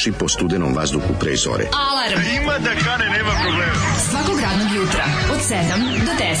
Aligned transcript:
trči 0.00 0.16
po 0.16 0.28
studenom 0.28 0.72
vazduhu 0.72 1.12
pre 1.20 1.36
zore. 1.36 1.68
Alarm. 1.76 2.20
Ima 2.42 2.58
da 2.58 2.72
kane, 2.84 3.04
nema 3.10 3.32
problema. 3.44 3.72
Svakog 4.10 4.40
radnog 4.40 4.68
jutra, 4.76 5.04
od 5.32 5.38
7 5.38 5.60
do 6.06 6.12
10. 6.16 6.40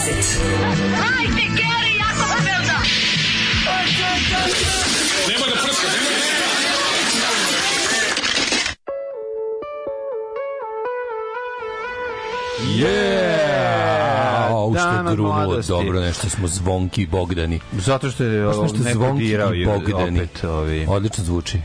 Yeah! 12.78 13.40
Au, 14.50 14.74
što 14.74 14.84
Dama 14.84 15.10
je 15.10 15.16
grunulo. 15.16 15.34
mladosti. 15.34 15.72
Dobro, 15.72 16.00
nešto 16.00 16.28
smo 16.28 16.48
zvonki 16.48 17.06
Bogdani. 17.06 17.60
Zato 17.72 18.10
što 18.10 18.24
je 18.24 18.48
ovo, 18.48 18.62
nešto 18.62 18.78
neko 18.78 18.98
zvonki 18.98 19.24
dirao 19.24 19.52
Bogdani. 19.66 20.20
opet 20.20 20.44
ovi... 20.44 20.86
Odlično 20.88 21.24
zvuči. 21.24 21.58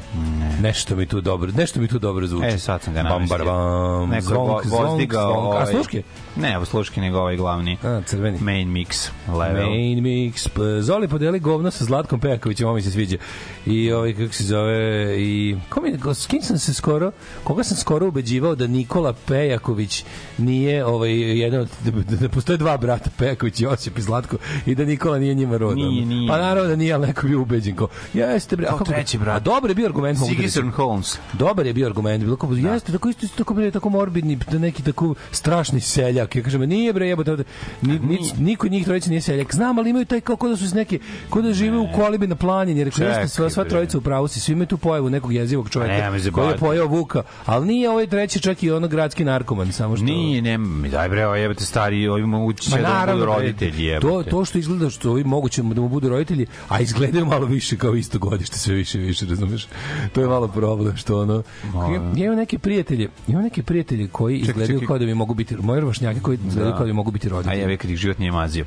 Nešto 0.62 0.96
mi 0.96 1.06
tu 1.06 1.22
dobro, 1.22 1.52
nešto 1.52 1.80
mi 1.80 1.88
tu 1.88 2.00
dobro 2.00 2.28
zvuči. 2.28 2.48
E, 2.48 2.58
sad 2.58 2.82
sam 2.82 2.94
ga 2.94 3.04
Bam, 3.04 3.12
namestio. 3.12 3.38
bar, 3.38 3.46
bam, 3.48 4.10
Neko 4.10 4.22
zvonk, 4.22 4.48
vo- 4.48 4.62
zvonk, 4.66 4.86
zvonk. 5.02 5.14
A 5.16 5.28
ovaj- 5.28 5.66
sluške? 5.66 6.04
Ne, 6.36 6.58
ovo 6.58 6.66
sluški 6.66 7.02
nego 7.02 7.18
ovaj 7.20 7.36
glavni 7.36 7.78
A, 7.84 8.02
crveni. 8.06 8.40
main 8.40 8.70
mix 8.70 9.10
level. 9.28 9.70
Main 9.70 10.04
mix. 10.04 10.50
Zoli 10.82 11.08
podeli 11.08 11.40
govno 11.40 11.72
sa 11.72 11.86
Zlatkom 11.86 12.20
Pejakovićem, 12.20 12.68
ovo 12.68 12.76
mi 12.76 12.82
se 12.82 12.92
sviđa. 12.92 13.18
I 13.66 13.92
ovaj, 13.92 14.14
kako 14.14 14.34
se 14.34 14.44
zove, 14.44 15.16
i... 15.22 15.58
Ko 15.70 15.82
mi, 15.82 16.14
s 16.14 16.26
kim 16.26 16.42
sam 16.42 16.60
se 16.60 16.74
skoro, 16.74 17.12
koga 17.44 17.64
sam 17.64 17.78
skoro 17.78 18.08
ubeđivao 18.08 18.56
da 18.56 18.68
Nikola 18.68 19.14
Pejaković 19.28 20.06
nije 20.38 20.86
ovaj, 20.86 21.12
jedan 21.40 21.60
od, 21.60 21.70
da, 21.84 22.16
da 22.18 22.30
postoje 22.30 22.58
dva 22.58 22.78
brata, 22.78 23.10
Pejaković, 23.18 23.62
Josip 23.62 23.98
i 23.98 24.02
Zlatko, 24.02 24.38
i 24.66 24.76
da 24.76 24.86
Nikola 24.86 25.20
nije 25.20 25.34
njima 25.34 25.58
rodan. 25.58 25.78
Nije, 25.78 26.06
nije. 26.06 26.28
Pa 26.30 26.38
naravno 26.38 26.70
da 26.70 26.76
nije, 26.76 26.94
ali 26.94 27.08
neko 27.08 27.28
bio 27.28 27.42
ubeđen. 27.42 27.76
Ko, 27.76 27.88
jeste, 28.14 28.56
bre, 28.56 28.66
a 28.66 28.70
Kao 28.70 28.78
kako- 28.78 28.92
treći 28.92 29.18
brat. 29.18 29.36
A 29.36 29.40
dobar 29.40 29.72
je 29.72 29.76
bio 29.76 29.86
argument. 29.86 30.20
da 30.20 30.44
rečem. 30.44 30.72
Holmes. 30.72 31.18
Dobar 31.34 31.66
je 31.66 31.74
bio 31.74 31.88
argument, 31.88 32.24
bilo 32.24 32.36
kao 32.36 32.54
jeste 32.54 32.92
tako 32.92 33.10
isto 33.10 33.26
isto 33.26 33.38
tako 33.44 33.72
tako 33.74 33.90
morbidni, 33.90 34.36
da 34.36 34.58
neki 34.58 34.84
tako 34.84 35.16
strašni 35.32 35.80
seljak. 35.82 36.25
Ja 36.34 36.44
kažem 36.44 36.62
nije 36.62 36.94
bre 36.94 37.08
jebote, 37.08 37.38
ni, 37.82 38.00
ni, 38.00 38.20
niko 38.38 38.68
njih 38.68 38.86
trojica 38.86 39.10
nije 39.10 39.22
seljak. 39.22 39.56
Znam, 39.56 39.80
ali 39.80 39.90
imaju 39.90 40.06
taj 40.06 40.22
kako 40.22 40.50
da 40.50 40.58
su 40.58 40.64
iz 40.64 40.74
neke 40.74 41.00
kao 41.34 41.42
da 41.42 41.54
žive 41.54 41.78
u 41.78 41.88
kolibi 41.96 42.28
na 42.28 42.36
planini. 42.36 42.92
Čekaj, 42.92 43.08
jeste 43.08 43.28
sva 43.28 43.50
sva 43.50 43.64
trojica 43.64 43.98
u 43.98 44.02
pravu 44.02 44.28
si, 44.28 44.40
svi 44.40 44.54
imaju 44.54 44.68
tu 44.68 44.78
pojavu 44.78 45.10
nekog 45.10 45.34
jezivog 45.34 45.66
Pa 45.66 45.72
čoveka 45.72 45.94
nema 45.94 46.10
me 46.10 46.32
koji 46.32 46.48
je 46.48 46.58
pojeo 46.58 46.88
Vuka, 46.88 47.24
ali 47.46 47.68
nije 47.68 47.90
ovaj 47.90 48.08
treći 48.08 48.40
čak 48.40 48.64
i 48.64 48.72
ono 48.72 48.88
gradski 48.88 49.24
narkoman, 49.24 49.72
samo 49.72 49.96
što 49.96 50.06
Nije, 50.06 50.42
ne, 50.42 50.58
mi 50.58 50.90
daj 50.90 51.10
bre, 51.10 51.26
ovo 51.26 51.36
jebate 51.36 51.66
stari, 51.66 52.08
ovi 52.08 52.26
moguće 52.26 52.70
Ma 52.72 52.78
da 52.78 53.14
budu 53.14 53.26
roditelji, 53.26 54.00
to, 54.02 54.24
to 54.24 54.46
što 54.46 54.58
izgleda 54.58 54.90
što 54.90 55.12
ovi 55.12 55.24
moguće 55.24 55.62
da 55.62 55.82
mu 55.82 55.90
budu 55.90 56.10
roditelji, 56.10 56.46
a 56.70 56.80
izgledaju 56.80 57.26
malo 57.26 57.46
više 57.46 57.78
kao 57.78 57.96
isto 57.96 58.20
godište, 58.20 58.58
sve 58.58 58.76
više 58.76 59.00
više, 59.00 59.26
razumeš? 59.26 59.68
To 60.14 60.22
je 60.22 60.28
malo 60.28 60.48
problem 60.48 60.98
što 60.98 61.22
ono... 61.22 61.44
Ja, 61.76 62.12
ja 62.16 62.26
imam 62.26 62.38
neke 62.38 62.60
prijatelje, 62.60 63.10
imam 63.28 63.44
neke 63.44 63.64
prijatelje 63.64 64.08
koji 64.08 64.38
izgledaju 64.38 64.82
kao 64.88 64.98
da 64.98 65.06
bi 65.06 65.14
mogu 65.14 65.34
biti, 65.34 65.56
moje 65.56 65.82
rvašnjake 66.16 66.24
koji 66.24 66.40
izgledaju 66.48 66.76
kao 66.78 66.86
da 66.86 66.94
mogu 66.94 67.12
biti 67.12 67.28
A 67.28 67.32
roditelji. 67.32 67.62
jebe 67.62 67.78
kad 67.78 67.92
ih 67.92 67.98
život 67.98 68.20
nije 68.20 68.32
mazio. 68.32 68.66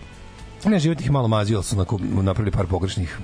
Ne, 0.65 0.79
život 0.79 1.01
ih 1.01 1.11
malo 1.11 1.29
mazio, 1.29 1.57
ali 1.59 1.65
su 1.65 1.77
onako 1.77 1.99
napravili 2.23 2.51
par 2.51 2.67
pogrešnih 2.67 3.19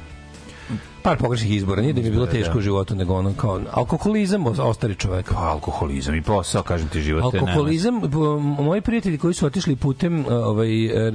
par 1.05 1.17
pogrešnih 1.19 1.53
izbora. 1.53 1.83
Nije 1.83 1.93
da 1.93 2.01
mi 2.01 2.07
je 2.07 2.11
bilo 2.11 2.27
teško 2.27 2.53
da. 2.53 2.59
u 2.59 2.63
životu, 2.63 2.95
nego 2.95 3.15
ono 3.15 3.33
kao 3.33 3.61
alkoholizam 3.73 4.47
ostari 4.47 4.95
čovek. 4.95 5.33
Pa 5.33 5.41
alkoholizam 5.41 6.15
i 6.15 6.23
posao, 6.23 6.63
kažem 6.63 6.89
ti, 6.89 7.01
život. 7.01 7.23
Alkoholizam, 7.25 8.01
moji 8.59 8.81
prijatelji 8.81 9.19
koji 9.19 9.35
su 9.35 9.47
otišli 9.47 9.77
putem 9.77 10.21
uh, 10.21 10.27
ovaj, 10.29 10.87
e, 10.87 11.13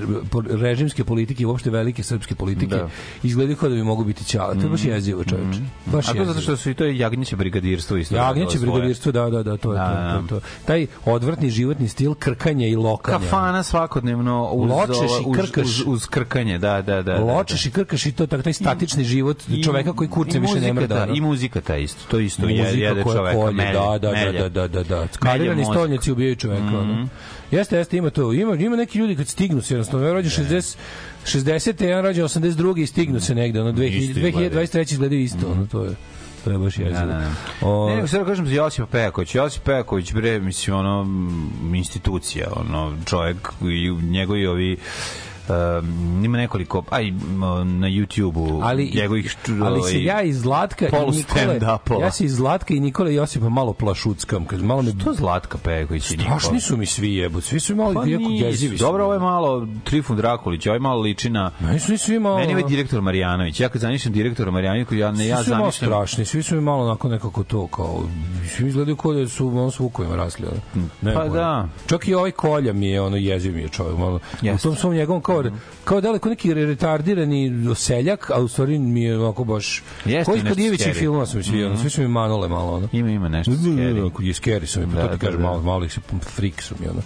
režimske 0.51 1.03
politike 1.03 1.43
i 1.43 1.45
uopšte 1.45 1.69
velike 1.69 2.03
srpske 2.03 2.35
politike, 2.35 2.75
Da. 2.75 2.89
izgledaju 3.23 3.57
kao 3.57 3.69
da 3.69 3.75
bi 3.75 3.83
mogu 3.83 4.03
biti 4.03 4.25
ćala. 4.25 4.53
To 4.53 4.61
je 4.61 4.69
baš 4.69 4.85
jezivo, 4.85 5.23
čoveče. 5.23 5.59
Baš 5.85 6.09
A 6.09 6.13
to 6.13 6.17
zato 6.17 6.29
jezivo. 6.29 6.41
što 6.41 6.57
su 6.57 6.69
i 6.69 6.73
to 6.73 6.83
je 6.83 6.97
jagnjeće 6.97 7.35
brigadirstvo 7.35 7.97
isto. 7.97 8.15
Jagnjeće 8.15 8.59
brigadirstvo, 8.59 9.11
da, 9.11 9.29
da, 9.29 9.43
da, 9.43 9.57
to 9.57 9.73
je 9.73 9.79
Da, 9.79 9.85
to, 9.85 10.21
da. 10.21 10.27
to, 10.27 10.39
to. 10.39 10.45
Taj 10.65 10.87
odvrtni 11.05 11.49
životni 11.49 11.87
stil 11.87 12.13
krkanja 12.13 12.67
i 12.67 12.75
lokanja. 12.75 13.17
Kafana 13.19 13.63
svakodnevno 13.63 14.49
uz, 14.49 14.69
Ločeš 14.71 14.97
i 14.97 15.29
uz, 15.29 15.37
krkaš. 15.37 15.67
uz, 15.67 15.83
uz 15.87 16.05
krkanje, 16.05 16.57
da, 16.57 16.81
da, 16.81 16.95
da. 16.95 17.13
da, 17.13 17.23
Ločeš 17.23 17.65
i 17.65 17.71
krkaš 17.71 18.05
i 18.05 18.11
to 18.11 18.27
tako 18.27 18.43
taj 18.43 18.53
statični 18.53 19.03
život 19.03 19.37
I- 19.49 19.63
čoveka 19.83 19.97
koji 19.97 20.09
kurcem 20.09 20.43
i 20.43 20.47
više 20.47 20.61
ne 20.61 20.73
mrda. 20.73 21.07
I 21.13 21.21
muzika 21.21 21.61
ta 21.61 21.77
isto, 21.77 22.01
to 22.11 22.19
isto 22.19 22.47
je, 22.47 22.63
muzika 22.63 22.83
jede 22.83 23.03
čoveka, 23.03 23.37
kolje, 23.39 23.53
melje, 23.53 23.73
da, 23.73 23.97
da, 24.01 24.11
melje. 24.11 24.39
da, 24.39 24.49
da, 24.49 24.67
da, 24.67 24.83
da. 24.83 25.07
Skarirani 25.13 25.65
stolnjaci 25.65 26.11
ubijaju 26.11 26.35
čoveka. 26.35 26.79
ono. 26.79 27.07
Jeste, 27.51 27.77
jeste, 27.77 27.97
ima 27.97 28.09
to. 28.09 28.33
Ima, 28.33 28.55
ima 28.55 28.75
neki 28.75 28.99
ljudi 28.99 29.15
kad 29.15 29.27
stignu 29.27 29.61
se, 29.61 29.73
jednostavno, 29.73 30.07
ja 30.07 30.13
rođen 30.13 30.45
60, 30.45 30.77
60. 31.25 31.83
jedan 31.83 32.03
rođen 32.03 32.25
82. 32.25 32.81
i 32.81 32.85
stignu 32.85 33.19
se 33.19 33.35
negde, 33.35 33.61
ono, 33.61 33.71
2000, 33.71 33.85
Isto 33.87 34.19
izgledaju. 34.19 34.67
2023. 34.67 34.91
izgledaju 34.91 35.21
isto, 35.21 35.51
ono, 35.51 35.65
to 35.65 35.83
je. 35.83 35.95
To 36.43 36.51
je 36.51 36.57
baš 36.57 36.77
jezivo. 36.77 36.99
Da, 36.99 37.05
da, 37.05 37.13
da. 37.13 37.67
O, 37.67 37.89
Ne, 37.89 37.95
nego 37.95 38.07
sad 38.07 38.25
kažem 38.25 38.47
za 38.47 38.53
Josipa 38.53 38.87
Pejaković. 38.87 39.35
Josip 39.35 39.63
Pejaković, 39.63 40.13
bre, 40.13 40.39
mislim, 40.39 40.75
ono, 40.75 41.07
institucija, 41.75 42.47
ono, 42.55 42.93
čovjek 43.05 43.37
njegovi 44.01 44.47
ovi 44.47 44.77
um, 45.49 46.25
ima 46.25 46.37
nekoliko, 46.37 46.83
aj, 46.89 47.07
m, 47.07 47.39
na 47.79 47.87
YouTube-u 47.87 48.61
ali, 48.63 48.91
njegovih 48.95 49.35
ali 49.47 49.79
ovaj, 49.79 49.91
se 49.91 50.03
ja 50.03 50.21
iz 50.21 50.41
Zlatka 50.41 50.87
i 50.87 51.11
Nikole, 51.11 51.59
ja 52.01 52.11
se 52.11 52.25
iz 52.25 52.35
Zlatka 52.35 52.73
i 52.73 52.79
Nikole 52.79 53.13
Josipa 53.13 53.49
malo 53.49 53.73
plašuckam, 53.73 54.45
kad 54.45 54.63
malo 54.63 54.81
me 54.81 54.91
To 55.03 55.13
Zlatka 55.13 55.57
Pejaković 55.57 56.11
i 56.11 56.17
Nikola. 56.17 56.39
Strašni 56.39 56.61
su 56.61 56.77
mi 56.77 56.85
svi 56.85 57.15
jebu, 57.15 57.41
svi 57.41 57.59
su 57.59 57.73
mi 57.73 57.77
malo 57.77 57.93
Pa 57.93 58.05
jako 58.05 58.29
jezivi. 58.29 58.77
Dobro, 58.77 59.03
ovo 59.03 59.13
je 59.13 59.19
malo 59.19 59.67
Trifun 59.83 60.17
Drakulić, 60.17 60.67
ovo 60.67 60.73
je 60.73 60.79
malo 60.79 61.01
liči 61.01 61.29
na... 61.29 61.51
Meni 61.59 61.79
su 61.79 61.97
svi 61.97 62.19
malo... 62.19 62.37
Meni 62.37 62.51
je 62.51 62.57
ovaj 62.57 62.69
direktor 62.69 63.01
Marjanović. 63.01 63.59
Ja 63.59 63.69
kad 63.69 63.81
zamišljam 63.81 64.13
direktora 64.13 64.51
Marjanovića, 64.51 64.95
ja 64.95 65.11
ne 65.11 65.27
ja 65.27 65.37
svi 65.37 65.43
su 65.43 65.49
zamišljam 65.49 65.71
strašni, 65.71 66.25
svi 66.25 66.43
su 66.43 66.55
mi 66.55 66.61
malo 66.61 66.83
onako 66.85 67.09
nekako 67.09 67.43
to 67.43 67.67
kao 67.67 68.03
svi 68.55 68.63
mi 68.63 68.69
izgledaju 68.69 68.95
kao 68.95 69.13
da 69.13 69.27
su 69.27 69.47
ono 69.47 69.71
s 69.71 69.79
vukovima 69.79 70.15
rasli. 70.15 70.47
Ne, 71.01 71.13
Pa 71.13 71.27
da. 71.27 71.67
Čak 71.87 72.07
i 72.07 72.13
ovaj 72.13 72.31
kolja 72.31 72.73
mi 72.73 72.87
je 72.87 73.01
ono 73.01 73.17
jeziv 73.17 73.55
mi 73.55 73.61
je 73.61 73.69
čovjek 73.69 73.97
malo. 73.97 74.19
U 74.55 74.57
tom 74.57 74.75
svom 74.75 74.93
njegovom 74.93 75.21
kao 75.21 75.38
kao 75.83 76.01
daleko 76.01 76.29
neki 76.29 76.53
retardirani 76.53 77.75
seljak, 77.75 78.29
a 78.29 78.41
u 78.41 78.47
stvari 78.47 78.79
mi 78.79 79.03
je 79.03 79.19
onako 79.19 79.43
baš 79.43 79.83
Jeste 80.05 80.31
koji 80.31 80.41
kod. 80.41 80.59
Mhm. 80.89 80.99
filmova 80.99 81.25
su 81.25 81.37
mi 81.37 81.43
svi, 81.43 81.63
ono, 81.63 81.77
svi 81.77 81.89
su 81.89 82.01
mi 82.01 82.07
manole 82.07 82.47
malo 82.47 82.73
ono. 82.73 82.87
ima 82.91 83.09
ima 83.09 83.29
nešto 83.29 83.51
scary. 83.51 84.11
Kod 84.13 84.25
je 84.25 84.33
scary 84.33 84.65
su 84.65 84.79
mi, 84.79 84.85
pa 84.85 84.91
Da, 84.91 85.01
to 85.01 85.07
ti 85.07 85.17
da, 85.17 85.25
kažem, 85.25 85.41
da. 85.41 85.47
malo, 85.47 85.61
malo 85.61 85.85
ih 85.85 85.93
se 85.93 86.01
freak 86.35 86.61
su 86.61 86.75
mi, 86.79 86.87
ono. 86.87 87.01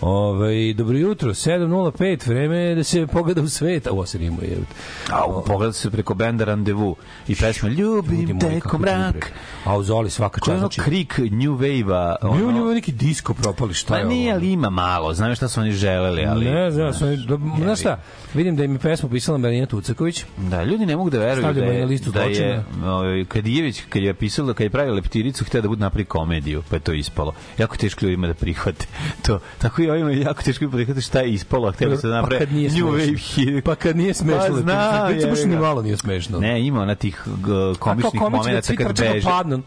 Ove, 0.00 0.72
dobro 0.72 0.98
jutro, 0.98 1.30
7.05, 1.30 2.28
vreme 2.28 2.56
je 2.56 2.74
da 2.74 2.84
se 2.84 3.06
pogleda 3.06 3.42
u 3.42 3.48
svet, 3.48 3.86
a 3.86 4.06
se 4.06 4.18
rimuje, 4.18 4.48
jebote. 4.48 4.72
A 5.12 5.24
u 5.24 5.44
pogled 5.44 5.74
se 5.74 5.90
preko 5.90 6.14
benda 6.14 6.44
Randevu 6.44 6.96
i 7.28 7.34
pesma 7.36 7.68
Ljubim 7.68 8.40
te 8.40 8.60
ko 8.60 8.78
mrak. 8.78 9.32
A 9.64 9.76
u 9.76 9.82
Zoli 9.82 10.10
svaka 10.10 10.40
čast. 10.40 10.50
je 10.50 10.58
Znači, 10.58 10.80
krik 10.80 11.18
New 11.18 11.52
Wave-a. 11.52 12.16
Nije 12.22 12.44
u 12.44 12.48
ono- 12.48 12.52
njemu 12.52 12.66
neki 12.66 12.92
disko 12.92 13.34
propali, 13.34 13.74
šta 13.74 13.88
Pa 13.88 13.98
je 13.98 14.04
nije, 14.04 14.32
ovo? 14.32 14.36
ali 14.36 14.52
ima 14.52 14.70
malo. 14.70 15.14
Znaš 15.14 15.36
šta 15.36 15.48
su 15.48 15.60
oni 15.60 15.72
želeli, 15.72 16.26
ali... 16.26 16.44
Ne 16.44 16.70
znam, 16.70 16.94
sam, 16.94 17.08
da, 17.26 17.38
znaš 17.58 17.80
šta, 17.80 18.00
vidim 18.34 18.56
da 18.56 18.62
je 18.62 18.78
pesmu 18.78 19.08
pisala 19.08 19.38
Marina 19.38 19.66
Tucaković. 19.66 20.24
Da, 20.36 20.64
ljudi 20.64 20.86
ne 20.86 20.96
mogu 20.96 21.10
da 21.10 21.18
veruju 21.18 21.52
da 21.54 21.60
je 21.60 21.74
je, 21.74 21.80
na 21.80 21.86
listu 21.86 22.10
da 22.10 22.22
je 22.22 22.64
ovaj, 22.84 23.24
Kadijević, 23.24 23.82
kad 23.88 24.02
je 24.02 24.14
pisala, 24.14 24.54
kad 24.54 24.64
je 24.64 24.70
pravila 24.70 24.94
leptiricu, 24.94 25.44
htio 25.44 25.62
da 25.62 25.68
bude 25.68 25.80
napravi 25.80 26.04
komediju, 26.04 26.62
pa 26.70 26.76
je 26.76 26.80
to 26.80 26.92
ispalo. 26.92 27.34
Jako 27.58 27.76
teško 27.76 28.04
ljudima 28.04 28.26
da 28.26 28.34
prihvate 28.34 28.86
to. 29.26 29.40
Tako 29.58 29.82
i 29.82 29.90
ovima 29.90 30.10
je 30.10 30.20
jako 30.20 30.42
teško 30.42 30.64
da 30.64 30.70
prihvate 30.70 31.00
šta 31.00 31.20
je 31.20 31.32
ispalo, 31.32 31.68
a 31.68 31.72
htjeli 31.72 31.96
su 31.96 32.06
da 32.06 32.14
Pa 32.14 32.20
naprave 32.20 32.38
kad 32.38 32.52
nije 32.52 32.70
New. 32.70 32.86
Wave. 32.86 33.60
Pa 33.60 33.74
kad 33.74 33.96
nije 33.96 34.14
smešno, 34.14 34.54
Pa 34.54 34.60
znam, 34.60 35.02
Leptirica, 35.02 35.28
baš 35.28 35.44
ni 35.44 35.56
malo 35.56 35.82
nije 35.82 35.96
smešno. 35.96 36.38
Ne, 36.38 36.66
ima 36.66 36.82
ona 36.82 36.94
tih 36.94 37.26
uh, 37.26 37.78
komičnih 37.78 38.22
da 38.52 38.62
svi 38.62 38.76
kad 38.76 38.86
pa 38.86 38.92
beže. 39.02 39.28
padnu. 39.28 39.62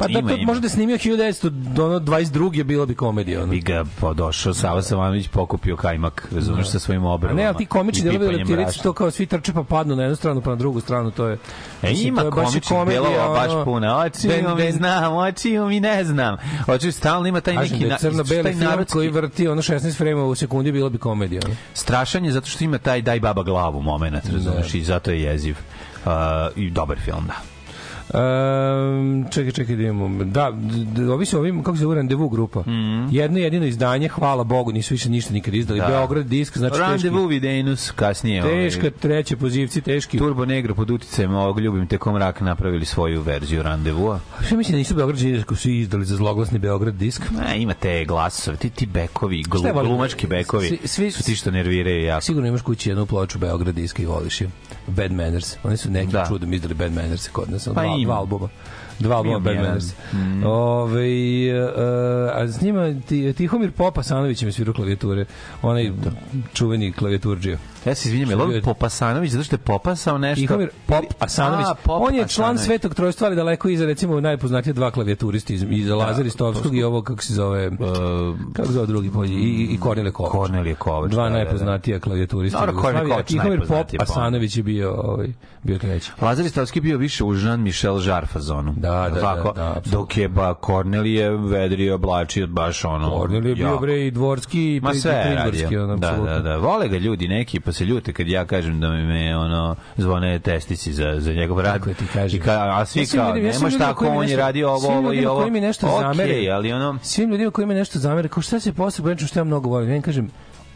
Pa 0.00 0.08
da 0.08 0.28
to 0.28 0.36
možda 0.46 0.60
da 0.60 0.66
je 0.66 0.70
snimio 0.70 0.98
1900 0.98 1.48
do 1.48 1.86
ono 1.86 2.00
22 2.00 2.64
bilo 2.64 2.86
bi 2.86 2.94
komedija 2.94 3.42
ono. 3.42 3.50
Bi 3.50 3.60
ga 3.60 3.84
podošao, 4.00 4.54
Sava 4.54 4.82
Savanović 4.82 5.28
pokupio 5.28 5.76
kajmak, 5.76 6.28
razumeš, 6.34 6.70
sa 6.70 6.78
svojim 6.78 7.04
A 7.04 7.12
obrvama. 7.12 7.40
ne, 7.40 7.46
ali 7.46 7.56
ti 7.56 7.66
komični 7.66 8.10
delovi 8.10 8.44
brašna. 8.44 8.82
to 8.82 8.92
kao 8.92 9.10
svi 9.10 9.26
trče 9.26 9.52
pa 9.52 9.62
padnu 9.62 9.96
na 9.96 10.02
jednu 10.02 10.16
stranu 10.16 10.40
pa 10.40 10.50
na 10.50 10.56
drugu 10.56 10.80
stranu, 10.80 11.10
to 11.10 11.26
je 11.26 11.38
E, 11.82 11.90
Mislim, 11.90 12.08
ima 12.08 12.22
je 12.22 12.30
baš 12.30 12.44
komičnih 12.44 12.78
delova 12.88 13.28
baš 13.28 13.52
ono, 13.52 13.64
puno. 13.64 13.96
Očiju 13.96 14.56
mi 14.56 14.72
znam, 14.72 15.16
očiju 15.16 15.66
mi 15.66 15.80
ne 15.80 16.04
znam. 16.04 16.36
Očiju 16.66 16.92
stalno 16.92 17.28
ima 17.28 17.40
taj 17.40 17.56
neki... 17.56 17.86
da 17.86 17.92
je 17.92 17.98
crno-beli 17.98 18.54
film 18.54 18.84
koji 18.90 19.08
vrti 19.08 19.48
ono 19.48 19.62
16 19.62 19.96
frame 19.96 20.22
u 20.22 20.34
sekundi 20.34 20.72
bilo 20.72 20.90
bi 20.90 20.98
komedija. 20.98 21.42
Strašan 21.74 22.24
je 22.24 22.32
zato 22.32 22.46
što 22.46 22.64
ima 22.64 22.78
taj 22.78 23.02
daj 23.02 23.20
baba 23.20 23.42
glavu 23.42 23.82
moment, 23.82 24.24
razumeš, 24.32 24.74
i 24.74 24.82
zato 24.82 25.10
je 25.10 25.22
jeziv. 25.22 25.56
Uh, 26.04 26.10
I 26.56 26.70
dobar 26.70 26.98
film, 26.98 27.26
da. 27.26 27.59
Um, 28.14 29.26
čekaj, 29.30 29.52
čekaj 29.52 29.76
da 29.76 29.82
imamo. 29.82 30.24
Da, 30.24 30.52
ovi 31.12 31.26
su 31.26 31.38
ovim, 31.38 31.62
kako 31.62 31.76
se 31.76 31.82
zove, 31.82 31.96
randevu 31.96 32.28
grupa. 32.28 32.64
Jedno 33.10 33.38
jedino 33.38 33.66
izdanje, 33.66 34.08
hvala 34.08 34.44
Bogu, 34.44 34.72
nisu 34.72 34.94
više 34.94 35.10
ništa 35.10 35.32
nikad 35.32 35.54
izdali. 35.54 35.80
Da. 35.80 35.86
Beograd 35.86 36.26
disk, 36.26 36.58
znači 36.58 36.72
teški, 36.72 36.82
Randevu 36.82 37.26
Videnus, 37.26 37.90
kasnije. 37.90 38.42
teška 38.42 38.80
ovaj, 38.80 38.90
treće 38.90 39.36
pozivci, 39.36 39.80
teški. 39.80 40.18
Turbo 40.18 40.44
Negro 40.44 40.74
pod 40.74 40.90
uticajem 40.90 41.34
ovog 41.34 41.60
Ljubim 41.60 41.86
te 41.86 41.98
komrak 41.98 42.40
napravili 42.40 42.84
svoju 42.84 43.22
verziju 43.22 43.62
randevua. 43.62 44.20
Što 44.46 44.56
mislim 44.56 44.72
da 44.72 44.78
nisu 44.78 44.94
Beograd 44.94 45.18
disk 45.18 45.52
su 45.56 45.70
izdali 45.70 46.04
za 46.04 46.16
zloglasni 46.16 46.58
Beograd 46.58 46.94
disk? 46.94 47.22
A, 47.46 47.54
ima 47.54 47.74
te 47.74 48.04
glasove, 48.04 48.56
ti, 48.56 48.70
ti 48.70 48.86
bekovi, 48.86 49.42
glu, 49.42 49.62
glumački 49.82 50.26
bekovi, 50.26 50.68
Svi- 50.68 50.86
svi- 50.88 51.10
su 51.10 51.22
ti 51.22 51.36
što 51.36 51.50
nerviraju 51.50 52.04
jako. 52.04 52.20
Sigurno 52.20 52.48
imaš 52.48 52.62
kući 52.62 52.90
jednu 52.90 53.06
ploču 53.06 53.38
Beograd 53.38 53.74
diska 53.74 54.02
i 54.02 54.06
voliš 54.06 54.40
je. 54.40 54.48
Bad 54.86 55.12
Manners. 55.12 55.56
Oni 55.62 55.76
su 55.76 55.90
neki 55.90 56.12
Da. 56.12 56.24
čudom 56.28 56.52
izdali 56.52 56.74
Bad 56.74 56.92
Manners 56.92 57.28
kod 57.28 57.50
nas. 57.50 57.64
Pa 57.64 57.72
dva, 57.72 57.84
ima. 57.84 58.04
dva 58.04 58.14
albuma. 58.16 58.48
Dva 58.98 59.16
albuma 59.16 59.38
Bad. 59.38 59.56
Manners. 59.56 59.84
Ove, 60.44 61.04
uh, 61.64 61.70
a 62.34 62.48
s 62.48 62.60
njima 62.60 63.00
ti, 63.08 63.32
Tihomir 63.32 63.72
Popa 63.72 64.02
Sanović 64.02 64.42
im 64.42 64.52
svirao 64.52 64.74
klavijature. 64.74 65.24
Onaj 65.62 65.92
čuveni 66.54 66.92
klavijaturđija. 66.92 67.58
Ja 67.86 67.94
se 67.94 68.08
izvinjam, 68.08 68.30
je 68.30 68.36
on 68.36 68.62
Popasanović 68.64 69.30
zato 69.30 69.44
što 69.44 69.54
je 69.54 69.58
popasao 69.58 70.18
nešto? 70.18 70.40
Tihomir 70.40 70.70
Pop 70.86 71.04
Asanović. 71.18 71.66
A, 71.66 71.74
Pop 71.74 72.02
on 72.02 72.14
je 72.14 72.28
član 72.28 72.54
Asanović. 72.54 72.66
Svetog 72.66 72.94
trojstva, 72.94 73.26
ali 73.26 73.36
daleko 73.36 73.68
iza 73.68 73.86
recimo 73.86 74.20
najpoznatije 74.20 74.72
dva 74.72 74.90
klavijaturisti 74.90 75.54
iz, 75.54 75.64
iz 75.70 75.88
Lazar 75.88 76.26
Istovskog 76.26 76.76
i 76.76 76.82
ovo 76.82 77.02
kako 77.02 77.22
se 77.22 77.34
zove 77.34 77.70
Uh, 77.70 77.76
kako 78.52 78.66
se 78.66 78.72
zove 78.72 78.86
drugi 78.86 79.10
polje 79.10 79.32
i 79.32 79.68
i 79.70 79.80
Kornelije 79.80 80.12
Kovač. 80.12 80.32
Kornelije 80.32 80.74
Kovač, 80.74 81.10
Dva 81.10 81.22
da, 81.22 81.30
da, 81.30 81.36
da. 81.36 81.44
najpoznatija 81.44 82.00
klavijaturista. 82.00 82.66
Dobro, 82.66 82.82
Kornelije 82.82 83.10
Kovač 83.10 83.26
Tihomir 83.26 83.60
Pop 83.60 83.86
pa. 83.98 84.02
Asanović 84.02 84.56
je 84.56 84.62
bio 84.62 84.94
ovaj 84.94 85.32
bio 85.62 85.78
treći. 85.78 86.10
Lazar 86.20 86.46
Istovski 86.46 86.80
bio 86.80 86.98
više 86.98 87.24
u 87.24 87.34
Jean-Michel 87.34 88.08
Jarre 88.08 88.26
fazonu. 88.26 88.72
Da, 88.76 89.10
da, 89.14 89.20
da, 89.20 89.20
Ovako, 89.20 89.52
da, 89.52 89.68
apsolutno. 89.76 90.00
Dok 90.00 90.16
je 90.16 90.28
ba 90.28 90.54
Kornelije 90.54 91.30
vedrio, 91.30 91.94
oblačio 91.94 92.46
baš 92.46 92.84
ono... 92.84 93.10
Kornelije 93.10 93.50
je 93.50 93.54
bio 93.54 93.78
bre 93.78 94.06
i 94.06 94.10
dvorski 94.10 94.76
i 94.76 94.80
Ma 94.80 94.94
sve 94.94 95.12
je 95.12 95.22
pridvorski, 95.24 95.76
ono, 95.76 95.96
Da, 95.96 96.10
da, 96.12 96.38
da. 96.38 96.56
Vole 96.56 96.88
ga 96.88 96.96
ljudi 96.96 97.28
neki, 97.28 97.60
pa 97.70 97.74
se 97.74 97.84
ljute 97.84 98.12
kad 98.12 98.28
ja 98.28 98.44
kažem 98.44 98.80
da 98.80 98.90
mi 98.90 99.02
me 99.04 99.36
ono 99.36 99.76
zvone 99.96 100.38
testici 100.38 100.92
za, 100.92 101.16
za 101.18 101.32
njegov 101.32 101.60
rad. 101.60 101.72
Kako 101.74 101.94
ti 101.94 102.04
kažem? 102.12 102.40
I 102.40 102.42
ka, 102.42 102.52
a 102.70 102.86
svi 102.86 103.00
Ja 103.00 103.06
svim 103.06 103.20
kao, 103.20 103.28
ljudima- 103.28 103.46
ja 103.46 103.52
svim 103.52 103.62
nemaš 103.62 103.78
tako, 103.78 104.04
mi 104.04 104.10
on 104.10 104.28
je 104.28 104.36
radio 104.36 104.68
ovo, 104.68 104.78
svim 104.80 104.92
ovo 104.92 105.12
i 105.12 105.26
ovo. 105.26 105.40
koji 105.40 105.50
mi 105.50 105.60
nešto 105.60 105.86
Okej, 105.86 106.00
zamere. 106.00 106.50
ali 106.50 106.72
ono... 106.72 106.98
Svim 107.02 107.30
ljudima 107.30 107.50
koji 107.50 107.66
me 107.66 107.74
nešto 107.74 107.98
zamere, 107.98 108.28
kao 108.28 108.42
šta 108.42 108.60
se 108.60 108.72
posle 108.72 109.04
nečem 109.04 109.28
što 109.28 109.40
ja 109.40 109.44
mnogo 109.44 109.68
volim. 109.68 109.90
Ja 109.90 109.96
im 109.96 110.02
kažem, 110.02 110.30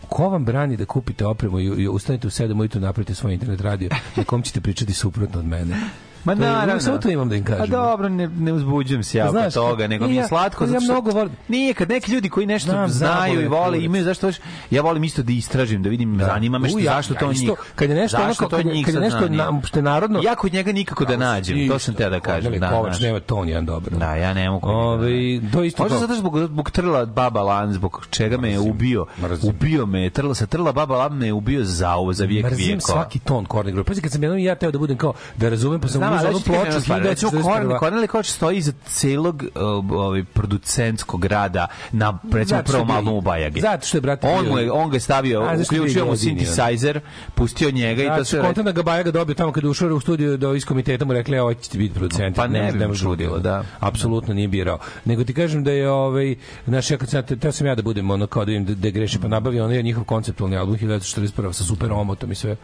ko 0.09 0.29
vam 0.29 0.45
brani 0.45 0.77
da 0.77 0.85
kupite 0.85 1.27
opremu 1.27 1.61
i, 1.61 1.65
i 1.65 1.89
ustanete 1.89 2.27
u 2.27 2.31
7 2.31 2.61
ujutru 2.61 2.81
napravite 2.81 3.15
svoj 3.15 3.33
internet 3.35 3.61
radio 3.61 3.89
na 4.17 4.25
kom 4.25 4.43
ćete 4.43 4.61
pričati 4.61 4.93
suprotno 4.93 5.39
od 5.41 5.47
mene. 5.47 5.77
Ma 6.25 6.35
naravno. 6.35 6.81
Samo 6.81 6.99
to 6.99 7.09
imam 7.11 7.29
da 7.29 7.37
im 7.37 7.45
kažem. 7.45 7.63
A 7.63 7.67
dobro, 7.67 8.09
ne, 8.09 8.29
ne 8.29 8.53
uzbuđujem 8.53 9.03
se 9.03 9.19
ja 9.19 9.25
oko 9.25 9.33
Znaš, 9.33 9.55
toga, 9.55 9.87
nego 9.87 10.07
mi 10.07 10.17
je 10.17 10.29
slatko. 10.29 10.65
ja 10.65 10.81
mnogo 10.83 11.11
volim- 11.11 11.33
Nije, 11.49 11.75
kad 11.75 11.89
neki 11.89 12.13
ljudi 12.13 12.29
koji 12.29 12.47
nešto 12.47 12.71
Znam, 12.71 12.89
znaju 12.89 13.41
i 13.43 13.47
vole, 13.47 13.81
imaju 13.81 14.05
zašto 14.05 14.31
ja 14.71 14.83
volim 14.83 15.05
isto 15.05 15.23
da 15.23 15.33
istražim, 15.33 15.83
da 15.83 15.89
vidim, 15.89 16.19
zanima 16.21 16.59
me 16.59 16.69
što, 16.69 16.79
ja- 16.79 16.85
zašto 16.85 17.15
to 17.15 17.33
njih. 17.33 17.51
kad 17.75 17.91
je 17.91 17.97
nešto 17.97 18.17
onako, 18.19 18.45
to 18.45 18.57
kad 18.57 18.67
je- 18.67 18.73
njih 18.73 18.87
kad 18.87 18.95
je 18.95 19.01
nešto 19.01 19.29
na- 19.29 19.61
što 19.65 19.79
je 19.79 19.83
narodno- 19.83 20.21
Ja 20.23 20.35
kod 20.35 20.53
njega 20.53 20.73
nikako 20.73 21.05
da 21.05 21.17
nađem, 21.17 21.69
to 21.69 21.79
sam 21.79 21.95
te 21.95 22.11
da 22.11 22.21
kažem. 22.21 22.43
Kornelije 22.43 22.61
Da, 22.61 22.69
Kovač 22.71 23.01
nema 23.01 23.21
ton 23.21 23.49
jedan 23.49 23.67
dobar. 23.67 23.93
Da, 23.93 24.15
ja 24.15 24.35
ne 24.35 24.51
mogu. 24.51 24.69
Ove, 24.69 25.09
to 25.53 25.63
isto 25.65 25.83
Možda 25.83 25.99
zato 25.99 26.15
zbog, 26.15 26.39
zbog 26.39 26.71
trla 26.71 27.07
baba 27.07 27.43
lan, 27.43 27.73
zbog 27.73 28.07
čega 28.11 28.37
me 28.39 28.51
je 28.51 28.59
Mrzim, 28.59 28.71
ubio. 28.71 29.07
mrzim. 29.21 29.51
Ubio 29.51 29.87
me, 29.87 30.11
trla 30.11 30.35
se 30.35 30.47
trla 30.47 30.73
baba 30.73 30.97
lan 30.97 31.13
me 31.13 31.27
je 31.27 31.33
ubio 31.33 31.65
za 31.65 31.95
ovo, 31.95 32.13
za 32.13 32.25
vijek 32.25 32.45
Mrzim 32.45 32.59
vijekova. 32.59 32.81
svaki 32.93 33.19
ton 33.19 33.45
Korne 33.45 33.73
grupe. 33.73 33.89
Pazi, 33.89 34.01
kad 34.01 34.13
sam 34.13 34.23
jednom 34.23 34.39
ja 34.39 34.55
teo 34.55 34.71
da 34.71 34.79
budem 34.79 34.97
kao, 34.97 35.13
da 35.37 35.49
razumem, 35.49 35.81
pa 35.81 35.89
sam 35.89 36.01
Uzao 36.15 36.27
ali 36.27 36.35
onu 36.37 36.45
ploču 36.45 36.65
jednu 36.65 36.81
stvar, 36.81 37.03
recimo, 37.03 37.31
Korne- 37.31 37.65
1941. 37.65 37.79
Kornelije 37.79 38.09
Kovač 38.09 38.27
stoji 38.27 38.59
iza 38.59 38.73
celog 38.87 39.43
uh, 39.55 39.63
ovaj, 39.91 40.25
producentskog 40.25 41.25
rada 41.25 41.67
na, 41.93 42.19
recimo, 42.33 42.59
je 42.61 42.65
prvom 42.65 42.91
albumu 42.91 43.21
Bajage. 43.21 43.61
zato 43.61 43.87
što 43.87 43.97
je, 43.97 44.01
brate, 44.01 44.29
on, 44.29 44.47
mu 44.49 44.59
je, 44.59 44.73
on 44.73 44.91
ga 44.91 44.97
je 44.97 45.01
stavio, 45.01 45.41
je 45.41 45.63
uključio 45.63 46.05
mu 46.07 46.13
synthesizer, 46.13 47.01
pustio 47.35 47.71
njega 47.71 48.03
i 48.03 48.07
to 48.07 48.13
Ja 48.13 48.25
se... 48.25 48.41
kontam 48.41 48.65
da 48.65 48.73
ga 48.73 48.83
Bajaga 48.83 49.11
dobio 49.11 49.35
tamo 49.35 49.53
kad 49.53 49.65
je 49.65 49.71
ušao 49.71 49.89
u 49.89 50.01
studiju 50.01 50.37
do 50.37 50.55
iz 50.55 50.65
komiteta 50.65 51.05
mu 51.05 51.13
rekli, 51.13 51.37
evo 51.37 51.55
ćete 51.55 51.79
biti 51.79 51.95
producenti. 51.95 52.37
Pa 52.37 52.47
ne 52.47 52.87
može 52.89 53.05
čudilo, 53.05 53.31
drugo. 53.31 53.39
da. 53.43 53.65
Apsolutno 53.81 54.35
nije 54.35 54.49
birao. 54.49 54.79
Nego 55.05 55.25
ti 55.25 55.35
kažem 55.35 55.65
da 55.65 55.71
je 55.71 55.91
ovaj 55.91 56.35
znaš 56.67 56.91
ja 56.91 56.97
kad 56.99 57.09
sam 57.11 57.23
teo 57.23 57.53
sam 57.53 57.67
ja 57.67 57.75
da 57.75 57.83
budem 57.83 58.11
ono 58.11 58.27
kao 58.27 58.45
da 58.45 58.53
im 58.53 58.65
da, 58.65 58.75
da 58.75 58.91
grešim 58.91 59.21
pa 59.21 59.29
nabavio 59.29 59.65
onaj 59.65 59.83
njihov 59.83 60.05
konceptualni 60.05 60.57
album 60.57 60.77
1941 60.77 61.53
sa 61.53 61.65
super 61.65 61.93
omotom 61.93 62.33
i 62.33 62.35
sve. 62.35 62.57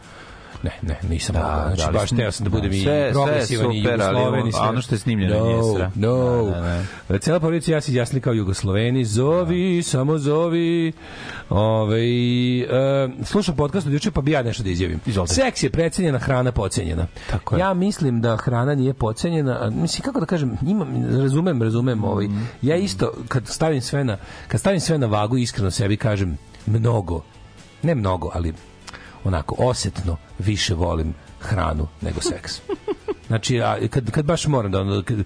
Ne, 0.63 0.71
ne, 0.81 0.99
nisam 1.05 1.33
Da, 1.33 1.39
mogao. 1.41 1.65
Znači, 1.65 1.81
da, 1.83 1.91
baš 1.91 2.09
teo 2.09 2.31
sam 2.31 2.43
da 2.43 2.49
budem 2.49 2.69
da, 2.69 2.75
i 2.75 2.81
sve- 2.81 2.93
je 2.93 3.11
progresivan 3.11 3.71
i 3.71 3.77
jugosloven 3.79 4.47
i 4.47 4.51
sve. 4.51 4.61
ono 4.61 4.81
što 4.81 4.95
je 4.95 4.99
snimljeno 4.99 5.37
no, 5.37 5.45
nije 5.45 5.75
sra. 5.75 5.91
No, 5.95 6.45
Da, 6.45 6.83
da, 7.09 7.17
Cela 7.19 7.39
porodica 7.39 7.71
i 7.71 7.75
ja 7.75 7.81
se 7.81 7.91
izjasnili 7.91 8.21
kao 8.21 8.33
jugosloveni. 8.33 9.05
Zovi, 9.05 9.83
samo 9.83 10.17
zovi. 10.17 10.91
Ove, 11.49 11.99
e, 11.99 12.65
slušam 13.23 13.55
podcast 13.55 13.87
od 13.87 13.93
juče, 13.93 14.11
pa 14.11 14.21
bi 14.21 14.31
ja 14.31 14.43
nešto 14.43 14.63
da 14.63 14.69
izjavim. 14.69 14.99
Izvolite. 15.05 15.33
Seks 15.33 15.63
je 15.63 15.69
precenjena, 15.69 16.19
hrana 16.19 16.51
pocenjena. 16.51 17.07
Tako 17.29 17.55
je. 17.55 17.59
Ja 17.59 17.73
mislim 17.73 18.21
da 18.21 18.37
hrana 18.37 18.75
nije 18.75 18.93
pocenjena. 18.93 19.69
Mislim, 19.71 20.03
kako 20.03 20.19
da 20.19 20.25
kažem, 20.25 20.57
imam, 20.63 20.87
razumem, 21.13 21.61
razumem. 21.61 22.03
Ovaj, 22.03 22.25
Mhm. 22.27 22.41
ja 22.61 22.75
isto, 22.75 23.11
kad 23.27 23.47
stavim 23.47 23.81
sve 23.81 24.03
na, 24.03 24.17
kad 24.47 24.59
stavim 24.59 24.79
sve 24.79 24.97
na 24.97 25.07
vagu, 25.07 25.37
iskreno 25.37 25.71
sebi 25.71 25.97
kažem, 25.97 26.37
mnogo, 26.65 27.21
ne 27.83 27.95
mnogo, 27.95 28.31
ali 28.33 28.53
onako, 29.23 29.55
osetno 29.59 30.17
više 30.39 30.73
volim 30.73 31.13
hranu 31.39 31.87
nego 32.01 32.21
seks. 32.21 32.61
Znači, 33.31 33.61
a, 33.61 33.77
kad, 33.89 34.11
kad 34.11 34.25
baš 34.25 34.47
moram 34.47 34.71
da 34.71 34.81
ono, 34.81 35.03
kad, 35.03 35.17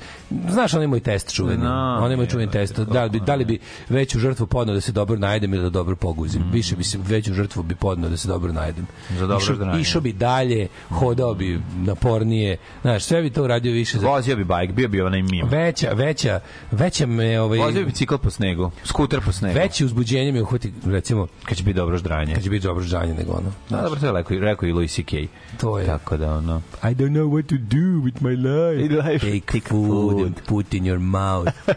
znaš 0.49 0.73
onaj 0.73 0.87
moj 0.87 0.99
test 0.99 1.33
čuveni, 1.33 1.59
Znam, 1.59 2.03
onaj 2.03 2.15
moj 2.17 2.27
čuveni 2.27 2.51
test, 2.51 2.79
da, 2.79 3.03
li 3.03 3.09
bi, 3.09 3.19
da 3.19 3.35
li 3.35 3.45
bi 3.45 3.59
veću 3.89 4.19
žrtvu 4.19 4.47
podneo 4.47 4.75
da 4.75 4.81
se 4.81 4.91
dobro 4.91 5.17
najedem 5.17 5.53
ili 5.53 5.63
da 5.63 5.69
dobro 5.69 5.95
poguzim. 5.95 6.43
Više 6.51 6.75
bi 6.75 6.83
se 6.83 6.97
veću 7.01 7.33
žrtvu 7.33 7.63
bi 7.63 7.75
podneo 7.75 8.09
da 8.09 8.17
se 8.17 8.27
dobro 8.27 8.53
najedem. 8.53 8.87
Za 9.09 9.27
dobro 9.27 9.37
išao, 9.43 9.55
zdravlje. 9.55 9.81
išao 9.81 10.01
bi 10.01 10.13
dalje, 10.13 10.67
hodao 10.89 11.33
bi 11.33 11.61
napornije, 11.75 12.57
znaš, 12.81 13.03
sve 13.03 13.21
bi 13.21 13.29
to 13.29 13.43
uradio 13.43 13.71
više 13.73 13.97
za 13.97 14.07
Vozio 14.07 14.35
bi 14.35 14.43
bajk, 14.43 14.71
bio 14.71 14.87
bi 14.87 15.01
onaj 15.01 15.21
mim. 15.21 15.47
veća, 15.49 15.89
veća, 15.93 16.39
veća 16.71 17.05
me 17.05 17.39
ovaj 17.39 17.59
Vozio 17.59 17.79
bi 17.81 17.85
bicikl 17.85 18.15
po 18.15 18.29
snegu, 18.29 18.71
skuter 18.83 19.21
po 19.25 19.31
snegu. 19.31 19.55
veće 19.59 19.85
uzbuđenje 19.85 20.31
me 20.31 20.41
uhvati 20.41 20.73
recimo 20.85 21.27
Kad 21.45 21.57
će 21.57 21.63
biti 21.63 21.77
dobro 21.77 21.97
ždranje. 21.97 22.33
kad 22.33 22.43
će 22.43 22.49
biti 22.49 22.65
dobro 22.67 22.83
žanje 22.83 23.13
nego 23.13 23.31
ono. 23.31 23.51
Da, 23.69 23.81
dobro, 23.81 23.99
to 23.99 24.05
je 24.05 24.11
rekao, 24.11 24.39
rekao 24.39 24.69
i 24.69 24.71
Louis 24.71 24.95
C.K. 24.95 25.15
To 25.59 25.79
je. 25.79 25.85
Tako 25.85 26.17
da, 26.17 26.33
ono... 26.33 26.61
I 26.83 26.87
don't 26.95 27.11
know 27.11 27.29
what 27.29 27.45
to 27.45 27.55
do 27.57 27.94
with 28.03 28.21
my 28.21 28.35
life. 28.35 29.09
Life. 29.09 29.41
Take 29.51 29.69
food 29.69 30.25
and 30.25 30.35
put 30.47 30.73
in 30.73 30.85
your 30.85 30.99
mouth. 30.99 31.47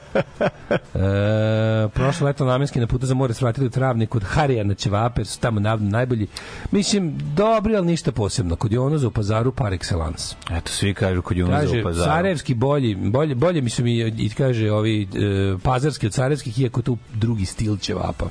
e, 0.95 1.89
prošlo 1.95 2.27
leto 2.27 2.45
namenski 2.45 2.81
na 2.81 2.87
putu 2.87 3.07
za 3.07 3.15
more 3.15 3.35
svratili 3.35 3.67
u 3.67 3.71
travnik 3.71 4.09
kod 4.09 4.25
Harija 4.25 4.65
na 4.65 4.75
Ćevape, 4.75 5.25
su 5.25 5.41
tamo 5.41 5.61
navodno 5.61 5.91
najbolji. 5.91 6.27
Mislim, 6.71 7.19
dobri, 7.35 7.77
ali 7.77 7.87
ništa 7.87 8.13
posebno. 8.13 8.57
Kod 8.57 8.73
Jonoza 8.73 9.09
u 9.09 9.11
pazaru 9.11 9.53
par 9.53 9.73
excellence. 9.73 10.35
Eto, 10.51 10.73
svi 10.73 10.95
kažu 10.95 11.23
kod 11.23 11.37
Junaza 11.37 11.61
Kaže, 11.61 11.81
u 11.81 11.85
pazaru. 11.85 12.11
Sarajevski 12.11 12.55
bolji, 12.55 12.95
bolje, 12.95 13.35
bolje 13.35 13.61
mi 13.61 13.71
su 13.71 13.85
mi, 13.85 13.99
i 13.99 14.31
kaže, 14.31 14.73
ovi 14.73 15.03
e, 15.03 15.07
pazarski 15.63 16.07
od 16.07 16.15
Sarajevskih, 16.15 16.61
iako 16.61 16.83
tu 16.83 16.99
drugi 17.15 17.45
stil 17.45 17.77
Ćevapa. 17.77 18.29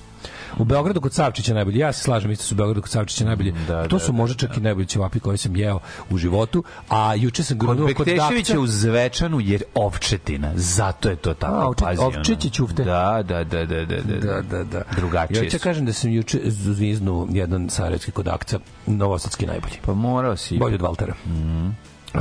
U 0.59 0.65
Beogradu 0.65 1.01
kod 1.01 1.13
Savčića 1.13 1.53
najbolji. 1.53 1.79
Ja 1.79 1.93
se 1.93 2.03
slažem, 2.03 2.31
isto 2.31 2.45
su 2.45 2.55
u 2.55 2.57
Beogradu 2.57 2.81
kod 2.81 2.91
Savčića 2.91 3.25
najbolji. 3.25 3.53
da, 3.67 3.87
to 3.87 3.97
da, 3.97 3.99
su 3.99 4.13
možda 4.13 4.37
čak 4.37 4.57
i 4.57 4.61
najbolji 4.61 4.87
ćevapi 4.87 5.19
koje 5.19 5.37
sam 5.37 5.55
jeo 5.55 5.79
u 6.09 6.17
životu. 6.17 6.63
A 6.89 7.15
juče 7.15 7.43
sam 7.43 7.59
Kod 7.59 7.76
kod 7.77 8.05
Bekteševića 8.05 8.53
Dapca. 8.53 8.59
u 8.59 8.67
Zvečanu 8.67 9.39
jer 9.39 9.63
ovčetina. 9.73 10.51
Zato 10.55 11.09
je 11.09 11.15
to 11.15 11.33
tako. 11.33 11.55
A, 11.55 11.65
ovče- 11.65 11.83
pazi, 11.85 11.99
ono. 11.99 12.07
ovčiće 12.07 12.49
ćufte. 12.49 12.83
Da, 12.83 13.23
da, 13.27 13.43
da, 13.43 13.65
da, 13.65 13.85
da, 13.85 14.01
da. 14.01 14.17
Da, 14.17 14.41
da, 14.41 14.63
da. 14.63 14.81
Drugačije 14.95 15.43
Juče 15.43 15.57
su. 15.59 15.63
kažem 15.63 15.85
da 15.85 15.93
sam 15.93 16.11
juče 16.11 16.39
zviznuo 16.45 17.27
jedan 17.31 17.69
sarajevski 17.69 18.11
kod 18.11 18.27
akca, 18.27 18.59
novosadski 18.85 19.45
najbolji. 19.45 19.75
Pa 19.81 19.93
morao 19.93 20.37
si. 20.37 20.57
Bolje 20.57 20.75
od 20.75 20.81
Valtera. 20.81 21.13
E, 22.13 22.19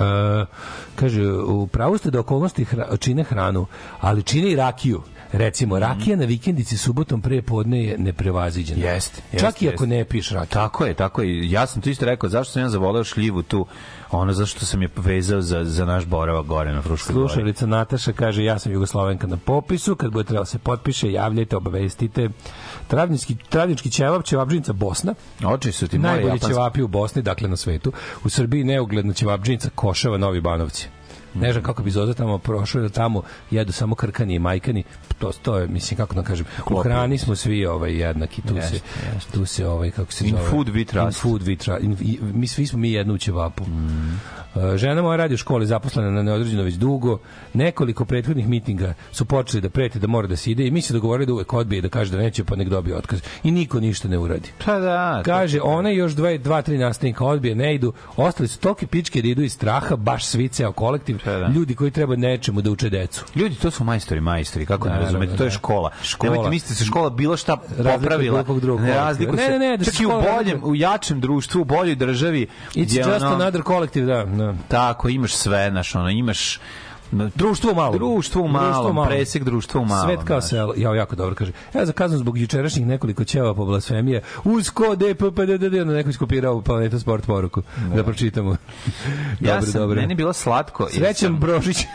kaže, 0.94 1.32
u 1.32 1.66
pravu 1.66 1.98
ste 1.98 2.10
da 2.10 2.20
okolnosti 2.20 2.64
hra, 2.64 2.96
čine 2.96 3.24
hranu, 3.24 3.66
ali 4.00 4.22
čine 4.22 4.50
i 4.50 4.56
rakiju. 4.56 5.02
Recimo, 5.36 5.78
rakija 5.78 6.16
na 6.16 6.24
vikendici 6.24 6.78
subotom 6.78 7.22
pre 7.22 7.42
podne 7.42 7.84
je 7.84 7.98
neprevaziđena. 7.98 8.86
Jeste, 8.86 9.22
Čak 9.32 9.42
jeste, 9.42 9.64
i 9.64 9.68
ako 9.68 9.86
ne 9.86 10.04
piješ 10.04 10.30
rakiju. 10.30 10.52
Tako 10.52 10.86
je, 10.86 10.94
tako 10.94 11.22
je. 11.22 11.50
Ja 11.50 11.66
sam 11.66 11.82
to 11.82 11.90
isto 11.90 12.04
rekao, 12.04 12.28
zašto 12.28 12.52
sam 12.52 12.62
ja 12.62 12.68
zavoleo 12.68 13.04
šljivu 13.04 13.42
tu, 13.42 13.66
ono 14.10 14.32
zašto 14.32 14.66
sam 14.66 14.82
je 14.82 14.88
vezao 14.96 15.40
za, 15.40 15.64
za 15.64 15.84
naš 15.84 16.04
boravak 16.04 16.46
gore 16.46 16.72
na 16.72 16.82
Fruškoj 16.82 17.14
gori. 17.14 17.28
Slušalica 17.28 17.66
Nataša 17.66 18.12
kaže 18.12 18.44
ja 18.44 18.58
sam 18.58 18.72
Jugoslovenka 18.72 19.26
na 19.26 19.36
popisu, 19.36 19.96
kad 19.96 20.12
bude 20.12 20.26
trebalo 20.26 20.46
se 20.46 20.58
potpiše, 20.58 21.12
javljajte, 21.12 21.56
obavestite. 21.56 22.28
Travnički, 22.88 23.36
travnički 23.48 23.90
ćevap, 23.90 24.24
ćevapđinica 24.24 24.72
Bosna, 24.72 25.14
Oči 25.44 25.72
su 25.72 25.88
ti 25.88 25.98
moje 25.98 26.12
najbolji 26.12 26.40
ćevapi 26.40 26.82
u 26.82 26.88
Bosni, 26.88 27.22
dakle 27.22 27.48
na 27.48 27.56
svetu. 27.56 27.92
U 28.24 28.28
Srbiji 28.28 28.64
neugledna 28.64 29.12
ćevapđinica 29.12 29.70
Košava, 29.74 30.18
Novi 30.18 30.40
Banovci. 30.40 30.88
Ne 31.36 31.52
znam 31.52 31.64
kako 31.64 31.82
bi 31.82 31.90
Zoza 31.90 32.14
tamo 32.14 32.38
prošao, 32.38 32.82
da 32.82 32.88
tamo 32.88 33.22
jedu 33.50 33.72
samo 33.72 33.94
krkani 33.94 34.34
i 34.34 34.38
majkani. 34.38 34.82
To, 35.18 35.32
to 35.32 35.58
je, 35.58 35.68
mislim, 35.68 35.96
kako 35.96 36.14
da 36.14 36.22
kažem, 36.22 36.46
u 36.70 36.76
hrani 36.76 37.18
smo 37.18 37.36
svi 37.36 37.66
ovaj, 37.66 37.92
jednaki. 37.92 38.42
Tu 38.42 38.56
Jeste, 38.56 38.78
se, 38.78 39.32
tu 39.32 39.46
se 39.46 39.66
ovaj, 39.66 39.90
kako 39.90 40.12
se 40.12 40.24
In 40.24 40.30
zove? 40.30 40.50
food 40.50 40.66
we 40.68 40.84
trust. 40.84 41.18
In 41.18 41.22
food 41.22 41.42
we 41.42 41.56
trust. 41.56 41.82
In, 41.82 41.96
i- 42.00 42.18
mi 42.22 42.46
svi 42.46 42.66
smo 42.66 42.78
mi 42.78 42.92
jedno 42.92 43.14
u 43.14 43.18
ćevapu. 43.18 43.64
Mm. 43.64 44.20
E, 44.56 44.78
Žena 44.78 45.02
moja 45.02 45.16
radi 45.16 45.34
u 45.34 45.38
školi, 45.38 45.66
zaposlena 45.66 46.10
na 46.10 46.22
neodređeno 46.22 46.62
već 46.62 46.74
dugo. 46.74 47.18
Nekoliko 47.54 48.04
prethodnih 48.04 48.48
mitinga 48.48 48.94
su 49.12 49.24
počeli 49.24 49.60
da 49.60 49.68
preti 49.68 49.98
da 49.98 50.06
mora 50.06 50.28
da 50.28 50.36
se 50.36 50.50
ide 50.50 50.66
i 50.66 50.70
mi 50.70 50.82
se 50.82 50.92
dogovorili 50.92 51.26
da 51.26 51.32
uvek 51.32 51.52
odbije 51.52 51.82
da 51.82 51.88
kaže 51.88 52.10
da 52.10 52.18
neće, 52.18 52.44
pa 52.44 52.56
nek 52.56 52.68
dobije 52.68 52.96
otkaz. 52.96 53.20
I 53.44 53.50
niko 53.50 53.80
ništa 53.80 54.08
ne 54.08 54.18
uradi. 54.18 54.50
Pa 54.64 54.78
da. 54.78 55.22
Kaže, 55.24 55.60
ona 55.62 55.92
i 55.92 55.96
još 55.96 56.12
dva, 56.12 56.36
dva, 56.38 56.62
tri 56.62 56.78
nastavnika 56.78 57.24
odbije, 57.24 57.54
ne 57.54 57.74
idu. 57.74 57.92
Ostali 58.16 58.48
su 58.48 58.58
tolike 58.58 58.86
pičke 58.86 59.22
da 59.22 59.28
idu 59.28 59.42
iz 59.42 59.52
straha, 59.52 59.96
baš 59.96 60.24
svi 60.26 60.48
ceo 60.48 60.72
kolektiv. 60.72 61.18
Pa 61.26 61.32
da. 61.32 61.46
Ljudi 61.46 61.74
koji 61.74 61.90
treba 61.90 62.16
nečemu 62.16 62.60
da 62.62 62.70
uče 62.70 62.90
decu. 62.90 63.24
Ljudi, 63.34 63.54
to 63.54 63.70
su 63.70 63.84
majstori, 63.84 64.20
majstori, 64.20 64.66
kako 64.66 64.88
ne 64.88 64.94
Naravno, 64.94 65.06
razumete, 65.06 65.36
to 65.36 65.44
je 65.44 65.50
da. 65.50 65.54
škola. 65.54 65.90
Škola. 66.02 66.32
Nemojte 66.32 66.50
misliti 66.50 66.72
da 66.72 66.76
se 66.76 66.84
škola 66.84 67.10
bilo 67.10 67.36
šta 67.36 67.56
popravila. 67.56 68.44
Ne 68.80 68.94
razlikuje 68.94 69.36
Ne, 69.36 69.58
ne, 69.58 69.58
ne, 69.58 69.76
da 69.76 69.84
Čak 69.84 70.00
i 70.00 70.06
u 70.06 70.08
boljem, 70.08 70.60
u 70.64 70.74
jačem 70.74 71.20
društvu, 71.20 71.60
u 71.60 71.64
boljoj 71.64 71.94
državi. 71.94 72.46
It's 72.74 72.98
just 72.98 73.24
ono- 73.24 73.34
another 73.34 73.62
collective, 73.66 74.06
da. 74.06 74.24
da. 74.24 74.54
Tako, 74.68 75.08
imaš 75.08 75.34
sve, 75.34 75.68
znaš, 75.70 75.94
ono, 75.94 76.10
imaš 76.10 76.60
Društvo 77.12 77.72
u 77.72 77.74
malom. 77.74 77.92
Društvo 77.92 78.42
Društvo 78.42 78.92
malom. 78.92 79.06
presek 79.08 79.44
društva 79.44 79.80
u 79.80 79.84
malom. 79.84 80.08
Svet 80.08 80.26
kao 80.26 80.40
znaš. 80.40 80.50
selo. 80.50 80.74
Ja 80.76 80.94
jako 80.94 81.16
dobro 81.16 81.34
kaže. 81.34 81.52
Ja 81.74 81.86
za 81.86 81.92
kaznu 81.92 82.18
zbog 82.18 82.38
jučerašnjih 82.38 82.86
nekoliko 82.86 83.24
ćeva 83.24 83.54
po 83.54 83.64
blasfemije. 83.64 84.22
Uz 84.44 84.70
ko 84.70 84.96
DPPDD 84.96 85.74
na 85.76 85.94
neko 85.94 86.10
iskopirao 86.10 86.60
Planeta 86.62 86.98
Sport 86.98 87.26
poruku. 87.26 87.62
Da, 87.94 88.04
pročitamo. 88.04 88.56
Ja 89.40 89.54
dobro, 89.54 89.62
sam, 89.62 89.80
dobro. 89.80 90.00
meni 90.00 90.14
bilo 90.14 90.32
slatko. 90.32 90.88
Srećan 90.90 91.14
sam- 91.14 91.38
Brožić. 91.38 91.76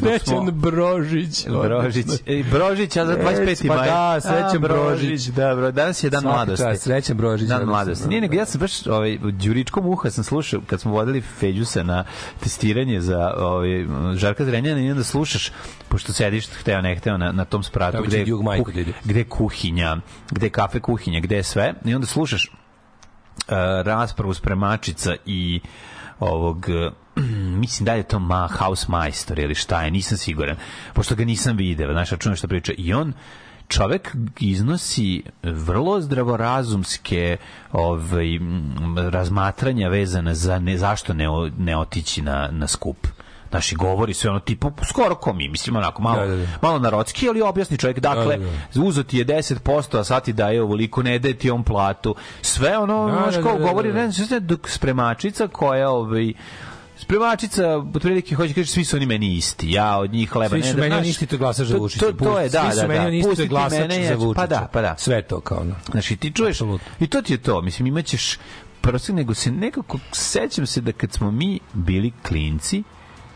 Srećan. 0.00 0.50
Brožić. 0.52 1.46
Brožić. 1.48 2.06
E, 2.26 2.42
Brožić, 2.44 2.96
a 2.96 3.06
za 3.06 3.16
25. 3.16 3.68
Pa 3.68 3.74
maj. 3.76 3.88
da, 3.88 4.20
srećan 4.20 4.56
A, 4.56 4.58
Brožić. 4.58 5.26
Dobro, 5.26 5.72
danas 5.72 6.04
je 6.04 6.10
dan 6.10 6.22
mladosti. 6.24 6.64
čast, 6.64 6.82
srećan 6.82 7.16
Brožić. 7.16 7.48
Dan 7.48 7.60
Ja 7.60 7.66
mladosti. 7.66 8.08
Nije 8.08 8.20
nego, 8.20 8.34
ja 8.34 8.44
sam 8.46 8.60
baš 8.60 8.86
ovaj, 8.86 9.14
u 9.16 9.30
Đuričkom 9.30 9.86
uha 9.86 10.10
sam 10.10 10.24
slušao, 10.24 10.60
kad 10.66 10.80
smo 10.80 10.92
vodili 10.92 11.20
Feđusa 11.20 11.82
na 11.82 12.04
testiranje 12.40 13.00
za 13.00 13.34
ovaj, 13.36 13.86
Žarka 14.14 14.44
Zrenjana 14.52 14.80
i 14.80 14.90
onda 14.90 15.04
slušaš, 15.04 15.50
pošto 15.88 16.12
sediš, 16.12 16.46
hteo 16.46 16.80
ne 16.80 16.96
hteo, 16.96 17.18
na, 17.18 17.32
na 17.32 17.44
tom 17.44 17.62
spratu, 17.62 17.92
Tamo 17.92 18.04
gde, 18.04 18.24
kuh- 18.24 18.92
gde 19.04 19.24
kuhinja, 19.24 19.96
gde 20.30 20.50
kafe 20.50 20.80
kuhinja, 20.80 21.20
gde 21.20 21.36
je 21.36 21.42
sve, 21.42 21.74
i 21.84 21.94
onda 21.94 22.06
slušaš 22.06 22.48
uh, 22.48 23.54
raspravu 23.84 24.34
spremačica 24.34 25.14
i 25.26 25.60
ovog 26.20 26.66
mislim 27.62 27.84
da 27.84 27.94
je 27.94 28.02
to 28.02 28.18
ma 28.18 28.48
house 28.48 28.86
majstor 28.88 29.38
ili 29.38 29.54
šta 29.54 29.82
je, 29.82 29.90
nisam 29.90 30.18
siguran 30.18 30.56
pošto 30.92 31.14
ga 31.14 31.24
nisam 31.24 31.56
video, 31.56 31.92
znaš, 31.92 32.10
čujem 32.18 32.36
što 32.36 32.48
priča. 32.48 32.72
I 32.78 32.92
on 32.94 33.12
čovek 33.68 34.16
iznosi 34.40 35.22
vrlo 35.42 36.00
zdravorazumske 36.00 37.36
ovaj, 37.72 38.38
razmatranja 39.10 39.88
vezana 39.88 40.34
za 40.34 40.58
ne, 40.58 40.78
zašto 40.78 41.14
ne, 41.14 41.26
ne 41.58 41.76
otići 41.76 42.22
na, 42.22 42.48
na 42.52 42.68
skup 42.68 43.06
Naši 43.52 43.74
govori 43.76 44.14
sve 44.14 44.30
ono 44.30 44.40
tipu 44.40 44.72
skoro 44.82 45.14
ko 45.14 45.32
mi, 45.32 45.48
mislim 45.48 45.76
onako 45.76 46.02
malo, 46.02 46.16
Da, 46.18 46.26
da, 46.26 46.36
da. 46.36 46.46
malo 46.62 46.78
narodski, 46.78 47.28
ali 47.28 47.42
objasni 47.42 47.78
čovjek. 47.78 47.98
Dakle, 48.00 48.36
Da, 48.36 48.44
da, 48.74 48.82
uzeo 48.82 49.02
ti 49.04 49.18
je 49.18 49.26
10%, 49.26 49.62
a 49.94 50.04
sad 50.04 50.24
ti 50.24 50.32
daje 50.32 50.62
ovoliko, 50.62 51.02
ne 51.02 51.18
daje 51.18 51.34
ti 51.34 51.50
on 51.50 51.62
platu. 51.64 52.14
Sve 52.42 52.78
ono, 52.78 53.06
Da, 53.06 53.12
znaš, 53.12 53.34
da, 53.34 53.42
kao 53.42 53.52
da, 53.52 53.58
da, 53.58 53.64
govori, 53.64 53.88
da. 53.88 53.94
ne 53.96 54.10
znam, 54.10 54.46
dok 54.46 54.68
spremačica 54.68 55.48
koja, 55.48 55.90
ovaj, 55.90 56.32
Spremačica, 56.96 57.62
otprilike 57.94 58.34
hoće 58.34 58.54
kaže 58.54 58.66
svi 58.66 58.84
su 58.84 58.96
oni 58.96 59.06
meni 59.06 59.36
isti. 59.36 59.72
Ja 59.72 59.98
od 59.98 60.12
njih 60.12 60.30
hleba 60.30 60.48
Svi 60.48 60.58
ne 60.58 60.64
su 60.64 60.74
da, 60.74 60.80
meni 60.80 60.94
oni 60.94 61.08
isti, 61.08 61.26
to 61.26 61.38
glasaš 61.38 61.66
za 61.66 61.74
to- 61.74 61.80
Vučića. 61.80 62.00
To, 62.02 62.12
to 62.14 62.38
je, 62.38 62.48
da, 62.48 62.62
Svi 62.62 62.70
su 62.72 62.76
da, 62.76 62.86
meni 62.88 63.00
da. 63.00 63.06
oni 63.06 63.18
isti, 63.18 63.36
to 63.36 63.46
glasač 63.46 63.78
mene, 63.80 64.06
za 64.06 64.14
ću- 64.14 64.20
Vučića. 64.20 64.40
Pa 64.40 64.46
da, 64.48 64.68
pa 64.72 64.80
da. 64.80 64.94
Sve 64.98 65.22
to 65.22 65.40
kao 65.40 65.58
ono. 65.58 65.74
Znači 65.86 66.16
ti 66.16 66.32
čuješ 66.32 66.56
Apsolutno. 66.56 66.86
i 67.00 67.06
to 67.06 67.22
ti 67.22 67.32
je 67.32 67.38
to, 67.38 67.60
mislim 67.62 67.86
imaćeš 67.86 68.38
prosto 68.80 69.12
nego 69.12 69.34
se 69.34 69.50
nekako 69.50 69.98
sećam 70.12 70.66
se 70.66 70.80
da 70.80 70.92
kad 70.92 71.12
smo 71.12 71.30
mi 71.30 71.60
bili 71.74 72.12
klinci 72.22 72.82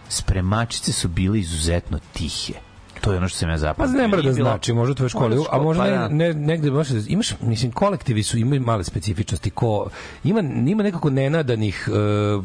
spremačice 0.08 0.92
su 0.92 1.08
bile 1.08 1.38
izuzetno 1.38 1.98
tihe. 2.12 2.54
To 3.00 3.12
je 3.12 3.18
ono 3.18 3.28
što 3.28 3.46
ja 3.46 3.50
Pa 3.50 3.56
zapamtio. 3.56 3.96
ne 3.96 4.08
mora 4.08 4.22
da 4.22 4.32
znači, 4.32 4.72
možda 4.72 4.92
u 4.92 4.94
tvojoj 4.94 5.08
školi, 5.08 5.36
a 5.50 5.58
možda 5.58 5.82
pa 5.82 5.90
ne, 5.90 5.96
da. 5.96 6.08
ne, 6.08 6.34
negde 6.34 6.70
baš 6.70 6.88
da- 6.88 7.02
imaš, 7.08 7.40
mislim, 7.40 7.72
kolektivi 7.72 8.22
su 8.22 8.38
imaju 8.38 8.60
male 8.60 8.84
specifičnosti, 8.84 9.50
ko, 9.50 9.86
ima, 10.24 10.40
ima 10.66 10.82
nekako 10.82 11.10
nenadanih 11.10 11.88
uh, 11.88 12.44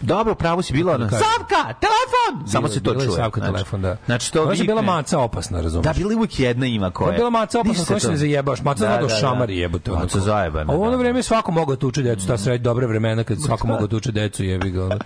Dobro, 0.00 0.34
pravo 0.34 0.62
si 0.62 0.72
bila 0.72 0.94
ona. 0.94 1.08
Kako 1.08 1.16
da? 1.16 1.24
Savka, 1.24 1.74
telefon! 1.80 2.48
Samo 2.48 2.68
se 2.68 2.82
to 2.82 2.94
čuje. 2.94 3.10
Savka 3.10 3.40
znači. 3.40 3.52
telefon, 3.52 3.82
da. 3.82 3.96
Znači 4.06 4.32
to 4.32 4.46
da 4.46 4.52
je 4.52 4.64
bila 4.64 4.82
maca 4.82 5.18
opasna, 5.18 5.60
razumeš? 5.60 5.84
Da, 5.84 5.92
bila 5.92 6.10
je 6.10 6.16
uvijek 6.16 6.40
jedna 6.40 6.66
ima 6.66 6.90
koja. 6.90 7.10
Je 7.10 7.16
bila 7.16 7.30
maca 7.30 7.60
opasna, 7.60 7.84
koja 7.84 8.00
se 8.00 8.10
ne 8.10 8.16
zajebaš. 8.16 8.62
Maca 8.62 8.80
Da, 8.80 8.88
da, 8.88 8.94
da, 8.94 9.02
da, 9.02 9.06
da. 9.06 9.14
šamari 9.14 9.58
jebote. 9.58 9.92
ono 9.92 10.00
Maca 10.00 10.20
zajebana, 10.20 10.72
A 10.72 10.76
u 10.76 10.82
ono 10.82 10.90
da. 10.90 10.96
vreme 10.96 11.22
svako 11.22 11.52
mogao 11.52 11.76
tuče 11.76 12.02
decu, 12.02 12.26
ta 12.26 12.38
sred 12.38 12.60
dobre 12.60 12.86
vremena 12.86 13.24
kad 13.24 13.38
svako 13.40 13.66
mogao 13.72 13.86
tuče 13.86 14.12
decu, 14.12 14.44
jebi 14.44 14.70
ga. 14.70 14.84
ono. 14.84 14.98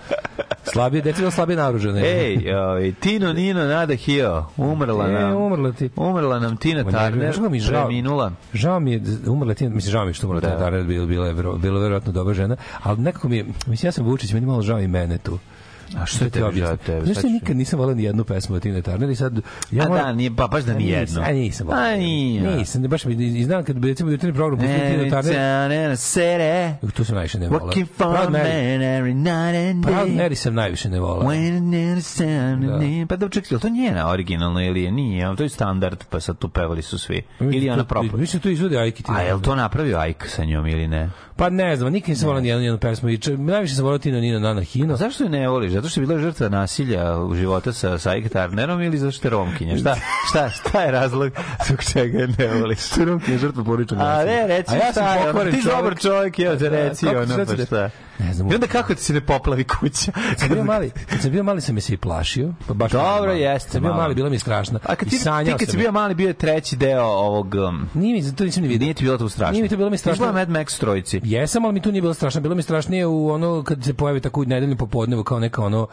Slabije, 0.65 1.03
deca 1.03 1.19
bila 1.19 1.31
slabije 1.31 1.57
naoružana. 1.57 2.01
Ej, 2.01 2.55
ovaj, 2.55 2.93
Tino 2.93 3.33
Nino 3.33 3.65
Nada 3.65 3.95
Hio, 3.95 4.45
umrla 4.89 5.09
E, 5.11 5.13
nam. 5.15 5.37
umrla 5.37 5.73
ti. 5.73 5.91
Umrla 5.97 6.39
nam 6.39 6.57
Tina 6.57 6.83
Turner, 6.83 7.33
kako 7.33 7.49
mi 7.49 7.57
je 7.57 7.61
žao? 7.63 7.85
preminula. 7.85 8.33
Žao 8.55 8.81
mi 8.81 8.93
je, 8.93 9.01
umrla 9.27 9.55
ti, 9.55 9.69
mislim, 9.69 9.91
žao 9.93 10.05
mi 10.05 10.11
je 10.11 10.15
što 10.15 10.27
umrla 10.27 10.41
Da. 10.41 10.49
da. 10.49 10.59
Turner, 10.59 10.85
bila, 10.85 11.07
bila 11.07 11.27
je 11.27 11.35
vero- 11.35 11.57
bila 11.57 11.77
je 11.77 11.83
verovatno 11.83 12.13
dobra 12.13 12.35
žena, 12.35 12.57
ali 12.83 12.99
nekako 12.99 13.29
mi 13.29 13.37
je, 13.37 13.45
mislim, 13.67 13.89
ja 13.89 13.93
sam 13.93 14.05
Vučić, 14.05 14.33
meni 14.33 14.47
malo 14.47 14.63
žao 14.63 14.81
i 14.81 14.89
mene 14.89 15.19
tu. 15.19 15.39
A 15.97 16.07
što 16.07 16.25
je 16.25 16.31
tebi 16.31 16.59
žao 16.59 16.77
tebe? 16.77 17.05
Znaš, 17.05 17.17
ću- 17.17 17.27
nikad 17.29 17.57
nisam 17.57 17.79
volao 17.79 17.95
ni 17.95 18.03
jednu 18.03 18.25
pesmu 18.25 18.57
od 18.57 18.63
Tine 18.63 18.83
Turner 18.83 19.11
i 19.11 19.17
sad... 19.17 19.41
Ja 19.71 19.85
A 19.85 19.89
moram- 19.89 20.05
da, 20.07 20.13
nije, 20.13 20.37
pa 20.37 20.47
baš 20.47 20.65
da 20.65 20.75
ni 20.75 20.89
jedno. 20.89 21.21
A 21.23 21.33
nisam 21.33 21.67
volao. 21.67 21.83
A 21.83 21.97
nije. 21.97 22.57
Nisam, 22.57 22.83
baš 22.83 23.05
mi, 23.05 23.45
znam 23.45 23.65
kad 23.65 23.77
bi 23.79 23.89
recimo 23.89 24.11
jutarnji 24.11 24.35
program 24.35 24.59
pustio 24.59 24.79
Tine 24.79 25.11
Turner, 25.11 25.35
city, 25.91 26.91
tu 26.91 27.05
sam 27.05 27.15
najviše 27.15 27.39
ne 27.39 27.49
volao. 27.49 27.69
working 27.69 27.87
for 27.89 28.07
a 28.07 28.11
Proud 28.11 28.33
man 28.33 28.41
Mary. 28.41 29.01
every 29.01 29.15
night 29.15 29.71
and 29.71 29.85
Proud 29.85 30.09
day. 30.09 30.17
Mary 30.19 30.35
sam 30.35 30.55
najviše 30.55 30.89
ne 30.89 31.01
volao. 31.01 31.23
Da. 32.61 33.07
pa 33.09 33.17
da 33.17 33.29
čekaj, 33.29 33.57
je 33.57 33.61
to 33.61 33.69
njena 33.69 34.11
originalna 34.11 34.65
ili 34.65 34.83
je? 34.83 34.93
Nije, 34.93 35.37
to 35.37 35.43
je 35.43 35.49
standard, 35.49 36.05
pa 36.11 36.21
sad 36.21 36.39
tu 36.39 36.49
pevali 36.49 36.83
su 36.83 36.99
svi. 36.99 37.23
Ili 37.41 37.71
ona 37.71 37.83
To- 37.83 37.89
propala? 37.89 38.21
Mislim, 38.21 38.43
tu 38.43 38.51
izvode 38.51 38.79
Tina. 39.03 39.19
A 39.19 39.21
je 39.21 39.35
li 39.35 39.43
to 39.43 39.55
napravio 39.55 39.99
Ajk 39.99 40.27
sa 40.29 40.45
njom 40.45 40.67
ili 40.67 40.89
ne? 40.89 41.11
Pa 41.37 41.49
ne 41.49 41.77
znam, 41.77 41.93
nikad 41.93 42.09
nisam 42.09 42.27
volao 42.27 42.41
ni 42.41 42.49
jednu 42.49 42.63
njenu 42.63 42.79
pesmu. 42.79 43.09
I 43.09 43.19
če- 43.19 43.37
najviše 43.37 43.75
sam 43.75 43.85
volao 43.85 43.99
Tino 43.99 44.21
Nino 44.21 44.39
Nana 44.41 44.61
Hino. 44.63 44.95
A 44.95 44.97
zašto 44.97 45.25
je 45.25 45.31
ne 45.31 45.49
voliš? 45.49 45.73
Zato 45.73 45.89
što 45.89 46.01
je 46.01 46.07
bila 46.07 46.19
žrtva 46.19 46.49
nasilja 46.49 47.19
u 47.19 47.35
života 47.35 47.73
sa, 47.73 47.99
sa 47.99 48.17
Ike 48.17 48.29
Turnerom 48.29 48.83
ili 48.83 48.99
zato 48.99 49.13
što 49.13 49.27
je 49.29 49.31
Romkinja? 49.31 49.77
Šta, 49.77 49.97
šta, 50.29 50.51
šta 50.51 50.83
je 50.83 50.91
razlog 50.91 51.33
zbog 51.67 51.85
čega 51.85 52.19
je 52.19 52.29
ne 52.39 52.61
voliš? 52.61 52.79
Što 52.79 53.01
je 53.01 53.07
Romkinja 53.07 53.39
žrtva 53.39 53.65
porodičnog 53.65 54.01
A 54.01 54.25
ne, 54.25 54.47
reci 54.47 54.73
A 54.73 54.77
ja 54.77 54.93
sam 54.93 55.05
šta 55.05 55.15
je, 55.15 55.31
ono, 55.31 55.51
ti 55.51 55.63
dobar 55.65 55.99
čovjek, 55.99 56.39
ja 56.39 56.59
te 56.59 56.71
Da, 56.71 56.77
reci, 56.77 57.07
kako 57.07 57.19
ono, 57.19 57.37
pa 57.47 57.57
šta? 57.57 57.91
Ne 58.19 58.35
znam. 58.35 58.53
I 58.53 58.55
onda 58.55 58.67
kako 58.67 58.95
ti 58.95 59.03
se 59.03 59.13
ne 59.13 59.21
poplavi 59.21 59.65
kuća? 59.65 60.13
Kad 60.13 60.39
sam 60.39 60.49
bio 60.49 60.65
mali, 60.65 60.91
kad 61.11 61.21
sam 61.21 61.31
bio 61.31 61.43
mali 61.43 61.61
sam 61.61 61.81
se 61.81 61.95
i 61.95 61.97
plašio. 61.97 62.53
Pa 62.69 62.75
baš 62.75 62.93
Dobro, 62.93 63.33
jeste, 63.33 63.71
sam 63.71 63.83
bio 63.83 63.95
mali, 63.95 64.15
bilo 64.15 64.29
mi 64.29 64.35
je 64.35 64.41
strašno. 64.41 64.79
A 64.85 64.95
kad 64.95 65.09
ti, 65.09 65.19
ti 65.19 65.55
kad 65.59 65.71
si 65.71 65.77
bio 65.77 65.93
mali, 65.93 66.15
bio 66.15 66.29
je 66.29 66.33
treći 66.35 66.77
deo 66.77 67.05
ovog... 67.05 67.55
Um, 67.55 67.89
Nije 67.95 68.15
mi, 68.15 68.37
to 68.37 68.45
nisam 68.45 68.63
ni 68.63 68.69
vidio. 68.69 68.85
nije 68.85 68.95
ti 68.95 69.05
bilo 69.05 69.19
to 69.19 69.29
strašno? 69.29 69.53
Nije 69.53 69.63
mi 69.63 69.69
to 69.69 69.77
bilo 69.77 69.91
mi 69.91 69.99
strašno. 69.99 70.25
Izgleda 70.25 70.33
Mad 70.39 70.49
Max 70.49 70.81
trojici. 70.81 71.21
Jesam, 71.25 71.65
ali 71.65 71.75
mi 71.75 71.81
tu 71.81 71.93
nije 71.93 72.03
bilo 72.03 72.15
strašno. 72.15 72.41
Bilo 72.41 72.55
mi 72.55 72.63
strašnije 72.63 73.07
u 73.07 73.31
ono 73.31 73.63
kad 73.63 73.85
se 73.85 73.95
pojavi 73.95 74.21
tako 74.21 74.41
u 74.41 74.45
nedeljnom 74.45 74.79
popodnevu 74.79 75.25
kao 75.25 75.41
neka 75.41 75.63
ono 75.63 75.87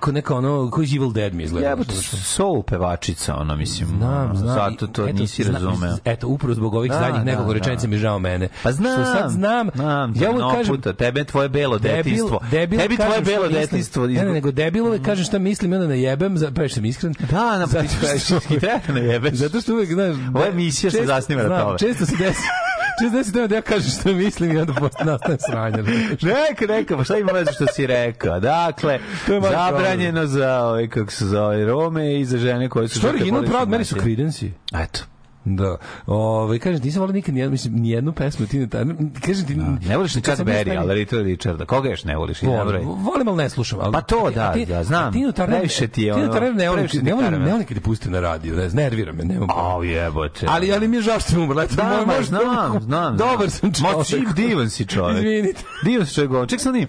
kao 0.00 0.12
neka 0.12 0.36
ono 0.36 0.70
koji 0.70 0.88
Evil 0.96 1.12
Dead 1.12 1.34
mi 1.34 1.42
izgleda. 1.42 1.68
Jebote, 1.68 1.94
soul 2.24 2.62
pevačica, 2.62 3.36
ono, 3.36 3.56
mislim. 3.56 3.88
Znam, 3.88 4.36
znam. 4.36 4.54
Zato 4.54 4.86
to 4.86 5.08
eto, 5.08 5.18
nisi 5.18 5.44
razumeo. 5.44 5.96
Eto, 6.04 6.28
upravo 6.28 6.54
zbog 6.54 6.74
ovih 6.74 6.90
Da, 6.90 6.98
zadnjih 6.98 7.18
da, 7.18 7.24
nekoliko 7.24 7.52
da. 7.52 7.58
rečenica 7.58 7.86
mi 7.86 7.98
žao 7.98 8.18
mene. 8.18 8.48
Pa 8.62 8.72
znam, 8.72 8.92
Što 8.92 9.04
sad 9.04 9.30
znam, 9.30 9.68
znam, 9.74 10.14
ja 10.16 10.30
uvek 10.30 10.56
kažem, 10.56 10.76
puta, 10.76 10.92
tebe 10.92 11.20
je 11.20 11.24
tvoje 11.24 11.48
belo 11.48 11.78
detinstvo. 11.78 12.40
debil, 12.50 12.80
Tebi 12.80 12.96
tvoje 12.96 13.20
belo 13.20 13.48
detinstvo. 13.48 14.06
Ne, 14.06 14.24
ne, 14.24 14.32
nego 14.32 14.50
debil 14.50 14.86
uvek 14.86 15.02
kažem 15.02 15.24
šta 15.24 15.38
mislim 15.38 15.72
i 15.72 15.76
onda 15.76 15.88
ne 15.88 16.00
jebem, 16.02 16.38
za, 16.38 16.50
previše 16.50 16.74
sam 16.74 16.84
iskren. 16.84 17.14
Da, 17.30 17.58
na 17.58 17.66
i 18.56 18.60
treba 18.60 18.98
jebeš. 18.98 19.32
Zato 19.34 19.60
što 19.60 19.72
uvek, 19.72 19.92
znaš... 19.92 20.16
Ova 20.34 20.46
emisija 20.46 20.90
se 20.90 21.06
zasniva 21.06 21.42
na 21.42 21.60
tome. 21.60 21.78
Često 21.78 22.06
se 22.06 22.16
desi, 22.16 22.40
desi 23.12 23.32
tome 23.32 23.48
da 23.48 23.54
ja 23.54 23.62
kažem 23.62 23.90
šta 23.90 24.12
mislim 24.12 24.52
i 24.52 24.58
onda 24.58 24.72
nastane 25.04 25.36
sranje. 25.50 25.82
Neka, 26.22 26.66
neka, 26.68 26.96
pa 26.96 27.04
šta 27.04 27.18
ima 27.18 27.32
veze 27.32 27.52
što 27.52 27.66
si 27.66 27.86
rekao? 27.86 28.40
Dakle, 28.40 28.98
To 29.26 29.34
je 29.34 29.40
zabranjeno 29.40 30.26
za, 30.26 30.64
ovaj, 30.64 30.88
kako 30.88 31.12
se 31.12 31.26
zove, 31.26 31.64
Rome 31.64 32.20
i 32.20 32.24
za 32.24 32.38
žene 32.38 32.68
koje 32.68 32.88
su... 32.88 32.98
Što 32.98 33.08
original 33.08 33.42
Proud 33.42 33.68
Mary 33.68 33.84
su. 33.84 33.96
Creedence 34.00 34.46
Eto. 34.82 35.00
Da. 35.46 35.76
Ove, 36.06 36.58
kažem, 36.58 36.80
nisam 36.84 37.00
volao 37.00 37.12
nikad 37.12 37.34
nijednu, 37.34 37.50
mislim, 37.50 37.74
nijednu 37.74 38.12
pesmu 38.12 38.46
Tina 38.46 38.66
Turner. 38.66 38.96
Kažem 39.20 39.46
ti... 39.46 39.54
Ne 39.88 39.96
voliš 39.96 40.14
ni 40.14 40.22
sam 40.26 40.36
bio 40.36 40.54
Berry, 40.54 40.78
ali 40.78 40.94
Little 40.94 41.22
Richarda. 41.22 41.64
Koga 41.64 41.88
još 41.88 42.04
ne 42.04 42.16
voliš? 42.16 42.42
Volim, 42.42 42.58
nabroj. 42.58 42.80
volim, 42.80 43.28
ali 43.28 43.36
ne 43.36 43.48
slušam. 43.48 43.78
Ali, 43.80 43.92
Pa 43.92 44.00
to, 44.00 44.24
a 44.26 44.30
da, 44.30 44.52
ti- 44.52 44.66
da, 44.66 44.84
znam. 44.84 45.08
a 45.08 45.12
Tinu 45.12 45.32
Turner, 45.32 45.50
Previše 45.50 45.88
ti 45.88 46.02
je 46.02 46.14
ono- 46.14 46.32
Turner 46.32 46.54
ne 46.54 46.70
volim, 46.70 46.88
ti 46.88 47.02
ne 47.02 47.14
volim, 47.14 47.32
ne 47.34 47.50
volim 47.50 47.66
kad 47.66 47.76
je 47.76 47.80
puste 47.82 48.10
na 48.10 48.20
radiju, 48.20 48.56
ne, 48.56 48.68
nervira 48.70 49.12
me, 49.12 49.24
nemam. 49.24 49.48
Au 49.50 49.82
jebote. 49.82 50.46
Ali, 50.48 50.72
ali 50.72 50.88
mi 50.88 50.96
je 50.96 51.02
žao 51.02 51.20
što 51.20 51.36
je 51.36 51.42
umrla. 51.42 51.66
Da, 51.66 51.82
moj- 51.84 52.06
ma, 52.08 52.22
znam, 52.22 52.80
znam. 52.82 53.16
Dobar 53.16 53.50
sam 53.50 53.72
čovjek. 53.72 54.26
Ma, 54.26 54.32
divan 54.34 54.70
si 54.70 54.86
čovjek. 54.86 55.16
Izvinite. 55.18 55.60
Divan 55.84 56.06
si 56.06 56.14
čovjek. 56.14 56.48
Ček 56.48 56.60
sad 56.60 56.74
nije. 56.74 56.86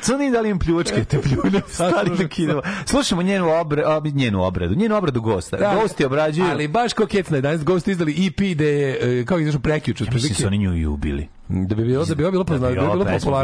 Crni 0.00 0.30
da 0.30 0.40
li 0.40 0.50
im 0.50 0.58
pljučke, 0.58 1.04
te 1.04 1.20
pljune, 1.20 1.60
stari 1.68 2.10
da 2.12 2.28
kidamo. 2.28 2.62
Slušamo 2.86 3.22
njenu, 3.22 3.50
obre, 3.50 3.86
ob, 3.86 4.06
njenu 4.06 4.42
obradu, 4.42 4.74
njenu 4.74 4.96
obradu 4.96 5.20
gosta. 5.20 5.56
Da, 5.56 5.74
Gosti 5.76 6.04
obrađuju. 6.04 6.46
Ali 6.46 6.68
baš 6.68 6.92
kao 6.92 7.06
Cats 7.06 7.30
na 7.30 7.38
11 7.38 7.64
Ghost 7.64 7.88
izdali 7.88 8.26
EP 8.26 8.56
da 8.56 8.64
je, 8.64 8.98
e, 9.20 9.24
kao 9.24 9.38
izašao 9.38 9.60
prekjuče. 9.60 10.04
Ja 10.04 10.10
mislim 10.12 10.28
da 10.28 10.34
su 10.34 10.46
oni 10.46 10.58
nju 10.58 10.76
i 10.76 10.86
ubili. 10.86 11.28
Da 11.48 11.74
bi 11.74 11.84
bilo 11.84 12.04
da 12.04 12.14
bi 12.14 12.24
bilo 12.24 12.44
poznato, 12.44 12.74
da 12.74 12.80
bi 12.80 12.86
ova 12.86 12.92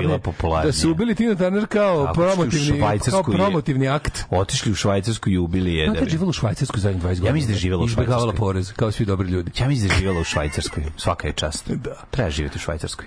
bilo 0.01 0.19
popularnija. 0.19 0.19
Da 0.63 0.73
su 0.73 0.91
ubili 0.91 1.15
Tina 1.15 1.35
Turner 1.35 1.67
kao 1.67 2.03
u 2.03 2.15
promotivni 2.15 2.81
kao 2.81 2.91
je- 3.19 3.35
promotivni 3.35 3.89
akt. 3.89 4.25
Otišli 4.31 4.73
u 4.73 4.75
Švajcarsku 4.75 5.31
i 5.31 5.39
ubili 5.39 5.75
je. 5.75 5.87
Da 5.87 5.95
kad 5.95 6.05
bi- 6.05 6.11
živjela 6.11 6.29
u 6.29 6.33
Švajcarskoj 6.33 6.81
zadnjih 6.81 7.03
20 7.03 7.09
godina. 7.11 7.33
mislim 7.33 7.49
da 7.49 7.53
je 7.53 7.61
živjela 7.61 7.85
u 7.85 7.89
Švajcarskoj. 7.89 8.35
porez, 8.35 8.73
kao 8.73 8.93
svi 8.93 9.05
dobri 9.05 9.29
ljudi. 9.29 9.51
Ja 9.59 9.69
mislim 9.69 9.89
da 9.89 9.95
je 9.95 9.99
živjela 9.99 10.21
u 10.21 10.25
Švajcarskoj. 10.25 10.85
Svaka 10.97 11.27
je 11.27 11.33
čast. 11.33 11.71
Da. 11.71 11.95
Treba 12.11 12.31
živjeti 12.31 12.57
u 12.57 12.61
Švajcarskoj. 12.61 13.07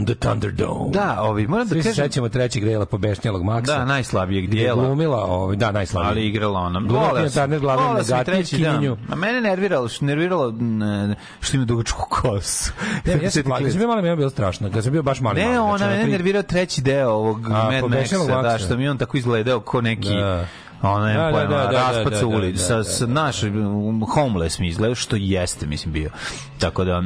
Beyond 0.00 0.06
the 0.06 0.14
Thunderdome. 0.16 0.90
Da, 0.90 1.16
ovi, 1.20 1.46
moram 1.46 1.66
da 1.66 1.74
Svi 1.74 1.82
se 1.82 1.88
kažem... 1.88 2.04
sećamo 2.04 2.28
trećeg 2.28 2.64
dela 2.64 2.86
pobešnjelog 2.86 3.42
Maksa. 3.44 3.78
Da, 3.78 3.84
najslabijeg 3.84 4.46
Gdje 4.46 4.56
je 4.56 4.60
dijela. 4.60 4.84
glumila, 4.84 5.24
ovaj, 5.24 5.56
da, 5.56 5.72
najslabije. 5.72 6.10
ali 6.10 6.26
igrala 6.26 6.60
ona. 6.60 6.80
Tina 6.80 6.90
sam- 6.90 7.50
voleo 7.50 8.04
sam 8.04 8.20
i 8.20 8.24
negativkinju. 8.26 8.96
A 9.08 9.14
mene 9.14 9.40
nerviralo, 9.40 9.88
što 9.88 10.04
nerviralo 10.04 10.48
n- 10.50 11.14
što 11.40 11.56
ima 11.56 11.64
dugačku 11.66 12.06
kosu. 12.10 12.72
Ne, 13.06 13.18
ja 13.22 13.30
sam 13.30 13.42
plakao, 13.42 13.64
kad 13.64 13.72
sam 13.72 13.78
bio 13.78 13.88
meni 13.88 14.08
je 14.08 14.16
bilo 14.16 14.30
strašno. 14.30 14.70
Kad 14.70 14.82
sam 14.82 14.92
bio 14.92 15.02
baš 15.02 15.20
mali, 15.20 15.40
Ne, 15.40 15.46
mali, 15.46 15.58
ona 15.58 15.86
mene 15.88 16.06
nervirao 16.06 16.42
treći 16.42 16.82
deo 16.82 17.10
ovog 17.10 17.40
Mad 17.40 17.84
Maxa, 17.84 18.26
da, 18.26 18.34
Maxa. 18.34 18.64
što 18.66 18.76
mi 18.76 18.88
on 18.88 18.98
tako 18.98 19.16
izgledao 19.16 19.60
ko 19.60 19.80
neki 19.80 20.08
Da. 20.10 20.46
Ona 20.82 21.10
je 21.10 21.16
Da, 21.16 21.24
da, 21.24 21.30
pojma, 21.30 21.48
da, 21.48 21.56
da, 21.56 21.70
raspad 21.70 22.12
da, 22.12 22.18
sa 22.18 22.26
da, 22.26 22.36
ulici, 22.36 22.58
da, 22.58 22.64
sa, 22.64 22.76
da, 22.76 22.84
sa 22.84 23.06
da. 23.06 23.12
naš 23.12 23.42
um, 23.42 24.06
homeless 24.14 24.58
mi 24.58 24.68
izgleda, 24.68 24.94
što 24.94 25.16
i 25.16 25.30
jeste, 25.30 25.66
mislim, 25.66 25.92
bio. 25.92 26.10
Tako 26.58 26.84
da, 26.84 27.02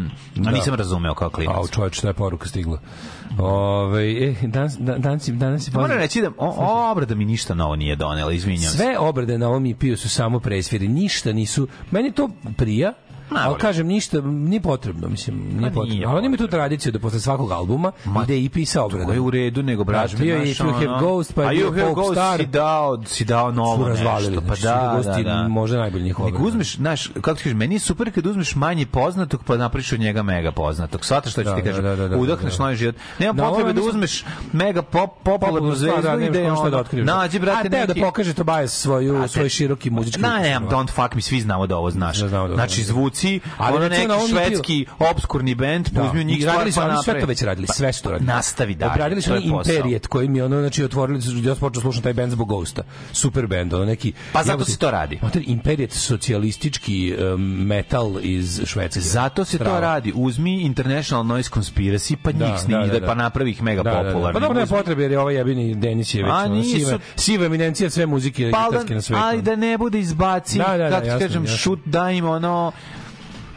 a 0.47 0.51
nisam 0.51 0.75
razumeo 0.75 1.15
kao 1.15 1.31
klinac. 1.31 1.57
Au, 1.57 1.69
čovječ, 1.69 1.99
šta 1.99 2.09
je 2.09 2.15
poruka 2.15 2.49
stigla? 2.49 2.79
Ove, 3.39 4.25
e, 4.25 4.35
danas, 4.43 4.79
dan- 4.79 5.01
danas, 5.01 5.29
danas 5.29 5.69
je 5.69 5.73
Moram 5.73 5.99
reći 5.99 6.21
da 6.21 6.31
o, 6.39 6.91
obrada 6.91 7.15
mi 7.15 7.25
ništa 7.25 7.55
novo 7.55 7.77
nije 7.77 7.97
donela, 7.97 8.33
izvinjam 8.33 8.71
se. 8.71 8.77
Sve 8.77 8.99
obrade 8.99 9.39
na 9.39 9.49
ovom 9.49 9.67
EP-u 9.67 9.97
su 9.97 10.09
samo 10.09 10.41
presviri, 10.41 10.89
ništa 10.89 11.33
nisu... 11.33 11.69
Meni 11.91 12.13
to 12.13 12.31
prija, 12.57 12.93
Ma, 13.31 13.41
ali 13.43 13.59
kažem, 13.59 13.87
ništa, 13.87 14.21
nije 14.21 14.61
potrebno, 14.61 15.09
mislim, 15.09 15.37
nije 15.37 15.55
nije 15.55 15.73
potrebno. 15.73 16.09
Ali 16.09 16.19
on 16.19 16.25
ima 16.25 16.37
tu 16.37 16.47
tradiciju 16.47 16.93
da 16.93 16.99
posle 16.99 17.21
svakog 17.21 17.51
albuma 17.51 17.93
ide 18.25 18.45
EP 18.45 18.67
sa 18.67 18.83
obradom. 18.83 19.07
To 19.07 19.13
je 19.13 19.21
u 19.21 19.31
redu, 19.31 19.63
nego, 19.63 19.85
brate, 19.85 20.17
bio 20.17 20.37
je 20.37 20.47
You 20.47 20.73
Have 20.73 20.99
Ghost, 21.01 21.35
pa 21.35 21.43
je 21.43 21.49
A 21.49 21.71
bio 21.71 21.95
Folk 21.95 22.13
Star. 22.13 22.41
si 22.41 22.47
dao, 22.47 23.03
si 23.07 23.25
dao 23.25 23.53
novo 23.53 23.89
nešto. 23.89 24.41
Pa 24.49 24.55
znači, 24.55 24.63
da, 24.63 25.01
da, 25.05 25.23
da. 25.23 25.49
možda 25.49 25.79
najbolji 25.79 26.05
njihov 26.05 26.27
obrada. 26.27 26.45
uzmeš, 26.45 26.77
znaš, 26.77 27.07
kako 27.07 27.35
ti 27.37 27.43
kažeš, 27.43 27.57
meni 27.57 27.75
je 27.75 27.79
super 27.79 28.13
kad 28.13 28.27
uzmeš 28.27 28.55
manje 28.55 28.87
poznatog 28.87 29.45
pa 29.45 29.57
napraviš 29.57 29.93
od 29.93 30.01
njega 30.01 30.23
mega 30.23 30.53
poznatog. 30.53 31.05
Svataš 31.05 31.33
što 31.33 31.45
ću 31.45 31.51
ti 31.57 31.63
da, 31.63 31.69
kažem, 31.69 31.85
da, 31.85 31.97
da, 31.97 32.09
da, 32.09 32.17
udahneš 32.17 32.57
da. 32.57 32.65
novi 32.65 32.77
život. 32.77 32.95
Nema 33.19 33.43
potrebe 33.43 33.73
da 33.73 33.83
uzmeš 33.83 34.25
mega 34.53 34.83
pop, 34.83 35.11
popularnu 35.23 35.75
zvezdu 35.75 36.21
i 36.21 36.31
da 36.31 36.39
je 36.39 36.47
da 36.47 36.55
ono, 36.55 36.79
otkriješ. 36.79 37.07
nađi, 37.07 37.39
brate, 37.39 37.69
A 37.69 37.71
teo 37.71 37.87
da 37.87 37.95
neki... 37.95 38.01
pokaže 38.01 38.35
Tobias 38.35 38.73
svoju, 38.73 39.23
A, 39.23 39.29
svoj 39.29 39.49
široki 39.49 39.91
muzički 39.91 40.23
ono. 40.25 40.71
don't 40.71 40.91
fuck 40.91 41.15
mi, 41.15 41.23
svi 41.23 41.41
znamo 41.41 41.67
da 41.67 41.77
ovo 41.77 41.91
znaš. 41.91 42.19
Znači, 42.19 42.83
znaš. 42.83 42.87
Zvuci, 43.15 43.41
Ali 43.59 43.77
ono 43.77 43.89
neki 43.89 44.09
švedski 44.31 44.87
obskurni 45.01 45.55
bend, 45.55 45.89
Da. 45.89 46.03
uzmi 46.03 46.25
njih 46.25 46.45
radili 46.45 46.71
su, 46.71 46.75
stvar 46.75 46.87
pa 46.87 46.95
oni 46.95 47.03
sve 47.05 47.21
to 47.21 47.27
već 47.27 47.43
radili, 47.43 47.67
Pa, 47.67 47.73
sve 47.73 47.93
su 47.93 48.03
to 48.03 48.11
radili. 48.11 48.27
Nastavi 48.29 48.75
dalje, 48.75 48.93
Obradili 48.93 49.23
su 49.23 49.33
oni 49.33 49.51
posao. 49.51 49.73
Imperijet 49.75 50.07
koji 50.07 50.29
mi 50.29 50.41
ono 50.41 50.61
znači 50.61 50.85
otvorili 50.85 51.23
su 51.23 51.39
ja 51.39 51.55
počeo 51.55 51.81
slušati 51.81 52.03
taj 52.03 52.13
bend 52.13 52.33
zbog 52.33 52.49
Ghosta. 52.49 52.83
Super 53.13 53.47
bend, 53.47 53.75
ono 53.75 53.85
neki 53.85 54.13
Pa 54.33 54.43
zato 54.43 54.65
se 54.65 54.79
to 54.79 54.91
radi. 54.91 55.19
Mater 55.23 55.43
Imperijet 55.47 55.93
socijalistički 55.93 57.15
um, 57.25 57.43
metal 57.43 58.13
iz 58.23 58.61
Švedske. 58.65 59.01
Zato 59.01 59.45
se 59.45 59.59
to 59.59 59.81
radi. 59.81 60.13
Uzmi 60.17 60.61
International 60.61 61.27
Noise 61.27 61.51
Conspiracy, 61.51 62.17
pa 62.23 62.31
njih 62.33 62.59
snimi, 62.59 62.89
da, 62.91 63.07
pa 63.07 63.15
napravi 63.15 63.51
ih 63.51 63.63
mega 63.63 63.83
Da, 63.83 63.91
da, 63.91 63.97
da. 63.97 64.05
popularni. 64.05 64.35
Pa 64.35 64.41
dobro, 64.41 64.63
Uzmi- 64.63 64.69
potrebe 64.69 65.03
jer 65.03 65.11
je 65.11 65.19
ovaj 65.19 65.35
jebini 65.35 65.75
Denis 65.75 66.15
je 66.15 66.23
već 66.23 66.33
A, 66.33 66.47
siva, 66.65 66.99
siva 67.17 67.47
eminencija 67.47 67.91
sve 67.91 68.07
muzike 68.07 68.51
Pa, 68.53 68.67
gitarske 68.67 68.95
na 68.95 69.03
svetu. 69.03 69.23
ali 69.25 69.43
da 69.43 69.57
ne 69.57 69.79
bude 69.79 69.99
izbaci, 70.01 70.59
Da, 70.59 70.77
da, 70.79 70.91
da, 70.91 71.01
kako 71.01 71.19
kažem, 71.19 71.47
šut, 71.47 71.79
da 71.85 72.11
im 72.11 72.25
ono... 72.25 72.73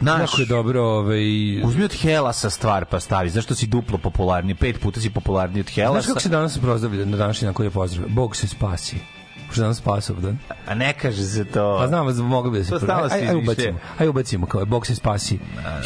Naš, 0.00 0.20
Jako 0.20 0.40
je 0.40 0.46
dobro, 0.46 0.82
ovaj 0.82 1.22
Uzmi 1.64 1.84
od 1.84 1.94
Helasa 1.94 2.50
stvar 2.50 2.84
pa 2.84 3.00
stavi. 3.00 3.30
Zašto 3.30 3.54
si 3.54 3.66
duplo 3.66 3.98
popularni? 3.98 4.54
Pet 4.54 4.80
puta 4.80 5.00
si 5.00 5.10
popularniji 5.10 5.60
od 5.60 5.66
Znaš 5.66 5.74
Helasa. 5.74 6.08
kako 6.08 6.20
se 6.20 6.28
danas 6.28 6.58
prozdravlja 6.58 7.04
na 7.04 7.16
današnji 7.16 7.44
dan 7.46 7.54
koji 7.54 7.66
je 7.66 7.70
pozdrav? 7.70 8.08
Bog 8.08 8.36
se 8.36 8.48
spasi. 8.48 8.96
Pošto 9.48 9.62
je 9.62 9.64
danas 9.64 9.78
spasov 9.78 10.20
dan. 10.20 10.38
A 10.66 10.74
ne 10.74 10.92
kaže 10.92 11.22
se 11.22 11.44
to. 11.44 11.76
Pa 11.80 11.88
znam, 11.88 12.06
vas 12.06 12.16
mogli 12.16 12.50
bi 12.50 12.58
da 12.58 12.64
se... 12.64 12.70
To 12.70 12.78
stalno 12.78 13.04
aj, 13.04 13.20
se 13.20 13.26
aj, 13.26 13.36
ubacimo. 13.36 13.78
Aj 13.98 14.08
ubacimo 14.08 14.46
kao 14.46 14.60
je 14.60 14.64
Bog 14.64 14.86
se 14.86 14.94
spasi. 14.94 15.34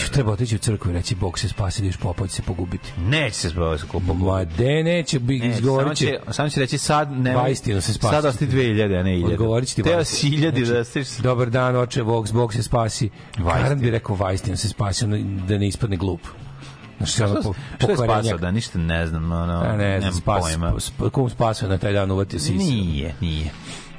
Ju, 0.02 0.08
treba 0.12 0.32
otići 0.32 0.56
u 0.56 0.58
crkvu 0.58 0.90
i 0.90 0.94
reći 0.94 1.14
Bog 1.14 1.38
se 1.38 1.48
spasi 1.48 1.82
da 1.82 1.86
još 1.86 1.96
popad 1.96 2.30
se 2.30 2.42
pogubiti. 2.42 2.92
Neće 2.98 3.36
se 3.36 3.50
kupo. 3.90 4.14
Ma 4.14 4.44
de, 4.44 4.82
neće, 4.82 5.18
bi, 5.18 5.38
Ne, 5.38 5.48
izgovorit 5.48 5.84
samo 5.86 5.94
će... 5.94 6.06
će, 6.06 6.32
samo 6.32 6.48
će 6.48 6.60
reći 6.60 6.78
sad 6.78 7.12
ne. 7.12 7.34
Vaistinu 7.34 7.80
se 7.80 7.92
spasi. 7.92 8.14
Sad 8.14 8.24
osti 8.24 8.46
2000, 8.46 9.00
a 9.00 9.02
ne 9.02 9.10
1000. 9.10 9.32
Odgovorit 9.32 9.68
će 9.68 9.74
ti 9.74 9.82
Teo 9.82 10.04
si 10.04 10.26
1000 10.26 10.50
Znači, 10.50 10.72
da 10.72 10.84
stiš. 10.84 11.16
Dobar 11.16 11.50
dan, 11.50 11.76
oče, 11.76 12.02
Bog, 12.02 12.28
Bog 12.32 12.54
se 12.54 12.62
spasi. 12.62 13.10
Garant 13.38 13.82
bi 13.82 13.90
rekao 13.90 14.16
Vajstinu 14.16 14.56
se 14.56 14.68
spasi, 14.68 15.06
da 15.46 15.58
ne 15.58 15.68
ispadne 15.68 15.96
glup. 15.96 16.20
Znači, 16.98 17.22
ono, 17.22 17.42
po, 17.42 17.54
Što 17.78 17.90
je 17.90 17.96
spasao 17.96 18.38
da 18.38 18.50
ništa 18.50 18.78
ne 18.78 19.06
znam, 19.06 19.32
ono, 19.32 19.52
A 19.52 19.76
ne, 19.76 20.00
znam, 20.00 20.12
spas, 20.12 20.42
pojma. 20.42 20.80
sp, 20.86 20.98
kum 21.12 21.30
spasio 21.30 21.68
na 21.68 21.78
taj 21.78 21.92
dan 21.92 22.10
uvatio 22.10 22.38
sisi. 22.38 22.54
Nije, 22.54 23.14
nije. 23.20 23.50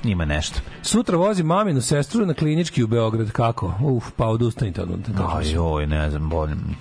Ima 0.03 0.25
nešto. 0.25 0.59
Sutra 0.81 1.17
vozi 1.17 1.43
maminu 1.43 1.81
sestru 1.81 2.25
na 2.25 2.33
klinički 2.33 2.83
u 2.83 2.87
Beograd. 2.87 3.31
Kako? 3.31 3.73
Uf, 3.81 4.11
pa 4.15 4.27
odustanite 4.27 4.81
od 4.81 4.89
Aj, 5.35 5.57
oj, 5.57 5.87
ne 5.87 6.09
znam, 6.09 6.29
bolim. 6.29 6.75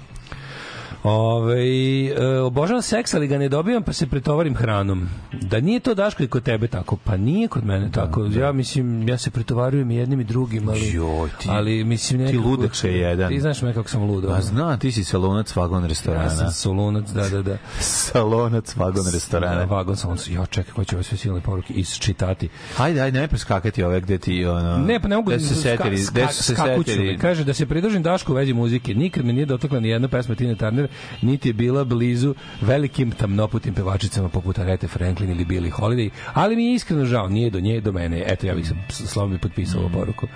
Ove, 1.02 1.64
e, 2.06 2.38
obožavam 2.40 2.82
seks, 2.82 3.14
ali 3.14 3.26
ga 3.26 3.38
ne 3.38 3.48
dobijam, 3.48 3.82
pa 3.82 3.92
se 3.92 4.06
pretovarim 4.06 4.54
hranom. 4.54 5.08
Da 5.32 5.60
nije 5.60 5.80
to 5.80 5.94
Daško 5.94 6.22
i 6.22 6.28
kod 6.28 6.42
tebe 6.42 6.68
tako, 6.68 6.96
pa 7.04 7.16
nije 7.16 7.48
kod 7.48 7.64
mene 7.64 7.90
tako. 7.92 8.24
Ja 8.24 8.52
mislim, 8.52 9.08
ja 9.08 9.18
se 9.18 9.30
pretovarujem 9.30 9.90
i 9.90 9.96
jednim 9.96 10.20
i 10.20 10.24
drugim, 10.24 10.68
ali, 10.68 10.92
Joj, 10.92 11.28
ti- 11.40 11.48
ali 11.50 11.84
mislim 11.84 12.26
ti 12.26 12.32
nekako... 12.32 12.48
ludače 12.48 12.92
jedan. 12.92 13.28
Ti 13.28 13.40
znaš 13.40 13.62
me 13.62 13.74
kako 13.74 13.88
sam 13.88 14.02
ludo. 14.02 14.28
Pa 14.28 14.40
zna, 14.40 14.76
ti 14.76 14.92
si 14.92 15.04
salonac 15.04 15.56
vagon 15.56 15.84
restorana. 15.84 16.24
Ja 16.24 16.30
sam 16.30 16.50
solunac, 16.50 17.10
da, 17.10 17.28
da, 17.28 17.42
da. 17.42 17.56
Salonac 17.80 18.76
vagon 18.76 19.04
restorana. 19.12 19.54
Da, 19.54 19.64
vagon 19.64 19.96
sam, 19.96 20.16
ja 20.30 20.46
čekaj, 20.46 20.72
ko 20.72 20.84
će 20.84 20.96
ove 20.96 21.02
sve 21.02 21.18
silne 21.18 21.40
poruke 21.40 21.74
isčitati. 21.74 22.48
Hajde, 22.76 23.00
ajde, 23.00 23.20
ne 23.20 23.28
preskakati 23.28 23.82
ove 23.82 24.00
gde 24.00 24.18
ti, 24.18 24.44
ono... 24.44 24.78
Ne, 24.78 25.00
pa 25.00 25.08
ne 25.08 25.16
mogu 25.16 25.30
gde 25.30 25.40
su 25.40 25.48
se 25.48 25.54
setili, 25.54 25.96
gde 26.10 26.26
su 26.30 26.42
se 26.42 26.54
setili. 26.54 27.18
Kaže 27.18 27.44
da 27.44 27.54
se 27.54 27.66
pridružim 27.66 28.02
Dašku 28.02 28.32
u 28.32 28.34
vezi 28.34 28.52
muzike. 28.52 28.94
Nikad 28.94 29.24
me 29.24 29.32
nije 29.32 29.46
dotakla 29.46 29.80
ni 29.80 29.88
jedna 29.88 30.08
pesma 30.08 30.34
Tine 30.34 30.56
Turner, 30.56 30.88
niti 31.22 31.48
je 31.48 31.52
bila 31.52 31.84
blizu 31.84 32.34
velikim 32.60 33.10
tamnoputim 33.10 33.74
pevačicama 33.74 34.28
poput 34.28 34.58
Aretha 34.58 34.88
Franklin 34.88 35.30
ili 35.30 35.44
Billie 35.44 35.72
Holiday, 35.72 36.10
ali 36.34 36.56
mi 36.56 36.66
je 36.66 36.74
iskreno 36.74 37.04
žao, 37.04 37.28
nije 37.28 37.50
do 37.50 37.60
nje, 37.60 37.80
do 37.80 37.92
mene. 37.92 38.24
Eto, 38.26 38.46
ja 38.46 38.54
bih 38.54 38.72
se 38.88 39.06
slovom 39.06 39.30
bi 39.30 39.38
potpisao 39.38 39.80
ovu 39.80 39.90
poruku. 39.90 40.26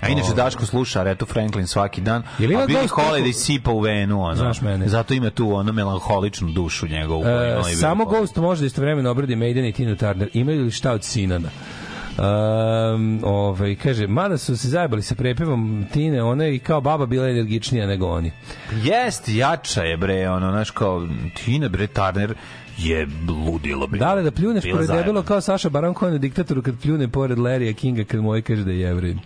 A 0.00 0.08
inače 0.08 0.32
Ovaj. 0.32 0.36
Daško 0.36 0.66
sluša 0.66 1.00
Aretu 1.00 1.26
Franklin 1.26 1.66
svaki 1.66 2.00
dan, 2.00 2.22
ima 2.38 2.60
a 2.60 2.66
Billie 2.66 2.82
Ghost 2.82 2.94
Holiday 2.94 3.32
sipa 3.32 3.70
u 3.70 3.80
venu, 3.80 4.22
ono. 4.22 4.34
Znaš 4.34 4.60
mene. 4.60 4.88
Zato 4.88 5.14
ima 5.14 5.30
tu 5.30 5.54
ono 5.54 5.72
melanholičnu 5.72 6.52
dušu 6.52 6.88
njegovu. 6.88 7.24
E, 7.24 7.74
samo. 7.80 8.04
Ghost 8.04 8.36
može 8.36 8.60
da 8.60 8.66
istovremeno 8.66 9.10
obradi 9.10 9.36
Maiden 9.36 9.64
i 9.64 9.72
Tina 9.72 9.96
Turner. 9.96 10.28
Imaju 10.32 10.64
li 10.64 10.70
šta 10.70 10.92
od 10.92 11.04
Sinana? 11.04 11.48
Um, 12.18 13.20
ovaj, 13.24 13.74
kaže, 13.74 14.06
mada 14.06 14.38
su 14.38 14.56
se 14.56 14.68
zajebali 14.68 15.02
sa 15.02 15.14
prepevom 15.14 15.86
Tine, 15.92 16.22
ona 16.22 16.44
je 16.44 16.54
i 16.54 16.58
kao 16.58 16.80
baba 16.80 17.06
bila 17.06 17.28
energičnija 17.28 17.86
nego 17.86 18.06
oni. 18.06 18.32
Jest, 18.82 19.28
jača 19.28 19.82
je 19.82 19.96
bre, 19.96 20.28
ono, 20.30 20.50
znaš 20.50 20.70
kao, 20.70 21.06
Tina 21.34 21.68
bre 21.68 21.86
Turner 21.86 22.34
je 22.78 23.06
ludilo 23.28 23.86
bilo. 23.86 24.00
Da 24.06 24.14
li 24.14 24.22
da 24.24 24.30
pljuneš 24.30 24.62
Bila 24.64 24.74
pored 24.76 24.86
zajedno. 24.86 25.02
debelo 25.02 25.22
kao 25.22 25.40
Saša 25.40 25.68
Baron 25.68 25.94
Cohen 25.94 26.14
u 26.14 26.18
diktatoru 26.18 26.62
kad 26.62 26.74
pljune 26.82 27.08
pored 27.08 27.38
Larrya 27.38 27.74
Kinga 27.74 28.04
kad 28.04 28.20
moj 28.20 28.42
kaže 28.42 28.64
da 28.64 28.70
je 28.70 28.80
jevrin. 28.80 29.18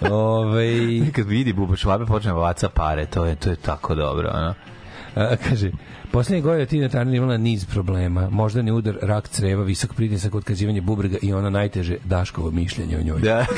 Ove, 0.10 0.70
Kad 1.12 1.26
vidi 1.26 1.52
Buba 1.52 1.76
Švabe 1.76 2.06
počne 2.06 2.32
da 2.32 2.38
baca 2.38 2.68
pare, 2.68 3.06
to 3.06 3.24
je, 3.24 3.34
to 3.36 3.50
je 3.50 3.56
tako 3.56 3.94
dobro, 3.94 4.30
ono. 4.34 4.54
a, 5.14 5.36
kaže, 5.48 5.70
Poslednje 6.12 6.42
godine 6.42 6.66
Tina 6.66 6.88
Turner 6.88 7.14
imala 7.14 7.36
niz 7.36 7.64
problema. 7.64 8.30
Moždani 8.30 8.72
udar, 8.72 8.98
rak 9.02 9.28
creva, 9.28 9.62
visok 9.62 9.94
pritisak, 9.94 10.34
otkazivanje 10.34 10.80
bubrega 10.80 11.16
i 11.22 11.32
ono 11.32 11.50
najteže 11.50 11.96
Daškovo 12.04 12.50
mišljenje 12.50 12.98
o 12.98 13.02
njoj. 13.02 13.20
Da. 13.20 13.46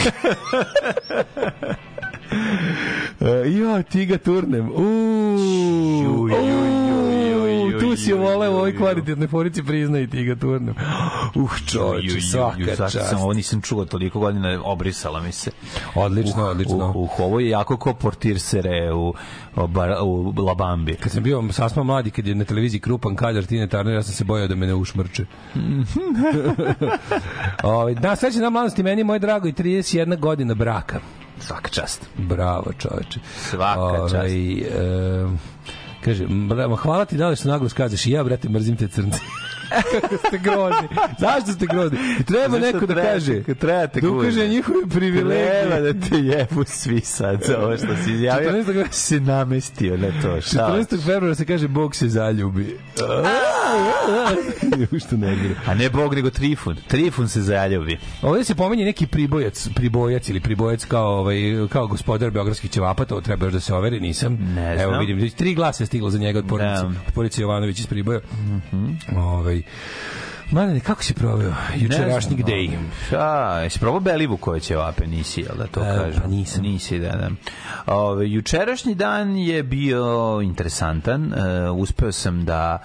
E, 3.20 3.50
jo, 3.50 3.82
ti 3.82 4.06
ga 4.06 4.18
turnem. 4.18 4.70
Uuu, 4.70 6.28
ju, 6.28 6.79
ju, 7.70 7.80
tu 7.80 7.96
si 7.96 8.10
ju, 8.10 8.18
voleo 8.18 8.52
u 8.52 8.54
ovoj 8.54 8.76
kvalitetnoj 8.76 9.28
forici 9.28 9.62
priznaj 9.62 10.06
ti 10.06 10.24
ga 10.24 10.36
turnem. 10.36 10.74
Uh, 11.34 11.58
čovječe, 11.66 12.20
svaka 12.20 12.76
čast. 12.76 13.08
sam 13.10 13.20
ovo 13.20 13.32
nisam 13.32 13.60
čuo 13.60 13.84
toliko 13.84 14.20
godina, 14.20 14.60
obrisala 14.64 15.20
mi 15.20 15.32
se. 15.32 15.50
Odlično, 15.94 16.44
odlično. 16.44 16.90
Uh, 16.90 16.96
uh, 16.96 17.20
ovo 17.20 17.40
je 17.40 17.48
jako 17.48 17.76
ko 17.76 17.94
portir 17.94 18.40
sere 18.40 18.92
u, 18.92 19.14
u, 20.02 20.34
Labambi. 20.42 20.94
Kad 20.94 21.12
sam 21.12 21.22
bio 21.22 21.44
sasma 21.52 21.82
mladi, 21.82 22.10
kad 22.10 22.26
je 22.26 22.34
na 22.34 22.44
televiziji 22.44 22.80
Krupan 22.80 23.16
Kaljar 23.16 23.44
Tine 23.44 23.68
Turner, 23.68 23.94
ja 23.94 24.02
sam 24.02 24.14
se 24.14 24.24
bojao 24.24 24.48
da 24.48 24.54
me 24.54 24.66
ne 24.66 24.74
ušmrče. 24.74 25.26
Ovaj 27.62 27.94
da, 27.94 28.16
srećan 28.16 28.40
dan 28.40 28.52
mladosti 28.52 28.82
meni, 28.82 29.04
moj 29.04 29.18
drago, 29.18 29.48
i 29.48 29.52
31 29.52 30.18
godina 30.18 30.54
braka. 30.54 31.00
Svaka 31.40 31.68
čast. 31.68 32.08
Bravo, 32.16 32.72
čoveče. 32.78 33.20
Svaka 33.50 34.08
čast. 34.10 34.24
e, 34.24 35.26
kaže, 36.04 36.26
hvala 36.78 37.04
ti 37.04 37.16
da 37.16 37.28
li 37.28 37.36
što 37.36 37.48
naglo 37.48 37.68
skažeš 37.68 38.06
i 38.06 38.10
ja, 38.10 38.24
brate, 38.24 38.48
mrzim 38.48 38.76
te 38.76 38.88
crnce. 38.88 39.18
Kako 39.92 40.16
ste 40.18 40.38
grozni. 40.38 40.88
Zašto 41.18 41.52
ste 41.52 41.66
grozni? 41.66 41.98
Treba 42.18 42.48
Zašto 42.50 42.58
neko 42.62 42.80
da 42.80 42.86
treba- 42.86 43.02
kaže. 43.04 43.42
treba 43.44 43.86
te 43.86 44.00
da 44.00 44.10
ukaže 44.10 44.48
njihove 44.48 44.86
privilegije. 44.88 45.62
Treba 45.62 45.80
da 45.82 46.00
te 46.00 46.16
jebu 46.16 46.64
svi 46.66 47.00
sad 47.00 47.42
za 47.42 47.58
ovo 47.58 47.76
što 47.76 47.96
si 47.96 48.12
izjavio. 48.12 48.50
14. 48.52 48.86
se 48.92 49.20
namestio 49.20 49.96
na 49.96 50.22
to. 50.22 50.40
Šta? 50.40 50.58
14. 50.68 51.04
februara 51.04 51.34
se 51.34 51.44
kaže 51.44 51.68
Bog 51.68 51.96
se 51.96 52.08
zaljubi. 52.08 52.76
Što 54.98 55.16
ne 55.16 55.36
gre. 55.36 55.54
A 55.66 55.74
ne 55.74 55.90
Bog, 55.90 56.14
nego 56.14 56.30
Trifun. 56.30 56.76
Trifun 56.88 57.28
se 57.28 57.42
zaljubi. 57.42 57.98
Ovdje 58.22 58.44
se 58.44 58.54
pominje 58.54 58.84
neki 58.84 59.06
pribojac, 59.06 59.68
pribojac 59.70 60.28
ili 60.28 60.40
pribojac 60.40 60.84
kao 60.84 61.08
ovaj 61.10 61.36
kao 61.68 61.86
gospodar 61.86 62.30
beogradskih 62.30 62.70
ćevapa, 62.70 63.04
to 63.04 63.20
treba 63.20 63.44
još 63.44 63.52
da 63.52 63.60
se 63.60 63.74
overi, 63.74 64.00
nisam. 64.00 64.34
Ne 64.54 64.72
Evo 64.74 64.88
znam. 64.88 65.00
vidim, 65.00 65.30
tri 65.30 65.54
glasa 65.54 65.82
je 65.82 65.86
stiglo 65.86 66.10
za 66.10 66.18
njega 66.18 66.38
od 66.38 66.46
porodice, 66.46 66.82
Da. 66.82 66.86
Od 66.88 67.12
porodice 67.14 67.42
Jovanović 67.42 67.80
iz 67.80 67.86
Priboja. 67.86 68.20
Ovaj 69.62 70.40
Mladene, 70.52 70.80
kako 70.80 71.02
si 71.02 71.14
proveo 71.14 71.52
jučerašnji 71.76 72.36
day? 72.36 72.70
Šta, 73.06 73.24
jesi 73.58 73.78
probao 73.78 74.00
Belivuković 74.00 74.62
će 74.64 74.76
vape, 74.76 75.06
nisi, 75.06 75.40
jel 75.40 75.56
da 75.58 75.66
to 75.66 75.80
E, 75.80 75.96
kažem? 75.96 76.20
pa 76.22 76.28
nisam. 76.28 76.62
Nisi, 76.62 76.98
da, 76.98 77.08
da. 77.08 77.30
Ove, 77.88 78.30
jučerašnji 78.30 78.94
dan 78.94 79.36
je 79.36 79.62
bio 79.62 80.04
interesantan. 80.42 81.32
E, 81.34 81.36
uspeo 81.70 82.12
sam 82.12 82.44
da 82.44 82.78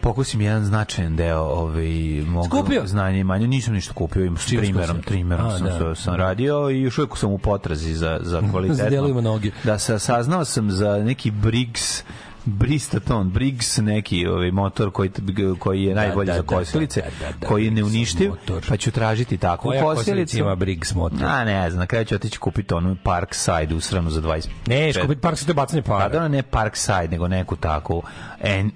pokusim 0.00 0.40
jedan 0.40 0.64
značajan 0.64 1.16
deo 1.16 1.40
ovaj 1.40 1.88
mog 2.26 2.46
Skupio? 2.46 2.82
znanja 2.86 3.18
i 3.18 3.24
manja 3.24 3.46
nisam 3.46 3.74
ništa 3.74 3.94
kupio 3.94 4.24
im 4.24 4.36
trimerom 4.48 4.86
skupo? 4.88 5.02
trimerom 5.02 5.46
A, 5.46 5.58
sam, 5.58 5.66
da. 5.68 5.94
sam, 5.94 6.14
radio 6.14 6.70
i 6.70 6.80
još 6.80 6.98
uvijek 6.98 7.16
sam 7.16 7.30
u 7.30 7.38
potrazi 7.38 7.94
za 7.94 8.18
za 8.22 8.42
kvalitetno 8.50 8.90
delovima 8.90 9.20
noge. 9.20 9.50
da 9.64 9.78
sa, 9.78 9.98
saznao 9.98 10.44
sam 10.44 10.70
za 10.70 10.96
neki 10.96 11.30
Briggs 11.30 12.02
Bristaton, 12.44 13.30
Briggs 13.30 13.76
neki 13.78 14.26
ovaj 14.26 14.50
motor 14.50 14.90
koji 14.90 15.10
koji 15.58 15.82
je 15.82 15.94
najbolji 15.94 16.26
da, 16.26 16.32
za 16.32 16.42
da, 16.42 16.46
kosilice, 16.46 17.00
da, 17.00 17.26
da, 17.26 17.32
da, 17.32 17.46
koji 17.46 17.64
je 17.64 17.70
neuništiv, 17.70 18.30
motor. 18.30 18.66
pa 18.68 18.76
ću 18.76 18.90
tražiti 18.90 19.38
takvu 19.38 19.68
Koja 19.68 19.82
kosilicu. 19.82 20.38
ima 20.38 20.54
Briggs 20.54 20.94
motor? 20.94 21.24
A 21.24 21.44
ne 21.44 21.70
znam, 21.70 21.80
na 21.80 21.86
kraju 21.86 22.04
ću 22.04 22.14
otići 22.14 22.38
kupiti 22.38 22.74
onu 22.74 22.96
Parkside 23.02 23.74
usranu 23.74 24.10
za 24.10 24.22
20. 24.22 24.48
Ne, 24.66 24.92
škopit 24.92 25.20
park 25.20 25.38
se 25.38 25.44
to 25.44 25.50
je 25.50 25.54
bacanje 25.54 25.82
Pa 25.82 25.98
da 25.98 26.08
para. 26.10 26.28
ne 26.28 26.42
Parkside, 26.42 27.08
nego 27.08 27.28
neku 27.28 27.56
takvu 27.56 28.02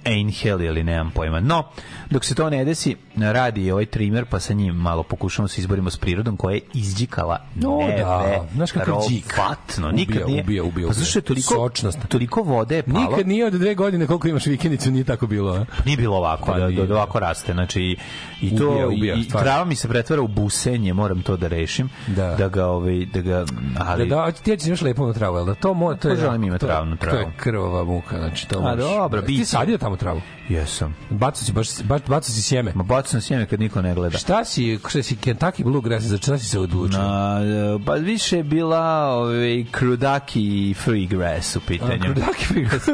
Einhell 0.04 0.60
ili 0.60 0.84
nemam 0.84 1.10
pojma. 1.10 1.40
No, 1.40 1.64
dok 2.10 2.24
se 2.24 2.34
to 2.34 2.50
ne 2.50 2.64
desi, 2.64 2.96
radi 3.16 3.70
ovaj 3.70 3.86
trimer, 3.86 4.24
pa 4.24 4.40
sa 4.40 4.52
njim 4.52 4.74
malo 4.74 5.02
pokušamo 5.02 5.48
se 5.48 5.60
izborimo 5.60 5.90
s 5.90 5.96
prirodom 5.96 6.36
koja 6.36 6.54
je 6.54 6.60
izđikala 6.74 7.38
No, 7.54 7.78
da. 7.98 8.44
Znaš 8.54 8.72
kakav 8.72 9.00
džik. 9.08 9.24
neverovatno. 9.26 9.88
Ubija, 9.88 9.96
Nikad 9.96 10.28
nije, 10.28 10.42
ubija, 10.42 10.64
ubija, 10.64 10.86
Pa 10.88 10.92
zašto 10.94 11.18
je 11.18 11.20
ubija. 11.20 11.26
toliko, 11.26 11.54
Sočnost. 11.54 11.98
toliko 12.08 12.42
vode 12.42 12.76
je 12.76 12.82
palo? 12.82 13.00
Nikad 13.00 13.28
nije 13.28 13.46
od 13.46 13.53
dve 13.54 13.74
godine 13.74 14.06
koliko 14.06 14.28
imaš 14.28 14.46
vikendicu, 14.46 14.90
nije 14.90 15.04
tako 15.04 15.26
bilo. 15.26 15.52
A? 15.52 15.64
Nije 15.84 15.96
bilo 15.96 16.16
ovako, 16.16 16.46
Pa 16.46 16.58
da, 16.58 16.70
da, 16.70 16.86
da 16.86 16.94
ovako 16.94 17.18
raste. 17.18 17.52
Znači, 17.52 17.82
i, 17.82 17.96
i 18.42 18.56
to, 18.56 18.68
Ubija, 18.68 18.88
ubija, 18.88 19.14
i, 19.14 19.24
trava 19.24 19.64
mi 19.64 19.76
se 19.76 19.88
pretvara 19.88 20.22
u 20.22 20.28
busenje, 20.28 20.92
moram 20.94 21.22
to 21.22 21.36
da 21.36 21.46
rešim. 21.48 21.88
Da. 22.06 22.34
Da 22.34 22.48
ga, 22.48 22.66
ovaj, 22.66 23.06
da 23.06 23.20
ga, 23.20 23.44
ali... 23.78 24.08
Da, 24.08 24.16
da, 24.16 24.32
ti 24.32 24.56
ćeš 24.56 24.66
imaš 24.66 24.80
lepo 24.82 25.06
na 25.06 25.12
travu, 25.12 25.36
jel 25.36 25.46
da? 25.46 25.54
To, 25.54 25.74
mo, 25.74 25.94
to 25.94 26.08
je, 26.08 26.16
želim 26.16 26.44
imati 26.44 26.60
to 26.60 26.66
je- 26.66 26.70
travnu 26.70 26.96
To 26.96 27.06
je 27.06 27.10
travu. 27.12 27.30
krvava 27.36 27.84
muka, 27.84 28.18
znači 28.18 28.48
to 28.48 28.58
A, 28.58 28.76
dobro, 28.76 29.20
Ti 29.20 29.26
biće. 29.26 29.44
sadio 29.44 29.78
tamo 29.78 29.96
travu? 29.96 30.20
Jesam. 30.48 30.96
Bacao 31.10 31.34
si, 31.36 31.52
baš, 31.52 31.68
bacao 31.84 32.22
si 32.22 32.42
sjeme. 32.42 32.72
Ma 32.74 32.82
bacam 32.82 33.10
sam 33.10 33.20
sjeme 33.20 33.46
kad 33.46 33.60
niko 33.60 33.82
ne 33.82 33.94
gleda. 33.94 34.18
Šta 34.18 34.44
si, 34.44 34.78
šta 34.80 35.02
si 35.02 35.16
Kentucky 35.16 35.64
Bluegrass, 35.64 36.06
za 36.06 36.16
šta 36.18 36.38
si 36.38 36.44
se 36.44 36.58
odlučio? 36.58 36.98
Na, 36.98 37.40
pa 37.86 37.94
više 37.94 38.36
je 38.36 38.42
bila 38.44 38.80
ovaj, 39.06 39.64
krudaki 39.70 40.74
free 40.74 41.06
grass 41.06 41.56
u 41.56 41.60
pitanju. 41.60 42.02
Krudaki 42.02 42.44
free 42.44 42.64
grass. 42.64 42.88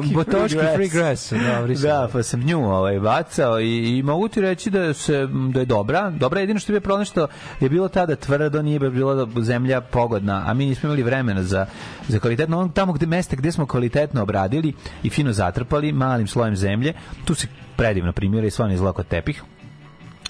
Krudaki 0.00 0.14
Botoški 0.14 0.58
free 0.74 0.88
grass, 0.88 1.32
dobri 1.32 1.76
su. 1.76 1.82
Da, 1.82 2.08
pa 2.12 2.22
sam 2.22 2.40
nju 2.40 2.58
ovaj, 2.58 3.00
bacao 3.00 3.60
i, 3.60 3.98
i 3.98 4.02
mogu 4.02 4.28
ti 4.28 4.40
reći 4.40 4.70
da, 4.70 4.94
se, 4.94 5.28
da 5.52 5.60
je 5.60 5.66
dobra. 5.66 6.10
Dobra 6.10 6.40
je 6.40 6.42
jedino 6.42 6.60
što 6.60 6.72
je 6.72 6.80
problem 6.80 7.04
što 7.04 7.26
je 7.60 7.68
bilo 7.68 7.88
tada 7.88 8.16
tvrdo, 8.16 8.62
nije 8.62 8.78
bila 8.78 9.28
zemlja 9.40 9.80
pogodna, 9.80 10.44
a 10.46 10.54
mi 10.54 10.66
nismo 10.66 10.86
imali 10.86 11.02
vremena 11.02 11.42
za, 11.42 11.66
za 12.08 12.18
kvalitetno. 12.18 12.60
On, 12.60 12.70
tamo 12.70 12.92
gde 12.92 13.06
mesta 13.06 13.36
gde 13.36 13.52
smo 13.52 13.66
kvalitetno 13.66 14.22
obradili 14.22 14.72
i 15.02 15.10
fino 15.10 15.32
zatrpali 15.32 15.92
malim 15.92 16.26
slojem 16.26 16.56
zemlje, 16.56 16.92
tu 17.24 17.34
se 17.34 17.46
predivno 17.76 18.12
primjera 18.12 18.46
i 18.46 18.50
stvarno 18.50 18.74
izlako 18.74 19.02
tepih 19.02 19.42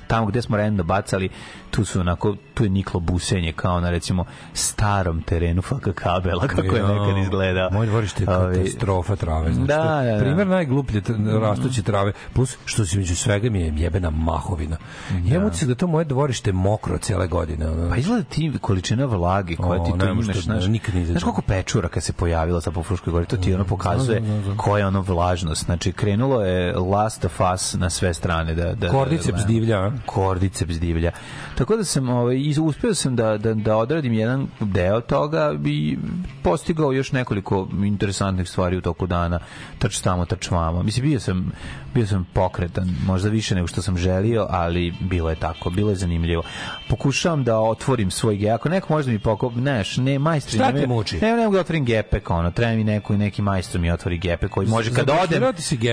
tamo 0.09 0.27
gde 0.27 0.43
smo 0.43 0.57
rendo 0.57 0.83
bacali, 0.83 1.29
tu 1.71 1.85
su 1.85 2.01
onako, 2.01 2.37
tu 2.55 2.65
je 2.65 2.71
niklo 2.71 3.01
busenje 3.01 3.53
kao 3.53 3.81
na 3.81 3.91
recimo 3.91 4.25
starom 4.53 5.23
terenu 5.23 5.63
FK 5.63 5.95
kabela 5.95 6.47
kako 6.47 6.77
je 6.77 6.83
nekad 6.83 7.19
izgledao. 7.23 7.71
Moje 7.71 7.87
dvorište 7.87 8.23
je 8.23 8.27
katastrofa 8.27 9.17
trave. 9.17 9.53
Znači, 9.53 9.69
Da, 9.69 9.77
da, 9.77 10.13
da. 10.13 10.19
Primer 10.19 10.47
najgluplje 10.47 11.03
rastuće 11.41 11.83
trave. 11.83 12.13
Plus, 12.33 12.57
što 12.65 12.87
se 12.87 12.97
među 12.97 13.17
svega 13.17 13.51
mi 13.51 13.61
je 13.61 13.73
jebena 13.77 14.11
mahovina. 14.11 14.77
Ja 15.25 15.35
imam 15.35 15.47
utisak 15.47 15.69
da 15.69 15.75
to 15.75 15.87
moje 15.87 16.05
dvorište 16.05 16.53
mokro 16.53 16.99
cele 16.99 17.27
godine. 17.27 17.71
Ono. 17.71 17.89
Pa 17.91 17.97
izgleda 17.97 18.23
ti 18.23 18.53
količina 18.61 19.05
vlage 19.05 19.57
koja 19.57 19.83
O, 19.83 19.85
ti 19.85 19.93
tu 19.99 20.07
imaš, 20.07 20.43
znaš, 20.43 20.67
nikad 20.67 20.95
ne 20.95 21.07
znaš 21.07 21.23
koliko 21.23 21.43
pečura 21.43 21.89
kad 21.89 22.03
se 22.03 22.13
pojavila 22.13 22.61
sa 22.61 22.71
po 22.71 22.83
Fruškoj 22.83 23.13
gori, 23.13 23.27
to 23.27 23.37
ti 23.37 23.55
ono 23.55 23.65
pokazuje 23.65 24.19
Znam, 24.19 24.31
znam, 24.31 24.45
znam. 24.45 24.57
koja 24.57 24.79
je 24.81 24.87
ono 24.87 25.01
vlažnost. 25.01 25.65
Znači, 25.65 25.93
krenulo 25.93 26.43
je 26.43 26.77
last 26.77 27.25
of 27.25 27.41
us 27.55 27.75
na 27.75 27.91
sve 27.91 28.15
strane. 28.15 28.55
Da, 28.55 28.75
da, 28.75 28.89
Kordiceps 28.89 29.41
da, 29.41 29.47
divlja, 29.47 29.79
a? 29.79 29.93
Kordiceps 30.07 30.75
divlja. 30.75 31.11
Tako 31.59 31.77
da 31.77 31.85
sam, 31.85 32.09
ovaj, 32.09 32.37
uspeo 32.63 32.95
sam 32.95 33.17
da, 33.17 33.39
da, 33.39 33.55
da 33.55 33.77
odradim 33.77 34.13
jedan 34.13 34.47
deo 34.61 35.01
toga 35.01 35.55
i 35.67 35.99
postigao 36.43 36.93
još 36.93 37.13
nekoliko 37.13 37.69
interesantnih 37.85 38.49
stvari 38.49 38.77
u 38.77 38.81
toku 38.81 39.07
dana. 39.07 39.39
Trč 39.79 40.01
tamo, 40.01 40.25
trč 40.25 40.51
vamo. 40.51 40.83
Mislim, 40.83 41.07
bio 41.07 41.21
sam, 41.21 41.53
bio 41.95 42.07
sam 42.07 42.27
pokretan, 42.33 42.89
možda 43.07 43.29
više 43.29 43.55
nego 43.55 43.67
što 43.67 43.83
sam 43.83 43.97
želio, 43.97 44.47
ali 44.51 44.95
bilo 45.01 45.31
je 45.31 45.37
tako, 45.37 45.71
bilo 45.71 45.91
je 45.91 45.97
zanimljivo. 45.97 46.43
Pokušavam 46.89 47.45
da 47.45 47.61
otvorim 47.61 48.11
svoj 48.11 48.37
gep. 48.37 48.55
Ako 48.55 48.69
neko 48.69 48.93
može 48.93 49.07
da 49.07 49.13
mi 49.13 49.19
pokop, 49.19 49.53
neš, 49.57 49.97
ne, 49.97 50.19
majstri. 50.19 50.59
Šta 50.59 50.73
ne, 50.73 50.81
te 50.81 50.87
muči? 50.87 51.19
Ne, 51.21 51.37
ne 51.37 51.45
mogu 51.45 51.55
da 51.55 51.61
otvorim 51.61 51.85
gepek, 51.85 52.31
ono, 52.31 52.51
treba 52.51 52.73
mi 52.73 52.85
neko, 52.85 53.17
neki 53.17 53.43
majstor 53.43 53.81
mi 53.81 53.91
otvori 53.91 54.19
gepek 54.19 54.51
koji 54.51 54.69
može 54.69 54.95
kad 54.95 55.11
odem, 55.23 55.41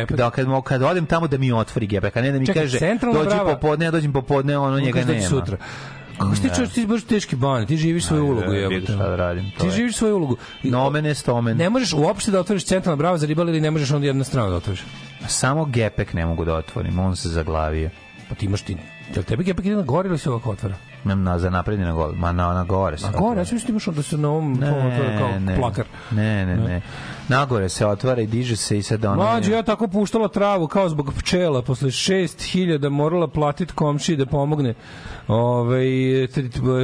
da, 0.09 0.29
kad, 0.29 0.47
kad 0.63 0.81
odem 0.81 1.05
tamo 1.05 1.27
da 1.27 1.37
mi 1.37 1.51
otvori 1.51 1.87
gepek, 1.87 2.17
a 2.17 2.21
ne 2.21 2.31
da 2.31 2.39
mi 2.39 2.45
Čekaj, 2.45 2.61
kaže, 2.61 2.79
dođi 3.13 3.37
popodne, 3.45 3.85
ja 3.85 3.91
dođem 3.91 4.13
popodne, 4.13 4.57
ono 4.57 4.79
njega 4.79 5.03
nema. 5.05 5.21
će 5.21 5.54
sutra. 5.55 6.15
Kako 6.19 6.35
ti 6.35 6.49
čovječ, 6.55 6.69
ti 6.69 6.81
si 6.81 6.87
baš 6.87 7.03
teški 7.03 7.35
ban, 7.35 7.65
ti 7.65 7.77
živiš 7.77 8.05
svoju 8.05 8.25
ulogu. 8.25 8.41
Ajde, 8.41 8.55
jebote. 8.57 8.75
vidi 8.75 8.85
šta 8.85 9.07
da 9.07 9.15
radim, 9.15 9.51
to 9.51 9.59
Ti 9.59 9.65
je. 9.65 9.71
živiš 9.71 9.95
svoju 9.95 10.15
ulogu. 10.15 10.37
I- 10.63 10.71
Nomen 10.71 11.05
est 11.05 11.27
omen. 11.29 11.57
Ne 11.57 11.69
možeš 11.69 11.93
uopšte 11.93 12.31
da 12.31 12.39
otvoriš 12.39 12.65
centralna 12.65 12.95
brava 12.95 13.17
za 13.17 13.25
ribali 13.25 13.51
ili 13.51 13.61
ne 13.61 13.71
možeš 13.71 13.91
onda 13.91 14.07
jedna 14.07 14.23
strana 14.23 14.49
da 14.49 14.55
otvoriš. 14.55 14.83
Samo 15.27 15.65
gepek 15.65 16.13
ne 16.13 16.25
mogu 16.25 16.45
da 16.45 16.53
otvorim, 16.55 16.99
on 16.99 17.15
se 17.15 17.29
zaglavio. 17.29 17.89
Pa 18.29 18.35
ti 18.35 18.45
imaš 18.45 18.61
ti... 18.61 18.77
Jel 19.15 19.23
tebi 19.23 19.43
gepek 19.43 19.65
ide 19.65 19.75
na 19.75 19.81
gore 19.81 20.09
ili 20.09 20.17
se 20.17 20.29
ovako 20.29 20.51
otvara? 20.51 20.75
Nemam 21.03 21.23
na, 21.23 21.39
za 21.39 21.49
napred 21.49 21.79
na 21.79 21.91
gore. 21.91 22.17
Ma 22.17 22.31
na, 22.31 22.53
na 22.53 22.63
gore 22.63 22.97
Na 23.03 23.11
gore, 23.11 23.39
ja 23.39 23.45
sam 23.45 23.57
da 23.57 23.63
imaš 23.69 23.87
onda 23.87 24.01
se 24.03 24.17
na 24.17 24.29
ovom 24.29 24.53
Ne, 24.53 24.69
otvara 24.71 25.17
kao 25.19 25.39
ne, 25.39 25.55
plakar. 25.55 25.85
Ne, 26.11 26.45
ne, 26.45 26.55
ne. 26.57 26.81
Nagore 27.29 27.69
se 27.69 27.85
otvara 27.85 28.21
i 28.21 28.27
diže 28.27 28.55
se 28.55 28.77
i 28.77 28.83
sad 28.83 29.05
ono... 29.05 29.15
Mlađe, 29.15 29.51
ja 29.51 29.63
tako 29.63 29.87
puštala 29.87 30.27
travu 30.27 30.67
kao 30.67 30.89
zbog 30.89 31.13
pčela, 31.13 31.61
posle 31.61 31.89
6000 31.89 32.89
morala 32.89 33.27
platiti 33.27 33.73
komšiji 33.73 34.17
da 34.17 34.25
pomogne 34.25 34.73
ovaj, 35.27 35.85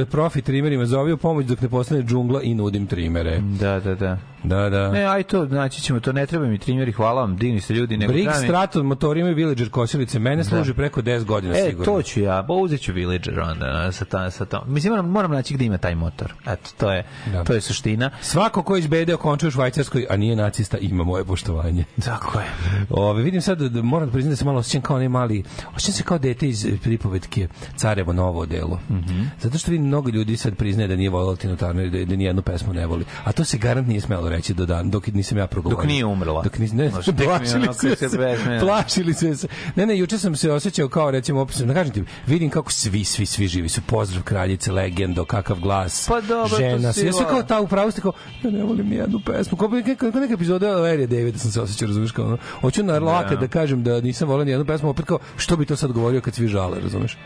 profi 0.06 0.42
trimerima, 0.42 0.86
zovio 0.86 1.16
pomoć 1.16 1.46
dok 1.46 1.60
ne 1.60 1.68
postane 1.68 2.02
džungla 2.02 2.42
i 2.42 2.54
nudim 2.54 2.86
trimere. 2.86 3.38
Da, 3.40 3.80
da, 3.80 3.94
da. 3.94 4.18
Da, 4.44 4.68
da. 4.70 4.90
Ne, 4.90 5.04
aj 5.04 5.22
to, 5.22 5.46
znači 5.46 5.80
ćemo, 5.82 6.00
to 6.00 6.12
ne 6.12 6.26
treba 6.26 6.46
mi 6.46 6.58
trimjeri, 6.58 6.92
hvala 6.92 7.20
vam, 7.20 7.36
digni 7.36 7.60
se 7.60 7.74
ljudi. 7.74 7.96
Nego 7.96 8.12
treba 8.12 8.30
mi- 8.32 8.46
Straton 8.46 8.86
motorima 8.86 9.30
i 9.30 9.34
Villager 9.34 9.70
kosilice. 9.70 10.18
Mene 10.18 10.44
služi 10.44 10.74
preko 10.74 11.02
10 11.02 11.24
godina 11.24 11.54
E, 11.54 11.62
sigurno. 11.62 11.84
to 11.86 12.02
ću 12.02 12.20
ja, 12.20 12.44
pa 12.48 12.52
uzet 12.52 12.80
ću 12.80 12.92
Villager 12.92 13.40
onda 13.40 13.92
sa, 13.92 14.04
ta, 14.04 14.30
sa 14.30 14.44
to. 14.44 14.64
Mislim, 14.66 14.90
moram, 14.90 15.08
moram 15.08 15.30
naći 15.30 15.54
gde 15.54 15.64
ima 15.64 15.78
taj 15.78 15.94
motor. 15.94 16.32
Eto, 16.46 16.70
to 16.76 16.92
je, 16.92 17.04
Da. 17.32 17.44
to 17.44 17.52
je 17.52 17.60
suština. 17.60 18.10
Svako 18.20 18.62
ko 18.62 18.76
izbede 18.76 19.16
končuje 19.16 19.48
u 19.48 19.52
Švajcarskoj, 19.52 20.06
a 20.10 20.16
nije 20.16 20.31
nacista, 20.36 20.78
ima 20.78 21.04
moje 21.04 21.24
poštovanje. 21.24 21.84
Tako 22.04 22.38
je. 22.38 22.46
Ove, 22.90 23.22
vidim 23.22 23.42
sad, 23.42 23.58
da 23.58 23.82
moram 23.82 24.08
da 24.08 24.12
priznam 24.12 24.30
da 24.32 24.36
se 24.36 24.44
malo 24.44 24.58
osjećam 24.58 24.82
kao 24.82 24.96
onaj 24.96 25.08
mali, 25.08 25.42
osjećam 25.76 25.92
se 25.92 26.02
kao 26.02 26.18
dete 26.18 26.48
iz 26.48 26.66
pripovetke 26.82 27.48
Carevo 27.76 28.12
novo 28.12 28.46
delo. 28.46 28.80
Mhm. 28.90 29.22
Zato 29.40 29.58
što 29.58 29.70
vidim 29.70 29.86
mnogo 29.86 30.10
ljudi 30.10 30.36
sad 30.36 30.56
priznaje 30.56 30.88
da 30.88 30.96
nije 30.96 31.10
volao 31.10 31.36
Tinu 31.36 31.56
Turner 31.56 31.86
i 31.86 31.90
da, 31.90 32.04
da 32.04 32.16
nijednu 32.16 32.42
pesmu 32.42 32.72
ne 32.72 32.86
voli. 32.86 33.04
A 33.24 33.32
to 33.32 33.44
se 33.44 33.58
garant 33.58 33.88
nije 33.88 34.00
smelo 34.00 34.28
reći 34.28 34.54
do 34.54 34.66
dan, 34.66 34.90
dok 34.90 35.06
nisam 35.06 35.38
ja 35.38 35.46
progovorio. 35.46 35.76
Dok 35.76 35.86
nije 35.86 36.04
umrla. 36.04 36.42
Dok 36.42 36.58
nis, 36.58 36.72
ne, 36.72 36.84
mi 36.84 37.24
plašili 37.24 37.68
se, 37.74 38.08
se 38.08 38.58
plašili 38.60 39.14
se. 39.14 39.48
Ne, 39.76 39.86
ne, 39.86 39.98
juče 39.98 40.18
sam 40.18 40.36
se 40.36 40.52
osjećao 40.52 40.88
kao 40.88 41.10
recimo 41.10 41.40
opisano, 41.40 41.66
da 41.66 41.74
kažem 41.74 41.92
ti, 41.92 42.04
vidim 42.26 42.50
kako 42.50 42.72
svi, 42.72 43.04
svi, 43.04 43.26
svi 43.26 43.48
živi 43.48 43.68
su. 43.68 43.80
Pozdrav 43.86 44.22
kraljice, 44.22 44.72
legendo, 44.72 45.24
kakav 45.24 45.60
glas, 45.60 46.08
Pa 46.08 46.20
dobro, 46.20 46.48
to 46.48 46.56
žena, 46.56 46.92
sve, 46.92 47.12
sve 47.12 47.26
kao 47.28 47.42
ta 47.42 47.60
upravo 47.60 47.90
ste 47.90 48.00
kao, 48.00 48.12
ja 48.42 48.50
ne 48.50 48.62
volim 48.62 48.88
ni 48.88 48.96
jednu 48.96 49.20
pesmu. 49.26 49.58
Kao 49.58 49.68
neka, 49.68 49.94
kao 49.94 50.10
neka 50.22 50.34
epizoda 50.34 50.66
Larry 50.68 51.06
Davida 51.06 51.38
sam 51.38 51.50
se 51.50 51.60
osjećao, 51.60 51.86
razumiješ, 51.86 52.12
kao 52.12 52.26
ono. 52.26 52.36
Hoću 52.60 52.82
na 52.82 52.98
laka 52.98 53.36
da 53.36 53.48
kažem 53.48 53.82
da 53.82 54.00
nisam 54.00 54.28
volio 54.28 54.44
ni 54.44 54.50
jednu 54.50 54.66
pesmu, 54.66 54.88
opet 54.90 55.04
kao, 55.04 55.18
što 55.36 55.56
bi 55.56 55.66
to 55.66 55.76
sad 55.76 55.92
govorio 55.92 56.20
kad 56.20 56.34
svi 56.34 56.48
žale, 56.48 56.80
razumeš? 56.80 57.16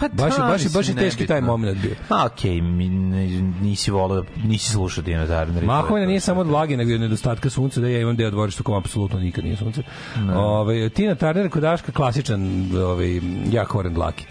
Pa 0.00 0.08
Baš 0.08 0.36
da, 0.36 0.42
baš 0.42 0.62
je- 0.62 0.68
baš 0.68 0.88
je 0.88 0.94
mislim, 0.94 0.96
teški 0.96 1.26
taj 1.26 1.40
moment 1.40 1.78
bio. 1.78 1.94
A, 2.08 2.26
okej, 2.26 2.58
n- 2.58 3.54
nisi 3.62 3.90
volao, 3.90 4.24
nisi 4.36 4.70
slušao 4.70 5.04
Dino 5.04 5.26
Turner. 5.26 5.64
Mahovina 5.64 6.06
nije 6.06 6.20
samo 6.20 6.40
od 6.40 6.46
vlage, 6.46 6.76
nego 6.76 6.94
od 6.94 7.00
nedostatka 7.00 7.50
sunca, 7.50 7.80
da 7.80 7.88
ja 7.88 8.00
imam 8.00 8.16
deo 8.16 8.30
dvorišta 8.30 8.62
kom 8.62 8.74
apsolutno 8.74 9.18
nikad 9.18 9.44
nije 9.44 9.56
sunce. 9.56 9.82
Ove, 10.34 10.88
Tina 10.88 11.14
Turner 11.14 11.50
kod 11.50 11.62
Daška 11.62 11.92
klasičan 11.92 12.40
ovaj, 12.76 13.20
jak 13.50 13.68
koren 13.68 13.94
dlaki. 13.94 14.24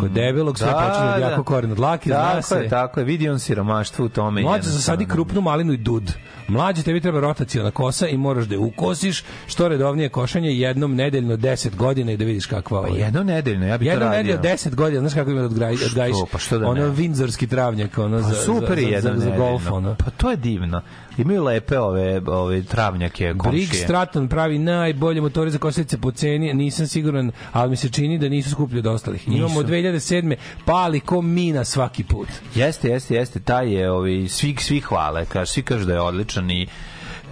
Kod 0.00 0.10
debelog 0.10 0.58
sve 0.58 0.66
počinje 0.72 1.10
od 1.16 1.20
jako 1.22 1.44
koren 1.44 1.70
od 1.70 1.76
dlaki, 1.76 2.10
Tako 2.10 2.42
se. 2.42 2.54
je, 2.54 2.68
tako 2.68 3.00
je, 3.00 3.06
vidi 3.06 3.28
on 3.28 3.38
siromaštvo 3.38 4.04
u 4.04 4.08
tome. 4.08 4.42
Mlađe 4.42 4.54
jednostavno. 4.56 4.78
zasadi 4.78 5.06
krupnu 5.06 5.40
malinu 5.40 5.72
i 5.72 5.76
dud. 5.76 6.12
Mlađe 6.48 6.82
tebi 6.82 7.00
treba 7.00 7.20
rotacijona 7.20 7.70
kosa 7.72 8.08
i 8.08 8.16
moraš 8.16 8.44
da 8.44 8.54
je 8.54 8.58
ukosiš 8.58 9.24
što 9.46 9.68
redovnije 9.68 10.08
košanje 10.08 10.50
jednom 10.50 10.94
nedeljno 10.94 11.36
10 11.36 11.76
godina 11.76 12.12
i 12.12 12.16
da 12.16 12.24
vidiš 12.24 12.46
kakva 12.46 12.82
Pa 12.82 12.88
ovaj. 12.88 13.00
jedno 13.00 13.22
nedeljno, 13.22 13.66
ja 13.66 13.78
bih 13.78 13.88
to 13.88 13.92
Jednom 13.92 14.08
radio. 14.08 14.36
nedeljno 14.36 14.56
10 14.56 14.74
godina, 14.74 15.00
znaš 15.00 15.14
kako 15.14 15.30
ima 15.30 15.40
da 15.40 15.46
odgajiš, 15.46 15.86
odgajiš 15.86 16.16
pa 16.32 16.38
što 16.38 16.58
da 16.58 16.68
ono 16.68 16.82
ne? 16.82 16.90
vinzorski 16.90 17.46
travnjak, 17.46 17.98
ono 17.98 18.16
Pa 18.16 18.22
za, 18.22 18.34
super 18.34 18.78
za, 18.80 18.88
je 18.88 19.00
za, 19.00 19.12
za, 19.14 19.20
za 19.20 19.36
golf, 19.36 19.70
ono. 19.70 19.94
Pa 19.98 20.10
to 20.10 20.30
je 20.30 20.36
divno. 20.36 20.82
Imaju 21.18 21.44
lepe 21.44 21.78
ove, 21.78 22.20
ove 22.26 22.62
travnjake, 22.62 23.34
komšije. 23.38 23.66
Briggs 23.66 23.84
Stratton 23.84 24.28
pravi 24.28 24.58
najbolje 24.58 25.20
motore 25.20 25.50
za 25.50 25.58
kosilice 25.58 25.98
po 25.98 26.10
ceni, 26.10 26.54
nisam 26.54 26.86
siguran, 26.86 27.32
ali 27.52 27.70
mi 27.70 27.76
se 27.76 27.88
čini 27.88 28.18
da 28.18 28.28
nisu 28.28 28.50
skuplji 28.50 28.78
od 28.78 28.86
ostalih. 28.86 29.28
Imamo 29.28 29.60
od 29.60 29.66
2007. 29.66 30.34
pali 30.64 31.00
ko 31.00 31.22
mina 31.22 31.64
svaki 31.64 32.04
put. 32.04 32.28
Jeste, 32.54 32.88
jeste, 32.88 33.14
jeste, 33.14 33.40
taj 33.40 33.72
je, 33.72 33.90
ovi, 33.90 34.28
svi, 34.28 34.56
svi 34.60 34.80
hvale, 34.80 35.24
kaž, 35.24 35.48
svi 35.48 35.62
kažu 35.62 35.84
da 35.84 35.92
je 35.92 36.00
odličan 36.00 36.50
i 36.50 36.66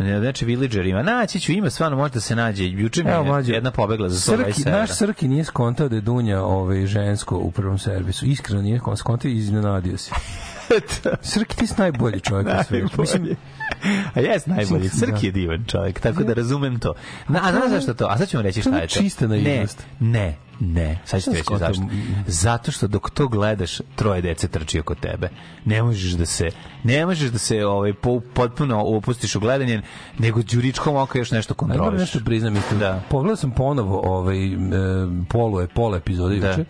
Znači, 0.01 0.45
villagerima. 0.45 1.03
Naći 1.03 1.41
ću, 1.41 1.53
ima 1.53 1.71
stvarno, 1.71 1.97
možda 1.97 2.21
se 2.21 2.37
nađe. 2.37 2.65
Juče 2.65 3.05
mi 3.05 3.11
je 3.11 3.55
jedna 3.55 3.71
pobegla 3.71 4.09
za 4.09 4.33
120 4.37 4.53
Srki, 4.53 4.71
naš 4.71 4.91
Srki 4.91 5.29
nije 5.29 5.45
skontao 5.45 5.89
da 5.89 5.95
je 5.95 6.01
Dunja 6.01 6.43
ovaj, 6.43 6.87
žensko 6.87 7.39
u 7.39 7.51
prvom 7.51 7.79
servisu. 7.79 8.27
Iskreno 8.27 8.63
nije 8.63 8.81
skontao 8.97 9.29
i 9.29 9.37
iznenadio 9.37 9.99
se. 9.99 10.11
Srki, 11.23 11.57
ti 11.57 11.67
si 11.67 11.75
najbolji 11.79 12.21
čovjek 12.21 12.47
na 12.47 12.65
svijetu. 12.65 13.01
Mislim, 13.01 13.37
A 14.15 14.21
jes 14.21 14.47
najbolji. 14.47 14.89
Crk 14.89 15.11
da. 15.11 15.27
je 15.27 15.33
divan 15.33 15.65
čovjek, 15.65 16.01
tako 16.01 16.23
da 16.23 16.33
razumem 16.33 16.79
to. 16.79 16.95
Na, 17.29 17.41
a 17.43 17.53
znaš 17.53 17.71
zašto 17.71 17.95
to? 17.95 18.07
A 18.11 18.19
sad 18.19 18.29
ćemo 18.29 18.43
reći 18.43 18.63
To 18.63 18.71
šta 18.71 18.77
je 18.77 18.83
je 18.83 18.89
to. 18.89 18.95
čista 18.95 19.27
naivnost. 19.27 19.85
Ne, 20.01 20.11
ne, 20.11 20.37
ne. 20.61 20.99
Sad 21.05 21.20
ću 21.20 21.31
Šta 21.31 21.31
reći 21.31 21.59
zašto. 21.59 21.83
Zato 22.27 22.73
što 22.73 22.87
dok 22.87 23.11
to 23.11 23.29
gledaš, 23.29 23.81
troje 23.96 24.23
dece 24.23 24.49
trči 24.49 24.81
oko 24.81 24.94
tebe. 24.94 25.29
Ne 25.64 25.83
možeš 25.83 26.12
da 26.12 26.27
se, 26.27 26.51
ne 26.85 27.07
možeš 27.07 27.31
da 27.31 27.38
se 27.38 27.66
ovaj, 27.66 27.92
po, 27.92 28.20
potpuno 28.35 28.85
upustiš 28.85 29.35
u 29.37 29.40
gledanje, 29.40 29.83
nego 30.18 30.42
đuričkom 30.42 30.96
oka 30.96 31.18
još 31.18 31.31
nešto 31.31 31.55
moram 31.61 31.77
kontroliš. 31.79 32.01
nešto 32.01 32.20
priznam 32.25 32.57
isto. 32.57 32.75
Da. 32.77 33.03
Pogledao 33.11 33.37
sam 33.37 33.51
ponovo 33.51 34.01
ovaj, 34.05 34.46
e, 34.46 34.59
polu, 35.29 35.61
je, 35.61 35.66
pola 35.66 35.96
epizode 35.96 36.38
Da. 36.38 36.49
juče. 36.51 36.64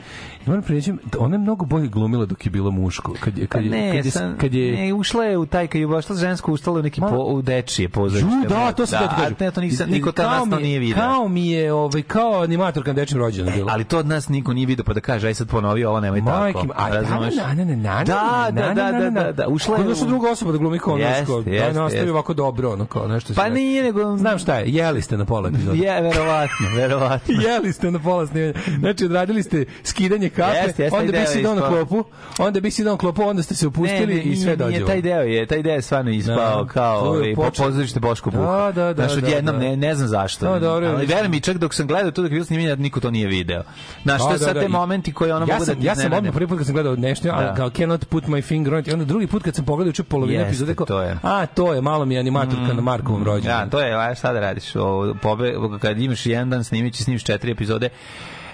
I 0.47 0.49
moram 0.49 0.63
prireći, 0.63 0.95
ona 1.19 1.35
je 1.35 1.39
mnogo 1.39 1.65
bolje 1.65 1.89
glumila 1.89 2.27
dok 2.27 2.47
je 2.47 2.51
bilo 2.51 2.71
muško. 2.71 3.15
Kad 3.21 3.39
je, 3.39 3.47
Pa 3.47 3.53
kad 3.53 3.65
je, 3.65 3.71
ne, 3.71 3.97
kad 3.97 4.05
je, 4.05 4.11
sam, 4.11 4.37
kad 4.39 4.55
je, 4.55 4.77
ne, 4.77 4.95
ušla 4.95 5.25
je 5.25 5.39
u 5.39 5.47
taj, 5.47 5.67
kad 5.67 5.81
je 5.81 5.87
ušla 5.87 6.17
žensko, 6.17 6.53
ustala 6.53 6.79
u 6.79 6.83
neki 6.83 7.01
Ma- 7.01 7.09
po, 7.09 7.17
u 7.17 7.43
dečije 7.43 7.89
pozorište. 7.89 8.31
Ju, 8.43 8.49
da, 8.49 8.73
to 8.73 8.87
sam 8.87 9.01
da, 9.01 9.09
ti 9.09 9.15
kažem. 9.19 9.37
a 9.41 9.45
Ne, 9.45 9.51
to 9.51 9.61
nisam, 9.61 9.91
niko 9.91 10.13
kao 10.13 10.31
nas 10.31 10.51
to 10.51 10.59
nije 10.59 10.79
vidio. 10.79 10.97
Kao 10.97 11.29
mi 11.29 11.49
je, 11.51 11.73
ovaj, 11.73 12.03
kao 12.03 12.43
animator 12.43 12.85
kad 12.85 12.97
dečim 12.97 13.19
rođena 13.19 13.51
bilo. 13.51 13.71
Ali 13.81 13.85
to 13.85 13.99
od 13.99 14.07
nas 14.07 14.29
niko 14.29 14.53
nije 14.53 14.67
vidio, 14.67 14.85
pa 14.85 14.93
da 14.93 15.01
kaže, 15.01 15.29
aj 15.29 15.35
sad 15.35 15.49
ponovi 15.49 15.85
ovo, 15.85 16.01
nemoj 16.01 16.21
Majke, 16.21 16.59
tako. 16.59 16.73
a, 16.77 16.89
Razumeš? 16.91 17.35
Da, 17.35 18.15
da, 18.53 18.73
da, 18.75 18.93
da, 18.93 19.11
na. 19.11 19.11
da, 19.13 19.33
da, 19.33 19.49
ušla 19.49 19.77
je 19.77 19.85
u- 19.85 20.07
druga 20.07 20.31
osoba 20.31 20.53
da 20.53 20.59
glumi 20.59 20.79
kao 20.79 20.97
nešto, 20.99 21.39
jeste, 21.39 21.73
nastavi 21.73 21.97
jeste. 21.97 22.11
ovako 22.11 22.35
dobro, 22.35 22.71
ono 22.71 22.87
kao 22.87 23.09
nešto. 23.09 23.29
se 23.29 23.35
Pa 23.35 23.45
ne- 23.45 23.55
nije, 23.55 23.83
nego... 23.83 24.17
Znam 24.17 24.39
šta 24.39 24.55
je, 24.55 24.65
jeli 24.67 25.03
ste 25.03 25.17
na 25.17 25.25
pola 25.25 25.49
epizode. 25.49 25.79
Je, 25.79 26.01
verovatno, 26.03 26.67
verovatno. 26.77 27.35
Jeli 27.43 27.73
ste 27.73 27.91
na 27.91 27.99
pola 27.99 28.27
snimanja. 28.27 28.53
Znači, 28.81 29.05
odradili 29.05 29.43
ste 29.43 29.65
skidanje 29.83 30.29
kape, 30.29 30.89
onda 30.93 31.13
bi 31.13 31.19
je 31.19 31.43
dao 31.43 31.55
na 31.55 31.69
klopu, 31.69 32.05
onda 32.39 32.61
bi 32.61 32.71
si 32.71 32.85
dao 32.85 32.93
na 32.95 32.99
klopu, 32.99 33.23
onda 33.23 33.43
ste 33.43 33.55
se 33.55 33.67
upustili 33.67 34.15
ne, 34.15 34.23
i 34.23 34.37
sve 34.37 34.57
dođe. 34.57 34.71
nije, 34.71 34.87
taj 34.87 35.03
deo 35.03 35.21
je, 35.21 35.47
taj 35.47 35.63
deo 35.63 35.73
je 35.73 35.83
stvarno 35.83 36.11
ispao 36.11 36.37
Da. 36.57 36.67
kao 36.67 37.01
To 37.01 37.09
ovaj, 37.09 37.35
pozorište 37.59 38.01
Boško 38.01 38.31
Da, 38.31 38.39
Buha. 38.39 38.73
da, 38.73 38.85
da, 38.85 38.95
da, 38.97 39.13
odjednom, 39.15 39.55
da. 39.55 39.61
ne, 39.61 39.77
ne 39.79 39.95
znam 39.95 40.09
zašto. 40.09 40.59
Da, 40.59 40.71
ali 40.71 40.89
mislim. 40.89 41.09
veruj 41.09 41.29
mi, 41.29 41.41
čak 41.41 41.59
dok 41.59 41.75
sam 41.75 41.87
gledao 41.87 42.11
tu 42.11 42.23
dok 42.23 42.33
je 42.33 42.45
snimanje, 42.45 42.77
niko 42.77 43.01
to 43.01 43.11
nije 43.11 43.27
video. 43.29 43.63
Znaš, 44.03 44.19
to 44.21 44.27
Da, 44.27 44.33
je 44.33 44.39
da, 44.39 44.45
sad 44.45 44.55
da, 44.55 44.61
te 44.61 44.69
momenti 44.69 45.13
koji 45.13 45.31
ono 45.33 45.47
ja 45.47 45.55
mogu 45.55 45.59
da 45.59 45.65
sam, 45.65 45.81
ti 45.81 45.87
ja 45.87 45.95
sam 45.95 46.13
odmah 46.13 46.33
prvi 46.33 46.47
put 46.47 46.59
kad 46.59 46.67
sam 46.67 46.75
gledao 46.75 46.97
nešto, 46.97 47.29
Da. 47.29 47.55
kao 47.55 47.71
cannot 47.71 48.09
put 48.09 48.25
my 48.25 48.43
finger 48.43 48.75
on 48.75 48.81
it, 48.81 48.89
i 48.89 48.93
onda 48.93 49.05
drugi 49.05 49.27
put 49.27 49.43
kad 49.43 49.55
sam 49.55 49.65
pogledao 49.65 49.89
juče 49.89 50.03
polovinu 50.03 50.43
epizode, 50.43 50.75
kao, 50.75 50.87
to 50.87 51.03
je. 51.03 51.17
a 51.23 51.47
to 51.47 51.75
je, 51.75 51.81
malo 51.81 52.05
mi 52.05 52.15
je 52.15 52.21
animatorka 52.21 52.73
na 52.75 52.81
Markovom 52.83 53.21
Ja, 53.23 53.27
rođenju. 53.27 53.71
to 53.71 53.81
je, 53.81 53.95
a 53.95 54.33
da 54.33 54.41
radiš? 54.41 54.77
O, 54.77 55.15
pobe, 55.23 55.55
kad 55.81 55.99
imaš 56.01 56.27
jedan 56.27 56.51
dan 56.51 56.65
snimići, 56.65 57.05
snimiš 57.05 57.25
četiri 57.25 57.51
epizode, 57.53 57.89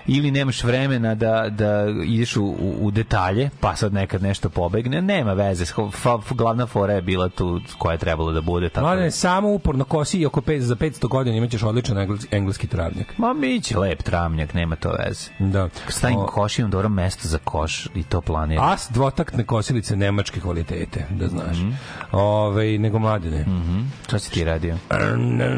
ili 0.06 0.30
nemaš 0.30 0.64
vremena 0.64 1.14
da, 1.14 1.46
da 1.50 1.84
ideš 2.06 2.36
u, 2.36 2.44
u, 2.80 2.90
detalje, 2.90 3.50
pa 3.60 3.76
sad 3.76 3.92
nekad 3.92 4.22
nešto 4.22 4.48
pobegne, 4.48 5.02
nema 5.02 5.32
veze. 5.32 5.64
Fa, 5.92 6.18
glavna 6.30 6.66
fora 6.66 6.92
je 6.92 7.02
bila 7.02 7.28
tu 7.28 7.60
koja 7.78 7.92
je 7.92 7.98
trebalo 7.98 8.32
da 8.32 8.40
bude. 8.40 8.68
Tako 8.68 8.86
Mladene, 8.86 9.06
da- 9.06 9.10
samo 9.10 9.48
uporno 9.48 9.84
kosi 9.84 10.18
i 10.18 10.26
oko 10.26 10.40
pet, 10.40 10.62
za 10.62 10.76
500 10.76 11.08
godina 11.08 11.36
imaćeš 11.36 11.62
odličan 11.62 11.98
engleski, 11.98 12.36
engleski 12.36 12.66
travnjak. 12.66 13.18
Ma 13.18 13.32
mi 13.32 13.60
će 13.60 13.78
lep 13.78 14.02
travnjak, 14.02 14.54
nema 14.54 14.76
to 14.76 14.92
veze. 15.06 15.30
Da. 15.38 15.68
Stavim 15.88 16.18
O, 16.18 16.26
koš, 16.26 16.58
imam 16.58 16.70
dobro 16.70 16.88
mesto 16.88 17.28
za 17.28 17.38
koš 17.44 17.88
i 17.94 18.02
to 18.02 18.20
planiram. 18.20 18.72
As 18.72 18.88
dvotaktne 18.90 19.44
kosilice 19.44 19.96
nemačke 19.96 20.40
kvalitete, 20.40 21.06
da 21.10 21.28
znaš. 21.28 21.56
Mhm. 21.58 21.70
Ove, 22.12 22.78
nego 22.78 22.98
mladine. 22.98 23.44
Šta 24.06 24.18
si 24.18 24.32
ti 24.32 24.44
radio? 24.44 24.76
Ne, 25.16 25.56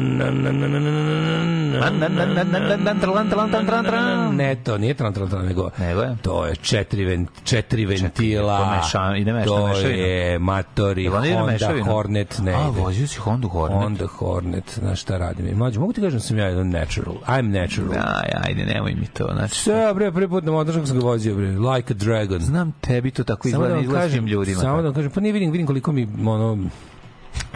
to 4.55 4.77
nije 4.77 4.93
tran, 4.93 5.13
tran, 5.13 5.29
tran, 5.29 5.45
nego, 5.45 5.69
Nego 5.79 6.01
je? 6.01 6.15
to 6.21 6.45
je 6.45 6.55
četiri, 6.55 7.05
ven, 7.05 7.27
četiri 7.43 7.85
ventila, 7.85 8.57
to 8.57 8.65
meša- 8.65 9.17
ide 9.17 9.43
to 9.45 9.67
je 9.79 10.39
matori, 10.39 11.03
na 11.05 11.11
Honda 11.11 11.45
mešavinu? 11.45 11.85
Hornet, 11.85 12.39
ne 12.39 12.53
A, 12.53 12.69
vozio 12.69 13.07
si 13.07 13.19
Honda 13.19 13.47
Hornet. 13.47 13.81
Honda 13.81 14.07
Hornet, 14.07 14.79
znaš 14.79 15.01
šta 15.01 15.17
radim? 15.17 15.57
Mlađe, 15.57 15.79
mogu 15.79 15.93
ti 15.93 16.01
kažem 16.01 16.19
da 16.19 16.23
sam 16.23 16.37
ja 16.37 16.45
jedan 16.45 16.69
natural. 16.69 17.15
I'm 17.27 17.61
natural. 17.61 17.93
Aj, 17.93 18.31
ajde, 18.43 18.65
nemoj 18.65 18.93
mi 18.93 19.07
to. 19.07 19.29
Znači, 19.33 19.55
Sve, 19.55 19.93
bre, 19.93 20.11
prvi 20.11 20.27
put 20.29 20.43
na 20.43 20.51
motorskom 20.51 20.87
sam 20.87 20.99
ga 20.99 21.05
vozio, 21.05 21.35
bre, 21.35 21.47
like 21.47 21.93
a 21.93 21.95
dragon. 21.95 22.39
znam 22.41 22.71
tebi 22.71 23.11
to 23.11 23.23
tako 23.23 23.47
izgleda, 23.47 23.73
da 23.73 23.79
izgleda 23.81 24.09
svim 24.09 24.27
ljudima. 24.27 24.61
Samo 24.61 24.77
da 24.77 24.83
vam 24.83 24.93
kažem, 24.93 25.11
pa 25.11 25.21
nije 25.21 25.33
vidim, 25.33 25.51
vidim 25.51 25.67
koliko 25.67 25.91
mi 25.91 26.07
ono 26.25 26.57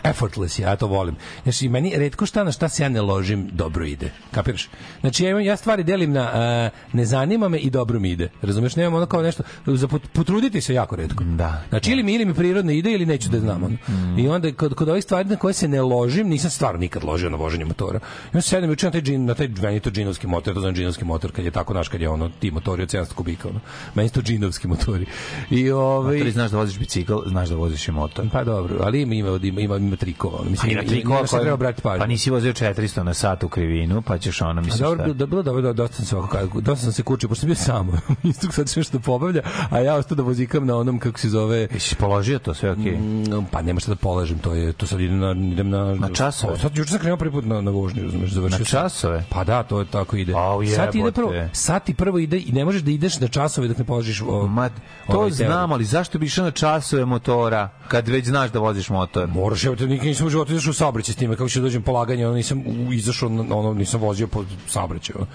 effortless 0.04 0.60
ja 0.60 0.76
to 0.76 0.88
volim. 0.88 1.16
Znači, 1.44 1.70
meni 1.70 1.94
redko 1.98 2.26
šta 2.26 2.44
na 2.44 2.52
šta 2.52 2.70
se 2.70 2.84
ja 2.84 2.90
ne 2.90 3.02
ložim, 3.02 3.50
dobro 3.52 3.86
ide. 3.86 4.12
Kapiraš? 4.32 4.70
Znači, 5.02 5.24
ja, 5.24 5.30
imam, 5.30 5.42
ja 5.42 5.58
stvari 5.58 5.84
delim 5.84 6.12
na 6.12 6.24
uh, 6.24 6.94
ne 6.94 7.06
zanima 7.06 7.50
me 7.50 7.58
i 7.58 7.70
dobro 7.70 8.00
mi 8.00 8.10
ide. 8.12 8.30
Razumeš? 8.42 8.76
Nemam 8.76 8.94
ono 8.94 9.06
kao 9.06 9.22
nešto, 9.22 9.44
za 9.66 9.88
pot- 9.88 10.08
potruditi 10.14 10.62
se 10.62 10.74
jako 10.74 10.96
redko. 10.96 11.24
Da. 11.24 11.64
Znači, 11.70 11.92
ili 11.92 12.04
mi, 12.04 12.14
ili 12.14 12.26
mi 12.26 12.34
prirodno 12.34 12.72
ide, 12.72 12.92
ili 12.92 13.06
neću 13.06 13.30
da 13.30 13.40
znam. 13.40 13.64
Ono. 13.64 13.78
I 14.18 14.28
onda, 14.28 14.52
kod, 14.54 14.74
kod 14.74 14.90
ovih 14.90 15.04
stvari 15.04 15.30
na 15.30 15.36
koje 15.36 15.54
se 15.54 15.68
ne 15.68 15.82
ložim, 15.82 16.28
nisam 16.28 16.52
stvarno 16.52 16.80
nikad 16.80 17.04
ložio 17.04 17.30
na 17.30 17.38
voženje 17.38 17.66
motora. 17.66 18.00
I 18.26 18.28
onda 18.28 18.42
sedem 18.42 18.70
juče 18.70 18.86
na 18.86 18.92
taj, 18.92 19.02
džin, 19.02 19.26
na 19.26 19.34
taj 19.34 19.48
meni 19.62 19.80
to 19.80 19.92
džinovski 19.92 20.28
motor, 20.28 20.52
ja 20.52 20.56
to 20.56 20.62
znam 20.62 20.76
džinovski 20.76 21.06
motor, 21.06 21.32
kad 21.32 21.46
je 21.46 21.52
tako 21.52 21.74
naš, 21.74 21.88
kad 21.88 22.02
je 22.02 22.10
ono, 22.10 22.30
ti 22.40 22.52
motori 22.52 22.84
od 22.84 22.90
700 22.90 23.14
kubika. 23.14 23.50
Ono. 23.50 23.60
Meni 23.96 24.10
su 24.10 24.16
to 24.16 24.22
džinovski 24.22 24.68
motori. 24.68 25.06
I, 25.50 25.72
ovaj, 25.72 26.20
Ti 26.24 26.32
znaš 26.32 26.52
da 26.52 26.58
voziš 26.58 26.80
bicikl, 26.80 27.14
znaš 27.26 27.50
da 27.50 27.56
voziš 27.56 27.88
i 27.88 27.92
motor. 27.92 28.26
pa 28.32 28.44
dobro, 28.44 28.76
ali 28.82 29.02
ima 29.02 29.16
ima 29.16 29.40
ima 29.44 29.62
ima, 29.62 29.93
ima 29.94 29.98
trikova. 29.98 30.36
ono, 30.36 30.50
Mislim, 30.50 30.70
Pa 30.70 30.74
ima 30.74 30.90
trikova 30.90 31.24
koje- 31.24 31.42
treba 31.42 31.58
brati 31.58 31.82
pažnju. 31.82 32.00
Pa 32.00 32.06
nisi 32.06 32.30
vozio 32.30 32.54
400 32.54 33.04
na 33.04 33.14
sat 33.14 33.44
u 33.44 33.50
krivinu, 33.50 34.02
pa 34.02 34.18
ćeš 34.18 34.42
ono, 34.42 34.52
A 34.52 34.54
misliš 34.56 34.80
dobro, 34.80 34.96
šta? 34.96 35.04
bilo, 35.04 35.14
da, 35.16 35.26
bilo 35.26 35.42
dobro, 35.44 35.62
da, 35.62 35.74
dosta 35.74 35.96
sam 35.96 36.06
se 36.06 36.18
ovako, 36.18 36.62
dosta 36.62 36.84
sam 36.84 36.92
se 36.92 37.04
kučio, 37.04 37.30
pošto 37.30 37.40
sam 37.40 37.48
bio 37.48 37.56
sam. 37.56 37.92
Istok 38.24 38.54
sad 38.54 38.70
sve 38.70 38.84
što 38.84 39.00
pobavlja, 39.00 39.42
a 39.70 39.80
ja 39.80 39.96
ostao 39.96 40.16
da 40.16 40.24
vozikam 40.24 40.66
na 40.66 40.78
onom, 40.78 41.00
kako 41.00 41.20
se 41.20 41.30
zove, 41.30 41.68
Jesi 41.74 41.96
položio 41.96 42.40
to 42.40 42.54
sve 42.54 42.72
okej? 42.72 42.92
Mm, 42.92 43.24
pa 43.52 43.62
nema 43.62 43.80
šta 43.80 43.90
da 43.90 43.96
polažem, 43.96 44.40
to 44.40 44.54
je 44.54 44.74
to 44.74 44.88
sad 44.88 45.00
idem 45.00 45.20
na 45.20 45.32
idem 45.44 45.70
na 45.70 45.96
Na 45.96 46.10
časove? 46.10 46.58
Sad 46.58 46.78
juče 46.78 46.90
sam 46.90 47.00
krenuo 47.00 47.18
prvi 47.18 47.32
put 47.32 47.46
na 47.46 47.62
na 47.62 47.72
vožnju, 47.72 48.04
razumeš, 48.04 48.32
završio 48.32 48.60
Na 48.60 48.66
sam. 48.66 48.82
časove? 48.82 49.26
Pa 49.30 49.44
da, 49.44 49.64
to 49.64 49.80
je 49.80 49.86
tako 49.86 50.16
ide. 50.16 50.34
Au, 50.34 50.66
sad 50.66 50.92
ti 50.92 50.98
ide 50.98 51.08
jebote. 51.08 51.16
prvo, 51.16 51.32
sad 51.54 51.84
ti 51.84 51.94
prvo 51.94 52.20
ide 52.20 52.38
i 52.38 52.52
ne 52.52 52.66
možeš 52.66 52.82
da 52.82 52.92
ideš 52.92 53.20
na 53.20 53.28
časove 53.28 53.68
dok 53.68 53.78
ne 53.78 53.84
položiš 53.84 54.22
o, 54.22 54.48
Ma, 54.48 54.70
to 54.70 54.74
ovaj 55.10 55.32
znam, 55.32 55.72
ali 55.72 55.86
zašto 55.86 56.20
bi 56.20 56.26
išao 56.26 56.46
na 56.46 56.52
časove 56.52 57.06
motora, 57.06 57.70
kad 57.88 58.08
već 58.08 58.26
znaš 58.26 58.52
da 58.52 58.60
voziš 58.60 58.90
motor? 58.90 59.28
Moraš, 59.28 59.66
evo 59.66 59.76
te 59.84 59.90
nikad 59.90 60.08
nisam 60.08 60.28
u 60.28 60.30
životu 60.30 60.52
izašao 60.52 60.72
u 60.72 60.74
saobraćaj 60.74 61.14
s 61.14 61.18
time, 61.18 61.36
kako 61.36 61.50
će 61.50 61.60
da 61.60 61.64
dođem 61.64 61.82
polaganje, 61.82 62.28
ono 62.28 62.36
nisam 62.36 62.64
izašao, 62.92 63.30
ono 63.30 63.74
nisam 63.74 64.02
vozio 64.02 64.28
po 64.28 64.44
saobraćaju. 64.68 65.26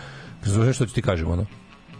Znaš 0.44 0.74
što 0.76 0.86
ću 0.86 0.94
ti 0.94 1.03
kažem, 1.03 1.30
ono? 1.30 1.46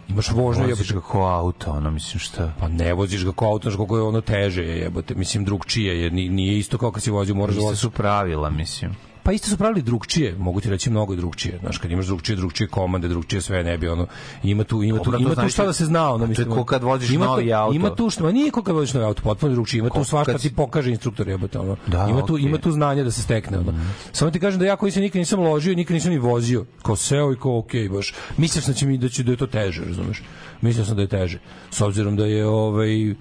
Imaš 0.09 0.31
vožnju, 0.31 0.63
Voziš 0.63 0.89
jebote. 0.89 0.93
ga 0.93 1.11
ko 1.11 1.19
auto, 1.21 1.71
ono, 1.71 1.91
mislim 1.91 2.19
šta? 2.19 2.53
Pa 2.59 2.67
ne 2.67 2.93
voziš 2.93 3.25
ga 3.25 3.31
kao 3.31 3.47
auto, 3.47 3.63
znaš 3.63 3.75
koliko 3.75 3.97
je 3.97 4.03
ono 4.03 4.21
teže 4.21 4.63
je, 4.63 4.77
jebote. 4.77 5.15
Mislim, 5.15 5.45
drugčije 5.45 6.01
je, 6.01 6.09
ni- 6.11 6.29
nije 6.29 6.57
isto 6.57 6.77
kao 6.77 6.91
kad 6.91 7.03
si 7.03 7.11
vozio, 7.11 7.35
moraš 7.35 7.55
da 7.55 7.61
voziš. 7.61 7.79
su 7.81 7.91
pravila, 7.91 8.49
mislim. 8.49 8.91
Pa 9.29 9.33
isto 9.33 9.49
su 9.49 9.57
pravili 9.57 9.81
drugčije, 9.81 10.35
mogu 10.37 10.61
ti 10.61 10.69
reći 10.69 10.89
mnogo 10.89 11.13
je 11.13 11.17
drugčije. 11.17 11.59
Znaš, 11.59 11.77
kad 11.77 11.91
imaš 11.91 12.05
drugčije, 12.05 12.35
drugčije 12.35 12.67
komande, 12.67 13.07
drugčije 13.07 13.41
sve 13.41 13.63
ne 13.63 13.77
bi 13.77 13.87
ono. 13.87 14.07
Ima 14.43 14.63
tu 14.63 14.83
ima 14.83 14.99
tu 14.99 15.13
ima 15.19 15.35
tu 15.35 15.49
šta 15.49 15.65
da 15.65 15.73
se 15.73 15.85
zna, 15.85 16.13
ono 16.13 16.27
mislim. 16.27 16.49
ko 16.49 16.65
kad 16.65 16.83
voziš 16.83 17.09
ima 17.09 17.25
novi 17.25 17.53
auto. 17.53 17.75
Ima 17.75 17.95
tu 17.95 18.09
što, 18.09 18.23
ma 18.23 18.31
nije 18.31 18.51
ko 18.51 18.63
kad 18.63 18.75
voziš 18.75 18.93
novi 18.93 19.05
auto, 19.05 19.21
potpuno 19.21 19.53
drugčije. 19.53 19.79
Ima 19.79 19.89
tu 19.89 19.93
Ko 19.93 20.03
svašta 20.03 20.37
ti 20.37 20.55
pokaže 20.55 20.91
instruktor 20.91 21.27
jebote 21.27 21.59
ono. 21.59 21.75
Da, 21.87 22.07
ima 22.09 22.25
tu 22.25 22.33
okej. 22.33 22.45
ima 22.45 22.57
tu 22.57 22.71
znanje 22.71 23.03
da 23.03 23.11
se 23.11 23.21
stekne 23.21 23.57
ono. 23.57 23.73
Samo 24.11 24.31
ti 24.31 24.39
kažem 24.39 24.59
da 24.59 24.65
ja 24.65 24.75
koji 24.75 24.91
se 24.91 25.01
nikad 25.01 25.19
nisam 25.19 25.39
ložio, 25.39 25.75
nikad 25.75 25.93
nisam 25.93 26.11
ni 26.11 26.17
vozio, 26.17 26.65
kao 26.83 26.95
seo 26.95 27.33
i 27.33 27.35
kao 27.35 27.57
okej 27.57 27.89
baš. 27.89 28.13
Mislio 28.37 28.61
sam 28.61 28.73
da 28.73 28.77
će 28.77 28.85
mi 28.85 28.97
da 28.97 29.09
će 29.09 29.23
da 29.23 29.31
je 29.31 29.37
to 29.37 29.47
teže, 29.47 29.85
razumeš? 29.85 30.23
Mislio 30.61 30.85
sam 30.85 30.95
da 30.95 31.01
je 31.01 31.07
teže. 31.07 31.39
S 31.71 31.81
obzirom 31.81 32.15
da 32.15 32.25
je 32.25 32.47
ovaj 32.47 33.15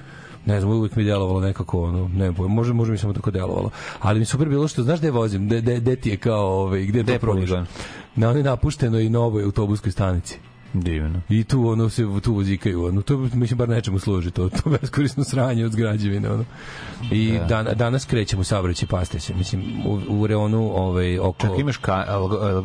ne 0.46 0.60
znam, 0.60 0.72
uvijek 0.72 0.96
mi 0.96 1.04
delovalo 1.04 1.40
nekako, 1.40 1.82
ono, 1.82 2.08
ne 2.14 2.32
znam, 2.32 2.50
može, 2.50 2.72
može 2.72 2.92
mi 2.92 2.98
samo 2.98 3.12
tako 3.12 3.30
delovalo. 3.30 3.70
Ali 4.00 4.18
mi 4.18 4.24
super 4.24 4.48
bilo 4.48 4.68
što, 4.68 4.82
znaš 4.82 4.98
gde 4.98 5.10
vozim, 5.10 5.46
gde, 5.46 5.60
gde, 5.60 5.80
gde 5.80 5.96
ti 5.96 6.10
je 6.10 6.16
kao, 6.16 6.46
ovaj, 6.46 6.80
gde 6.82 7.02
Gde 7.02 7.04
to 7.04 7.12
je 7.12 7.18
probaš? 7.18 7.40
poligon? 7.40 7.66
Na 8.16 8.30
onoj 8.30 8.42
napuštenoj 8.42 9.04
i 9.04 9.10
novoj 9.10 9.44
autobuskoj 9.44 9.92
stanici. 9.92 10.38
Divno. 10.72 11.20
I 11.28 11.44
tu 11.44 11.68
ono 11.68 11.88
se 11.88 12.02
tu 12.22 12.34
vozikaju, 12.34 12.84
ono 12.84 13.02
to 13.02 13.16
mislim 13.16 13.58
bar 13.58 13.68
nečemu 13.68 13.98
služi 13.98 14.30
to, 14.30 14.48
to 14.48 14.70
beskorisno 14.80 15.24
sranje 15.24 15.64
od 15.64 15.72
zgrađevine 15.72 16.30
ono. 16.30 16.44
I 17.10 17.38
dan, 17.48 17.66
danas 17.74 18.04
krećemo 18.04 18.44
saobraćaj 18.44 18.88
paste 18.88 19.20
se, 19.20 19.34
mislim 19.34 19.62
u, 19.86 20.00
u 20.08 20.26
reonu 20.26 20.70
ovaj 20.76 21.18
oko 21.18 21.46
Čak 21.46 21.58
imaš 21.58 21.76
ka, 21.76 22.04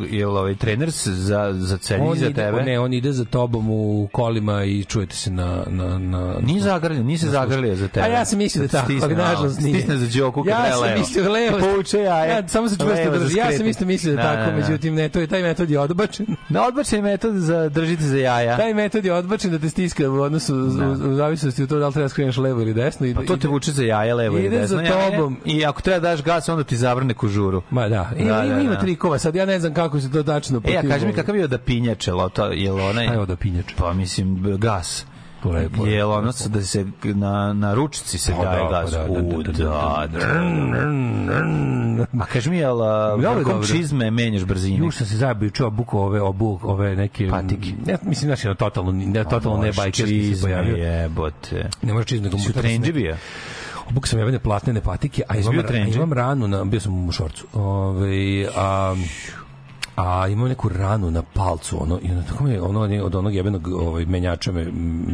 je 0.10 0.28
li 0.28 0.38
ovaj 0.38 0.56
trener 0.56 0.89
za, 0.89 1.54
za 1.54 1.78
celji 1.78 2.01
on 2.01 2.18
za 2.18 2.26
ide, 2.26 2.34
tebe? 2.34 2.64
ne, 2.64 2.80
on 2.80 2.93
ide 2.93 3.12
za 3.12 3.26
tobom 3.26 3.70
u 3.70 4.10
kolima 4.12 4.64
i 4.64 4.84
čujete 4.84 5.16
se 5.16 5.32
na 5.32 5.64
na 5.68 5.97
na 5.97 6.36
Nije 6.41 6.62
zagrlio, 6.62 7.04
nije 7.04 7.18
se 7.18 7.30
zagrlio 7.30 7.76
za 7.76 7.88
tebe. 7.88 8.06
A 8.06 8.10
ja 8.10 8.26
sam 8.26 8.38
mislio 8.38 8.62
da 8.62 8.68
tako, 8.68 8.86
Stisne 8.86 9.04
ali 9.04 9.16
nažalost 9.16 9.60
nije. 9.60 9.78
Stisne 9.80 9.97
za 9.97 10.20
đoku 10.20 10.43
kad 10.43 10.49
ja 10.49 10.76
sam 10.76 10.99
mislio 10.99 11.32
levo. 11.32 11.58
I 11.58 11.62
Povuče 11.62 11.97
jaje. 11.99 12.30
Ja, 12.30 12.47
samo 12.47 12.70
se 12.70 12.76
čvrsto 12.78 13.20
drži. 13.20 13.38
Ja 13.38 13.51
sam 13.58 13.68
isto 13.68 13.86
mislio 13.86 14.16
da, 14.16 14.22
Da, 14.22 14.28
tako, 14.28 14.51
da, 14.51 14.51
da. 14.51 14.68
međutim 14.68 14.95
ne, 14.95 15.10
to 15.10 15.20
je 15.20 15.28
taj 15.28 15.41
metod 15.41 15.70
je 15.70 15.80
odbačen. 15.80 16.26
Na 16.49 16.68
odbačaj 16.68 17.01
metod 17.01 17.36
za 17.36 17.70
drži 17.70 17.93
žice 17.96 18.04
za 18.06 18.18
jaja. 18.18 18.58
Taj 18.58 18.74
metod 18.74 19.06
je 19.06 19.14
odbačen 19.14 19.52
da 19.52 19.60
te 19.60 19.70
stiska 19.70 20.10
u 20.10 20.16
odnosu 20.16 20.56
u, 20.56 20.60
u, 20.60 20.68
u 21.04 21.16
zavisnosti 21.16 21.64
od 21.64 21.70
toga 21.70 21.80
da 21.80 21.88
li 21.88 21.94
treba 21.94 22.06
da 22.06 22.10
skreneš 22.10 22.38
levo 22.38 22.62
ili 22.62 22.74
desno. 22.74 23.08
I, 23.08 23.16
Pa 23.16 23.24
to 23.24 23.38
te 23.38 23.48
vuče 23.48 23.72
za 23.72 23.84
jaja, 23.84 24.16
levo 24.16 24.38
ili 24.38 24.46
Ide 24.48 24.60
desno. 24.60 24.78
za 24.78 24.84
jaje. 24.84 25.12
tobom. 25.12 25.38
I 25.46 25.66
ako 25.66 25.82
treba 25.82 26.00
daš 26.02 26.24
gas, 26.24 26.50
onda 26.50 26.64
ti 26.64 26.78
zavrne 26.78 27.14
kožuru. 27.14 27.62
Ma 27.70 27.89
da, 27.89 28.10
ima, 28.18 28.30
Da, 28.30 28.44
ima, 28.44 28.56
da, 28.56 28.62
ima 28.62 28.72
da. 28.72 28.80
trikova, 28.80 29.20
sad 29.20 29.36
ja 29.36 29.46
ne 29.46 29.60
znam 29.60 29.74
kako 29.74 30.00
se 30.00 30.12
to 30.12 30.24
tačno 30.24 30.62
E, 30.66 30.78
a 30.78 30.82
tim- 30.82 30.89
kaži 30.89 31.06
mi 31.06 31.14
kakav 31.14 31.36
je 31.36 31.48
da 31.48 31.58
pinjače, 31.58 32.12
to, 32.30 32.46
je 32.46 32.72
li 32.72 32.82
onaj... 32.82 33.06
Šta 33.06 33.14
je 33.14 33.20
od 33.22 33.38
pinjač? 33.38 33.74
Pa 33.78 33.94
mislim, 33.94 34.58
gas. 34.58 35.06
Lepo 35.46 35.86
je. 35.86 35.94
Je 35.94 36.06
ono 36.06 36.32
da 36.46 36.62
se 36.62 36.86
na, 37.04 37.54
na 37.54 37.74
ručici 37.74 38.18
se 38.18 38.32
Pa 38.34 38.44
daje 38.44 38.64
da, 38.64 38.70
gas? 38.72 38.91
pa 38.91 38.98
da, 38.98 39.04
da, 39.04 39.12
U, 39.12 39.44
da, 39.44 39.52
da, 39.52 40.08
da, 40.12 40.18
da. 41.98 42.24
A 42.24 42.26
kaži 42.26 42.50
mi, 42.50 42.58
jel 42.58 42.82
a, 42.84 43.10
Dobro, 43.12 43.30
vrhom 43.32 43.52
dobro. 43.52 43.68
čizme 43.68 44.12
menjaš 44.12 44.44
brzinu? 44.44 44.86
Juš 44.86 44.96
sam 44.96 45.08
se 45.08 45.18
zajebio 45.18 45.50
čuo 45.50 45.70
buku 45.70 46.00
ove 46.00 46.22
obu 46.22 46.60
ove 46.64 46.96
neke 46.96 47.30
Patike. 47.30 47.70
Ne, 47.86 47.98
mislim 48.04 48.28
znači 48.28 48.48
na 48.48 48.56
totalno 48.56 48.91
ne 48.91 49.24
totalno 49.24 49.58
ne 49.58 49.72
bajkerski 49.72 50.36
se 50.36 50.41
pojavio. 50.41 50.76
jebote. 50.76 51.70
Ne 51.82 51.94
može 51.94 52.06
čizme 52.06 52.26
nego 52.26 52.38
Si 52.38 52.44
u 52.44 52.50
mu- 52.50 52.62
trendži 52.62 52.94
bio? 52.94 53.16
Obuk 53.89 54.08
sam 54.08 54.20
jebene 54.20 54.39
platnene 54.39 54.82
patike, 54.82 55.24
a 55.28 55.38
imam, 55.38 55.56
imam 55.88 56.14
ranu 56.14 56.48
na, 56.48 56.64
bio 56.64 56.80
sam 56.80 57.08
u 57.08 57.12
šorcu, 57.12 57.46
Ove, 57.54 58.48
a, 58.56 58.96
a 59.96 60.28
imam 60.28 60.48
neku 60.50 60.70
ranu 60.70 61.12
na 61.12 61.22
palcu, 61.22 61.84
ono, 61.84 62.00
i 62.04 62.12
ono, 62.12 62.24
tako 62.30 62.44
me, 62.44 62.62
ono, 62.62 63.06
od 63.06 63.16
onog 63.16 63.36
jebenog 63.36 63.68
ovaj, 63.68 64.06
menjača 64.06 64.52
me, 64.52 64.66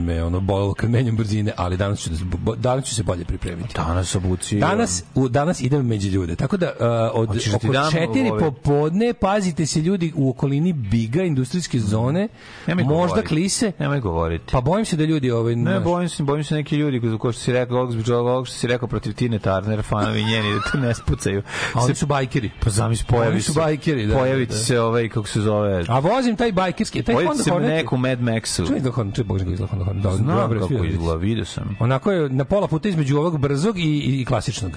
me 0.06 0.24
ono, 0.24 0.40
bolelo 0.40 0.74
kad 0.74 0.90
menjam 0.90 1.16
brzine, 1.16 1.52
ali 1.58 1.78
danas 1.78 2.00
ću, 2.00 2.10
da, 2.10 2.56
danas 2.56 2.86
ću 2.86 2.96
se 2.96 3.04
bolje 3.04 3.26
pripremiti. 3.26 3.74
Danas 3.76 4.16
obuci... 4.16 4.60
Danas, 4.60 5.04
u, 5.16 5.30
danas 5.30 5.62
idem 5.62 5.88
među 5.88 6.10
ljude. 6.10 6.36
Tako 6.36 6.58
da 6.58 6.66
uh, 6.66 7.22
od 7.22 7.30
da 7.30 7.56
oko 7.56 7.68
dam 7.68 7.92
četiri 7.92 8.30
ove- 8.32 8.40
popodne 8.40 9.14
pazite 9.14 9.66
se 9.66 9.82
ljudi 9.82 10.14
u 10.16 10.30
okolini 10.30 10.74
Biga, 10.74 11.24
industrijske 11.24 11.80
zone, 11.80 12.28
Nemoj 12.68 12.84
možda 12.84 13.08
govoriti. 13.08 13.28
klise. 13.28 13.72
Nemoj 13.80 14.00
govoriti. 14.00 14.52
Pa 14.52 14.62
bojim 14.62 14.86
se 14.86 14.96
da 14.96 15.04
ljudi 15.04 15.32
ovaj 15.32 15.56
Ne, 15.56 15.72
znaš, 15.72 15.84
bojim 15.84 16.10
se, 16.10 16.24
bojim 16.24 16.44
se 16.44 16.56
neki 16.56 16.76
ljudi 16.76 17.00
koji 17.00 17.18
ko 17.18 17.32
što 17.32 17.42
si 17.42 17.54
rekao, 17.54 17.78
ovog 17.78 17.92
zbog 17.92 18.10
ovog 18.10 18.48
što 18.48 18.56
si 18.56 18.68
rekao 18.68 18.88
protiv 18.88 19.14
Tine 19.14 19.40
Turner, 19.40 19.84
fanovi 19.84 20.24
njeni 20.24 20.54
da 20.54 20.72
te 20.72 20.78
ne 20.78 20.94
spucaju. 20.94 21.42
a 21.74 21.84
oni 21.84 21.96
su 21.96 22.06
bajkeri. 22.06 22.52
Pa 22.64 22.70
zamisli 22.70 23.06
pojavi 23.08 23.42
su 23.42 23.54
bajkeri, 23.54 24.06
da, 24.06 24.18
Pojavi 24.18 24.46
da. 24.46 24.56
Se 24.70 24.82
ovaj 24.82 25.10
kako 25.10 25.28
se 25.28 25.42
zove. 25.42 25.86
A 25.88 26.00
vozim 26.00 26.36
taj 26.36 26.52
bajkerski, 26.52 27.04
taj 27.04 27.16
Honda 27.16 27.44
Hornet. 27.52 27.70
neku 27.70 27.98
Mad 27.98 28.20
Maxu. 28.20 28.68
Čuj 28.68 28.80
da 28.80 28.92
Honda, 28.92 29.16
čuj 29.16 29.24
Bog 29.24 29.38
kako 29.38 29.52
izgleda 29.52 29.70
Honda 29.72 29.86
Hornet. 29.86 30.16
Znam 30.16 30.38
dobro, 30.38 30.60
kako 30.60 30.74
da 30.74 30.88
izgleda, 30.88 31.16
vidio 31.16 31.46
sam. 31.46 31.78
Onako 31.80 32.12
je 32.12 32.30
na 32.30 32.46
pola 32.46 32.68
puta 32.68 32.90
između 32.90 33.18
ovog 33.18 33.40
brzog 33.40 33.80
i, 33.80 33.84
i, 33.84 34.22
i 34.22 34.26
klasičnog. 34.26 34.72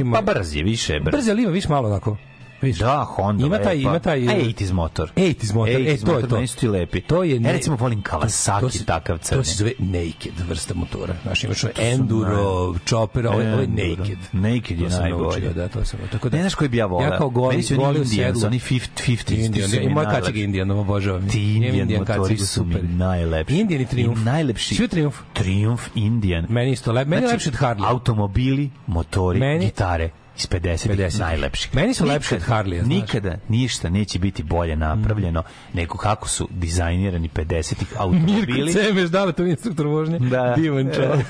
Ima, 0.00 0.22
pa 0.22 0.34
brz 0.34 0.54
je, 0.56 0.62
više 0.62 0.94
je 0.94 1.00
brz. 1.00 1.12
brz, 1.12 1.28
ali 1.28 1.42
ima 1.42 1.52
više 1.52 1.68
malo 1.68 1.88
onako. 1.88 2.16
Vidiš? 2.62 2.78
Da, 2.78 3.06
Honda 3.06 3.46
Ima 3.46 3.58
taj- 3.58 3.76
lepa. 3.76 3.80
ima 3.80 3.98
taj- 3.98 4.28
A 4.28 4.32
80s 4.32 4.72
motor. 4.72 5.12
80s 5.16 5.54
motor, 5.54 5.68
e, 5.70 5.78
80s 5.78 6.04
to 6.04 6.18
je 6.18 6.28
to. 6.28 6.56
Ti 6.60 6.68
lepi. 6.68 7.00
To 7.00 7.22
je 7.22 7.34
ja 7.34 7.40
ne- 7.40 7.52
recimo 7.52 7.76
volim 7.76 8.02
To 8.02 8.10
Kawasaki, 8.10 8.70
se- 8.70 8.84
takav 8.84 9.18
crni. 9.18 9.38
To 9.38 9.44
se 9.44 9.54
zove 9.54 9.72
naked 9.78 10.32
vrsta 10.48 10.74
motora. 10.74 11.14
Znaš, 11.22 11.44
imaš 11.44 11.64
enduro, 11.76 12.74
chopper, 12.86 13.26
ovo 13.26 13.40
je 13.40 13.66
naked. 13.68 14.18
Naked 14.32 14.80
je 14.80 14.88
To 14.88 15.00
naučio, 15.00 15.52
Da, 15.52 15.68
to 15.68 15.84
sam. 15.84 16.00
Tako 16.12 16.28
da, 16.28 16.36
Ne 16.36 16.42
znaš 16.42 16.54
koji 16.54 16.68
bi 16.68 16.76
ja 16.76 16.86
voleo? 16.86 17.08
Ja 17.08 17.18
kao 17.18 17.28
goli, 17.30 17.48
Meni 17.48 17.62
su 17.62 17.82
oni 17.82 17.98
Indians, 17.98 18.44
oni 18.44 18.58
50s. 18.58 19.30
Indian, 19.36 19.52
ti 19.52 19.76
su 19.76 19.82
i 19.82 19.86
najlepši. 19.86 20.20
kaciga 20.20 20.38
Indian, 20.38 20.70
obožavam. 20.70 21.28
Ti 21.28 21.54
Indian, 21.54 21.88
motori 21.98 22.38
su 22.38 22.64
mi 22.64 22.74
super. 22.74 22.84
najlepši. 22.86 23.54
Indian 23.56 23.80
i 23.80 23.86
Triumph. 23.86 24.20
I 24.20 24.24
najlepši. 24.24 24.74
Svi 24.74 24.84
u 24.84 24.88
Triumph. 24.88 25.16
Triumph 25.32 25.82
Indian. 25.94 26.46
Meni 26.48 26.72
isto 26.72 26.92
meni 26.92 27.16
je 27.16 27.28
lepši 27.28 27.48
od 27.48 27.54
Harley. 27.54 27.86
Automobili, 27.86 28.70
motori, 28.86 29.40
gitare 29.60 30.10
iz 30.42 30.48
50 30.62 30.88
50. 30.88 31.18
najlepši. 31.20 31.68
Meni 31.72 31.94
su 31.94 32.04
lepši 32.04 32.34
od 32.34 32.40
Harleya, 32.42 32.82
znaš. 32.84 32.88
Nikada 32.88 33.36
ništa 33.48 33.90
neće 33.90 34.18
biti 34.18 34.42
bolje 34.42 34.76
napravljeno 34.76 35.42
nego 35.72 35.96
kako 35.96 36.28
su 36.28 36.48
dizajnirani 36.50 37.28
50-ih 37.28 37.78
Mirko 37.90 38.02
automobili. 38.02 38.72
Cemeš, 38.72 39.10
da 39.10 39.24
li 39.24 39.32
to 39.32 39.42
je 39.42 39.50
instruktor 39.50 39.86
vožnje? 39.86 40.18
Da. 40.18 40.54
Divan 40.56 40.90
čovjek. 40.94 41.26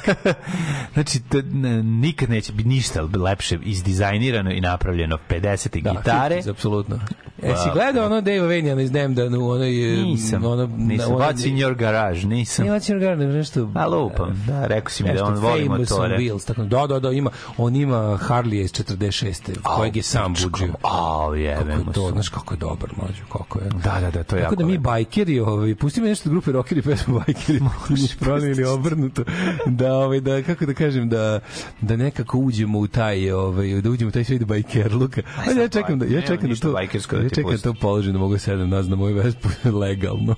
znači, 0.94 1.20
t, 1.20 1.42
nikad 1.82 2.30
neće 2.30 2.52
biti 2.52 2.68
ništa 2.68 3.02
lepše 3.02 3.58
izdizajnirano 3.62 4.50
i 4.52 4.60
napravljeno 4.60 5.18
50 5.30 5.82
Da, 5.82 5.90
gitare. 5.92 6.36
50s, 6.36 6.50
apsolutno. 6.50 6.96
E, 7.42 7.48
si 7.48 7.68
Pa, 7.68 7.72
gledao 7.74 8.06
ono 8.06 8.20
Dave 8.20 8.40
Vanian 8.40 8.80
iz 8.80 8.92
Nemdanu, 8.92 9.50
ono 9.50 9.64
je... 9.64 9.96
Nisam, 9.96 10.44
ono, 10.44 10.66
nisam. 10.66 11.12
ono- 11.14 11.24
What's 11.24 11.48
in 11.48 11.56
your 11.56 11.74
garage? 11.76 12.26
Nisam. 12.26 12.64
Nije 12.64 12.74
What's 12.78 12.92
in 12.92 12.96
your 12.98 13.00
garden, 13.00 13.32
nešto... 13.32 13.70
A 13.74 13.86
lupam, 13.86 14.44
da, 14.46 14.66
rekao 14.66 14.90
si 14.90 15.02
mi 15.04 15.14
da 15.14 15.24
on 15.24 15.34
voli 15.34 15.62
famous 15.66 15.90
on 15.90 15.98
motore. 15.98 16.18
Wheels, 16.18 16.46
tako, 16.46 16.62
da, 16.62 16.86
da, 16.86 17.00
da, 17.00 17.10
ima, 17.10 17.30
on 17.56 17.76
ima 17.76 17.96
Harley 17.96 18.62
iz 18.64 18.72
46. 19.06 19.62
kojeg 19.62 19.96
je 19.96 20.02
sam 20.02 20.34
buđio. 20.42 20.74
Au, 20.82 21.22
Kako 21.22 21.34
jebemo 21.34 21.90
je 21.90 21.92
to, 21.92 22.10
znaš 22.12 22.28
kako 22.28 22.54
je 22.54 22.58
dobar, 22.58 22.90
mlađo, 22.96 23.24
kako 23.32 23.58
je. 23.58 23.68
Da, 23.68 24.00
da, 24.00 24.10
da, 24.10 24.10
to 24.10 24.18
je 24.18 24.24
Tako 24.24 24.38
jako 24.40 24.56
da 24.56 24.66
mi 24.66 24.78
bajkeri, 24.78 25.40
ovaj, 25.40 25.74
pusti 25.74 26.00
mi 26.00 26.08
nešto 26.08 26.28
od 26.28 26.32
grupe 26.32 26.52
rockeri 26.52 26.82
pesmu 26.82 27.14
bajkeri, 27.26 27.60
možeš 27.90 28.16
promijenili 28.18 28.64
obrnuto, 28.64 29.24
da, 29.66 29.94
ovaj, 29.94 30.20
da, 30.20 30.42
kako 30.42 30.66
da 30.66 30.74
kažem, 30.74 31.08
da, 31.08 31.40
da 31.80 31.96
nekako 31.96 32.38
uđemo 32.38 32.78
u 32.78 32.86
taj, 32.86 33.30
ovaj, 33.30 33.80
da 33.80 33.90
uđemo 33.90 34.08
u 34.08 34.12
taj 34.12 34.24
svijet 34.24 34.44
bajkerluka. 34.44 35.22
Ali 35.46 35.60
ja 35.60 35.68
čekam 35.68 35.98
da, 35.98 36.04
ja 36.04 36.10
Nema 36.10 36.26
čekam 36.26 36.50
da 36.50 36.56
to, 36.56 36.72
da 36.72 36.80
ja 37.22 37.28
čekam 37.28 37.50
da 37.50 37.58
to 37.58 37.74
položim, 37.74 38.12
da 38.12 38.18
mogu 38.18 38.38
sedam 38.38 38.68
nas 38.68 38.88
na 38.88 38.96
moju 38.96 39.16
vespu 39.16 39.48
legalno. 39.80 40.34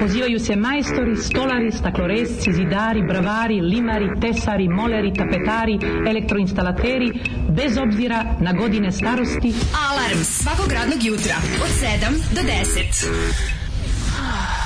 Pozivaju 0.00 0.38
se 0.38 0.56
majstori, 0.56 1.16
stolari, 1.16 1.72
stakloresci, 1.72 2.52
zidari, 2.52 3.02
bravari, 3.02 3.60
limari, 3.60 4.08
tesari, 4.20 4.68
moleri, 4.68 5.14
tapetari, 5.14 5.78
elektroinstalateri, 6.08 7.12
bez 7.48 7.78
obzira 7.78 8.24
na 8.40 8.52
godine 8.52 8.92
starosti, 8.92 9.54
Alarm 9.90 10.24
svakog 10.24 10.72
radnog 10.72 11.04
jutra 11.04 11.34
od 11.62 11.68
7 11.68 12.34
do 12.34 12.40
10. 12.40 14.65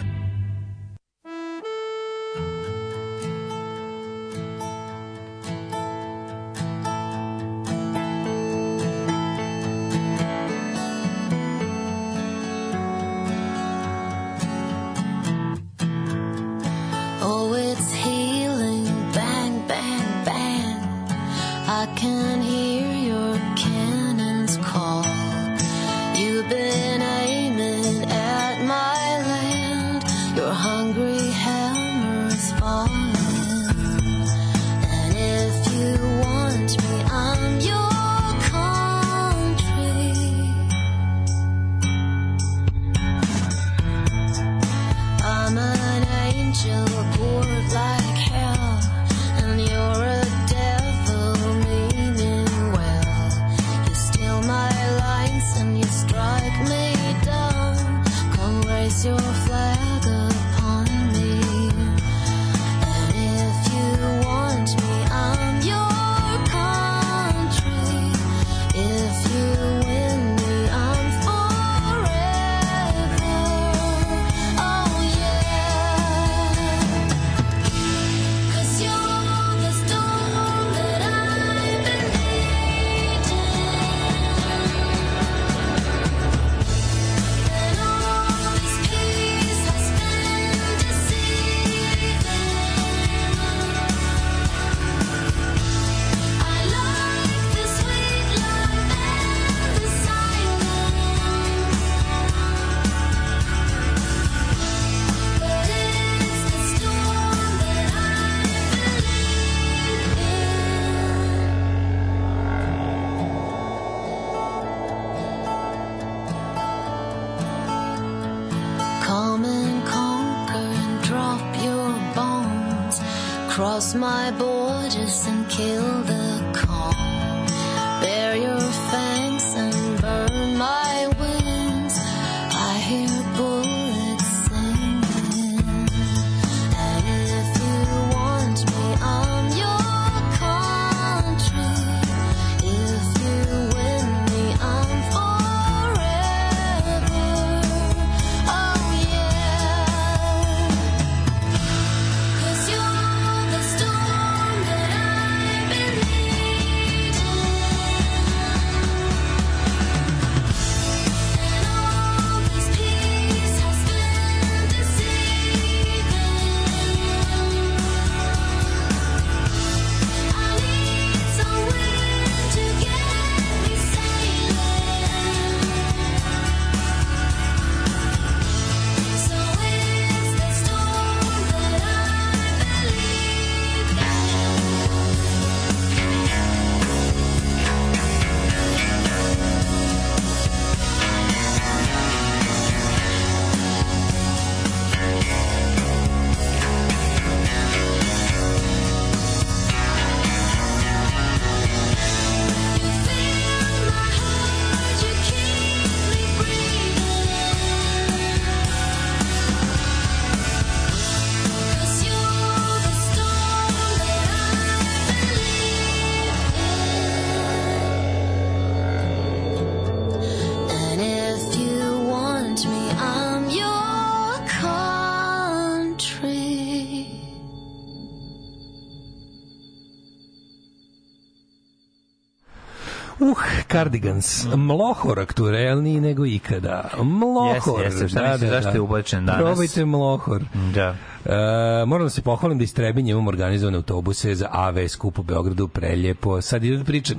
Cardigans. 233.81 234.45
Mlohor 234.55 235.19
aktuelniji 235.19 236.01
nego 236.01 236.25
ikada. 236.25 236.89
Mlohor. 237.03 237.55
Jeste, 237.55 238.03
jeste. 238.03 238.07
Šta 238.07 238.31
misliš, 238.31 238.49
zašto 238.49 238.69
je 238.69 238.81
ubačen 238.81 239.25
danas? 239.25 239.41
Probajte 239.41 239.85
Mlohor. 239.85 240.43
Da. 240.75 240.95
E, 241.25 241.85
moram 241.85 242.05
da 242.05 242.09
se 242.09 242.21
pohvalim 242.21 242.57
da 242.57 242.63
istrebinje 242.63 243.11
imamo 243.11 243.29
organizovane 243.29 243.77
autobuse 243.77 244.35
za 244.35 244.47
AV 244.51 244.87
skup 244.87 245.19
u 245.19 245.23
Beogradu, 245.23 245.67
preljepo. 245.67 246.41
Sad 246.41 246.63
ide 246.63 246.83
priča. 246.83 247.13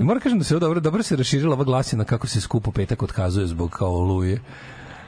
Moram 0.00 0.20
kažem 0.20 0.38
da 0.38 0.44
se 0.44 0.54
ovo 0.54 0.60
dobro, 0.60 0.80
dobro 0.80 1.02
se 1.02 1.16
raširila 1.16 1.54
ova 1.54 1.64
glasina 1.64 2.04
kako 2.04 2.26
se 2.26 2.40
skup 2.40 2.68
u 2.68 2.72
petak 2.72 3.02
otkazuje 3.02 3.46
zbog 3.46 3.70
kao 3.70 3.92
oluje. 3.92 4.40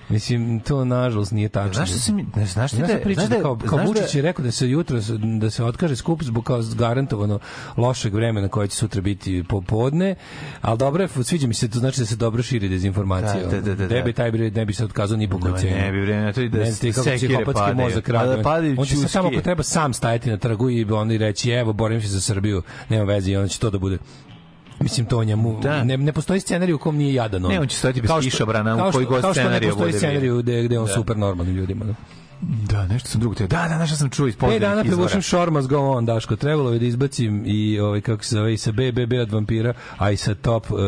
Mislim, 0.09 0.61
to 0.61 0.85
nažalost 0.85 1.33
nije 1.33 1.49
tačno. 1.49 1.73
Znaš 1.75 1.91
šta 1.91 1.99
se 1.99 2.13
mi, 2.13 2.27
ne, 2.37 2.47
znaš 2.47 2.71
ti 2.71 2.77
Znaš 2.77 2.89
da, 2.89 2.95
da 2.95 3.01
priča 3.01 3.21
znaš 3.21 3.31
da, 3.31 3.37
da, 3.37 3.43
kao, 3.43 3.57
kao 3.59 3.69
znaš 3.69 3.81
da- 3.81 4.01
Vučić 4.01 4.15
je 4.15 4.23
rekao 4.23 4.45
da 4.45 4.51
se 4.51 4.69
jutro 4.69 4.99
da 5.39 5.51
se 5.51 5.65
otkaže 5.65 5.97
skup 5.97 6.23
zbog 6.23 6.45
kao 6.45 6.63
garantovano 6.75 7.39
lošeg 7.77 8.15
vremena 8.15 8.49
koje 8.49 8.69
će 8.69 8.77
sutra 8.77 9.01
biti 9.01 9.45
popodne, 9.49 10.15
ali 10.61 10.79
dobro 10.79 11.03
je, 11.03 11.09
sviđa 11.23 11.47
mi 11.47 11.55
se, 11.55 11.71
to 11.71 11.79
znači 11.79 12.01
da 12.01 12.07
se 12.07 12.17
dobro 12.17 12.43
širi 12.43 12.69
dezinformacija. 12.69 13.43
Da, 13.43 13.51
da, 13.51 13.61
da, 13.61 13.75
da, 13.75 13.87
da. 13.87 13.95
Ne 13.95 14.03
bi 14.03 14.13
taj 14.13 14.31
bre, 14.31 14.51
ne 14.51 14.65
bi 14.65 14.75
se 14.75 14.85
otkazao 14.85 15.17
ni 15.17 15.31
po 15.31 15.39
koju 15.41 15.55
cenu. 15.57 15.77
ne 15.77 15.93
bi 15.93 16.01
vreme, 16.01 16.33
to 16.33 16.41
i 16.41 16.49
da 16.49 16.59
Ne 16.59 16.73
ti 16.73 16.93
kako 16.93 17.05
sekire 17.05 17.35
psihopatski 17.35 17.75
mozak 17.75 18.09
A 18.09 18.13
da 18.13 18.23
radi. 18.25 18.43
padaju 18.43 18.77
On 18.79 18.87
će 18.87 18.97
se 18.97 19.09
samo 19.09 19.29
ako 19.29 19.41
treba 19.41 19.63
sam 19.63 19.93
stajati 19.95 20.31
na 20.31 20.37
trgu 20.37 20.71
i 20.71 20.85
onda 20.85 21.15
i 21.15 21.19
reći 21.19 21.51
evo 21.51 21.73
borim 21.73 22.01
se 22.03 22.09
za 22.09 22.21
Srbiju, 22.21 22.63
nema 22.89 23.05
veze 23.05 23.31
i 23.31 23.37
onda 23.37 23.49
će 23.49 23.59
to 23.59 23.71
da 23.71 23.79
bude 23.79 23.99
Mislim 24.81 25.07
to 25.07 25.25
njemu 25.25 25.61
Da. 25.63 25.85
ne, 25.85 25.97
ne 25.97 26.13
postoji 26.13 26.41
scenarij 26.41 26.75
u 26.75 26.79
kom 26.79 26.97
nije 26.97 27.15
jadan 27.15 27.45
on. 27.45 27.51
Ne, 27.51 27.61
on 27.61 27.67
će 27.69 27.77
stojati 27.77 28.01
bez 28.03 28.11
kišobrana 28.23 28.89
u 28.89 28.93
koji 28.93 29.07
god 29.07 29.21
Kao 29.21 29.35
što 29.35 29.41
ne 29.41 29.47
scenariju 29.47 29.71
postoji 29.71 29.93
bude 29.93 29.99
scenarij 29.99 30.43
gde, 30.43 30.63
gde 30.63 30.79
on 30.79 30.87
Da. 30.87 30.93
super 30.93 31.17
normalnim 31.17 31.55
ljudima. 31.55 31.85
Da. 31.85 31.95
Da, 32.49 32.87
nešto 32.87 33.09
sam 33.09 33.21
drugo 33.21 33.35
teo. 33.35 33.47
Da, 33.47 33.67
da, 33.69 33.79
nešto 33.79 33.97
sam 33.97 34.11
čuo 34.11 34.27
iz 34.27 34.35
Pet 34.35 34.41
podzemnih 34.41 34.61
dana 34.61 34.83
izvora. 34.83 34.97
prevušem 34.97 35.23
Shormas 35.23 35.69
Go 35.69 35.79
On, 35.79 36.07
Daško. 36.07 36.37
Trebalo 36.37 36.73
je 36.73 36.79
da 36.79 36.87
izbacim 36.87 37.43
i 37.47 37.81
ovaj, 37.81 38.01
kako 38.01 38.25
se 38.25 38.35
zove, 38.35 38.55
i 38.55 38.57
sa 38.57 38.73
BBB 38.73 39.13
od 39.23 39.33
vampira, 39.33 39.75
a 39.99 40.11
i 40.11 40.17
sa 40.17 40.35
top, 40.35 40.71
uh, 40.71 40.79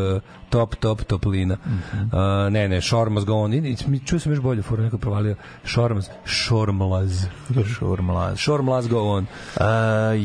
top, 0.50 0.74
top, 0.74 1.02
toplina. 1.02 1.56
Mhm. 1.66 2.02
Uh, 2.02 2.52
ne, 2.52 2.68
ne, 2.68 2.80
Shormas 2.80 3.24
Go 3.24 3.34
On. 3.34 3.54
I, 3.54 3.58
i, 3.92 3.98
čuo 4.04 4.18
sam 4.18 4.32
još 4.32 4.40
bolje, 4.40 4.62
foru 4.62 4.82
neko 4.82 4.98
provalio. 4.98 5.36
Shormas, 5.64 6.08
Shormlaz. 6.24 7.24
Šurmlaz. 7.78 8.38
Shormlaz 8.38 8.88
Go 8.88 9.02
On. 9.02 9.26
Uh, 9.56 9.62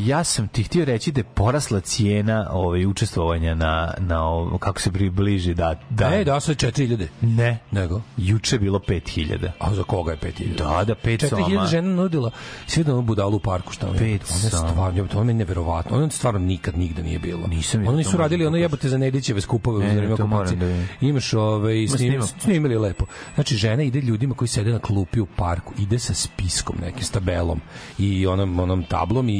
ja 0.06 0.24
sam 0.24 0.48
ti 0.48 0.62
htio 0.62 0.84
reći 0.84 1.12
da 1.12 1.20
je 1.20 1.24
porasla 1.24 1.80
cijena 1.80 2.48
ovaj, 2.50 2.86
učestvovanja 2.86 3.54
na, 3.54 3.94
na 3.98 4.24
ovo, 4.24 4.58
kako 4.58 4.80
se 4.80 4.92
približi 4.92 5.54
da, 5.54 5.74
da. 5.90 6.08
Da. 6.08 6.16
E, 6.16 6.24
da, 6.24 6.40
sad 6.40 6.56
4000. 6.56 7.06
Ne. 7.20 7.58
Nego? 7.70 8.00
Juče 8.16 8.56
je 8.56 8.60
bilo 8.60 8.78
5000. 8.78 9.50
A 9.58 9.74
za 9.74 9.82
koga 9.82 10.12
je 10.12 10.18
5000? 10.18 10.56
Da, 10.56 10.84
da, 10.84 10.94
5 10.94 11.21
4000 11.22 11.48
soma. 11.48 11.66
žena 11.66 11.88
nudila. 11.92 12.30
Svi 12.66 12.84
da 12.84 12.94
budalu 12.94 13.36
u 13.36 13.40
parku 13.40 13.72
šta. 13.72 13.92
Pet 13.98 14.26
soma. 14.26 14.70
stvarno, 14.70 15.06
to 15.06 15.24
mi 15.24 15.30
je 15.30 15.34
neverovatno. 15.34 15.96
Ono 15.96 16.10
stvarno 16.10 16.40
nikad 16.40 16.78
nigde 16.78 17.02
nije 17.02 17.18
bilo. 17.18 17.46
Nisam 17.46 17.84
to 17.84 17.92
nisu 17.92 18.10
moram 18.10 18.22
radili 18.22 18.38
da 18.38 18.48
ono 18.48 18.52
pokažem. 18.52 18.62
jebote 18.62 18.88
za 18.88 18.98
Nedićeve 18.98 19.40
skupove 19.40 19.76
u 19.76 19.80
vreme 19.80 20.12
okupacije. 20.14 20.56
da. 20.56 20.84
Imaš 21.00 21.32
ovaj 21.34 21.78
Ima 21.78 21.88
snim, 21.88 21.98
snimak. 22.10 22.28
snimili 22.40 22.76
lepo. 22.76 23.04
Znači 23.34 23.56
žena 23.56 23.82
ide 23.82 24.00
ljudima 24.00 24.34
koji 24.34 24.48
sede 24.48 24.72
na 24.72 24.78
klupi 24.78 25.20
u 25.20 25.26
parku, 25.26 25.72
ide 25.78 25.98
sa 25.98 26.14
spiskom 26.14 26.76
nekim 26.80 27.02
s 27.02 27.10
tabelom 27.10 27.60
i 27.98 28.26
onom 28.26 28.60
onom 28.60 28.84
tablom 28.84 29.28
i, 29.28 29.34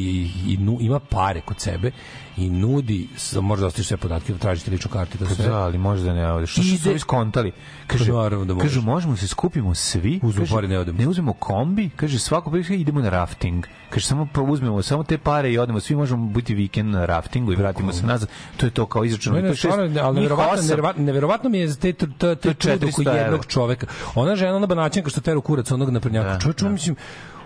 i 0.48 0.56
nu, 0.60 0.78
ima 0.80 1.00
pare 1.00 1.40
kod 1.40 1.60
sebe 1.60 1.90
i 2.36 2.50
nudi, 2.50 3.08
s- 3.16 3.32
možda 3.34 3.66
ostaviš 3.66 3.88
sve 3.88 3.96
podatke, 3.96 4.34
tražite 4.34 4.70
ličnu 4.70 4.90
kartu 4.90 5.18
to 5.18 5.26
sve. 5.26 5.46
Da, 5.46 5.56
ali 5.56 5.78
možda 5.78 6.14
ne 6.14 6.32
ovde. 6.32 6.46
Što 6.46 6.62
su 6.62 6.88
ovi 6.88 6.98
skontali? 6.98 7.52
Kaže, 7.86 8.06
Pa 8.06 8.12
naravno 8.14 8.44
da 8.46 8.60
kažu, 8.60 8.82
možemo 8.82 9.16
se 9.16 9.26
skupimo 9.28 9.74
svi. 9.74 10.20
Uzmemo 10.22 10.42
kaže, 10.42 10.54
pare, 10.54 10.68
ne 10.68 10.78
odemo. 10.78 10.98
Ne 10.98 11.08
uzmemo 11.08 11.32
kombi, 11.32 11.90
kaže, 11.90 12.18
svako 12.18 12.50
priliče 12.50 12.74
idemo 12.76 13.00
na 13.00 13.08
rafting. 13.08 13.66
Kaže, 13.90 14.06
samo 14.06 14.28
uzmemo 14.42 14.82
samo 14.82 15.04
te 15.04 15.18
pare 15.18 15.52
i 15.52 15.58
odemo, 15.58 15.80
svi 15.80 15.96
možemo 15.96 16.26
biti 16.26 16.54
vikend 16.54 16.90
na 16.90 17.04
raftingu 17.06 17.52
i 17.52 17.56
vratimo 17.56 17.92
se 17.92 18.06
nazad. 18.06 18.28
To 18.56 18.66
je 18.66 18.70
to 18.70 18.86
kao 18.86 19.04
izračeno. 19.04 19.34
Ne, 19.34 19.40
To 19.40 19.44
ne, 19.44 19.50
je 19.50 19.56
šest- 19.56 20.00
ali 20.02 20.14
neverovatno, 20.14 20.62
neverovatno, 20.62 21.04
neverovatno 21.04 21.50
mi 21.50 21.58
je 21.58 21.68
za 21.68 21.76
te, 21.76 21.92
te, 21.92 22.06
te, 22.08 22.36
te 22.36 22.48
je 22.48 22.54
trud 22.54 22.74
oko 22.74 22.86
400 22.92 23.00
evra. 23.02 23.20
jednog 23.20 23.46
čoveka. 23.46 23.86
Ona 24.14 24.36
žena, 24.36 24.56
ona 24.56 24.66
banaćenka 24.66 25.10
što 25.10 25.20
teru 25.20 25.40
kurac 25.40 25.70
onog 25.70 25.90
naprednjaka. 25.90 26.28
Da, 26.28 26.38
Čovječ, 26.38 26.62
on 26.62 26.72
mislim, 26.72 26.96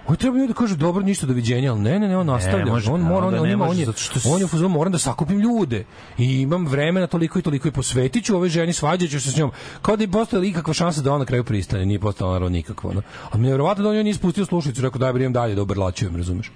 Ovo 0.06 0.16
treba 0.16 0.38
ljudi 0.38 0.48
da 0.48 0.54
kažu 0.54 0.76
dobro 0.76 1.02
ništa 1.02 1.26
doviđenja, 1.26 1.72
ali 1.72 1.80
ne, 1.80 1.98
ne, 1.98 2.08
ne, 2.08 2.16
on 2.16 2.26
nastavlja. 2.26 2.64
može, 2.66 2.90
on 2.90 3.00
mora, 3.00 3.26
on, 3.26 3.34
on 3.34 3.42
ne 3.46 3.52
ima, 3.52 3.68
on 3.68 3.78
je, 3.78 3.86
što 3.96 4.30
on 4.30 4.38
je 4.38 4.44
u 4.44 4.48
fazonu, 4.48 4.68
moram 4.68 4.92
da 4.92 4.98
sakupim 4.98 5.38
ljude. 5.40 5.84
I 6.18 6.40
imam 6.40 6.66
vremena 6.66 7.06
toliko 7.06 7.38
i 7.38 7.42
toliko 7.42 7.68
i 7.68 7.70
posvetit 7.70 8.24
ću 8.24 8.36
ovoj 8.36 8.48
ženi, 8.48 8.72
svađat 8.72 9.10
ću 9.10 9.20
se 9.20 9.30
s 9.30 9.36
njom. 9.36 9.50
Kao 9.82 9.96
da 9.96 10.02
je 10.02 10.10
postojala 10.10 10.46
ikakva 10.46 10.74
šansa 10.74 11.02
da 11.02 11.10
ona 11.10 11.18
na 11.18 11.24
kraju 11.24 11.44
pristane, 11.44 11.86
nije 11.86 11.98
postala 11.98 12.32
naravno 12.32 12.48
nikakva. 12.48 12.92
No. 12.92 13.02
A 13.30 13.38
mi 13.38 13.46
je 13.46 13.50
verovatno 13.50 13.82
da 13.82 13.88
on 13.88 13.94
joj 13.94 14.04
nije 14.04 14.14
spustio 14.14 14.46
slušalicu, 14.46 14.82
rekao 14.82 14.98
daj 14.98 15.12
bre 15.12 15.22
idem 15.22 15.32
dalje 15.32 15.54
da 15.54 15.62
obrlačujem, 15.62 16.16
razumeš? 16.16 16.50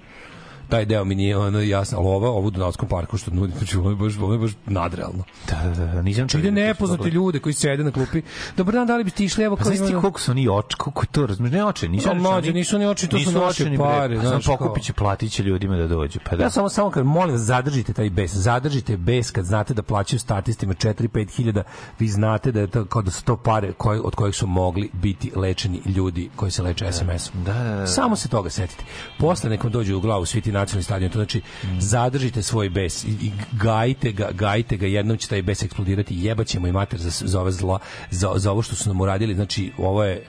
Taj 0.71 0.85
deo 0.85 1.05
mi 1.05 1.15
nije 1.15 1.37
ono 1.37 1.59
jasno, 1.59 1.97
ali 1.97 2.07
ova, 2.07 2.29
ovu 2.29 2.47
u 2.47 2.51
Dunavskom 2.51 2.89
parku 2.89 3.17
što 3.17 3.31
nudi, 3.31 3.53
znači 3.57 3.77
ovo 3.77 3.89
je 3.89 3.95
baš, 3.95 4.17
ovo 4.17 4.33
je 4.33 4.39
baš 4.39 4.51
nadrealno. 4.65 5.23
Da, 5.49 5.69
da, 5.75 5.85
da, 5.85 6.01
nisam 6.01 6.27
čuo. 6.27 6.39
Ide 6.39 6.51
da 6.51 6.55
to 6.55 6.61
nepoznati 6.61 7.03
su 7.03 7.09
ljudi 7.09 7.39
koji 7.39 7.53
sede 7.53 7.83
na 7.83 7.91
klupi. 7.91 8.21
Dobar 8.57 8.73
dan, 8.73 8.87
da 8.87 8.97
li 8.97 9.03
biste 9.03 9.23
išli? 9.23 9.43
Evo 9.43 9.55
Pa 9.55 9.63
kao 9.63 9.75
znaš 9.75 9.89
ti 9.89 9.95
koliko 10.01 10.19
su 10.19 10.31
oni 10.31 10.47
oči, 10.49 10.75
koliko 10.77 11.05
to, 11.05 11.25
razumiješ, 11.25 11.53
ne 11.53 11.65
oči, 11.65 11.87
nisu 11.87 12.09
A, 12.09 12.11
oči, 12.11 12.21
mlađe, 12.21 12.53
nisu 12.53 12.75
oni 12.75 12.85
oči, 12.85 13.07
to 13.07 13.19
su 13.19 13.31
naše 13.31 13.77
pare, 13.77 14.15
pa 14.15 14.21
kao. 14.21 14.39
pokupit 14.45 14.83
će, 14.83 14.93
platit 14.93 15.31
će 15.31 15.43
ljudima 15.43 15.77
da 15.77 15.87
dođu, 15.87 16.19
pa 16.29 16.35
da. 16.35 16.43
Ja 16.43 16.49
samo 16.49 16.69
samo 16.69 16.89
kad 16.89 17.05
molim 17.05 17.31
vas 17.31 17.41
zadržite 17.41 17.93
taj 17.93 18.09
bes. 18.09 18.31
Zadržite 18.33 18.97
bes 18.97 19.31
kad 19.31 19.45
znate 19.45 19.73
da 19.73 19.83
plaćaju 19.83 20.19
statistima 20.19 20.73
4-5 20.73 21.35
hiljada, 21.35 21.63
vi 21.99 22.07
znate 22.07 22.51
da 22.51 22.59
je 22.59 22.67
to 22.67 22.85
kao 22.85 23.01
da 23.01 23.11
su 23.11 23.23
to 23.23 23.37
pare 23.37 23.73
koje, 23.73 24.01
od 24.01 24.15
kojih 24.15 24.35
su 24.35 24.47
mogli 24.47 24.89
biti 24.93 25.31
lečeni 25.35 25.81
ljudi 25.85 26.29
koji 26.35 26.51
se 26.51 26.63
leče 26.63 26.91
SMS-om. 26.91 27.43
Da, 27.43 27.53
da, 27.53 27.75
da. 27.75 27.87
Samo 27.87 28.15
se 28.15 28.29
toga 28.29 28.49
setite. 28.49 28.83
Posle 29.19 29.49
nekom 29.49 29.71
dođe 29.71 29.95
u 29.95 30.01
glavu 30.01 30.25
svi 30.25 30.41
ti 30.41 30.51
nacionalni 30.61 30.83
stadion, 30.83 31.11
to 31.11 31.19
znači 31.19 31.41
zadržite 31.79 32.43
svoj 32.43 32.69
bes 32.69 33.03
i, 33.03 33.07
i 33.07 33.31
gajite 33.51 34.11
ga, 34.11 34.29
gajite 34.31 34.77
ga, 34.77 34.87
jednom 34.87 35.17
će 35.17 35.27
taj 35.27 35.41
bes 35.41 35.63
eksplodirati, 35.63 36.15
jebaćemo 36.17 36.67
i 36.67 36.71
mater 36.71 36.99
za, 36.99 37.27
za 37.27 37.41
ove 37.41 37.51
zla, 37.51 37.79
za, 38.11 38.33
za 38.35 38.51
ovo 38.51 38.61
što 38.61 38.75
su 38.75 38.89
nam 38.89 39.01
uradili, 39.01 39.35
znači 39.35 39.71
ovo 39.77 40.03
je 40.03 40.25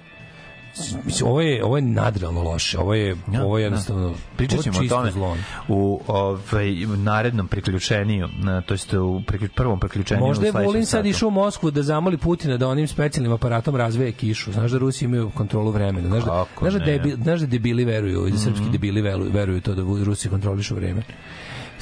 Mislim, 1.05 1.29
ovo 1.31 1.41
je 1.41 1.65
ovo 1.65 1.77
je 1.77 1.83
nadrealno 1.83 2.43
loše. 2.43 2.79
Ovo 2.79 2.95
je 2.95 3.17
Ja, 3.33 3.45
ovo 3.45 3.59
je 3.59 3.63
da. 3.63 3.67
jednostavno 3.67 4.15
Pričat 4.37 4.59
ovo 4.59 4.61
je 4.61 4.73
ćemo 4.75 4.87
o 4.87 4.89
tome 4.89 5.11
zlo. 5.13 5.37
u 5.69 6.01
ovaj, 6.07 6.71
narednom 6.97 7.49
priključeniju, 7.49 8.29
na, 8.39 8.61
to 8.61 8.75
jest 8.75 8.93
u 8.95 9.23
priključ, 9.27 9.51
prvom 9.57 9.81
priključenju 9.81 10.21
Možda 10.21 10.47
je 10.47 10.53
Vulin 10.53 10.87
sad 10.87 11.07
išao 11.07 11.29
u 11.29 11.31
Moskvu 11.31 11.71
da 11.71 11.83
zamoli 11.83 12.17
Putina 12.17 12.57
da 12.57 12.69
onim 12.69 12.89
specijalnim 12.89 13.33
aparatom 13.33 13.77
razveje 13.77 14.13
kišu. 14.13 14.53
Znaš 14.53 14.71
da 14.71 14.79
Rusi 14.79 15.05
imaju 15.05 15.31
kontrolu 15.31 15.71
vremena. 15.71 16.09
Znaš 16.09 16.25
da, 16.25 16.31
Kako 16.31 16.71
znaš 16.71 16.75
da? 16.75 16.79
Mhm. 16.81 16.87
debi, 16.87 17.23
znaš 17.23 17.41
da 17.41 17.47
debili 17.47 17.85
veruju, 17.85 18.29
i 18.29 18.31
da 18.31 18.39
srpski 18.39 18.65
debili 18.73 19.01
veruju, 19.03 19.31
veruju 19.33 19.61
to 19.61 19.75
da 19.75 19.83
Rusi 20.05 20.29
kontrolišu 20.29 20.75
vreme. 20.75 21.03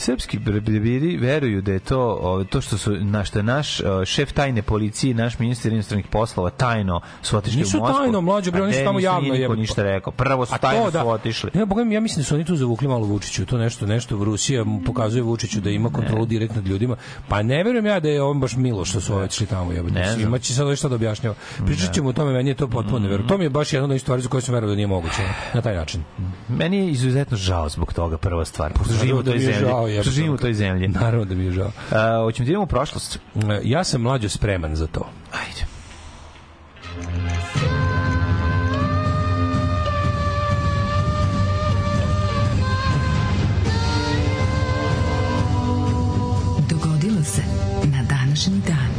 Srpski 0.00 0.38
debili 0.38 1.16
veruju 1.16 1.62
da 1.62 1.72
je 1.72 1.78
to 1.78 2.18
o, 2.22 2.44
to 2.44 2.60
što 2.60 2.78
su 2.78 2.96
na 3.00 3.24
što 3.24 3.38
je 3.38 3.42
naš 3.42 3.80
o, 3.80 4.04
šef 4.04 4.32
tajne 4.32 4.62
policije, 4.62 5.14
naš 5.14 5.38
ministar 5.38 5.72
inostranih 5.72 6.06
poslova 6.06 6.50
tajno 6.50 7.00
su 7.22 7.36
otišli 7.36 7.58
Nisu 7.60 7.78
u 7.78 7.80
Moskvu. 7.80 7.98
tajno, 7.98 8.20
mlađe, 8.20 8.50
bre, 8.50 8.62
oni 8.62 8.72
su 8.72 8.78
tamo 8.84 8.98
nisu, 8.98 9.04
javno 9.04 9.34
jebote. 9.34 9.60
ništa 9.60 9.82
rekao. 9.82 10.12
Prvo 10.12 10.46
su 10.46 10.54
tajno 10.60 10.84
to 10.84 10.90
da- 10.90 11.00
su 11.00 11.08
otišli. 11.08 11.50
Ne, 11.54 11.66
boga 11.66 11.84
mi, 11.84 11.94
ja 11.94 12.00
mislim 12.00 12.22
da 12.22 12.26
su 12.26 12.34
oni 12.34 12.44
tu 12.44 12.56
zavukli 12.56 12.88
malo 12.88 13.06
Vučiću. 13.06 13.46
To 13.46 13.58
nešto, 13.58 13.86
nešto 13.86 14.24
Rusija 14.24 14.64
mu 14.64 14.82
pokazuje 14.82 15.22
Vučiću 15.22 15.60
da 15.60 15.70
ima 15.70 15.90
kontrolu 15.90 16.26
direkt 16.26 16.54
nad 16.54 16.66
ljudima. 16.66 16.96
Pa 17.28 17.42
ne 17.42 17.64
verujem 17.64 17.86
ja 17.86 18.00
da 18.00 18.08
je 18.08 18.22
on 18.22 18.40
baš 18.40 18.56
milo 18.56 18.84
što 18.84 19.00
su 19.00 19.14
otišli 19.16 19.46
tamo. 19.46 19.72
Jebote. 19.72 19.94
Ne 19.94 20.12
znam. 20.12 20.20
Imaće 20.28 20.54
sad 20.54 20.76
šta 20.76 20.88
da 20.88 20.94
objašnjava. 20.94 21.34
Pričat 21.66 21.94
ćemo 21.94 22.08
o 22.08 22.12
tome, 22.12 22.32
meni 22.32 22.50
je 22.50 22.54
to 22.54 22.68
potpuno 22.68 22.98
neverovatno. 22.98 23.28
To 23.28 23.38
mi 23.38 23.44
je 23.44 23.50
baš 23.50 23.72
jedna 23.72 23.84
od 23.84 23.90
onih 23.90 24.02
stvari 24.02 24.22
za 24.22 24.28
koje 24.28 24.40
sam 24.40 24.54
verovao 24.54 24.70
da 24.72 24.76
nije 24.76 24.86
moguće 24.86 25.22
na 25.54 25.60
taj 25.62 25.76
način. 25.76 26.02
Meni 26.48 26.76
je 26.76 26.90
izuzetno 26.90 27.36
žao 27.36 27.68
zbog 27.68 27.92
toga 27.92 28.18
prva 28.18 28.44
stvar. 28.44 28.72
Pošto 28.72 28.94
živimo 28.94 29.18
u 29.18 29.22
Da 29.22 29.30
toj 29.30 29.34
je 29.34 29.52
zemlji. 29.52 29.72
Žao, 29.90 29.94
jebote. 29.94 30.08
Pošto 30.08 30.10
živimo 30.14 30.34
u 30.34 30.38
toj 30.38 30.54
zemlji. 30.54 30.88
Naravno 30.88 31.24
da 31.24 31.34
mi 31.34 31.44
je 31.44 31.52
žao. 31.52 31.70
A, 31.90 32.20
hoćemo 32.24 32.46
da 32.46 32.50
idemo 32.50 32.62
u 32.62 32.66
prošlost. 32.66 33.18
E, 33.36 33.60
Ja 33.64 33.84
sam 33.84 34.00
mlađo 34.00 34.28
spreman 34.28 34.76
za 34.76 34.86
to. 34.86 35.10
Ajde. 35.32 35.64
Dogodilo 46.70 47.24
se 47.24 47.42
na 47.84 48.02
današnji 48.08 48.60
dan. 48.66 48.90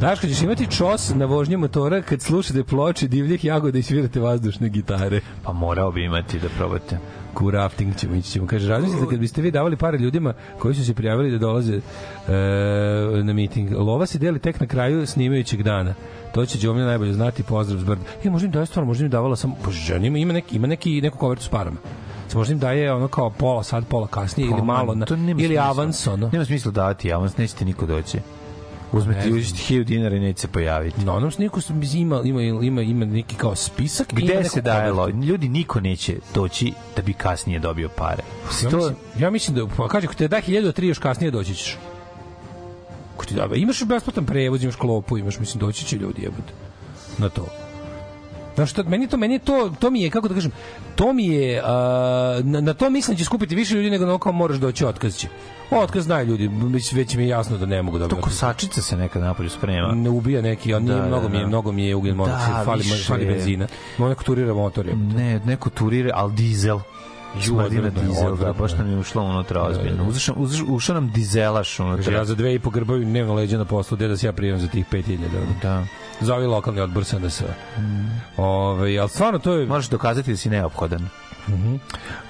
Daško, 0.00 0.26
ćeš 0.26 0.42
imati 0.42 0.66
čos 0.70 1.12
na 1.14 1.24
vožnji 1.24 1.56
motora 1.56 2.02
kad 2.02 2.22
slušate 2.22 2.64
ploče 2.64 3.08
divljih 3.08 3.44
jagoda 3.44 3.78
i 3.78 3.82
svirate 3.82 4.20
vazdušne 4.20 4.68
gitare. 4.68 5.20
Pa 5.42 5.52
morao 5.52 5.92
bi 5.92 6.04
imati 6.04 6.38
da 6.38 6.48
probate. 6.58 6.98
Ku 7.34 7.50
rafting 7.50 7.96
ćemo 7.96 8.14
ići 8.14 8.30
ćemo. 8.30 8.46
Kaže, 8.46 8.68
razmislite 8.68 9.06
kad 9.10 9.18
biste 9.18 9.42
vi 9.42 9.50
davali 9.50 9.76
pare 9.76 9.98
ljudima 9.98 10.34
koji 10.58 10.74
su 10.74 10.84
se 10.84 10.94
prijavili 10.94 11.30
da 11.30 11.38
dolaze 11.38 11.74
e, 11.76 11.80
na 13.22 13.32
miting. 13.32 13.72
Lova 13.72 14.06
se 14.06 14.18
deli 14.18 14.38
tek 14.38 14.60
na 14.60 14.66
kraju 14.66 15.06
snimajućeg 15.06 15.62
dana. 15.62 15.94
To 16.34 16.46
će 16.46 16.58
Đomlja 16.58 16.84
najbolje 16.84 17.12
znati, 17.12 17.42
pozdrav 17.42 17.80
s 17.80 17.84
brda. 17.84 18.02
E, 18.24 18.30
možda 18.30 18.46
im 18.46 18.52
daje 18.52 18.66
stvarno, 18.66 18.86
možda 18.86 19.04
im 19.04 19.10
davala 19.10 19.36
samo, 19.36 19.56
pa 19.64 19.70
žena 19.70 20.06
ima, 20.06 20.32
neki, 20.32 20.56
ima 20.56 20.66
neki, 20.66 21.00
neku 21.00 21.18
kovertu 21.18 21.44
s 21.44 21.48
parama. 21.48 21.76
Znači, 22.22 22.36
Možda 22.36 22.52
im 22.52 22.58
daje 22.58 22.92
ono 22.92 23.08
kao 23.08 23.30
pola 23.30 23.62
sad, 23.62 23.86
pola 23.86 24.06
kasnije 24.06 24.50
ili 24.50 24.62
malo, 24.62 24.94
na, 24.94 25.06
ili 25.10 25.34
smisla. 25.46 25.64
avans, 25.64 26.06
ono. 26.06 26.30
Nema 26.32 26.44
smisla 26.44 26.72
davati 26.72 27.12
avans, 27.12 27.36
nećete 27.36 27.64
niko 27.64 27.86
doći. 27.86 28.18
Uzmete 28.92 29.30
uzeti 29.32 29.74
1000 29.74 29.84
dinara 29.84 30.16
i 30.16 30.20
neće 30.20 30.40
se 30.40 30.48
pojaviti. 30.48 31.04
Na 31.04 31.14
onom 31.14 31.30
sniku 31.30 31.60
sam 31.60 31.82
ima, 31.94 32.20
ima, 32.24 32.42
ima, 32.42 32.82
ima 32.82 33.04
neki 33.04 33.36
kao 33.36 33.56
spisak. 33.56 34.12
Gde 34.12 34.44
se 34.44 34.60
daje? 34.60 34.92
Ljudi 35.26 35.48
niko 35.48 35.80
neće 35.80 36.16
doći 36.34 36.72
da 36.96 37.02
bi 37.02 37.12
kasnije 37.12 37.58
dobio 37.58 37.88
pare. 37.88 38.22
Ja 38.62 38.70
To, 38.70 38.76
mislim, 38.76 38.96
ja 39.18 39.30
mislim 39.30 39.56
da, 39.56 39.66
pa 39.76 39.88
kaže, 39.88 40.06
ako 40.06 40.14
te 40.14 40.28
da 40.28 40.36
1000 40.36 40.62
do 40.62 40.72
3 40.72 40.84
još 40.84 40.98
kasnije 40.98 41.30
doći 41.30 41.54
ćeš. 41.54 41.76
kako 43.12 43.24
ti 43.24 43.34
da, 43.34 43.48
imaš 43.54 43.84
besplatan 43.84 44.26
prevoz, 44.26 44.62
imaš 44.62 44.76
klopu, 44.76 45.18
imaš, 45.18 45.38
mislim, 45.38 45.60
doći 45.60 45.84
će 45.84 45.96
ljudi 45.96 46.22
jebote 46.22 46.52
na 47.18 47.28
to. 47.28 47.46
Znaš 48.54 48.70
šta, 48.70 48.82
meni 48.82 49.06
to, 49.06 49.16
meni 49.16 49.38
to, 49.38 49.72
to 49.80 49.90
mi 49.90 50.02
je, 50.02 50.10
kako 50.10 50.28
da 50.28 50.34
kažem, 50.34 50.50
to 50.94 51.12
mi 51.12 51.26
je, 51.26 51.60
a, 51.64 52.40
na, 52.42 52.60
na 52.60 52.74
to 52.74 52.90
mislim 52.90 53.14
da 53.14 53.18
će 53.18 53.24
skupiti 53.24 53.54
više 53.54 53.74
ljudi 53.74 53.90
nego 53.90 54.06
na 54.06 54.18
kao 54.18 54.32
moraš 54.32 54.58
doći 54.58 54.84
otkaz 54.84 55.16
će. 55.16 55.28
Otkaz 55.70 56.04
znaju 56.04 56.26
ljudi, 56.26 56.50
već, 56.62 56.92
već 56.92 57.14
mi 57.14 57.22
je 57.22 57.28
jasno 57.28 57.58
da 57.58 57.66
ne 57.66 57.82
mogu 57.82 57.98
da 57.98 58.08
To 58.08 58.16
kosačica 58.16 58.82
se 58.82 58.96
nekad 58.96 59.22
napolju 59.22 59.50
sprema. 59.50 59.92
ne 59.94 60.10
ubija 60.10 60.42
neki, 60.42 60.74
on 60.74 60.86
Da, 60.86 60.92
nije, 60.92 61.02
da, 61.02 61.08
mnogo 61.08 61.28
mi 61.28 61.36
je, 61.36 61.40
da. 61.40 61.46
mnogo 61.48 61.72
mi 61.72 61.86
je 61.86 61.94
ugljen 61.94 62.16
monoksid, 62.16 62.52
Da, 62.52 62.64
fali, 62.64 62.84
fali 63.06 63.26
benzina. 63.26 63.66
Mo 63.98 64.08
neko 64.08 64.24
turira 64.24 64.54
motor 64.54 64.86
je. 64.86 64.94
Ne, 64.96 65.40
neko 65.44 65.70
turire, 65.70 66.10
ali 66.14 66.32
dizel. 66.32 66.78
Smrdi 67.40 67.76
na 67.76 67.90
dizel, 67.90 68.36
da, 68.36 68.52
baš 68.52 68.72
nam 68.72 68.90
je 68.90 68.98
ušlo 68.98 69.22
unutra 69.22 69.62
ozbiljno. 69.62 70.08
Ušao, 70.08 70.34
ušao 70.68 70.94
nam 70.94 71.10
dizelaš 71.10 71.68
Kaže, 71.70 71.82
unutra. 71.84 72.14
ja 72.14 72.24
za 72.24 72.34
dve 72.34 72.54
i 72.54 72.58
po 72.58 72.70
grbaju 72.70 73.04
dnevno 73.04 73.34
leđa 73.34 73.58
na 73.58 73.64
poslu, 73.64 73.96
gde 73.96 74.08
da 74.08 74.16
se 74.16 74.26
ja 74.26 74.32
prijavim 74.32 74.60
za 74.60 74.68
tih 74.68 74.86
5000. 74.92 75.18
Da. 75.62 75.84
Zovi 76.20 76.46
lokalni 76.46 76.80
odbor 76.80 77.04
SNS. 77.04 77.42
Ove, 78.36 78.98
ali 78.98 79.08
stvarno 79.08 79.38
to 79.38 79.52
je... 79.52 79.66
Možeš 79.66 79.88
dokazati 79.90 80.30
da 80.30 80.36
si 80.36 80.50
neophodan. 80.50 81.08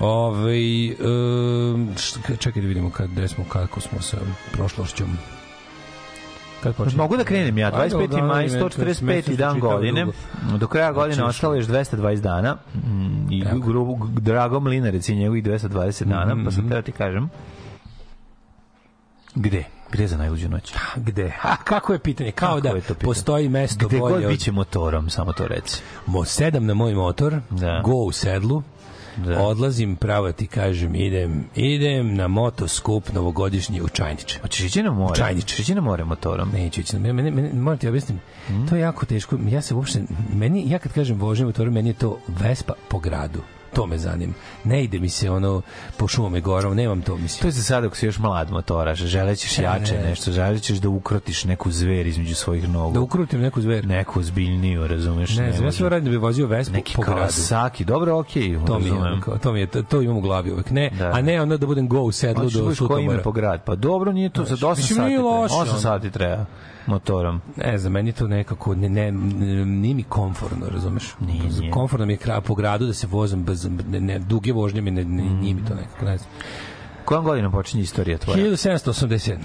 Ove, 0.01 0.53
um, 0.91 1.89
št- 1.95 2.39
čekaj 2.39 2.63
da 2.63 2.69
vidimo 2.69 2.91
kad, 2.91 3.11
gde 3.11 3.29
smo, 3.29 3.45
kako 3.45 3.81
smo 3.81 4.01
sa 4.01 4.17
prošlošćom. 4.53 5.19
Kad 6.63 6.75
počne? 6.75 6.97
Mogu 6.97 7.17
da 7.17 7.25
krenem 7.25 7.59
ja, 7.59 7.71
Ajde, 7.75 7.97
25. 7.97 8.07
da, 8.09 8.17
maj, 8.19 8.45
mesec- 8.45 8.59
145. 8.61 9.03
mesec 9.05 9.37
dan 9.37 9.61
godine. 9.61 10.07
Do 10.53 10.67
kraja 10.67 10.93
godine 10.93 11.15
Znači, 11.15 11.29
ostalo 11.29 11.55
je 11.55 11.59
još 11.59 11.67
220 11.67 12.17
dana. 12.17 12.57
Mm, 12.77 13.33
I 13.33 13.45
grubu, 13.57 13.99
Drago 14.11 14.61
Mlinarec 14.61 15.09
i 15.09 15.15
njegovih 15.15 15.45
220 15.45 16.05
dana, 16.05 16.27
pa 16.27 16.35
Mhm, 16.35 16.51
sam 16.51 16.69
teo 16.69 16.83
ti 16.83 16.93
kažem. 16.93 17.31
Gde? 19.35 19.65
Gde 19.91 20.07
za 20.07 20.17
najluđu 20.17 20.49
noć? 20.49 20.75
Gde? 20.97 21.33
A 21.43 21.57
kako 21.57 21.93
je 21.93 21.99
pitanje? 21.99 22.33
Kao 22.33 22.49
Kako 22.49 22.61
da 22.63 22.73
pitanje? 22.73 22.99
postoji 23.01 23.49
mesto 23.49 23.89
Gde 23.89 23.99
bolje 23.99 24.15
god 24.15 24.25
od... 24.25 24.29
biće 24.29 24.53
motorom, 24.53 25.11
samo 25.11 25.33
to 25.33 25.47
reci. 25.47 25.83
Mo, 26.07 26.25
sedam 26.25 26.67
na 26.67 26.75
moj 26.75 26.95
motor, 26.95 27.37
Da. 27.51 27.81
go 27.81 27.93
u 27.95 28.13
sedlu, 28.13 28.63
Da. 29.17 29.39
odlazim, 29.41 29.97
pravo 29.97 30.27
da 30.27 30.33
ti 30.33 30.47
kažem, 30.47 30.95
idem, 30.95 31.45
idem 31.55 32.15
na 32.15 32.29
motoskup 32.29 33.13
novogodišnji 33.13 33.81
u 33.81 33.89
Čajniče. 33.89 34.39
Hoćeš 34.41 34.67
ići 34.67 34.83
na 34.83 34.91
more? 34.91 35.15
Čajniče. 35.17 35.63
Ići 35.63 35.75
na 35.75 35.81
more 35.81 36.05
motorom? 36.05 36.49
Neću 36.51 36.81
ići. 36.81 36.97
Mene, 36.97 37.13
mene, 37.13 37.31
mene, 37.31 37.53
moram 37.53 37.79
ti 37.79 37.89
objasnim, 37.89 38.21
Mhm. 38.51 38.67
to 38.67 38.77
je 38.77 38.81
jako 38.81 39.07
teško. 39.07 39.39
Ja 39.49 39.63
se 39.63 39.75
uopšte, 39.75 40.03
meni, 40.35 40.71
ja 40.71 40.79
kad 40.79 40.93
kažem 40.93 41.19
vožnje 41.19 41.45
motorom, 41.45 41.75
meni 41.75 41.89
je 41.91 41.95
to 41.95 42.19
Vespa 42.29 42.73
po 42.89 42.99
gradu. 42.99 43.41
To 43.73 43.87
me 43.87 43.99
zanima. 43.99 44.33
Ne 44.65 44.85
ide 44.85 44.99
mi 44.99 45.09
se 45.09 45.31
ono 45.31 45.63
po 45.97 46.09
šumama 46.09 46.39
i 46.39 46.43
gorom, 46.43 46.77
nemam 46.77 47.03
to, 47.03 47.07
To 47.07 47.19
mislim. 47.19 47.49
je 47.49 47.53
za 47.53 47.63
sada 47.63 47.87
ako 47.87 47.97
si 47.97 48.07
još 48.07 48.19
mlad 48.19 48.51
motoraš, 48.51 48.99
želećeš 48.99 49.59
Ne, 49.59 49.65
jače 49.65 49.95
ne. 49.95 50.03
nešto, 50.03 50.33
želećeš 50.33 50.79
da 50.79 50.89
ukrotiš 50.89 51.45
neku 51.45 51.71
zver 51.71 52.07
između 52.07 52.35
svojih 52.35 52.69
nogu. 52.69 52.95
Da 52.95 53.01
ukrutim 53.01 53.41
neku 53.41 53.61
zver. 53.61 53.87
Neku 53.87 54.21
ozbiljniju, 54.21 54.87
razumeš? 54.87 55.37
Ne, 55.37 55.53
znam, 55.53 55.65
ja 55.65 55.73
sve 55.73 55.89
radim 55.89 56.05
da 56.05 56.11
bi 56.11 56.17
vozio 56.17 56.47
Vespu 56.47 56.75
Neki 56.75 56.95
po 56.97 57.03
gradu. 57.03 57.21
Kawasaki, 57.21 57.85
dobro, 57.85 58.19
okej, 58.19 58.59
To 58.67 58.79
mi, 58.79 58.87
je, 58.87 58.93
to 59.43 59.53
mi 59.53 59.61
je, 59.61 59.67
to, 59.67 59.83
to 59.83 60.03
imam 60.03 60.17
u 60.17 60.21
glavi 60.21 60.53
uvek. 60.53 60.71
Ne, 60.71 60.91
Da. 60.91 61.11
a 61.11 61.23
ne 61.23 61.43
ono 61.43 61.57
da 61.57 61.67
budem 61.67 61.89
go 61.89 62.01
u 62.01 62.13
sedlu 62.13 62.51
do 62.51 62.63
budeš 62.63 62.79
koji 62.79 62.89
ime 62.95 63.05
Sutomora. 63.05 63.23
po 63.23 63.33
grad? 63.33 63.65
Pa 63.65 63.75
dobro, 63.75 64.13
nije 64.13 64.29
to, 64.31 64.45
za 64.45 64.57
8 64.57 64.69
mislim, 64.71 64.97
sati 64.97 65.09
treba. 65.09 65.29
loše, 65.31 65.55
8 65.55 65.61
ono. 65.61 65.79
sati 65.79 66.11
treba 66.11 66.45
motorom. 66.87 67.41
Ne 67.57 67.79
znam, 67.79 67.93
meni 67.93 68.13
to 68.13 68.27
nekako 68.27 68.75
ne, 68.75 68.89
ne, 68.89 69.13
ne- 69.13 69.65
nije 69.67 69.95
mi 69.95 70.03
komforno, 70.03 70.67
razumeš? 70.69 71.15
Nije, 71.21 71.43
nije. 71.43 71.71
Komforno 71.71 72.07
mi 72.07 72.13
je 72.13 72.41
po 72.41 72.55
gradu 72.55 72.87
da 72.87 72.93
se 72.95 73.07
vozim 73.07 73.45
bez, 73.45 73.69
ne, 73.91 74.01
ne, 74.01 74.19
duge 74.19 74.53
vožnje 74.53 74.81
mi 74.81 74.91
ne, 74.91 75.05
ne, 75.05 75.23
nije 75.23 75.55
mi 75.55 75.65
to 75.65 75.75
nekako, 75.75 76.05
ne 76.05 76.19
znam. 76.19 76.31
Kojom 77.05 77.25
godinom 77.25 77.53
počinje 77.53 77.83
istorija 77.83 78.19
tvoja? 78.19 78.39
1787. 78.39 79.37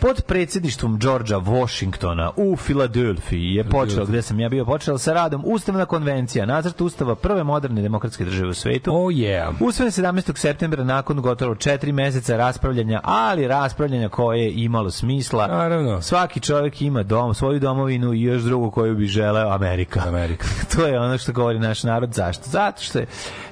Pod 0.00 0.22
predsjedništvom 0.22 0.98
Georgea 0.98 1.38
Washingtona 1.38 2.30
u 2.36 2.56
Filadelfiji 2.56 3.54
je 3.54 3.64
počeo, 3.64 4.04
gde 4.04 4.22
sam 4.22 4.40
ja 4.40 4.48
bio 4.48 4.64
počeo 4.64 4.98
sa 4.98 5.12
radom 5.12 5.42
Ustavna 5.46 5.86
konvencija, 5.86 6.46
nacrt 6.46 6.80
ustava 6.80 7.14
prve 7.14 7.44
moderne 7.44 7.82
demokratske 7.82 8.24
države 8.24 8.50
u 8.50 8.54
svetu. 8.54 8.90
Oh 8.90 9.12
yeah. 9.12 9.52
Usvojen 9.60 9.92
17. 9.92 10.36
septembra 10.36 10.84
nakon 10.84 11.22
gotovo 11.22 11.54
četiri 11.54 11.92
meseca 11.92 12.36
raspravljanja, 12.36 13.00
ali 13.04 13.48
raspravljanja 13.48 14.08
koje 14.08 14.40
je 14.40 14.52
imalo 14.52 14.90
smisla. 14.90 15.46
Naravno. 15.46 16.02
Svaki 16.02 16.40
čovjek 16.40 16.82
ima 16.82 17.02
dom, 17.02 17.34
svoju 17.34 17.60
domovinu 17.60 18.12
i 18.12 18.22
još 18.22 18.42
drugu 18.42 18.70
koju 18.70 18.94
bi 18.94 19.06
želeo 19.06 19.48
Amerika. 19.48 20.02
Amerika. 20.06 20.46
to 20.76 20.86
je 20.86 21.00
ono 21.00 21.18
što 21.18 21.32
govori 21.32 21.58
naš 21.58 21.82
narod. 21.82 22.12
Zašto? 22.12 22.44
Zato 22.46 22.82
što 22.82 22.98
je, 22.98 23.06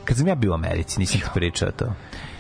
kad 0.05 0.17
sam 0.17 0.29
ja 0.29 0.35
bio 0.35 0.51
u 0.51 0.55
Americi, 0.55 1.01
nisam 1.01 1.21
ti 1.21 1.27
pričao 1.35 1.71
to. 1.71 1.87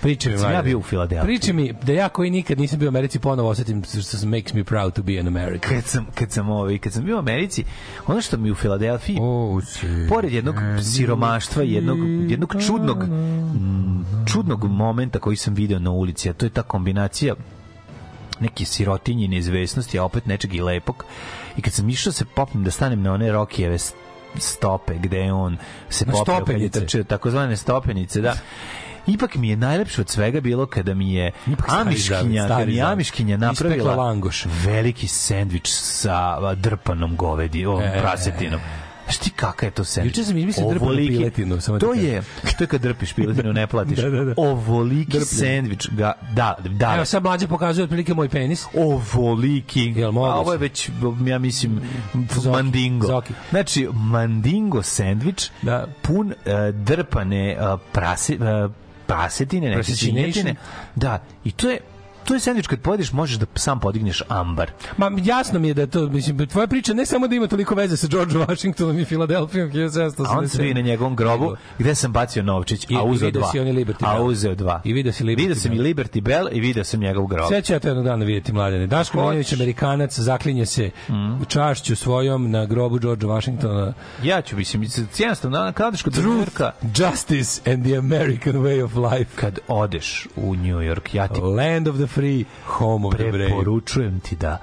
Priče 0.07 0.31
mi, 0.31 0.43
ja 0.53 0.63
bio 0.63 0.79
u 0.79 0.83
Filadelfiji. 0.83 1.27
Priče 1.27 1.53
mi 1.53 1.73
da 1.73 1.93
ja 1.93 2.09
koji 2.09 2.31
nikad 2.31 2.59
nisam 2.59 2.79
bio 2.79 2.89
u 2.89 2.91
Americi 2.91 3.19
ponovo 3.19 3.49
osetim 3.49 3.83
što 3.85 4.03
se 4.03 4.27
makes 4.27 4.55
me 4.55 4.65
proud 4.65 4.95
to 4.95 5.03
be 5.03 5.19
an 5.19 5.27
American. 5.27 5.71
kad 5.71 5.85
sam 5.85 6.07
kad 6.15 6.33
sam 6.33 6.51
ovaj 6.51 6.79
kad 6.79 6.93
sam 6.93 7.05
bio 7.05 7.17
u 7.17 7.19
Americi 7.19 7.65
ono 8.07 8.21
što 8.21 8.37
mi 8.37 8.51
u 8.51 8.55
Filadelfiji 8.55 9.19
Oh, 9.21 9.63
pored 10.09 10.33
jednog 10.33 10.55
siromaštva 10.95 11.63
i 11.63 11.73
jednog 11.73 11.99
jednog 12.31 12.55
čudnog 12.67 13.05
mm, 13.05 14.05
čudnog 14.33 14.65
momenta 14.65 15.19
koji 15.19 15.37
sam 15.37 15.55
video 15.55 15.79
na 15.79 15.91
ulici 15.91 16.31
a 16.31 16.33
to 16.33 16.47
je 16.47 16.51
ta 16.51 16.63
kombinacija 16.63 17.35
neke 18.41 18.65
sirotinje 18.65 19.25
i 19.25 19.29
neizvesnosti 19.29 19.99
a 19.99 20.05
opet 20.05 20.27
nečeg 20.27 20.55
i 20.55 20.61
lepog. 20.61 21.05
I 21.57 21.63
kad 21.63 21.73
sam 21.73 21.89
išao 21.89 22.13
se 22.13 22.25
popnem 22.25 22.65
da 22.65 22.71
stanem 22.71 23.03
na 23.03 23.13
one 23.13 23.33
Rokijeve 23.33 23.79
stope 24.39 24.95
gde 24.99 25.33
on 25.33 25.57
se 25.89 26.07
Na 26.07 26.13
popeo 26.13 26.45
kad 26.45 26.61
je 26.61 26.69
trčao 26.69 27.05
takozvane 27.05 27.57
stopenice 27.57 28.21
da 28.21 28.35
Ipak 29.07 29.35
mi 29.35 29.49
je 29.49 29.57
najlepše 29.57 30.01
od 30.01 30.09
svega 30.09 30.41
bilo 30.41 30.67
kada 30.67 30.95
mi 30.95 31.15
je 31.15 31.33
Amiškinja, 31.69 32.49
kada 32.49 32.65
mi 32.65 32.75
je. 32.75 32.83
Amiškinja 32.83 33.37
napravila 33.37 33.95
langoš. 33.97 34.45
veliki 34.65 35.09
sendvič 35.09 35.69
sa 35.69 36.17
drpanom 36.55 37.17
govedi, 37.17 37.67
ovom 37.67 37.83
E. 37.83 37.99
prasetinom. 38.01 38.61
Znaš 39.05 39.19
ti 39.19 39.31
kakav 39.31 39.67
je 39.67 39.71
to 39.71 39.85
sendvič? 39.85 40.13
Juče 40.13 40.25
sam 40.25 40.37
izmislio 40.39 40.69
drpanu 40.69 40.97
piletinu, 40.99 41.61
samo 41.61 41.79
To 41.79 41.95
da 41.95 42.01
je, 42.01 42.23
to 42.59 42.65
je 42.65 42.69
kad 42.69 42.81
drpiš 42.81 43.13
piletinu, 43.13 43.53
ne 43.53 43.67
platiš. 43.73 43.99
Da, 43.99 44.11
da, 44.11 44.25
da. 44.25 44.35
Ovoliki 44.37 45.05
Drpljen. 45.05 45.25
sendvič, 45.27 45.89
ga, 45.91 46.13
da, 46.33 46.57
da, 46.61 46.95
Evo 46.95 47.05
sad 47.05 47.23
mlađe 47.23 47.47
pokazuje 47.49 47.85
otprilike 47.85 48.15
moj 48.15 48.29
penis. 48.29 48.67
ovoliki. 48.75 49.93
Jel 49.97 50.13
moguće? 50.13 50.33
A 50.33 50.37
ovo 50.37 50.53
je 50.53 50.59
već, 50.59 50.91
ja 51.27 51.39
mislim, 51.39 51.81
Zoki, 52.33 52.49
mandingo. 52.49 53.07
zoki. 53.07 53.33
Znači, 53.51 53.89
mandingo 53.95 54.83
sendvič, 54.83 55.51
Da. 55.63 55.87
pun 56.03 56.33
e, 56.33 56.35
drpane 56.75 57.51
e, 57.51 57.57
prase, 57.93 58.33
e, 58.35 58.39
prasetine, 59.07 59.71
neke 59.71 59.95
svinjetine. 59.97 60.55
Da, 60.95 61.23
i 61.45 61.53
to 61.53 61.71
je 61.71 61.81
to 62.27 62.35
je 62.35 62.41
sendvič 62.41 62.66
kad 62.66 62.81
pojedeš 62.81 63.12
možeš 63.12 63.37
da 63.37 63.47
sam 63.55 63.81
podigneš 63.81 64.22
ambar. 64.29 64.70
Ma 64.97 65.11
jasno 65.24 65.59
mi 65.59 65.68
je 65.68 65.74
da 65.74 65.81
je 65.81 65.87
to, 65.87 66.01
mislim, 66.03 66.47
tvoja 66.47 66.66
priča 66.66 66.95
ne 66.95 67.07
samo 67.07 67.29
da 67.29 67.35
ima 67.35 67.47
toliko 67.47 67.74
veze 67.74 67.97
sa 67.97 68.07
George 68.07 68.35
Washingtonom 68.37 68.99
i 68.99 69.05
Filadelfijom 69.05 69.70
1787. 69.70 70.27
A 70.27 70.39
on 70.39 70.49
se 70.49 70.74
na 70.74 70.81
njegovom 70.81 71.16
grobu 71.16 71.57
gde 71.79 71.95
sam 71.95 72.12
bacio 72.12 72.43
novčić, 72.43 72.87
I- 72.89 72.97
a 72.97 73.03
uzeo 73.03 73.31
dva. 73.31 73.51
si 73.53 73.61
on 73.61 73.66
Liberty 73.66 74.05
a 74.07 74.22
uzeo 74.22 74.55
dva. 74.55 74.81
I 74.85 74.93
video 74.93 75.12
si 75.12 75.24
Liberty 75.24 75.37
Video 75.39 75.55
sam 75.57 75.72
i 75.72 75.77
Bell. 75.77 75.87
Liberty 75.87 76.20
Bell 76.20 76.49
i 76.53 76.61
video 76.61 76.85
sam 76.85 77.01
njegov 77.01 77.27
grob. 77.27 77.49
Sve 77.49 77.62
ću 77.62 77.72
ja 77.72 77.79
to 77.79 77.89
jednog 77.89 78.05
dana 78.05 78.24
vidjeti, 78.24 78.53
mladene. 78.53 78.87
Daško 78.87 79.16
Milinović, 79.18 79.53
Amerikanac, 79.53 80.18
zaklinje 80.18 80.66
se 80.66 80.91
Mm. 81.09 81.45
čašću 81.49 81.97
svojom 81.97 82.51
na 82.51 82.66
grobu 82.66 82.99
George 82.99 83.27
Washingtona. 83.27 83.93
Ja 84.22 84.43
ću, 84.43 84.57
mislim, 84.57 84.83
jednostavno, 85.18 85.59
na 85.59 85.72
kada 85.72 85.97
kod 86.05 86.14
New 86.16 86.39
Yorka, 86.39 86.72
Justice 86.97 87.72
and 87.72 87.85
the 87.85 87.97
American 87.97 88.53
way 88.55 88.85
of 88.85 88.93
life. 89.12 89.31
kad 89.37 89.59
odeš 89.68 90.27
u 90.37 90.55
New 90.55 90.77
York, 90.79 91.14
ja 91.14 91.29
ti 91.29 91.41
Land 91.41 91.89
of 91.89 91.97
the 91.97 92.07
free, 92.17 92.45
home 92.67 93.07
of 93.07 93.14
the 93.14 93.23
brave. 93.23 93.47
preporučujem 93.47 94.21
ti 94.21 94.37
da 94.37 94.59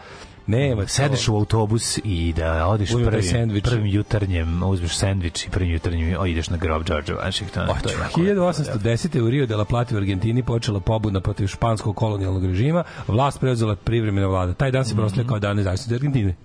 Nema 0.48 0.82
to. 0.82 0.88
sedeš 0.88 1.28
u 1.28 1.36
autobus 1.36 2.00
i 2.04 2.34
da 2.38 2.68
odeš 2.68 2.90
prvim, 2.92 3.62
prvim 3.64 3.86
jutarnjem, 3.86 4.64
uzmeš 4.64 4.98
sendvič 4.98 5.46
i 5.46 5.50
prvim 5.50 5.72
jutarnjem 5.72 6.16
o, 6.20 6.26
ideš 6.26 6.50
na 6.50 6.58
grob 6.58 6.84
George 6.84 7.14
Washingtona. 7.14 7.82
To 7.84 7.90
je 7.90 7.96
jako 7.96 8.22
lepo. 8.22 8.42
1810. 8.42 9.22
u 9.22 9.30
Rio 9.30 9.46
de 9.46 9.56
la 9.56 9.66
Plata 9.66 9.96
u 9.96 9.98
Argentini 9.98 10.44
počela 10.44 10.80
pobuna 10.80 11.22
protiv 11.22 11.48
španskog 11.48 11.96
kolonijalnog 11.96 12.46
režima, 12.46 12.84
vlast 13.08 13.40
preuzela 13.40 13.76
privremena 13.76 14.28
vlada. 14.28 14.54
Taj 14.54 14.72
dan 14.72 14.86
se 14.86 14.96
proslavlja 14.96 15.28
kao 15.28 15.40
dan 15.40 15.58
nezavisnosti 15.58 15.96
Argentine. 15.96 16.36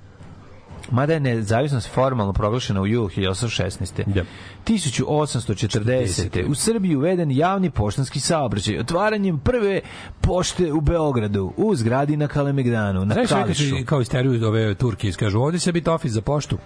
Mada 0.90 1.14
je 1.14 1.20
nezavisnost 1.20 1.88
formalno 1.88 2.32
proglašena 2.32 2.80
u 2.80 2.86
julu 2.86 3.08
1816. 3.08 4.02
Da. 4.06 4.22
1840. 4.66 6.50
u 6.50 6.54
Srbiji 6.54 6.96
uveden 6.96 7.30
javni 7.30 7.70
poštanski 7.70 8.20
saobraćaj 8.20 8.78
otvaranjem 8.78 9.38
prve 9.38 9.80
pošte 10.20 10.72
u 10.72 10.80
Beogradu 10.80 11.52
u 11.56 11.74
zgradi 11.74 12.16
na 12.16 12.28
Kalemegdanu, 12.28 13.04
na 13.04 13.14
Znaš, 13.14 13.28
Kališu. 13.28 13.74
kao 13.86 14.00
isteruju 14.00 14.46
ove 14.46 14.74
Turke, 14.74 15.12
kažu, 15.12 15.40
ovdje 15.40 15.60
će 15.60 15.72
biti 15.72 15.90
ofis 15.90 16.12
za 16.12 16.20
poštu. 16.20 16.58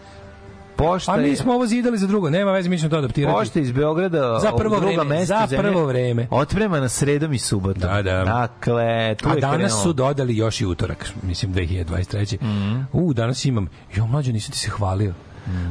Pošta 0.76 1.12
A 1.12 1.16
mi 1.16 1.36
smo 1.36 1.54
ovo 1.54 1.66
zidali 1.66 1.98
za 1.98 2.06
drugo, 2.06 2.30
nema 2.30 2.52
veze, 2.52 2.68
mi 2.68 2.78
ćemo 2.78 2.90
to 2.90 2.96
adaptirati. 2.96 3.34
Pošta 3.34 3.60
iz 3.60 3.72
Beograda 3.72 4.38
Za 4.38 4.52
prvo 4.56 4.80
druga 4.80 5.02
vreme, 5.02 5.18
mesta 5.18 5.40
za 5.40 5.46
zemlje, 5.46 5.70
prvo 5.70 5.86
vreme. 5.86 6.26
Otpremana 6.30 6.88
sredom 6.88 7.32
i 7.32 7.38
subotom. 7.38 7.80
Da, 7.80 8.02
da. 8.02 8.24
Dakle, 8.24 9.14
tu 9.14 9.28
A 9.28 9.34
je 9.34 9.40
danas 9.40 9.56
krenulo. 9.56 9.82
su 9.82 9.92
dodali 9.92 10.36
još 10.36 10.60
i 10.60 10.66
utorak, 10.66 11.08
mislim 11.22 11.54
2023. 11.54 12.42
Mhm. 12.42 12.80
U, 12.92 13.12
danas 13.14 13.44
imam, 13.44 13.68
jo, 13.94 14.06
mlađo, 14.06 14.32
nisam 14.32 14.52
ti 14.52 14.58
se 14.58 14.70
hvalio. 14.70 15.14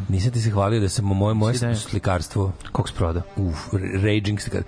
Nisam 0.09 0.31
ti 0.31 0.41
se 0.41 0.49
hvalio 0.51 0.79
da 0.79 0.89
sam 0.89 1.05
moje, 1.05 1.33
moje 1.33 1.57
da 1.57 1.67
je. 1.67 1.75
slikarstvo 1.75 2.51
Kog 2.71 2.89
si 2.89 2.95
prodao? 2.95 3.23
Uf, 3.35 3.57
raging 4.03 4.39
slika. 4.39 4.61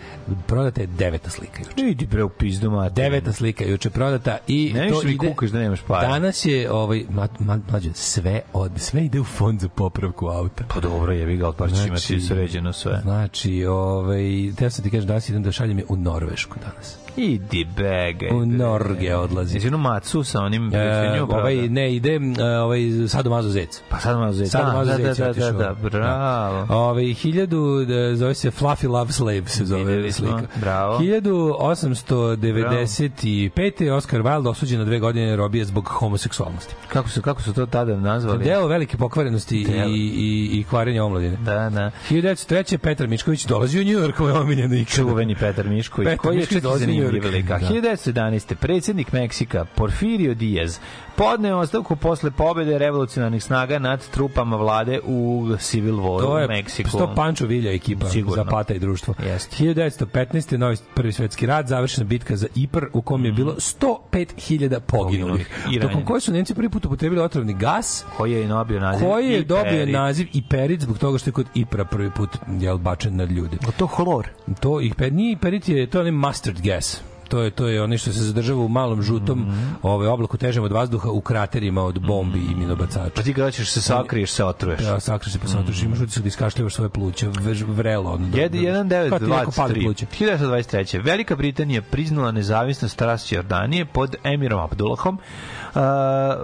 Prodata 0.47 0.81
je 0.81 0.87
deveta 0.87 1.29
slika 1.29 1.59
juče. 1.59 1.89
Idi 1.89 2.05
bre 2.05 2.23
u 2.23 2.29
pizdu 2.29 2.71
mati. 2.71 2.95
Deveta 2.95 3.33
slika 3.33 3.63
juče 3.65 3.89
prodata 3.89 4.37
i 4.47 4.71
Ne 4.73 4.89
to 4.89 5.01
ide 5.07 5.27
kukaš 5.27 5.49
da 5.49 5.59
nemaš 5.59 5.81
para. 5.87 6.07
Danas 6.07 6.45
je 6.45 6.71
ovaj 6.71 7.03
ma, 7.09 7.27
ma, 7.39 7.59
mlađe, 7.69 7.89
sve 7.93 8.41
od 8.53 8.71
sve 8.77 9.05
ide 9.05 9.19
u 9.19 9.23
fond 9.23 9.59
za 9.59 9.69
popravku 9.69 10.27
auta. 10.27 10.63
Pa 10.73 10.79
dobro, 10.79 11.13
jebi 11.13 11.37
ga, 11.37 11.51
pa 11.51 11.67
Znači- 11.67 11.87
imati 11.87 12.21
sređeno 12.21 12.73
sve. 12.73 12.99
Znači, 13.03 13.65
ovaj, 13.65 14.51
teo 14.57 14.69
sam 14.69 14.83
ti 14.83 14.89
kažem, 14.89 15.07
danas 15.07 15.29
idem 15.29 15.43
da 15.43 15.51
šaljem 15.51 15.77
je 15.77 15.85
u 15.89 15.95
Norvešku 15.95 16.55
danas. 16.59 17.02
Idi 17.17 17.65
begaj. 17.65 18.29
U. 18.31 18.45
Norge 18.45 19.15
odlazi. 19.15 19.55
Jesi 19.57 19.67
ono 19.67 19.77
macu 19.77 20.23
sa 20.23 20.39
onim... 20.39 20.71
E, 20.75 21.21
ovaj, 21.21 21.55
ne, 21.55 21.95
ide 21.95 22.19
e, 22.39 22.43
ovaj, 22.57 22.79
Sado 23.07 23.29
Mazo 23.29 23.49
Zec. 23.49 23.81
Pa 23.89 23.99
sad 23.99 24.17
malo 24.17 24.33
zeti. 24.33 24.49
Sad 24.49 24.73
Mazo 24.73 24.91
da, 24.91 24.97
da, 24.97 25.03
Zec 25.03 25.17
da, 25.17 25.23
da, 25.23 25.29
otišao. 25.31 25.51
da, 25.51 25.75
bravo. 25.89 26.65
Ove, 26.69 27.13
hiljadu, 27.13 27.85
da, 27.85 28.15
zove 28.15 28.33
se 28.33 28.51
Fluffy 28.51 28.89
Love 28.89 29.11
Slave, 29.11 29.41
se 29.45 29.65
zove 29.65 30.11
slika. 30.11 30.41
bravo. 30.55 30.99
1895. 30.99 33.81
je 33.83 33.93
Oscar 33.93 34.21
Wilde 34.21 34.49
osuđen 34.49 34.79
na 34.79 34.85
dve 34.85 34.99
godine 34.99 35.35
robije 35.35 35.65
zbog 35.65 35.87
homoseksualnosti. 35.87 36.75
Kako 36.87 37.09
su, 37.09 37.21
kako 37.21 37.41
su 37.41 37.53
to 37.53 37.65
tada 37.65 37.95
nazvali? 37.95 38.43
Deo 38.43 38.67
velike 38.67 38.97
pokvarenosti 38.97 39.63
Deo. 39.63 39.87
i, 39.87 39.91
i, 39.91 40.59
i 40.59 40.63
kvarenja 40.69 41.03
omladine. 41.03 41.37
Da, 41.37 41.69
da. 41.69 41.91
1903. 42.09 42.77
Petar 42.77 43.07
Mišković 43.07 43.45
dolazi 43.45 43.81
u 43.81 43.83
New 43.83 43.93
York, 43.93 44.13
ovo 44.21 44.29
je 44.29 44.35
omiljeno 44.35 44.75
ikada. 44.75 44.95
Čuveni 44.95 45.35
Petar 45.35 45.67
Mišković, 45.67 46.05
Petar 46.05 46.17
koji 46.17 46.37
je 46.37 46.45
čak 46.45 46.63
New 47.11 47.27
York. 47.27 47.35
lik. 47.35 47.51
A 47.51 47.59
Da. 47.59 47.67
1911. 47.67 48.55
predsjednik 48.55 49.13
Meksika 49.13 49.65
Porfirio 49.75 50.33
Diaz 50.39 50.79
podneo 51.15 51.57
ostavku 51.57 51.95
posle 51.95 52.31
pobede 52.31 52.77
revolucionarnih 52.77 53.43
snaga 53.43 53.79
nad 53.79 54.09
trupama 54.09 54.55
vlade 54.57 54.99
u 55.05 55.47
Civil 55.59 55.95
War 55.95 56.21
To 56.21 56.39
je 56.39 56.45
u 56.45 56.47
Meksiku. 56.49 56.89
to 56.89 57.13
Pancho 57.15 57.45
Vilja 57.45 57.71
ekipa 57.73 58.09
Sigurno. 58.09 58.43
Zapata 58.43 58.73
i 58.73 58.79
društvo. 58.79 59.13
Jeste. 59.25 59.63
1915. 59.63 60.57
novi 60.57 60.77
prvi 60.93 61.11
svetski 61.11 61.45
rat, 61.45 61.67
završena 61.67 62.05
bitka 62.07 62.35
za 62.35 62.47
Ipr 62.55 62.85
u 62.93 63.01
kom 63.01 63.25
je 63.25 63.31
bilo 63.31 63.53
105.000 63.53 64.79
poginulih. 64.79 65.49
Tokom 65.81 66.05
koje 66.05 66.21
su 66.21 66.31
Nemci 66.33 66.53
prvi 66.53 66.69
put 66.69 66.85
upotrebili 66.85 67.21
otrovni 67.21 67.53
gas, 67.53 68.05
koji 68.17 68.31
je 68.31 68.47
dobio 68.47 68.79
naziv 68.79 69.07
koji 69.09 69.29
je 69.29 69.43
dobio 69.43 69.73
Iperit. 69.73 69.93
naziv 69.93 70.27
Iperit 70.33 70.81
zbog 70.81 70.97
toga 70.97 71.17
što 71.17 71.29
je 71.29 71.33
kod 71.33 71.45
Ipra 71.53 71.85
prvi 71.85 72.11
put 72.11 72.29
jel, 72.59 72.77
bačen 72.77 73.15
nad 73.15 73.31
ljude. 73.31 73.57
A 73.67 73.71
to 73.71 73.85
hlor. 73.87 74.27
To 74.59 74.81
Iperit, 74.81 75.13
nije 75.13 75.31
Iperit, 75.31 75.69
je, 75.69 75.87
to 75.87 75.97
je 75.97 75.99
onaj 75.99 76.11
mustard 76.11 76.61
gas. 76.61 77.01
To 77.33 77.41
je 77.41 77.51
to 77.51 77.67
je 77.67 77.83
onaj 77.83 77.97
što 77.97 78.13
se 78.13 78.19
zadržava 78.21 78.59
u 78.59 78.67
malom 78.69 79.01
žutom 79.01 79.39
Mhm. 79.39 79.63
ovaj 79.83 80.07
oblaku 80.07 80.37
težem 80.37 80.63
od 80.63 80.71
vazduha 80.71 81.09
u 81.09 81.21
kraterima 81.21 81.83
od 81.83 81.99
bombi 82.01 82.39
i 82.41 82.55
minobacača. 82.55 83.09
Pa 83.15 83.21
ti 83.21 83.33
kada 83.33 83.51
ćeš 83.51 83.69
se 83.69 83.81
sakriješ, 83.81 84.31
se 84.31 84.43
otruješ. 84.45 84.81
Ja, 84.81 84.99
sakriš 84.99 85.33
se 85.33 85.39
pa 85.39 85.45
mm. 85.61 85.85
imaš 85.85 85.99
utisak 85.99 86.23
da 86.23 86.27
iskašljavaš 86.27 86.73
svoje 86.73 86.89
pluća, 86.89 87.27
vež- 87.27 87.65
vrelo. 87.67 88.11
Ono, 88.11 88.27
da- 88.27 88.37
Jed- 88.37 88.83
da- 88.83 89.09
kao 89.09 89.19
ti 89.19 89.25
neko 89.25 89.51
pali 89.51 89.73
1923. 89.73 89.83
pluća. 89.83 90.05
1923. 90.07 90.99
Velika 90.99 91.35
Britanija 91.35 91.81
priznala 91.81 92.31
nezavisnost 92.31 92.97
Transjordanije 92.97 93.85
pod 93.85 94.15
emirom 94.23 94.59
Abdullahom 94.61 95.19
uh, 95.75 95.81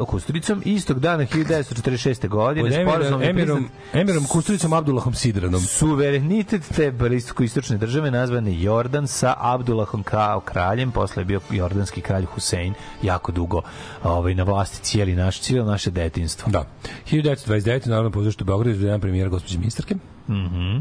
Kusturicom 0.07 0.61
istog 0.65 0.99
dana 0.99 1.23
1946. 1.25 2.27
godine 2.27 2.71
sporazum 2.73 3.01
Emirom, 3.13 3.29
Emirom, 3.29 3.57
priznat 3.57 3.95
Emirom 3.95 4.25
Kusturicom 4.25 4.73
Abdullahom 4.73 5.13
Sidranom. 5.13 5.61
suverenitet 5.61 6.61
te 6.69 6.91
bliskoistočne 6.91 7.77
države 7.77 8.11
nazvane 8.11 8.61
Jordan 8.61 9.07
sa 9.07 9.33
Abdullahom 9.37 10.03
kao 10.03 10.39
kraljem, 10.80 10.91
posle 10.91 11.21
je 11.21 11.25
bio 11.25 11.39
jordanski 11.51 12.01
kralj 12.01 12.25
Husein 12.25 12.73
jako 13.03 13.32
dugo 13.32 13.61
ovaj, 14.03 14.36
na 14.36 14.43
vlasti 14.43 14.84
cijeli 14.84 15.15
naš, 15.15 15.39
cijelo 15.39 15.65
naše 15.65 15.91
detinstvo. 15.91 16.51
Da. 16.51 16.65
1929. 17.05 17.88
naravno 17.88 18.11
pozdraštu 18.11 18.43
u 18.43 18.47
Beogradu 18.47 18.69
izvedan 18.71 19.01
premijera 19.01 19.30
gospođe 19.30 19.57
ministarke. 19.57 19.95
Mhm. 20.30 20.77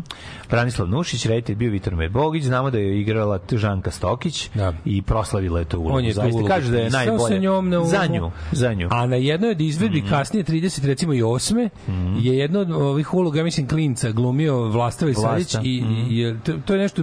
Branislav 0.50 0.88
Nušić, 0.88 1.26
reditelj 1.26 1.56
bio 1.56 1.70
Vitor 1.70 1.96
Medbogić, 1.96 2.44
znamo 2.44 2.70
da 2.70 2.78
je 2.78 3.00
igrala 3.00 3.38
Žanka 3.52 3.90
Stokić 3.90 4.50
Da. 4.54 4.72
i 4.84 5.02
proslavila 5.02 5.58
je 5.58 5.64
to 5.64 5.78
ulogu. 5.78 5.96
On 5.96 6.04
je 6.04 6.12
Zaista 6.12 6.34
ulogu 6.34 6.48
kaže 6.48 6.70
da 6.70 6.78
je 6.78 6.90
najbolje. 6.90 7.18
sa 7.28 7.38
njom 7.38 7.68
na 7.68 7.84
za 7.84 8.06
nju, 8.06 8.30
za 8.52 8.74
nju. 8.74 8.88
A 8.90 9.06
na 9.06 9.16
jednoj 9.16 9.50
od 9.50 9.60
izvedbi 9.60 9.98
Mhm. 9.98 10.08
kasnije 10.08 10.44
30 10.44 10.84
recimo 10.84 11.14
i 11.14 11.22
8 11.22 11.68
je 12.16 12.38
jedno 12.38 12.60
od 12.60 12.70
ovih 12.70 13.14
uloga, 13.14 13.42
mislim 13.42 13.68
klinca, 13.68 14.10
glumio 14.10 14.60
Vlastava 14.60 15.12
Vlasta. 15.12 15.30
Sadić 15.48 15.66
i, 15.66 15.82
Mhm. 15.82 15.94
i 16.10 16.18
je, 16.18 16.40
to, 16.40 16.52
to 16.64 16.74
je 16.74 16.78
nešto 16.78 17.02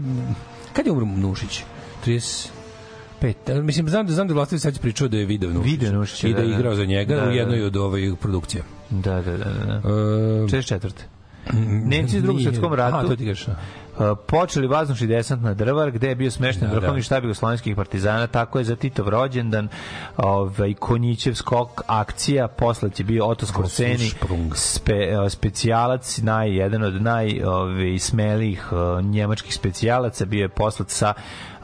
kad 0.74 0.86
je 0.86 0.92
umro 0.92 1.06
Nušić? 1.08 1.64
30 2.06 2.50
pet. 3.34 3.64
Mislim, 3.64 3.90
znam 3.90 4.06
da 4.06 4.14
znam 4.14 4.28
da 4.28 4.32
je 4.32 4.36
Vlastavi 4.36 4.60
Sadić 4.60 4.82
pričao 4.82 5.08
da 5.08 5.18
je 5.18 5.26
video 5.26 5.54
Nušić. 5.54 5.72
Video 5.72 5.92
Nušić, 5.92 6.24
I 6.24 6.34
da 6.34 6.40
je 6.40 6.46
da, 6.46 6.52
da. 6.52 6.60
igrao 6.60 6.76
za 6.76 6.86
njega 6.86 7.16
Da, 7.16 7.24
u 7.24 7.26
da. 7.26 7.32
jednoj 7.32 7.64
od 7.64 7.76
ovih 7.78 8.14
produkcija. 8.22 8.64
Da, 8.90 9.22
da, 9.22 9.38
da, 9.38 9.38
da. 9.38 9.82
E, 9.84 10.48
64. 10.48 10.92
Nemci 11.86 12.18
u 12.18 12.22
drugom 12.22 12.42
svjetskom 12.42 12.74
ratu 12.74 12.98
A, 12.98 13.08
to 13.08 13.16
ti 13.16 13.26
kažeš. 13.26 13.48
Uh, 13.48 14.18
počeli 14.28 14.68
vazdušni 14.68 15.08
desant 15.08 15.44
na 15.44 15.54
Drvar 15.54 15.92
gde 15.92 16.08
je 16.08 16.16
bio 16.16 16.32
smešten 16.32 16.70
Da, 16.70 16.76
vrhovni 16.76 17.00
da. 17.00 17.04
štab 17.04 17.24
jugoslovenskih 17.24 17.76
partizana 17.76 18.28
tako 18.28 18.58
je 18.58 18.64
za 18.64 18.76
Titov 18.76 19.10
rođendan 19.10 19.68
ovaj 20.18 20.74
Konjićev 20.74 21.34
skok 21.34 21.82
akcija 21.88 22.48
posle 22.48 22.90
će 22.90 23.04
bio 23.04 23.26
Oto 23.26 23.46
Skorceni 23.46 24.12
spe, 24.56 25.20
uh, 25.20 25.30
specijalac 25.30 26.18
naj 26.18 26.56
jedan 26.56 26.84
od 26.84 27.02
naj 27.02 27.44
ovaj 27.44 28.00
smelijih 28.00 28.70
uh, 28.72 29.06
njemačkih 29.06 29.54
specijalaca 29.54 30.26
bio 30.26 30.42
je 30.42 30.50
poslat 30.50 30.90
sa 30.90 31.14
uh, 31.18 31.55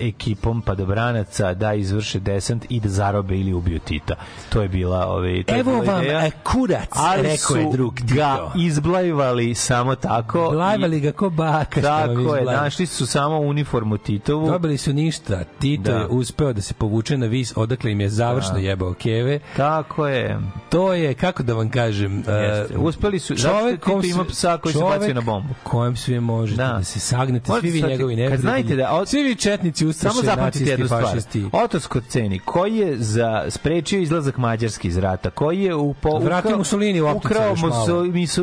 ekipom 0.00 0.62
padobranaca 0.62 1.54
da 1.54 1.74
izvrše 1.74 2.20
desant 2.20 2.66
i 2.68 2.80
da 2.80 2.88
zarobe 2.88 3.36
ili 3.36 3.52
ubiju 3.52 3.78
Tita. 3.78 4.14
To 4.48 4.62
je 4.62 4.68
bila 4.68 5.06
ovaj 5.06 5.42
to 5.44 5.54
je 5.54 5.60
Evo 5.60 5.72
bila 5.72 5.84
vam 5.86 6.02
ideja. 6.02 6.20
e, 6.20 6.30
kurac, 6.44 6.88
ali 6.90 7.22
rekao 7.22 7.56
je 7.56 7.68
drug 7.72 7.94
ga 7.96 8.04
Tito. 8.04 8.52
izblajvali 8.56 9.54
samo 9.54 9.94
tako. 9.94 10.50
Blajvali 10.50 11.00
ga 11.00 11.12
ko 11.12 11.30
baka. 11.30 11.80
Tako 11.82 12.36
je, 12.36 12.44
našli 12.44 12.86
su 12.86 13.06
samo 13.06 13.38
uniformu 13.38 13.98
Titovu. 13.98 14.46
Dobili 14.48 14.76
su 14.76 14.92
ništa. 14.92 15.44
Tito 15.58 15.82
Da. 15.82 15.98
je 15.98 16.06
uspeo 16.06 16.52
da 16.52 16.62
se 16.62 16.74
povuče 16.74 17.18
na 17.18 17.26
vis, 17.26 17.52
odakle 17.56 17.92
im 17.92 18.00
je 18.00 18.08
završno 18.08 18.58
jebao 18.58 18.94
keve. 18.94 19.38
Tako 19.56 20.06
je. 20.06 20.38
To 20.68 20.92
je, 20.92 21.14
kako 21.14 21.42
da 21.42 21.54
vam 21.54 21.70
kažem... 21.70 22.16
Jeste. 22.18 22.76
uh, 22.76 22.84
Uspeli 22.84 23.18
su- 23.18 23.34
Tito 23.34 23.50
kom 23.82 24.04
ima 24.04 24.24
psa 24.24 24.58
koji 24.58 24.72
se 24.72 24.78
čovek 24.78 24.98
bacio 24.98 25.14
na 25.14 25.20
bombu. 25.20 25.54
kojem 25.62 25.96
svi 25.96 26.20
možete 26.20 26.56
da, 26.58 26.68
Da. 26.68 26.84
se 26.84 27.00
sagnete, 27.00 27.50
Možete 27.50 27.68
svi 27.68 27.80
vi 27.80 27.88
njegovi 27.88 28.14
kad 28.14 28.18
neprijatelji. 28.20 28.62
znate 28.62 28.76
da 28.76 28.90
od- 28.92 29.08
Svi 29.08 29.22
vi 29.22 29.34
četnici, 29.50 29.86
ustaše, 29.86 30.10
Samo 30.10 30.22
zapamtite 30.24 30.70
jednu 30.70 30.86
stvar. 30.86 31.04
fašisti. 31.04 31.44
Oto 31.54 31.80
Skoceni, 31.80 32.38
koji 32.38 32.76
je 32.76 32.96
za 32.98 33.44
sprečio 33.48 34.00
izlazak 34.00 34.36
Mađarske 34.38 34.88
iz 34.88 34.98
rata, 34.98 35.30
koji 35.30 35.60
je 35.60 35.74
u 35.74 35.94
po, 35.94 36.18
Vratio 36.18 36.56
Mussolini 36.56 37.00
u 37.00 37.06
opticaj 37.06 37.52
ukrao 37.52 37.54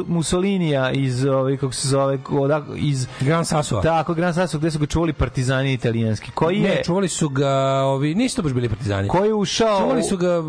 Mussolinija 0.08 0.92
iz 0.92 1.26
ovaj 1.26 1.58
kako 1.58 1.74
se 1.74 1.88
zove 1.88 2.18
odak, 2.32 2.64
iz 2.76 3.08
Gran 3.22 3.46
Sasua. 3.46 3.82
Tako, 3.82 4.14
Gran 4.14 4.34
Sasso, 4.34 4.58
gde 4.58 4.72
su 4.72 4.80
ga 4.80 4.86
čuvali 4.86 5.14
partizani 5.14 5.74
italijanski. 5.74 6.32
Koji 6.32 6.58
je 6.58 6.70
Ne, 6.70 6.82
čuvali 6.84 7.08
su 7.10 7.30
ga, 7.30 7.50
ovi, 7.84 8.16
nisu 8.16 8.36
to 8.36 8.42
baš 8.42 8.52
bili 8.54 8.70
partizani. 8.70 9.08
koji 9.08 9.28
je 9.28 9.34
ušao 9.34 9.80
Čuvali 9.80 10.04
su 10.04 10.18
ga, 10.18 10.42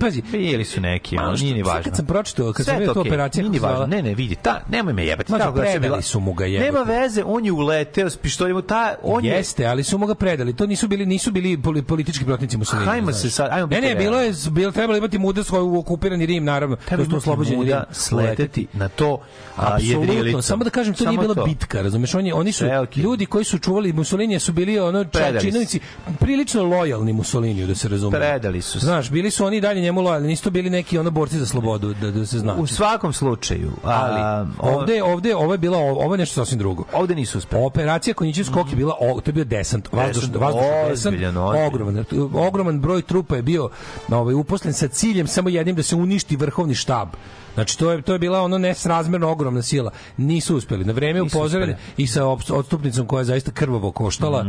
pazi, 0.00 0.22
Bili 0.22 0.64
su 0.64 0.80
neki, 0.80 1.16
ono, 1.18 1.36
što- 1.36 1.44
nije 1.44 1.54
ni 1.54 1.64
sad 1.64 1.68
važno. 1.68 1.82
kad 1.84 1.96
sam 1.96 2.06
pročitao, 2.06 2.52
kad 2.52 2.66
sam 2.66 2.76
vidio 2.76 2.94
to 2.94 3.00
operaciju, 3.00 3.42
nije 3.42 3.52
ni 3.52 3.58
važno. 3.58 3.86
Ne, 3.86 4.02
ne, 4.02 4.14
vidi, 4.14 4.34
ta, 4.36 4.60
nemoj 4.68 4.92
me 4.92 5.06
jebati. 5.06 5.32
Ma, 5.32 5.38
Ta 5.38 5.48
operacija 5.48 5.74
je 5.74 5.80
predali 5.80 6.02
su 6.02 6.20
mu 6.20 6.32
ga, 6.32 6.44
jebote. 6.46 6.66
Nema 6.66 6.82
veze, 6.84 7.22
on 7.26 7.44
je 7.44 7.52
uleteo 7.52 8.10
s 8.10 8.16
pištoljem, 8.16 8.62
ta, 8.62 8.94
on 9.02 9.24
je... 9.24 9.32
Jeste, 9.66 9.72
ali 9.72 9.84
su 9.84 9.98
mu 9.98 10.06
ga 10.06 10.14
predali. 10.14 10.52
To 10.52 10.66
nisu 10.66 10.88
bili 10.88 11.06
nisu 11.06 11.30
bili 11.30 11.56
poli- 11.56 11.82
politički 11.82 12.24
protivnici 12.24 12.56
Mussolini. 12.56 12.86
Hajmo 12.86 13.12
se 13.12 13.30
sad- 13.30 13.48
ajmo 13.52 13.66
Ne, 13.66 13.80
ne, 13.80 13.94
bilo 13.94 14.20
je 14.20 14.32
bilo 14.50 14.72
trebalo 14.72 14.98
imati 14.98 15.18
muda 15.18 15.44
svoj 15.44 15.60
u 15.60 15.78
okupirani 15.78 16.26
Rim, 16.26 16.44
naravno. 16.44 16.76
Treba 16.76 16.96
to 16.96 17.06
je 17.06 17.10
to 17.10 17.16
oslobođeni 17.16 17.64
Rim. 17.64 17.76
sleteti 17.90 18.66
na 18.72 18.88
to 18.88 19.18
a, 19.56 19.76
jedrilicom. 19.80 20.42
samo 20.42 20.64
da 20.64 20.70
kažem, 20.70 20.94
to 20.94 21.04
nije 21.04 21.18
bila 21.18 21.34
to. 21.34 21.44
bitka, 21.44 21.82
razumeš? 21.82 22.14
Oni, 22.14 22.32
oni 22.32 22.52
su, 22.52 22.64
ljudi 22.96 23.26
koji 23.26 23.44
su 23.44 23.58
čuvali 23.58 23.92
Mussolinija 23.92 24.40
su 24.40 24.52
bili 24.52 24.78
ono 24.78 25.04
činovnici, 25.40 25.80
prilično 26.18 26.62
lojalni 26.62 27.12
Mussoliniju, 27.12 27.66
da 27.66 27.74
se 27.74 27.88
razume. 27.88 28.18
Predali 28.18 28.62
su 28.62 28.80
se. 28.80 28.86
Znaš, 28.86 29.10
bili 29.10 29.30
su 29.30 29.44
oni 29.44 29.60
dalje 29.60 29.80
njemu 29.80 30.00
lojalni, 30.00 30.28
nisu 30.28 30.50
bili 30.50 30.70
neki 30.70 30.98
ono 30.98 31.10
borci 31.10 31.38
za 31.38 31.46
slobodu, 31.46 31.94
da, 31.94 32.10
da 32.10 32.26
se 32.26 32.38
zna. 32.38 32.54
U 32.54 32.66
svakom 32.66 33.12
slučaju, 33.12 33.72
Ali, 33.84 34.20
a, 34.20 34.46
ovde, 34.60 35.02
ovde, 35.02 35.34
ovo 35.36 35.52
je 35.54 35.58
bilo, 35.58 35.78
ovo 35.78 36.14
je 36.14 36.18
nešto 36.18 36.34
sasvim 36.36 36.58
drugo. 36.58 36.84
ovde 36.92 37.14
nisu 37.14 37.38
uspeli. 37.38 37.64
Operacija 37.64 38.14
Konjićev 38.14 38.44
skok 38.44 38.70
je 38.70 38.76
bila, 38.76 38.94
to 38.98 39.22
je 39.26 39.32
bio 39.32 39.44
desant, 39.56 39.88
vazdušni, 39.92 40.32
Desant, 40.32 40.42
vazdušni 40.42 41.18
desant, 41.18 41.36
ogroman, 41.66 42.04
ogroman 42.46 42.80
broj 42.80 43.02
trupa 43.02 43.36
je 43.36 43.42
bio 43.42 43.70
ovaj, 44.08 44.34
uposlen 44.34 44.74
sa 44.74 44.88
ciljem 44.88 45.26
samo 45.26 45.48
jednim 45.48 45.76
da 45.76 45.82
se 45.82 45.96
uništi 45.96 46.36
vrhovni 46.36 46.74
štab. 46.74 47.08
Znači 47.56 47.78
to 47.78 47.92
je 47.92 48.02
to 48.02 48.12
je 48.12 48.18
bila 48.18 48.40
ono 48.40 48.58
nesrazmerno 48.58 49.30
ogromna 49.30 49.62
sila. 49.62 49.90
Nisu 50.16 50.56
uspeli. 50.56 50.84
Na 50.84 50.92
vreme 50.92 51.22
upozoren 51.22 51.74
i 51.96 52.06
sa 52.06 52.26
odstupnicom 52.50 53.06
koja 53.06 53.20
je 53.20 53.24
zaista 53.24 53.50
krvavo 53.50 53.92
koštala 53.92 54.44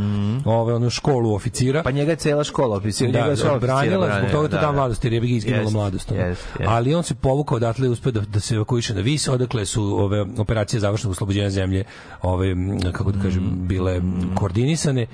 ovaj, 0.46 0.76
onu 0.76 0.90
školu 0.90 1.36
oficira. 1.36 1.84
Pa 1.84 1.92
njega 1.92 2.12
je 2.12 2.16
cela 2.16 2.44
škola 2.44 2.82
njega 3.02 3.12
Da, 3.12 3.26
je 3.26 3.38
sva 3.38 3.52
oficira 3.52 3.60
branila, 3.60 4.20
zbog 4.20 4.32
toga 4.32 4.48
to 4.48 4.56
da, 4.56 4.62
da, 4.62 4.72
mladosti, 4.72 5.08
jer 5.08 5.14
je 5.14 5.22
bi 5.22 5.32
Jest, 5.34 5.74
mladost. 5.74 6.12
jest, 6.12 6.22
jest. 6.60 6.72
Ali 6.72 6.96
on 6.96 7.04
se 7.04 7.16
povukao 7.16 7.56
odatle 7.56 7.88
i 7.88 7.90
uspeo 7.90 8.12
da, 8.12 8.20
da 8.20 8.40
se 8.40 8.56
evakuiše 8.56 8.94
na 8.94 9.02
vis, 9.02 9.28
odakle 9.28 9.66
su 9.66 9.84
ove 9.84 10.26
operacije 10.38 10.80
završnog 10.80 11.12
oslobođenja 11.12 11.50
zemlje 11.50 11.84
ove, 12.22 12.56
kako 12.92 13.12
da 13.12 13.22
kažem, 13.24 13.44
bile 13.68 13.96
m, 13.96 14.36
koordinisane 14.36 15.08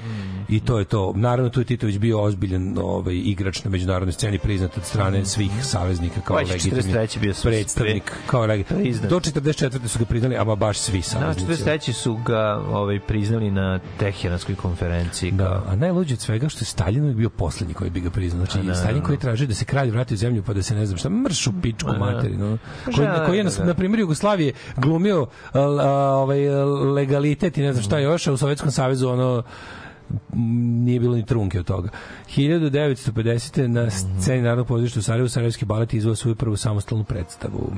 i 0.50 0.60
to 0.60 0.80
je 0.80 0.86
to. 0.86 1.14
Naravno, 1.16 1.50
tu 1.50 1.62
je 1.62 1.66
Titović 1.66 1.98
bio 1.98 2.22
ozbiljan 2.22 2.78
ovaj, 2.78 3.16
igrač 3.16 3.64
na 3.64 3.70
međunarodnoj 3.70 4.14
sceni, 4.14 4.39
priznat 4.39 4.78
od 4.78 4.86
strane 4.86 5.26
svih 5.26 5.52
saveznika 5.62 6.22
kao 6.22 6.36
Pa, 6.36 6.41
legitimni 6.41 6.94
43. 6.94 7.83
predstavnik, 7.84 8.12
kao 8.28 8.48
priznat. 8.80 9.10
Do 9.10 9.20
44. 9.20 9.88
su 9.88 10.00
ga 10.00 10.06
priznali, 10.06 10.38
ama 10.38 10.56
baš 10.56 10.78
svi 10.78 10.98
Na 10.98 11.04
saveznici. 11.04 11.64
43. 11.64 11.92
su 11.92 12.16
ga 12.26 12.62
ovaj, 12.72 13.00
priznali 13.00 13.52
na 13.52 13.80
Teheranskoj 14.00 14.56
konferenciji. 14.56 15.32
Da, 15.32 15.46
kao- 15.46 15.64
a 15.68 15.76
najluđe 15.76 16.14
od 16.14 16.20
svega 16.20 16.50
što 16.50 16.62
je 16.62 16.66
Stalin 16.66 17.02
uvijek 17.02 17.18
bio 17.18 17.30
poslednji 17.30 17.74
koji 17.74 17.90
bi 17.90 18.00
ga 18.00 18.10
priznao. 18.10 18.46
Znači, 18.46 18.70
A, 18.70 18.76
Stalin 18.76 19.02
koji 19.02 19.18
traži 19.18 19.48
da 19.48 19.54
se 19.54 19.66
kralj 19.66 19.90
vrati 19.90 20.14
u 20.14 20.18
zemlju 20.18 20.44
pa 20.44 20.54
da 20.54 20.64
se 20.64 20.76
ne 20.76 20.86
znam 20.86 20.98
šta 20.98 21.10
mršu 21.10 21.52
pičku 21.62 21.90
materi. 22.00 22.38
No. 22.38 22.58
Koji, 22.96 23.08
da, 23.08 23.26
koji 23.26 23.38
je 23.38 23.44
na, 23.44 23.50
da, 23.50 23.58
da. 23.58 23.66
na 23.66 23.74
primjer 23.74 24.00
Jugoslavije 24.00 24.54
glumio 24.78 25.28
a, 25.54 25.60
a, 25.60 25.90
ovaj, 26.16 26.50
legalitet 26.94 27.58
i 27.58 27.62
ne 27.62 27.74
znam 27.74 27.84
šta 27.84 28.00
još, 28.00 28.28
a 28.28 28.34
u 28.34 28.38
Sovjetskom 28.38 28.72
savezu 28.72 29.10
ono 29.10 29.44
nije 30.86 30.99
bilo 30.99 31.16
ni 31.16 31.26
trunke 31.26 31.60
od 31.60 31.66
toga. 31.66 31.89
1950. 32.36 33.68
na 33.68 33.89
sceni 33.89 34.41
Narodnog 34.41 34.68
pozorišta 34.68 34.99
u 34.99 35.04
Sarajevu 35.04 35.30
Sarajevski 35.30 35.66
balet 35.66 35.93
izvao 35.93 36.16
svoju 36.16 36.36
prvu 36.36 36.58
samostalnu 36.58 37.04
predstavu. 37.04 37.74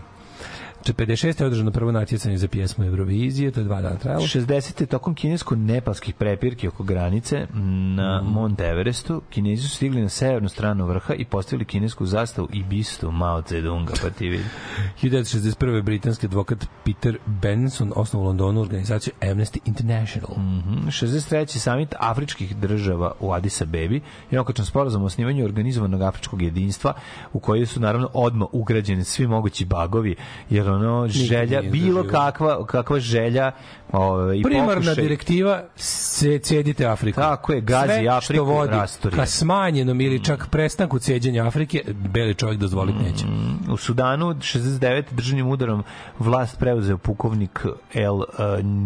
56. 0.94 1.42
je 1.42 1.48
održano 1.48 1.72
prvo 1.72 1.92
natjecanje 1.92 2.38
za 2.38 2.48
pjesmu 2.48 2.86
Eurovizije, 2.86 3.52
to 3.52 3.60
je 3.60 3.64
dva 3.64 3.82
dana 3.82 3.96
trajalo. 3.96 4.24
60. 4.24 4.86
tokom 4.86 5.16
kinesko-nepalskih 5.16 6.14
prepirki 6.14 6.68
oko 6.68 6.84
granice 6.84 7.48
na 7.96 8.22
Mm. 8.22 8.28
Mont 8.34 8.62
Everestu, 8.62 9.22
Kinezi 9.30 9.64
su 9.64 9.76
stigli 9.76 10.02
na 10.02 10.10
severnu 10.10 10.50
stranu 10.50 10.86
vrha 10.86 11.14
i 11.14 11.26
postavili 11.26 11.66
kinesku 11.66 12.06
zastavu 12.06 12.48
i 12.54 12.64
bistu 12.64 13.12
Mao 13.12 13.44
Zedonga, 13.48 13.94
pa 14.02 14.10
ti 14.10 14.30
vidi. 14.30 14.44
1961. 15.02 15.82
britanski 15.84 16.26
advokat 16.26 16.66
Peter 16.86 17.18
Benson 17.26 17.92
osnovao 17.96 18.26
u 18.26 18.28
Londonu 18.28 18.62
organizaciju 18.62 19.14
Amnesty 19.22 19.60
International. 19.66 20.32
Mhm. 20.38 20.88
63. 20.88 21.58
samit 21.60 21.96
afričkih 22.00 22.56
država 22.56 23.12
u 23.20 23.32
Addis 23.32 23.62
Abebi 23.62 24.02
je 24.32 24.40
okačan 24.40 24.66
sporazum 24.66 25.04
o 25.04 25.06
osnivanju 25.06 25.46
organizovanog 25.46 26.02
afričkog 26.02 26.42
jedinstva 26.42 26.94
u 27.34 27.40
koji 27.40 27.66
su 27.66 27.80
naravno 27.80 28.10
odmah 28.14 28.48
ugrađeni 28.52 29.04
svi 29.04 29.28
mogući 29.28 29.66
bagovi 29.66 30.16
jer 30.50 30.75
ono 30.76 31.08
želja 31.08 31.62
bilo 31.62 32.04
kakva 32.04 32.66
kakva 32.66 33.00
želja 33.00 33.52
ovaj 33.92 34.38
i 34.38 34.44
Primarna 34.44 34.74
pokušaj- 34.84 34.96
direktiva 34.96 35.64
se 35.76 36.40
cedite 36.40 36.86
Afriku. 36.86 37.16
Tako 37.16 37.54
je, 37.54 37.62
gazi 37.62 37.94
Sve 37.94 38.08
Afriku, 38.08 38.34
što 38.34 38.44
vodi 38.46 38.72
rasturi 38.72 39.16
je. 39.16 39.18
ka 39.18 39.26
smanjenom 39.26 40.02
ili 40.02 40.20
čak 40.20 40.48
prestanku 40.48 41.00
ceđenja 41.00 41.46
Afrike, 41.46 41.84
beli 42.06 42.34
čovjek 42.36 42.60
dozvoliti 42.60 43.00
neće. 43.00 43.26
U 43.70 43.78
Sudanu 43.78 44.26
69. 44.28 45.04
državnim 45.12 45.48
udarom 45.48 45.84
vlast 46.20 46.60
preuzeo 46.60 46.98
pukovnik 46.98 47.66
El 47.94 48.16
uh, 48.16 48.26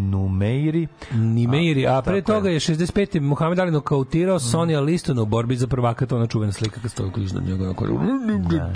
Numeiri. 0.10 0.88
Nimeiri, 1.12 1.88
a 1.88 2.02
pre 2.02 2.22
tako 2.22 2.32
je. 2.32 2.36
toga 2.36 2.50
je 2.50 2.60
65. 2.60 3.20
Muhammed 3.22 3.60
Ali 3.60 3.72
nokautirao 3.72 4.40
Sonja 4.42 4.80
Listona 4.80 5.22
u 5.22 5.28
borbi 5.28 5.56
za 5.56 5.68
prvaka, 5.68 6.06
to 6.06 6.16
je 6.16 6.18
ona 6.18 6.28
čuvena 6.28 6.52
slika 6.52 6.82
kad 6.82 6.92
stoji 6.92 7.12
iznad 7.18 7.44
njega. 7.44 7.64
onako- 7.64 7.86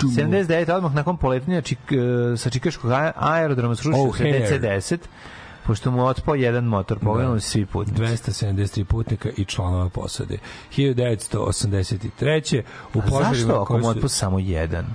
79. 0.08 0.70
odmah 0.70 0.94
nakon 0.94 1.16
poletanja 1.16 1.60
čik, 1.60 1.78
uh, 1.80 1.98
sa 2.38 2.50
čikaškog 2.50 2.90
a- 2.90 3.12
aerodroma 3.16 3.74
srušio 3.74 4.02
Oh, 4.02 4.16
se 4.16 4.22
hair. 4.22 4.42
DC-10 4.42 4.98
pošto 5.66 5.90
mu 5.90 6.04
otpao 6.04 6.34
jedan 6.34 6.64
motor, 6.64 6.98
poginuli 6.98 7.40
su 7.40 7.50
svi 7.50 7.66
putnici. 7.66 8.02
273 8.02 8.84
putnika 8.84 9.28
i 9.36 9.44
članova 9.44 9.88
posade. 9.88 10.38
1983. 10.76 12.62
u 12.94 12.98
A 12.98 13.02
požarima 13.02 13.34
zašto 13.34 13.54
ako 13.54 13.76
mu 13.76 13.82
su- 13.82 13.88
otpao 13.88 14.08
samo 14.08 14.38
jedan? 14.38 14.86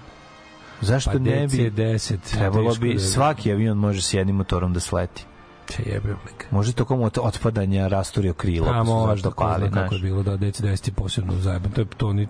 Zašto 0.82 1.12
Pa 1.12 1.20
ne 1.20 1.48
bi... 1.48 1.58
DC-10. 1.72 2.18
Trebalo 2.32 2.76
bi, 2.76 2.94
da- 2.94 3.00
svaki 3.00 3.52
avion 3.52 3.78
može 3.78 4.02
s 4.02 4.14
jednim 4.14 4.36
motorom 4.36 4.74
da 4.74 4.80
sleti. 4.80 5.26
Če 5.68 5.84
jebe 5.86 6.16
blika. 6.24 6.46
Može 6.52 6.74
tokom 6.74 7.00
ot- 7.00 7.20
otpadanja 7.22 7.88
rasturio 7.88 8.34
krilo, 8.34 8.68
A 8.70 8.84
ko 8.84 9.32
pali, 9.32 9.70
zna 9.70 9.82
kako 9.82 9.96
je 9.96 10.02
bilo 10.02 10.24
da 10.24 10.32
DC-10 10.32 10.88
je 10.88 10.94
posebno 10.94 11.34
zajeban. 11.36 11.72
To 11.72 11.82
je 11.82 11.88
to 11.98 12.14
ni 12.14 12.28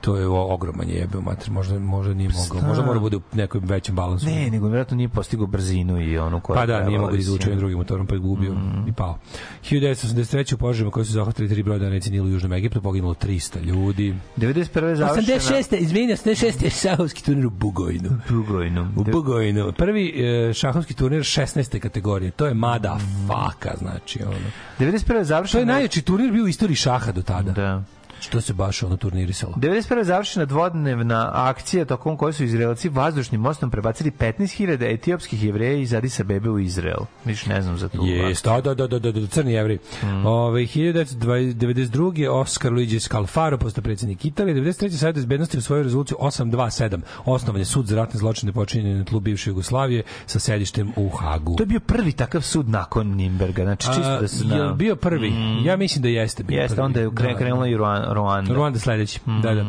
to 0.00 0.16
je 0.16 0.26
ogroman 0.26 0.88
je 0.88 0.96
jebeo 0.96 1.20
mater, 1.20 1.50
možda 1.50 1.78
možda 1.78 2.14
nije 2.14 2.30
mogao. 2.30 2.68
Možda 2.68 2.84
mora 2.84 3.00
bude 3.00 3.16
u 3.16 3.20
nekom 3.32 3.60
većem 3.64 3.94
balansu. 3.94 4.26
Ne, 4.26 4.50
nego 4.50 4.66
vjerojatno 4.66 4.96
nije 4.96 5.08
postigao 5.08 5.46
brzinu 5.46 6.00
i 6.00 6.18
onu 6.18 6.40
koja 6.40 6.60
Pa 6.60 6.66
da, 6.66 6.76
je 6.76 6.86
nije 6.86 6.98
mogao 6.98 7.16
da 7.16 7.32
ovim 7.46 7.58
drugim 7.58 7.78
motorom, 7.78 8.06
pa 8.06 8.14
je 8.14 8.18
gubio 8.18 8.54
i 8.88 8.92
pao. 8.92 9.18
1983. 9.62 10.54
u 10.54 10.58
požarima 10.58 10.90
koji 10.90 11.06
su 11.06 11.12
zahvatili 11.12 11.48
tri 11.48 11.62
broda 11.62 11.90
na 11.90 11.98
Nilu 12.10 12.26
u 12.26 12.30
Južnom 12.30 12.52
Egiptu, 12.52 12.82
poginulo 12.82 13.14
300 13.14 13.62
ljudi. 13.62 14.14
91. 14.36 14.94
završena 14.94 15.38
86. 15.38 15.76
izvinja, 15.76 16.16
86. 16.16 16.64
je 16.64 16.70
šahovski 16.70 17.24
turnir 17.24 17.46
u 17.46 17.50
Bugojnu. 17.50 18.10
Bugojnu. 18.28 18.92
U 18.96 19.04
Bugojnu. 19.04 19.72
Prvi 19.72 20.24
e, 20.24 20.52
šahovski 20.52 20.94
turnir 20.94 21.20
16. 21.20 21.78
kategorije. 21.78 22.30
To 22.30 22.46
je 22.46 22.54
mada 22.54 22.98
faka, 23.26 23.76
znači 23.78 24.22
ono. 24.22 24.36
91. 24.78 25.22
završena... 25.22 25.58
To 25.58 25.58
je 25.58 25.66
najjači 25.66 26.02
turnir 26.02 26.32
bio 26.32 26.44
u 26.44 26.48
istoriji 26.48 26.76
šaha 26.76 27.12
do 27.12 27.22
tada. 27.22 27.52
Da. 27.52 27.82
Što 28.20 28.40
se 28.40 28.52
baš 28.52 28.82
ono 28.82 28.96
turnirisalo. 28.96 29.52
91. 29.56 30.02
završena 30.02 30.44
dvodnevna 30.44 31.30
akcija 31.34 31.84
tokom 31.84 32.16
koje 32.16 32.32
su 32.32 32.44
Izraelci 32.44 32.88
vazdušnim 32.88 33.40
mostom 33.40 33.70
prebacili 33.70 34.10
15.000 34.10 34.94
etiopskih 34.94 35.44
jevreja 35.44 35.72
iz 35.74 35.94
Adisa 35.94 36.24
Bebe 36.24 36.50
u 36.50 36.58
Izrael. 36.58 37.00
Više 37.24 37.48
ne 37.48 37.62
znam 37.62 37.78
za 37.78 37.88
tu. 37.88 38.06
Jest, 38.06 38.44
da, 38.44 38.60
da, 38.60 38.74
da, 38.74 38.86
da, 38.86 38.98
da, 38.98 39.12
da, 39.12 39.26
crni 39.26 39.52
jevri. 39.52 39.78
Mm. 40.02 40.26
Ove, 40.26 40.60
1992. 40.62 41.98
Oscar 42.30 42.72
Luigi 42.72 43.00
Scalfaro, 43.00 43.58
postao 43.58 43.82
predsjednik 43.82 44.24
Italije. 44.24 44.54
93. 44.56 44.90
Savjet 44.90 45.14
bezbednosti 45.16 45.58
u 45.58 45.62
svoju 45.62 45.82
rezoluciju 45.82 46.16
827. 46.20 47.00
Osnovan 47.24 47.60
je 47.60 47.64
sud 47.64 47.86
za 47.86 47.96
ratne 47.96 48.18
zločine 48.18 48.52
počinjene 48.52 48.98
na 48.98 49.04
tlu 49.04 49.20
bivše 49.20 49.50
Jugoslavije 49.50 50.02
sa 50.26 50.38
sedištem 50.38 50.92
u 50.96 51.08
Hagu. 51.08 51.56
To 51.56 51.62
je 51.62 51.66
bio 51.66 51.80
prvi 51.80 52.12
takav 52.12 52.42
sud 52.42 52.68
nakon 52.68 53.06
Nimberga. 53.08 53.62
Znači, 53.62 53.86
čisto 53.86 54.20
da 54.20 54.28
se 54.28 54.36
zna. 54.36 54.72
Bio 54.72 54.96
prvi? 54.96 55.32
Ja 55.64 55.76
mislim 55.76 56.02
da 56.02 56.08
jeste 56.08 56.42
bio 56.42 56.60
Jeste, 56.60 56.74
prvi. 56.76 56.84
onda 56.86 57.00
je 57.00 57.10
kre, 57.14 57.32
Da, 57.32 57.38
krenula 57.38 57.68
i 57.68 57.76
Ruan- 57.76 58.07
Ruanda. 58.08 58.54
Ruanda 58.54 58.78
sledeći. 58.78 59.20
Da, 59.42 59.54
da. 59.54 59.64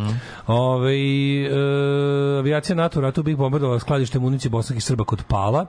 Ove, 0.48 0.94
e, 0.94 1.50
avijacija 2.40 2.76
NATO 2.76 3.00
u 3.00 3.02
ratu 3.02 3.24
bih 3.24 3.38
bombardovala 3.38 3.80
skladište 3.80 4.20
municije 4.20 4.50
bosanskih 4.52 4.84
Srba 4.84 5.04
kod 5.04 5.24
Pala, 5.24 5.66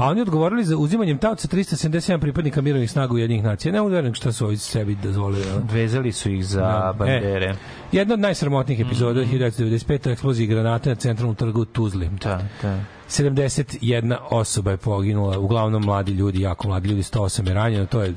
a 0.00 0.04
oni 0.10 0.20
odgovorili 0.20 0.64
za 0.64 0.76
uzimanjem 0.76 1.18
taoca 1.18 1.48
377 1.48 2.20
pripadnika 2.20 2.60
mirovnih 2.62 2.90
snaga 2.90 3.14
Ujedinjenih 3.14 3.44
nacija. 3.44 3.72
Ne 3.72 3.80
uverim 3.80 4.14
šta 4.14 4.32
su 4.32 4.46
ovi 4.46 4.56
sebi 4.56 4.94
dozvolili. 4.94 5.44
a? 5.50 5.60
Vezali 5.72 6.12
su 6.12 6.30
ih 6.30 6.46
za 6.46 6.60
Da. 6.60 6.94
bandere. 6.98 7.46
E, 7.46 7.54
jedna 7.92 8.14
od 8.14 8.20
najsramotnijih 8.20 8.80
epizoda 8.80 9.20
1995. 9.20 10.10
eksploziji 10.12 10.46
granate 10.46 10.88
na 10.90 10.94
centralnom 10.96 11.34
trgu 11.36 11.64
Tuzli. 11.64 12.08
Da, 12.22 12.42
da. 12.62 12.78
71 13.08 14.16
osoba 14.30 14.70
je 14.70 14.76
poginula, 14.76 15.38
uglavnom 15.38 15.84
mladi 15.84 16.12
ljudi, 16.12 16.40
jako 16.40 16.68
mladi 16.68 16.88
ljudi, 16.88 17.02
108 17.02 17.48
je 17.48 17.54
ranjeno, 17.54 17.86
to 17.86 18.02
je 18.02 18.14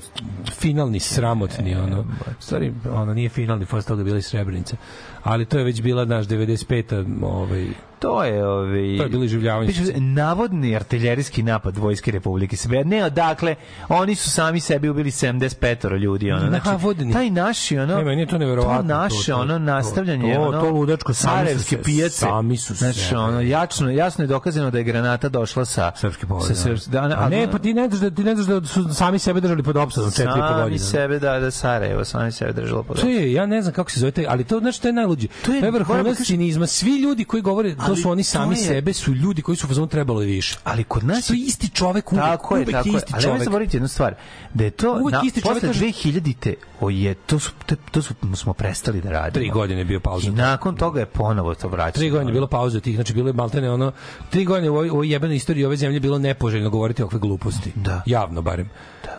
finalni 0.51 0.99
sramotni, 0.99 1.75
ono, 1.75 2.01
u 2.01 2.41
stvari, 2.41 2.73
ono, 2.93 3.13
nije 3.13 3.29
finalni, 3.29 3.65
posle 3.65 3.87
toga 3.87 4.03
bila 4.03 4.17
i 4.17 4.21
Srebrenica, 4.21 4.75
ali 5.23 5.45
to 5.45 5.57
je 5.57 5.63
već 5.63 5.81
bila, 5.81 6.05
naš, 6.05 6.25
95. 6.25 7.23
ovaj, 7.23 7.67
To 7.99 8.23
je 8.23 8.47
ovi 8.47 8.97
To 8.97 9.03
je 9.03 9.09
bilo 9.09 9.23
iživljavanje. 9.23 9.67
Piše, 9.67 9.81
navodni 9.95 10.75
artiljerijski 10.75 11.43
napad 11.43 11.77
vojske 11.77 12.11
Republike 12.11 12.57
Srbije. 12.57 12.85
Ne, 12.85 13.05
odakle, 13.05 13.55
oni 13.89 14.15
su 14.15 14.29
sami 14.29 14.59
sebi 14.59 14.89
ubili 14.89 15.11
75 15.11 15.97
ljudi, 15.97 16.31
ono. 16.31 16.47
Znači, 16.47 16.67
Navodni. 16.67 17.13
taj 17.13 17.29
naši, 17.29 17.77
ono, 17.77 17.97
Ne, 17.97 18.03
meni 18.03 18.21
je 18.21 18.27
to 18.27 18.37
neverovatno, 18.37 18.77
To 18.79 18.83
naše, 18.83 19.15
to- 19.17 19.23
to- 19.27 19.35
ono, 19.35 19.59
nastavljanje, 19.59 20.33
to- 20.35 20.41
ono, 20.41 20.61
to 20.61 20.69
ludačko, 20.69 21.13
sami 21.13 21.37
sarajevske 21.37 21.77
pijace. 21.77 22.15
sami 22.17 22.57
su 22.57 22.75
se- 22.77 22.91
Znači, 22.91 23.15
ono, 23.15 23.41
jačno, 23.41 23.89
jasno 23.89 24.23
je 24.23 24.27
dokazano 24.27 24.71
da 24.71 24.77
je 24.77 24.83
granata 24.83 25.29
došla 25.29 25.65
sa... 25.65 25.91
srpski 25.95 26.25
povod. 26.25 26.47
Sa 26.47 26.55
srpski, 26.55 26.91
da, 26.91 27.01
A 27.17 27.29
ne, 27.29 27.51
pa 27.51 27.57
ti 27.59 27.73
ne 27.73 27.87
znaš 27.87 28.01
da, 28.01 28.09
ti 28.11 28.23
ne 28.23 28.35
znaš 28.35 28.47
da 28.47 28.67
su 28.67 28.93
sami 28.93 29.19
sebe 29.19 29.41
držali 29.41 29.63
pod 29.63 29.77
opsadom 29.77 30.11
4,5 30.11 30.23
Sami 30.47 30.61
godine. 30.61 30.79
sebe, 30.79 31.19
da, 31.19 31.39
da, 31.39 31.51
Sarajevo, 31.51 32.05
sami 32.05 32.31
sebe 32.31 32.53
držalo 32.53 32.83
pod 32.83 33.01
To 33.01 33.07
je, 33.07 33.33
ja 33.33 33.45
ne 33.45 33.61
znam 33.61 33.73
kako 33.73 33.91
se 33.91 33.99
zove 33.99 34.11
ali 34.27 34.43
to 34.43 34.59
znači 34.59 34.81
to 34.81 34.87
je 34.87 34.93
najluđe. 35.11 35.27
To 35.45 35.53
je, 35.53 35.61
da 35.61 35.69
vrhunac 35.69 36.17
cinizma. 36.17 36.67
Svi 36.67 36.97
ljudi 36.97 37.23
koji 37.23 37.41
govore 37.41 37.75
to 37.75 37.81
Ali 37.81 37.97
su 37.97 38.09
oni 38.09 38.23
sami 38.23 38.55
je- 38.55 38.63
sebe, 38.63 38.93
su 38.93 39.13
ljudi 39.13 39.41
koji 39.41 39.55
su 39.55 39.65
u 39.65 39.69
fazonu 39.69 39.87
trebalo 39.87 40.21
je 40.21 40.27
više. 40.27 40.57
Ali 40.63 40.83
kod 40.83 41.03
nas 41.03 41.27
To 41.27 41.33
je 41.33 41.39
isti 41.39 41.69
čovek 41.69 42.11
uvek, 42.13 42.23
tako 42.23 42.55
je, 42.55 42.59
uvek 42.59 42.71
tako 42.71 42.89
je 42.89 42.95
isti 42.95 43.11
Ali 43.13 43.21
nemoj 43.21 43.29
čovek. 43.29 43.43
zaboraviti 43.43 43.77
jednu 43.77 43.87
stvar, 43.87 44.15
da 44.53 44.63
je 44.63 44.71
to 44.71 44.91
Uvek 44.93 45.13
na, 45.13 45.21
isti 45.25 45.41
čovek 45.41 45.55
posle 45.55 45.69
kaže- 45.69 45.79
2000-te, 45.81 46.53
o 46.79 46.89
je, 46.89 47.13
to, 47.15 47.39
su, 47.39 47.51
to, 47.65 47.75
to 47.91 48.01
su, 48.01 48.13
smo 48.35 48.53
prestali 48.53 49.01
da 49.01 49.09
radimo. 49.11 49.33
Tri 49.33 49.49
godine 49.49 49.81
je 49.81 49.85
bio 49.85 49.99
pauza. 49.99 50.27
I 50.27 50.31
nakon 50.31 50.75
toga 50.75 50.99
je 50.99 51.05
ponovo 51.05 51.55
to 51.55 51.67
vraćano. 51.67 51.91
Tri 51.91 52.09
godine 52.09 52.29
je 52.29 52.33
bilo 52.33 52.47
pauza 52.47 52.79
tih, 52.79 52.95
znači 52.95 53.13
bilo 53.13 53.29
je 53.29 53.33
maltene 53.33 53.71
ono, 53.71 53.91
tri 54.29 54.45
godine 54.45 54.69
u 54.69 54.73
ovoj, 54.73 54.89
ovoj 54.89 55.11
jebenoj 55.11 55.35
istoriji 55.35 55.65
ove 55.65 55.77
zemlje 55.77 55.99
bilo 55.99 56.19
nepoželjno 56.19 56.69
govoriti 56.69 57.01
ovakve 57.01 57.19
gluposti. 57.19 57.71
Da. 57.75 58.01
Javno 58.05 58.41
barem. 58.41 58.69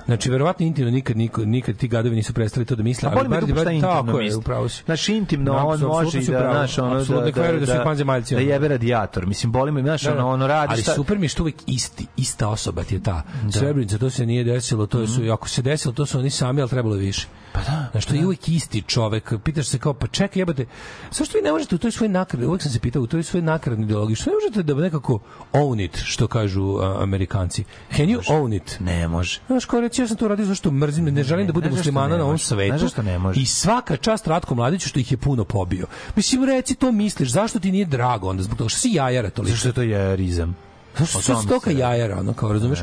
Znači, 0.04 0.30
verovatno 0.30 0.66
intimno 0.66 0.90
nikad, 0.90 1.16
niko, 1.16 1.44
nikad 1.44 1.76
ti 1.76 1.88
gadovi 1.88 2.16
nisu 2.16 2.32
prestali 2.32 2.66
to 2.66 2.74
da 2.76 2.82
misle, 2.82 3.08
A 3.08 3.12
ali 3.12 3.28
bar, 3.28 3.44
bar, 3.46 3.64
tako 3.80 4.20
je, 4.20 4.36
upravo 4.36 4.68
si. 4.68 4.82
Znači 4.84 5.14
intimno 5.14 5.52
Da, 5.52 5.58
on 5.86 6.06
apsolutno 6.06 6.20
može 6.20 6.30
i 6.30 6.44
da, 6.44 6.52
znaš, 6.52 6.78
ono, 6.78 7.04
da, 7.04 7.66
da 7.66 7.80
i 7.80 7.84
panzemaljci, 7.84 8.34
da 8.34 8.40
ono. 8.40 8.50
jebe 8.50 8.68
radijator. 8.68 9.26
Mislim, 9.26 9.52
boli 9.52 9.72
me, 9.72 9.82
znaš, 9.82 10.02
Da, 10.02 10.10
da. 10.10 10.16
ono, 10.16 10.28
ono 10.28 10.46
radi 10.46 10.72
ali 10.72 10.82
šta... 10.82 10.94
super 10.94 11.18
mi 11.18 11.24
je 11.24 11.28
što 11.28 11.42
uvek 11.42 11.56
isti, 11.66 12.06
ista 12.16 12.48
osoba 12.48 12.82
ti 12.82 12.94
je 12.94 13.02
ta. 13.02 13.22
Srebrenica, 13.52 13.98
to 13.98 14.10
se 14.10 14.26
nije 14.26 14.44
desilo, 14.44 14.86
to 14.86 15.06
su, 15.06 15.22
ako 15.32 15.48
se 15.48 15.62
desilo, 15.62 15.94
to 15.94 16.06
su 16.06 16.18
oni 16.18 16.30
sami, 16.30 16.60
ali 16.60 16.70
trebalo 16.70 16.94
više. 16.94 17.26
Pa 17.52 17.60
da. 17.60 17.88
Znaš, 17.92 18.06
to 18.06 18.14
je 18.14 18.26
uvek 18.26 18.48
isti 18.48 18.82
čovek. 18.82 19.32
Pitaš 19.44 19.66
se 19.66 19.78
kao, 19.78 19.94
pa 19.94 20.06
čekaj, 20.06 20.40
jebate, 20.40 20.66
zašto 21.12 21.38
vi 21.38 21.42
ne 21.44 21.52
možete 21.52 21.74
u 21.74 21.78
toj 21.78 21.90
svoj 21.90 22.08
nakradnoj, 22.08 22.48
uvek 22.48 22.62
sam 22.62 22.72
se 22.72 22.80
pitao, 22.80 23.02
u 23.02 23.06
toj 23.06 23.22
svoj 23.22 23.42
nakradnoj 23.42 23.84
ideologiji, 23.84 24.16
što 24.16 24.30
ne 24.30 24.36
možete 24.36 24.62
da 24.62 24.80
nekako 24.80 25.18
own 25.52 25.84
it, 25.84 25.96
što 26.04 26.26
kažu 26.26 26.78
a, 26.80 27.02
Amerikanci? 27.02 27.64
Can 27.96 28.06
you 28.06 28.20
own 28.28 28.56
it? 28.56 28.76
Ne 28.80 29.08
može. 29.08 29.40
Znaš, 29.46 29.64
kao 29.64 29.80
reći, 29.80 30.02
ja 30.02 30.08
sam 30.08 30.16
to 30.16 30.28
radio 30.28 30.46
zašto 30.46 30.70
mrzim, 30.70 31.04
ne 31.04 31.22
želim 31.22 31.46
da 31.46 31.52
budem 31.52 31.70
muslimana 31.70 32.08
ne 32.08 32.18
na 32.18 32.24
ovom 32.24 32.38
svetu. 32.38 32.70
Znaš 32.70 32.80
zašto 32.80 33.02
ne 33.02 33.18
može? 33.18 33.40
I 33.40 33.46
svaka 33.46 33.96
čast 33.96 34.26
Ratko 34.26 34.54
Mladiću 34.54 34.88
što 34.88 35.00
ih 35.00 35.12
je 35.12 35.18
puno 35.18 35.44
pobio. 35.44 35.86
Mislim, 36.16 36.44
reci 36.44 36.74
to 36.74 36.92
misliš, 36.92 37.30
zašto 37.30 37.60
ti 37.60 37.72
nije 37.72 37.84
drago 37.84 38.28
onda 38.28 38.42
zbog 38.42 38.58
toga 38.58 38.68
što 38.68 38.78
si 38.78 38.90
jajara 38.92 39.30
toliko? 39.30 39.50
Zašto 39.50 39.68
je 39.68 39.72
to 39.72 39.82
jarizam? 39.82 40.56
Zašto 40.98 41.20
su 41.20 41.42
stoka 41.42 41.70
jajara, 41.70 42.18
ono 42.20 42.32
kao, 42.32 42.52
razumeš? 42.52 42.78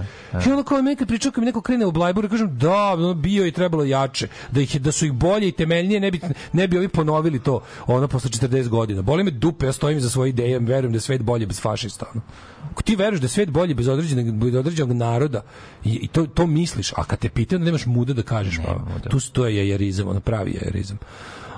I 0.45 0.49
onda 0.49 0.64
kao 0.64 0.82
mi 0.82 0.95
kad 0.95 1.07
pričao, 1.07 1.32
kad 1.32 1.41
mi 1.41 1.45
neko 1.45 1.62
krene 1.62 1.86
u 1.86 1.91
Blajburu, 1.91 2.30
kažem, 2.30 2.57
da, 2.57 2.93
ono, 2.93 3.14
bio 3.14 3.45
i 3.45 3.51
trebalo 3.51 3.84
jače, 3.84 4.28
da, 4.51 4.62
ih, 4.62 4.82
da 4.82 4.91
su 4.91 5.05
ih 5.05 5.12
bolje 5.12 5.47
i 5.47 5.51
temeljnije, 5.51 5.99
ne 5.99 6.12
bi, 6.12 6.22
ne 6.53 6.68
bi 6.68 6.78
ovi 6.78 6.88
ponovili 6.88 7.39
to, 7.39 7.62
ono, 7.88 8.07
posle 8.07 8.30
40 8.30 8.68
godina. 8.68 9.01
Boli 9.01 9.24
me 9.24 9.32
dupe, 9.32 9.66
ja 9.66 9.74
stojim 9.74 9.99
za 9.99 10.10
svoje 10.10 10.30
ideje, 10.30 10.60
verujem 10.60 10.91
da 10.91 10.97
je 10.97 11.01
svet 11.01 11.22
bolje 11.22 11.45
bez 11.45 11.62
fašista, 11.62 12.05
ono. 12.14 12.22
Ako 12.72 12.84
ti 12.84 12.95
veruješ 12.95 13.22
da 13.22 13.26
je 13.26 13.30
svet 13.30 13.49
bolje 13.49 13.76
bez 13.76 13.88
određenog, 13.88 14.32
bez 14.32 14.55
određenog 14.55 14.97
naroda 14.97 15.41
i, 15.84 15.93
i 15.93 16.07
to, 16.07 16.26
to 16.26 16.47
misliš, 16.47 16.93
a 16.93 17.03
kad 17.03 17.20
te 17.20 17.30
pitaju, 17.30 17.57
onda 17.57 17.66
nemaš 17.66 17.86
muda 17.86 18.14
da 18.14 18.24
kažeš, 18.24 18.60
pa, 18.66 19.10
tu 19.10 19.20
to 19.34 19.45
je 19.47 19.78
ono 20.05 20.20
pravi 20.20 20.60
jajarizam. 20.62 20.97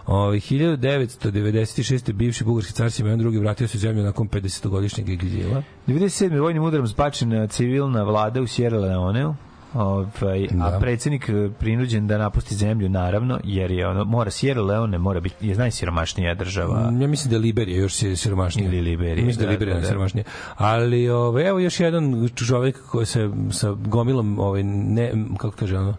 Ovaj 0.08 0.38
1996. 0.38 2.14
bivši 2.14 2.44
bugarski 2.44 2.74
car 2.74 2.92
Simeon 2.92 3.22
II 3.24 3.40
vratio 3.40 3.68
se 3.68 3.78
u 3.78 3.82
zemlju 3.82 4.04
nakon 4.04 4.30
50-godišnjeg 4.30 5.14
egzila. 5.14 5.64
97. 5.88 6.40
vojnim 6.40 6.64
udarom 6.64 6.88
zbačena 6.88 7.48
civilna 7.48 8.04
vlada 8.04 8.42
u 8.42 8.48
Sierra 8.48 8.80
Leoneu. 8.80 9.34
Ovaj, 9.74 10.48
a 10.54 10.70
Da. 10.72 10.80
predsjednik 10.80 11.30
eh, 11.30 11.50
prinuđen 11.60 12.08
da 12.08 12.18
napusti 12.18 12.56
zemlju 12.56 12.90
naravno 12.90 13.40
jer 13.44 13.72
je 13.72 13.88
ono 13.88 14.06
mora 14.06 14.32
Sierra 14.32 14.62
Leone 14.62 14.98
mora 14.98 15.20
biti 15.20 15.48
je 15.48 15.56
najsiromašnija 15.56 16.36
država 16.36 16.80
Ja 16.92 17.08
mislim 17.08 17.30
da 17.30 17.36
je 17.36 17.40
Liberija 17.40 17.80
još 17.80 17.94
si- 17.94 18.16
siromašnija. 18.16 18.68
Ili 18.68 18.82
Liberija, 18.82 19.26
Mislim 19.26 19.36
da 19.38 19.44
je 19.44 19.48
da, 19.48 19.52
Liberija 19.52 19.76
da, 19.76 19.82
da. 19.82 19.88
siromašnija. 19.88 20.24
Ali 20.56 21.10
ovaj, 21.10 21.48
evo 21.48 21.60
još 21.60 21.80
jedan 21.80 22.30
čovjek 22.38 22.80
koji 22.82 23.06
se 23.06 23.30
sa 23.52 23.72
gomilom, 23.72 24.40
ovaj, 24.40 24.64
ne, 24.64 25.12
kako 25.38 25.52
kaže 25.52 25.78
ono, 25.78 25.96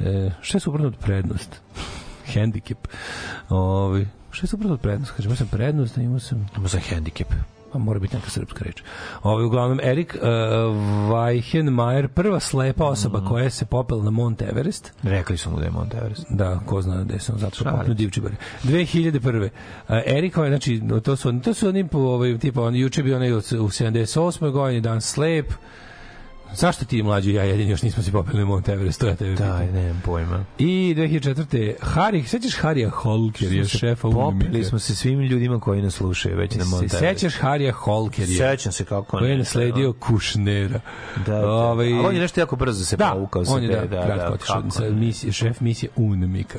e, 0.00 0.30
šta 0.40 0.56
je 0.56 0.60
suprotno 0.60 0.88
od 0.88 0.96
prednost? 0.96 1.60
Handicap. 2.34 2.78
Ovaj, 3.48 4.06
šta 4.30 4.44
je 4.44 4.48
suprotno 4.48 4.74
od 4.74 4.80
prednost? 4.80 5.12
Kaže, 5.12 5.26
imao 5.26 5.36
sam 5.36 5.48
prednost, 5.48 5.98
a 5.98 6.02
imao 6.02 6.18
sam... 6.20 6.46
Imamo 6.52 6.68
za 6.68 6.78
hendikep. 6.80 7.28
Pa 7.72 7.78
mora 7.78 7.98
biti 7.98 8.16
neka 8.16 8.30
srpska 8.30 8.64
reč. 8.64 8.82
Ovaj 9.22 9.44
uglavnom 9.44 9.80
Erik 9.82 10.16
uh, 10.16 10.28
Weichenmayer, 11.10 12.08
prva 12.08 12.40
slepa 12.40 12.84
osoba 12.84 13.18
Mhm. 13.18 13.28
koja 13.28 13.50
se 13.50 13.66
popela 13.66 14.04
na 14.04 14.10
Mount 14.10 14.42
Everest. 14.42 14.92
Rekli 15.02 15.36
su 15.36 15.50
mu 15.50 15.58
da 15.58 15.64
je 15.64 15.70
Mount 15.70 15.94
Everest. 15.94 16.26
Da, 16.30 16.60
ko 16.66 16.82
zna 16.82 17.04
gde 17.04 17.18
sam 17.18 17.38
zato 17.38 17.64
popnu 17.64 17.94
divčibare. 17.94 18.34
2001. 18.64 19.44
Uh, 19.44 19.50
Erika 20.06 20.44
je, 20.44 20.50
znači, 20.50 20.82
to 21.04 21.16
su, 21.16 21.40
to 21.40 21.54
su 21.54 21.68
oni 21.68 21.88
po, 21.88 21.98
ovaj, 21.98 22.38
tipa, 22.38 22.62
on 22.62 22.76
juče 22.76 23.02
bio 23.02 23.16
onaj 23.16 23.32
u 23.32 23.40
78. 23.40 24.50
godini, 24.50 24.80
dan 24.80 25.00
slep. 25.00 25.52
Zašto 26.54 26.84
ti 26.84 27.02
mlađi 27.02 27.32
ja 27.32 27.42
jedini 27.44 27.70
još 27.70 27.82
nismo 27.82 28.02
se 28.02 28.12
popeli 28.12 28.38
na 28.38 28.44
Mount 28.44 28.68
Everest? 28.68 29.00
To 29.00 29.06
ja 29.06 29.16
tebe 29.16 29.34
Da, 29.34 29.58
nemam 29.58 30.02
pojma. 30.04 30.44
I 30.58 30.94
2004. 30.96 31.74
Harry, 31.80 32.26
sećaš 32.26 32.54
Harija 32.54 32.90
Holker, 32.90 33.52
je 33.52 33.64
šefa 33.64 34.02
Popili 34.02 34.48
umnika. 34.48 34.68
smo 34.68 34.78
se 34.78 34.96
svim 34.96 35.20
ljudima 35.20 35.60
koji 35.60 35.82
nas 35.82 35.94
slušaju 35.94 36.36
već 36.36 36.54
na 36.54 36.64
Mount 36.64 36.84
Everest. 36.94 36.98
sećaš 36.98 37.40
Harija 37.40 37.72
Holker? 37.72 38.26
Sećam 38.26 38.72
se 38.72 38.84
kako 38.84 39.18
Koji 39.18 39.28
je 39.28 39.32
ne, 39.32 39.38
nasledio 39.38 39.92
Kušnera. 39.92 40.80
Da, 41.26 41.32
da. 41.32 41.50
Ovaj, 41.50 41.92
Ali 41.92 42.06
on 42.06 42.14
je 42.14 42.20
nešto 42.20 42.40
jako 42.40 42.56
brzo 42.56 42.84
se 42.84 42.96
da, 42.96 43.10
povukao 43.14 43.44
sa 43.44 43.52
on 43.54 43.62
je 43.62 43.68
da, 43.68 43.86
da, 43.86 44.04
kratko 44.04 44.28
da, 44.28 44.32
otišao 44.32 44.62
ne. 44.80 44.90
misije, 44.90 45.32
šef 45.32 45.60
misije 45.60 45.90
UNMIKA. 45.96 46.58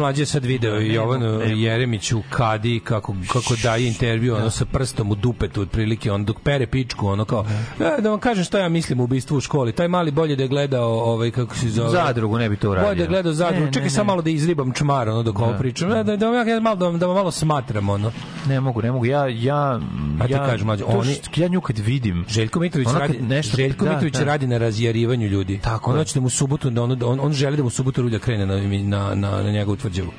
Mlađe 0.00 0.26
sad 0.26 0.44
video 0.44 0.80
i 0.80 0.94
Jovanu 0.94 1.40
Jeremiću 1.40 2.22
Kadi 2.30 2.80
kako, 2.84 3.14
kako 3.32 3.54
daje 3.62 3.86
intervju 3.86 4.34
ono 4.34 4.50
sa 4.50 4.64
prstom 4.64 5.10
u 5.10 5.14
dupetu 5.14 5.62
otprilike 5.62 6.12
on 6.12 6.24
dok 6.24 6.40
pere 6.40 6.66
pičku 6.66 7.08
ono 7.08 7.24
kao 7.24 7.44
e, 7.80 8.00
da 8.02 8.10
vam 8.10 8.20
kažem 8.20 8.44
šta 8.44 8.58
ja 8.58 8.68
mislim 8.68 9.00
o 9.00 9.04
ubistvu 9.04 9.36
u 9.36 9.40
školi. 9.40 9.72
Taj 9.72 9.88
mali 9.88 10.10
bolje 10.10 10.36
da 10.36 10.42
je 10.42 10.48
gledao 10.48 10.90
ovaj 10.90 11.30
kako 11.30 11.56
se 11.56 11.68
zove? 11.68 11.90
Zadrugu 11.90 12.38
ne 12.38 12.48
bi 12.48 12.56
to 12.56 12.70
uradio. 12.70 12.88
bolje 12.88 13.02
da 13.02 13.06
gledao 13.06 13.32
zadrugu 13.32 13.66
Ne, 13.66 13.72
čekaj 13.72 13.84
ne, 13.84 13.90
samo 13.90 14.04
ne. 14.04 14.06
malo 14.06 14.22
da 14.22 14.30
izribam 14.30 14.72
čmar 14.72 15.08
ono 15.08 15.22
dok 15.22 15.38
ovo 15.38 15.54
pričam. 15.58 15.90
Da, 15.90 16.02
da, 16.02 16.16
da, 16.16 16.26
ja 16.26 16.60
malo 16.60 16.76
da, 16.76 16.98
da 16.98 17.06
malo 17.06 17.30
smatram 17.30 17.88
ono. 17.88 18.12
Ne 18.48 18.60
mogu, 18.60 18.82
ne 18.82 18.92
mogu. 18.92 19.06
Ja, 19.06 19.26
ja, 19.28 19.80
A 20.20 20.26
ti 20.26 20.32
ja, 20.32 20.38
kažeš, 20.38 20.62
mlađe, 20.62 20.84
oni- 20.84 21.14
što- 21.14 21.40
ja 21.40 21.48
nju 21.48 21.60
kad 21.60 21.78
vidim, 21.78 22.24
Željko 22.28 22.60
Mitrović 22.60 22.88
radi 22.94 23.18
nešto- 23.20 23.56
Željko 23.56 23.84
da, 23.84 23.90
Mitrović 23.90 24.14
da. 24.14 24.24
radi 24.24 24.46
na 24.46 24.58
razjarivanju 24.58 25.26
ljudi. 25.28 25.58
Tako 25.58 25.90
on 25.90 25.96
je. 25.96 26.00
hoće 26.00 26.14
da 26.14 26.20
mu 26.20 26.26
u 26.26 26.30
subotu 26.30 26.70
da 26.70 26.82
on, 26.82 27.02
on, 27.04 27.20
on 27.20 27.32
želi 27.32 27.56
da 27.56 27.62
mu 27.62 27.70
subotu 27.70 28.02
rulja 28.02 28.18
krene 28.18 28.46
na 28.46 28.56
na 28.82 29.14
na 29.14 29.42
na 29.42 29.50
njegovu 29.50 29.76
tvrđavu. 29.76 30.10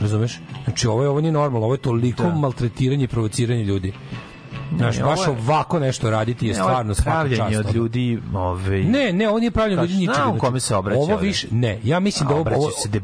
Razumeš? 0.00 0.38
Znači 0.64 0.86
ovo 0.86 1.02
je 1.02 1.08
ovo 1.08 1.20
nije 1.20 1.32
normalno, 1.32 1.64
ovo 1.64 1.74
je 1.74 1.78
toliko 1.78 2.30
maltretiranje 2.30 3.04
i 3.04 3.08
provociranje 3.08 3.64
ljudi. 3.64 3.92
Znaš, 4.70 4.96
Ne, 4.96 5.04
baš 5.04 5.18
ovo 5.18 5.32
je- 5.32 5.38
ovako 5.40 5.78
nešto 5.78 6.10
raditi 6.10 6.46
je 6.46 6.52
Ne, 6.52 6.58
je 6.58 6.62
stvarno 6.62 6.94
svaka 6.94 7.36
čast. 7.36 7.56
od 7.58 7.74
ljudi, 7.74 8.18
ovaj, 8.34 8.80
Ne, 8.80 9.12
ne, 9.12 9.28
on 9.28 9.42
je 9.42 9.50
pravljen 9.50 9.78
ljudi 9.78 9.88
Znači, 9.88 10.00
ničega. 10.00 10.24
znači, 10.24 10.38
kome 10.38 10.60
se 10.60 10.76
obraća 10.76 10.98
Ovo 10.98 11.16
više, 11.16 11.46
ne, 11.50 11.78
ja 11.84 12.00
mislim 12.00 12.28
da 12.28 12.34
ovo, 12.34 12.44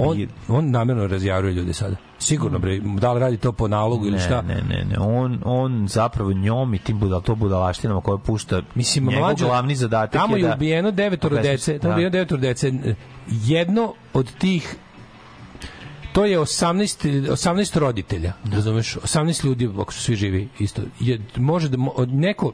on, 0.00 0.26
on 0.48 0.70
namjerno 0.70 1.06
razjaruje 1.06 1.54
ljude 1.54 1.72
sada. 1.72 1.96
Sigurno, 2.18 2.58
bre, 2.58 2.80
da 2.80 3.12
li 3.12 3.20
radi 3.20 3.36
to 3.36 3.52
po 3.52 3.68
nalogu 3.68 4.06
ili 4.06 4.18
šta? 4.18 4.42
Ne, 4.42 4.54
ne, 4.54 4.84
ne, 4.84 4.98
on, 4.98 5.38
on 5.44 5.88
zapravo 5.88 6.32
njom 6.32 6.74
i 6.74 6.78
tim 6.78 6.98
budal, 6.98 7.20
to 7.20 7.34
budalaštinama 7.34 8.00
koje 8.00 8.18
pušta, 8.18 8.62
Mislim, 8.74 9.04
njegov 9.06 9.20
mlađo, 9.20 9.46
glavni 9.46 9.74
zadatak 9.74 10.12
tamo 10.12 10.36
je 10.36 10.42
je 10.42 10.48
da... 10.48 10.54
ubijeno 10.54 10.90
devetoro 10.90 11.36
dece, 11.36 11.78
tamo 11.78 11.90
je 11.90 11.90
da. 11.90 11.94
ubijeno 11.96 12.10
devetoro 12.10 12.40
dece. 12.40 12.72
Jedno 13.28 13.92
od 14.14 14.32
tih 14.38 14.76
to 16.14 16.24
je 16.24 16.38
18 16.38 17.30
18 17.30 17.78
roditelja, 17.78 18.32
razumeš? 18.52 18.96
18 18.96 19.44
ljudi, 19.44 19.70
ako 19.78 19.92
su 19.92 20.02
svi 20.02 20.16
živi, 20.16 20.48
isto. 20.58 20.82
Je, 21.00 21.20
može 21.36 21.68
da 21.68 21.76
neko 22.06 22.52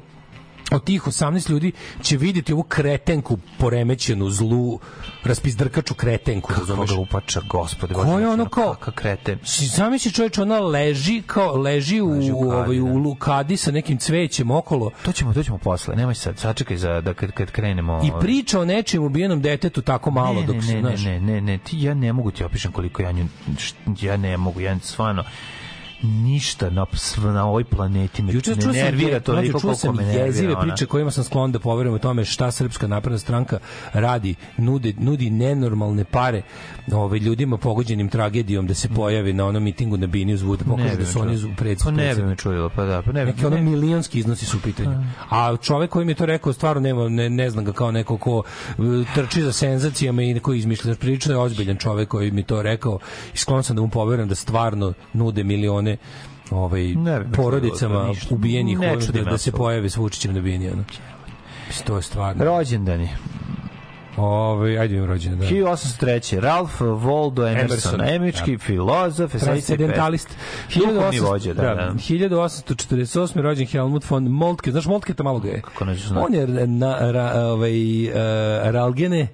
od 0.70 0.84
tih 0.84 1.02
18 1.02 1.51
ljudi 1.51 1.72
će 2.02 2.16
vidjeti 2.16 2.52
ovu 2.52 2.62
kretenku 2.62 3.38
poremećenu, 3.59 4.30
zlu, 4.30 4.80
raspizdrkaču 5.24 5.94
kretenku, 5.94 6.52
razumeš? 6.59 6.90
Koga 6.90 7.01
upača, 7.01 7.40
gospode. 7.40 7.94
Ko 7.94 8.18
je 8.18 8.28
ono 8.28 8.48
kao- 8.48 8.74
Kakav 8.74 8.94
kreten. 8.94 9.38
Si 9.44 9.66
zamisli 9.66 10.12
čovječ, 10.12 10.38
ona 10.38 10.59
leži 10.59 11.22
kao 11.26 11.56
leži 11.56 12.01
u, 12.01 12.10
Leži 12.10 12.32
u 12.32 12.36
u, 12.36 12.51
ovaj, 12.51 12.80
u 12.80 12.86
da. 12.86 12.92
lukadi 12.92 13.56
sa 13.56 13.70
nekim 13.70 13.98
cvećem 13.98 14.51
okolo 14.51 14.90
To 15.02 15.12
ćemo, 15.12 15.34
to 15.34 15.42
ćemo 15.42 15.59
posle. 15.59 15.97
Nemoj 15.97 16.14
sad, 16.14 16.38
sačekaj 16.38 16.76
za, 16.76 17.01
da 17.01 17.14
kad, 17.14 17.32
kad 17.32 17.51
krenemo... 17.51 18.01
i 18.05 18.10
ovaj, 18.10 18.20
priča 18.20 18.60
o 18.60 18.64
nečijem 18.64 19.05
ubijenom 19.05 19.42
detetu 19.42 19.82
tako 19.82 20.10
malo 20.10 20.40
ne, 20.40 20.47
dok 20.47 20.56
ne, 20.56 20.62
se, 20.62 20.74
ne, 20.74 20.80
znaš, 20.80 21.05
ne, 21.05 21.20
ne, 21.20 21.40
ne, 21.40 21.59
ti 21.59 21.82
ja 21.82 21.94
ne 21.94 22.12
mogu 22.12 22.30
ti 22.30 22.44
opišem 22.44 22.72
koliko 22.72 23.02
ja 23.02 23.12
nju 23.12 23.26
ja 24.01 24.16
ne 24.16 24.36
mogu, 24.36 24.60
ja 24.60 24.78
stvarno 24.78 25.24
ništa 26.02 26.70
na, 26.70 26.86
na 27.32 27.47
ovoj 27.47 27.64
planeti 27.64 28.22
me 28.22 28.32
Juče 28.32 28.56
ne 28.56 28.72
nervira 28.72 29.20
toliko 29.20 29.32
mlađe, 29.32 29.51
čuo 29.51 29.60
koliko 29.60 29.78
sam 29.78 29.97
me 29.97 30.02
nervira. 30.02 30.24
jezive 30.24 30.52
ona. 30.52 30.62
priče 30.62 30.86
kojima 30.86 31.10
sam 31.10 31.24
sklon 31.24 31.52
da 31.52 31.59
poverujem 31.59 31.94
o 31.94 31.98
tome 31.98 32.24
šta 32.24 32.51
Srpska 32.51 32.86
napredna 32.86 33.18
stranka 33.18 33.59
radi, 33.93 34.35
nude, 34.56 34.94
nudi 34.98 35.31
nenormalne 35.31 36.05
pare 36.05 36.43
ovaj, 36.93 37.18
ljudima 37.18 37.56
pogođenim 37.56 38.09
tragedijom 38.09 38.66
da 38.66 38.74
se 38.74 38.89
pojave 38.89 39.32
na 39.32 39.47
onom 39.47 39.62
mitingu 39.62 39.97
na 39.97 40.06
Bini 40.06 40.35
uz 40.35 40.43
da 40.43 40.64
pokažu 40.64 40.89
Ne 40.89 40.97
bi 40.97 41.05
da 41.05 41.06
su 41.06 41.20
oni 41.20 41.36
u 41.36 41.56
pred, 41.56 41.78
Pa 41.85 41.90
ne 41.90 42.14
bi 42.14 42.22
me 42.22 42.36
čudilo, 42.36 42.68
pa 42.77 42.85
da, 42.85 43.02
pa 43.02 43.12
ne 43.12 43.24
bi. 43.24 43.31
Neki 43.31 43.47
ono 43.47 43.56
milionski 43.56 44.18
iznosi 44.18 44.47
su 44.47 44.56
u 44.56 44.60
pitanju. 44.60 44.90
A 45.31 45.56
čovek 45.56 45.90
koji 45.90 46.05
mi 46.06 46.12
je 46.12 46.16
to 46.16 46.27
rekao, 46.27 46.52
stvarno 46.52 46.81
nema, 46.81 47.09
ne, 47.09 47.31
ne 47.31 47.51
znam 47.51 47.64
ga 47.64 47.72
kao 47.72 47.90
neko 47.93 48.16
ko 48.16 48.43
e, 48.68 48.72
trči 49.14 49.43
za 49.43 49.52
senzacijama 49.52 50.22
i 50.22 50.40
ko 50.40 50.52
izmišlja. 50.52 50.94
Prilično 50.94 51.32
je 51.32 51.39
ozbiljan 51.39 51.77
čovek 51.77 52.09
koji 52.09 52.31
mi 52.31 52.43
to 52.43 52.62
rekao 52.62 52.98
i 53.35 53.36
sklon 53.36 53.62
sam 53.62 53.77
da 53.77 53.82
mu 53.82 53.89
poverujem 53.89 54.28
da 54.28 54.35
stvarno 54.35 54.93
nude 55.12 55.44
milione 55.44 55.90
ovaj 56.51 56.95
Ne 56.95 57.25
porodicama 57.37 58.09
ništa. 58.09 58.35
ubijenih 58.35 58.79
Ne 58.79 58.97
da, 59.12 59.23
da 59.23 59.39
se 59.39 59.53
pojave 59.53 59.91
s 59.91 59.97
Vučićem 59.97 60.35
na 60.35 60.41
bini 60.41 60.71
ono. 60.71 60.85
To 61.85 61.97
je 61.97 62.03
stvarno. 62.03 62.45
Rođendani. 62.45 63.09
Ovaj 64.20 64.78
ajde 64.78 64.97
im 64.97 65.05
rođendan. 65.05 65.38
Da. 65.38 65.47
1803. 65.47 66.40
Ralph 66.40 66.80
Waldo 66.80 67.52
Emerson, 67.52 67.70
Emerson, 67.70 68.01
američki 68.01 68.59
filozof, 68.59 69.34
esejista 69.34 69.74
i 69.74 69.76
Transcendentalist. 69.76 70.28
pesnik. 70.68 70.88
Duhovni 70.88 71.20
vođa, 71.20 71.55
da, 71.55 71.62
da. 71.62 71.92
1848. 71.94 73.40
rođen 73.40 73.66
Helmut 73.66 74.10
von 74.10 74.24
Moltke. 74.24 74.70
Znaš 74.70 74.86
Moltke 74.86 75.14
to 75.14 75.24
malo 75.24 75.38
ga 75.38 75.48
je? 75.48 75.60
Kako 75.62 75.84
neću 75.84 76.09
znati. 76.09 76.26
On 76.26 76.34
je 76.34 76.66
na, 76.66 77.12
ra, 77.12 77.47
ovaj, 77.47 78.09
uh, 78.09 78.14
Ralgene, 78.64 79.28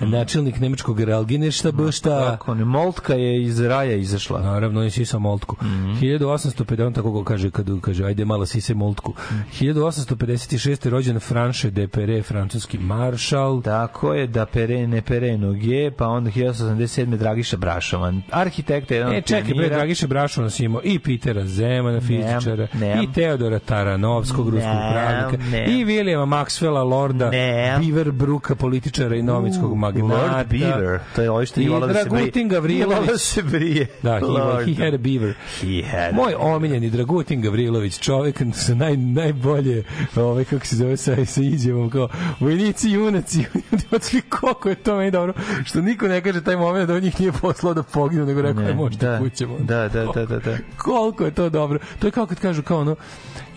načelnik 0.00 0.60
nemačkog 0.60 1.00
Ralgene 1.00 1.50
šta 1.50 1.72
šta. 1.92 2.30
Kako 2.30 2.54
ne, 2.54 2.64
Moltka 2.64 3.14
je 3.14 3.42
iz 3.42 3.60
raja 3.60 3.96
izašla. 3.96 4.40
Naravno, 4.40 4.80
on 4.80 4.84
je 4.84 4.90
sisao 4.90 5.20
Moltku. 5.20 5.56
1850, 6.00 6.86
on 6.86 6.92
tako 6.92 7.10
go 7.10 7.24
kaže, 7.24 7.50
kad 7.50 7.66
kaže, 7.80 8.04
ajde 8.04 8.24
malo 8.24 8.46
sise 8.46 8.74
Moltku. 8.74 9.14
1856. 9.60 10.88
rođen 10.88 11.20
Franche 11.20 11.70
de 11.70 11.88
Pere, 11.88 12.22
francuski 12.22 12.78
maršal. 12.78 13.62
Tako 13.62 14.14
je, 14.14 14.23
da 14.26 14.46
pere, 14.46 14.86
ne 14.86 15.02
pere 15.02 15.38
noge, 15.38 15.90
pa 15.90 16.06
onda 16.06 16.30
1887. 16.30 17.16
Dragiša 17.16 17.56
Brašovan, 17.56 18.22
arhitekta, 18.30 18.94
jedan 18.94 19.12
E, 19.14 19.20
čekaj. 19.22 19.68
Dragiša 19.68 20.06
Brašova 20.06 20.44
nas 20.44 20.60
imao 20.60 20.80
i 20.84 20.98
Pitera 20.98 21.46
Zemana, 21.46 22.00
fizičara, 22.00 22.66
nemam. 22.74 23.04
i 23.04 23.12
Teodora 23.12 23.58
Taranovskog, 23.58 24.48
ruskog 24.48 24.72
pravnika, 24.92 25.66
i 25.70 25.84
Vilijama 25.84 26.36
Maxwella, 26.36 26.90
Lorda, 26.90 27.30
Nemam. 27.30 27.82
Beaver 27.82 28.12
Bruka, 28.12 28.54
političara 28.54 29.16
i 29.16 29.22
novinskog 29.22 29.76
magnata. 29.76 30.34
Lord 30.36 30.48
Beaver, 30.48 30.98
to 31.16 31.22
je 31.22 31.30
ovo 31.30 31.46
što 31.46 31.60
I 31.60 31.64
je 31.64 31.70
volao 31.70 31.88
da 31.88 31.94
se 31.94 32.08
brije. 32.08 32.20
Dragutin 32.20 32.48
Gavrilović. 32.48 33.08
Da 33.14 33.18
se 33.18 33.42
brije. 33.42 33.86
Da, 34.02 34.20
he, 34.64 34.74
he 34.74 34.84
had 34.84 34.94
a 34.94 34.98
beaver. 34.98 35.34
He 35.60 35.82
had 35.90 36.14
Moj 36.14 36.34
omiljeni 36.38 36.90
Dragutin 36.90 37.40
Gavrilović, 37.42 37.98
čovek 37.98 38.42
sa 38.54 38.74
naj, 38.74 38.96
najbolje, 38.96 39.84
ovaj, 40.16 40.44
kako 40.44 40.66
se 40.66 40.76
zove, 40.76 40.96
sa, 40.96 41.24
sa 41.24 41.40
izjavom, 41.42 41.90
kao, 41.90 42.08
vojnici, 42.40 42.90
junaci, 42.90 43.44
junaci, 43.54 44.13
koliko 44.40 44.68
je 44.68 44.74
to 44.74 44.96
meni 44.96 45.10
dobro, 45.10 45.34
što 45.64 45.80
niko 45.80 46.08
ne 46.08 46.20
kaže 46.20 46.44
taj 46.44 46.56
moment 46.56 46.88
da 46.88 46.94
on 46.94 47.02
njih 47.02 47.20
nije 47.20 47.32
poslao 47.32 47.74
da 47.74 47.82
poginu, 47.82 48.26
nego 48.26 48.42
rekao, 48.42 48.62
Ne, 48.62 48.74
možete 48.74 49.06
da, 49.06 49.18
kućemo. 49.18 49.56
da, 49.58 49.88
da, 49.88 50.04
da, 50.14 50.26
da, 50.26 50.38
da. 50.38 50.56
Koliko 50.84 51.24
je 51.24 51.30
to 51.30 51.50
dobro. 51.50 51.78
To 51.98 52.06
je 52.06 52.10
kao 52.10 52.26
kad 52.26 52.40
kažu 52.40 52.62
kao 52.62 52.80
ono, 52.80 52.96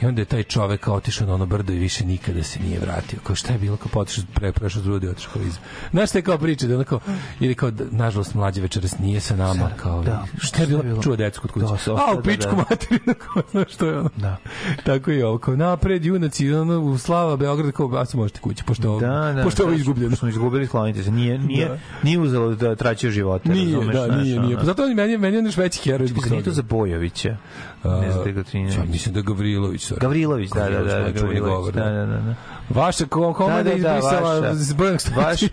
i 0.01 0.05
onda 0.05 0.21
je 0.21 0.25
taj 0.25 0.43
čovek 0.43 0.87
otišao 0.87 1.27
na 1.27 1.33
ono 1.33 1.45
brdo 1.45 1.73
i 1.73 1.77
više 1.77 2.05
nikada 2.05 2.43
se 2.43 2.59
nije 2.59 2.79
vratio. 2.79 3.19
Kao 3.23 3.35
šta 3.35 3.53
je 3.53 3.59
bilo 3.59 3.77
kao 3.77 3.87
potišao 3.93 4.23
pre 4.33 4.51
prešao 4.51 4.81
drudi 4.81 5.07
otišao 5.07 5.33
kao 5.33 5.41
iz. 5.41 5.57
Znaš 5.91 6.09
šta 6.09 6.17
je 6.17 6.21
kao 6.21 6.37
priča 6.37 6.67
da 6.67 6.75
ono 6.75 6.83
kao 6.83 6.99
ili 7.39 7.55
kao 7.55 7.71
da, 7.71 7.83
nažalost 7.91 8.33
mlađe 8.33 8.61
večeras 8.61 8.99
nije 8.99 9.19
sa 9.19 9.35
nama 9.35 9.69
kao 9.77 10.03
da. 10.03 10.25
šta 10.41 10.61
je 10.61 10.67
bilo 10.67 11.01
čuo 11.03 11.15
decu 11.15 11.41
kod 11.41 11.51
kuće. 11.51 11.65
Da, 11.65 11.91
A 11.91 12.15
u 12.19 12.21
pičku 12.21 12.49
da, 12.49 12.55
da. 12.55 12.65
materinu 12.69 13.13
kao 13.23 13.43
znaš 13.51 13.73
što 13.73 13.85
je 13.85 13.99
ono. 13.99 14.09
Da. 14.15 14.37
Tako 14.83 15.11
i 15.11 15.23
ovo 15.23 15.37
kao 15.37 15.55
napred 15.55 16.05
junaci 16.05 16.53
ono 16.53 16.79
u 16.79 16.97
slava 16.97 17.37
Beograd 17.37 17.71
kao 17.71 18.05
se 18.05 18.17
možete 18.17 18.39
kući 18.39 18.63
pošto 18.63 18.89
ovo, 18.89 18.99
Da, 18.99 19.33
da. 19.35 19.43
pošto 19.43 19.61
je 19.61 19.65
ovo 19.65 19.73
da, 19.73 19.79
izgubljeno. 19.79 20.15
Smo 20.15 20.29
izgubili, 20.29 20.67
sklonite 20.67 21.03
se. 21.03 21.11
Nije, 21.11 21.39
nije, 21.39 21.67
Da. 21.67 21.77
nije 22.03 22.19
uzelo 22.19 22.55
da 22.55 22.75
traćio 22.75 23.11
živote. 23.11 23.49
Nije, 23.49 23.75
razumeš, 23.75 23.95
da, 23.95 24.05
znaš, 24.05 24.23
nije, 24.23 24.39
nije. 24.39 24.57
Pa 24.57 24.63
zato 24.63 24.87
meni 24.87 25.17
meni 25.17 25.37
je 25.37 25.43
još 25.43 25.57
veći 25.57 25.79
heroj 25.83 26.09
nije 26.29 26.43
to 26.43 26.51
za 26.51 26.61
Bojovića? 26.61 27.37
Ne 27.83 28.11
znam 28.11 28.23
da 28.33 28.57
Ja 28.57 28.85
mislim 28.91 29.15
da 29.15 29.21
Gavrilović. 29.21 29.91
sorry. 29.91 29.99
Gavrilović, 29.99 30.49
da, 30.49 30.63
da, 30.63 30.69
da, 30.69 30.83
Gavrilović, 30.83 31.21
Gavrilović, 31.21 31.55
govor, 31.55 31.73
da, 31.73 31.83
da, 31.83 32.05
da, 32.05 32.17
da. 32.17 32.35
Vaša 32.69 33.05
ko, 33.05 33.33
koma 33.33 33.63
da, 33.63 33.73
izbrisala 33.73 34.55
s 34.55 34.73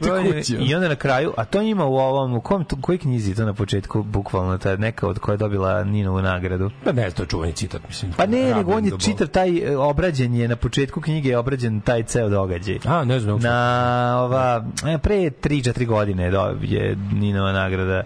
brojnog 0.00 0.34
i 0.60 0.74
onda 0.74 0.88
na 0.88 0.96
kraju, 0.96 1.32
a 1.36 1.44
to 1.44 1.62
ima 1.62 1.84
u 1.84 1.94
ovom, 1.96 2.34
u 2.34 2.40
kom, 2.40 2.64
u 2.72 2.80
kojoj 2.80 2.98
knjizi 2.98 3.34
to 3.34 3.44
na 3.44 3.54
početku, 3.54 4.02
bukvalno, 4.02 4.58
ta 4.58 4.76
neka 4.76 5.08
od 5.08 5.18
koja 5.18 5.32
je 5.32 5.36
dobila 5.36 5.84
Ninovu 5.84 6.22
nagradu? 6.22 6.70
Pa 6.84 6.92
ne, 6.92 7.10
to 7.10 7.22
je 7.22 7.26
čuveni 7.26 7.52
citat, 7.52 7.82
mislim. 7.88 8.12
Pa 8.16 8.26
ne, 8.26 8.54
nego 8.54 8.72
on 8.72 8.84
je 8.84 8.92
čitav 8.98 9.26
taj, 9.26 9.72
e, 9.72 9.76
obrađen 9.76 10.34
je, 10.34 10.48
na 10.48 10.56
početku 10.56 11.00
knjige 11.00 11.28
je 11.28 11.38
obrađen 11.38 11.80
taj 11.80 12.02
ceo 12.02 12.28
događaj. 12.28 12.78
A, 12.84 13.04
ne 13.04 13.20
znam. 13.20 13.40
Na 13.40 14.20
ova, 14.24 14.64
e, 14.86 14.98
pre 14.98 15.16
3-4 15.16 15.86
godine 15.86 16.32
je 16.62 16.96
Ninova 17.12 17.52
nagrada 17.52 18.02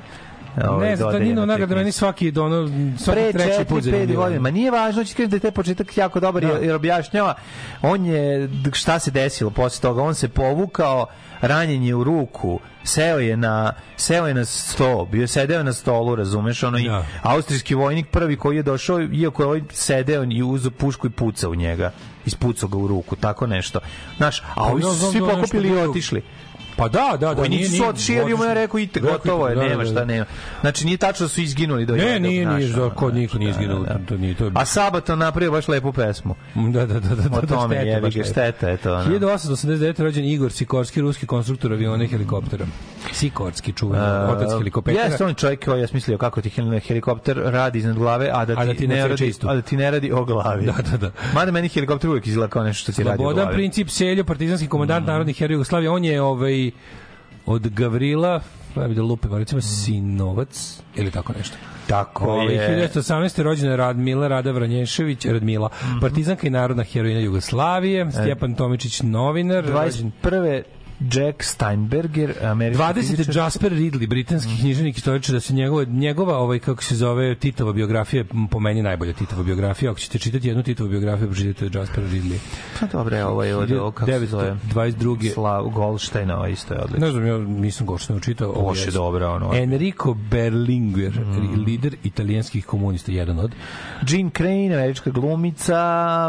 ovaj, 0.68 0.88
ne 0.90 0.96
znam, 0.96 1.06
da 1.06 1.12
dodeljena 1.12 1.28
Nino 1.28 1.40
toj 1.40 1.46
nagrada 1.46 1.74
meni 1.74 1.92
svaki 1.92 2.30
dono 2.30 2.68
svaki 2.98 3.20
pre 3.20 3.32
treći 3.32 3.60
4 3.60 3.64
put 3.64 3.82
5 3.82 3.84
zanimljivo. 3.84 4.22
godina. 4.22 4.40
Ma 4.40 4.50
nije 4.50 4.70
važno, 4.70 5.04
će 5.04 5.14
kažem 5.14 5.30
da 5.30 5.36
je 5.36 5.40
taj 5.40 5.50
početak 5.50 5.96
jako 5.96 6.20
dobar 6.20 6.42
Da. 6.42 6.48
jer, 6.48 6.74
objašnjava 6.74 7.34
on 7.82 8.06
je 8.06 8.48
šta 8.72 8.98
se 8.98 9.10
desilo 9.10 9.50
posle 9.50 9.82
toga. 9.82 10.02
On 10.02 10.14
se 10.14 10.28
povukao, 10.28 11.06
ranjen 11.40 11.82
je 11.82 11.94
u 11.94 12.04
ruku, 12.04 12.60
seo 12.84 13.18
je 13.18 13.36
na 13.36 13.72
seo 13.96 14.26
je 14.26 14.34
na 14.34 14.44
sto, 14.44 15.08
bio 15.12 15.20
je 15.20 15.26
sedeo 15.28 15.62
na 15.62 15.72
stolu, 15.72 16.14
razumeš, 16.14 16.62
ono 16.62 16.78
i 16.78 16.88
Da. 16.88 17.04
austrijski 17.22 17.74
vojnik 17.74 18.06
prvi 18.06 18.36
koji 18.36 18.56
je 18.56 18.62
došao, 18.62 19.00
iako 19.02 19.42
je 19.42 19.46
ovaj 19.46 19.62
sedeo 19.70 20.24
i 20.30 20.42
uzeo 20.42 20.70
pušku 20.70 21.06
i 21.06 21.10
pucao 21.10 21.50
u 21.50 21.54
njega, 21.54 21.92
ispucao 22.26 22.68
ga 22.68 22.78
u 22.78 22.86
ruku, 22.86 23.16
tako 23.16 23.46
nešto. 23.46 23.80
Znaš, 24.16 24.42
a 24.54 24.62
ovi 24.64 24.82
Pa, 24.82 24.88
su 24.88 24.94
znam, 24.94 25.10
svi 25.10 25.20
nešto 25.20 25.36
pokupili 25.36 25.68
i 25.68 25.76
otišli. 25.76 26.22
Pa 26.78 26.88
da, 26.88 27.16
da, 27.20 27.34
da. 27.34 27.42
Nije- 27.42 27.68
nije- 27.68 27.86
otišli 27.86 28.14
jer 28.14 28.36
mu 28.36 28.44
je 28.44 28.54
rekao 28.54 28.78
ite, 28.78 29.00
gotovo 29.00 29.48
je, 29.48 29.54
da, 29.54 29.60
da, 29.60 29.68
nema 29.68 29.84
da. 29.84 29.90
šta 29.90 30.04
nema. 30.04 30.24
Znači 30.60 30.84
nije 30.84 30.96
tačno 30.96 31.24
da 31.24 31.28
su 31.28 31.40
izginuli 31.40 31.86
do 31.86 31.96
Ne, 31.96 32.04
jednog, 32.04 32.30
nije, 32.30 32.44
znaš, 32.44 32.58
nije, 32.58 32.72
da, 32.72 32.82
ono, 32.82 32.90
kod 32.90 33.14
niko 33.14 33.38
nije 33.38 33.46
da, 33.46 33.50
izginulo, 33.52 33.82
da, 33.82 33.94
da. 33.94 34.06
to 34.06 34.16
nije, 34.16 34.34
to 34.34 34.44
je 34.44 34.50
A 34.54 34.64
Sabaton 34.64 35.18
napravio 35.18 35.50
baš 35.52 35.68
lepu 35.68 35.92
pesmu. 35.92 36.34
Da, 36.54 36.86
da, 36.86 37.00
da, 37.00 37.14
da. 37.14 37.38
O 37.38 37.40
da, 37.40 37.46
tome 37.48 37.74
ga, 37.76 37.94
lepo. 37.96 38.10
šteta 38.24 38.68
je 38.68 38.76
to. 38.76 38.94
ono. 38.94 39.04
1889. 39.04 39.68
rođen 39.98 40.24
Igor 40.24 40.52
Sikorski, 40.52 41.00
ruski 41.00 41.26
konstruktor 41.26 41.72
aviona 41.72 42.04
i 42.04 42.08
helikoptera. 42.08 42.66
Sikorski, 43.12 43.72
čuveni, 43.72 44.04
otac 44.28 44.50
helikoptera. 44.52 45.00
Jeste 45.00 45.24
on 45.24 45.34
čovjek 45.34 45.64
koji 45.64 45.80
je 45.80 45.86
smislio 45.86 46.18
kako 46.18 46.40
ti 46.40 46.50
hel- 46.50 46.80
helikopter 46.80 47.36
radi 47.38 47.78
iznad 47.78 47.96
glave, 47.96 48.30
a 48.32 48.44
da 48.44 48.54
ti, 48.54 48.60
A 48.60 48.64
da 48.64 48.74
ti 48.74 48.88
ne 48.88 48.94
ne 48.94 49.08
radi, 49.08 49.32
a 49.42 49.54
da 49.54 49.62
ti 49.62 49.76
ne 49.76 49.90
radi 49.90 50.12
o 50.12 50.24
glavi. 50.24 50.66
Da, 50.66 50.74
da, 50.90 50.96
da. 50.96 51.10
Mada 51.34 51.50
meni 51.52 51.68
helikopter 51.68 52.10
uvijek 52.10 52.26
izgleda 52.26 52.50
kao 52.50 52.62
nešto 52.64 52.82
što 52.82 52.92
ti 52.92 53.02
radi 53.02 53.14
o 53.14 53.16
Slobodan 53.16 53.44
glavi. 53.44 53.56
princip 53.56 53.88
Seljo, 53.88 54.24
partizanski 54.24 54.68
komandant 54.68 55.06
narodnih 55.06 55.36
heroja 55.38 55.54
Jugoslavije, 55.54 55.90
on 55.90 56.04
je 56.04 56.22
ovaj 56.22 56.67
od 57.46 57.68
Gavrila, 57.68 58.40
pa 58.74 58.88
da 58.88 59.02
lupim, 59.02 59.34
recimo 59.34 59.60
Sinovac 59.60 60.80
ili 60.94 61.10
tako 61.10 61.32
nešto. 61.32 61.56
Tako 61.86 62.24
Ovaj, 62.24 62.54
je. 62.54 62.88
1918. 62.88 63.42
rođena 63.42 63.70
je 63.70 63.76
Radmila 63.76 64.28
Rada 64.28 64.50
Vranješević, 64.50 65.24
Radmila, 65.24 65.70
Mhm. 65.82 65.98
partizanka 66.00 66.46
i 66.46 66.50
narodna 66.50 66.84
heroina 66.84 67.20
Jugoslavije, 67.20 68.10
Stjepan 68.12 68.54
Tomičić, 68.54 69.02
novinar, 69.02 69.64
rođen 69.64 70.12
21. 70.22 70.62
Jack 71.02 71.42
Steinberger, 71.42 72.34
američki 72.42 72.78
20. 72.78 72.94
fizičar. 73.00 73.36
Jasper 73.36 73.72
Ridley, 73.72 74.08
britanski 74.08 74.52
Mhm. 74.52 74.60
književnik 74.60 74.96
i 74.96 74.98
istoričar, 74.98 75.32
da 75.32 75.40
se 75.40 75.54
njegova, 75.54 75.84
njegova 75.84 76.36
ovaj, 76.36 76.58
kako 76.58 76.84
se 76.84 76.96
zove, 76.96 77.34
Titova 77.34 77.72
biografija, 77.72 78.24
po 78.50 78.60
meni 78.60 78.82
najbolja 78.82 79.12
Titova 79.12 79.42
biografija. 79.42 79.90
Ako 79.90 80.00
ćete 80.00 80.18
čitati 80.18 80.48
jednu 80.48 80.62
Titovu 80.62 80.88
biografiju, 80.90 81.28
pročitajte 81.28 81.78
Jasper 81.78 82.04
Ridley. 82.04 82.38
Pa 82.80 82.86
dobro, 82.88 83.16
je, 83.16 83.26
ovo 83.26 83.42
je 83.42 83.56
od 83.56 83.94
kako 83.94 84.10
se 84.10 84.26
zove? 84.26 84.56
1922. 84.66 85.30
Slav 85.30 85.64
Goldsteina, 85.64 86.36
ovo 86.36 86.46
isto 86.46 86.74
je 86.74 86.80
odlično. 86.80 87.06
Ne 87.06 87.12
znam, 87.12 87.26
ja 87.26 87.38
nisam 87.38 87.86
Goldstein 87.86 88.16
učitao. 88.16 88.48
ovo 88.50 88.68
Loše 88.68 88.80
jeste. 88.80 88.90
dobro, 88.92 89.30
ono. 89.30 89.50
Enrico 89.54 90.14
Berlinguer, 90.30 91.12
Mhm. 91.12 91.60
lider 91.60 91.96
italijanskih 92.04 92.66
komunista, 92.66 93.12
jedan 93.12 93.38
od. 93.38 93.52
Jean 94.08 94.30
Crane, 94.30 94.74
američka 94.74 95.10
glumica, 95.10 95.74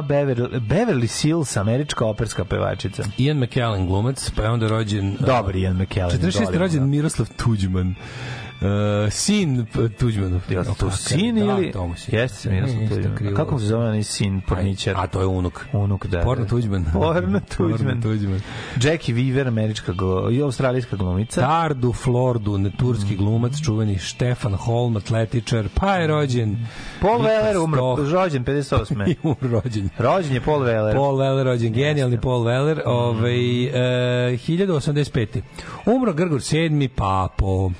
Beverly, 0.01 0.59
Beverly 0.61 1.07
Sills, 1.07 1.57
američka 1.57 2.05
operska 2.05 2.45
pevačica. 2.45 3.03
Ian 3.17 3.37
McKellen, 3.39 3.87
glumac, 3.87 4.29
pa 4.29 4.43
je 4.43 4.58
onda 4.59 4.75
rođen... 4.75 5.17
Dobar 5.19 5.55
Ian 5.55 5.77
McKellen. 5.81 6.19
46. 6.19 6.45
volim 6.45 6.59
rođen 6.59 6.79
ga. 6.79 6.85
Miroslav 6.85 7.27
Tuđman. 7.37 7.95
Uh, 8.61 9.11
sin 9.11 9.65
Tuđmanov. 9.99 10.41
Jel 10.49 10.63
to 10.79 10.85
je, 10.85 10.91
sin 10.91 11.35
da, 11.35 11.41
ili... 11.41 11.73
sin. 11.97 12.15
Jeste, 12.15 12.49
Miroslav 12.49 12.77
Nije, 12.79 12.89
Tuđman. 12.89 13.35
Kako 13.35 13.59
se 13.59 13.65
zove 13.65 13.85
onaj 13.85 14.03
sin 14.03 14.41
porničar? 14.41 14.95
A 14.97 15.07
to 15.07 15.19
je 15.21 15.25
unuk. 15.25 15.65
Unuk, 15.73 16.05
da. 16.05 16.21
Porno 16.21 16.43
da. 16.43 16.49
Tuđman. 16.49 16.85
Porno 16.93 17.11
Porno 17.11 17.39
Tuđman. 17.57 18.01
Tuđman. 18.01 18.41
Jackie 18.81 19.15
Weaver, 19.15 19.47
američka 19.47 19.93
glo, 19.93 20.31
i 20.31 20.41
australijska 20.41 20.95
glumica. 20.95 21.41
Tardu 21.41 21.93
Flordu, 21.93 22.69
turski 22.77 23.13
Mm. 23.13 23.17
glumac, 23.17 23.53
čuveni 23.63 23.97
Štefan 23.97 24.53
Holm, 24.53 24.97
atletičar, 24.97 25.67
pa 25.75 25.95
je 25.95 26.07
rođen 26.07 26.67
Paul 27.01 27.19
Weller 27.21 27.63
umro, 27.63 27.95
rođen 28.11 28.45
58. 28.45 29.09
i 29.11 29.15
umro 29.23 29.61
rođen. 29.63 29.89
rođen 29.97 30.33
je 30.33 30.41
Paul 30.41 30.61
Weller. 30.61 30.93
Paul 30.93 31.17
Weller 31.17 31.43
rođen, 31.43 31.73
genijalni 31.73 32.21
Paul 32.21 32.43
Weller, 32.43 32.81
ovaj, 32.85 33.63
e, 34.33 34.37
1085. 34.37 35.41
Umro 35.85 36.13
Grgor 36.13 36.41
VII, 36.51 36.87
Papo, 36.87 37.71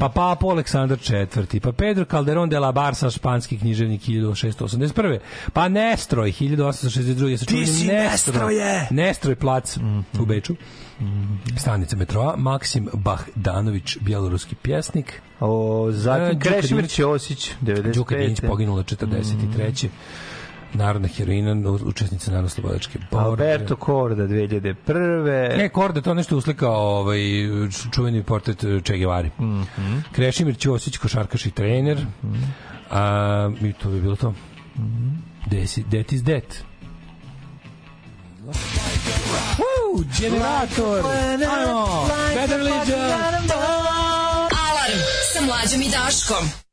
pa 0.00 0.08
Papo 0.08 0.50
Aleksandar 0.50 0.98
IV, 0.98 1.60
pa 1.60 1.72
Pedro 1.72 2.04
Calderón 2.04 2.48
de 2.48 2.58
la 2.58 2.72
Barca, 2.72 3.10
španski 3.10 3.58
književnik 3.58 4.02
1681. 4.02 5.18
Pa 5.52 5.68
Nestroj, 5.68 6.32
1862. 6.32 7.36
Se 7.36 7.44
čuveni 7.44 7.66
si 7.66 7.86
Nestroje! 7.86 8.86
Nestroj 8.90 9.34
plac 9.34 9.78
u 10.20 10.26
Beču. 10.26 10.56
Stanica 11.56 11.96
metroa, 11.96 12.36
Maksim 12.36 12.88
Bahdanović, 12.92 13.98
bjeloruski 14.00 14.54
pjesnik. 14.54 15.22
O, 15.40 15.88
zatim 15.90 16.40
Krešimir. 16.40 16.88
Ćosić, 16.88 17.50
95. 17.62 17.94
Đuka 17.94 18.16
Dinić 18.16 18.40
poginula 18.40 18.82
43. 18.82 19.88
Narodna 20.74 21.08
heroina, 21.08 21.54
učesnica 21.84 22.30
Narodno 22.30 22.48
slobodačke 22.48 22.98
borbe. 23.10 23.24
Alberto 23.24 23.76
Korda, 23.76 24.22
2001. 24.22 25.56
Ne, 25.56 25.68
Korda 25.68 26.00
to 26.00 26.14
nešto 26.14 26.36
uslikao 26.36 26.72
ovaj, 26.72 27.18
čuveni 27.92 28.22
portret 28.22 28.64
eh, 28.64 28.80
Che 28.82 28.96
Guevara. 28.96 29.28
Mm 29.38 29.58
Mhm. 29.58 29.98
Krešimir 30.12 30.56
Ćosić, 30.56 30.96
košarkaš 30.96 31.46
i 31.46 31.50
trener. 31.50 32.06
A, 32.90 33.50
I 33.60 33.72
to 33.72 33.88
bi 33.88 34.00
bilo 34.00 34.16
to. 34.16 34.34
Mhm. 34.76 35.08
Desi, 35.46 35.82
that 35.82 36.12
is 36.12 36.22
that. 36.24 36.64
Woo, 39.58 40.04
generator! 40.20 41.04
Ajmo! 41.58 42.06
Bad 42.34 42.50
religion! 42.50 43.00
Alarm 44.60 45.00
sa 45.34 45.40
mlađom 45.40 45.82
i 45.82 45.88
Daškom. 45.90 46.67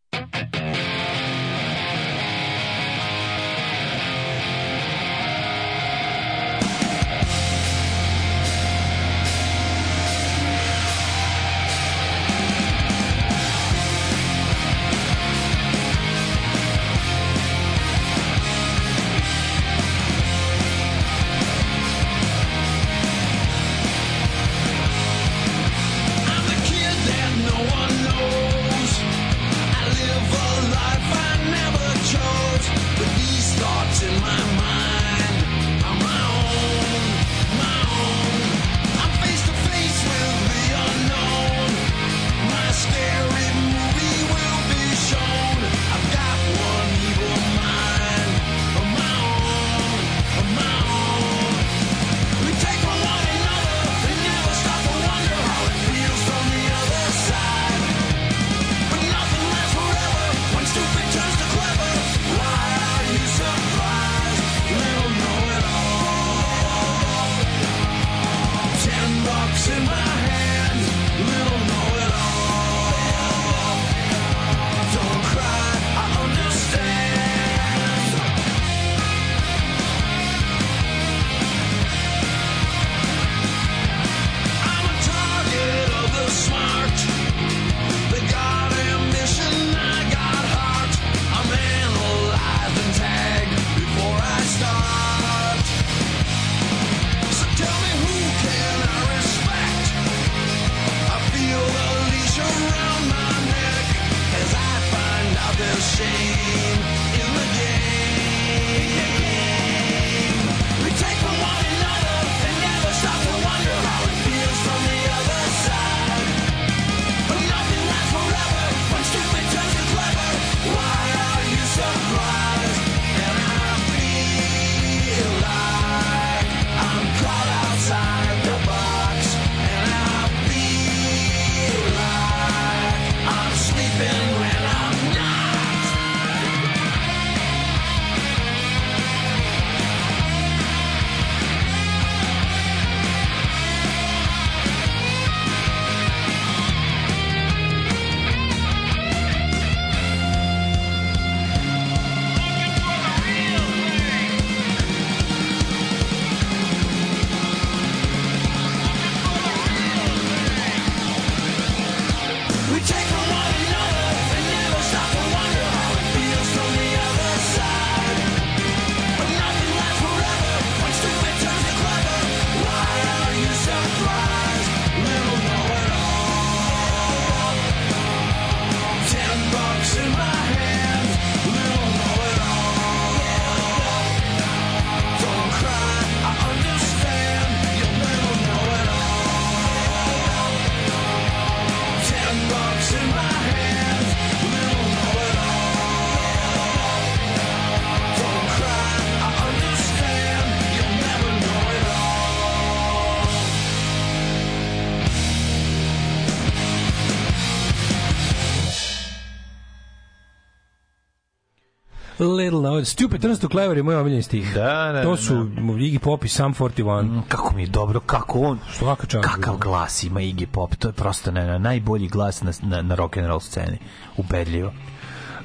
Little 212.55 212.71
now, 212.71 212.83
Stupid 212.83 213.21
turns 213.21 213.39
to 213.39 213.49
clever 213.49 213.77
je 213.77 213.83
moj 213.83 213.95
omiljeni 213.95 214.23
stih. 214.23 214.53
Da, 214.53 214.91
da, 214.93 215.03
To 215.03 215.11
da, 215.11 215.17
su 215.17 215.33
Iggy 215.33 215.99
Pop 215.99 216.25
i 216.25 216.27
Sam 216.27 216.53
41. 216.53 217.21
Kako 217.27 217.55
mi 217.55 217.61
je 217.61 217.67
dobro, 217.67 217.99
kako 217.99 218.39
on, 218.39 218.59
Svaka 218.73 219.07
čast. 219.07 219.27
kakav 219.27 219.57
glas 219.57 220.03
ima 220.03 220.19
Iggy 220.19 220.45
Pop, 220.45 220.75
to 220.75 220.87
je 220.87 220.91
prosto 220.91 221.31
ne, 221.31 221.45
ne, 221.45 221.59
najbolji 221.59 222.07
glas 222.07 222.41
na, 222.41 222.51
na, 222.61 222.81
na 222.81 222.95
rock 222.95 223.17
and 223.17 223.27
roll 223.27 223.39
sceni, 223.39 223.77
ubedljivo. 224.17 224.71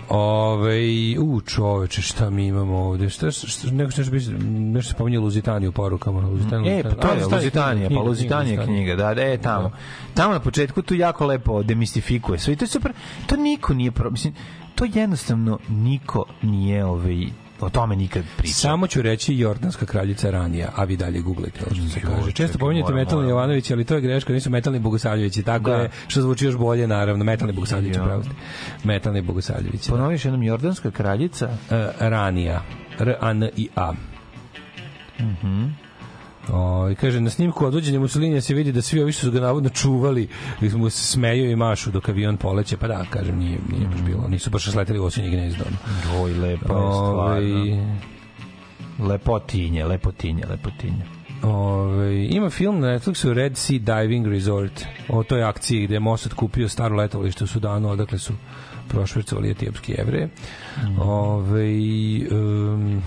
Ove, 0.08 0.78
u 1.20 1.40
čoveče, 1.40 2.02
šta 2.02 2.30
mi 2.30 2.46
imamo 2.46 2.78
ovde? 2.78 3.08
Šta, 3.08 3.30
šta, 3.30 3.70
neko 3.70 3.90
što 3.90 4.02
nešto, 4.02 4.32
nešto 4.48 4.92
se 4.92 4.98
pominje 4.98 5.18
Luzitaniju 5.18 5.68
u 5.70 5.72
porukama. 5.72 6.20
Luzitaniju, 6.20 6.72
E, 6.72 6.82
pa 6.82 6.90
to 6.90 7.12
je 7.12 7.24
Luzitanija, 7.26 7.90
pa 7.94 8.00
Luzitanija 8.00 8.64
knjiga, 8.64 8.96
da, 8.96 9.14
da, 9.14 9.22
e, 9.22 9.38
tamo. 9.38 9.70
Tamo 10.14 10.34
na 10.34 10.40
početku 10.40 10.82
tu 10.82 10.94
jako 10.94 11.26
lepo 11.26 11.62
demistifikuje 11.62 12.38
sve 12.38 12.52
i 12.52 12.56
to 12.56 12.64
je 12.64 12.68
super, 12.68 12.92
to 13.26 13.36
niko 13.36 13.74
nije, 13.74 13.90
pro, 13.90 14.10
mislim, 14.10 14.34
to 14.80 14.86
jednostavno 14.94 15.58
niko 15.68 16.24
nije 16.42 16.84
ovaj, 16.84 17.26
o 17.60 17.68
tome 17.70 17.96
nikad 17.96 18.24
pričao. 18.36 18.54
Samo 18.54 18.86
ću 18.86 19.02
reći 19.02 19.38
Jordanska 19.38 19.86
kraljica 19.86 20.30
ranija, 20.30 20.68
a 20.76 20.84
vi 20.84 20.96
dalje 20.96 21.20
googlite, 21.20 21.60
ovo 21.66 21.74
što 21.74 21.88
se 21.88 22.00
Joj, 22.02 22.14
kaže. 22.16 22.32
Često 22.32 22.58
čekaj, 22.58 22.68
moram, 22.72 22.94
Metalni. 22.94 23.28
Jovanović, 23.28 23.70
ali 23.70 23.84
to 23.84 23.94
je 23.94 24.00
greška, 24.00 24.32
nisu 24.32 24.50
Metalni 24.50 24.78
Bogosavljevići, 24.78 25.42
tako 25.42 25.70
Da. 25.70 25.76
je, 25.76 25.90
što 26.08 26.22
zvuči 26.22 26.44
još 26.44 26.56
bolje, 26.56 26.86
naravno, 26.86 27.24
Metalni 27.24 27.52
Bogosavljevići, 27.52 27.98
Ja. 28.00 28.04
pravo 28.04 28.22
ste. 28.22 28.32
Metalni 28.84 29.22
Bogosavljevići. 29.22 29.90
Da. 29.90 29.96
Ponoviš 29.96 30.24
jednom 30.24 30.42
Jordanska 30.42 30.90
kraljica, 30.90 31.48
E, 31.70 31.88
ranija. 32.00 32.62
R-A-N-I-A. 32.98 33.92
O, 36.52 36.90
i 36.90 36.94
kaže, 36.94 37.20
na 37.20 37.30
snimku 37.30 37.66
odvođenja 37.66 38.00
Mussolinija 38.00 38.40
se 38.40 38.54
vidi 38.54 38.72
da 38.72 38.82
svi 38.82 39.02
ovi 39.02 39.12
što 39.12 39.26
su 39.26 39.30
ga 39.30 39.40
navodno 39.40 39.70
čuvali 39.70 40.28
mu 40.60 40.90
se 40.90 41.04
smeju 41.04 41.50
i 41.50 41.56
mašu 41.56 41.90
dok 41.90 42.08
avion 42.08 42.36
poleće, 42.36 42.76
pa 42.76 42.88
da, 42.88 43.04
kažem, 43.10 43.38
nije, 43.38 43.58
nije 43.72 43.86
baš 43.88 44.00
bilo, 44.02 44.28
nisu 44.28 44.50
baš 44.50 44.70
sleteli 44.70 44.98
u 44.98 45.04
osinje 45.04 45.30
gnezdo. 45.30 45.64
oj, 46.20 46.34
lepa 46.34 46.72
je 46.72 46.78
Ovaj, 46.78 47.42
stvarno. 47.42 47.96
Lepotinje, 48.98 49.84
lepotinje, 49.84 50.44
lepotinje. 50.46 51.04
Ove, 51.42 52.26
ima 52.26 52.50
film 52.50 52.80
na 52.80 52.86
Netflixu 52.86 53.32
Red 53.32 53.56
Sea 53.56 53.78
Diving 53.78 54.26
Resort. 54.26 54.84
O 55.08 55.22
toj 55.22 55.42
akciji 55.42 55.84
gde 55.84 55.94
je 55.94 56.00
Mossad 56.00 56.34
kupio 56.34 56.68
staro 56.68 56.96
letovalište 56.96 57.44
u 57.44 57.46
Sudanu, 57.46 57.88
odakle 57.88 58.18
su 58.18 58.32
prošvercovali 58.88 59.50
etiopski 59.50 59.92
jevreje. 59.98 60.28
Ove, 61.00 61.66
um, 62.32 63.02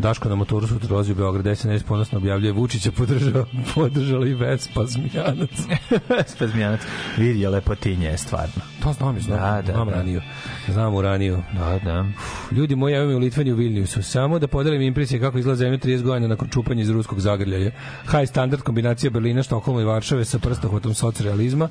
Daško 0.00 0.28
na 0.28 0.34
motoru 0.34 0.66
dolazi 0.88 1.12
u 1.12 1.14
Beograd, 1.14 1.58
SNS 1.58 1.82
ponosno 1.82 2.18
objavljuje 2.18 2.52
Vučića 2.52 2.92
podržao, 2.92 3.46
podržala 3.74 4.26
i 4.26 4.34
Vespa 4.34 4.86
Zmijanac. 4.86 5.50
Spazmijanac. 6.34 6.80
Vidi 7.16 7.40
je 7.40 7.48
lepotinje, 7.48 8.06
je 8.06 8.18
stvarno. 8.18 8.62
To 8.82 8.92
znam, 8.92 9.20
znam, 9.20 9.38
Da, 9.38 9.62
da, 9.66 9.72
znam 9.72 9.88
da. 9.88 9.94
raniju. 9.94 10.20
Znam 10.68 10.94
u 10.94 11.02
raniju. 11.02 11.42
Da, 11.52 11.78
da. 11.84 12.04
Ljudi 12.52 12.76
moji, 12.76 12.94
evo 12.94 13.08
mi 13.08 13.14
u 13.14 13.18
Litvanju 13.18 13.52
u 13.52 13.56
Vilniusu. 13.56 14.02
Samo 14.02 14.38
da 14.38 14.46
podelim 14.46 14.82
impresije 14.82 15.20
kako 15.20 15.38
izgleda 15.38 15.56
zemlja 15.56 15.78
30 15.78 16.02
godina 16.02 16.28
nakon 16.28 16.48
čupanja 16.48 16.82
iz 16.82 16.90
ruskog 16.90 17.20
zagrljaja. 17.20 17.70
High 18.10 18.28
standard 18.28 18.62
kombinacija 18.62 19.10
Berlina, 19.10 19.42
Štokholma 19.42 19.80
i 19.80 19.84
Varšave 19.84 20.24
sa 20.24 20.38
prstohvatom 20.38 20.94
socrealizma. 20.94 21.68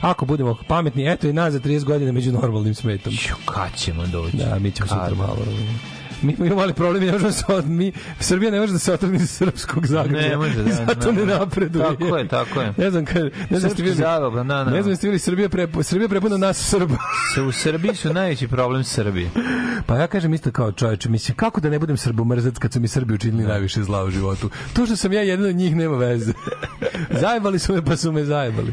Ako 0.00 0.26
budemo 0.26 0.56
pametni, 0.68 1.12
eto 1.12 1.28
i 1.28 1.32
nas 1.32 1.52
za 1.52 1.60
30 1.60 1.84
godina 1.84 2.12
među 2.12 2.32
normalnim 2.32 2.74
svetom. 2.74 3.12
Ću, 3.12 3.34
kad 3.44 3.76
ćemo 3.76 4.06
doći? 4.06 4.36
Da, 4.36 4.58
mi 4.58 4.70
ćemo 4.70 4.88
sutra 4.88 5.14
malo. 5.14 5.36
Mi 6.24 6.36
imamo 6.38 6.56
mali 6.56 6.72
problem, 6.74 7.04
ne 7.04 7.12
možemo 7.12 7.28
da 7.28 7.34
se 7.34 7.44
od, 7.48 7.68
mi, 7.68 7.92
Srbija 8.20 8.50
ne 8.50 8.60
može 8.60 8.72
da 8.72 8.78
se 8.78 8.92
otrgne 8.92 9.16
iz 9.16 9.30
srpskog 9.30 9.86
zagrljaja. 9.86 10.28
Ne 10.28 10.36
može, 10.36 10.54
da, 10.54 10.62
I 10.62 10.72
zato 10.78 10.94
da. 11.02 11.12
ne 11.14 11.26
napreduje. 11.26 11.84
Tako 11.84 12.16
je, 12.16 12.28
tako 12.28 12.60
je. 12.60 12.72
Ne 12.76 12.90
znam, 12.90 13.04
kad, 13.04 13.22
ne 13.50 13.58
znam, 13.58 13.70
ste 13.70 13.82
videli, 13.82 13.98
zagrlja, 13.98 14.42
da, 14.44 14.54
da. 14.54 14.64
ne 14.64 14.82
znam, 14.82 14.92
jeste 14.92 15.06
videli 15.06 15.18
Srbija, 15.18 15.48
prepo, 15.48 15.82
Srbija 15.82 16.08
prepuna 16.08 16.36
nas 16.38 16.58
Srba. 16.60 16.96
Se 17.34 17.42
u 17.42 17.52
Srbiji 17.52 17.94
su 17.94 18.12
najveći 18.12 18.48
problem 18.48 18.84
Srbije. 18.84 19.30
Pa 19.86 19.96
ja 19.96 20.06
kažem 20.06 20.34
isto 20.34 20.50
kao 20.50 20.72
čoveče, 20.72 21.08
mislim, 21.08 21.36
kako 21.36 21.60
da 21.60 21.70
ne 21.70 21.78
budem 21.78 21.96
srbomrzac 21.96 22.58
kad 22.58 22.72
su 22.72 22.80
mi 22.80 22.88
Srbi 22.88 23.14
učinili 23.14 23.44
najviše 23.44 23.82
zla 23.82 24.04
u 24.04 24.10
životu? 24.10 24.50
To 24.72 24.86
što 24.86 24.96
sam 24.96 25.12
ja 25.12 25.22
jedan 25.22 25.46
od 25.46 25.56
njih 25.56 25.76
nema 25.76 25.96
veze. 25.96 26.32
zajebali 27.20 27.58
su 27.58 27.74
me, 27.74 27.84
pa 27.84 27.96
su 27.96 28.12
me 28.12 28.24
zajebali. 28.24 28.72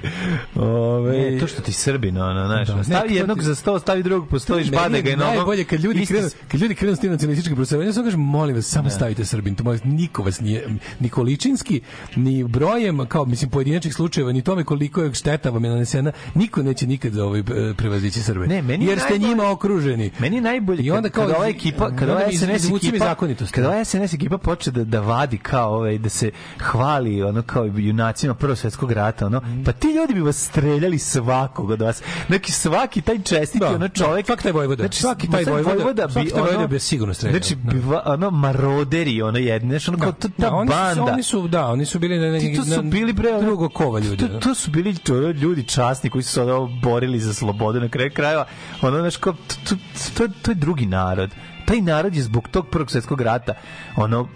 Ove, 0.56 1.12
Ne, 1.12 1.40
to 1.40 1.48
što 1.48 1.62
ti 1.62 1.74
Srbi, 1.74 2.12
no, 2.12 2.34
no, 2.34 2.48
znaš, 2.48 2.68
Da. 2.68 2.84
stavi 2.84 3.10
Ne, 3.10 3.16
jednog 3.16 3.40
ti- 3.40 3.46
za 3.46 3.56
sto, 3.56 3.80
stavi 3.80 4.04
drugog 4.04 4.30
po 4.30 4.40
sto 4.40 4.60
i 4.60 4.64
je 4.92 5.02
ga 5.02 5.10
je 5.10 5.18
nogom. 5.18 5.36
Najbolje 5.36 5.64
kad 5.64 5.80
ljudi 5.80 6.06
krenu, 6.06 6.28
kad 6.48 6.62
ljudi 6.62 6.76
krenu 6.76 6.96
s 6.96 7.00
tim 7.00 7.12
nacionalističkim 7.42 7.56
prostorom, 7.56 7.86
ja 7.86 7.94
samo 7.94 8.04
kažem, 8.04 8.20
molim 8.22 8.56
vas, 8.56 8.66
samo 8.66 8.90
stavite 8.90 9.26
Srbin, 9.26 9.56
to 9.56 9.64
molim 9.64 9.80
niko 9.86 10.24
vas 10.24 10.40
nije, 10.40 10.68
ni 11.00 11.10
količinski, 11.10 11.82
ni 12.16 12.44
brojem, 12.44 13.06
kao, 13.08 13.26
mislim, 13.26 13.50
pojedinačnih 13.50 13.94
slučajeva, 13.94 14.32
ni 14.32 14.42
tome 14.42 14.64
koliko 14.64 15.02
je 15.02 15.14
šteta 15.14 15.50
vam 15.50 15.64
je 15.66 15.72
nanesena, 15.72 16.12
niko 16.36 16.64
neće 16.64 16.88
nikad 16.88 17.18
ovaj, 17.18 17.44
prevazići 17.78 18.20
Srbe. 18.22 18.48
Ne, 18.48 18.62
meni 18.62 18.86
je 18.86 18.90
Jer 18.90 19.00
ste 19.00 19.18
njima 19.18 19.50
okruženi. 19.52 20.12
Meni 20.20 20.36
je 20.38 20.42
najbolje 20.42 20.84
I 20.84 20.92
onda 20.92 21.10
kad, 21.10 21.14
kao 21.14 21.28
kad 21.28 21.36
ova 21.36 21.48
ekipa, 21.48 21.90
kad 21.90 22.10
onda 22.10 22.14
ova 22.16 22.32
SNS 22.32 22.66
ekipa, 22.68 22.98
zakonitosti. 23.00 23.54
kad 23.54 23.66
ova 23.66 23.86
SNS 23.86 24.14
ekipa 24.14 24.38
počne 24.38 24.72
da, 24.72 24.84
da 24.84 25.00
vadi 25.02 25.38
kao 25.38 25.74
ovaj, 25.74 25.98
da 25.98 26.10
se 26.10 26.32
hvali 26.60 27.24
ono 27.24 27.42
kao 27.42 27.66
junacima 27.68 28.34
prvog 28.34 28.58
svetskog 28.58 28.92
rata, 28.92 29.26
ono, 29.26 29.42
pa 29.66 29.72
ti 29.72 29.88
ljudi 29.88 30.14
bi 30.14 30.22
vas 30.22 30.38
streljali 30.40 31.00
svakog 31.00 31.70
od 31.70 31.82
vas. 31.82 32.02
Neki 32.30 32.52
svaki 32.52 33.02
taj 33.02 33.20
čestiti 33.20 33.60
Da, 33.60 33.70
ono 33.70 33.88
čovjek. 33.90 34.24
da, 34.24 34.28
svaki 34.28 34.44
taj 34.44 34.52
vojvoda. 34.52 34.88
Svaki 34.92 35.28
taj 35.28 35.44
vojvoda- 35.44 36.10
svaki 36.10 36.30
taj 36.30 36.42
vojvoda 36.42 36.68
bi 36.68 36.80
sigurno 36.80 37.14
streljao. 37.14 37.31
Znači, 37.32 37.56
bi, 37.56 37.80
va- 37.80 38.04
ono, 38.06 38.32
maroderi, 38.32 39.22
ono 39.22 39.38
jedne, 39.38 39.70
znači, 39.70 39.90
ono, 39.90 40.00
kao, 40.00 40.12
to, 40.12 40.28
ta 40.30 40.34
Da, 40.40 40.52
oni 40.52 40.68
su, 40.68 40.76
banda. 40.76 41.04
oni 41.06 41.24
su, 41.24 41.48
da, 41.48 41.68
oni 41.68 41.86
su 41.86 42.00
bili 42.00 42.20
na, 42.22 42.40
Ti 42.40 42.56
to 42.56 42.64
su 42.66 42.82
bili 42.82 43.14
bre 43.14 43.30
ono- 43.30 43.42
drugog 43.42 43.74
kova 43.74 44.00
ljudi. 44.00 44.18
To, 44.18 44.28
da. 44.28 44.40
to 44.40 44.56
su 44.56 44.72
bili 44.72 44.96
to, 44.96 45.14
ljudi 45.22 45.64
časni 45.64 46.10
koji 46.10 46.24
su 46.24 46.32
se 46.32 46.42
ono 46.42 46.70
borili 46.84 47.20
za 47.20 47.34
slobodu 47.34 47.80
na 47.80 47.90
kraju 47.90 48.12
krajeva. 48.12 48.46
Ono 48.82 49.00
znaš 49.00 49.18
kao 49.18 49.34
to, 49.34 49.56
to, 49.66 49.76
to, 50.18 50.34
to 50.42 50.52
je 50.52 50.56
drugi 50.56 50.86
narod. 50.86 51.30
Taj 51.66 51.82
narod 51.82 52.16
je 52.16 52.24
zbog 52.24 52.48
tog 52.48 52.68
prvog 52.68 52.92
svjetskog 52.92 53.22
rata 53.22 53.54
ono 53.96 54.28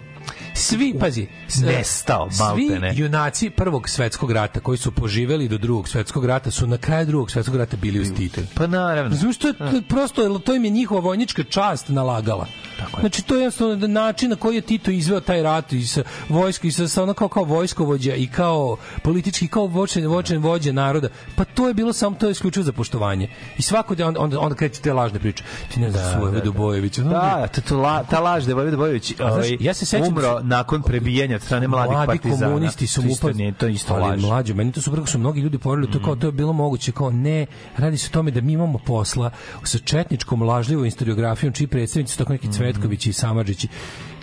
svi, 0.56 0.94
pazi, 1.00 1.26
Nestao, 1.62 2.28
svi 2.30 2.68
maltene. 2.68 2.92
junaci 2.96 3.50
prvog 3.50 3.88
svetskog 3.88 4.32
rata 4.32 4.60
koji 4.60 4.78
su 4.78 4.92
poživeli 4.92 5.48
do 5.48 5.58
drugog 5.58 5.88
svetskog 5.88 6.24
rata 6.24 6.50
su 6.50 6.66
na 6.66 6.78
kraju 6.78 7.06
drugog 7.06 7.30
svetskog 7.30 7.56
rata 7.56 7.76
bili 7.76 8.00
uz 8.00 8.08
Tito. 8.16 8.40
pa 8.54 8.66
naravno. 8.66 9.10
Razumiješ, 9.10 9.36
to 9.36 9.48
je, 9.48 9.54
to 9.54 9.76
je 9.76 9.82
prosto, 9.82 10.38
to 10.38 10.54
im 10.54 10.64
je 10.64 10.70
njihova 10.70 11.00
vojnička 11.00 11.44
čast 11.44 11.88
nalagala. 11.88 12.46
Tako 12.78 12.96
je. 12.96 13.00
Znači, 13.00 13.22
to 13.22 13.34
je 13.34 13.40
jednostavno 13.40 13.86
način 13.86 14.30
na 14.30 14.36
koji 14.36 14.54
je 14.54 14.60
Tito 14.60 14.90
izveo 14.90 15.20
taj 15.20 15.42
rat 15.42 15.72
i 15.72 15.86
sa 15.86 16.02
vojsko 16.28 16.66
i 16.66 16.72
sa, 16.72 16.88
sa 16.88 17.02
ono 17.02 17.14
kao, 17.14 17.28
kao 17.28 17.44
vojskovođa 17.44 18.14
i 18.14 18.26
kao 18.26 18.76
politički, 19.02 19.48
kao 19.48 19.66
vočen, 19.66 20.06
vočen 20.06 20.38
vođe 20.38 20.72
naroda. 20.72 21.08
Pa 21.36 21.44
to 21.44 21.68
je 21.68 21.74
bilo 21.74 21.92
samo, 21.92 22.16
to 22.16 22.26
je 22.26 22.32
isključivo 22.32 22.64
za 22.64 22.72
poštovanje. 22.72 23.28
I 23.58 23.62
svako 23.62 23.94
da 23.94 24.06
onda, 24.06 24.20
onda, 24.20 24.40
onda 24.40 24.54
kreće 24.56 24.80
te 24.80 24.92
lažne 24.92 25.18
priče. 25.18 25.44
Ti 25.74 25.80
ne 25.80 25.90
znaš 25.90 26.04
da, 26.04 26.18
svoje 26.18 26.40
da, 26.40 26.50
Bojevića. 26.50 27.02
Da, 27.02 27.48
to, 27.54 27.60
to 27.60 27.78
la, 27.78 28.04
ta 28.04 28.20
laž 28.20 28.44
da 28.44 28.50
je 28.50 28.54
Vojvod 28.54 28.76
Bojović 28.76 29.14
ovaj, 29.20 29.56
ja 29.60 29.74
se 29.74 29.86
sećam 29.86 30.08
umro 30.08 30.40
da 30.40 30.45
nakon 30.46 30.82
prebijanja 30.82 31.38
strane 31.40 31.68
mladih 31.68 31.92
mladi 31.92 32.06
partizana. 32.06 32.46
komunisti 32.46 32.86
su 32.86 33.02
mu 33.02 33.08
upad- 33.10 33.36
nije, 33.36 33.52
to 33.52 33.66
isto 33.68 33.94
ali 33.94 34.02
laž. 34.02 34.22
mlađe, 34.22 34.54
meni 34.54 34.72
to 34.72 34.80
su 34.80 34.92
preko 34.92 35.06
su 35.06 35.18
mnogi 35.18 35.40
ljudi 35.40 35.58
poverili 35.58 35.90
to 35.90 36.02
kao 36.02 36.16
to 36.16 36.26
je 36.26 36.32
bilo 36.32 36.52
moguće 36.52 36.92
kao 36.92 37.10
ne, 37.10 37.46
radi 37.76 37.98
se 37.98 38.08
o 38.10 38.14
tome 38.14 38.30
da 38.30 38.40
mi 38.40 38.52
imamo 38.52 38.78
posla 38.78 39.30
sa 39.62 39.78
četničkom 39.78 40.42
lažljivom 40.42 40.84
historiografijom 40.84 41.52
čiji 41.52 41.66
predstavnici 41.66 42.12
su 42.12 42.18
tako 42.18 42.32
neki 42.32 42.52
Cvetković 42.52 43.06
i 43.06 43.12
Samardžići. 43.12 43.68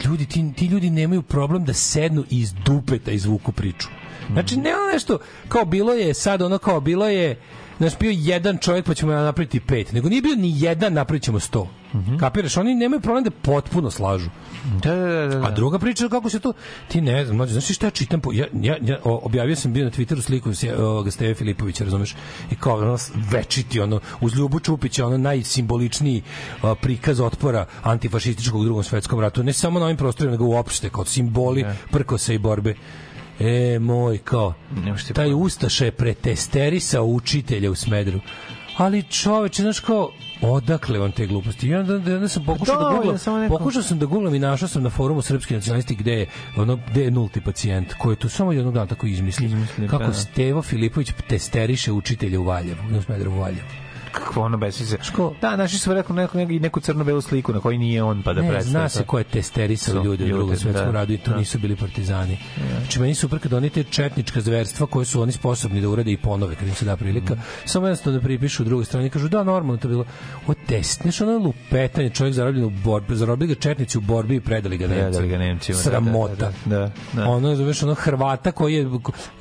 Ljudi 0.05 0.25
ti, 0.25 0.53
ti 0.55 0.65
ljudi 0.65 0.89
nemaju 0.89 1.21
problem 1.21 1.65
da 1.65 1.73
sednu 1.73 2.23
i 2.29 2.39
iz 2.39 2.53
dupeta 2.65 3.11
izvuku 3.11 3.51
priču. 3.51 3.87
Znači 4.31 4.57
ne 4.57 4.75
ono 4.75 4.91
nešto 4.93 5.17
kao 5.47 5.65
bilo 5.65 5.93
je 5.93 6.13
sad 6.13 6.41
ono 6.41 6.57
kao 6.57 6.79
bilo 6.81 7.07
je 7.07 7.39
Znaš, 7.77 7.97
bio 7.99 8.11
jedan 8.15 8.57
čovjek 8.57 8.85
pa 8.85 8.93
ćemo 8.93 9.11
napraviti 9.11 9.59
pet. 9.59 9.91
Nego 9.91 10.09
nije 10.09 10.21
bio 10.21 10.35
ni 10.35 10.61
jedan, 10.61 10.93
napravit 10.93 11.23
ćemo 11.23 11.39
sto. 11.39 11.67
Kapiraš? 12.19 12.57
Oni 12.57 12.75
nemaju 12.75 13.01
problem 13.01 13.23
da 13.23 13.31
potpuno 13.31 13.91
slažu. 13.91 14.29
Da, 14.83 14.95
da, 14.95 15.27
da, 15.27 15.27
da. 15.27 15.47
A 15.47 15.51
druga 15.51 15.79
priča 15.79 16.09
kako 16.09 16.29
se 16.29 16.39
to 16.39 16.53
ti 16.87 17.01
ne 17.01 17.25
znam, 17.25 17.37
mlađe, 17.37 17.51
znaš 17.51 17.75
šta 17.75 17.87
ja 17.87 17.91
čitam 17.91 18.21
po, 18.21 18.31
ja, 18.33 18.45
ja, 18.53 18.77
ja 18.81 18.97
o, 19.03 19.21
objavio 19.23 19.55
sam 19.55 19.73
bio 19.73 19.85
na 19.85 19.91
Twitteru 19.91 20.21
sliku 20.21 20.53
s 20.53 20.63
ovoga 20.63 21.11
Steve 21.11 21.33
Filipovića, 21.35 21.83
razumeš? 21.83 22.15
I 22.51 22.55
kao 22.55 22.77
ono 22.77 22.97
večiti 23.31 23.79
ono 23.79 23.99
uz 24.21 24.35
Ljubu 24.35 24.59
Čupića 24.59 25.05
ono 25.05 25.17
najsimboličniji 25.17 26.21
a, 26.61 26.75
prikaz 26.75 27.19
otpora 27.19 27.65
antifašističkog 27.83 28.61
u 28.61 28.63
drugom 28.63 28.83
svetskom 28.83 29.19
ratu, 29.19 29.43
ne 29.43 29.53
samo 29.53 29.79
na 29.79 29.85
ovim 29.85 29.97
prostorima 29.97 30.31
nego 30.31 30.45
uopšte 30.45 30.89
kao 30.89 31.05
simboli 31.05 31.65
prkosa 31.91 32.33
i 32.33 32.37
borbe. 32.37 32.75
E, 33.39 33.79
moj, 33.79 34.17
kao, 34.17 34.53
taj 35.13 35.29
je 35.81 35.91
pretesterisao 35.91 37.05
učitelja 37.05 37.71
u 37.71 37.75
Smedru. 37.75 38.19
Ali 38.77 39.03
čoveče, 39.03 39.61
znaš 39.61 39.79
kao, 39.79 40.11
odakle 40.41 40.99
on 40.99 41.11
te 41.11 41.27
gluposti? 41.27 41.67
I 41.67 41.75
onda, 41.75 41.93
onda 41.95 42.27
sam 42.27 42.45
pokušao 42.45 42.75
Pa 42.75 42.83
da 42.83 42.89
da, 42.89 42.95
googlam, 42.95 43.17
samo 43.17 43.37
neko- 43.37 43.57
pokušao 43.57 43.81
sam 43.81 43.99
da 43.99 44.05
googlam 44.05 44.35
i 44.35 44.39
našao 44.39 44.67
sam 44.67 44.83
na 44.83 44.89
forumu 44.89 45.21
srpski 45.21 45.53
nacionalisti 45.53 45.95
gde 45.95 46.11
je, 46.11 46.27
ono, 46.57 46.79
gde 46.91 47.03
je 47.03 47.11
nulti 47.11 47.41
pacijent, 47.41 47.93
koji 47.93 48.13
je 48.13 48.17
tu 48.19 48.29
samo 48.29 48.51
jednog 48.51 48.73
dana 48.73 48.87
tako 48.87 49.07
izmislio. 49.07 49.49
Kako 49.89 50.03
da. 50.03 50.13
Stevo 50.13 50.61
Filipović 50.61 51.11
testeriše 51.29 51.91
učitelja 51.91 52.39
u 52.39 52.43
Valjevu, 52.43 52.77
u 52.99 53.01
Smedrevu 53.01 53.35
u 53.35 53.39
Valjevu. 53.39 53.67
Kakvo 54.13 54.43
ono 54.43 54.57
besmice. 54.57 54.97
Ško? 55.01 55.33
Da, 55.41 55.55
naši 55.55 55.79
su 55.79 55.93
rekao 55.93 56.15
neku, 56.15 56.37
neku, 56.37 56.51
neku 56.53 56.79
crno-belu 56.79 57.21
sliku 57.21 57.53
na 57.53 57.59
kojoj 57.59 57.77
nije 57.77 58.03
on, 58.03 58.23
pa 58.23 58.33
da 58.33 58.41
ne, 58.41 58.49
predstavi. 58.49 58.71
zna 58.71 58.89
se 58.89 59.03
ko 59.03 59.17
je 59.17 59.23
testerisao 59.23 60.03
ljude 60.03 60.25
u 60.25 60.27
drugom 60.27 60.55
svetskom 60.57 60.85
da, 60.85 60.91
radu 60.91 61.13
i 61.13 61.17
to 61.17 61.31
da. 61.31 61.37
nisu 61.37 61.57
bili 61.59 61.75
partizani. 61.75 62.37
Znači, 62.79 62.99
meni 62.99 63.15
super 63.15 63.39
kad 63.39 63.53
oni 63.53 63.69
te 63.69 63.83
četnička 63.83 64.41
zverstva 64.41 64.87
koje 64.87 65.05
su 65.05 65.21
oni 65.21 65.31
sposobni 65.31 65.81
da 65.81 65.89
urade 65.89 66.11
i 66.11 66.17
ponove 66.17 66.55
kad 66.55 66.67
im 66.67 66.73
se 66.75 66.85
da 66.85 66.97
prilika, 66.97 67.33
Mm. 67.35 67.39
samo 67.65 67.87
jednostavno 67.87 68.19
da 68.19 68.23
pripišu 68.25 68.63
drugoj 68.63 68.85
strani 68.85 69.07
i 69.07 69.09
kažu 69.09 69.27
da, 69.29 69.43
normalno 69.43 69.77
to 69.77 69.87
bilo. 69.87 70.05
O 70.47 70.53
test, 70.67 71.01
znaš, 71.01 71.21
ono 71.21 71.37
lupetanje, 71.37 72.09
čovjek 72.09 72.33
zarobljen 72.35 72.65
u 72.65 72.69
borbi, 72.69 73.15
zarobili 73.15 73.55
ga 73.55 73.61
četnici 73.61 73.97
u 73.97 74.01
borbi 74.01 74.35
i 74.35 74.41
predali 74.41 74.77
ga 74.77 74.87
Nemcima. 74.87 75.07
Predali 75.09 75.27
ga 75.27 75.37
Nemcima, 75.37 75.77
da, 75.77 75.83
Sramota. 75.83 76.35
da, 76.35 76.51
da, 76.65 76.79
da, 76.79 76.91
da. 77.13 77.29
Ono, 77.29 77.55
zoveš, 77.55 77.83
ono 77.83 77.93
Hrvata 77.93 78.51
koji 78.51 78.73
je, 78.73 78.89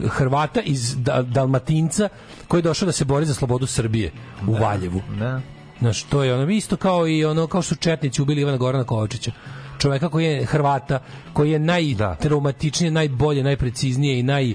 Hrvata 0.09 0.61
iz 0.61 0.97
da, 1.03 1.23
Dalmatinca 1.23 2.09
koji 2.53 2.61
je 2.61 2.63
došao 2.63 2.87
da 2.87 2.93
se 2.93 3.05
bori 3.05 3.27
za 3.27 3.35
slobodu 3.35 3.67
Srbije 3.67 4.11
u 4.47 4.53
Valjevu. 4.53 5.01
Da. 5.19 5.41
Znaš, 5.79 6.03
to 6.03 6.23
je 6.23 6.35
ono 6.35 6.51
isto 6.51 6.77
kao 6.77 7.09
i 7.09 7.25
ono 7.25 7.47
kao 7.47 7.63
što 7.63 7.75
četnici 7.75 8.23
ubili 8.23 8.41
Ivana 8.41 8.57
Gorana 8.57 8.85
Kovačića. 8.85 9.33
Čoveka 9.79 10.09
koji 10.09 10.25
je 10.25 10.45
Hrvata, 10.45 10.99
koji 11.33 11.51
je 11.51 11.59
najtraumatičnije, 11.59 12.91
najbolje, 12.91 13.43
najpreciznije 13.43 14.19
i 14.19 14.23
naj 14.23 14.55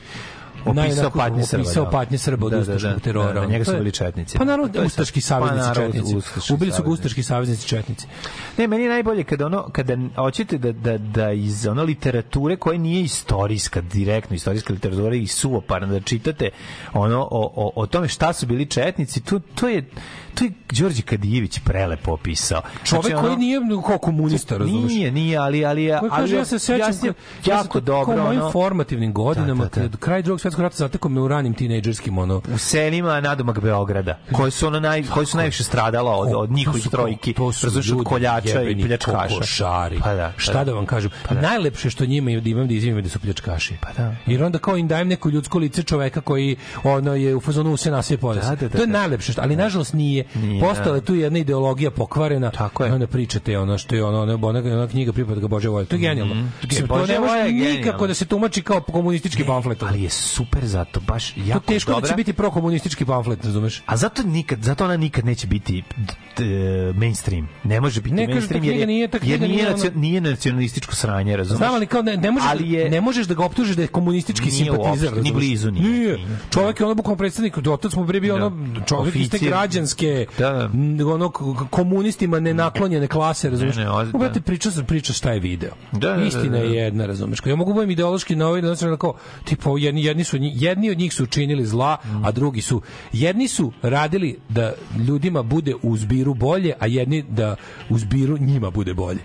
Opisao 0.69 1.09
patnje 1.11 1.43
Srba, 1.43 1.61
Opisao 1.61 1.83
da. 1.83 1.89
patnje 1.89 2.17
Srba 2.17 2.45
od 2.45 2.51
Da, 2.51 2.55
da, 2.55 2.61
ustaškog 2.61 2.93
da. 2.93 2.99
terora. 2.99 3.33
Da, 3.33 3.39
da, 3.39 3.45
njega 3.45 3.65
su 3.65 3.71
bili 3.71 3.91
četnici. 3.91 4.37
Pa 4.37 4.45
naravno, 4.45 4.85
ustaški 4.85 5.21
saveznici 5.21 5.59
pa 5.59 5.67
naravno, 5.67 5.91
četnici. 5.93 6.15
ustaški 6.17 6.53
Ubili 6.53 6.71
su 6.71 6.77
ga 6.77 6.83
saveznici. 6.83 7.01
ustaški 7.01 7.23
saveznici 7.23 7.67
četnici. 7.67 8.07
Ne, 8.57 8.67
meni 8.67 8.83
je 8.83 8.89
najbolje 8.89 9.23
kada 9.23 9.45
ono 9.45 9.69
kada 9.71 9.97
hoćete 10.15 10.57
da 10.57 10.71
da 10.71 10.97
da 10.97 11.31
iz 11.31 11.67
ono 11.67 11.83
literature 11.83 12.55
koja 12.55 12.77
nije 12.77 13.03
istorijska, 13.03 13.81
direktno 13.81 14.35
istorijska 14.35 14.73
literatura 14.73 15.15
i 15.15 15.27
suvoparna 15.27 15.87
da 15.87 15.99
čitate 15.99 16.49
ono 16.93 17.21
o, 17.21 17.51
o, 17.55 17.71
o 17.75 17.85
tome 17.87 18.07
šta 18.07 18.33
su 18.33 18.45
bili 18.45 18.65
četnici, 18.65 19.21
to 19.21 19.39
to 19.55 19.67
je 19.67 19.83
to 20.37 20.45
je 20.45 20.51
Đorđe 20.71 21.01
Kadijević 21.01 21.59
prelepo 21.59 22.11
opisao. 22.11 22.61
Čovek 22.83 23.05
Znači, 23.05 23.21
koji 23.21 23.31
ono- 23.31 23.39
nije 23.39 23.59
kao 23.87 23.97
komunista, 23.97 24.57
razumeš? 24.57 24.91
Nije, 24.91 25.11
nije, 25.11 25.37
ali 25.37 25.65
ali 25.65 25.87
Koji 25.99 26.11
ali 26.13 26.21
kaže, 26.21 26.35
ja 26.35 26.45
se 26.45 26.59
sećam, 26.59 26.79
ja 27.01 27.13
jako 27.45 27.63
sam 27.63 27.71
to 27.71 27.79
dobro 27.79 28.05
kao 28.05 28.23
u 28.23 28.27
mojim 28.27 28.41
ono, 28.41 28.51
formativnim 28.51 29.13
godinama, 29.13 29.63
Da, 29.63 29.69
da, 29.69 29.81
da. 29.81 29.89
kad 29.89 29.99
kraj 29.99 30.21
drugog 30.21 30.41
svetskog 30.41 30.63
rata 30.63 30.75
zatekao 30.75 31.11
me 31.11 31.21
u 31.21 31.27
ranim 31.27 31.53
tinejdžerskim, 31.53 32.17
ono, 32.17 32.41
u 32.53 32.57
selima 32.57 33.21
nadomak 33.21 33.59
Beograda, 33.59 34.19
koji 34.31 34.51
su 34.51 34.67
ono 34.67 34.79
naj 34.79 35.03
koji 35.03 35.25
su 35.25 35.37
najviše 35.37 35.63
stradala 35.63 36.15
od 36.15 36.33
od 36.35 36.51
njihovih 36.51 36.87
trojki, 36.91 37.33
to 37.33 37.51
su 37.51 37.65
razumeš, 37.65 37.91
od 37.91 38.03
koljača 38.03 38.63
i 38.63 38.83
pljačkaša. 38.85 39.27
kokošari. 39.35 39.99
Pa 40.03 40.13
da, 40.13 40.31
pa 40.35 40.41
Šta 40.41 40.63
da 40.63 40.73
vam 40.73 40.85
kažem? 40.85 41.11
Najlepše 41.41 41.89
što 41.89 42.05
njima 42.05 42.31
je 42.31 42.41
da 42.41 42.49
imam 42.49 42.67
da 42.67 42.73
izimam 42.73 43.03
da 43.03 43.09
su 43.09 43.19
pljačkaši. 43.19 43.73
Pa 43.81 43.93
da. 43.93 44.15
Jer 44.25 44.43
onda 44.43 44.59
kao 44.59 44.77
im 44.77 44.87
dajem 44.87 45.07
neko 45.07 45.29
ljudsko 45.29 45.57
lice 45.59 45.83
čoveka 45.83 46.21
koji 46.21 46.55
ono 46.83 47.15
je 47.15 47.35
u 47.35 47.39
fazonu 47.41 47.77
se 47.77 47.91
na 47.91 48.01
sve 48.01 48.17
podes. 48.17 48.43
Da, 48.43 48.55
da, 48.55 48.67
da, 48.67 48.69
to 48.69 48.83
je 48.83 48.87
da. 48.87 48.99
najlepše 48.99 49.31
što, 49.31 49.41
ali 49.41 49.55
nažalost 49.55 49.93
nije. 49.93 50.23
Nije, 50.35 50.61
Postala 50.61 50.95
je 50.95 51.01
tu 51.01 51.15
jedna 51.15 51.39
ideologija 51.39 51.91
pokvarena. 51.91 52.51
Tako 52.51 52.85
je. 52.85 52.93
Onda 52.93 53.07
pričate 53.07 53.57
ono 53.57 53.77
što 53.77 53.95
je 53.95 54.03
ono 54.03 54.21
ona, 54.21 54.37
ona, 54.37 54.59
ona 54.59 54.87
knjiga 54.87 55.13
pripada 55.13 55.41
ga 55.41 55.47
Bože 55.47 55.69
volje. 55.69 55.85
To 55.85 55.95
je 55.95 55.99
genijalno. 55.99 56.35
Mislim, 56.63 56.87
to 56.87 56.95
Božja 56.95 57.15
ne 57.15 57.27
može 57.27 57.51
nikako 57.51 58.07
da 58.07 58.13
se 58.13 58.25
tumači 58.25 58.61
kao 58.61 58.81
komunistički 58.81 59.43
pamflet. 59.45 59.83
Ali 59.83 60.03
je 60.03 60.09
super 60.09 60.65
zato, 60.65 60.99
baš 60.99 61.31
to 61.31 61.39
jako 61.41 61.59
teško 61.61 61.91
dobra. 61.91 62.01
da 62.01 62.07
će 62.07 62.15
biti 62.15 62.33
prokomunistički 62.33 63.05
pamflet, 63.05 63.45
razumeš? 63.45 63.83
A 63.85 63.97
zato 63.97 64.23
nikad, 64.23 64.59
zato 64.61 64.85
ona 64.85 64.97
nikad 64.97 65.25
neće 65.25 65.47
biti 65.47 65.83
d- 66.37 66.43
mainstream. 66.93 67.49
Ne 67.63 67.81
može 67.81 68.01
biti 68.01 68.15
Ne, 68.15 68.27
mainstream 68.27 68.63
jer 68.63 68.75
je, 68.75 68.85
nije- 68.87 69.07
ta 69.07 69.17
jer 69.23 69.41
nije, 69.41 69.49
nije 69.49 69.65
nacio- 69.67 69.87
ono- 69.87 69.99
nije 69.99 70.21
nacionalističko 70.21 70.95
sranje, 70.95 71.37
razumeš? 71.37 71.57
Znam, 71.57 71.73
ali 71.73 71.87
kao 71.87 72.01
ne, 72.01 72.17
ne, 72.17 72.31
možeš, 72.31 72.49
Ali 72.49 72.71
je- 72.71 72.89
ne 72.89 73.01
možeš 73.01 73.27
da 73.27 73.33
ga 73.33 73.45
optužiš 73.45 73.75
da 73.75 73.81
je 73.81 73.87
komunistički 73.87 74.51
simpatizer. 74.51 75.17
ni 75.17 75.31
blizu 75.31 75.71
nije. 75.71 75.89
Nije. 75.89 76.17
Čovjek 76.51 76.79
je 76.79 76.85
ono 76.85 76.95
bukvalno 76.95 77.17
predstavnik, 77.17 77.57
otac 77.59 77.93
mu 77.93 78.05
bre 78.05 78.19
bio 78.19 78.37
Da. 78.37 78.45
ono 78.45 78.55
čovjek 78.85 79.15
iz 79.15 79.29
te 79.29 79.37
Oficir. 79.37 79.49
Da. 80.37 80.69
m, 80.73 81.07
ono 81.07 81.29
komunistima 81.69 82.39
nenaklonjene 82.39 83.07
klase, 83.07 83.49
razumeš? 83.49 83.75
Ne, 83.75 83.83
ne, 83.83 83.89
oz- 83.89 84.09
U, 84.13 84.17
brate, 84.17 84.39
da. 84.39 84.43
priča 84.43 84.71
sam 84.71 84.85
priča 84.85 85.13
šta 85.13 85.31
je 85.31 85.39
video. 85.39 85.71
Da, 85.91 85.99
da, 85.99 86.15
da, 86.15 86.23
Istina 86.23 86.57
je 86.57 86.67
da. 86.69 86.75
jedna, 86.75 87.05
razumeš? 87.05 87.39
Ja 87.45 87.55
mogu 87.55 87.73
budem 87.73 87.89
ideološki 87.91 88.35
na 88.35 88.47
ovaj 88.47 88.61
način 88.61 88.97
kao 88.97 89.13
tipa 89.43 89.69
jedni 89.77 90.03
jedni 90.03 90.23
su 90.23 90.37
jedni 90.39 90.89
od 90.89 90.97
njih 90.97 91.13
su 91.13 91.23
učinili 91.23 91.65
zla, 91.65 91.97
a 92.23 92.31
drugi 92.31 92.61
su 92.61 92.81
jedni 93.13 93.47
su 93.47 93.71
radili 93.81 94.39
da 94.49 94.73
ljudima 95.07 95.43
bude 95.43 95.73
u 95.81 95.97
zbiru 95.97 96.33
bolje, 96.33 96.73
a 96.79 96.87
jedni 96.87 97.21
da 97.21 97.55
u 97.89 97.97
zbiru 97.97 98.37
njima 98.37 98.69
bude 98.69 98.93
bolje. 98.93 99.19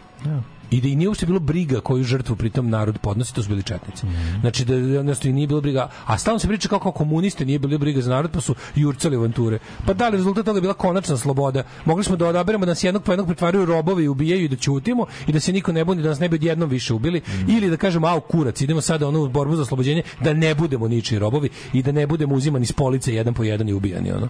I 0.72 0.80
da 0.80 0.88
i 0.88 0.96
nije 0.96 1.08
uopšte 1.08 1.26
bilo 1.26 1.40
briga 1.40 1.80
koju 1.80 2.04
žrtvu 2.04 2.36
pritom 2.36 2.70
narod 2.70 2.98
podnosi, 2.98 3.34
to 3.34 3.42
su 3.42 3.48
bili 3.48 3.62
četnici. 3.62 4.06
Znači 4.40 4.64
da 4.64 4.74
jednostavno 4.74 5.30
i 5.30 5.32
nije 5.32 5.46
bilo 5.46 5.60
briga, 5.60 5.88
a 6.06 6.18
stalno 6.18 6.38
se 6.38 6.48
priča 6.48 6.68
kao 6.68 6.78
komuniste 6.78 7.44
nije 7.44 7.58
bilo 7.58 7.78
briga 7.78 8.00
za 8.00 8.10
narod, 8.10 8.30
pa 8.30 8.40
su 8.40 8.54
jurcali 8.74 9.16
avanture. 9.16 9.58
Pa 9.86 9.92
da 9.92 10.08
li 10.08 10.16
rezultat 10.16 10.44
toga 10.44 10.56
je 10.56 10.60
bila 10.60 10.74
konačna 10.74 11.16
sloboda? 11.16 11.62
Mogli 11.84 12.04
smo 12.04 12.16
da 12.16 12.26
odaberemo 12.26 12.66
da 12.66 12.70
nas 12.70 12.84
jednog 12.84 13.02
po 13.02 13.12
jednog 13.12 13.26
pretvaraju 13.26 13.64
robovi 13.64 14.04
i 14.04 14.08
ubijaju 14.08 14.44
i 14.44 14.48
da 14.48 14.56
ćutimo 14.56 15.06
i 15.26 15.32
da 15.32 15.40
se 15.40 15.52
niko 15.52 15.72
ne 15.72 15.84
buni 15.84 16.02
da 16.02 16.08
nas 16.08 16.18
ne 16.18 16.28
bi 16.28 16.34
odjednom 16.34 16.70
više 16.70 16.94
ubili 16.94 17.20
ili 17.48 17.70
da 17.70 17.76
kažemo 17.76 18.06
au 18.06 18.20
kurac, 18.20 18.60
idemo 18.60 18.80
sada 18.80 19.08
ono 19.08 19.22
u 19.22 19.28
borbu 19.28 19.56
za 19.56 19.62
oslobođenje 19.62 20.02
da 20.20 20.32
ne 20.32 20.54
budemo 20.54 20.88
ničiji 20.88 21.18
robovi 21.18 21.48
i 21.72 21.82
da 21.82 21.92
ne 21.92 22.06
budemo 22.06 22.34
uzimani 22.34 22.66
s 22.66 22.72
police 22.72 23.14
jedan 23.14 23.34
po 23.34 23.44
jedan 23.44 23.68
i 23.68 23.72
ubijani 23.72 24.12
ono. 24.12 24.28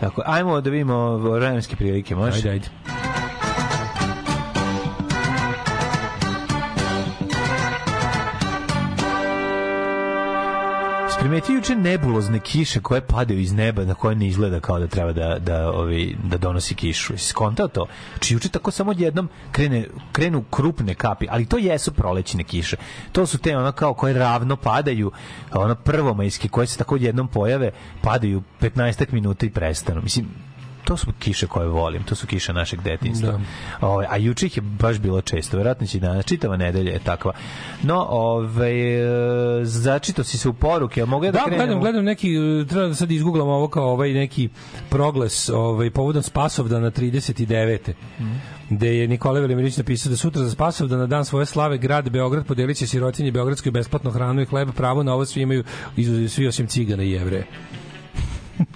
Tako, 0.00 0.22
ajmo 0.26 0.60
da 0.60 0.70
vidimo 0.70 1.16
vremenske 1.16 1.76
prilike, 1.76 2.14
može? 2.14 2.36
Ajde, 2.36 2.50
ajde. 2.50 2.68
Primetio 11.20 11.54
juče 11.54 11.74
nebulozne 11.76 12.40
kiše 12.40 12.80
koje 12.80 13.00
padaju 13.00 13.40
iz 13.40 13.52
neba 13.52 13.84
na 13.84 13.94
koje 13.94 14.16
ne 14.16 14.26
izgleda 14.26 14.60
kao 14.60 14.78
da 14.78 14.86
treba 14.86 15.12
da, 15.12 15.38
da, 15.38 15.72
ovi, 15.72 16.16
da 16.24 16.38
donosi 16.38 16.74
kišu. 16.74 17.12
Jesi 17.12 17.26
skontao 17.26 17.68
to? 17.68 17.86
Či 18.20 18.34
juče 18.34 18.48
tako 18.48 18.70
samo 18.70 18.90
odjednom 18.90 19.28
krene, 19.52 19.86
krenu 20.12 20.44
krupne 20.50 20.94
kapi, 20.94 21.26
ali 21.30 21.46
to 21.46 21.58
jesu 21.58 21.92
prolećne 21.92 22.44
kiše. 22.44 22.76
To 23.12 23.26
su 23.26 23.38
te 23.38 23.56
ono 23.56 23.72
kao 23.72 23.94
koje 23.94 24.14
ravno 24.14 24.56
padaju, 24.56 25.10
ono 25.52 25.74
prvomajske 25.74 26.48
koje 26.48 26.66
se 26.66 26.78
tako 26.78 26.94
odjednom 26.94 27.28
pojave, 27.28 27.70
padaju 28.02 28.42
15 28.60 29.12
minuta 29.12 29.46
i 29.46 29.50
prestanu. 29.50 30.02
Mislim, 30.02 30.26
to 30.90 30.96
su 30.96 31.12
kiše 31.18 31.46
koje 31.46 31.68
volim, 31.68 32.02
to 32.02 32.14
su 32.14 32.26
kiše 32.26 32.52
našeg 32.52 32.82
detinjstva. 32.82 33.30
Da. 33.30 33.86
Ovaj, 33.86 34.06
a 34.10 34.16
juče 34.16 34.46
ih 34.46 34.56
je 34.56 34.60
baš 34.60 34.98
bilo 34.98 35.20
često, 35.20 35.56
verovatno 35.56 35.86
će 35.86 35.98
danas, 35.98 36.24
čitava 36.24 36.56
nedelja 36.56 36.92
je 36.92 36.98
takva. 36.98 37.32
No, 37.82 38.06
ovaj, 38.10 39.60
e, 39.60 39.64
začito 39.64 40.24
si 40.24 40.38
se 40.38 40.48
u 40.48 40.52
poruke, 40.52 41.02
a 41.02 41.06
mogu 41.06 41.24
ja 41.24 41.32
da, 41.32 41.38
Da, 41.38 41.44
krenem? 41.44 41.58
gledam, 41.58 41.80
gledam 41.80 42.04
neki, 42.04 42.38
uh, 42.38 42.66
treba 42.68 42.88
da 42.88 42.94
sad 42.94 43.10
izgooglam 43.10 43.48
ovo 43.48 43.68
kao 43.68 43.92
ovaj 43.92 44.12
neki 44.12 44.48
progles 44.88 45.48
ovaj, 45.48 45.90
povodom 45.90 46.22
Spasovdana 46.22 46.90
39. 46.90 47.92
gde 48.70 48.96
je 48.96 49.08
Nikola 49.08 49.40
Velimirić 49.40 49.76
napisao 49.76 50.10
da 50.10 50.16
sutra 50.16 50.42
za 50.42 50.50
Spasovdan 50.50 50.98
na 50.98 51.06
dan 51.06 51.24
svoje 51.24 51.46
slave 51.46 51.78
grad 51.78 52.10
Beograd 52.10 52.46
podelit 52.46 52.76
će 52.76 52.86
sirotinje 52.86 53.32
Beogradskoj 53.32 53.72
besplatno 53.72 54.10
hranu 54.10 54.42
i 54.42 54.46
hleb, 54.46 54.68
pravo 54.76 55.02
na 55.02 55.14
ovo 55.14 55.24
svi 55.26 55.42
imaju 55.42 55.64
izuzev 55.96 56.28
svi 56.28 56.46
osim 56.46 56.66
cigana 56.66 57.02
i 57.02 57.10
jevreja. 57.10 57.44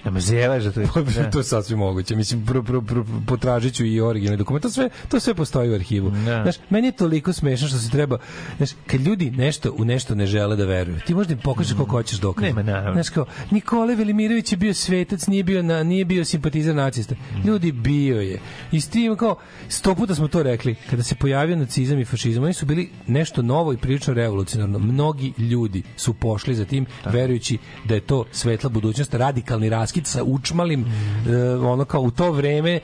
Da 0.03 0.11
me 0.11 0.19
da 0.19 0.71
to 0.71 0.79
je... 0.79 0.87
Da. 1.15 1.29
to 1.31 1.37
je 1.37 1.43
sasvim 1.43 1.79
moguće. 1.79 2.15
Mislim, 2.15 2.45
pro, 2.45 2.63
pro, 2.63 2.81
pro, 2.81 3.05
potražit 3.27 3.73
ću 3.73 3.85
i 3.85 4.01
originalni 4.01 4.37
dokument. 4.37 4.63
To 4.63 4.69
sve, 4.69 4.89
to 5.09 5.19
sve 5.19 5.33
postoji 5.33 5.69
u 5.69 5.73
arhivu. 5.73 6.09
Da. 6.09 6.41
Znaš, 6.43 6.55
meni 6.69 6.87
je 6.87 6.91
toliko 6.91 7.33
smešno 7.33 7.67
što 7.67 7.77
se 7.77 7.89
treba... 7.89 8.17
Znaš, 8.57 8.69
kad 8.87 9.01
ljudi 9.01 9.31
nešto 9.31 9.75
u 9.77 9.85
nešto 9.85 10.15
ne 10.15 10.25
žele 10.25 10.55
da 10.55 10.65
veruju, 10.65 10.99
ti 11.05 11.13
možda 11.13 11.33
im 11.33 11.39
pokažeš 11.39 11.73
koliko 11.73 11.91
hoćeš 11.91 12.19
dokaza. 12.19 12.47
Nema, 12.47 12.63
naravno. 12.63 12.93
Znaš, 12.93 13.09
kao, 13.09 13.25
Nikole 13.51 13.95
Velimirović 13.95 14.51
je 14.51 14.57
bio 14.57 14.73
svetac, 14.73 15.27
nije 15.27 15.43
bio, 15.43 15.63
na, 15.63 15.83
nije 15.83 16.05
bio 16.05 16.25
simpatizer 16.25 16.75
nacista. 16.75 17.15
Ljudi, 17.45 17.71
bio 17.71 18.21
je. 18.21 18.39
I 18.71 18.81
s 18.81 18.89
tim, 18.89 19.15
kao, 19.15 19.35
sto 19.67 19.95
puta 19.95 20.15
smo 20.15 20.27
to 20.27 20.43
rekli, 20.43 20.75
kada 20.89 21.03
se 21.03 21.15
pojavio 21.15 21.55
nacizam 21.55 21.99
i 21.99 22.05
fašizam, 22.05 22.43
oni 22.43 22.53
su 22.53 22.65
bili 22.65 22.89
nešto 23.07 23.41
novo 23.41 23.73
i 23.73 23.77
prilično 23.77 24.13
revolucionarno. 24.13 24.79
Mnogi 24.79 25.33
ljudi 25.37 25.83
su 25.97 26.13
pošli 26.13 26.55
za 26.55 26.65
tim, 26.65 26.85
verujući 27.05 27.57
da 27.85 27.93
je 27.93 28.01
to 28.01 28.25
svetla 28.31 28.69
budućnost, 28.69 29.13
radikalni 29.13 29.69
raskid 29.75 30.07
sa 30.07 30.23
učmalim, 30.23 30.85
e, 30.85 31.35
ono 31.55 31.85
kao 31.85 32.01
u 32.01 32.11
to 32.11 32.31
vreme 32.31 32.79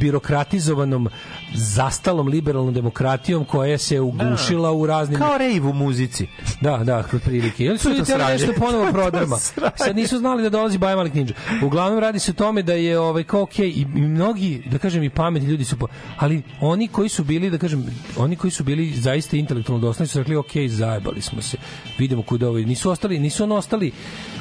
birokratizovanom 0.00 1.08
zastalom 1.54 2.28
liberalnom 2.28 2.74
demokratijom 2.74 3.44
koja 3.44 3.78
se 3.78 4.00
ugušila 4.00 4.72
u 4.72 4.86
raznim 4.86 5.18
Kao 5.18 5.38
rejv 5.38 5.68
u 5.68 5.72
muzici. 5.72 6.26
da, 6.60 6.76
da, 6.76 7.02
kod 7.02 7.22
prilike. 7.22 7.64
I 7.64 7.68
oni 7.68 7.78
su 7.78 7.88
sranje. 8.04 8.32
nešto 8.32 8.52
ponovo 8.58 8.92
prodrma. 8.96 9.36
Sad 9.76 9.96
nisu 9.96 10.18
znali 10.18 10.42
da 10.42 10.50
dolazi 10.50 10.78
Baja 10.78 10.96
Malik 10.96 11.14
Ninja. 11.14 11.32
Uglavnom 11.64 11.98
radi 11.98 12.18
se 12.18 12.30
o 12.30 12.34
tome 12.34 12.62
da 12.62 12.72
je 12.72 12.98
ovaj 12.98 13.24
kao 13.24 13.42
okej 13.42 13.68
i, 13.68 13.80
i 13.80 13.84
mnogi, 14.00 14.62
da 14.70 14.78
kažem 14.78 15.02
i 15.02 15.10
pametni 15.10 15.48
ljudi 15.48 15.64
su 15.64 15.76
po, 15.78 15.86
ali 16.16 16.42
oni 16.60 16.88
koji 16.88 17.08
su 17.08 17.24
bili, 17.24 17.50
da 17.50 17.58
kažem, 17.58 17.86
oni 18.16 18.36
koji 18.36 18.50
su 18.50 18.64
bili 18.64 18.92
zaista 18.92 19.36
intelektualno 19.36 19.86
dosledni 19.86 20.08
su 20.08 20.18
rekli 20.18 20.36
okej, 20.36 20.68
zajebali 20.68 21.20
smo 21.22 21.42
se. 21.42 21.56
Vidimo 21.98 22.22
kuda 22.22 22.48
ovaj 22.48 22.62
nisu 22.62 22.90
ostali, 22.90 23.18
nisu 23.18 23.44
on 23.44 23.52
ostali 23.52 23.92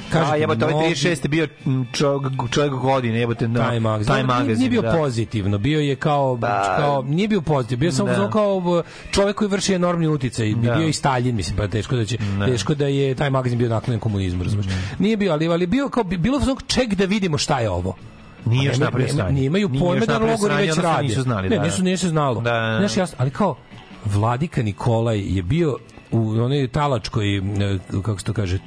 Kažete, 0.09 0.31
a 0.31 0.35
jebote, 0.35 0.65
ovaj 0.65 0.73
mnogi- 0.75 0.89
36 0.89 1.25
je 1.25 1.29
bio 1.29 1.47
čovjek, 1.91 2.23
čovjek 2.51 2.73
godine, 2.73 3.19
jebote, 3.19 3.47
na 3.47 3.59
Time 3.61 3.79
Magazine. 3.81 4.15
Time 4.15 4.27
Nije- 4.27 4.39
Magazine, 4.39 4.57
Nije 4.59 4.69
bio 4.71 4.81
da. 4.81 4.91
pozitivno, 4.91 5.57
bio 5.57 5.79
je 5.79 5.95
kao, 5.95 6.37
kao 6.77 7.01
nije 7.01 7.27
bio 7.27 7.41
pozitivno, 7.41 7.79
bio 7.79 7.91
samo 7.91 8.09
Da. 8.09 8.29
kao 8.29 8.83
čovjek 9.11 9.35
koji 9.35 9.49
vrši 9.49 9.73
enormni 9.73 10.07
uticaj, 10.07 10.53
Da. 10.53 10.73
bio 10.73 10.87
i 10.87 10.93
Stalin, 10.93 11.35
mislim, 11.35 11.57
pa 11.57 11.67
teško 11.67 11.95
da 11.95 12.05
će, 12.05 12.17
teško 12.45 12.75
da 12.75 12.87
je 12.87 13.15
taj 13.15 13.29
magazin 13.29 13.57
bio 13.59 13.69
naklonjen 13.69 13.99
komunizmu, 13.99 14.43
razumeš. 14.43 14.65
Nije 14.99 15.17
bio, 15.17 15.31
ali 15.31 15.47
ali 15.47 15.67
bio 15.67 15.89
kao 15.89 16.03
bilo 16.03 16.39
samo 16.39 16.55
ček 16.67 16.93
da 16.93 17.05
vidimo 17.05 17.37
šta 17.37 17.59
je 17.59 17.69
ovo. 17.69 17.95
Nije 18.45 18.65
još 18.65 18.75
Nema- 18.75 18.85
napravio 18.85 19.07
sranje. 19.09 19.31
Nije 19.33 19.51
pojma 19.69 19.95
još 19.95 20.05
da 20.07 20.17
logori 20.17 20.55
već 20.55 20.77
rade. 20.77 21.03
nisu 21.03 21.21
znali, 21.21 21.49
Ne, 21.49 21.57
da, 21.57 21.63
nisu, 21.63 21.77
da. 21.77 21.83
nisu 21.83 22.09
znalo. 22.09 22.35
Da, 22.35 22.51
da, 22.51 22.59
da. 22.61 22.77
Znaš, 22.79 22.97
jasno, 22.97 23.15
ali 23.19 23.29
kao, 23.29 23.55
Vladika 24.05 24.63
Nikolaj 24.63 25.19
je 25.27 25.43
bio 25.43 25.77
u 26.11 26.29
onoj 26.31 26.67
talačkoj, 26.67 27.37
e, 27.37 27.41
kako 27.91 28.19
se 28.19 28.25
to 28.25 28.33
kaže, 28.33 28.59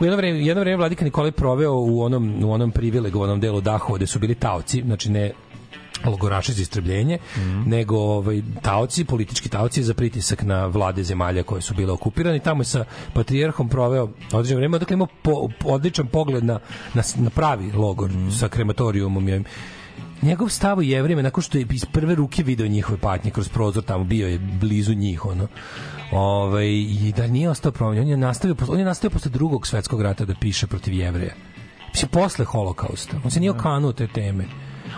u 0.00 0.04
jedno 0.04 0.16
vreme, 0.16 0.38
jedno 0.38 0.60
vreme 0.60 0.76
Vladika 0.76 1.04
Nikolaj 1.04 1.32
proveo 1.32 1.72
u 1.72 2.02
onom, 2.02 2.44
u 2.44 2.52
onom 2.52 2.70
privilegovanom 2.70 3.40
delu 3.40 3.60
Dahova 3.60 3.96
gde 3.96 4.06
su 4.06 4.18
bili 4.18 4.34
taoci, 4.34 4.82
znači 4.86 5.10
ne 5.10 5.32
logoraši 6.04 6.52
za 6.52 6.62
istrebljenje, 6.62 7.18
nego 7.66 7.96
ovaj, 7.96 8.42
taoci, 8.62 9.04
politički 9.04 9.48
taoci 9.48 9.82
za 9.82 9.94
pritisak 9.94 10.42
na 10.42 10.66
vlade 10.66 11.02
zemalja 11.02 11.42
koje 11.42 11.62
su 11.62 11.74
bile 11.74 11.92
okupirane. 11.92 12.38
Tamo 12.38 12.60
je 12.60 12.64
sa 12.64 12.84
patrijarhom 13.14 13.68
proveo 13.68 14.08
određeno 14.32 14.58
vreme, 14.58 14.78
dakle 14.78 14.94
imao 14.94 15.06
po, 15.22 15.48
odličan 15.64 16.06
pogled 16.06 16.44
na, 16.44 16.58
na, 16.94 17.02
na 17.16 17.30
pravi 17.30 17.72
logor 17.72 18.10
sa 18.38 18.48
krematorijumom 18.48 19.28
i 19.28 19.42
njegov 20.22 20.48
stav 20.48 20.78
o 20.78 20.82
jevrima 20.82 21.22
nakon 21.22 21.42
što 21.42 21.58
je 21.58 21.66
iz 21.70 21.84
prve 21.84 22.14
ruke 22.14 22.42
video 22.42 22.66
njihove 22.66 22.98
patnje 22.98 23.30
kroz 23.30 23.48
prozor 23.48 23.82
tamo 23.84 24.04
bio 24.04 24.28
je 24.28 24.38
blizu 24.38 24.94
njih 24.94 25.26
ono 25.26 25.48
Ovaj 26.12 26.68
i 26.68 27.12
da 27.16 27.26
nije 27.26 27.50
ostao 27.50 27.72
promenjen 27.72 28.04
on 28.04 28.10
je 28.10 28.16
nastavio 28.16 28.56
on 28.68 28.78
je 28.78 28.84
nastavio 28.84 29.10
posle 29.10 29.30
drugog 29.30 29.66
svetskog 29.66 30.02
rata 30.02 30.24
da 30.24 30.34
piše 30.40 30.66
protiv 30.66 30.94
jevreja 30.94 31.34
Mislim, 31.92 32.10
posle 32.10 32.44
holokausta. 32.44 33.16
On 33.24 33.30
se 33.30 33.40
nije 33.40 33.50
okanuo 33.50 33.92
te 33.92 34.06
teme. 34.06 34.44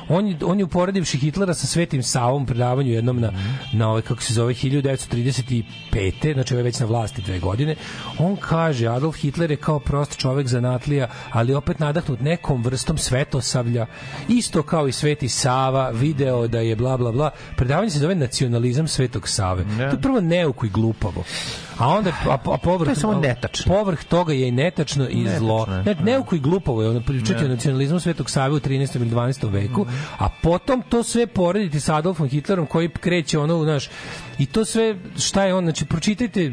On, 0.09 0.29
je- 0.29 0.37
on 0.43 0.59
je 0.59 0.65
uporedivši 0.65 1.19
Hitlera 1.19 1.55
sa 1.55 1.67
Svetim 1.67 2.03
Savom 2.03 2.47
predavanju 2.47 2.93
jednom 2.93 3.21
na, 3.21 3.33
na 3.73 3.89
ovaj, 3.89 4.03
kako 4.03 4.23
se 4.23 4.35
zove, 4.35 4.55
1935. 4.55 5.65
Znači, 6.33 6.55
ovaj 6.55 6.61
je 6.61 6.65
već 6.65 6.81
na 6.81 6.87
vlasti 6.87 7.23
dve 7.23 7.39
godine. 7.39 7.75
On 8.19 8.37
kaže, 8.39 8.87
Adolf 8.87 9.17
Hitler 9.17 9.51
je 9.51 9.57
kao 9.57 9.79
prost 9.81 10.17
čovek 10.17 10.47
zanatlija, 10.47 11.09
ali 11.31 11.55
opet 11.55 11.79
nadahnut 11.79 12.21
nekom 12.21 12.63
vrstom 12.63 12.99
svetosavlja, 12.99 13.87
isto 14.29 14.63
kao 14.63 14.89
i 14.89 14.93
Sveti 14.93 15.29
Sava, 15.29 15.91
video 15.91 16.49
da 16.49 16.59
je 16.61 16.77
bla, 16.77 16.97
bla, 16.97 17.13
bla. 17.13 17.31
Predavanje 17.57 17.91
se 17.91 17.99
zove 17.99 18.15
nacionalizam 18.15 18.89
Svetog 18.89 19.29
Save. 19.29 19.65
To 19.81 19.97
je 19.97 20.01
prvo 20.01 20.21
neuko 20.21 20.67
i 20.67 20.71
glupavo. 20.71 21.25
A 21.79 21.89
onda, 21.89 22.11
a, 22.11 22.39
a 22.45 22.59
povrh, 22.59 22.87
To 22.87 22.91
je 22.91 22.97
samo 22.97 23.15
netačno. 23.21 23.75
Povrh 23.75 24.05
toga 24.05 24.33
je 24.33 24.49
i 24.49 24.53
netačno 24.53 25.09
i 25.09 25.27
zlo. 25.39 25.67
Netačno 25.67 25.91
je. 25.91 25.97
Ne, 25.97 26.13
neuko 26.13 26.37
i 26.37 26.39
glupovo 26.39 26.83
je 26.83 26.89
ono 26.89 27.01
pričati 27.01 27.45
o 27.45 27.49
nacionalizmu 27.49 28.01
Svetog 28.01 28.31
Save 28.31 28.55
u 28.55 28.61
13. 28.61 28.97
ili 28.97 29.11
12. 29.11 29.53
veku, 29.53 29.87
a 30.19 30.29
potom 30.43 30.83
to 30.89 31.03
sve 31.03 31.27
porediti 31.27 31.81
sa 31.81 31.97
Adolfom 31.97 32.29
Hitlerom 32.29 32.67
koji 32.67 32.89
kreće 32.89 33.39
ono, 33.39 33.65
znaš, 33.65 33.91
i 34.39 34.47
to 34.47 34.65
sve, 34.65 34.97
šta 35.19 35.45
je 35.45 35.55
on, 35.55 35.65
znači, 35.65 35.85
pročitajte 35.85 36.53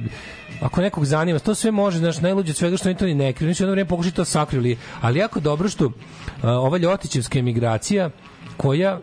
ako 0.62 0.82
nekog 0.82 1.06
zanima, 1.06 1.40
to 1.40 1.56
sve 1.56 1.72
može, 1.72 1.98
znaš, 1.98 2.22
najluđe 2.22 2.52
od 2.52 2.58
svega 2.58 2.78
što 2.78 2.90
oni 2.90 2.98
to 2.98 3.06
ni 3.06 3.14
ne 3.14 3.34
kriju, 3.34 3.56
su 3.56 3.64
jedno 3.64 3.72
vreme 3.72 3.88
pokušali 3.88 4.16
to 4.16 4.26
sakrili, 4.26 4.78
ali 5.02 5.20
jako 5.20 5.40
dobro 5.40 5.70
što 5.70 5.86
uh, 5.86 5.94
ova 6.44 6.78
Ljotićevska 6.78 7.40
emigracija 7.40 8.10
koja 8.58 9.00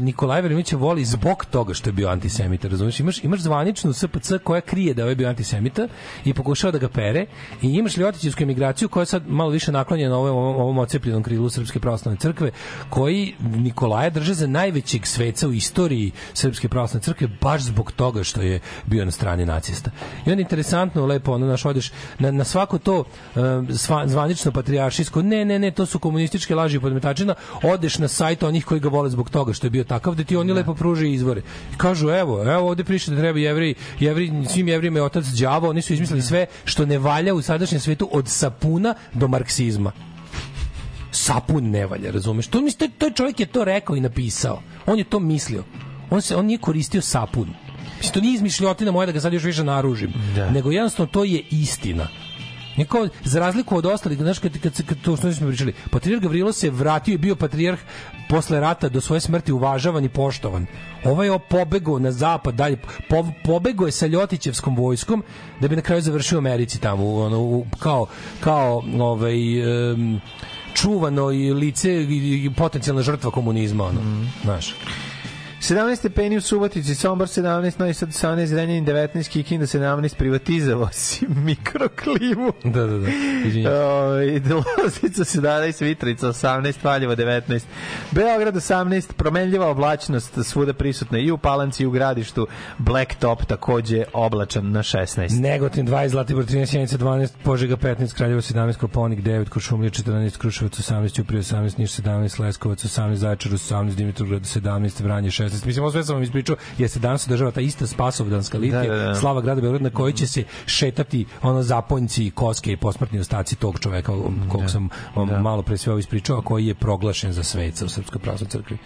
Nikolaj 0.00 0.42
Velimić 0.42 0.72
voli 0.72 1.04
zbog 1.04 1.44
toga 1.44 1.74
što 1.74 1.88
je 1.88 1.92
bio 1.92 2.08
antisemita, 2.08 2.68
razumiješ? 2.68 3.00
Imaš, 3.00 3.24
imaš 3.24 3.40
zvaničnu 3.40 3.92
SPC 3.92 4.32
koja 4.44 4.60
krije 4.60 4.94
da 4.94 5.02
je 5.02 5.04
ovaj 5.04 5.14
bio 5.14 5.28
antisemita 5.28 5.88
i 6.24 6.34
pokušava 6.34 6.70
da 6.70 6.78
ga 6.78 6.88
pere 6.88 7.26
i 7.62 7.66
imaš 7.66 7.96
Ljotićevsku 7.96 8.42
emigraciju 8.42 8.88
koja 8.88 9.02
je 9.02 9.06
sad 9.06 9.22
malo 9.26 9.50
više 9.50 9.72
naklonjena 9.72 10.16
ovom, 10.16 10.36
ovom, 10.36 10.56
ovom 10.56 10.78
ocepljenom 10.78 11.22
krilu 11.22 11.50
Srpske 11.50 11.80
pravoslavne 11.80 12.20
crkve 12.20 12.50
koji 12.90 13.34
Nikolaja 13.40 14.10
drže 14.10 14.34
za 14.34 14.46
najvećeg 14.46 15.06
sveca 15.06 15.48
u 15.48 15.52
istoriji 15.52 16.12
Srpske 16.34 16.68
pravoslavne 16.68 17.02
crkve 17.02 17.28
baš 17.40 17.62
zbog 17.62 17.92
toga 17.92 18.24
što 18.24 18.42
je 18.42 18.60
bio 18.86 19.04
na 19.04 19.10
strani 19.10 19.46
nacista. 19.46 19.90
I 20.26 20.30
onda 20.30 20.40
interesantno, 20.40 21.06
lepo, 21.06 21.32
ono, 21.32 21.46
naš, 21.46 21.64
odeš 21.64 21.92
na, 22.18 22.30
na 22.30 22.44
svako 22.44 22.78
to 22.78 23.04
um, 23.34 23.68
sva, 23.76 24.08
zvanično 24.08 24.52
patrijaršijsko, 24.52 25.22
ne, 25.22 25.44
ne, 25.44 25.58
ne, 25.58 25.70
to 25.70 25.86
su 25.86 25.98
komunističke 25.98 26.54
laži 26.54 26.76
i 26.76 26.80
podmetačina, 26.80 27.34
odeš 27.62 27.98
na 27.98 28.08
sajt 28.08 28.42
onih 28.42 28.64
koji 28.64 28.80
ga 28.80 28.88
vole 28.88 29.10
zbog 29.10 29.30
toga 29.30 29.47
što 29.54 29.66
je 29.66 29.70
bio 29.70 29.84
takav, 29.84 30.14
da 30.14 30.24
ti 30.24 30.36
oni 30.36 30.52
lepo 30.52 30.74
pruže 30.74 31.10
izvore. 31.10 31.42
I 31.74 31.76
kažu, 31.76 32.10
evo, 32.10 32.42
evo 32.42 32.68
ovde 32.68 32.84
piše 32.84 33.10
da 33.10 33.16
treba 33.16 33.38
jevreji, 33.38 33.74
jevri, 34.00 34.32
svim 34.50 34.68
jevrima 34.68 34.98
je 34.98 35.02
otac 35.02 35.24
đavo, 35.24 35.68
oni 35.68 35.82
su 35.82 35.92
izmislili 35.92 36.22
sve 36.22 36.46
što 36.64 36.86
ne 36.86 36.98
valja 36.98 37.34
u 37.34 37.42
sadašnjem 37.42 37.80
svetu 37.80 38.08
od 38.12 38.28
sapuna 38.28 38.94
do 39.14 39.28
marksizma 39.28 39.92
sapun 41.18 41.70
ne 41.70 41.86
valja, 41.86 42.10
razumeš? 42.10 42.46
To, 42.46 42.60
to 42.98 43.10
čovjek 43.10 43.40
je 43.40 43.46
to 43.46 43.64
rekao 43.64 43.96
i 43.96 44.00
napisao. 44.00 44.62
On 44.86 44.98
je 44.98 45.04
to 45.04 45.20
mislio. 45.20 45.64
On 46.10 46.22
se 46.22 46.36
on 46.36 46.46
nije 46.46 46.58
koristio 46.58 47.02
sapun. 47.02 47.48
Mislim, 47.96 48.14
to 48.14 48.20
nije 48.20 48.34
izmišljotina 48.34 48.92
moja 48.92 49.06
da 49.06 49.12
ga 49.12 49.20
sad 49.20 49.32
još 49.32 49.44
više 49.44 49.64
naružim. 49.64 50.12
Nego 50.52 50.70
jednostavno 50.70 51.12
to 51.12 51.24
je 51.24 51.42
istina. 51.50 52.08
Niko, 52.76 53.08
za 53.24 53.40
razliku 53.40 53.76
od 53.76 53.86
ostalih, 53.86 54.18
znaš, 54.18 54.38
kad, 54.38 54.58
kad, 54.58 54.82
kad 54.86 54.98
to 55.02 55.16
što 55.16 55.32
smo 55.32 55.48
pričali, 55.48 55.74
patrijarh 55.90 56.22
Gavrilo 56.22 56.52
se 56.52 56.70
vratio 56.70 57.14
i 57.14 57.18
bio 57.18 57.36
patrijarh 57.36 57.78
posle 58.28 58.60
rata 58.60 58.88
do 58.88 59.00
svoje 59.00 59.20
smrti 59.20 59.52
uvažavan 59.52 60.04
i 60.04 60.08
poštovan. 60.08 60.66
Ovaj 61.04 61.28
je 61.28 61.38
pobegao 61.38 61.98
na 61.98 62.12
zapad, 62.12 62.54
dalje, 62.54 62.76
po, 63.08 63.26
pobegao 63.44 63.86
je 63.86 63.92
sa 63.92 64.06
Ljotićevskom 64.06 64.76
vojskom 64.76 65.22
da 65.60 65.68
bi 65.68 65.76
na 65.76 65.82
kraju 65.82 66.02
završio 66.02 66.38
u 66.38 66.40
Americi 66.40 66.80
tamo, 66.80 67.14
ono, 67.14 67.40
u, 67.40 67.66
kao, 67.78 68.06
kao 68.40 68.82
ovaj, 68.98 69.60
em, 69.92 70.20
čuvano 70.74 71.30
i 71.30 71.52
lice 71.52 72.02
i, 72.02 72.50
potencijalna 72.56 73.02
žrtva 73.02 73.30
komunizma, 73.30 73.84
ono, 73.84 74.00
znaš. 74.44 74.74
17 75.68 75.96
stepeni 75.96 76.36
u 76.36 76.40
Subotici, 76.40 76.94
Sombor 76.94 77.28
17, 77.28 77.80
Novi 77.80 77.94
Sad 77.94 78.08
18, 78.08 78.46
Zrenjanin 78.46 78.86
19, 78.86 79.28
Kikinda 79.28 79.66
17, 79.66 80.16
privatizovao 80.16 80.88
si 80.92 81.26
mikroklimu. 81.46 82.52
Da, 82.64 82.86
da, 82.86 82.98
da. 82.98 83.08
Izvinjam. 83.46 83.72
Loznica 84.84 85.24
17, 85.24 85.84
Vitrica 85.84 86.26
18, 86.28 86.84
Valjevo 86.84 87.16
19, 87.16 87.60
Beograd 88.10 88.54
18, 88.54 89.12
promenljiva 89.12 89.68
oblačnost 89.68 90.38
svuda 90.44 90.72
prisutna 90.72 91.18
i 91.18 91.30
u 91.30 91.38
Palanci 91.38 91.82
i 91.82 91.86
u 91.86 91.90
gradištu, 91.90 92.46
Blacktop 92.78 93.44
takođe 93.44 94.04
oblačan 94.12 94.70
na 94.72 94.82
16. 94.82 95.40
Negotin 95.40 95.86
20, 95.86 96.08
Zlatibor 96.08 96.44
13, 96.44 96.66
Sjenica 96.66 96.98
12, 96.98 97.28
Požega 97.44 97.76
15, 97.76 98.14
Kraljevo 98.14 98.40
17, 98.40 98.76
Koponik 98.76 99.20
9, 99.20 99.48
Kuršumlija 99.48 99.90
14, 99.90 100.38
Kruševac 100.38 100.78
18, 100.78 101.14
Ćuprije 101.14 101.42
18, 101.42 101.78
Niš 101.78 101.92
17, 101.92 102.40
Leskovac 102.40 102.84
18, 102.84 103.14
Zaječar 103.14 103.52
18, 103.52 103.94
Dimitrovgrad 103.94 104.42
17, 104.42 105.02
Vranje 105.02 105.30
16. 105.30 105.57
Mislim, 105.64 105.84
ovo 105.84 105.92
sve 105.92 106.04
sam 106.04 106.14
vam 106.14 106.22
ispričao, 106.22 106.56
jer 106.78 106.90
se 106.90 106.98
danas 106.98 107.26
održava 107.26 107.50
ta 107.50 107.60
ista 107.60 107.86
spasovdanska 107.86 108.58
litija, 108.58 108.82
Da, 108.82 108.96
da, 108.96 109.04
da. 109.04 109.14
slava 109.14 109.40
grada 109.40 109.60
Beograda, 109.60 109.84
na 109.84 109.90
kojoj 109.90 110.12
će 110.12 110.26
se 110.26 110.44
šetati 110.66 111.26
ono 111.42 111.62
zaponjci, 111.62 112.30
koske 112.30 112.72
i 112.72 112.76
posmrtni 112.76 113.20
ostaci 113.20 113.56
tog 113.56 113.80
čoveka, 113.80 114.12
kog 114.48 114.70
sam 114.70 114.88
vam 115.14 115.42
malo 115.42 115.62
pre 115.62 115.76
sve 115.76 115.92
ovo 115.92 115.98
ispričao, 115.98 116.38
a 116.38 116.42
koji 116.42 116.66
je 116.66 116.74
proglašen 116.74 117.32
za 117.32 117.42
sveca 117.42 117.84
u 117.84 117.88
Srpskoj 117.88 118.20
pravoslavnoj 118.20 118.50
crkvi. 118.50 118.78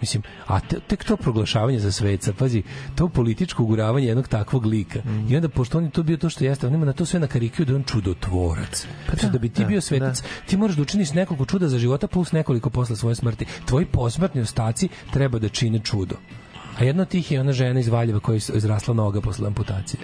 Mislim, 0.00 0.22
a 0.46 0.60
te, 0.60 0.80
tek 0.80 1.04
to 1.04 1.16
proglašavanje 1.16 1.78
za 1.78 1.92
sveca, 1.92 2.32
pazi, 2.32 2.62
to 2.94 3.08
političko 3.08 3.62
uguravanje 3.62 4.06
jednog 4.06 4.28
takvog 4.28 4.66
lika. 4.66 5.02
I 5.28 5.36
onda, 5.36 5.48
pošto 5.48 5.78
on 5.78 5.84
je 5.84 5.90
to 5.90 6.02
bio 6.02 6.16
to 6.16 6.30
što 6.30 6.44
jeste, 6.44 6.66
on 6.66 6.74
ima 6.74 6.86
na 6.86 6.92
to 6.92 7.04
sve 7.04 7.20
na 7.20 7.26
karikiju 7.26 7.66
da 7.66 7.72
je 7.72 7.76
on 7.76 7.84
čudotvorac. 7.84 8.86
Pa 9.06 9.16
da, 9.16 9.28
da 9.28 9.38
bi 9.38 9.48
ti 9.48 9.62
da, 9.62 9.68
bio 9.68 9.80
svetac, 9.80 10.22
ti 10.46 10.56
moraš 10.56 10.76
da 10.76 10.82
učiniš 10.82 11.12
nekoliko 11.12 11.44
čuda 11.44 11.68
za 11.68 11.78
života 11.78 12.06
plus 12.06 12.32
nekoliko 12.32 12.70
posle 12.70 12.96
svoje 12.96 13.14
smrti. 13.14 13.46
Tvoji 13.64 13.86
posmrtni 13.86 14.40
ostaci 14.40 14.88
treba 15.10 15.38
da 15.38 15.48
čine 15.48 15.78
čudo. 15.78 16.16
A 16.78 16.84
jedna 16.84 17.02
od 17.02 17.08
tih 17.08 17.32
je 17.32 17.40
ona 17.40 17.52
žena 17.52 17.80
iz 17.80 17.88
Valjeva 17.88 18.20
koja 18.20 18.34
je 18.34 18.40
izrasla 18.54 18.94
noga 18.94 19.20
posle 19.20 19.46
amputacije. 19.46 20.00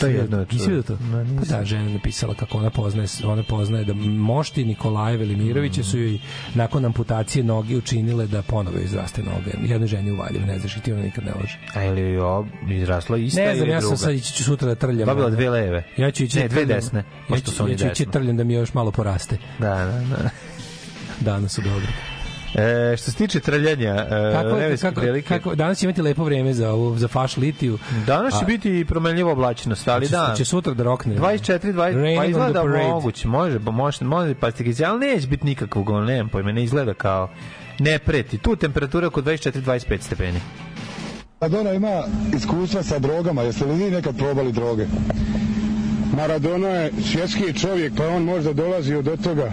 To 0.00 0.06
je 0.06 0.14
jedno 0.14 0.40
od 0.40 0.52
Nisi 0.52 0.66
vidio 0.66 0.82
to? 0.82 0.98
Nisam. 1.02 1.38
Pa 1.50 1.58
da, 1.58 1.64
žena 1.64 1.82
je 1.82 1.90
napisala 1.90 2.34
kako 2.34 2.58
ona 2.58 2.70
poznaje, 2.70 3.08
ona 3.24 3.42
poznaje 3.42 3.84
da 3.84 3.94
mošti 3.94 4.64
Nikolaje 4.64 5.16
Velimirovića 5.16 5.82
su 5.82 5.98
joj 5.98 6.18
nakon 6.54 6.84
amputacije 6.84 7.44
noge 7.44 7.76
učinile 7.76 8.26
da 8.26 8.42
ponovo 8.42 8.78
izraste 8.78 9.22
noga. 9.22 9.50
Jednoj 9.62 9.88
ženi 9.88 10.12
u 10.12 10.16
Valjevu, 10.16 10.46
ne 10.46 10.58
znaš, 10.58 10.76
i 10.76 10.80
ti 10.80 10.92
ona 10.92 11.02
nikad 11.02 11.24
ne 11.24 11.32
laže. 11.40 11.58
A 11.74 11.84
ili 11.84 12.00
je 12.00 12.22
ovo 12.22 12.46
izrasla 12.70 13.16
ista 13.18 13.40
Ne 13.40 13.54
znam, 13.54 13.66
ili 13.66 13.74
ja 13.74 13.80
druga? 13.80 13.96
sam 13.96 14.06
sad 14.06 14.14
ići 14.14 14.34
ću 14.34 14.44
sutra 14.44 14.68
da 14.68 14.74
trljam. 14.74 15.06
Dobila 15.06 15.30
dve 15.30 15.50
leve. 15.50 15.84
Ja 15.96 16.10
ću 16.10 16.24
ići 16.24 16.38
Ne, 16.38 16.48
dve 16.48 16.64
desne, 16.64 17.04
Ja 17.30 17.40
ću, 17.40 17.68
ja 17.68 17.76
ću 17.76 17.86
ići 17.86 18.06
trljam 18.06 18.36
da 18.36 18.44
mi 18.44 18.54
još 18.54 18.74
malo 18.74 18.90
poraste. 18.90 19.38
Da, 19.58 19.74
da, 19.74 20.16
da. 20.16 20.30
Danas 21.20 21.52
su 21.52 21.62
dobro. 21.62 22.17
E, 22.54 22.96
što 22.96 23.10
se 23.10 23.16
tiče 23.16 23.40
trljanja, 23.40 23.94
e, 23.94 24.32
Kako, 24.32 24.56
kako, 24.82 25.00
prilike, 25.00 25.28
kako, 25.28 25.54
danas 25.54 25.78
će 25.78 25.86
imati 25.86 26.02
lepo 26.02 26.24
vreme 26.24 26.54
za, 26.54 26.70
ovu, 26.70 26.98
za 26.98 27.08
faš 27.08 27.36
litiju. 27.36 27.78
danas 28.06 28.34
će 28.34 28.44
A- 28.44 28.46
biti 28.46 28.84
promenljiva 28.84 29.32
oblačnost, 29.32 29.88
ali 29.88 30.06
će, 30.06 30.12
da. 30.12 30.34
će 30.36 30.44
sutra 30.44 30.74
da 30.74 30.82
rokne. 30.82 31.16
24, 31.16 31.72
20, 31.72 32.16
pa 32.16 32.24
izgleda 32.24 32.64
moguće, 32.64 33.28
može, 33.28 33.60
pa 33.60 33.70
može, 33.70 34.04
može 34.04 34.34
pastikizija, 34.34 34.90
ali 34.90 35.06
neće 35.06 35.26
biti 35.26 35.46
nikakvog, 35.46 35.90
ono, 35.90 36.04
nemam 36.06 36.28
pojma, 36.28 36.52
ne 36.52 36.62
izgleda 36.64 36.94
kao, 36.94 37.28
ne 37.78 37.98
preti. 37.98 38.38
Tu 38.38 38.56
temperatura 38.56 39.06
oko 39.06 39.22
24-25 39.22 40.00
stepeni. 40.00 40.40
Maradona 41.40 41.72
ima 41.72 42.02
iskustva 42.36 42.82
sa 42.82 42.98
drogama, 42.98 43.42
jeste 43.42 43.64
li 43.64 43.84
vi 43.84 43.90
nekad 43.90 44.16
probali 44.16 44.52
droge? 44.52 44.86
Maradona 46.16 46.68
je 46.68 46.92
svjetski 47.12 47.52
čovjek, 47.54 47.92
pa 47.96 48.06
on 48.06 48.22
možda 48.22 48.52
dolazi 48.52 48.94
od 48.94 49.22
toga, 49.24 49.52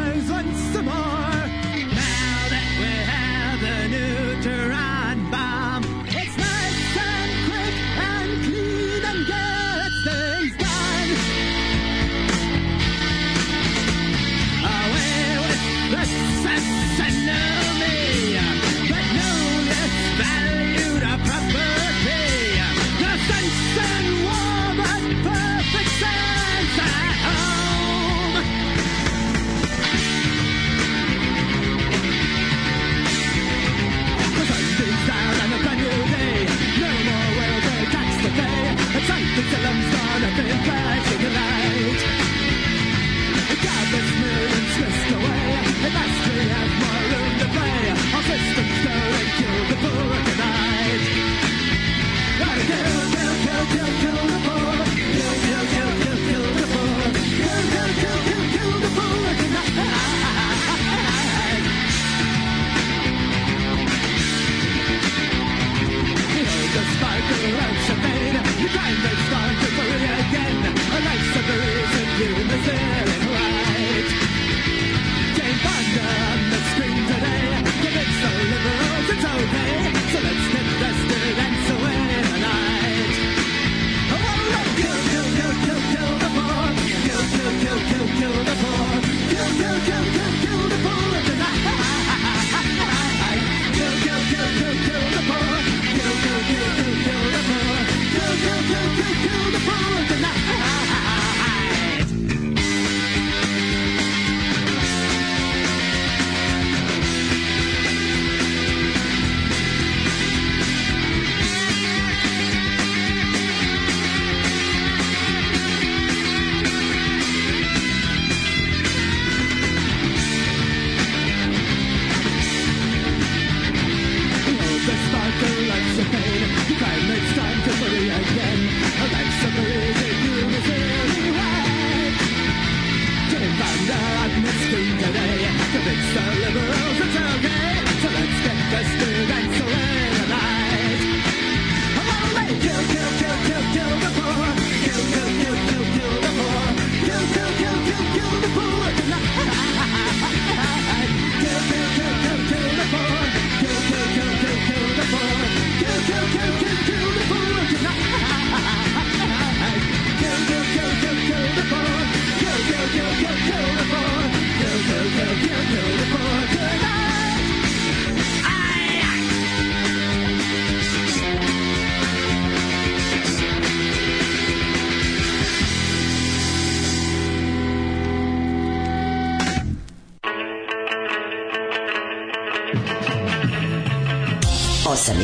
8 68.73 69.70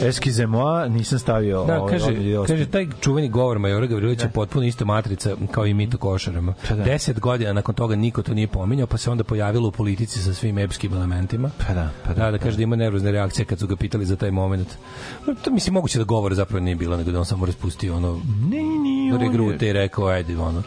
Eskize 0.00 0.46
moa, 0.46 0.88
nisam 0.88 1.18
stavio 1.18 1.64
Da, 1.64 1.80
ovaj, 1.80 1.92
kaže, 1.92 2.12
je 2.14 2.38
kaže 2.46 2.66
taj 2.66 2.86
čuveni 3.00 3.28
govor 3.28 3.58
Majora 3.58 3.86
Gavrilovića 3.86 4.24
je 4.24 4.30
potpuno 4.30 4.66
ista 4.66 4.84
matrica 4.84 5.36
kao 5.50 5.66
i 5.66 5.74
mi 5.74 5.90
to 5.90 5.98
košarama. 5.98 6.54
Pa 6.68 6.74
da. 6.74 6.84
Deset 6.84 7.20
godina 7.20 7.52
nakon 7.52 7.74
toga 7.74 7.96
niko 7.96 8.22
to 8.22 8.34
nije 8.34 8.46
pominjao, 8.48 8.86
pa 8.86 8.96
se 8.96 9.10
onda 9.10 9.24
pojavilo 9.24 9.68
u 9.68 9.72
politici 9.72 10.18
sa 10.18 10.34
svim 10.34 10.58
epskim 10.58 10.92
elementima. 10.92 11.50
Pa 11.66 11.74
da, 11.74 11.90
pa 12.04 12.12
Da, 12.14 12.30
da 12.30 12.38
kaže 12.38 12.56
da 12.56 12.62
ima 12.62 12.76
nervozne 12.76 13.12
reakcije 13.12 13.44
kad 13.44 13.58
su 13.58 13.66
ga 13.66 13.76
pitali 13.76 14.06
za 14.06 14.16
taj 14.16 14.30
moment. 14.30 14.68
No, 15.26 15.34
To 15.34 15.50
mislim 15.50 15.74
moguće 15.74 15.98
da 15.98 16.04
govor 16.04 16.34
zapravo 16.34 16.60
nije 16.60 16.76
bilo, 16.76 16.96
nego 16.96 17.10
da 17.10 17.18
on 17.18 17.24
samo 17.26 17.46
raspustio 17.46 17.96
ono 17.96 18.20
Ne, 18.42 18.62
nije. 18.62 19.14
on 19.14 19.20
je- 19.20 19.28
regrute 19.28 19.68
i 19.68 19.72
rekao 19.72 20.06
ajde 20.06 20.38
ono. 20.38 20.62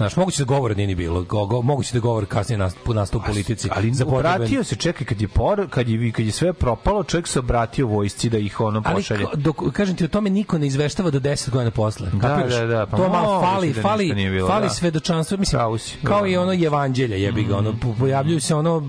Znaš, 0.00 0.16
moguće 0.16 0.38
da 0.38 0.46
govora 0.46 0.74
nije 0.74 0.86
ni 0.86 0.94
bilo. 0.94 1.22
Go, 1.22 1.46
go, 1.46 1.62
moguće 1.62 1.92
da 1.92 2.00
govor 2.00 2.26
kasnije 2.26 2.58
nastao, 2.58 2.94
nastao 2.94 3.20
u 3.20 3.26
politici. 3.26 3.68
Ali 3.70 3.92
za 3.92 4.04
potrebe- 4.06 4.18
obratio 4.18 4.64
se, 4.64 4.76
čekaj, 4.76 5.06
kad 5.06 5.20
je, 5.20 5.28
por, 5.28 5.66
kad 5.70 5.88
je, 5.88 6.12
kad 6.12 6.26
je 6.26 6.32
sve 6.32 6.52
propalo, 6.52 7.04
čovjek 7.04 7.26
se 7.26 7.38
obratio 7.38 7.86
vojsci 7.86 8.30
da 8.30 8.38
ih 8.38 8.60
ono 8.60 8.82
Ali 8.84 8.94
pošalje. 8.94 9.24
ko- 9.24 9.36
dok, 9.36 9.72
kažem 9.72 9.96
ti, 9.96 10.04
o 10.04 10.08
tome 10.08 10.30
niko 10.30 10.58
ne 10.58 10.66
izveštava 10.66 11.10
do 11.10 11.20
10 11.20 11.50
godina 11.50 11.70
posle. 11.70 12.08
Da, 12.12 12.18
kapiraš? 12.20 12.52
da, 12.52 12.66
da, 12.66 12.86
pa 12.86 12.96
to 12.96 13.08
malo 13.08 13.40
fali, 13.42 13.72
da 13.72 13.82
fali, 13.82 14.14
bilo, 14.14 14.48
fali 14.48 14.62
da. 14.62 14.68
svedočanstvo. 14.70 15.36
Mislim, 15.36 15.58
Pravo 15.58 15.78
si, 15.78 15.96
kao 16.04 16.20
da, 16.20 16.26
i 16.26 16.34
da. 16.34 16.40
ono 16.40 16.54
evanđelje, 16.56 17.22
jebi 17.22 17.44
ga, 17.44 17.56
ono, 17.56 17.72
po- 17.72 17.94
pojavljuju 17.98 18.40
se 18.40 18.54
ono 18.54 18.82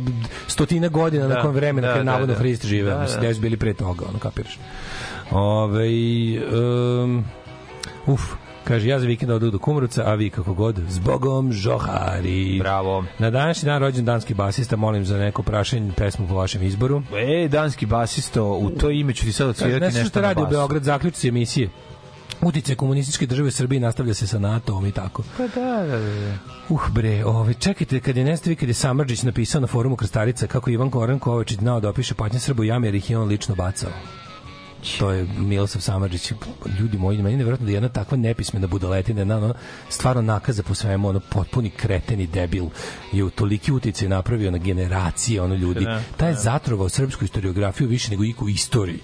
stotina 0.47 0.87
godina 0.89 1.27
Da, 1.27 1.35
nakon 1.35 1.51
vremena 1.51 1.87
da, 1.87 1.93
kad 1.93 2.05
da, 2.05 2.11
navodno 2.11 2.33
da. 2.33 2.39
Hrist 2.39 2.65
žive. 2.65 2.91
Da, 2.91 2.99
Mislim, 2.99 3.21
da. 3.21 3.27
da 3.27 3.33
su 3.33 3.41
bili 3.41 3.57
pre 3.57 3.73
toga, 3.73 4.05
ono, 4.09 4.19
kapiraš. 4.19 4.59
Ove, 5.31 5.87
um, 7.03 7.25
uf, 8.05 8.21
Kaže, 8.63 8.89
ja 8.89 8.99
za 8.99 9.07
vikend 9.07 9.31
odu 9.31 9.51
do 9.51 9.59
Kumrovca, 9.59 10.03
a 10.05 10.13
vi 10.13 10.29
kako 10.29 10.53
god, 10.53 10.79
zbogom 10.89 11.53
žohari. 11.53 12.59
Bravo. 12.59 13.05
Na 13.19 13.29
današnji 13.29 13.65
dan 13.65 13.79
rođen 13.79 14.05
danski 14.05 14.33
basista, 14.33 14.75
molim 14.75 15.05
za 15.05 15.17
neko 15.17 15.43
prašenje 15.43 15.91
pesmu 15.97 16.27
po 16.27 16.35
vašem 16.35 16.63
izboru. 16.63 17.03
E, 17.17 17.47
danski 17.47 17.85
basisto, 17.85 18.45
u 18.45 18.69
to 18.69 18.89
ime 18.89 19.13
ću 19.13 19.25
ti 19.25 19.31
sad 19.31 19.47
odsvirati 19.47 19.79
Ne 19.79 19.85
nešto 19.85 20.05
što 20.05 20.21
na 20.21 20.27
radi 20.27 20.41
u 20.41 20.43
basu. 20.43 20.55
Beograd, 20.55 20.83
zaključci 20.83 21.27
emisije. 21.27 21.69
Utice 22.41 22.75
komunističke 22.75 23.25
države 23.25 23.47
u 23.47 23.51
Srbiji 23.51 23.79
nastavlja 23.79 24.13
se 24.13 24.27
sa 24.27 24.39
NATO-om 24.39 24.85
i 24.85 24.91
tako. 24.91 25.23
Pa 25.37 25.43
da, 25.43 25.83
da, 25.87 25.99
da. 25.99 26.33
Uh 26.69 26.89
bre, 26.91 27.25
ovaj 27.25 27.53
čekajte 27.53 27.99
kad 27.99 28.17
je 28.17 28.23
nestavi 28.23 28.55
kad 28.55 28.69
je 28.69 28.73
Samardžić 28.73 29.23
napisao 29.23 29.61
na 29.61 29.67
forumu 29.67 29.95
Krstarica 29.95 30.47
kako 30.47 30.69
Ivan 30.69 30.89
Koran 30.89 31.19
Kovačić 31.19 31.59
znao 31.59 31.79
da 31.79 31.89
opiše 31.89 32.13
patnje 32.13 32.39
Srba 32.39 32.61
u 32.61 32.65
jami 32.65 32.87
jer 32.87 32.95
ih 32.95 33.09
je 33.09 33.17
on 33.17 33.27
lično 33.27 33.55
bacao. 33.55 33.91
To 34.99 35.11
je 35.11 35.27
Milosav 35.37 35.81
Samardžić. 35.81 36.31
Ljudi 36.79 36.97
moji, 36.97 37.17
meni 37.17 37.33
je 37.33 37.37
nevjerojatno 37.37 37.65
da 37.65 37.71
jedna 37.71 37.89
takva 37.89 38.17
nepismena 38.17 38.67
budaletina, 38.67 39.21
jedna 39.21 39.37
ono, 39.37 39.53
stvarno 39.89 40.21
nakaza 40.21 40.63
po 40.63 40.75
svemu, 40.75 41.09
ono 41.09 41.19
potpuni 41.19 41.69
kreten 41.69 42.19
i 42.19 42.27
debil 42.27 42.65
je 43.11 43.23
u 43.23 43.29
toliki 43.29 43.71
uticaj 43.71 44.09
napravio 44.09 44.51
na 44.51 44.57
generacije 44.57 45.41
ono 45.41 45.55
ljudi. 45.55 45.85
Da, 45.85 46.01
Taj 46.17 46.29
je 46.29 46.35
zatrovao 46.35 46.89
srpsku 46.89 47.21
historiografiju 47.21 47.87
više 47.87 48.11
nego 48.11 48.23
iko 48.23 48.45
u 48.45 48.49
istoriji 48.49 48.99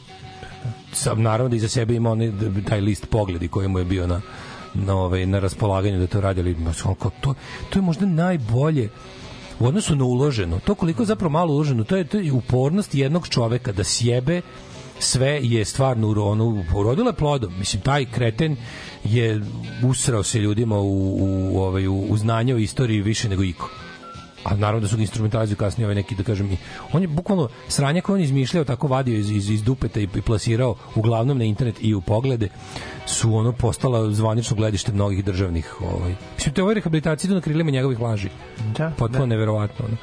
sam 0.94 1.22
naravno 1.22 1.50
da 1.50 1.56
iza 1.56 1.68
sebe 1.68 1.96
ima 1.96 2.12
onaj 2.12 2.32
taj 2.70 2.82
list 2.82 3.10
pogledi 3.10 3.48
koji 3.48 3.68
mu 3.68 3.80
je 3.80 3.86
bio 3.86 4.08
na 4.08 4.22
na 4.74 4.96
ovaj 4.96 5.26
na 5.26 5.40
raspolaganju 5.40 6.00
da 6.00 6.08
to 6.08 6.22
radi 6.22 6.42
ali 6.42 6.56
baš 6.56 6.86
ono 6.86 6.96
kao 6.96 7.12
to 7.22 7.34
to 7.70 7.80
je 7.80 7.84
možda 7.84 8.06
najbolje 8.06 8.90
u 9.60 9.68
odnosu 9.68 9.96
na 9.96 10.06
uloženo. 10.06 10.60
To 10.60 10.76
koliko 10.76 11.02
je 11.02 11.06
zapravo 11.06 11.32
malo 11.32 11.54
uloženo, 11.54 11.84
to 11.84 11.98
je 11.98 12.04
to 12.04 12.18
je 12.18 12.32
upornost 12.32 12.96
jednog 12.96 13.28
čoveka 13.28 13.72
da 13.72 13.84
sjebe 13.84 14.42
sve 15.00 15.40
je 15.44 15.66
stvarno 15.66 16.10
ono 16.10 16.64
urodilo 16.76 17.10
je 17.10 17.14
plodom. 17.14 17.54
Mislim 17.60 17.82
taj 17.82 18.06
kreten 18.06 18.56
je 19.04 19.42
usrao 19.84 20.24
se 20.24 20.40
ljudima 20.40 20.78
u, 20.80 21.18
u, 21.20 21.60
ovaj, 21.60 21.88
u, 21.88 22.06
u 22.10 22.18
znanje 22.18 22.56
o 22.56 22.58
istoriji 22.58 23.02
više 23.02 23.30
nego 23.30 23.44
iko 23.44 23.70
a 24.48 24.56
naravno 24.56 24.80
da 24.80 24.88
su 24.88 24.96
ga 24.96 25.02
instrumentalizuju 25.02 25.58
kasnije 25.58 25.86
ovaj 25.86 25.96
neki 25.96 26.16
da 26.16 26.24
kažem 26.24 26.52
i 26.52 26.58
on 26.94 27.02
je 27.02 27.08
bukvalno 27.08 27.50
sranje 27.68 28.02
koje 28.02 28.14
on 28.14 28.22
izmišljao 28.22 28.64
tako 28.64 28.88
vadio 28.88 29.18
iz, 29.18 29.32
iz, 29.32 29.50
iz 29.50 29.64
dupeta 29.64 30.00
i, 30.00 30.08
i 30.16 30.22
plasirao 30.22 30.76
uglavnom 30.96 31.38
na 31.38 31.44
internet 31.44 31.76
i 31.82 31.94
u 31.94 32.02
poglede 32.02 32.50
su 33.06 33.36
ono 33.36 33.52
postala 33.52 34.12
zvanično 34.12 34.56
gledište 34.56 34.92
mnogih 34.92 35.26
državnih 35.26 35.82
ovaj 35.82 36.16
mislim 36.36 36.54
te 36.54 36.64
ove 36.64 36.74
rehabilitacije 36.74 37.28
idu 37.28 37.36
na 37.36 37.42
krilima 37.42 37.72
njegovih 37.72 38.00
laži 38.00 38.30
Da, 38.78 38.92
potpuno 38.98 39.26
da. 39.26 39.26
neverovatno 39.26 39.86
ono. 39.86 39.98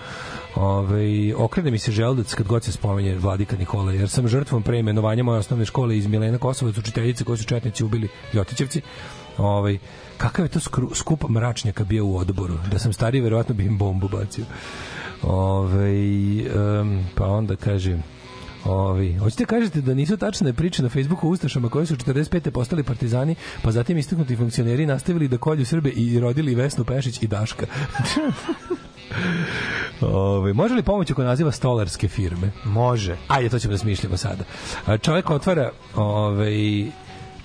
Ove, 0.57 1.35
okrene 1.37 1.71
mi 1.71 1.79
se 1.79 1.93
želudac 1.93 2.35
kad 2.35 2.47
god 2.47 2.65
se 2.65 2.73
spomenje 2.73 3.17
Vladika 3.19 3.57
Nikola, 3.57 3.93
jer 3.93 4.09
sam 4.09 4.29
žrtvom 4.29 4.63
preimenovanja 4.63 5.23
moje 5.23 5.39
osnovne 5.39 5.65
škole 5.65 5.99
iz 5.99 6.07
Milena 6.07 6.39
Kosovac, 6.39 6.79
učiteljice 6.79 7.25
koje 7.25 7.39
su 7.39 7.45
četnici 7.45 7.85
ubili 7.85 8.09
Ljotićevci. 8.33 8.81
Ovaj 9.39 9.79
kakav 10.17 10.45
je 10.45 10.49
to 10.49 10.61
skru, 10.61 10.95
skup 10.95 11.29
mračnjaka 11.29 11.85
bio 11.85 12.07
u 12.07 12.17
odboru, 12.17 12.55
da 12.71 12.79
sam 12.79 12.93
stariji 12.93 13.21
verovatno 13.21 13.55
bi 13.55 13.65
im 13.65 13.79
bombu 13.79 14.09
bacio. 14.09 14.45
Ove, 15.23 15.93
um, 16.81 17.05
pa 17.15 17.27
onda 17.27 17.57
kaže 17.57 17.99
Ovi, 18.65 19.15
hoćete 19.15 19.45
kažete 19.45 19.81
da 19.81 19.95
nisu 19.95 20.17
tačne 20.17 20.53
priče 20.53 20.83
na 20.83 20.89
Facebooku 20.89 21.29
Ustašama 21.29 21.69
koji 21.69 21.87
su 21.87 21.97
45. 21.97 22.51
postali 22.51 22.83
partizani, 22.83 23.35
pa 23.63 23.71
zatim 23.71 23.99
istaknuti 23.99 24.37
funkcioneri 24.37 24.87
nastavili 24.87 25.29
da 25.29 25.39
kolju 25.39 25.67
Srbe 25.67 25.91
i 25.91 26.21
rodili 26.21 26.55
Vesnu 26.55 26.85
Pešić 26.85 27.23
i 27.23 27.27
Daška. 27.27 27.67
Ove, 30.01 30.53
može 30.53 30.75
li 30.75 30.83
pomoći 30.83 31.13
oko 31.13 31.23
naziva 31.23 31.53
stolarske 31.53 32.09
firme? 32.09 32.51
Može. 32.65 33.17
Ajde, 33.29 33.49
to 33.49 33.59
ćemo 33.59 33.73
da 33.73 33.79
smišljamo 33.79 34.17
sada. 34.17 34.45
Čovjek 34.99 35.31
otvara 35.31 35.71
ovaj, 35.97 36.87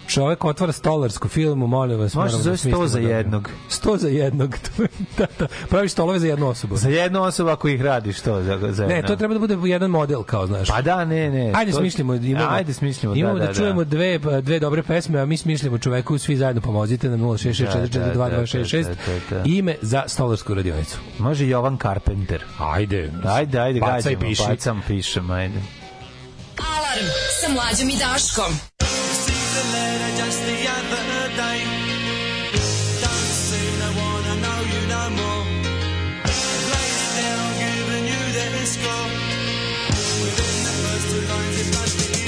čovek 0.10 0.46
otvara 0.46 0.72
stolarsku 0.74 1.28
filmu, 1.28 1.68
molim 1.68 2.00
vas. 2.00 2.14
Može 2.14 2.32
se 2.32 2.38
zove 2.38 2.54
da 2.54 2.58
smislimo 2.58 2.76
sto 2.78 2.88
za 2.88 3.00
jednog. 3.00 3.50
Sto 3.70 3.98
za 3.98 4.08
jednog. 4.08 4.56
da, 5.18 5.26
da. 5.40 5.48
Praviš 5.70 5.92
stolove 5.92 6.20
za 6.20 6.28
jednu 6.28 6.48
osobu. 6.48 6.76
Za 6.76 6.90
jednu 6.90 7.24
osobu 7.24 7.50
ako 7.50 7.68
ih 7.68 7.82
radiš 7.82 8.20
to 8.20 8.44
za, 8.44 8.60
za 8.72 8.88
Ne, 8.88 9.02
to 9.02 9.16
treba 9.16 9.34
da 9.34 9.40
bude 9.40 9.58
jedan 9.64 9.92
model, 9.92 10.24
kao 10.24 10.48
znaš. 10.48 10.68
Pa 10.68 10.82
da, 10.82 11.06
ne, 11.06 11.30
ne. 11.30 11.52
Ajde 11.56 11.72
to- 11.72 11.78
smislimo, 11.78 12.14
imamo, 12.16 12.48
Ajde 12.50 12.74
smislimo, 12.74 13.16
imamo 13.16 13.34
da, 13.34 13.40
da, 13.40 13.48
da, 13.48 13.54
čujemo 13.54 13.84
da. 13.84 13.90
dve 13.90 14.20
dve 14.42 14.60
dobre 14.60 14.84
pesme, 14.84 15.20
a 15.20 15.26
mi 15.26 15.38
smislimo 15.38 15.78
čoveku 15.78 16.18
svi 16.18 16.38
zajedno 16.38 16.62
pomozite 16.62 17.10
na 17.10 17.18
066422266 17.18 18.84
Da, 18.84 18.90
da, 18.90 18.96
da, 18.96 19.20
da, 19.30 19.36
da. 19.36 19.44
ime 19.46 19.76
za 19.82 20.04
stolarsku 20.08 20.54
radionicu. 20.54 20.98
Može 21.20 21.48
Jovan 21.48 21.78
Carpenter. 21.78 22.44
Ajde. 22.60 23.12
Ajde, 23.26 23.60
ajde, 23.60 23.80
Bacaj, 23.80 24.02
gađamo, 24.04 24.20
piši. 24.22 24.44
bacam, 24.48 24.82
pišem, 24.88 25.32
ajde. 25.32 25.60
Alarm 26.58 27.06
sa 27.42 27.54
mlađom 27.54 27.90
i 27.90 27.98
Daškom. 27.98 28.54
A 29.60 29.64
letter 29.74 30.12
just 30.16 30.40
the 30.46 30.58
other 30.78 31.06
day. 31.36 31.60
Don't 33.04 33.32
seem 33.48 33.74
to 33.84 33.90
wanna 34.00 34.36
know 34.44 34.60
you 34.72 34.82
no 34.96 35.04
more. 35.20 35.46
Place 36.24 37.06
down, 37.20 37.48
giving 37.64 38.06
you 38.14 38.24
their 38.38 38.66
score. 38.66 39.10
Within 40.24 40.58
the 40.68 40.74
first 40.82 41.06
two 41.12 41.24
lines, 41.32 41.58
it 41.60 41.68
must 41.76 41.96
be 42.14 42.19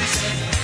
as 0.00 0.57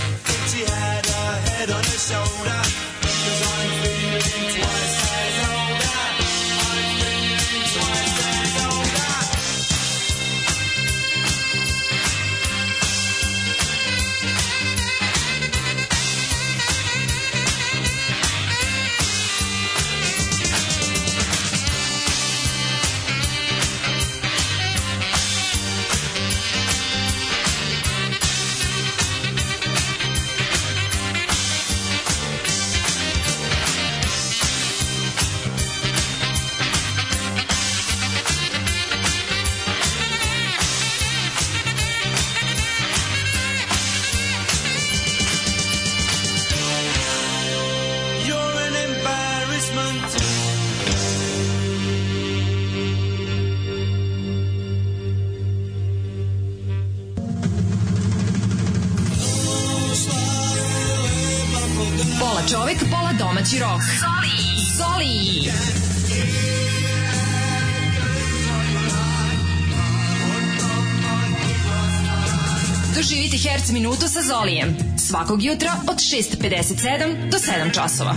Zolijem. 74.45 74.77
Svakog 74.99 75.43
jutra 75.43 75.73
od 75.89 75.97
6.57 75.97 77.31
do 77.31 77.39
7 77.39 77.75
časova. 77.75 78.15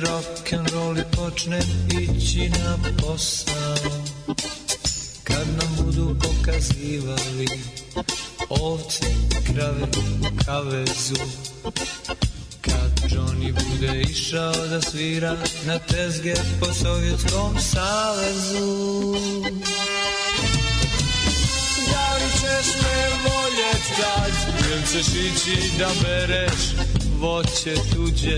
Rock 0.00 0.52
and 0.52 0.70
roll 0.70 0.98
i 0.98 1.02
počnem 1.16 1.62
ići 2.00 2.48
na 2.48 2.78
posao. 3.02 3.90
Kad 5.24 5.46
nam 5.58 5.76
budu 5.84 6.16
pokazivali 6.20 7.48
ovce, 8.48 9.04
krave 9.46 9.82
u 9.82 10.44
kavezu. 10.44 11.14
Kad 12.60 13.10
Johnny 13.10 13.52
bude 13.52 14.00
išao 14.00 14.66
da 14.66 14.80
svira 14.80 15.36
na 15.66 15.78
tezge 15.78 16.34
po 16.60 16.66
Sovjetskom 16.74 17.58
savezu. 17.60 19.14
Da 21.90 22.14
li 22.14 22.30
ćeš 22.32 22.74
me 22.82 23.30
voljet 23.30 23.82
kad 23.96 24.32
Ili 24.72 24.82
ćeš 24.92 25.08
ići 25.08 25.78
da 25.78 25.88
bereš 26.02 26.74
voće 27.20 27.74
tuđe 27.94 28.36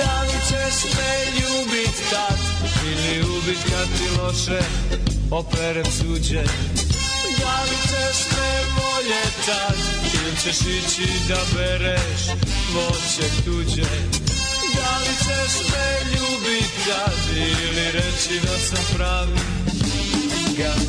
Da 0.00 0.22
li 0.22 0.38
ćeš 0.48 0.76
me 0.96 1.40
ljubit 1.40 1.96
tad? 2.10 2.38
Ili 2.86 3.20
ubit 3.20 3.58
kad 3.70 3.88
ti 3.98 4.20
loše 4.22 4.60
operem 5.30 5.84
suđe 5.84 6.42
Da 7.40 7.62
li 7.62 7.76
ćeš 7.90 8.18
me 8.32 8.50
voljet 8.76 9.34
tad 9.46 9.78
Ili 10.14 10.36
ćeš 10.42 10.60
ići 10.60 11.08
da 11.28 11.40
bereš 11.54 12.22
voće 12.74 13.28
tuđe? 13.44 13.90
Da 14.74 14.98
li 14.98 15.14
ćeš 15.24 15.54
me 15.72 16.10
ljubit 16.12 16.70
tad? 16.86 17.36
Ili 17.36 17.92
reći 17.92 18.40
da 18.46 18.58
sam 18.58 18.84
pravi 18.96 19.38
gad 20.58 20.80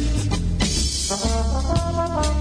Kad 1.10 2.41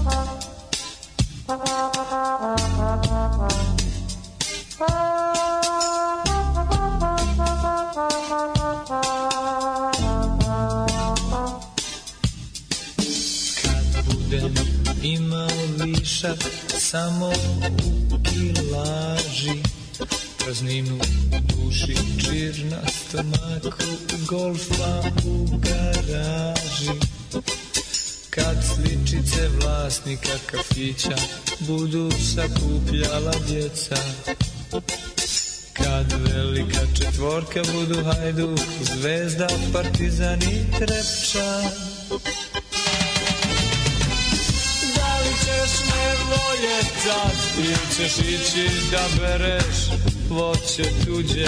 samo 16.91 17.31
u 18.11 18.23
kilaži 18.23 19.63
Prazninu 20.37 20.99
duši, 21.41 21.95
čir 22.19 22.65
na 22.65 22.77
stomaku, 22.89 23.83
golfa 24.29 25.03
u 25.25 25.47
garaži. 25.57 26.99
Kad 28.29 28.57
sličice 28.75 29.49
vlasnika 29.59 30.37
kafića 30.45 31.17
budu 31.59 32.11
sakupljala 32.11 33.33
djeca. 33.47 33.95
Kad 35.73 36.13
velika 36.33 36.81
četvorka 36.97 37.61
budu 37.73 38.03
Hajduk, 38.03 38.59
Zvezda, 38.81 39.47
Partizan 39.73 40.41
i 40.41 40.77
Trepča 40.77 41.80
ćeš 48.01 48.17
ići 48.17 48.69
da 48.91 49.03
bereš 49.19 49.75
voće 50.29 50.83
tuđe. 51.05 51.47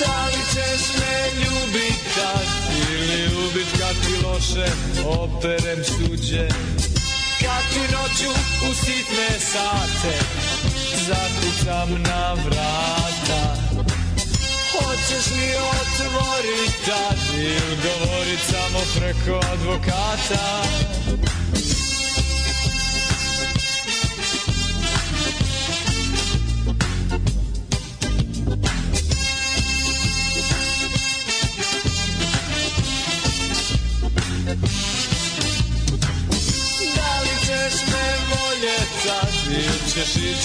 Da 0.00 0.26
li 0.26 0.42
ćeš 0.52 0.82
me 1.00 1.30
ljubit 1.40 2.00
tad 2.16 2.46
ili 2.90 3.26
ubit 3.26 3.66
kad 3.78 3.96
ti 4.02 4.26
loše 4.26 4.72
operem 5.06 5.84
suđe. 5.84 6.48
Kad 7.40 7.62
ti 7.72 7.80
noću 7.92 8.30
u 8.70 8.74
sitne 8.74 9.28
sate 9.52 10.18
zakucam 11.06 12.02
na 12.02 12.32
vrata. 12.32 13.56
Hoćeš 14.72 15.30
li 15.30 15.54
otvorit 15.80 16.72
tad 16.86 17.18
ili 17.36 17.76
govorit 17.82 18.40
samo 18.50 18.78
preko 18.98 19.46
advokata 19.52 20.62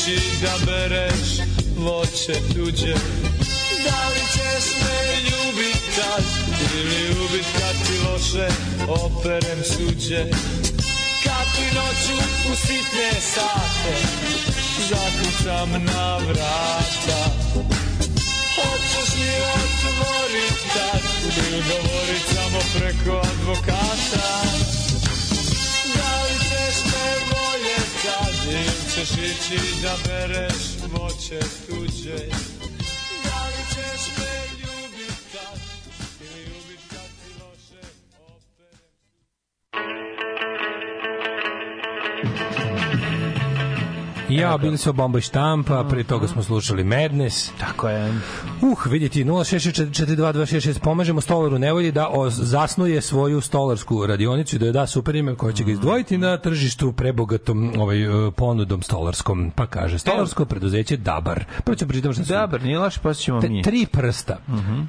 ići 0.08 0.22
da 0.42 0.66
bereš 0.66 1.28
voće 1.78 2.34
tuđe? 2.54 2.94
Da 3.86 4.10
li 4.10 4.24
ćeš 4.34 4.66
me 4.82 5.16
ljubit 5.30 5.82
tad 5.96 6.24
ili 6.76 7.12
ubit 7.26 7.46
kad 7.60 7.88
ti 7.88 7.94
loše 8.06 8.48
operem 8.88 9.64
suđe? 9.64 10.26
Kad 11.24 11.46
ti 11.56 11.76
noću 11.76 12.24
u 12.52 12.56
sitne 12.56 13.12
sate 13.34 13.96
zakucam 14.90 15.70
na 15.86 16.18
vrata? 16.18 17.22
Hoćeš 18.56 19.16
li 19.16 19.32
otvorit 19.56 20.60
tad 20.74 21.02
ili 21.38 21.64
govorit 21.70 22.24
samo 22.36 22.60
preko 22.78 23.28
advokata? 23.28 24.44
Da 25.96 26.24
li 26.24 26.40
ćeš 26.40 26.86
me 26.86 27.16
voljet 27.32 27.90
tad 28.04 28.54
ili 28.54 28.83
ćeš 28.94 29.10
ići 29.12 29.60
da 29.82 29.96
bereš 30.08 30.64
voće 30.92 31.40
tuđe 31.68 32.18
Ja, 44.54 44.58
bili 44.58 44.78
su 44.78 44.94
Bomba 44.94 45.20
i 45.20 45.22
štampa, 45.22 45.84
pre 45.90 46.04
toga 46.04 46.28
smo 46.28 46.44
slušali 46.44 46.84
Madness. 46.84 47.52
Tako 47.60 47.90
je. 47.90 48.10
Uh, 48.62 48.86
vidjeti, 48.92 49.24
0664226, 49.24 50.80
pomažemo 50.80 51.22
stolaru 51.22 51.60
nevolji 51.60 51.92
da 51.92 52.10
zasnuje 52.30 53.02
svoju 53.02 53.42
stolarsku 53.42 54.06
radionicu 54.06 54.56
i 54.56 54.60
da 54.60 54.66
joj 54.66 54.72
da 54.72 54.88
super 54.88 55.16
ime 55.16 55.36
koje 55.36 55.54
će 55.54 55.64
ga 55.64 55.72
izdvojiti 55.72 56.18
na 56.18 56.38
tržištu 56.38 56.92
prebogatom 56.92 57.74
ovaj, 57.80 58.28
e, 58.28 58.32
ponudom 58.32 58.82
stolarskom. 58.82 59.52
Pa 59.56 59.66
kaže, 59.66 60.00
stolarsko 60.00 60.46
preduzeće 60.46 60.98
Dabar. 60.98 61.46
Prvo 61.64 61.76
ću 61.76 61.88
pročitati 61.88 62.14
što 62.14 62.24
su... 62.24 62.34
Dabar, 62.34 62.64
nije 62.64 62.80
loše, 62.80 63.00
pa 63.04 63.14
ćemo 63.14 63.42
mi. 63.42 63.64
tri 63.64 63.86
prsta. 63.92 64.38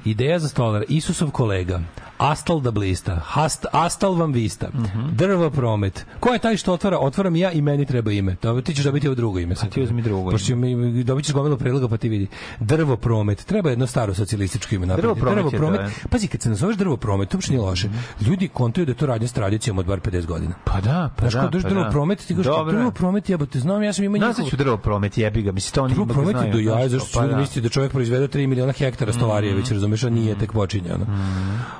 Ideja 0.05 0.39
za 0.39 0.47
stolar. 0.47 0.83
Isusov 0.89 1.31
kolega. 1.31 1.81
Astal 2.17 2.61
da 2.61 2.71
blista. 2.71 3.19
Hast, 3.23 3.65
astal 3.71 4.13
vam 4.13 4.31
vista. 4.31 4.67
Drvo 5.11 5.49
promet. 5.49 6.05
Ko 6.19 6.29
je 6.29 6.39
taj 6.39 6.57
što 6.57 6.73
otvara? 6.73 6.97
Otvaram 6.99 7.35
ja 7.35 7.51
i 7.51 7.61
meni 7.61 7.85
treba 7.85 8.11
ime. 8.11 8.35
Ti 8.63 8.73
ćeš 8.73 8.83
dobiti 8.83 9.07
ovo 9.07 9.15
drugo 9.15 9.39
ime. 9.39 9.54
Sad. 9.55 9.69
ti 9.69 9.81
uzmi 9.81 10.01
drugo 10.01 10.31
Pošto 10.31 10.55
mi- 10.55 11.03
dobit 11.03 11.25
ćeš 11.25 11.33
gomilu 11.33 11.57
predloga 11.57 11.87
pa 11.87 11.97
ti 11.97 12.09
vidi. 12.09 12.27
Drvo 12.59 12.97
promet. 12.97 13.45
Treba 13.45 13.69
jedno 13.69 13.87
staro 13.87 14.13
socijalističko 14.13 14.75
ime 14.75 14.85
napraviti. 14.85 15.19
Drvo 15.19 15.49
promet 15.49 15.53
je, 15.53 15.59
da. 15.83 15.89
Pazi, 16.09 16.27
kad 16.27 16.41
se 16.41 16.49
nazoveš 16.49 16.77
drvo 16.77 16.97
promet, 16.97 17.29
to 17.29 17.37
uopšte 17.37 17.51
nije 17.53 17.61
loše. 17.61 17.89
Ljudi 18.21 18.47
kontaju 18.47 18.85
da 18.85 18.93
to 18.93 19.05
radnja 19.05 19.27
s 19.27 19.33
tradicijom 19.33 19.77
od 19.77 19.85
bar 19.85 19.99
50 19.99 20.25
godina. 20.25 20.55
Pa 20.63 20.81
da, 20.81 21.09
pa 21.15 21.21
Znaš, 21.29 21.33
da. 21.33 21.49
dođeš 21.49 21.63
pa 21.63 21.69
drvo 21.69 21.83
da. 21.83 21.89
promet, 21.89 22.19
ti 22.19 22.35
kažeš, 22.35 22.45
Dobro. 22.45 22.77
drvo 22.77 22.91
promet, 22.91 23.29
jebote, 23.29 23.59
znam, 23.59 23.83
ja 23.83 23.93
sam 23.93 24.05
imao 24.05 24.33
Znaš 24.33 24.51
da 24.51 24.57
drvo 24.57 24.77
promet, 24.77 25.17
jebi 25.17 25.41
ga, 25.41 25.51
misli, 25.51 25.73
to 25.73 25.83
oni 25.83 25.93
ipak 25.93 26.07
promet 26.07 26.35
do 26.51 26.59
jaja, 26.59 26.89
znaš, 26.89 27.01
zašto 27.01 27.19
pa 27.19 27.25
pa 27.25 27.31
da. 27.31 27.37
misli 27.37 27.61
da 27.61 27.69
čovjek 27.69 27.91
proizvede 27.91 28.27
3 28.27 28.47
miliona 28.47 28.71
hektara 28.71 29.13
stolarije, 29.13 29.55
već 29.55 29.71
razumeš, 29.71 30.03
on 30.03 30.13
nije 30.13 30.39
tek 30.39 30.51
počinje. 30.51 30.93
Ono. 30.93 31.05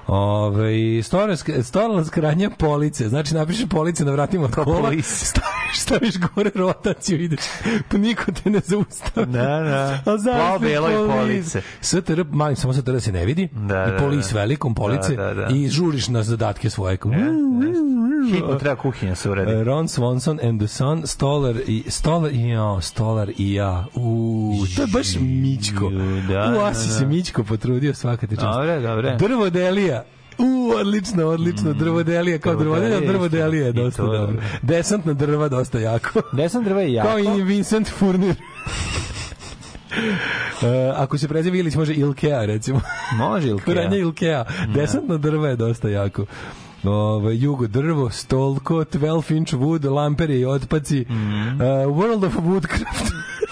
Ove, 0.07 1.03
stolarska, 1.03 2.21
radnja 2.21 2.49
police, 2.49 3.09
znači 3.09 3.35
napišeš 3.35 3.69
police 3.69 4.05
na 4.05 4.11
vratima 4.11 4.43
od 4.45 4.55
kola, 4.55 4.91
staviš, 5.03 5.79
staviš 5.79 6.15
gore 6.35 6.51
rotaciju, 6.55 7.21
ideš, 7.21 7.39
pa 7.91 7.97
niko 7.97 8.31
te 8.33 8.49
ne 8.49 8.59
zaustavi. 8.59 9.27
Da, 9.27 9.41
da. 9.41 9.99
A 10.05 10.17
da 10.17 10.31
je 10.31 10.59
belo 10.61 10.89
i 10.89 11.09
police. 11.09 11.61
STR, 11.81 12.23
malim, 12.31 12.55
samo 12.55 12.73
STR 12.73 12.99
se 12.99 13.11
ne 13.11 13.25
vidi, 13.25 13.49
Da, 13.53 13.85
i 13.85 13.91
da, 13.91 13.97
polis 13.99 14.29
da. 14.29 14.39
velikom 14.39 14.75
police, 14.75 15.15
Da, 15.15 15.23
da, 15.23 15.33
da. 15.33 15.47
i 15.47 15.67
žuriš 15.69 16.07
na 16.07 16.23
zadatke 16.23 16.69
svoje. 16.69 16.97
Kao, 16.97 17.11
Hitno 18.31 18.55
treba 18.55 18.75
kuhinja 18.75 19.15
se 19.15 19.29
uredi. 19.29 19.51
E, 19.51 19.63
Ron 19.63 19.85
Swanson 19.85 20.47
and 20.49 20.59
the 20.59 20.67
Sun, 20.67 21.07
Stolar 21.07 21.55
i 21.67 21.83
Stolar 21.87 22.31
i 22.33 22.49
ja, 22.49 22.81
Stolar 22.81 23.29
i 23.37 23.53
ja. 23.53 23.85
U, 23.95 24.53
to 24.75 24.81
je 24.81 24.87
baš 24.87 25.07
Mićko. 25.19 25.89
Da, 25.89 25.97
U, 25.97 26.53
da, 26.53 26.65
asi 26.65 26.87
da. 26.87 26.93
se 26.93 27.05
Mićko 27.05 27.43
potrudio 27.43 27.93
svaka 27.93 28.27
ti 28.27 28.35
čast. 28.35 28.47
Dobre, 28.47 28.79
dobre. 28.79 29.15
Drvodelija. 29.15 30.03
U, 30.37 30.71
odlično, 30.71 31.25
odlično, 31.25 31.73
drvodelija, 31.73 32.39
kao 32.39 32.55
drvodelija, 32.55 32.99
drvodelija 33.01 33.65
je 33.65 33.71
dosta 33.73 34.03
to, 34.03 34.11
dobro. 34.11 34.35
Desantna 34.61 35.13
drva 35.13 35.49
dosta 35.49 35.79
jako. 35.79 36.21
Desna 36.33 36.61
drva 36.61 36.81
je 36.81 36.93
jako. 36.93 37.09
Kao 37.09 37.19
i 37.19 37.43
Vincent 37.43 37.89
Furnir. 37.89 38.35
E, 40.63 40.91
ako 40.95 41.17
se 41.17 41.27
preziva 41.27 41.57
Ilić, 41.57 41.75
može 41.75 41.93
Ilkea, 41.93 42.45
recimo. 42.45 42.81
Može 43.13 43.47
ili 43.47 43.59
Radnja 43.67 43.97
Ilkea. 43.97 44.45
Desantna 44.67 45.17
drva 45.17 45.47
je 45.49 45.55
dosta 45.55 45.89
jako. 45.89 46.25
Ove, 46.83 47.37
jugo 47.37 47.67
drvo, 47.67 48.09
stolko, 48.09 48.75
12 48.75 49.31
inch 49.31 49.53
wood, 49.53 49.91
lamperi 49.91 50.39
i 50.39 50.45
otpaci, 50.45 51.01
Mhm. 51.01 51.17
uh, 51.51 51.59
World 51.87 52.25
of 52.25 52.33
Woodcraft. 52.35 53.11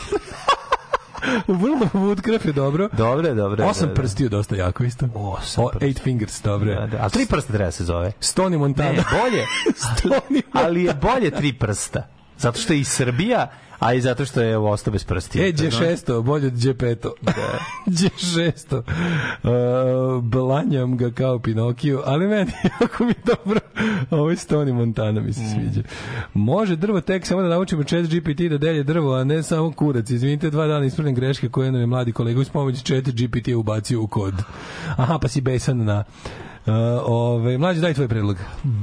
Of 1.47 1.93
Woodcraft 1.93 2.47
je 2.47 2.53
dobro. 2.53 2.89
Dobre, 2.91 3.33
dobre. 3.33 3.63
Osam 3.63 3.87
da, 3.87 3.93
prstiju 3.93 4.29
dosta 4.29 4.55
jako 4.55 4.83
isto. 4.83 5.05
Osam 5.15 5.63
O, 5.63 5.71
eight 5.81 6.03
fingers, 6.03 6.41
dobro. 6.41 6.75
Da, 6.75 6.87
da. 6.87 7.05
A 7.05 7.09
tri 7.09 7.25
prsta 7.25 7.53
treba 7.53 7.71
se 7.71 7.83
zove. 7.83 8.11
Stoni 8.19 8.57
Montana. 8.57 8.91
Ne, 8.91 9.03
bolje. 9.21 9.45
Stoni 9.97 10.41
Ali 10.51 10.83
je 10.83 10.93
bolje 10.93 11.31
tri 11.31 11.53
prsta. 11.53 12.07
Zato 12.37 12.59
što 12.59 12.73
je 12.73 12.79
i 12.79 12.83
Srbija, 12.83 13.47
a 13.83 13.93
i 13.93 14.01
zato 14.01 14.25
što 14.25 14.41
je 14.41 14.57
ostao 14.57 14.91
bez 14.91 15.03
prstija. 15.03 15.47
E, 15.47 15.51
G6, 15.51 16.21
bolje 16.21 16.47
od 16.47 16.53
G5. 16.53 17.09
G6. 17.85 18.75
Uh, 18.77 20.23
blanjam 20.23 20.97
ga 20.97 21.11
kao 21.11 21.39
Pinokio, 21.39 22.03
ali 22.05 22.27
meni 22.27 22.51
jako 22.81 23.03
mi 23.03 23.09
je 23.09 23.15
dobro. 23.25 23.59
Ovo 24.09 24.29
je 24.29 24.35
Stoni 24.35 24.73
Montana 24.73 25.21
mi 25.21 25.33
se 25.33 25.41
sviđa. 25.53 25.87
Može 26.33 26.75
drvo 26.75 27.01
tek 27.01 27.25
samo 27.25 27.41
da 27.41 27.47
naučimo 27.47 27.83
chat 27.83 28.05
GPT 28.05 28.41
da 28.49 28.57
delje 28.57 28.83
drvo, 28.83 29.15
a 29.15 29.23
ne 29.23 29.43
samo 29.43 29.71
kurac. 29.71 30.09
Izvinite, 30.09 30.49
dva 30.49 30.67
dana 30.67 30.85
ispravljam 30.85 31.15
greške 31.15 31.49
koje 31.49 31.71
nam 31.71 31.81
je 31.81 31.87
mladi 31.87 32.11
kolega 32.11 32.39
uz 32.39 32.49
pomoć 32.49 32.83
chat 32.83 33.03
GPT 33.03 33.47
ubacio 33.55 34.01
u 34.01 34.07
kod. 34.07 34.33
Aha, 34.97 35.19
pa 35.21 35.27
si 35.27 35.41
besan 35.41 35.77
na... 35.77 36.03
Uh, 36.65 36.73
ove, 37.05 37.57
mlađe, 37.57 37.81
daj 37.81 37.93
tvoj 37.93 38.07
predlog. 38.07 38.37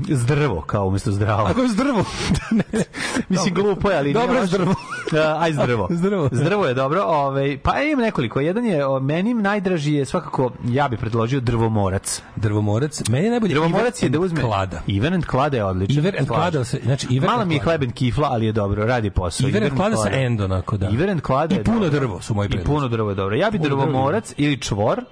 Zdrvo, 0.09 0.61
kao 0.61 0.86
umjesto 0.86 1.12
zdravo. 1.12 1.47
Ako 1.47 1.61
je 1.61 1.69
zdrvo. 1.69 2.05
Mislim, 3.28 3.55
glupo 3.55 3.90
je, 3.90 3.98
ali... 3.98 4.12
Dobro 4.12 4.39
je 4.39 4.47
zdrvo. 4.47 4.74
Da, 5.12 5.36
aj 5.40 5.52
zdrvo. 5.52 5.89
Zdrvo. 6.01 6.28
Zdrvo 6.32 6.66
je 6.66 6.74
dobro. 6.74 7.02
Ovaj, 7.02 7.59
pa 7.59 7.81
imam 7.82 8.01
nekoliko. 8.01 8.40
Jedan 8.40 8.66
je, 8.66 8.86
o, 8.86 9.01
meni 9.01 9.35
najdraži 9.35 9.93
je 9.93 10.05
svakako, 10.05 10.51
ja 10.65 10.89
bih 10.89 10.98
predložio 10.98 11.40
drvomorac. 11.40 12.23
Drvomorac. 12.36 13.09
Meni 13.09 13.24
je 13.24 13.31
najbolje 13.31 13.55
Drvomorac 13.55 14.02
je 14.02 14.09
da 14.09 14.20
uzme... 14.20 14.40
Klada. 14.40 14.81
Iver 14.86 15.15
and 15.15 15.24
Klada 15.24 15.57
je 15.57 15.65
odličan. 15.65 15.97
Iver 15.98 16.16
and 16.19 16.28
Klada 16.28 16.65
se- 16.65 16.81
znači, 16.85 17.07
Iver 17.11 17.28
Malo 17.28 17.43
and 17.43 17.48
mi 17.48 17.55
je 17.55 17.61
hleben 17.61 17.90
kifla, 17.90 18.28
ali 18.31 18.47
je 18.47 18.52
dobro, 18.52 18.85
radi 18.86 19.11
posao. 19.11 19.48
Iver 19.48 19.65
and 19.65 19.77
Klada 19.77 19.97
sa 19.97 20.11
end, 20.12 20.40
onako, 20.40 20.77
da. 20.77 20.89
Iver 20.89 21.11
and 21.11 21.20
Klada 21.20 21.55
I 21.55 21.65
puno 21.65 21.89
drvo 21.89 22.20
su 22.20 22.35
moji 22.35 22.47
I 22.47 22.51
predlozi. 22.51 22.66
puno 22.66 22.89
drvo 22.89 23.09
je 23.11 23.15
dobro. 23.15 23.36
Ja 23.36 23.51
bi 23.51 23.59
Puno 23.59 23.69
drvo. 23.69 23.82
drvomorac 23.82 24.35
ili 24.36 24.61
čvor, 24.61 25.05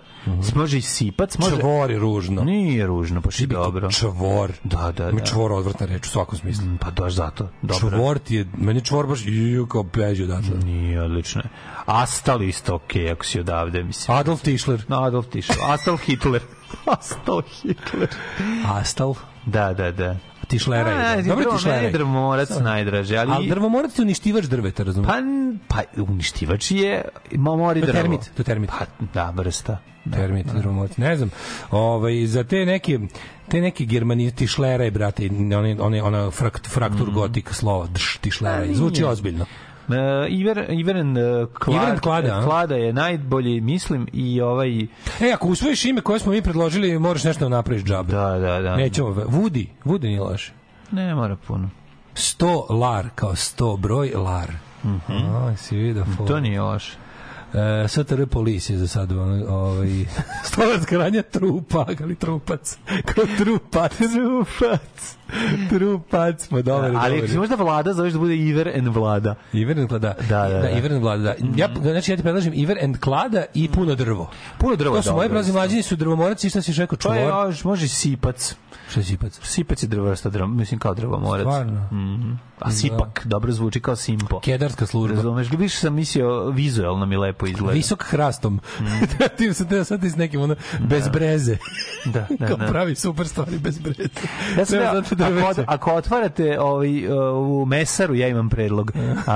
može 0.54 0.78
i 0.78 0.82
sipac, 0.82 1.38
može... 1.38 1.56
Čvor 1.58 1.90
je 1.90 1.98
ružno. 1.98 2.42
Nije 2.42 2.86
ružno, 2.86 3.22
pa 3.22 3.30
što 3.30 3.42
je 3.42 3.46
dobro. 3.46 3.90
Čvor. 3.90 4.52
Da, 4.64 4.92
da, 4.96 5.12
Mi 5.12 5.20
da. 5.20 5.26
čvor 5.26 5.52
odvratna 5.52 5.86
reč 5.86 6.06
u 6.06 6.10
svakom 6.10 6.38
smislu. 6.38 6.64
Pa 6.80 6.90
baš 6.90 7.12
zato. 7.12 7.48
Dobro. 7.62 7.90
Čvor 7.98 8.18
ti 8.18 8.34
je, 8.34 8.46
meni 8.56 8.84
čvor 8.84 9.06
baš 9.06 9.20
ju 9.24 9.66
kao 9.66 9.84
peđu 9.84 10.24
odatle. 10.24 10.58
Nije 10.64 11.02
odlično. 11.02 11.40
je. 11.44 11.50
Astal 11.86 12.42
isto 12.42 12.74
okej, 12.74 13.10
ako 13.10 13.24
si 13.24 13.40
odavde, 13.40 13.82
mislim. 13.82 14.16
Adolf 14.16 14.42
Tischler. 14.42 14.84
No, 14.88 15.02
Adolf 15.02 15.26
Tischler. 15.26 15.58
Astal 15.68 15.96
Hitler. 15.96 16.42
Astal 16.98 17.42
Hitler. 17.42 18.08
Astal. 18.66 19.14
Da, 19.46 19.72
da, 19.72 19.92
da. 19.92 20.16
Tišlera 20.48 20.90
je. 20.90 20.96
A, 20.96 21.22
Dobro 21.22 21.44
drvo- 21.44 21.52
tišlera. 21.52 21.76
meni 21.76 21.86
je 21.86 21.92
drvomorac 21.92 22.48
najdraži, 22.60 23.16
ali... 23.16 23.32
Ali 23.32 23.48
drvomorac 23.48 23.98
je 23.98 24.02
uništivač 24.02 24.44
drveta, 24.44 24.82
razumiješ? 24.82 25.12
Pa, 25.68 25.82
pa 25.82 26.02
uništivač 26.02 26.70
je 26.72 27.02
mo- 27.32 27.56
mori 27.56 27.80
je 27.80 27.86
drvo. 27.86 27.92
termit, 27.94 28.20
to 28.26 28.40
je 28.40 28.44
termit. 28.44 28.70
Pa, 28.70 28.86
da, 29.14 29.30
vrsta. 29.32 29.78
Da, 30.04 30.16
Termit, 30.16 30.46
da. 30.46 30.52
drvomorac. 30.54 30.96
Ne 30.96 31.16
znam, 31.16 31.30
ovaj, 31.70 32.26
za 32.26 32.44
te 32.44 32.64
neke 32.66 32.98
te 33.48 33.60
neke 33.60 33.84
germani 33.84 34.30
tišlera 34.30 34.84
i 34.84 34.90
brate 34.90 35.28
one 35.52 35.76
one 35.78 36.02
ona 36.02 36.30
frakt, 36.30 36.66
fraktur 36.68 37.10
gotik 37.10 37.52
slova 37.52 37.88
tišlera 38.20 38.64
Mm. 38.64 38.70
A, 38.70 38.74
zvuči 38.74 39.04
ozbiljno 39.04 39.44
Iver, 40.28 40.66
Iveren 40.68 41.16
uh, 41.16 41.48
Klad, 41.52 41.76
Iveren 41.82 41.98
Klada? 41.98 42.42
Klada 42.44 42.74
je 42.74 42.92
najbolji, 42.92 43.60
mislim, 43.60 44.06
i 44.12 44.40
ovaj... 44.40 44.80
e 45.20 45.32
ako 45.34 45.48
usvojiš 45.48 45.84
ime 45.84 46.00
koje 46.00 46.18
smo 46.18 46.32
mi 46.32 46.42
predložili 46.42 46.98
moraš 46.98 47.24
nešto 47.24 47.44
da 47.44 47.48
napraviš 47.48 47.84
džabe 47.84 48.12
Da, 48.12 48.38
da, 48.38 48.60
da. 48.60 48.76
nećemo 48.76 49.08
Woody 49.08 49.66
Woody 49.84 50.02
nije 50.02 50.20
loše 50.20 50.52
Ne 50.90 51.14
mora 51.14 51.36
puno. 51.46 51.70
100 52.14 52.70
lar 52.70 53.08
kao 53.14 53.32
100 53.32 53.78
broj 53.78 54.12
lar 54.14 54.52
Mhm. 54.84 55.12
A, 55.34 55.56
si 55.56 55.76
vidio 55.76 56.04
To 56.26 56.40
nije 56.40 56.60
loše. 56.60 56.92
E, 57.54 57.88
STR 57.88 58.26
polis 58.26 58.70
je 58.70 58.78
za 58.78 58.86
sad 58.86 59.12
ono, 59.12 59.46
ovaj, 59.48 59.88
stolačka 60.52 60.98
ranja 60.98 61.22
trupa, 61.22 61.86
ali 62.00 62.14
trupac. 62.14 62.78
Kao 63.04 63.24
trupac. 63.38 63.92
Trupac. 63.98 65.16
Trupac, 65.68 66.48
pa 66.48 66.62
dobar, 66.62 66.84
ali 66.84 66.92
dobar. 66.92 67.18
ako 67.18 67.28
si 67.28 67.38
možda 67.38 67.54
vlada, 67.54 67.92
zoveš 67.94 68.12
da 68.12 68.18
bude 68.18 68.36
Iver 68.36 68.72
and 68.78 68.88
vlada. 68.88 69.34
Iver 69.52 69.78
and 69.78 69.88
Klada. 69.88 70.14
Da, 70.28 70.48
da, 70.48 70.58
da. 70.58 70.70
Iver 70.70 70.92
and 70.92 71.02
Klada, 71.02 71.22
da. 71.22 71.34
Ja, 71.56 71.68
znači, 71.82 72.12
ja 72.12 72.16
ti 72.16 72.22
predlažem 72.22 72.52
Iver 72.54 72.78
and 72.84 72.98
Klada 72.98 73.44
i 73.54 73.68
puno 73.68 73.94
drvo. 73.94 74.30
Puno 74.58 74.76
drvo 74.76 74.90
To 74.90 74.98
je 74.98 75.02
su 75.02 75.10
dobro, 75.10 75.28
prazni 75.28 75.52
mlađini 75.52 75.82
su 75.82 75.96
drvomorac 75.96 76.44
i 76.44 76.50
šta 76.50 76.62
si 76.62 76.72
rekao, 76.72 76.98
To 76.98 77.14
je, 77.14 77.26
čvor. 77.28 77.46
još, 77.46 77.64
može 77.64 77.88
sipac. 77.88 78.56
Šta 78.90 79.00
je 79.00 79.04
sipac? 79.04 79.40
Sipac 79.42 79.82
je 79.82 79.86
drvorasta 79.86 80.30
drvo, 80.30 80.46
mislim 80.48 80.80
kao 80.80 80.94
drvomorac. 80.94 81.42
Stvarno? 81.42 81.88
Mhm. 81.92 82.32
A 82.60 82.70
sipak, 82.70 83.22
dobro 83.24 83.52
zvuči 83.52 83.80
kao 83.80 83.96
simpo. 83.96 84.40
Kedarska 84.40 84.86
služba. 84.86 85.16
Razumeš, 85.16 85.48
više 85.50 85.78
sam 85.78 85.94
mislio, 85.94 86.50
vizualno 86.50 87.06
mi 87.06 87.16
lepo 87.16 87.46
izgleda. 87.46 87.72
Visok 87.72 88.04
hrastom. 88.04 88.60
Mm. 88.80 88.84
Ti 89.36 89.54
se 89.54 89.68
te 89.68 89.84
sad 89.84 90.04
s 90.04 90.16
nekim 90.16 90.40
ono, 90.40 90.56
bez 90.80 91.08
breze. 91.08 91.56
Da, 92.04 92.26
da, 92.38 92.46
Kao 92.48 92.56
da. 92.56 92.66
pravi 92.66 92.94
super 92.94 93.28
stvari 93.28 93.58
bez 93.58 93.78
breze. 93.78 94.08
Ja 94.58 94.64
sam 94.64 94.78
Treba 94.78 94.84
ja, 94.84 94.92
da 94.92 95.24
ako, 95.26 95.48
veće. 95.48 95.64
ako 95.66 95.92
otvarate 95.92 96.60
ovaj, 96.60 97.06
uh, 97.06 97.62
u 97.62 97.66
Mesaru, 97.66 98.14
ja 98.14 98.28
imam 98.28 98.48
predlog. 98.48 98.92
A, 99.26 99.34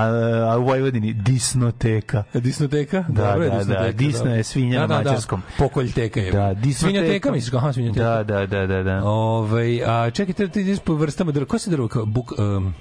a 0.51 0.57
u 0.57 0.63
Vojvodini, 0.63 1.13
disnoteka. 1.13 2.23
Disnoteka? 2.33 3.05
Da, 3.09 3.23
Dobro 3.23 3.49
da, 3.49 3.57
disnoteka, 3.57 3.85
da, 3.85 3.91
Disno 3.91 4.35
je 4.35 4.43
svinja 4.43 4.79
da, 4.79 4.87
na 4.87 5.03
da, 5.03 5.17
da. 5.29 5.37
Pokoljteka 5.57 6.19
je. 6.19 6.31
Da, 6.31 6.53
disnoteka. 6.53 6.99
Svinjoteka 6.99 7.31
misliš? 7.31 7.53
Aha, 7.53 7.73
svinjoteka. 7.73 8.05
Da, 8.05 8.23
da, 8.23 8.45
da, 8.45 8.67
da, 8.67 8.83
da. 8.83 9.03
Ovaj, 9.03 9.83
a 9.85 10.11
čekaj, 10.11 10.33
te 10.33 10.47
ti 10.47 10.61
ideš 10.61 10.79
po 10.79 10.93
vrstama 10.93 11.31
drva. 11.31 11.45
Ko 11.45 11.59
se 11.59 11.69
drvo 11.69 11.87
kao 11.87 12.05
buk 12.05 12.31
um, 12.37 12.73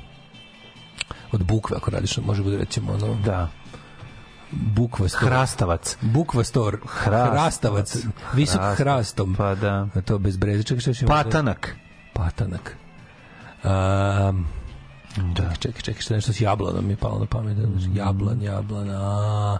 od 1.32 1.44
bukve 1.44 1.76
ako 1.76 1.90
radiš, 1.90 2.16
može 2.18 2.42
bude 2.42 2.56
recimo 2.58 2.92
ono 2.92 3.14
Da. 3.24 3.48
bukva 4.50 5.08
stor. 5.08 5.20
Hrastavac. 5.28 5.96
Bukva 6.00 6.44
stor. 6.44 6.78
Hrastavac. 6.86 7.32
Hrastavac. 7.32 7.96
Visok 8.34 8.60
Hrastavac. 8.60 8.78
hrastom. 8.78 9.34
Pa 9.34 9.54
da. 9.54 9.88
A 9.94 10.00
to 10.00 10.18
bez 10.18 10.36
breze. 10.36 10.62
Čekaj, 10.62 10.80
što 10.80 10.94
će 10.94 11.06
Patanak. 11.06 11.76
Patanak. 12.14 12.76
Um, 13.64 14.46
da. 15.34 15.54
Čekaj, 15.58 15.82
čekaj, 15.82 16.02
što 16.02 16.14
nešto 16.14 16.32
s 16.32 16.40
jablanom 16.40 16.86
mi 16.86 16.92
je 16.92 16.96
palo 16.96 17.18
na 17.18 17.26
pamet. 17.26 17.58
Jablan, 17.94 18.42
jablan, 18.42 18.90
a 18.90 19.58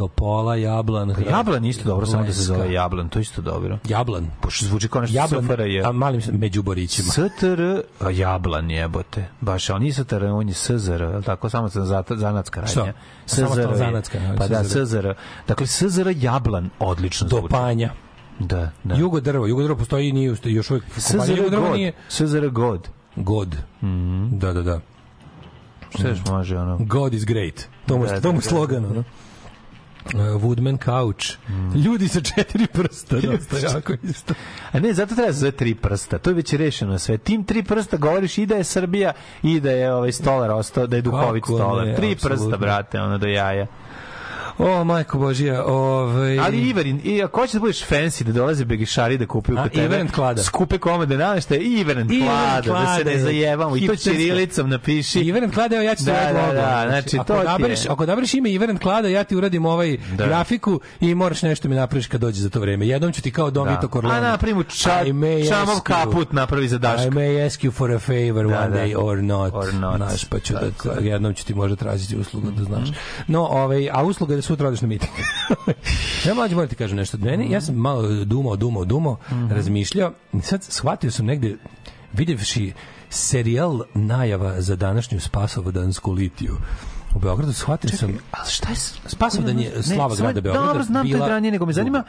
topola, 0.00 0.56
jablan. 0.56 1.08
hra- 1.10 1.30
Jablan 1.30 1.64
isto 1.64 1.84
dobro, 1.84 2.06
samo 2.06 2.24
da 2.24 2.32
se 2.32 2.42
zove 2.42 2.72
Jablan, 2.72 3.08
to 3.08 3.18
isto 3.18 3.42
dobro. 3.42 3.78
Jablan. 3.84 4.26
Pošto 4.40 4.66
zvuči 4.66 4.88
kao 4.88 5.00
nešto 5.00 5.16
Jablan, 5.16 5.44
SFRJ. 5.44 5.82
a 5.82 5.92
malim 5.92 6.20
među 6.30 6.62
borićima. 6.62 7.08
STR, 7.08 7.60
a 8.00 8.10
Jablan 8.10 8.70
jebote. 8.70 9.24
Baš, 9.40 9.70
on 9.70 9.82
nije 9.82 9.92
STR, 9.94 10.24
on 10.24 10.48
je 10.48 10.54
SZR, 10.54 10.70
je 11.02 11.22
tako? 11.22 11.48
Samo 11.48 11.68
sam 11.68 11.86
zanatska 12.10 12.66
Šta? 12.66 12.80
radnja. 12.80 12.92
Samo 13.26 13.48
SZR 13.48 13.76
zanatska, 13.76 14.18
Pa 14.38 14.48
da, 14.48 14.64
SZR. 14.64 15.12
Dakle, 15.48 15.66
SZR 15.66 16.12
Jablan 16.16 16.70
odlično 16.80 17.28
zvuči. 17.28 17.46
panja. 17.50 17.90
Da, 18.38 18.70
da. 18.84 18.94
Jugo 18.94 19.20
drvo, 19.20 19.46
jugo 19.46 19.62
drvo 19.62 19.76
postoji 19.76 20.08
i 20.08 20.12
nije 20.12 20.36
još 20.44 20.70
uvijek 20.70 20.84
SZR 20.90 21.16
God. 21.50 21.72
nije 21.72 21.92
SZR 22.08 22.48
God. 22.48 22.88
God. 23.16 23.56
Mhm. 23.82 24.38
Da, 24.38 24.52
da, 24.52 24.62
da. 24.62 24.80
Šta 25.90 26.08
još 26.08 26.18
može, 26.26 26.58
ono? 26.58 26.78
God 26.80 27.14
is 27.14 27.24
great. 27.24 27.54
To 27.86 27.98
mu, 27.98 28.06
Da, 28.06 28.20
to 28.20 28.28
mu 28.28 28.32
da, 28.32 28.42
da. 28.42 28.48
slogan, 28.48 28.84
ono. 28.84 29.04
Uh, 30.04 30.42
Woodman 30.42 30.78
couch. 30.84 31.38
Mm. 31.48 31.78
Ljudi 31.78 32.08
sa 32.08 32.20
četiri 32.20 32.66
prsta, 32.66 33.16
dosta 33.32 33.58
jako 33.58 33.92
isto. 34.02 34.34
A 34.72 34.80
ne, 34.80 34.92
zato 34.94 35.14
treba 35.14 35.32
zove 35.32 35.52
tri 35.52 35.74
prsta. 35.74 36.18
To 36.18 36.30
je 36.30 36.34
već 36.34 36.52
rešeno 36.52 36.98
sve. 36.98 37.18
Tim 37.18 37.44
tri 37.44 37.62
prsta 37.62 37.96
govoriš 37.96 38.38
i 38.38 38.46
da 38.46 38.54
je 38.54 38.64
Srbija 38.64 39.12
i 39.42 39.60
da 39.60 39.70
je 39.70 39.94
ovaj 39.94 40.12
stolar 40.12 40.50
ostao, 40.50 40.86
da 40.86 40.96
je 40.96 41.02
duhovit 41.02 41.44
stolar. 41.44 41.96
Tri 41.96 42.12
apsolutno. 42.12 42.46
prsta, 42.46 42.56
brate, 42.56 43.00
ono 43.00 43.18
do 43.18 43.26
jaja. 43.26 43.66
O, 44.60 44.84
majko 44.84 45.18
Božija, 45.18 45.64
ovaj... 45.64 46.38
Ali 46.38 46.58
Iverin, 46.60 47.00
i 47.04 47.22
ako 47.22 47.40
hoćeš 47.40 47.52
da 47.52 47.60
budeš 47.60 47.84
fancy, 47.84 48.22
da 48.22 48.32
dolaze 48.32 48.64
begišari 48.64 49.18
da 49.18 49.26
kupuju 49.26 49.58
kod 49.58 49.70
tebe, 49.70 49.84
Iverin 49.84 50.08
Klada. 50.08 50.42
skupe 50.42 50.78
komade 50.78 51.18
nameštaje, 51.18 51.60
Iverin 51.60 52.06
Iverin 52.06 52.26
Klada, 52.26 52.60
da 52.62 52.86
se 52.88 52.98
ne 52.98 53.02
Klade, 53.04 53.18
zajevamo. 53.18 53.76
I 53.76 53.86
to 53.86 53.96
ćirilicom 53.96 54.68
napiši. 54.70 55.20
Iveren 55.20 55.50
Klada, 55.50 55.76
evo 55.76 55.84
ja 55.84 55.94
ću 55.94 56.04
Da, 56.04 56.12
da, 56.12 56.40
logo. 56.40 56.52
da, 56.52 56.84
znači, 56.88 57.16
ako 57.16 57.24
to 57.24 57.34
odabereš, 57.34 57.86
ako 57.86 58.02
odabereš 58.02 58.34
ime 58.34 58.50
Iveren 58.50 58.78
Klada, 58.78 59.08
ja 59.08 59.24
ti 59.24 59.36
uradim 59.36 59.66
ovaj 59.66 59.96
Da. 60.16 60.26
grafiku 60.26 60.80
i 61.00 61.14
moraš 61.14 61.42
nešto 61.42 61.68
mi 61.68 61.74
napraviš 61.74 62.06
kad 62.06 62.20
dođe 62.20 62.42
za 62.42 62.50
to 62.50 62.60
vreme. 62.60 62.86
Jednom 62.86 63.12
ću 63.12 63.22
ti 63.22 63.30
kao 63.30 63.50
Don 63.50 63.64
Da. 63.64 63.70
Vito 63.70 63.88
Corleone. 63.88 64.18
A 64.18 64.22
napravi 64.22 64.64
ča, 64.64 65.02
I 65.02 65.48
čamov 65.48 65.80
kaput 65.80 66.32
napravi 66.32 66.68
za 66.68 66.76
I 66.76 66.78
Daška. 66.78 67.10
may 67.10 67.46
ask 67.46 67.60
you 67.60 67.70
for 67.70 67.90
a 67.90 67.98
favor 67.98 68.48
Da, 68.48 68.58
one 68.58 68.68
da. 68.70 68.76
day 68.76 68.94
or 68.98 69.18
not. 69.18 69.54
Or 69.54 69.74
not. 69.74 69.96
Znaš, 69.96 70.24
pa 70.24 70.38
ću 70.38 70.52
da, 70.52 70.60
je. 70.60 70.72
Mhm. 70.96 71.06
jednom 71.06 71.34
ću 71.34 71.46
ti 71.46 71.54
možda 71.54 71.76
tražiti 71.76 72.16
uslugu, 72.16 72.50
da 72.50 72.64
znaš. 72.64 72.88
No, 73.26 73.40
ovaj, 73.42 73.88
a 73.92 74.02
usluga 74.02 74.36
da 74.36 74.42
sutra 74.50 74.68
odeš 74.68 74.80
na 74.80 74.88
miting. 74.88 75.12
ja 76.26 76.34
mlađi 76.34 76.54
moram 76.54 76.68
ti 76.68 76.76
kažem 76.76 76.96
nešto. 76.96 77.18
Meni, 77.18 77.50
ja 77.50 77.60
sam 77.60 77.74
malo 77.76 78.24
dumao, 78.24 78.56
dumao, 78.56 78.84
dumao, 78.84 79.16
Mhm. 79.26 79.48
razmišljao. 79.48 80.12
i 80.32 80.40
Sad 80.40 80.62
shvatio 80.64 81.10
sam 81.10 81.26
negde, 81.26 81.56
vidjevši 82.12 82.72
serijal 83.10 83.80
najava 83.94 84.60
za 84.60 84.76
današnju 84.76 85.20
spasovodansku 85.20 86.12
litiju. 86.12 86.56
U 87.14 87.18
Beogradu 87.18 87.52
shvatio 87.54 87.90
sam 87.90 88.18
A 88.32 88.44
šta 88.46 88.68
je... 88.68 88.76
Spasovdan 89.06 89.58
je 89.58 89.72
Ne, 89.76 89.82
slava 89.84 90.10
samo- 90.10 90.16
grada 90.18 90.40
Beograda. 90.40 90.66
Dobro, 90.66 90.82
znam, 90.82 91.02
to 91.04 91.08
bila- 91.08 91.26
je 91.26 91.30
ranije, 91.30 91.52
nego 91.52 91.66
me 91.66 91.72
zanima 91.72 92.04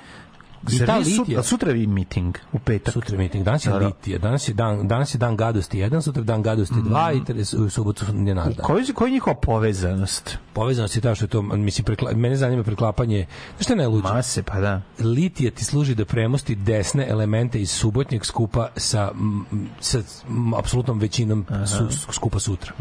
Zar 0.64 0.88
ta 0.88 0.94
nije 0.96 1.06
sut- 1.08 1.20
litija- 1.20 1.44
sutra 1.44 1.72
je 1.72 1.88
miting 1.88 2.38
u 2.54 2.60
petak. 2.60 2.94
Sutra 2.94 3.14
je 3.14 3.20
miting, 3.20 3.44
danas 3.46 3.66
je 3.66 3.72
Da, 3.72 3.80
da. 3.80 3.86
litija, 3.86 4.18
danas 4.20 4.48
je 4.48 4.54
dan, 4.54 4.88
danas 4.88 5.14
je 5.14 5.20
dan 5.20 5.38
gadosti 5.38 5.78
1, 5.80 6.02
sutra 6.02 6.24
dan 6.24 6.42
gadosti 6.42 6.76
2 6.76 7.14
i 7.14 7.22
tre- 7.24 7.58
u 7.58 7.70
subotu 7.70 8.06
je 8.18 8.36
naš 8.36 8.46
dan. 8.48 8.66
Koji 8.66 8.86
koji 8.86 9.10
je 9.10 9.14
njihova 9.14 9.36
povezanost? 9.36 10.38
Povezanost 10.54 10.96
je 10.96 11.02
ta 11.02 11.16
što 11.16 11.26
je 11.26 11.30
to, 11.30 11.42
mislim, 11.42 11.86
prekla, 11.86 12.12
mene 12.14 12.36
zanima 12.36 12.64
preklapanje, 12.64 13.26
znaš 13.50 13.64
šta 13.64 13.74
je 13.74 13.78
najluđe? 13.78 14.04
Mase, 14.06 14.44
pa 14.44 14.60
da. 14.60 14.82
litija 15.00 15.52
ti 15.52 15.66
služi 15.66 15.96
da 15.96 16.06
premosti 16.06 16.56
desne 16.56 17.08
elemente 17.10 17.62
iz 17.62 17.72
subotnjeg 17.72 18.26
skupa 18.26 18.70
sa, 18.76 19.12
sa 19.80 20.00
apsolutnom 20.56 21.00
većinom 21.00 21.46
su, 21.68 22.12
skupa 22.12 22.40
sutra. 22.40 22.74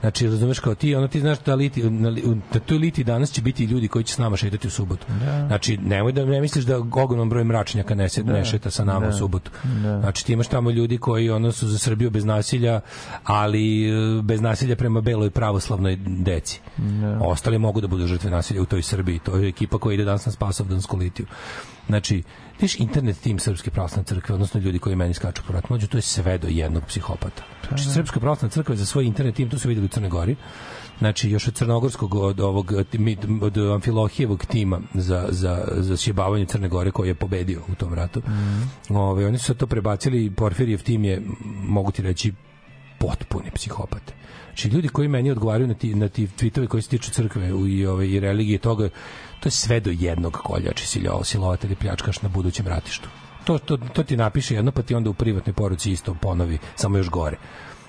Znači, 0.00 0.26
razumeš 0.26 0.58
kao 0.58 0.74
ti, 0.74 0.94
ono 0.94 1.08
ti 1.08 1.20
znaš 1.20 1.38
da 1.40 1.54
liti, 1.54 1.82
na, 1.82 2.08
li- 2.08 2.22
da 2.52 2.60
toj 2.60 2.78
liti 2.78 3.04
danas 3.04 3.30
će 3.30 3.42
biti 3.42 3.64
ljudi 3.64 3.88
koji 3.88 4.04
će 4.04 4.14
s 4.14 4.18
nama 4.18 4.36
šetati 4.36 4.66
u 4.66 4.70
subotu. 4.70 5.06
Znači, 5.46 5.76
nemoj 5.76 6.12
da 6.12 6.24
ne 6.24 6.40
misliš 6.40 6.64
da 6.64 6.78
ogroman 7.10 7.28
broj 7.28 7.44
mračnjaka 7.44 7.94
ne, 7.94 8.08
se, 8.08 8.24
ne 8.24 8.44
šeta 8.44 8.70
sa 8.70 8.84
nama 8.84 9.08
u 9.08 9.12
subotu. 9.12 9.50
Znači, 10.00 10.26
ti 10.26 10.32
imaš 10.32 10.48
tamo 10.48 10.70
ljudi 10.70 10.98
koji 10.98 11.30
ono 11.30 11.52
su 11.52 11.68
za 11.68 11.78
Srbiju 11.78 12.10
bez 12.10 12.24
nasilja, 12.24 12.80
ali 13.24 13.88
e, 13.88 14.22
bez 14.22 14.40
nasilja 14.40 14.76
prema 14.76 15.00
beloj 15.00 15.30
pravoslavnoj 15.30 15.96
deci. 16.06 16.60
Ostali 17.20 17.58
mogu 17.58 17.80
da 17.80 17.86
budu 17.86 18.06
žrtve 18.06 18.30
nasilja 18.30 18.62
u 18.62 18.66
toj 18.66 18.82
Srbiji. 18.82 19.18
To 19.18 19.36
je 19.36 19.48
ekipa 19.48 19.78
koja 19.78 19.94
ide 19.94 20.04
danas 20.04 20.26
na 20.26 20.32
Spasovdansku 20.32 20.96
litiju. 20.96 21.26
Znači, 21.86 22.22
viš 22.60 22.80
internet 22.80 23.20
tim 23.20 23.38
Srpske 23.38 23.70
pravoslavne 23.70 24.04
crkve, 24.04 24.34
odnosno 24.34 24.60
ljudi 24.60 24.78
koji 24.78 24.96
meni 24.96 25.14
skaču 25.14 25.42
po 25.46 25.52
mlađe, 25.68 25.86
to 25.86 25.98
je 25.98 26.02
sve 26.02 26.38
do 26.38 26.48
jednog 26.48 26.82
psihopata. 26.88 27.42
Znači, 27.68 27.84
Srpska 27.84 28.20
pravoslavna 28.20 28.50
crkva 28.50 28.76
za 28.76 28.86
svoj 28.86 29.04
internet 29.04 29.34
tim, 29.34 29.50
to 29.50 29.58
su 29.58 29.68
videli 29.68 29.84
u 29.84 29.88
Crnoj 29.88 30.10
Gori, 30.10 30.36
znači 31.00 31.30
još 31.30 31.48
od 31.48 31.54
crnogorskog 31.54 32.14
od 32.14 32.40
ovog 32.40 32.72
od 33.42 33.58
Amfilohijevog 33.74 34.44
tima 34.46 34.80
za 34.94 35.26
za 35.30 35.64
za 35.76 35.96
sjebavanje 35.96 36.46
Crne 36.46 36.68
Gore 36.68 36.90
koji 36.90 37.08
je 37.08 37.14
pobedio 37.14 37.60
u 37.68 37.74
tom 37.74 37.94
ratu. 37.94 38.22
Ovaj 38.88 39.24
oni 39.24 39.38
su 39.38 39.54
to 39.54 39.66
prebacili 39.66 40.30
Porfirijev 40.30 40.82
tim 40.82 41.04
je 41.04 41.22
mogu 41.66 41.92
ti 41.92 42.02
reći 42.02 42.32
potpuni 42.98 43.50
psihopate. 43.54 44.14
Znači 44.46 44.68
ljudi 44.68 44.88
koji 44.88 45.08
meni 45.08 45.30
odgovaraju 45.30 45.68
na 45.68 45.74
ti 45.74 45.94
na 45.94 46.08
ti 46.08 46.26
tvitove 46.26 46.66
koji 46.66 46.82
se 46.82 46.88
tiču 46.88 47.10
crkve 47.10 47.54
u- 47.54 47.66
i 47.66 47.86
ove 47.86 48.10
i 48.10 48.20
religije 48.20 48.54
i 48.54 48.58
toga 48.58 48.88
to 49.40 49.46
je 49.46 49.50
sve 49.50 49.80
do 49.80 49.90
jednog 49.90 50.32
koljači 50.32 50.86
silovatelj 51.24 51.72
i 51.72 51.76
pljačkaš 51.76 52.22
na 52.22 52.28
budućem 52.28 52.66
ratištu. 52.66 53.08
To, 53.44 53.58
to, 53.58 53.76
to 53.76 54.02
ti 54.02 54.16
napiše 54.16 54.54
jedno, 54.54 54.72
pa 54.72 54.82
ti 54.82 54.94
onda 54.94 55.10
u 55.10 55.14
privatnoj 55.14 55.52
poruci 55.54 55.92
isto 55.92 56.14
ponovi, 56.14 56.58
samo 56.76 56.98
još 56.98 57.10
gore. 57.10 57.36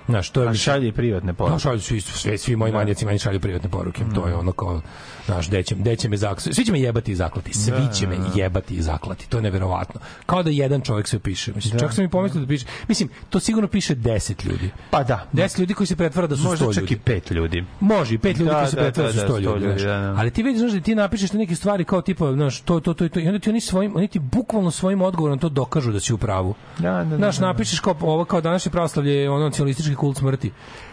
Znaš, 0.08 0.30
to 0.30 0.44
je 0.44 0.50
A 0.50 0.54
šalje 0.54 0.92
privatne 0.92 1.28
Da, 1.28 1.36
poruke. 1.36 1.60
šalju 1.60 1.80
su 1.80 1.96
isto, 1.96 2.12
sve, 2.12 2.38
svi 2.38 2.56
moji 2.56 2.74
manjaci 2.74 3.06
meni 3.06 3.20
šalju 3.20 3.40
privatne 3.40 3.70
poruke. 3.70 4.04
To 4.16 4.28
je 4.28 4.36
ono 4.36 4.52
kao, 4.52 4.82
znaš, 5.26 5.50
deće, 5.50 5.76
deće 5.76 6.10
me 6.10 6.18
zaklati. 6.18 6.54
Svi 6.54 6.66
će 6.66 6.72
me 6.72 6.80
jebati 6.82 7.12
i 7.12 7.16
zaklati. 7.16 7.54
Svi 7.54 7.94
će 7.94 8.08
me 8.08 8.18
jebati 8.36 8.74
i 8.76 8.82
zaklati. 8.82 9.30
To 9.30 9.38
je 9.38 9.42
neverovatno. 9.44 10.02
Kao 10.26 10.44
da 10.44 10.50
jedan 10.50 10.82
čovjek 10.82 11.08
sve 11.08 11.20
piše. 11.20 11.52
Mislim, 11.56 11.80
čak 11.80 11.94
sam 11.94 12.04
i 12.06 12.10
pomislio 12.10 12.42
da 12.42 12.48
piše. 12.48 12.66
Mislim, 12.88 13.10
to 13.30 13.40
sigurno 13.40 13.68
piše 13.68 13.96
10 13.96 14.46
ljudi. 14.46 14.70
Pa 14.92 15.04
da. 15.04 15.28
10 15.34 15.60
ljudi 15.60 15.74
koji 15.74 15.88
se 15.88 15.96
pretvara 15.96 16.28
da 16.28 16.36
su 16.36 16.44
100 16.44 16.46
Možda 16.50 16.66
ljudi. 16.66 16.76
čak 16.76 16.92
i 16.92 16.98
pet 16.98 17.32
ljudi. 17.32 17.66
Može, 17.80 18.16
i 18.16 18.18
pet 18.18 18.38
ljudi 18.38 18.50
Da, 18.52 18.58
koji 18.58 18.68
se 18.70 18.76
da, 18.76 18.82
pretvara 18.82 19.12
da, 19.12 19.14
da, 19.14 19.22
su 19.22 19.28
da, 19.28 19.34
100 19.34 19.38
100 19.38 19.42
ljudi. 19.44 19.66
ljudi, 19.66 19.80
znaš. 19.80 19.82
da, 19.82 20.00
da. 20.00 20.16
Ali 20.20 20.32
ti 20.32 20.44
vidiš 20.44 20.60
znaš, 20.60 20.72
da 20.72 20.80
ti 20.82 20.96
napišeš 20.96 21.34
neke 21.34 21.56
stvari 21.56 21.84
kao 21.84 22.02
tipa, 22.02 22.34
znaš, 22.34 22.62
to, 22.62 22.80
to, 22.80 22.94
to, 22.94 23.10
to, 23.10 23.20
i 23.20 23.28
onda 23.28 23.40
ti 23.40 23.50
oni 23.50 23.62
svojim, 23.62 23.96
oni 23.96 24.08
ti 24.08 24.20
bukvalno 24.20 24.72
svojim 24.72 25.02
odgovorom 25.02 25.40
to 25.40 25.50
dokažu 25.50 25.92
da 25.92 26.00
si 26.00 26.14
u 26.14 26.18
pravu. 26.18 26.54
Da, 26.80 26.92
da, 26.92 27.04
da, 27.04 27.18
Znaš, 27.18 27.38
da. 27.38 27.46
napišeš 27.46 27.80
kao 27.80 27.96
ovo 28.02 28.26
kao 28.26 28.42
današnje 28.42 28.72
pravoslavlje 28.72 29.14
je 29.14 29.30
ono 29.30 29.46
nacionalistički 29.46 29.96
kult 29.96 30.18
smrti. 30.18 30.52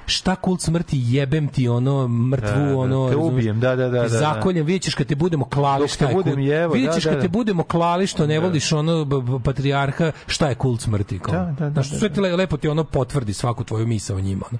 Šta 0.09 0.37
kult 0.37 0.61
smrti 0.61 1.01
jebem 1.05 1.49
ti 1.49 1.69
ono 1.69 2.09
mrtvu 2.09 2.49
Da, 2.49 2.67
da, 2.67 2.77
ono 2.77 3.09
te 3.11 3.17
ubijem, 3.17 3.61
da, 3.61 3.77
da, 3.77 3.89
da, 3.89 3.91
da, 3.91 4.03
da. 4.03 4.09
Zakoljem, 4.09 4.67
vidjet 4.67 4.83
ćeš 4.83 4.95
kad 4.95 5.07
te 5.07 5.15
budemo 5.15 5.45
klali 5.45 5.89
šta 5.89 6.09
je 6.09 6.15
budem 6.15 6.39
jebo, 6.39 6.75
vidjet 6.75 6.91
da, 6.91 6.99
da, 6.99 7.01
kad 7.01 7.15
da. 7.15 7.21
te 7.21 7.29
budemo 7.29 7.63
klali 7.63 8.07
što 8.07 8.27
ne 8.27 8.41
voliš 8.41 8.73
ono 8.73 9.07
patrijarha 9.45 10.13
šta 10.27 10.49
je 10.49 10.55
kult 10.55 10.81
smrti 10.81 11.19
kao. 11.19 11.35
Da, 11.35 11.55
da, 11.59 11.65
da, 11.65 11.71
Znaš, 11.71 11.91
da, 11.91 11.99
sve 11.99 12.13
ti 12.13 12.21
le- 12.21 12.37
lepo 12.37 12.57
ti 12.57 12.69
ono 12.69 12.85
potvrdi 12.85 13.33
svaku 13.33 13.65
tvoju 13.65 13.87
misao 13.87 14.17
o 14.17 14.21
njima. 14.21 14.47
Ono. 14.51 14.59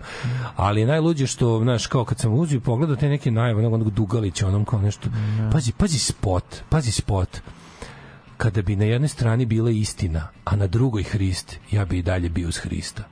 Ali 0.57 0.85
najluđe 0.85 1.27
što, 1.27 1.61
znaš, 1.63 1.87
kao 1.87 2.05
kad 2.05 2.19
sam 2.19 2.33
uzio 2.33 2.61
pogledao 2.61 2.97
te 2.97 3.09
neke 3.09 3.31
najave, 3.31 3.67
onog 3.67 3.91
Dugalića, 3.91 4.49
onom 4.49 4.65
kao 4.65 4.81
nešto, 4.81 5.09
pazi, 5.53 5.73
pazi 5.73 5.99
spot, 5.99 6.45
pazi 6.69 6.93
spot 6.93 7.41
kada 8.37 8.63
bi 8.63 8.77
na 8.77 8.85
jednoj 8.85 9.09
strani 9.09 9.47
bila 9.47 9.71
istina, 9.71 10.29
a 10.45 10.57
na 10.57 10.67
drugoj 10.67 11.03
Hrist, 11.03 11.57
ja 11.71 11.85
bi 11.85 11.99
i 11.99 12.03
dalje 12.03 12.29
bio 12.29 12.49
uz 12.49 12.59
Hrista. 12.59 13.03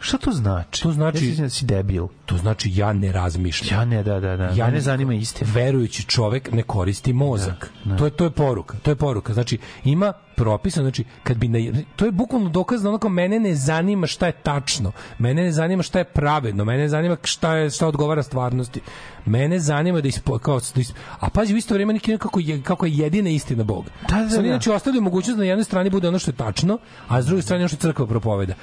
Šta 0.00 0.18
to 0.18 0.32
znači? 0.32 0.82
To 0.82 0.92
znači- 0.92 1.28
Ja 1.28 1.34
da 1.36 1.48
si 1.48 1.64
debil. 1.64 2.06
To 2.26 2.36
znači 2.36 2.70
ja 2.74 2.92
ne 2.92 3.12
razmišljam. 3.12 3.80
Ja 3.80 3.84
ne, 3.84 4.02
da, 4.02 4.20
da, 4.20 4.36
da. 4.36 4.44
Ja 4.44 4.64
Mene 4.64 4.70
ne- 4.70 4.80
zanima 4.80 5.14
istina. 5.14 5.50
Verujući 5.54 6.02
čovek 6.02 6.52
ne 6.52 6.62
koristi 6.62 7.12
mozak. 7.12 7.70
Da, 7.84 7.90
da. 7.90 7.96
To 7.96 8.04
je 8.04 8.10
to 8.10 8.24
je 8.24 8.30
poruka. 8.30 8.78
To 8.82 8.90
je 8.90 8.96
poruka. 8.96 9.34
Znači 9.34 9.58
ima 9.84 10.12
propisan, 10.38 10.84
znači 10.84 11.04
kad 11.22 11.36
bi 11.36 11.48
na, 11.48 11.58
to 11.96 12.04
je 12.04 12.12
bukvalno 12.12 12.48
dokaz 12.48 12.82
da 12.82 12.88
onako 12.88 13.08
mene 13.08 13.40
ne 13.40 13.54
zanima 13.54 14.06
šta 14.06 14.26
je 14.26 14.32
tačno. 14.32 14.92
Mene 15.18 15.42
ne 15.42 15.52
zanima 15.52 15.82
šta 15.82 15.98
je 15.98 16.04
pravedno, 16.04 16.64
mene 16.64 16.82
ne 16.82 16.88
zanima 16.88 17.16
šta 17.22 17.54
je 17.54 17.70
šta 17.70 17.88
odgovara 17.88 18.22
stvarnosti. 18.22 18.80
Mene 19.26 19.58
zanima 19.58 20.00
da 20.00 20.08
ispo, 20.08 20.38
kao 20.38 20.60
da 20.74 20.80
isp, 20.80 20.96
a 21.20 21.30
pazi 21.30 21.54
u 21.54 21.56
isto 21.56 21.74
vrijeme 21.74 21.92
neki 21.92 22.18
kako 22.18 22.40
je 22.40 22.62
kako 22.62 22.86
je 22.86 22.96
jedina 22.96 23.30
istina 23.30 23.64
Bog. 23.64 23.84
Da, 24.08 24.22
da, 24.22 24.30
Sad 24.30 24.40
da. 24.40 24.46
inače 24.48 24.72
ostavljaju 24.72 25.02
mogućnost 25.02 25.36
da 25.36 25.42
na 25.42 25.48
jednoj 25.48 25.64
strani 25.64 25.90
bude 25.90 26.08
ono 26.08 26.18
što 26.18 26.30
je 26.30 26.36
tačno, 26.36 26.78
a 27.08 27.22
s 27.22 27.26
druge 27.26 27.42
strane 27.42 27.62
ono 27.62 27.68
što 27.68 27.76
crkva 27.76 28.06
propoveda. 28.06 28.54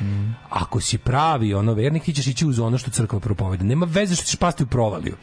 Ako 0.49 0.81
si 0.81 0.97
pravi 0.97 1.53
ono 1.53 1.73
vernik, 1.73 2.03
ti 2.03 2.13
ćeš 2.13 2.27
ići 2.27 2.47
uz 2.47 2.59
ono 2.59 2.77
što 2.77 2.91
crkva 2.91 3.19
propoveda. 3.19 3.63
Nema 3.63 3.85
veze 3.89 4.15
što 4.15 4.23
ćeš 4.23 4.35
pasti 4.35 4.63
u 4.63 4.67
provaliju. 4.67 5.15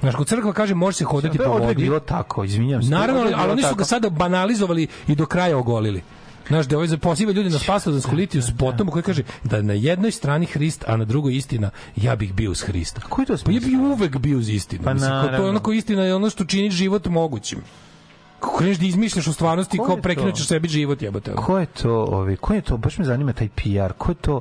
Znaš, 0.00 0.14
kod 0.14 0.26
crkva 0.26 0.52
kaže 0.52 0.74
može 0.74 0.96
se 0.96 1.04
hodati 1.04 1.38
po 1.38 1.44
vodi. 1.44 1.74
bilo 1.74 2.00
tako, 2.00 2.44
izvinjam 2.44 2.82
se. 2.82 2.90
Naravno, 2.90 3.20
ali, 3.22 3.30
bilo 3.30 3.52
oni 3.52 3.62
su 3.62 3.74
ga 3.74 3.84
sada 3.84 4.10
banalizovali 4.10 4.86
i 5.08 5.14
do 5.14 5.26
kraja 5.26 5.58
ogolili. 5.58 6.02
Znaš, 6.48 6.66
da 6.66 6.76
ovaj 6.76 6.96
poziva 6.96 7.32
ljudi 7.32 7.50
na 7.50 7.58
spasovdansku 7.58 8.14
litiju 8.14 8.42
s 8.42 8.56
potom 8.58 8.88
koji 8.88 9.02
kaže 9.02 9.22
da 9.44 9.62
na 9.62 9.72
jednoj 9.72 10.10
strani 10.10 10.46
Hrist, 10.46 10.84
a 10.88 10.96
na 10.96 11.04
drugoj 11.04 11.36
istina, 11.36 11.70
ja 11.96 12.16
bih 12.16 12.34
bio 12.34 12.50
uz 12.50 12.62
Hrista. 12.62 13.00
Koji 13.00 13.26
to 13.26 13.36
Pa 13.44 13.50
ja 13.50 13.60
bih 13.60 13.78
uvek 13.78 14.18
bio 14.18 14.38
uz 14.38 14.48
istinu. 14.48 14.84
Pa 14.84 14.94
Mislim, 14.94 15.10
to 15.10 15.16
je 15.16 15.22
naravno. 15.22 15.48
ono 15.48 15.60
ko 15.60 15.72
istina 15.72 16.02
je 16.02 16.14
ono 16.14 16.30
što 16.30 16.44
čini 16.44 16.70
život 16.70 17.06
mogućim. 17.06 17.58
Kako 18.40 18.56
kreneš 18.58 18.78
da 18.78 18.86
izmišljaš 18.86 19.26
u 19.26 19.32
stvarnosti, 19.32 19.78
Ko 19.78 19.84
kao 19.84 19.96
prekinućeš 19.96 20.46
sebi 20.46 20.68
život, 20.68 21.02
jebote. 21.02 21.32
Ko 21.32 21.58
je 21.58 21.66
to, 21.66 22.04
ovi, 22.10 22.36
ko 22.36 22.54
je 22.54 22.60
to, 22.60 22.76
baš 22.76 22.98
me 22.98 23.04
zanima 23.04 23.32
taj 23.32 23.48
PR, 23.48 23.92
ko 23.98 24.10
je 24.10 24.14
to, 24.14 24.40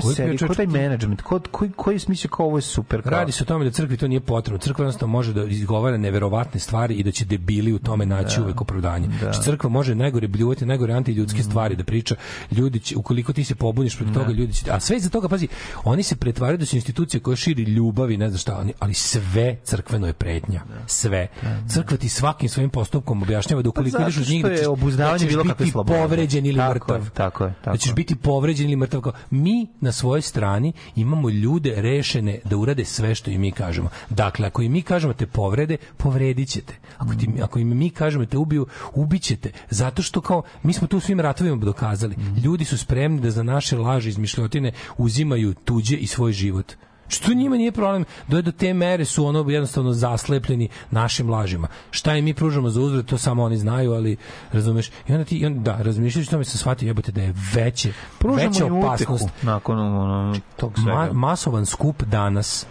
ko 0.00 0.14
sedi, 0.14 0.38
ko 0.38 0.54
taj 0.54 0.66
management, 0.66 1.22
ko, 1.22 1.40
koji, 1.50 1.70
koji 1.76 1.94
je 1.94 1.98
smislio 1.98 2.30
kao 2.30 2.46
ovo 2.46 2.58
je 2.58 2.62
super, 2.62 3.02
kao, 3.02 3.10
Radi 3.10 3.32
se 3.32 3.44
o 3.44 3.46
tome 3.46 3.64
da 3.64 3.70
crkvi 3.70 3.96
to 3.96 4.08
nije 4.08 4.20
potrebno. 4.20 4.58
Crkva 4.58 4.84
jednostavno 4.84 5.12
može 5.12 5.32
da 5.32 5.44
izgovara 5.44 5.96
neverovatne 5.96 6.60
stvari 6.60 6.94
i 6.94 7.02
da 7.02 7.10
će 7.10 7.24
debili 7.24 7.72
u 7.72 7.78
tome 7.78 8.06
naći 8.06 8.40
uvek 8.40 8.60
opravdanje. 8.60 9.08
Znači, 9.18 9.42
crkva 9.42 9.70
može 9.70 9.94
najgore 9.94 10.28
bljuvati, 10.28 10.66
najgore 10.66 10.94
antiljudske 10.94 11.42
stvari 11.42 11.76
da 11.76 11.84
priča. 11.84 12.14
Ljudi 12.50 12.80
će, 12.80 12.96
ukoliko 12.96 13.32
ti 13.32 13.44
se 13.44 13.54
pobuniš 13.54 13.96
protiv 13.96 14.14
toga, 14.14 14.32
ljudi 14.32 14.52
će... 14.52 14.70
A 14.70 14.80
sve 14.80 14.96
iza 14.96 15.10
toga, 15.10 15.28
pazi, 15.28 15.48
oni 15.84 16.02
se 16.02 16.16
pretvaraju 16.16 16.58
da 16.58 16.66
su 16.66 16.76
institucije 16.76 17.20
koje 17.20 17.36
širi 17.36 17.62
ljubav 17.62 18.10
i 18.10 18.16
ne 18.16 18.28
znam 18.28 18.38
šta, 18.38 18.58
oni, 18.58 18.72
ali 18.78 18.94
sve 18.94 19.56
crkveno 19.64 20.06
je 20.06 20.12
pretnja. 20.12 20.62
Sve. 20.86 21.28
Crkva 21.68 21.96
ti 21.96 22.08
svakim 22.08 22.48
svojim 22.48 22.70
postupkom 22.70 23.22
objašnjava 23.22 23.62
da 23.62 23.68
ukoliko 23.68 23.96
Pa 23.96 24.02
ideš 24.02 24.16
uz 24.16 24.30
njih 24.30 24.42
da 24.42 24.50
je 24.50 24.56
ćeš, 24.58 24.66
obuzdavanje 24.66 25.12
da 25.12 25.18
ćeš 25.18 25.28
bilo 25.28 25.44
biti 25.44 25.72
povređen 25.86 26.46
ili 26.46 26.58
Tako 26.58 26.74
mrtav. 26.74 27.04
je, 27.04 27.10
tako 27.10 27.44
je, 27.44 27.54
tako 27.64 27.70
Da 27.70 27.78
ćeš 27.78 27.94
biti 27.94 28.16
povređen 28.16 28.66
ili 28.66 28.76
mrtav. 28.76 29.02
Mi 29.30 29.66
na 29.82 29.92
svojoj 29.92 30.22
strani 30.22 30.72
imamo 30.96 31.30
ljude 31.30 31.74
rešene 31.76 32.38
da 32.44 32.56
urade 32.56 32.84
sve 32.84 33.14
što 33.14 33.30
im 33.30 33.40
mi 33.40 33.52
kažemo. 33.52 33.90
Dakle, 34.10 34.46
ako 34.46 34.62
im 34.62 34.72
mi 34.72 34.82
kažemo 34.82 35.12
te 35.12 35.26
povrede, 35.26 35.76
povredit 35.96 36.48
ćete. 36.48 36.74
Ako, 36.98 37.14
ti, 37.14 37.28
ako 37.42 37.58
im 37.58 37.78
mi 37.78 37.90
kažemo 37.90 38.26
te 38.26 38.36
ubiju, 38.36 38.66
ubićete. 38.94 39.52
Zato 39.70 40.02
što 40.02 40.20
kao, 40.20 40.42
mi 40.62 40.72
smo 40.72 40.86
tu 40.86 41.00
svim 41.00 41.20
ratovima 41.20 41.56
dokazali. 41.56 42.16
Ljudi 42.44 42.64
su 42.64 42.78
spremni 42.78 43.20
da 43.20 43.30
za 43.30 43.42
naše 43.42 43.76
laži 43.76 44.08
izmišljotine 44.08 44.72
uzimaju 44.96 45.54
tuđe 45.54 45.96
i 45.96 46.06
svoj 46.06 46.32
život. 46.32 46.72
Što 47.12 47.34
njima 47.34 47.56
nije 47.56 47.72
problem, 47.72 48.04
do 48.28 48.42
do 48.42 48.52
te 48.52 48.74
mere 48.74 49.04
su 49.04 49.26
ono 49.26 49.50
jednostavno 49.50 49.92
zaslepljeni 49.92 50.68
našim 50.90 51.30
lažima. 51.30 51.68
Šta 51.90 52.16
im 52.16 52.24
mi 52.24 52.34
pružamo 52.34 52.70
za 52.70 52.80
uzvrat, 52.80 53.06
to 53.06 53.18
samo 53.18 53.42
oni 53.42 53.56
znaju, 53.56 53.92
ali 53.92 54.16
razumeš. 54.52 54.88
I 54.88 55.12
onda 55.12 55.24
ti 55.24 55.36
i 55.36 55.46
onda, 55.46 55.72
da, 55.72 55.82
razmišljajući 55.82 56.28
o 56.28 56.32
tome 56.32 56.44
se 56.44 56.58
shvatio 56.58 56.86
jebote 56.86 57.12
da 57.12 57.22
je 57.22 57.34
veće 57.54 57.92
Pružamo 58.18 58.48
veća 58.48 58.64
opasnost 58.66 59.28
nakon 59.42 59.78
ono, 59.78 60.36
tog 60.56 60.72
Ma, 60.76 60.82
svega. 60.82 61.12
masovan 61.12 61.66
skup 61.66 62.02
danas 62.02 62.66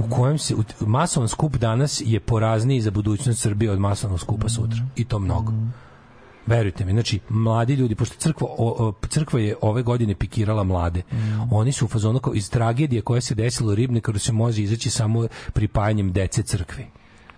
u 0.00 0.10
kojem 0.10 0.38
se 0.38 0.54
u- 0.54 0.62
masovan 0.80 1.28
skup 1.28 1.56
danas 1.56 2.02
je 2.06 2.20
porazniji 2.20 2.80
za 2.80 2.90
budućnost 2.90 3.40
Srbije 3.40 3.70
od 3.70 3.78
masovnog 3.78 4.20
skupa 4.20 4.48
sutra 4.48 4.78
i 4.96 5.04
to 5.04 5.18
mnogo. 5.18 5.52
Verujte 6.46 6.84
mi, 6.84 6.92
znači 6.92 7.20
mladi 7.28 7.74
ljudi 7.74 7.94
pošto 7.94 8.16
crkva 8.18 8.46
o, 8.50 8.92
crkva 9.08 9.40
je 9.40 9.56
ove 9.60 9.82
godine 9.82 10.14
pikirala 10.14 10.64
mlade. 10.64 11.02
Oni 11.50 11.72
su 11.72 11.84
u 11.84 11.88
fazonu 11.88 12.18
kao 12.18 12.34
iz 12.34 12.50
tragedije 12.50 13.02
koja 13.02 13.20
se 13.20 13.34
desila 13.34 13.72
u 13.72 13.74
Ribnikaru 13.74 14.18
se 14.18 14.32
može 14.32 14.62
izaći 14.62 14.90
samo 14.90 15.28
pripajanjem 15.52 16.12
dece 16.12 16.42
crkvi. 16.42 16.86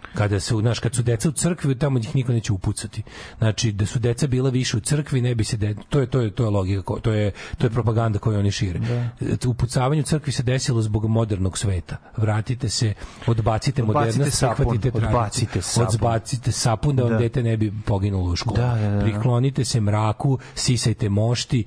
Kada 0.07 0.41
su 0.41 0.61
znaš 0.61 0.79
kad 0.79 0.95
su 0.95 1.03
deca 1.03 1.29
u 1.29 1.33
crkvi 1.33 1.75
tamo 1.75 1.99
ih 1.99 2.15
niko 2.15 2.33
neće 2.33 2.53
upucati 2.53 3.03
znači 3.39 3.73
da 3.73 3.87
su 3.87 3.99
deca 3.99 4.27
bila 4.27 4.51
više 4.51 4.77
u 4.77 4.81
crkvi 4.81 5.21
ne 5.21 5.35
bi 5.35 5.45
se 5.45 5.57
de... 5.57 5.75
to 5.89 6.01
je 6.01 6.07
to 6.07 6.21
je 6.21 6.31
to 6.31 6.45
je 6.45 6.51
logika 6.51 6.83
ko- 6.83 7.01
to 7.01 7.13
je 7.13 7.31
to 7.59 7.67
je 7.67 7.71
propaganda 7.71 8.19
koju 8.19 8.39
oni 8.39 8.51
šire 8.51 8.79
da. 8.79 9.11
upucavanje 9.47 10.01
u 10.01 10.05
crkvi 10.05 10.33
se 10.33 10.43
desilo 10.43 10.83
zbog 10.83 11.05
modernog 11.07 11.59
sveta 11.59 11.97
vratite 12.17 12.69
se 12.69 12.95
odbacite, 13.27 13.35
Odbacite 13.35 13.83
modernost 13.83 14.41
prihvatite 14.41 14.91
tradiciju. 14.91 15.09
odbacite 15.09 15.63
sapun. 15.63 15.95
odbacite 15.95 16.53
sapun 16.53 16.97
da 16.97 17.03
vam 17.03 17.13
Da. 17.13 17.19
dete 17.19 17.43
ne 17.43 17.57
bi 17.57 17.73
poginulo 17.83 18.33
u 18.33 18.37
školu 18.37 18.57
Da, 18.57 18.75
da, 18.75 18.91
da. 18.91 19.03
priklonite 19.03 19.65
se 19.65 19.81
mraku 19.81 20.39
sisajte 20.55 21.09
mošti 21.09 21.65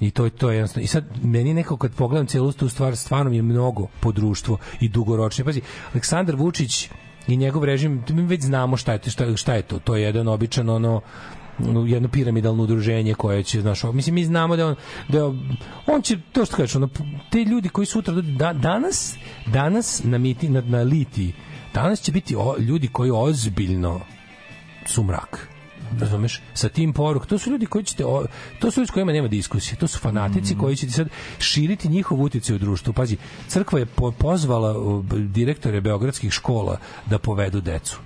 i 0.00 0.10
to 0.10 0.24
je 0.24 0.30
to 0.30 0.50
je 0.50 0.56
jednostavno 0.56 0.84
i 0.84 0.88
sad 0.88 1.04
meni 1.22 1.54
nekako 1.54 1.76
kad 1.76 1.92
pogledam 1.92 2.26
celu 2.26 2.52
tu 2.52 2.68
stvar 2.68 2.96
stvarno 2.96 3.30
mi 3.30 3.36
je 3.36 3.42
mnogo 3.42 3.86
po 4.00 4.12
društvo 4.12 4.58
i 4.80 4.88
dugoročno 4.88 5.44
pazi 5.44 5.60
Aleksandar 5.92 6.36
Vučić 6.36 6.88
i 7.28 7.36
njegov 7.36 7.64
režim 7.64 8.04
mi 8.08 8.22
već 8.22 8.42
znamo 8.42 8.76
šta 8.76 8.92
je 8.92 8.98
to 8.98 9.10
šta, 9.10 9.36
šta 9.36 9.54
je 9.54 9.62
to. 9.62 9.78
To 9.78 9.96
je 9.96 10.02
jedan 10.02 10.28
običan 10.28 10.68
ono 10.68 11.00
jedno 11.86 12.08
piramidalno 12.08 12.62
udruženje 12.62 13.14
koje 13.14 13.42
će 13.42 13.60
znaš 13.60 13.82
mislim 13.82 14.14
mi 14.14 14.24
znamo 14.24 14.56
da 14.56 14.66
on 14.66 14.74
da 15.08 15.26
on, 15.86 16.02
će 16.02 16.18
to 16.32 16.44
što 16.44 16.56
kažeš 16.56 16.76
ono 16.76 16.88
te 17.30 17.38
ljudi 17.44 17.68
koji 17.68 17.86
sutra 17.86 18.14
da, 18.14 18.52
danas 18.52 19.16
danas 19.46 20.04
na 20.04 20.18
miti 20.18 20.48
na, 20.48 20.60
na 20.60 20.82
liti 20.82 21.32
danas 21.74 22.00
će 22.00 22.12
biti 22.12 22.36
o, 22.36 22.56
ljudi 22.58 22.88
koji 22.88 23.10
ozbiljno 23.14 24.00
su 24.86 25.02
mrak 25.02 25.49
razumeš? 25.98 26.40
Sa 26.54 26.68
tim 26.68 26.92
poruk 26.92 27.26
to 27.26 27.38
su 27.38 27.50
ljudi 27.50 27.66
koji 27.66 27.84
ćete 27.84 28.04
to 28.60 28.70
su 28.70 28.80
ljudi 28.80 28.88
s 28.88 28.90
kojima 28.90 29.12
nema 29.12 29.28
diskusije 29.28 29.78
to 29.78 29.86
su 29.86 29.98
fanatici 29.98 30.54
koji 30.58 30.76
će 30.76 30.86
ti 30.86 30.92
sad 30.92 31.08
širiti 31.38 31.88
njihov 31.88 32.22
uticaj 32.22 32.56
u 32.56 32.58
društvu. 32.58 32.92
Pazi 32.92 33.16
crkva 33.48 33.78
je 33.78 33.86
po- 33.86 34.10
pozvala 34.10 34.74
b- 35.02 35.18
direktore 35.18 35.80
beogradskih 35.80 36.32
škola 36.32 36.78
da 37.06 37.18
povedu 37.18 37.60
decu. 37.60 37.98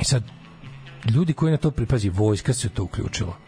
I 0.00 0.04
sad 0.04 0.22
ljudi 1.14 1.32
koji 1.32 1.52
na 1.52 1.58
to 1.58 1.70
pripazi 1.70 2.08
vojska 2.08 2.52
se 2.52 2.68
to 2.68 2.84
uključila 2.84 3.43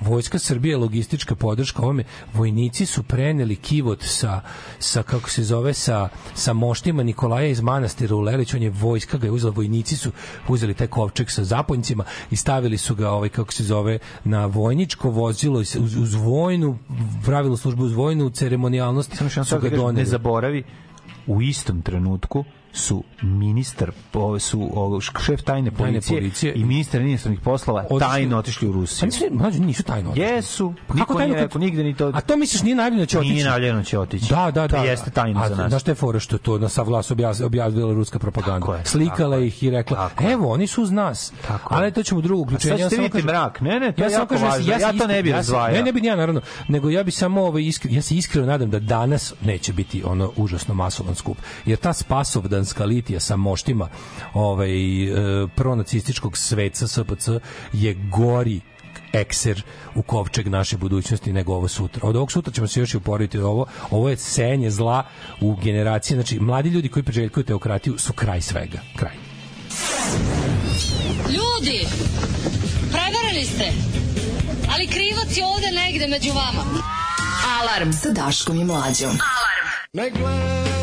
Vojska 0.00 0.38
Srbije, 0.38 0.76
logistička 0.76 1.34
podrška 1.34 1.82
ovome, 1.82 2.04
vojnici 2.34 2.86
su 2.86 3.02
preneli 3.02 3.56
kivot 3.56 4.02
sa, 4.02 4.40
sa 4.78 5.02
kako 5.02 5.30
se 5.30 5.44
zove, 5.44 5.74
sa, 5.74 6.08
sa 6.34 6.52
moštima 6.52 7.02
Nikolaja 7.02 7.46
iz 7.46 7.60
manastira 7.60 8.16
u 8.16 8.20
Lelić, 8.20 8.54
on 8.54 8.62
je 8.62 8.70
vojska 8.70 9.18
ga 9.18 9.26
je 9.26 9.30
uzela, 9.30 9.52
vojnici 9.52 9.96
su 9.96 10.12
uzeli 10.48 10.74
taj 10.74 10.86
kovčeg 10.86 11.30
sa 11.30 11.44
zaponjcima 11.44 12.04
i 12.30 12.36
stavili 12.36 12.78
su 12.78 12.94
ga, 12.94 13.10
ovaj, 13.10 13.28
kako 13.28 13.52
se 13.52 13.64
zove, 13.64 13.98
na 14.24 14.46
vojničko 14.46 15.10
vozilo, 15.10 15.60
uz, 15.60 15.96
uz 15.96 16.14
vojnu, 16.14 16.78
pravilo 17.24 17.56
službu 17.56 17.84
uz 17.84 17.92
vojnu 17.92 18.30
ceremonijalnost 18.30 19.16
su 19.44 19.58
ga 19.58 19.68
ne 19.68 19.76
doneli. 19.76 20.06
zaboravi, 20.06 20.64
u 21.26 21.42
istom 21.42 21.82
trenutku 21.82 22.44
su 22.76 23.02
ministar, 23.22 23.92
su 24.40 24.70
šef 25.20 25.42
tajne 25.42 25.70
policije, 25.70 26.18
policije 26.20 26.52
i 26.54 26.64
ministar 26.64 27.00
inostranih 27.00 27.40
poslova 27.40 27.84
Otišli- 27.84 28.00
tajno 28.00 28.38
otišli 28.38 28.68
u 28.68 28.72
Pa 28.72 28.74
Rusiju. 28.74 29.06
nisu, 29.06 29.24
mlađe, 29.30 29.58
nisu 29.60 29.82
tajno 29.82 30.10
otišli. 30.10 30.26
Jesu. 30.26 30.74
Pa 30.86 30.94
Niko 30.94 31.06
kako 31.06 31.14
tajno 31.14 31.26
nije 31.26 31.38
kad- 31.38 31.46
rekao, 31.46 31.58
nigde 31.60 31.82
ni 31.84 31.94
to... 31.94 32.12
A 32.14 32.20
to 32.20 32.36
misliš 32.36 32.62
nije 32.62 32.76
najavljeno 32.76 33.02
da 33.02 33.06
će 33.06 33.18
otići? 33.18 33.32
Nije 33.32 33.44
najavljeno 33.44 33.78
da 33.78 33.84
će 33.84 33.98
otići. 33.98 34.28
Da, 34.30 34.50
da, 34.50 34.66
da. 34.66 34.68
To 34.68 34.84
jeste 34.84 35.10
tajno 35.10 35.40
A, 35.40 35.48
za 35.48 35.54
nas. 35.54 35.68
Znaš 35.68 35.82
šta 35.82 35.90
je 35.90 35.94
fora 35.94 36.18
što 36.20 36.36
je 36.36 36.40
to 36.40 36.58
na 36.58 36.68
sav 36.68 36.86
glas 36.86 37.10
objavila 37.42 37.92
ruska 37.94 38.18
propaganda? 38.18 38.74
Je, 38.74 38.84
Slikala 38.84 39.36
je, 39.36 39.46
ih 39.46 39.62
i 39.62 39.70
rekla, 39.70 39.96
tako 39.98 40.24
je. 40.24 40.32
evo, 40.32 40.52
oni 40.52 40.66
su 40.66 40.82
uz 40.82 40.90
nas. 40.90 41.32
Tako 41.48 41.74
je. 41.74 41.78
Ali 41.78 41.92
to 41.92 42.02
ćemo 42.02 42.20
drugo 42.20 42.42
uključenje. 42.42 42.78
sad 42.78 42.90
vidjeti 42.90 43.12
kažem- 43.12 43.26
mrak. 43.26 43.60
Ne, 43.60 43.80
ne, 43.80 43.92
to 43.92 44.04
je 44.04 44.10
samo 44.10 44.22
jako 44.22 44.34
kažem, 44.34 44.48
važno. 44.48 44.72
Ja 44.72 44.92
to 44.92 45.06
ne 45.06 45.22
bih 45.22 45.30
ja 45.30 45.36
razdvajao. 45.36 45.72
Ne, 45.72 45.82
ne 45.82 45.92
bi 45.92 46.00
ni 46.00 46.06
ja, 46.06 46.16
naravno. 46.16 46.40
Nego 46.68 46.90
ja 46.90 47.02
bi 47.02 47.10
samo 47.10 47.42
ovaj, 47.42 47.62
ja 47.84 48.02
se 48.02 48.16
iskreno 48.16 48.46
nadam 48.46 48.70
da 48.70 48.78
danas 48.78 49.34
neće 49.40 49.72
biti 49.72 50.02
ono 50.04 50.32
užasno 50.36 50.74
masovan 50.74 51.14
skup. 51.14 51.36
Jer 51.66 51.78
ta 51.78 51.92
spasovdanska 52.66 52.84
litija 52.84 53.20
sa 53.20 53.36
moštima 53.36 53.88
ovaj, 54.34 55.04
e, 55.04 55.46
pronacističkog 55.56 56.36
sveca 56.36 56.88
SPC 56.88 57.28
je 57.72 57.94
gori 57.94 58.60
ekser 59.12 59.62
u 59.94 60.02
kovčeg 60.02 60.48
naše 60.48 60.76
budućnosti 60.76 61.32
nego 61.32 61.54
ovo 61.54 61.68
sutra. 61.68 62.08
Od 62.08 62.16
ovog 62.16 62.32
sutra 62.32 62.52
ćemo 62.52 62.66
se 62.66 62.80
još 62.80 62.94
i 62.94 62.96
uporiti 62.96 63.38
ovo. 63.38 63.66
Ovo 63.90 64.08
je 64.08 64.16
senje 64.16 64.70
zla 64.70 65.06
u 65.40 65.56
generaciji. 65.56 66.14
Znači, 66.14 66.40
mladi 66.40 66.68
ljudi 66.68 66.88
koji 66.88 67.02
priželjkuju 67.02 67.44
teokratiju 67.44 67.98
su 67.98 68.12
kraj 68.12 68.40
svega. 68.40 68.78
Kraj. 68.96 69.14
Ljudi, 71.28 71.86
prevarili 72.92 73.44
ste. 73.44 73.72
Ali 74.74 74.86
krivac 74.86 75.36
je 75.36 75.46
ovde 75.46 75.70
negde 75.72 76.06
među 76.06 76.32
vama. 76.32 76.62
Alarm 77.60 77.92
sa 77.92 78.10
Daškom 78.10 78.60
i 78.60 78.64
Mlađom. 78.64 79.18
Ne 79.92 80.10
gledaj 80.10 80.75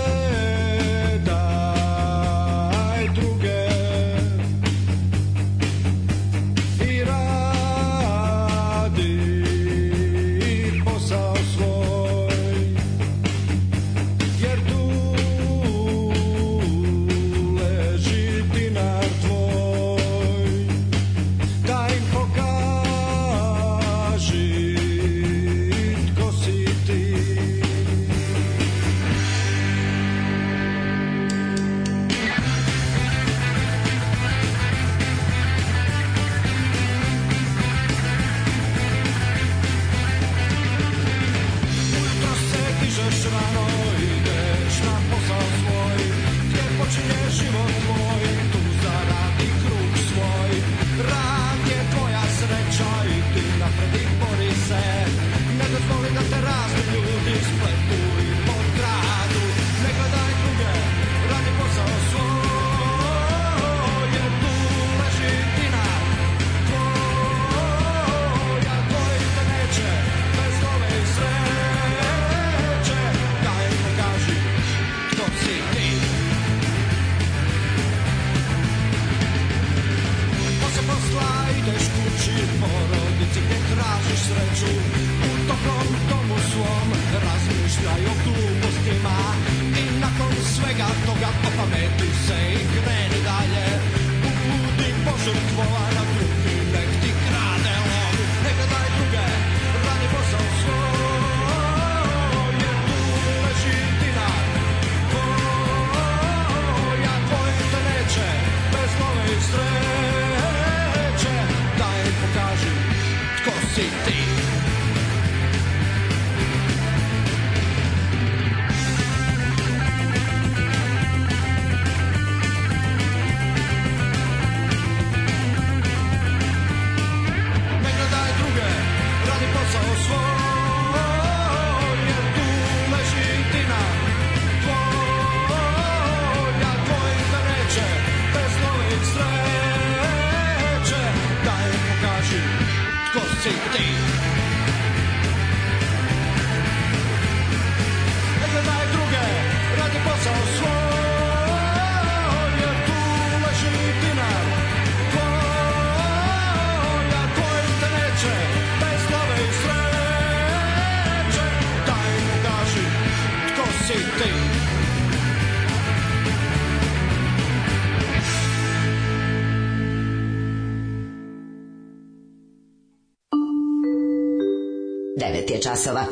časova. 175.74 176.06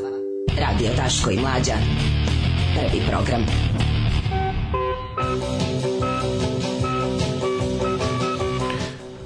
Radio 0.60 0.90
Daško 0.98 1.32
i 1.32 1.40
Mlađa. 1.40 1.74
Prvi 2.76 3.02
program. 3.10 3.46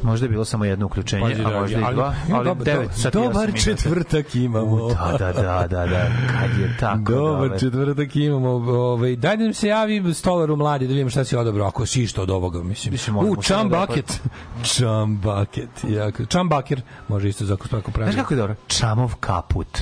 Možda 0.03 0.25
je 0.25 0.29
bilo 0.29 0.45
samo 0.45 0.65
jedno 0.65 0.85
uključenje, 0.85 1.21
Pazi, 1.23 1.41
a 1.45 1.59
možda 1.59 1.79
i 1.79 1.83
ali- 1.83 1.95
dva, 1.95 2.15
ali 2.33 2.45
dobar- 2.45 2.65
9 2.65 2.87
sati 2.91 3.17
i 3.17 3.21
osam 3.21 3.31
Dobar 3.33 3.51
četvrtak 3.55 4.35
imamo. 4.35 4.89
Da, 4.89 5.17
da, 5.19 5.33
da, 5.33 5.67
da, 5.69 5.85
da. 5.85 6.07
Kad 6.31 6.59
je 6.59 6.77
tako 6.79 7.11
Dobar 7.11 7.59
četvrtak 7.59 8.15
imamo. 8.15 8.49
Ovaj, 8.71 9.15
daj 9.15 9.37
da 9.37 9.43
nam 9.43 9.53
se 9.53 9.67
javi 9.67 10.13
stolaru 10.13 10.55
mladi 10.55 10.87
da 10.87 10.91
vidimo 10.91 11.09
šta 11.09 11.25
si 11.25 11.35
odabrao, 11.35 11.67
ako 11.67 11.85
si 11.85 12.03
išta 12.03 12.21
od 12.21 12.29
ovoga, 12.29 12.63
mislim. 12.63 12.91
Mislim, 12.91 13.17
U, 13.17 13.35
Chum 13.35 13.69
da 13.69 13.79
Bucket. 13.79 14.19
Chum 14.63 15.17
Bucket. 15.17 15.69
Jako. 15.89 16.25
Chum 16.25 16.49
Bucket. 16.49 16.79
Može 17.07 17.29
isto 17.29 17.45
za 17.45 17.55
kako 17.55 17.91
pravi. 17.91 18.11
Znaš 18.11 18.21
kako 18.21 18.33
je 18.33 18.37
dobro? 18.37 18.55
Čamov 18.67 19.15
kaput. 19.19 19.79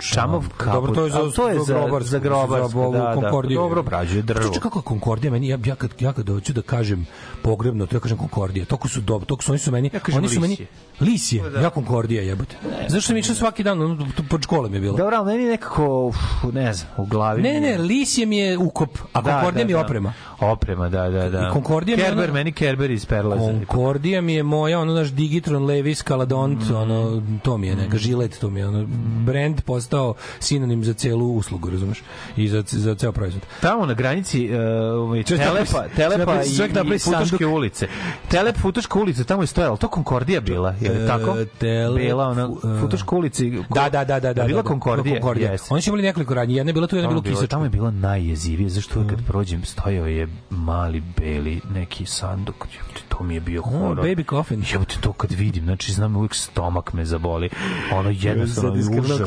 Čamov 0.00 0.44
kaput. 0.50 0.72
Dobro, 0.72 0.94
to 0.94 1.04
je 1.04 1.10
za, 1.10 1.30
to 1.32 1.48
je 1.48 1.58
za, 1.58 1.74
grobarsku, 1.74 2.08
za 2.08 2.18
grobarsku, 2.18 2.92
da, 2.92 2.98
da. 2.98 3.14
Konkordiju. 3.14 3.56
Dobro, 3.56 3.80
obrađuje 3.80 4.22
drvo. 4.22 4.42
Čuče 4.42 4.60
kako 4.60 4.78
je 4.78 4.82
Konkordija 4.82 5.30
meni, 5.30 5.48
ja, 5.48 5.58
ja, 5.64 5.74
kad, 5.74 5.90
ja 6.00 6.12
kad 6.12 6.28
hoću 6.28 6.52
da 6.52 6.62
kažem 6.62 7.06
pogrebno, 7.42 7.86
to 7.86 7.96
ja 7.96 8.00
kažem 8.00 8.18
Konkordija. 8.18 8.64
Toko 8.66 8.88
su 8.88 9.00
dobro, 9.00 9.26
toko 9.26 9.42
su, 9.42 9.52
oni 9.52 9.58
su 9.58 9.72
meni, 9.72 9.90
Ja 9.92 10.00
kažem 10.00 10.18
oni 10.18 10.28
su 10.28 10.40
meni, 10.40 10.56
lisje. 11.00 11.40
lisje, 11.40 11.62
ja 11.62 11.70
Konkordija 11.70 12.22
jebote. 12.22 12.56
Zašto 12.80 13.00
sam 13.02 13.16
išao 13.16 13.34
svaki 13.34 13.62
dan, 13.62 13.82
ono, 13.82 13.98
pod 14.28 14.42
školom 14.42 14.74
je 14.74 14.80
bilo. 14.80 14.96
Dobro, 14.96 15.16
ali 15.16 15.26
meni 15.28 15.44
nekako, 15.46 16.06
uf, 16.06 16.16
ne 16.52 16.72
znam, 16.72 16.88
u 16.96 17.06
glavi 17.06 17.42
Ne, 17.42 17.48
ne, 17.50 17.60
mi 17.60 17.66
ne, 17.66 17.78
lisje 17.78 18.26
mi 18.26 18.38
je 18.38 18.58
ukop, 18.58 18.98
a 19.12 19.20
Da, 19.20 19.32
Konkordija 19.32 19.52
da, 19.58 19.66
mi 19.66 19.72
je 19.72 19.76
da. 19.76 19.80
oprema. 19.80 20.12
Oprema, 20.40 20.88
da, 20.88 21.08
da, 21.08 21.28
da. 21.30 21.48
I 21.48 21.52
Konkordija 21.52 21.96
mi 21.96 22.02
je 22.02 22.06
Kerber, 22.06 22.24
ono- 22.24 22.32
meni 22.32 22.52
Kerber 22.52 22.90
iz 22.90 23.06
Perlaza. 23.06 23.52
Konkordija 23.58 24.20
mi 24.20 24.34
je 24.34 24.42
moja, 24.42 24.80
ono 24.80 24.94
naš 24.94 25.08
Digitron, 25.08 25.64
Levis, 25.64 26.02
Caladont, 26.02 26.36
Mm. 26.60 26.74
ono, 26.74 27.22
to 27.42 27.58
mi 27.58 27.66
je 27.66 27.76
neka, 27.76 27.98
žilet, 27.98 28.38
to 28.38 28.50
mi 28.50 28.60
je, 28.60 28.68
ono, 28.68 28.84
brand 29.22 29.60
postao 29.86 30.14
sinonim 30.40 30.84
za 30.84 30.94
celu 30.94 31.36
uslugu, 31.36 31.70
razumeš? 31.70 32.02
I 32.36 32.48
za, 32.48 32.62
za 32.66 32.94
ceo 32.94 33.12
proizvod. 33.12 33.42
Tamo 33.60 33.86
na 33.86 33.94
granici 33.94 34.50
uh, 34.50 35.24
Telepa, 35.26 35.84
Telepa 35.96 36.42
i, 36.42 36.94
i 36.94 36.98
Futoške 36.98 37.46
ulice. 37.46 37.88
Telep 38.28 38.56
Futoška 38.58 38.98
ulica, 38.98 39.24
tamo 39.24 39.42
je 39.42 39.46
stojala. 39.46 39.76
To 39.76 39.88
Konkordija 39.88 40.40
bila, 40.40 40.74
je 40.80 40.90
li 40.90 41.04
E, 41.04 41.06
tako? 41.06 41.36
Telep, 41.58 41.96
Bila 41.96 42.28
ona 42.28 42.48
e, 42.76 42.80
Futoška 42.80 43.16
ulica. 43.16 43.44
Da, 43.74 43.88
da, 43.88 44.04
da, 44.04 44.20
da, 44.20 44.32
da. 44.32 44.44
Bila 44.44 44.62
da, 44.62 44.68
Konkordija. 44.68 45.14
Konkordija. 45.14 45.52
jeste. 45.52 45.68
Oni 45.74 45.82
su 45.82 45.90
imali 45.90 46.02
nekoliko 46.02 46.34
radnji, 46.34 46.54
jedna 46.54 46.70
je 46.70 46.74
bila 46.74 46.86
tu, 46.86 46.96
jedna 46.96 47.08
je 47.08 47.08
bila 47.08 47.20
bilo, 47.20 47.34
kisačka. 47.34 47.50
tamo 47.50 47.64
je 47.64 47.70
bilo 47.70 47.90
najjezivije, 47.90 48.68
zašto 48.68 49.04
kad 49.08 49.26
prođem 49.26 49.64
stojao 49.64 50.06
je 50.06 50.28
mali 50.50 51.02
beli 51.20 51.60
neki 51.74 52.06
sanduk. 52.06 52.66
To 53.08 53.24
mi 53.24 53.34
je 53.34 53.40
bio 53.40 53.62
horor. 53.62 54.06
baby 54.06 54.28
coffin. 54.30 54.64
Jebote, 54.72 54.94
to 55.00 55.12
kad 55.12 55.32
vidim, 55.32 55.64
znači 55.64 55.92
znam 55.92 56.16
uvek 56.16 56.34
stomak 56.34 56.92
me 56.92 57.04
zaboli. 57.04 57.48
Ono 57.92 58.10
jednostavno 58.10 58.72
užasno 59.00 59.26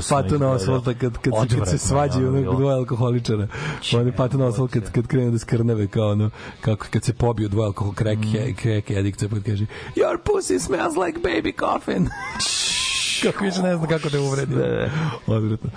na 0.50 0.56
izgleda. 0.56 0.78
asfalta 0.78 1.00
kad, 1.00 1.14
kad, 1.14 1.24
se, 1.24 1.30
kad 1.30 1.42
Odvratno 1.42 1.66
se 1.66 1.78
svađaju 1.78 2.28
ono 2.28 2.54
dvoje 2.54 2.76
alkoholičara. 2.76 3.48
Oni 3.94 4.12
patu 4.12 4.38
na 4.38 4.48
asfalt 4.48 4.72
kad, 4.72 4.92
kad 4.92 5.08
krenu 5.08 5.32
da 5.32 5.40
skrnave 5.40 5.88
kao 5.88 6.12
ono, 6.12 6.30
kako 6.62 6.88
kad 6.90 7.04
se 7.04 7.14
pobiju 7.14 7.50
dvoje 7.50 7.66
alkohol 7.66 7.94
crack, 7.94 8.20
mm. 8.20 8.56
crack 8.62 8.92
addict, 8.92 9.24
pa 9.30 9.36
kaže 9.46 9.66
Your 9.96 10.18
pussy 10.24 10.60
smells 10.60 10.96
like 11.06 11.20
baby 11.20 11.54
coffin. 11.60 12.10
kako 13.24 13.44
više 13.44 13.62
ne 13.62 13.76
znam 13.76 13.90
kako 13.90 14.10
te 14.10 14.20
uvredi. 14.20 14.56
Odvratno. 15.28 15.70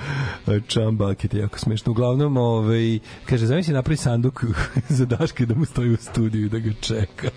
Chum 0.68 0.96
bucket 0.96 1.34
je 1.34 1.40
jako 1.40 1.58
smešno. 1.58 1.90
Uglavnom, 1.90 2.36
ovaj, 2.36 2.98
kaže, 3.26 3.46
zamisli 3.46 3.74
napravi 3.74 3.96
sanduk 3.96 4.44
za 4.88 5.04
Daške 5.04 5.46
da 5.46 5.54
mu 5.54 5.64
stoji 5.64 5.90
u 5.92 5.96
studiju 5.96 6.46
i 6.46 6.48
da 6.48 6.58
ga 6.58 6.70
čeka. 6.80 7.28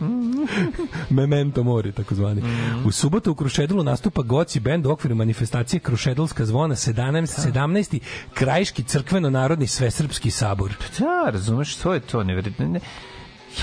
Memento 1.10 1.64
mori, 1.64 1.91
takozvani. 1.91 2.44
U 2.86 2.91
subotu 2.91 3.32
u 3.32 3.36
Krušedulu 3.36 3.84
nastupa 3.84 4.22
Goci 4.22 4.60
bend 4.60 4.86
u 4.86 4.91
okviru 4.91 5.15
manifestacije 5.15 5.80
Krušedulska 5.80 6.45
zvona 6.45 6.76
17. 6.76 7.52
17. 7.52 7.99
Krajiški 8.34 8.84
crkveno-narodni 8.84 9.68
svesrpski 9.68 10.32
sabor. 10.32 10.76
Da, 10.99 11.32
razumeš, 11.32 11.76
to 11.76 11.94
je 11.94 11.99
to, 11.99 12.23
nevjerojatno. 12.23 12.68
Ne, 12.68 12.80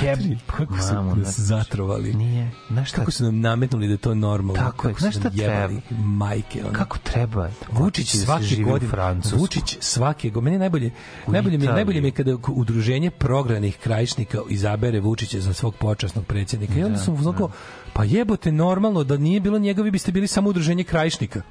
Jeb, 0.01 0.19
Kako 0.47 0.79
su 0.79 0.95
mamu, 0.95 1.17
nas 1.17 1.41
zatrovali. 1.41 2.15
Nije. 2.15 2.51
Znaš 2.71 2.89
šta, 2.89 2.97
Kako 2.97 3.11
su 3.11 3.25
nam 3.25 3.41
nametnuli 3.41 3.87
da 3.87 3.93
je 3.93 3.99
to 3.99 4.15
normalno. 4.15 4.63
Tako 4.63 4.89
je. 4.89 4.95
Znaš 4.99 5.17
šta 5.17 5.31
jebali 5.35 5.81
treba? 5.89 6.03
Majke. 6.03 6.61
Ono. 6.65 6.73
kako 6.73 6.99
treba? 6.99 7.49
Vučić 7.73 8.15
da 8.15 8.25
svake 8.25 8.63
godine. 8.63 8.93
Vučić 9.33 9.77
svake 9.81 10.31
godine 10.31 10.45
meni 10.45 10.55
je 10.55 10.59
najbolje 10.59 10.91
U 11.27 11.33
najbolje 11.33 11.59
mi 11.59 11.67
najbolje 11.67 12.01
mi 12.01 12.09
je 12.09 12.13
kada 12.13 12.37
udruženje 12.49 13.11
progranih 13.11 13.79
krajišnika 13.79 14.39
izabere 14.49 15.01
Vučića 15.01 15.41
za 15.41 15.53
svog 15.53 15.75
počasnog 15.75 16.25
predsjednika. 16.25 16.75
I 16.75 16.85
onda 16.85 16.99
sam 16.99 17.15
uzlako 17.15 17.51
pa 17.93 18.05
jebote 18.05 18.53
normalno 18.53 19.05
da 19.05 19.17
nije 19.17 19.41
bilo 19.41 19.59
njega 19.59 19.83
vi 19.83 19.91
biste 19.91 20.13
bili 20.13 20.27
samo 20.27 20.51
udruženje 20.51 20.85
krajišnika. 20.85 21.43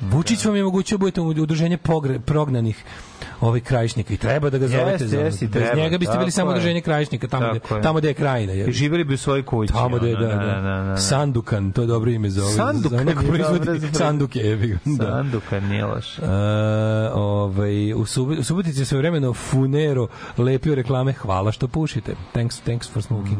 Vučić 0.00 0.44
vam 0.44 0.56
je 0.56 0.62
moguće 0.62 0.98
budete 0.98 1.20
udruženje 1.20 1.76
pogre, 1.76 2.20
prognanih 2.20 2.84
ovih 3.40 3.62
krajišnika 3.62 4.14
i 4.14 4.16
treba 4.16 4.50
da 4.50 4.58
ga 4.58 4.68
zovete 4.68 4.90
Jeste, 4.90 5.06
za 5.06 5.20
jeste, 5.20 5.46
Bez 5.46 5.52
treba, 5.62 5.82
njega 5.82 5.98
biste 5.98 6.18
bili 6.18 6.30
samo 6.30 6.50
je. 6.50 6.54
udruženje 6.54 6.80
krajišnika 6.80 7.28
tamo 7.28 7.46
gde, 7.50 7.60
tamo 7.82 7.98
gde 7.98 8.08
je 8.08 8.14
krajina. 8.14 8.52
Je. 8.52 8.66
I 8.66 8.72
živjeli 8.72 9.04
bi 9.04 9.14
u 9.14 9.18
svojoj 9.18 9.42
kući. 9.42 9.72
Tamo 9.72 9.98
gde 9.98 10.08
je, 10.08 10.16
da, 10.16 10.28
ono, 10.28 10.62
da, 10.62 10.84
da, 10.90 10.96
Sandukan, 10.96 11.72
to 11.72 11.80
je 11.80 11.86
dobro 11.86 12.10
ime 12.10 12.30
za 12.30 12.42
ovo. 12.42 12.52
Sandukan 12.52 13.06
za 13.06 13.14
proizvodi 13.28 13.88
Sanduke, 13.92 14.38
jebi. 14.38 14.78
Da. 14.84 15.06
Sandukan, 15.06 15.64
nije 15.64 15.84
loš. 15.84 16.18
E, 16.18 16.22
ovaj, 17.14 17.92
u, 17.92 18.06
Subi, 18.06 18.38
u 18.38 18.44
Subotici 18.44 18.84
se 18.84 18.96
vremeno 18.96 19.32
Funero 19.32 20.06
lepio 20.38 20.74
reklame 20.74 21.12
hvala 21.12 21.52
što 21.52 21.68
pušite. 21.68 22.14
Thanks, 22.32 22.60
thanks 22.60 22.90
for 22.92 23.02
smoking. 23.02 23.38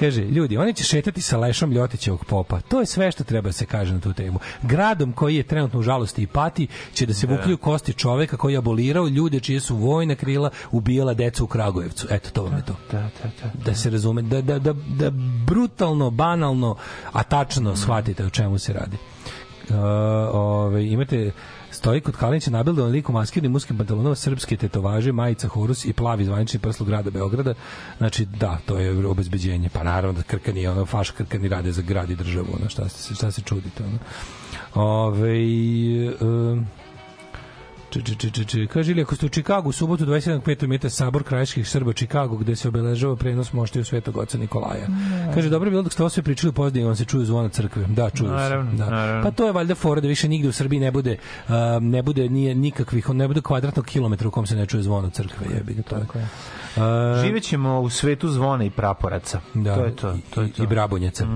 Kaže, 0.00 0.22
ljudi, 0.22 0.56
oni 0.56 0.74
će 0.74 0.84
šetati 0.84 1.20
sa 1.20 1.38
lešom 1.38 1.72
Ljotićevog 1.72 2.24
popa. 2.24 2.60
To 2.60 2.80
je 2.80 2.86
sve 2.86 3.12
što 3.12 3.24
treba 3.24 3.52
se 3.52 3.66
kaže 3.66 3.94
na 3.94 4.00
tu 4.00 4.12
temu. 4.12 4.38
Gradom 4.62 5.12
koji 5.12 5.36
je 5.36 5.42
trenutno 5.42 5.80
u 5.80 5.82
žalosti 5.82 6.22
i 6.22 6.26
pati 6.26 6.66
će 6.92 7.06
da 7.06 7.14
se 7.14 7.26
vukljuju 7.26 7.56
kosti 7.56 7.92
čoveka 7.92 8.36
koji 8.36 8.52
je 8.52 8.58
abolirao 8.58 9.08
ljude 9.16 9.40
čije 9.40 9.60
su 9.60 9.76
vojna 9.76 10.14
krila 10.14 10.50
ubijala 10.70 11.14
decu 11.14 11.44
u 11.44 11.46
Kragujevcu. 11.46 12.06
Eto, 12.10 12.30
to 12.30 12.42
vam 12.42 12.56
je 12.56 12.64
to. 12.64 12.76
Da, 12.92 12.98
da, 12.98 13.30
da. 13.42 13.64
Da 13.64 13.74
se 13.74 13.90
razume, 13.90 14.22
da, 14.22 14.40
da, 14.40 14.58
da, 14.58 14.72
da 14.72 15.10
brutalno, 15.46 16.10
banalno, 16.10 16.76
a 17.12 17.22
tačno 17.22 17.76
shvatite 17.76 18.24
o 18.24 18.30
čemu 18.30 18.58
se 18.58 18.72
radi. 18.72 18.96
Uh, 19.68 19.76
ove, 20.32 20.86
imate 20.86 21.32
stoji 21.70 22.00
kod 22.00 22.16
Kalinića 22.16 22.50
nabildovan 22.50 22.92
lik 22.92 23.08
u 23.08 23.12
maskirnim 23.12 23.52
muskim 23.52 23.76
pantalonama, 23.76 24.14
srpske 24.14 24.56
tetovaže, 24.56 25.12
majica 25.12 25.48
Horus 25.48 25.84
i 25.84 25.92
plavi 25.92 26.24
zvanični 26.24 26.60
prsluk 26.60 26.88
grada 26.88 27.10
Beograda. 27.10 27.54
Znači, 27.98 28.24
da, 28.24 28.58
to 28.66 28.78
je 28.78 29.06
obezbeđenje. 29.06 29.68
Pa 29.72 29.82
naravno 29.82 30.12
da 30.12 30.22
krkani, 30.22 30.66
ono, 30.66 30.86
faš 30.86 31.10
krkani 31.10 31.48
rade 31.48 31.72
za 31.72 31.82
grad 31.82 32.10
i 32.10 32.16
državu, 32.16 32.46
ono, 32.60 32.68
šta 32.68 32.88
se, 32.88 33.14
šta 33.14 33.30
se 33.30 33.42
čudite, 33.42 33.84
ono. 33.84 33.98
Ove, 34.74 35.38
um, 36.20 36.66
Kaže 38.72 38.92
ili 38.92 39.02
ako 39.02 39.16
ste 39.16 39.26
u 39.26 39.28
Čikagu 39.28 39.68
u 39.68 39.72
subotu 39.72 40.06
27.5. 40.06 40.64
imate 40.64 40.90
sabor 40.90 41.22
krajiških 41.22 41.68
Srba 41.68 41.92
Čikagu 41.92 42.36
gde 42.36 42.56
se 42.56 42.68
obeležava 42.68 43.16
prenos 43.16 43.52
mošte 43.52 43.80
u 43.80 43.84
Svetog 43.84 44.16
oca 44.16 44.38
Nikolaja. 44.38 44.86
Kaže 45.34 45.48
dobro 45.48 45.66
je 45.66 45.70
bilo 45.70 45.82
dok 45.82 45.92
ste 45.92 46.02
ovo 46.02 46.10
sve 46.10 46.22
pričali 46.22 46.52
pozadnje 46.52 46.84
vam 46.84 46.96
se 46.96 47.04
čuju 47.04 47.24
zvona 47.24 47.48
crkve. 47.48 47.84
Da, 47.88 48.10
čuju 48.10 48.30
Naravno, 48.30 48.70
se. 48.70 48.76
Da. 48.76 48.90
naravno. 48.90 49.22
Pa 49.22 49.30
to 49.30 49.46
je 49.46 49.52
valjda 49.52 49.74
fora 49.74 50.00
da 50.00 50.08
više 50.08 50.28
nigde 50.28 50.48
u 50.48 50.52
Srbiji 50.52 50.80
ne 50.80 50.90
bude 50.90 51.16
um, 51.48 51.54
ne 51.90 52.02
bude 52.02 52.28
nije 52.28 52.54
nikakvih 52.54 53.10
ne 53.10 53.28
bude 53.28 53.40
kvadratnog 53.40 53.86
kilometra 53.86 54.28
u 54.28 54.30
kom 54.30 54.46
se 54.46 54.56
ne 54.56 54.66
čuje 54.66 54.82
zvono 54.82 55.10
crkve, 55.10 55.46
jebi 55.54 55.74
ga 55.74 55.82
to. 55.82 55.96
je. 55.96 56.26
Uh, 56.76 56.82
Živećemo 57.22 57.80
u 57.80 57.90
svetu 57.90 58.28
zvona 58.28 58.64
i 58.64 58.70
praporaca. 58.70 59.40
da, 59.54 59.74
To 59.74 59.84
je 59.84 59.96
to. 59.96 60.14
to, 60.30 60.42
je 60.42 60.52
to. 60.52 60.62
i 60.62 60.66
brabonjaca. 60.66 61.26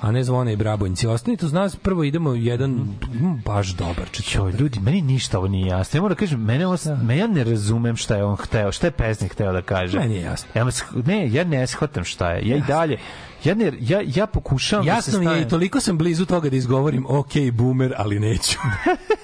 A 0.00 0.10
ne 0.12 0.24
zvone 0.24 0.52
i 0.52 0.56
brabonjci. 0.56 1.06
Ostanite 1.06 1.46
uz 1.46 1.52
nas, 1.52 1.76
prvo 1.76 2.04
idemo 2.04 2.34
jedan 2.34 2.70
mm, 2.70 3.42
baš 3.44 3.68
dobar 3.68 4.08
četvrt. 4.10 4.34
Joj, 4.34 4.52
ljudi, 4.52 4.80
meni 4.80 5.02
ništa 5.02 5.38
ovo 5.38 5.48
nije 5.48 5.66
jasno. 5.68 5.98
Ja 5.98 6.02
moram 6.02 6.14
da 6.14 6.20
kažem, 6.20 6.40
mene 6.40 6.66
ovo, 6.66 6.76
me 7.02 7.16
ja 7.16 7.26
ne 7.26 7.44
razumem 7.44 7.96
šta 7.96 8.16
je 8.16 8.24
on 8.24 8.36
hteo, 8.36 8.72
šta 8.72 8.86
je 8.86 8.90
pesnik 8.90 9.32
hteo 9.32 9.52
da 9.52 9.62
kaže. 9.62 9.98
Meni 9.98 10.14
je 10.14 10.22
jasno. 10.22 10.48
Ja, 10.54 10.66
ne, 10.96 11.32
ja 11.32 11.44
ne 11.44 11.66
shvatam 11.66 12.04
šta 12.04 12.30
je. 12.30 12.48
Ja 12.48 12.56
i 12.56 12.62
dalje, 12.62 12.98
ja, 13.44 13.54
ne, 13.54 13.72
ja, 13.80 14.00
ja 14.06 14.26
pokušavam 14.26 14.86
Jasno 14.86 15.12
da 15.12 15.18
mi 15.18 15.24
se 15.24 15.30
je 15.30 15.34
i 15.34 15.36
stavim- 15.36 15.50
toliko 15.50 15.80
sam 15.80 15.98
blizu 15.98 16.26
toga 16.26 16.50
da 16.50 16.56
izgovorim 16.56 17.06
ok, 17.08 17.32
boomer, 17.52 17.94
ali 17.96 18.20
neću. 18.20 18.58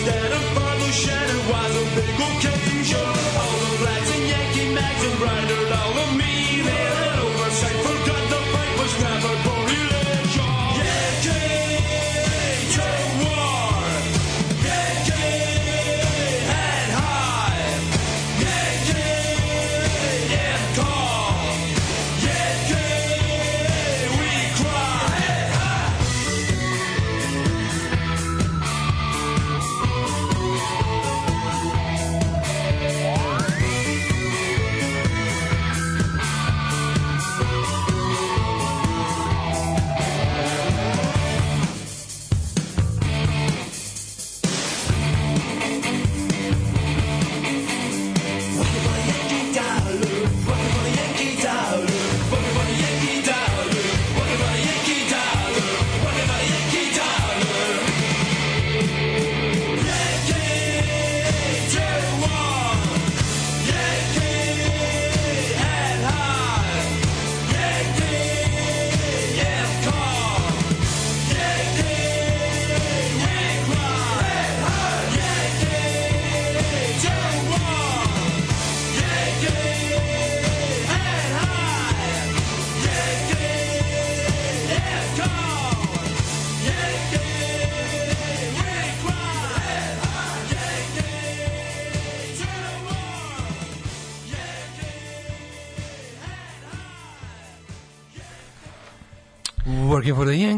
For 0.00 0.06
those 0.06 0.14
dead 0.14 0.32
and 0.32 0.44
for 0.56 0.78
those 0.78 0.94
shattered 0.94 1.36
was 1.50 1.76
a 1.76 1.94
big 1.94 2.20
occasion. 2.54 3.59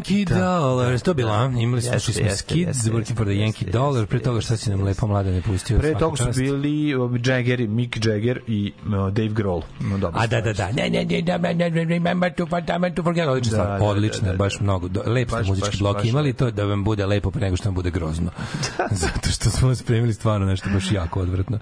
Working 0.03 0.27
for 0.27 0.35
the 0.35 0.41
Yankee 0.41 0.41
Dollar. 0.41 0.99
To 0.99 1.13
bilo, 1.13 1.31
a? 1.31 1.51
Imali 1.57 1.81
smo, 1.81 1.99
smo 1.99 2.13
jeste, 2.13 2.37
Skids, 2.37 2.67
jeste, 2.67 2.91
Working 2.91 3.17
for 3.17 3.25
the 3.25 3.33
Yankee 3.33 3.71
Dollar. 3.71 4.05
Pre 4.05 4.19
toga 4.19 4.41
šta 4.41 4.57
si 4.57 4.69
nam 4.69 4.83
lepo 4.83 5.07
mlada 5.07 5.31
ne 5.31 5.41
pustio? 5.41 5.79
Pre 5.79 5.93
toga 5.95 6.17
su 6.17 6.41
bili 6.41 6.95
uh, 6.95 7.11
Jagger, 7.25 7.67
Mick 7.67 8.05
Jagger 8.05 8.39
i 8.47 8.73
uh, 8.85 9.13
Dave 9.13 9.29
Grohl. 9.29 9.61
No, 9.81 9.97
dobro. 9.97 10.21
A 10.21 10.27
da, 10.27 10.41
da, 10.41 10.53
da. 10.53 10.67
Ne, 10.67 10.89
ne, 10.89 11.05
ne, 11.05 11.21
ne, 11.21 11.37
ne, 11.39 11.53
ne, 11.53 11.69
ne, 11.69 11.83
remember 11.85 12.33
to, 12.33 12.45
but 12.45 12.63
I'm 12.63 12.95
to 12.95 13.03
forget. 13.03 13.27
Odlična 13.27 13.57
Da, 13.57 13.63
stvar, 13.63 13.79
da, 13.79 13.85
odlična, 13.85 14.25
da, 14.25 14.31
da, 14.31 14.37
baš 14.37 14.57
da. 14.57 14.63
mnogo. 14.63 14.87
do- 14.87 15.03
Lep 15.05 15.27
ste 15.27 15.37
Baš, 15.37 15.47
muzički 15.47 15.77
blok 15.77 16.05
imali 16.05 16.33
to 16.33 16.51
da 16.51 16.63
vam 16.65 16.83
bude 16.83 17.05
lepo 17.05 17.31
pre 17.31 17.41
nego 17.41 17.55
što 17.55 17.65
vam 17.65 17.75
bude 17.75 17.91
grozno. 17.91 18.31
Zato 19.03 19.29
što 19.29 19.49
smo 19.49 19.75
spremili 19.75 20.13
stvarno 20.13 20.45
nešto 20.45 20.69
baš 20.69 20.91
jako 20.91 21.19
odvratno. 21.21 21.59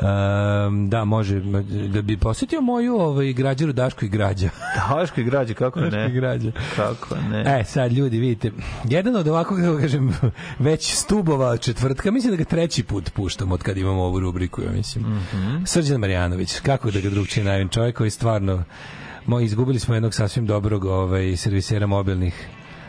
Um, 0.00 0.88
da, 0.90 1.04
može, 1.04 1.40
da 1.88 2.02
bi 2.02 2.16
posjetio 2.16 2.60
moju 2.60 2.94
ovaj, 2.96 3.32
građaru 3.32 3.72
Daško 3.72 4.04
i 4.04 4.08
građa. 4.08 4.48
Daško 4.90 5.20
i 5.20 5.24
građe, 5.24 5.54
kako 5.54 5.80
Daško 5.80 5.96
i 5.96 6.00
ne? 6.00 6.10
građa. 6.10 6.52
Kako 6.76 7.14
ne? 7.30 7.40
E, 7.60 7.64
sad 7.68 7.92
ljudi, 7.92 8.18
vidite, 8.18 8.50
jedan 8.84 9.16
od 9.16 9.28
ovako, 9.28 9.56
kako 9.56 9.78
kažem, 9.78 10.14
već 10.58 10.94
stubova 10.94 11.56
četvrtka, 11.56 12.10
mislim 12.10 12.30
da 12.30 12.36
ga 12.36 12.44
treći 12.44 12.82
put 12.82 13.10
puštam 13.10 13.52
od 13.52 13.62
kad 13.62 13.76
imamo 13.78 14.02
ovu 14.02 14.20
rubriku, 14.20 14.62
ja 14.62 14.70
mislim. 14.70 15.04
Mhm. 15.04 15.64
Srđan 15.64 16.00
Marjanović, 16.00 16.60
kako 16.60 16.90
da 16.90 17.00
ga 17.00 17.10
drugčije 17.10 17.44
najavim, 17.44 17.68
čovjek 17.68 17.96
koji 17.96 18.10
stvarno, 18.10 18.64
mo, 19.26 19.40
izgubili 19.40 19.78
smo 19.78 19.94
jednog 19.94 20.14
sasvim 20.14 20.46
dobrog 20.46 20.84
ovaj, 20.84 21.36
servisera 21.36 21.86
mobilnih 21.86 22.48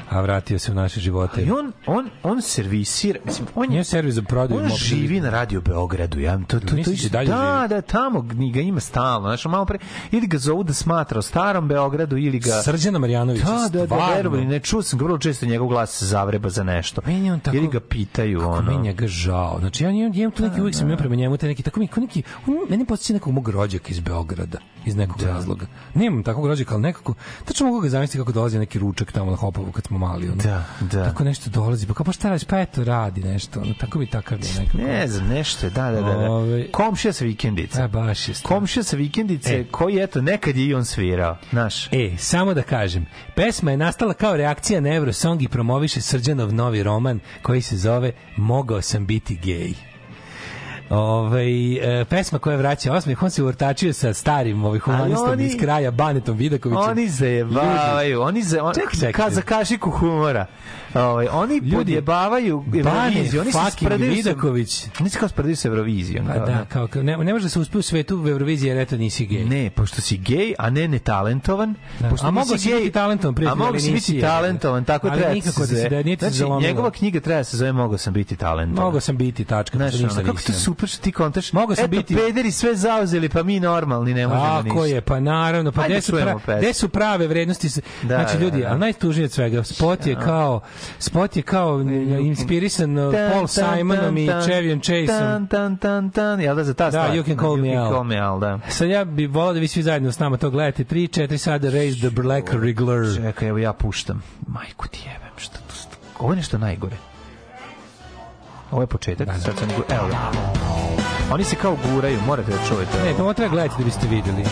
a 0.09 0.21
vratio 0.21 0.59
se 0.59 0.71
u 0.71 0.75
naše 0.75 0.99
živote. 0.99 1.41
I 1.41 1.51
on, 1.51 1.71
on, 1.87 2.09
on 2.23 2.41
servisira, 2.41 3.19
mislim, 3.25 3.47
on 3.55 3.73
je 3.73 3.83
servis 3.83 4.15
za 4.15 4.21
prodaju. 4.21 4.61
On 4.61 4.69
živi 4.69 5.19
na 5.19 5.29
radio 5.29 5.61
Beogradu, 5.61 6.19
ja 6.19 6.37
to 6.39 6.59
to 6.59 6.67
to 6.67 6.75
da 6.75 6.81
isto- 6.81 7.09
dalje 7.09 7.27
da, 7.27 7.57
živi? 7.57 7.69
da, 7.71 7.81
tamo 7.83 8.21
ga 8.53 8.61
ima 8.61 8.79
stalno, 8.79 9.27
znači 9.27 9.47
malo 9.47 9.65
pre 9.65 9.79
ili 10.11 10.27
ga 10.27 10.37
zovu 10.37 10.63
da 10.63 10.73
smatra 10.73 11.19
o 11.19 11.23
starom 11.23 11.67
Beogradu 11.67 12.17
ili 12.17 12.39
ga 12.39 12.61
Srđana 12.61 12.99
Marjanovića, 12.99 13.45
Da, 13.45 13.69
da, 13.69 13.85
da, 13.87 14.07
verovali, 14.07 14.45
ne 14.45 14.59
čuo 14.59 14.81
sam 14.81 14.99
ga 14.99 15.05
vrlo 15.05 15.17
često 15.17 15.45
njegov 15.45 15.67
glas 15.67 15.91
se 15.91 16.05
zavreba 16.05 16.49
za 16.49 16.63
nešto. 16.63 17.01
Meni 17.05 17.31
on 17.31 17.39
tako- 17.39 17.57
Ili 17.57 17.67
ga 17.67 17.79
pitaju 17.79 18.39
Kako 18.39 18.51
ono. 18.51 18.61
meni 18.63 18.83
njega 18.83 19.07
žao. 19.07 19.57
Znači, 19.59 19.83
ja 19.83 19.89
imam, 19.91 20.11
imam 20.15 20.31
tu 20.31 20.43
neki, 20.43 20.61
uvijek 20.61 20.75
sam 20.75 20.85
imao 20.85 20.97
prema 20.97 21.15
njemu, 21.15 21.37
taj 21.37 21.49
neki, 21.49 21.63
tako 21.63 21.79
mi, 21.79 21.87
kao 21.87 22.01
neki, 22.01 22.23
on 22.47 22.55
meni 22.69 22.85
podsjeća 22.85 23.13
nekog 23.13 23.33
mog 23.33 23.49
rođaka 23.49 23.89
iz 23.89 23.99
Beograda, 23.99 24.57
iz 24.85 24.95
nekog 24.95 25.21
razloga. 25.23 25.65
Nemam 25.93 26.23
takvog 26.23 26.47
rođaka, 26.47 26.73
ali 26.73 26.81
nekako, 26.81 27.13
tačno 27.45 27.65
mogu 27.65 27.79
ga 27.79 27.89
zamisliti 27.89 28.17
kako 28.17 28.31
dolazi 28.31 28.59
neki 28.59 28.79
ručak 28.79 29.11
tamo 29.11 29.31
na 29.31 29.37
Hopovu 29.37 29.71
kad 29.71 29.83
smo 29.85 29.98
mali. 29.99 30.27
Ono. 30.27 30.43
Da, 30.43 30.65
da. 30.81 31.03
Tako 31.05 31.23
nešto 31.23 31.49
dolazi, 31.49 31.87
pa 31.87 31.93
kao 31.93 32.03
pa 32.03 32.11
šta 32.11 32.29
radiš, 32.29 32.43
pa 32.43 32.59
eto 32.59 32.83
radi 32.83 33.21
nešto, 33.21 33.59
ono, 33.59 33.73
tako 33.73 33.99
mi 33.99 34.05
takav 34.07 34.39
je 34.39 34.59
nekako. 34.59 34.77
Ne 34.77 35.07
znam, 35.07 35.27
nešto 35.27 35.65
je, 35.65 35.69
da, 35.69 35.91
da, 35.91 36.01
da. 36.01 36.13
da. 36.13 36.31
Ove- 36.31 36.71
Komšija 36.71 37.13
sa 37.13 37.25
vikendice. 37.25 37.81
E, 37.81 37.87
baš 37.87 38.27
je 38.27 38.33
stvarno. 38.33 38.59
Komšija 38.59 38.83
sa 38.83 38.95
vikendice 38.95 39.53
E. 39.53 39.65
koji, 39.71 39.97
eto, 39.97 40.21
nekad 40.21 40.57
je 40.57 40.65
i 40.65 40.73
on 40.73 40.85
svirao, 40.85 41.37
znaš. 41.51 41.87
E, 41.87 42.15
samo 42.17 42.53
da 42.53 42.61
kažem, 42.61 43.05
pesma 43.35 43.71
je 43.71 43.77
nastala 43.77 44.13
kao 44.13 44.37
reakcija 44.37 44.81
na 44.81 44.95
Eurosong 44.95 45.41
i 45.41 45.47
promoviše 45.47 46.01
Srđanov 46.01 46.53
novi 46.53 46.83
roman 46.83 47.19
koji 47.41 47.61
se 47.61 47.77
zove 47.77 48.11
Mogao 48.37 48.81
sam 48.81 49.05
biti 49.05 49.35
gej. 49.35 49.73
Ove, 50.91 51.43
e, 51.73 52.05
pesma 52.05 52.39
koja 52.39 52.57
vraća 52.57 52.93
osmeh, 52.93 53.23
on 53.23 53.29
se 53.29 53.43
urtačio 53.43 53.93
sa 53.93 54.13
starim 54.13 54.63
ovih 54.65 54.81
humanistom 54.81 55.29
oni- 55.29 55.45
iz 55.45 55.55
kraja 55.59 55.91
Banetom 55.91 56.37
Vidakovićem. 56.37 56.83
Oni 56.83 57.07
zajebavaju, 57.09 58.21
oni 58.21 58.41
za 58.41 58.63
on, 58.63 58.73
Čekaj, 58.73 58.93
čekaj. 58.93 59.11
ka 59.13 59.29
za 59.29 59.41
kašiku 59.41 59.91
humora. 59.91 60.45
Ovaj 60.95 61.27
oni 61.27 61.55
Ljudi, 61.55 61.75
podjebavaju 61.75 62.63
Euroviziju, 62.75 63.41
oni 63.41 63.51
se 63.51 63.59
spredaju 63.71 64.11
sa 64.13 64.17
Vidaković. 64.17 64.85
Oni 64.99 65.09
se 65.09 65.19
kao 65.19 65.29
spredaju 65.29 65.55
sa 65.55 65.67
Eurovizijom. 65.67 66.25
Pa 66.27 66.33
kao, 66.33 66.45
da, 66.45 66.65
kao, 66.65 66.87
kao, 66.87 67.03
ne, 67.03 67.17
ne 67.17 67.33
može 67.33 67.43
da 67.43 67.49
se 67.49 67.59
uspe 67.59 67.77
u 67.77 67.81
svetu 67.81 68.17
u 68.17 68.27
Euroviziji 68.29 68.69
jer 68.69 68.77
eto 68.77 68.97
nisi 68.97 69.25
gej. 69.25 69.45
Ne, 69.45 69.69
pošto 69.69 70.01
si 70.01 70.17
gej, 70.17 70.53
a 70.57 70.69
ne 70.69 70.87
netalentovan. 70.87 71.75
Da. 71.99 72.09
Pošto 72.09 72.27
A 72.27 72.31
mogao 72.31 72.57
si 72.57 72.69
gej- 72.69 72.75
biti 72.75 72.91
talentovan, 72.91 73.33
A 73.33 73.35
prijatelju, 73.35 73.63
mogu 73.63 73.79
si 73.79 73.91
biti 73.91 74.21
talentovan, 74.21 74.83
tako 74.85 75.07
Ali 75.07 75.17
treba 75.17 75.33
nikako 75.33 75.65
se 75.65 75.73
da 75.75 75.81
se- 75.81 75.89
da 75.89 76.03
nije 76.03 76.17
Znači, 76.17 76.35
zalomilo. 76.35 76.61
njegova 76.61 76.91
knjiga 76.91 77.19
treba 77.19 77.43
se 77.43 77.57
zove 77.57 77.71
Mogao 77.71 77.97
sam 77.97 78.13
biti 78.13 78.35
talentovan. 78.35 78.85
Mogao 78.85 78.99
sam 78.99 79.17
biti 79.17 79.45
tačka, 79.45 79.77
znači, 79.77 80.03
ono, 80.03 80.15
kako 80.15 80.41
to 80.41 80.53
super 80.53 80.89
što 80.89 80.97
ti 80.99 81.11
kontaš. 81.11 81.53
Mogao 81.53 81.75
sam 81.75 81.85
Eto, 81.85 81.91
biti- 81.91 82.15
pederi 82.15 82.51
sve 82.51 82.75
zauzeli, 82.75 83.29
pa 83.29 83.43
mi 83.43 83.59
normalni 83.59 84.13
ne 84.13 84.27
možemo 84.27 84.45
ništa. 84.53 84.69
Tako 84.69 84.85
je, 84.85 85.01
pa 85.01 85.19
naravno, 85.19 85.71
pa 85.71 85.85
gde 85.85 86.01
su, 86.01 86.17
su 86.73 86.89
prave 86.89 87.27
vrednosti? 87.27 87.67
Da, 88.01 88.07
znači 88.07 88.37
da, 88.37 88.43
ljudi, 88.43 88.61
da. 88.61 88.67
a 88.67 88.77
najtužnije 88.77 89.25
od 89.25 89.31
svega, 89.31 89.63
spot 89.63 90.05
je 90.05 90.15
kao 90.15 90.61
spot 90.99 91.35
je 91.35 91.41
kao 91.41 91.81
inspirisan 92.19 92.97
uh, 92.97 93.13
Paul 93.33 93.47
Simonom 93.47 94.17
i 94.17 94.27
tan, 94.27 94.41
Chevy 94.41 94.83
Chaseom. 94.83 95.47
Tan, 95.47 95.77
tan, 95.77 96.11
tan, 96.11 96.41
jel 96.41 96.55
da 96.55 96.63
za 96.63 96.73
ta 96.73 96.85
Da, 96.85 96.91
stvar? 96.91 97.17
You 97.17 97.25
Can 97.25 97.37
Call 97.37 97.57
Me 97.57 97.75
Al. 97.75 97.91
Call 97.91 98.03
Me 98.03 98.19
Al, 98.19 98.39
da. 98.39 98.59
Sad 98.69 98.89
ja 98.89 99.05
bih 99.05 99.29
volao 99.29 99.53
da 99.53 99.59
vi 99.59 99.67
svi 99.67 99.81
zajedno 99.81 100.11
s 100.11 100.19
nama 100.19 100.37
to 100.37 100.49
gledate. 100.49 100.83
3, 100.83 101.21
4 101.21 101.37
sada 101.37 101.69
Raise 101.69 101.99
the 101.99 102.09
Black 102.09 102.53
Wriggler. 102.53 103.15
Čekaj, 103.15 103.47
evo 103.47 103.57
ja 103.57 103.73
puštam. 103.73 104.23
Majku 104.47 104.87
ti 104.87 104.99
jebem, 105.05 105.33
šta 105.37 105.57
to. 105.57 105.69
Ovo 106.19 106.33
je 106.33 106.37
nešto 106.37 106.57
najgore. 106.57 107.08
Ovo 108.71 108.81
je 108.81 108.87
početak, 108.87 109.27
sad 109.43 109.57
sam 109.59 109.67
go... 109.77 109.83
Evo 109.95 110.07
ga. 110.07 110.31
Oni 111.31 111.43
se 111.43 111.55
kao 111.55 111.77
guraju, 111.85 112.19
morate 112.27 112.51
da 112.51 112.57
čujete. 112.67 113.03
Ne, 113.05 113.13
to 113.13 113.23
ovo 113.23 113.33
treba 113.33 113.51
gledati 113.51 113.75
da 113.77 113.83
biste 113.83 114.07
videli. 114.07 114.43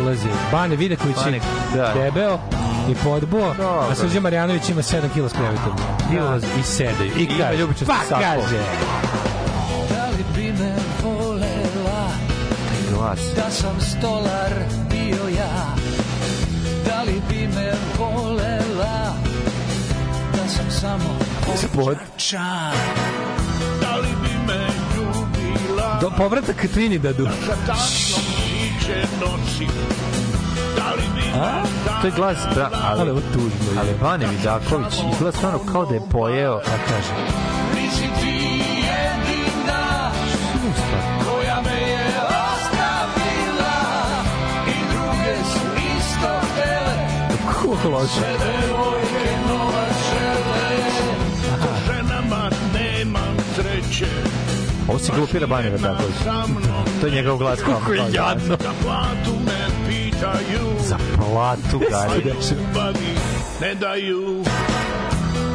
Ulazi 0.00 0.28
Bane 0.52 0.76
Vidaković 0.76 1.16
je 1.16 1.24
Bane, 1.24 1.40
da. 1.76 1.92
debeo 1.94 2.38
i 2.90 2.94
podbuo, 3.04 3.54
Dobro. 3.54 3.86
a 3.90 3.94
Srđan 3.94 4.22
Marjanović 4.22 4.68
ima 4.68 4.82
7 4.82 5.00
kg 5.14 5.28
s 5.28 5.32
krevetom. 5.32 5.72
I 6.12 6.18
ulazi 6.18 6.46
i 6.60 6.62
sedaju. 6.62 7.10
I 7.16 7.22
Ima 7.24 7.38
kaže, 7.38 7.58
ljubičasti 7.58 7.86
pa 7.86 7.98
sako. 8.08 8.20
kaže. 8.20 8.58
Da 9.90 10.06
li 10.06 10.24
bi 10.34 10.52
me 10.62 10.74
volela 11.02 12.08
Glas. 12.90 13.20
Da 13.36 13.50
sam 13.50 13.80
stolar 13.80 14.52
bio 14.90 15.28
ja 15.38 15.74
Da 16.86 17.02
li 17.02 17.22
bi 17.28 17.48
me 17.54 17.72
volela 17.98 19.14
Da 20.32 20.48
sam 20.48 20.70
samo 20.70 21.18
Spot. 21.56 21.98
Do, 26.00 26.10
povratak 26.16 26.66
Trinidadu. 26.74 27.24
Da 27.24 27.74
A? 31.34 31.62
To 32.00 32.06
je 32.06 32.12
glas, 32.16 32.38
da, 32.54 32.70
ali, 32.82 33.00
Ali 33.00 33.22
tužno 33.32 33.72
je. 33.72 33.78
ali 33.78 33.94
Bane 34.02 34.26
Vidaković 34.26 34.94
izgleda 35.12 35.36
stvarno 35.36 35.58
kao 35.72 35.86
da 35.86 35.94
je 35.94 36.00
pojeo. 36.12 36.58
Pa 36.64 36.70
kaže. 36.70 37.14
Nisi 37.74 38.04
ti 38.20 38.62
jedina 38.76 40.10
Koja 41.24 41.62
me 41.62 41.80
je 41.90 42.06
ostavila 42.18 43.80
I 44.66 44.76
druge 44.92 45.36
su 45.52 45.60
isto 45.98 46.28
htele 46.52 47.08
Kako 47.46 47.88
loše. 47.88 48.99
Ovo 54.88 54.98
se 54.98 55.12
glupira 55.16 55.46
Bane 55.46 55.70
Vidaković. 55.70 56.16
To 57.00 57.06
je 57.06 57.12
njegov 57.12 57.38
glas. 57.38 57.60
Kako 57.60 57.92
je 57.92 58.02
jadno. 58.12 58.56
Za 60.80 60.96
platu 61.22 61.78
gari. 61.90 62.34
Ne 63.60 63.74
daju 63.74 64.44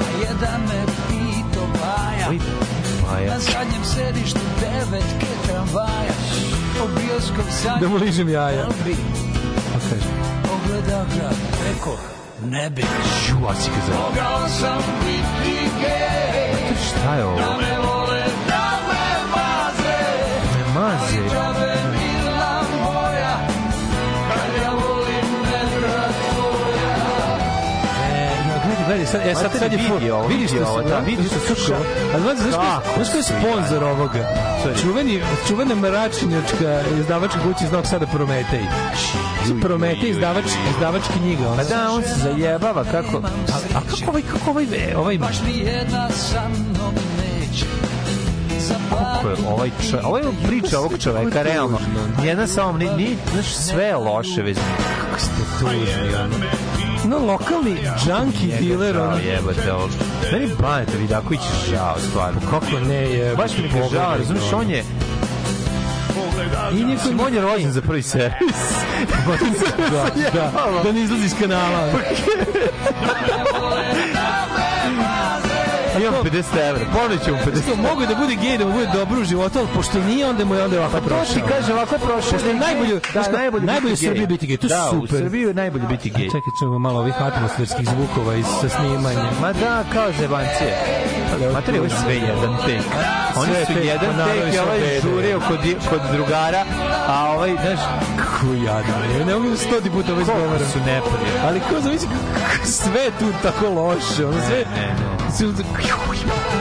A 0.02 0.30
jedan 0.30 0.62
me 0.62 0.86
pito 1.08 1.68
baja. 1.74 2.32
Na 3.28 3.40
zadnjem 3.40 3.84
sedištu 3.84 4.40
devetke 4.62 5.28
tramvaja 5.48 6.16
bioskop 6.88 7.45
zadnji 7.64 7.82
Da 7.82 7.88
mu 7.88 7.98
ližem 7.98 8.30
jaja. 8.30 8.66
bi 8.86 8.95
Pa 9.74 9.80
kaže. 9.80 10.10
Pogledao 10.44 11.06
ga, 11.06 11.30
rekao 11.68 11.98
Ne 12.44 12.70
bi 12.70 12.82
Šu, 12.82 13.36
a 13.50 13.56
si 13.56 13.70
ga. 13.70 13.98
Mogao 13.98 14.50
sam 14.50 14.84
biti 15.00 15.70
gej 15.80 16.76
Šta 16.88 17.16
je 17.16 17.26
ovo? 17.26 17.75
No, 28.48 28.56
gledaj, 28.66 28.86
gledaj, 28.88 29.06
sad, 29.06 29.22
e, 29.26 29.36
sad, 29.36 29.52
sad 29.60 29.72
je 29.72 29.78
vidi 29.78 30.12
ovo, 30.12 30.28
vidiš 30.28 30.52
vidi 30.52 30.64
što 30.64 30.72
ovo, 30.72 30.82
da, 30.82 31.00
vidiš 31.00 31.26
što 31.26 31.40
slušaj, 31.40 31.56
sluša. 31.56 31.76
Ali 32.14 32.24
znaš, 32.24 32.38
znaš, 32.38 32.84
znaš 32.96 33.12
ko 33.12 33.18
je 33.18 33.24
sponsor 33.24 33.84
ovoga? 33.84 34.46
Sorry. 34.64 34.82
Čuveni, 34.82 35.22
čuvena 35.48 35.76
mračnjačka 35.76 36.82
izdavačka 37.00 37.40
kuća 37.44 37.66
iz 37.66 37.72
Novog 37.72 37.86
Sada 37.88 38.06
Prometej. 38.06 38.66
Prometej 39.62 40.10
izdavač, 40.10 40.46
izdavač 40.76 41.04
knjiga. 41.18 41.44
Pa 41.56 41.64
da, 41.64 41.92
on 41.92 42.04
se 42.04 42.16
zajebava, 42.24 42.84
kako... 42.84 43.18
A, 43.18 43.30
a 43.76 43.82
kako 43.90 44.10
ovaj, 44.10 44.22
kako 44.22 44.50
ovaj, 44.50 44.64
e, 44.64 44.98
ovaj, 44.98 45.18
Baš 45.18 45.42
ni 45.42 45.58
jedna 45.58 46.10
sa 46.10 46.42
mnom 46.50 47.15
Kako 48.98 49.30
je 49.30 49.36
ovaj 49.48 49.70
čo, 49.90 50.00
ovo 50.04 50.18
je 50.18 50.24
priča 50.48 50.80
ovog 50.80 50.94
čoveka, 51.00 51.42
realno. 51.42 51.80
Nijedan 52.22 52.48
sa 52.48 52.64
ovom, 52.64 52.78
ni, 52.78 52.90
ni, 52.98 53.18
znaš, 53.34 53.56
sve 53.56 53.84
je 53.84 53.96
loše 53.96 54.42
već. 54.42 54.58
kako 55.06 55.20
ste 55.20 55.60
tužni, 55.60 56.16
ono. 56.24 56.36
No, 57.06 57.26
lokalni 57.26 57.78
junkie 58.08 58.58
dealer, 58.60 58.98
ono. 58.98 59.12
Žao, 59.12 59.32
jebate 59.32 59.74
ovo. 59.74 59.90
Meni 60.32 60.50
Vidaković 61.00 61.40
je 61.40 61.76
žao, 61.76 61.96
stvarno. 62.10 62.42
Kako 62.50 62.80
ne 62.88 62.96
je, 62.96 63.36
Baš 63.36 63.52
mi 63.58 63.70
ga 63.70 63.88
žao, 63.92 64.18
razumiješ, 64.18 64.54
on 64.54 64.70
je, 64.70 64.84
I 66.72 66.76
njihov 66.76 66.90
Mislim, 66.90 67.20
on 67.20 67.34
je 67.34 67.42
rođen 67.42 67.72
za 67.72 67.82
prvi 67.82 68.02
servis. 68.02 68.56
da, 69.92 70.10
da, 70.34 70.52
da 70.84 70.92
ne 70.92 71.02
izlazi 71.02 71.26
iz 71.26 71.34
kanala. 71.40 71.92
Imam 76.06 76.24
50 76.24 76.69
evra, 76.69 76.85
ponući 76.93 77.25
ću 77.25 77.32
mu 77.32 77.38
50 77.38 77.61
Što 77.64 77.75
mogu 77.77 78.01
da 78.06 78.16
bude 78.16 78.35
gej, 78.35 78.58
da 78.58 78.66
mu 78.66 78.72
bude 78.74 78.88
dobro 78.93 79.22
u 79.22 79.25
životu, 79.25 79.59
ali 79.59 79.67
pošto 79.75 80.00
nije, 80.00 80.27
onda 80.27 80.45
mu 80.45 80.56
je 80.56 80.64
onda 80.64 80.80
ovako 80.80 80.93
Pa 80.93 81.00
to 81.00 81.06
prošao. 81.08 81.34
ti 81.35 81.42
kaže 81.50 81.74
ovako 81.74 81.95
prošao. 81.98 82.32
Pošto 82.32 82.48
je 82.48 82.53
najbolje, 82.56 82.93
da, 83.14 83.24
kako, 83.24 83.38
najbolje, 83.38 83.66
najbolje 83.66 83.93
u. 83.93 83.98
Srbiji 83.98 84.27
biti 84.27 84.48
gej, 84.48 84.58
to 84.58 84.67
je 84.67 84.69
da, 84.69 84.88
super. 84.90 85.16
u 85.16 85.19
Srbiji 85.19 85.42
je 85.42 85.53
najbolje 85.53 85.85
biti 85.88 86.09
gej. 86.09 86.25
Čekaj, 86.25 86.51
čujemo 86.59 86.80
malo 86.80 87.00
ovih 87.00 87.16
atmosferskih 87.19 87.85
zvukova 87.90 88.35
iz 88.35 88.45
sa 88.61 88.69
snimanja. 88.69 89.25
Ma 89.42 89.53
da, 89.53 89.84
kao 89.93 90.08
zebancije. 90.19 90.72
Materi, 91.53 91.77
ovo 91.77 91.85
je 91.85 91.93
sve 92.03 92.16
jedan 92.16 92.58
take. 92.58 92.80
Oni 93.38 93.51
su 93.66 93.74
jedan 93.84 94.09
pa 94.17 94.51
su 94.53 94.61
ovaj 94.64 95.00
žurio 95.01 95.42
kod, 95.48 95.59
kod 95.90 96.01
drugara, 96.14 96.64
a 97.08 97.32
ovaj, 97.32 97.51
znaš, 97.51 97.80
Kako 98.17 98.48
jadno. 98.48 98.93
Ne, 99.19 99.25
ne 99.25 99.35
mogu 99.35 99.50
da 99.50 99.58
stoti 99.58 99.90
puta 99.90 100.08
koliko 100.08 100.22
izgovaram. 100.22 100.59
su 100.74 100.80
neprijatni. 100.80 101.30
Ali 101.48 101.59
ko 101.59 101.82
zamisli 101.82 102.08
kako 102.08 102.66
sve 102.66 103.11
tu 103.19 103.25
tako 103.43 103.69
loše, 103.69 104.25
ono 104.25 104.38
sve... 104.42 104.58
Ne, 104.75 104.82
ne. 104.82 104.95
sve- 105.19 105.25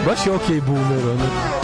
Baš 0.06 0.26
je 0.26 0.32
okej 0.32 0.60
boomer, 0.60 0.98
ono. 1.12 1.63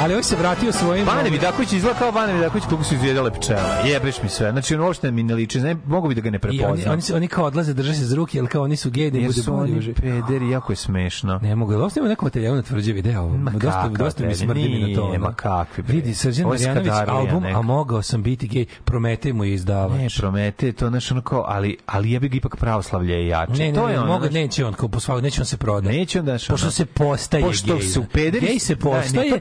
Ali 0.00 0.12
ovaj 0.12 0.22
se 0.22 0.36
vratio 0.36 0.72
svojim... 0.72 1.06
Bane 1.06 1.30
Vidaković 1.30 1.72
izgleda 1.72 1.98
kao 1.98 2.12
Bane 2.12 2.32
Vidaković 2.32 2.64
koliko 2.64 2.84
su 2.84 2.94
izgledale 2.94 3.30
pčele. 3.32 3.60
Jebeš 3.86 4.22
mi 4.22 4.28
sve. 4.28 4.50
Znači, 4.52 4.74
on 4.74 4.80
uopšte 4.80 5.10
mi 5.10 5.22
ne 5.22 5.34
liči. 5.34 5.60
Ne, 5.60 5.76
mogu 5.86 6.08
bi 6.08 6.14
da 6.14 6.20
ga 6.20 6.30
ne 6.30 6.38
oni, 6.44 6.58
prepoznam. 6.58 6.92
oni, 6.92 7.02
su- 7.02 7.16
oni 7.16 7.28
kao 7.28 7.44
odlaze, 7.44 7.74
drže 7.74 7.94
se 7.94 8.04
za 8.04 8.16
ruke, 8.16 8.38
jer 8.38 8.48
kao 8.48 8.62
oni 8.62 8.76
su 8.76 8.90
gej, 8.90 9.10
da 9.10 9.18
Jer 9.18 9.26
bude 9.26 9.42
su 9.42 9.50
bolje. 9.52 9.60
oni 9.62 9.80
uži- 9.80 9.94
pederi, 9.94 10.50
jako 10.50 10.72
je 10.72 10.76
smešno. 10.76 11.38
Ne 11.42 11.56
mogu, 11.56 11.72
jel 11.72 11.82
ostavimo 11.82 12.08
neko 12.08 12.24
materijal 12.24 12.56
na 12.56 12.62
tvrđe 12.62 12.92
video? 12.92 13.28
Ma 13.28 13.50
dosta, 13.50 13.88
dosta 13.88 14.24
mi 14.24 14.34
smrdi 14.34 14.68
mi 14.68 14.78
na 14.86 14.96
to. 14.96 15.18
ma 15.18 15.32
kakvi. 15.32 15.84
Vidi, 15.86 16.14
Srđan 16.14 16.46
Marjanović 16.46 16.90
album, 17.08 17.42
neka. 17.42 17.58
a 17.58 17.62
mogao 17.62 18.02
sam 18.02 18.22
biti 18.22 18.48
gej, 18.48 18.66
Prometej 18.84 19.32
mu 19.32 19.44
je 19.44 19.54
izdavač. 19.54 19.98
Ne, 19.98 20.08
promete, 20.18 20.72
to 20.72 20.88
znaš 20.88 21.10
ono 21.10 21.22
kao, 21.22 21.44
ali, 21.48 21.76
ali 21.86 22.12
jebi 22.12 22.28
ga 22.28 22.36
ipak 22.36 22.56
pravoslavlje 22.56 23.14
je 23.14 23.28
jače. 23.28 23.52
Ne, 23.54 23.66
ne, 23.66 23.72
to 23.74 23.86
ne, 23.86 23.92
je 23.92 23.98
ono, 24.00 24.06
mogu, 24.08 24.26
neće 24.26 24.64
on 24.66 24.72
kao 24.72 24.88
posvao, 24.88 25.20
neće 25.20 25.40
on 25.42 25.46
se 25.46 25.56
prodati. 25.56 25.96
Neće 25.96 26.18
on 26.18 26.24
da 26.26 26.36
Pošto 26.48 26.70
se 26.70 26.86
postaje 26.86 27.44
Pošto 27.44 27.74
gej. 27.74 27.82
su 27.82 28.00
da. 28.00 28.06
pederi... 28.06 28.46
Gej 28.46 28.58
se 28.58 28.74
Da, 28.74 29.02
ne, 29.12 29.40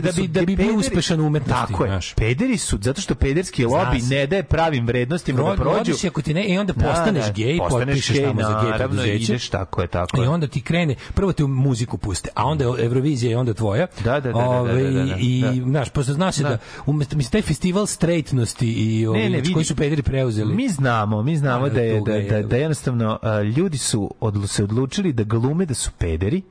je 0.00 0.12
da, 0.12 0.22
bi, 0.22 0.28
da 0.28 0.42
bi 0.42 0.56
bio 0.56 0.74
uspešan 0.74 1.20
u 1.20 1.26
umetnosti. 1.26 1.66
Tako 1.66 1.84
je. 1.84 1.90
znaš. 1.90 2.14
Pederi 2.14 2.58
su, 2.58 2.78
zato 2.82 3.00
što 3.00 3.14
pederski 3.14 3.64
lobi 3.64 4.00
ne 4.00 4.26
daje 4.26 4.42
pravim 4.42 4.86
vrednostima 4.86 5.42
da 5.42 5.54
prođu. 5.54 5.76
rodiš 5.78 6.04
ako 6.04 6.22
ti 6.22 6.34
ne, 6.34 6.44
i 6.44 6.58
onda 6.58 6.72
Da, 6.72 6.84
postaneš 6.84 7.24
da, 7.26 7.32
gej, 7.32 7.58
postaneš 7.58 7.86
potpišeš 7.86 8.16
gej, 8.16 8.24
tamo 8.24 8.42
za 8.42 8.60
gej 8.62 8.72
preduzeće. 8.78 9.14
ideš, 9.24 9.48
tako 9.48 9.80
je, 9.82 9.88
tako 9.88 10.22
I 10.22 10.26
onda 10.26 10.46
ti 10.46 10.60
krene, 10.60 10.94
prvo 11.14 11.32
te 11.32 11.44
muziku 11.44 11.98
puste, 11.98 12.28
a 12.34 12.44
onda 12.44 12.64
Eurovizija 12.64 13.30
je 13.30 13.36
onda 13.36 13.54
tvoja. 13.54 13.86
Da, 14.04 14.12
da, 14.12 14.20
da, 14.20 14.28
da, 14.28 14.32
da, 14.34 14.38
Ovaj, 14.40 14.74
da, 14.74 14.90
da, 14.90 15.04
da. 15.04 15.16
I, 15.18 15.40
Da. 15.42 15.52
znaš, 15.52 15.90
pošto 15.90 16.12
zna 16.12 16.32
se 16.32 16.42
da, 16.42 16.48
Da. 16.48 16.58
umesto, 16.86 17.16
mislim, 17.16 17.30
taj 17.32 17.42
festival 17.42 17.86
straightnosti 17.86 18.72
i 18.72 19.06
ovaj, 19.06 19.20
Ne, 19.20 19.30
ne, 19.30 19.36
vidi. 19.36 19.52
koji 19.52 19.64
su 19.64 19.76
pederi 19.76 20.02
preuzeli. 20.02 20.54
Mi 20.54 20.68
znamo, 20.68 21.22
mi 21.22 21.36
znamo 21.36 21.68
da 21.68 21.80
je 21.80 22.00
da, 22.00 22.36
da, 22.36 22.42
da 22.42 22.56
jednostavno 22.56 23.18
ljudi 23.56 23.78
su 23.78 24.10
se 24.46 24.62
odlučili 24.64 25.12
da 25.12 25.22
glume 25.24 25.66
da 25.66 25.74
su 25.74 25.90
pederi. 25.98 26.42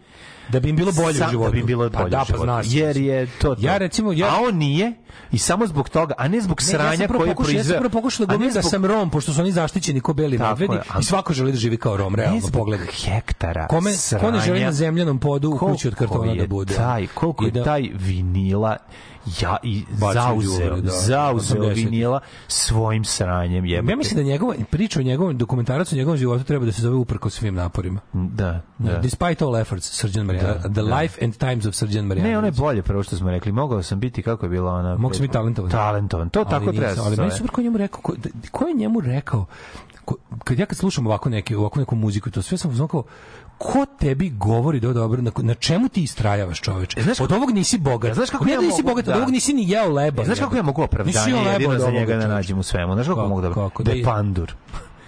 Da 0.49 0.59
bi 0.59 0.69
im 0.69 0.75
bilo 0.75 0.91
bolje 0.93 1.13
Sa- 1.15 1.27
u 1.27 1.31
životu. 1.31 1.47
Da 1.47 1.53
bi 1.53 1.59
im 1.59 1.65
bilo 1.65 1.89
Pa 1.89 1.97
bolje 1.99 2.09
da, 2.09 2.25
pa 2.29 2.37
znaš. 2.37 2.65
Jer 2.69 2.97
je 2.97 3.27
to, 3.27 3.55
to. 3.55 3.61
Ja 3.61 3.77
recimo, 3.77 4.13
ja- 4.13 4.27
A 4.27 4.39
on 4.41 4.55
nije 4.55 4.93
i 5.31 5.37
samo 5.39 5.67
zbog 5.67 5.89
toga, 5.89 6.13
a 6.17 6.27
ne 6.27 6.41
zbog 6.41 6.59
Ne, 6.59 6.65
ja 6.65 6.69
sam 6.69 6.79
sranja 6.79 7.07
prvo 7.07 7.19
koji 7.19 7.29
je 7.29 7.35
pokušao- 7.35 7.49
Ja 7.49 7.53
sam 7.53 7.55
proizveo. 7.55 7.79
prvo 7.79 7.89
pokušao 7.91 8.25
da 8.25 8.29
glumim 8.29 8.53
da 8.53 8.61
zbog- 8.61 8.71
sam 8.71 8.85
Rom, 8.85 9.09
pošto 9.09 9.33
su 9.33 9.41
oni 9.41 9.51
zaštićeni 9.51 10.01
ko 10.01 10.13
beli 10.13 10.37
Tako 10.37 10.49
medvedi 10.51 10.73
je, 10.73 10.81
a- 10.89 10.99
i 10.99 11.03
svako 11.03 11.33
želi 11.33 11.51
da 11.51 11.57
živi 11.57 11.77
kao 11.77 11.97
Rom, 11.97 12.15
realno 12.15 12.41
pogledaj. 12.49 12.87
hektara 12.87 13.67
Kome, 13.67 13.91
ko 14.11 14.31
ne 14.31 14.39
želi 14.39 14.43
sranja. 14.49 14.65
na 14.65 14.71
zemljanom 14.71 15.19
podu 15.19 15.49
u 15.49 15.57
kući 15.57 15.87
od 15.87 15.95
kartona 15.95 16.35
da 16.35 16.47
bude? 16.47 16.73
Taj, 16.73 17.07
koliko 17.07 17.45
je 17.45 17.51
da- 17.51 17.63
taj 17.63 17.89
vinila 17.95 18.77
ja 19.41 19.57
i 19.63 19.83
zauzeo, 20.13 20.75
da, 20.77 20.91
zauzeo 20.91 21.57
80. 21.57 21.75
vinila 21.75 22.19
svojim 22.47 23.03
sranjem 23.03 23.65
jebote. 23.65 23.91
Ja 23.91 23.97
mislim 23.97 24.17
da 24.17 24.23
njegova 24.23 24.55
priča 24.71 24.99
o 24.99 25.03
njegovom 25.03 25.37
dokumentaracu 25.37 25.95
o 25.95 25.97
njegovom 25.97 26.17
životu 26.17 26.43
treba 26.43 26.65
da 26.65 26.71
se 26.71 26.81
zove 26.81 26.95
uprko 26.95 27.29
svim 27.29 27.55
naporima. 27.55 27.99
da, 28.13 28.61
Da. 28.79 28.91
da. 28.91 28.99
Despite 28.99 29.43
all 29.45 29.55
efforts, 29.55 29.91
Srđan 29.91 30.25
Marjanović. 30.25 30.55
Da, 30.55 30.61
The 30.63 30.81
da. 30.81 30.95
Life 30.95 31.25
and 31.25 31.35
Times 31.35 31.65
of 31.65 31.75
Srđan 31.75 32.05
Marjanović. 32.05 32.31
Ne, 32.31 32.37
ono 32.37 32.47
je 32.47 32.51
bolje 32.51 32.81
prvo 32.81 33.03
što 33.03 33.15
smo 33.15 33.31
rekli. 33.31 33.51
Mogao 33.51 33.83
sam 33.83 33.99
biti 33.99 34.21
kako 34.21 34.45
je 34.45 34.49
bila 34.49 34.73
ona. 34.73 34.97
Mogu 34.97 35.13
sam 35.13 35.21
biti 35.21 35.33
talentovan. 35.33 35.71
Talentovan. 35.71 36.29
To 36.29 36.39
Ali 36.39 36.49
tako 36.49 36.71
treba 36.71 36.87
nisam, 36.87 37.03
Ali 37.05 37.17
meni 37.17 37.31
super 37.31 37.51
ko 37.51 37.61
je 37.61 37.65
njemu 37.65 37.77
rekao, 37.77 38.01
ko, 38.01 38.13
da- 38.13 38.29
ko 38.51 38.67
je 38.67 38.73
njemu 38.73 39.01
rekao, 39.01 39.45
ko, 40.05 40.15
kad 40.43 40.59
ja 40.59 40.65
kad 40.65 40.77
slušam 40.77 41.07
ovako 41.07 41.29
neke, 41.29 41.57
ovako 41.57 41.79
neku 41.79 41.95
muziku 41.95 42.31
to 42.31 42.41
sve 42.41 42.57
sam 42.57 42.75
znam 42.75 42.87
kao, 42.87 43.03
ko 43.59 43.85
tebi 43.99 44.29
govori 44.29 44.79
da 44.79 44.93
dobro, 44.93 45.21
na, 45.21 45.31
na 45.37 45.53
čemu 45.53 45.89
ti 45.89 46.03
istrajavaš 46.03 46.61
čoveče? 46.61 46.99
E, 46.99 47.03
znaš 47.03 47.19
od 47.19 47.31
ovog 47.31 47.51
nisi 47.51 47.77
bogat. 47.77 48.11
E, 48.11 48.13
znaš 48.13 48.29
kako 48.29 48.45
ne 48.45 48.51
ja 48.51 48.59
da 48.59 48.65
nisi 48.65 48.83
bogat, 48.83 49.07
od 49.07 49.13
da. 49.13 49.17
ovog 49.17 49.29
nisi 49.29 49.53
ni 49.53 49.69
jeo 49.69 49.89
leba. 49.89 50.21
E, 50.21 50.25
Znaš 50.25 50.39
kako 50.39 50.55
ja 50.55 50.63
mogu 50.63 50.81
opravdanje 50.81 51.51
jedino 51.51 51.79
za 51.79 51.91
njega 51.91 52.15
da 52.15 52.27
nađem 52.27 52.59
u 52.59 52.63
svemu? 52.63 52.93
Znaš 52.93 53.07
kako, 53.07 53.15
Kako, 53.15 53.29
mogu 53.29 53.41
da... 53.41 53.53
kako? 53.53 53.83
Da 53.83 53.91
Da 53.91 53.97
je 53.97 54.03
pandur. 54.03 54.53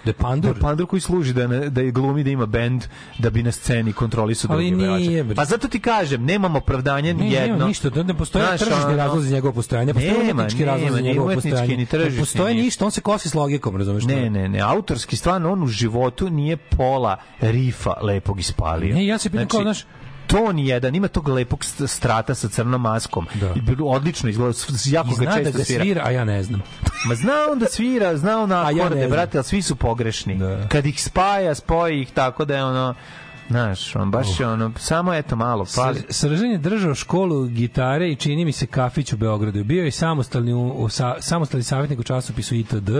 Je 0.04 0.12
pandur? 0.14 0.50
Je 0.50 0.60
pandur 0.60 0.86
koji 0.86 1.00
služi 1.00 1.32
da, 1.32 1.46
ne, 1.46 1.70
da 1.70 1.80
je 1.80 1.90
glumi 1.90 2.24
da 2.24 2.30
ima 2.30 2.46
bend 2.46 2.84
da 3.18 3.30
bi 3.30 3.42
na 3.42 3.52
sceni 3.52 3.92
kontrolisu 3.92 4.48
Ali 4.50 4.70
druge 4.70 4.86
nije. 4.88 5.34
Pa 5.34 5.44
zato 5.44 5.68
ti 5.68 5.80
kažem, 5.80 6.24
nemam 6.24 6.56
opravdanje 6.56 7.14
Ne, 7.14 7.20
ni 7.20 7.32
jedno. 7.32 7.46
nema 7.48 7.66
ništa, 7.66 7.90
da 7.90 8.02
ne 8.02 8.14
postoje 8.14 8.46
Znaš, 8.46 8.60
tržišni 8.60 8.84
ono- 8.84 8.96
razlozi 8.96 9.28
za 9.28 9.34
njegovo 9.34 9.52
postojanje, 9.54 9.94
postoje 9.94 10.12
Nema, 10.14 10.32
umetnički 10.32 10.64
razlozi 10.64 10.84
nema, 10.84 10.96
za 10.96 11.02
ni 11.02 11.08
njegovo 11.08 11.34
postojanje. 11.34 11.76
ni 11.76 11.86
tržišni, 11.86 12.12
Ne 12.12 12.20
postoje 12.20 12.54
ništa. 12.54 12.84
on 12.84 12.90
se 12.90 13.00
kosi 13.00 13.28
s 13.28 13.34
logikom, 13.34 13.76
razumeš? 13.76 14.04
Ne, 14.04 14.30
ne, 14.30 14.48
ne, 14.48 14.60
autorski 14.60 15.16
stvarno 15.16 15.52
on 15.52 15.62
u 15.62 15.66
životu 15.66 16.30
nije 16.30 16.56
pola 16.56 17.16
rifa 17.40 17.94
lepog 18.02 18.40
ispalio. 18.40 18.94
Ne, 18.94 19.06
ja 19.06 19.18
se 19.18 19.30
pitam 19.30 19.46
kao, 19.48 19.62
znaš- 19.62 19.84
ton 20.32 20.58
jedan, 20.58 20.94
ima 20.94 21.08
tog 21.08 21.28
lepog 21.28 21.60
st- 21.60 21.86
strata 21.86 22.34
sa 22.34 22.48
crnom 22.48 22.80
maskom. 22.80 23.26
Da. 23.34 23.54
Odlično 23.80 24.28
izgleda, 24.28 24.52
jako 24.86 25.08
I 25.12 25.24
ga 25.24 25.30
da 25.32 25.36
često 25.38 25.58
ga 25.58 25.64
svira. 25.64 25.82
svira, 25.82 26.02
a 26.04 26.10
ja 26.10 26.24
ne 26.24 26.42
znam. 26.42 26.62
Ma 27.08 27.14
zna 27.14 27.32
on 27.52 27.58
da 27.58 27.66
svira, 27.66 28.16
zna 28.16 28.38
on 28.38 28.48
na 28.48 28.56
ja 28.56 28.62
akorde, 28.76 28.96
znam. 28.96 29.10
brate, 29.10 29.38
ali 29.38 29.44
svi 29.44 29.62
su 29.62 29.76
pogrešni. 29.76 30.34
Da. 30.34 30.68
Kad 30.68 30.86
ih 30.86 31.02
spaja, 31.02 31.54
spoji 31.54 32.00
ih 32.00 32.10
tako 32.10 32.44
da 32.44 32.56
je 32.56 32.64
ono, 32.64 32.94
znaš, 33.52 33.96
on 33.96 34.10
baš 34.10 34.40
je 34.40 34.48
ono, 34.48 34.72
samo 34.78 35.14
eto 35.14 35.36
malo, 35.36 35.64
fali. 35.64 36.00
Sr- 36.00 36.12
Sržan 36.12 36.50
je 36.50 36.58
držao 36.58 36.94
školu 36.94 37.46
gitare 37.46 38.10
i 38.10 38.16
čini 38.16 38.44
mi 38.44 38.52
se 38.52 38.66
kafić 38.66 39.12
u 39.12 39.16
Beogradu. 39.16 39.64
Bio 39.64 39.84
je 39.84 39.90
samostalni, 39.90 40.52
u, 40.54 40.88
sa, 40.88 41.16
samostalni 41.20 41.64
savjetnik 41.64 42.00
u 42.00 42.02
časopisu 42.02 42.54
ITD. 42.54 42.90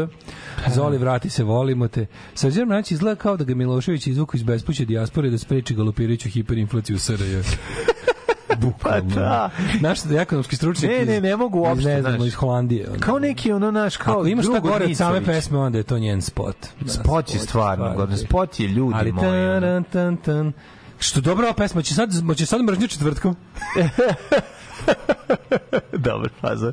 Zoli, 0.75 0.99
vrati 0.99 1.31
se, 1.31 1.45
volimo 1.45 1.89
te. 1.89 2.07
Srđan 2.35 2.69
Mrać 2.69 2.91
izgleda 2.91 3.21
kao 3.21 3.37
da 3.37 3.45
ga 3.45 3.55
Milošević 3.55 4.07
izvuku 4.07 4.37
iz 4.37 4.43
bespuće 4.43 4.85
dijaspore 4.85 5.31
da 5.31 5.39
spreči 5.39 5.75
galopirajuću 5.75 6.29
hiperinflaciju 6.29 6.97
u 6.97 6.99
SRJ. 6.99 7.43
Bukvalno. 8.57 9.15
Pa 9.15 9.21
da. 9.21 9.51
Naš 9.81 9.99
ekonomski 10.21 10.57
stručnjak 10.57 10.93
Ne, 10.93 11.05
ne, 11.05 11.21
ne 11.21 11.37
mogu 11.37 11.59
uopšte, 11.59 11.89
ne 11.89 12.03
znam, 12.03 12.23
iz 12.23 12.35
Holandije. 12.35 12.89
ono. 12.91 12.99
Kao 13.01 13.19
neki 13.19 13.53
ono 13.53 13.71
naš 13.71 13.97
kao 13.97 14.15
Ako 14.15 14.27
imaš 14.27 14.47
šta 14.47 14.61
gore 14.61 14.85
od 14.85 14.97
same 14.97 15.25
pesme, 15.25 15.59
onda 15.59 15.79
je 15.79 15.85
to 15.85 15.99
njen 15.99 16.23
spot. 16.23 16.57
Da, 16.81 16.93
Spot 16.93 17.35
je 17.35 17.39
stvarno, 17.41 17.95
godin. 17.97 18.17
Spot 18.19 18.61
je 18.61 18.69
ljudi 18.69 18.95
Ali 18.99 19.13
moji. 19.13 19.47
ono. 19.47 19.61
tan, 19.61 19.85
tan, 19.85 20.17
tan. 20.17 20.53
Što 20.99 21.21
dobra 21.21 21.47
ova 21.47 21.55
pesma, 21.55 21.83
će 21.83 21.95
sad, 21.95 22.11
će 22.37 22.47
sad 22.47 22.63
mržnju 22.63 22.89
četvrtkom? 22.89 23.37
Dobar 25.93 26.31
fazor. 26.41 26.73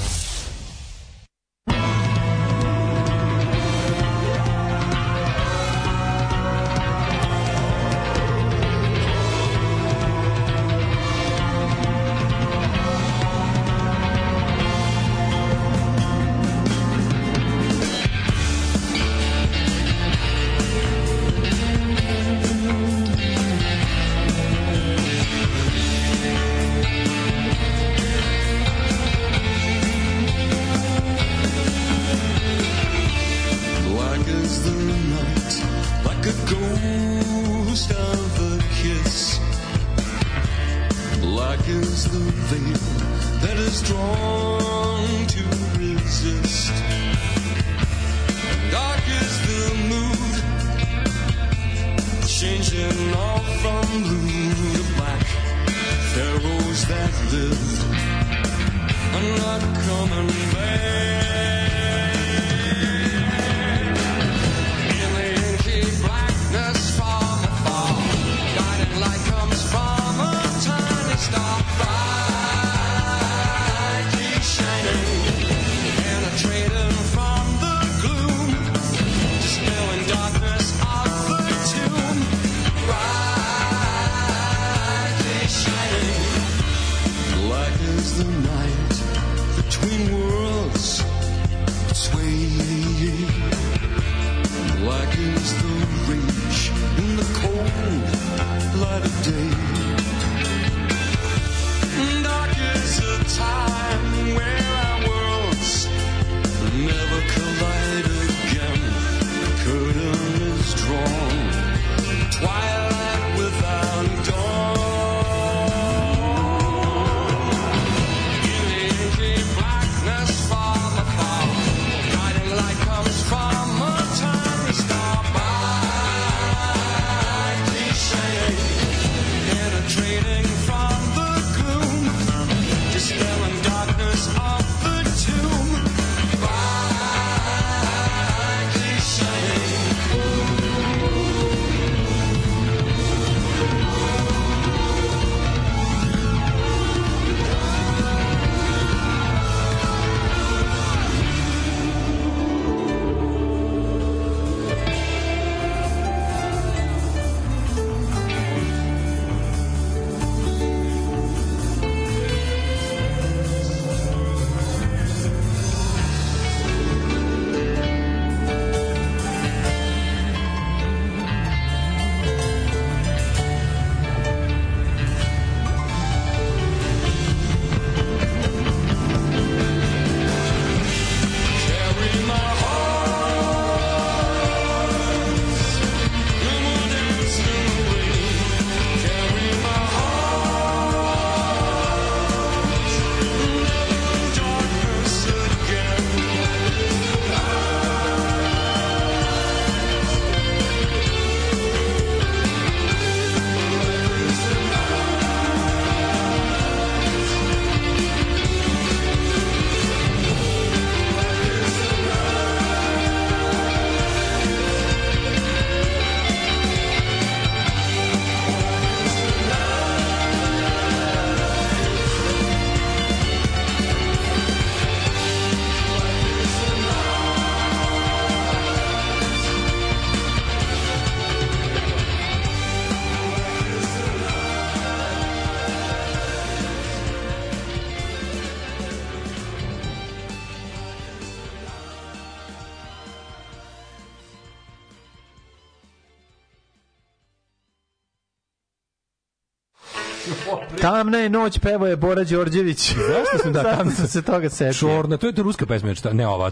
Tamna 250.81 251.17
je 251.17 251.29
noć, 251.29 251.59
pevao 251.59 251.87
je 251.87 251.95
Bora 251.95 252.23
Đorđević. 252.23 252.95
Zašto 253.13 253.37
sam 253.43 253.53
da 253.53 253.63
tamna 253.63 253.91
sam 253.91 254.07
se 254.07 254.21
toga 254.21 254.49
setio. 254.49 254.73
Čorna, 254.73 255.17
to 255.17 255.27
je 255.27 255.33
to 255.33 255.43
ruska 255.43 255.65
pesma, 255.65 255.95
šta? 255.95 256.13
Ne 256.13 256.27
ova, 256.27 256.51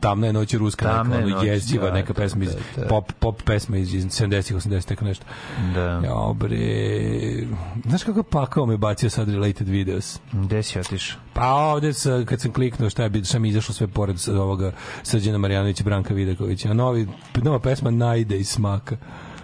tamna 0.00 0.26
je 0.26 0.32
noć 0.32 0.52
je 0.52 0.58
ruska, 0.58 0.84
Tamna 0.84 1.16
neka, 1.16 1.18
je 1.18 1.24
ono 1.24 1.36
noć, 1.36 1.46
jeziva 1.46 1.88
da, 1.88 1.94
neka 1.94 2.12
da, 2.12 2.22
pesma 2.22 2.44
iz 2.44 2.50
da, 2.50 2.82
da. 2.82 2.88
pop 2.88 3.12
pop 3.18 3.42
pesma 3.42 3.76
iz, 3.76 3.94
iz 3.94 4.04
70-ih, 4.04 4.56
80-ih, 4.56 4.84
tako 4.84 5.04
nešto. 5.04 5.24
Da. 5.74 5.80
Ja, 6.04 6.32
bre. 6.34 6.58
Znaš 7.86 8.02
kako 8.02 8.22
pakao 8.22 8.66
me 8.66 8.76
bacio 8.76 9.10
sad 9.10 9.28
related 9.28 9.68
videos? 9.68 10.20
Gde 10.32 10.62
si 10.62 10.80
otišao? 10.80 11.20
Pa 11.32 11.52
ovde 11.52 11.92
sa, 11.92 12.24
kad 12.24 12.40
sam 12.40 12.52
kliknuo 12.52 12.90
šta 12.90 13.02
je 13.02 13.24
šta 13.24 13.38
mi 13.38 13.48
izašlo 13.48 13.74
sve 13.74 13.86
pored 13.86 14.16
ovoga 14.28 14.72
Srđana 15.02 15.38
Marjanovića 15.38 15.82
i 15.82 15.84
Branka 15.84 16.14
Vidakovića. 16.14 16.70
A 16.70 16.74
novi 16.74 17.08
nova 17.42 17.58
pesma 17.58 17.90
Najde 17.90 18.38
iz 18.38 18.48
smaka. 18.48 18.96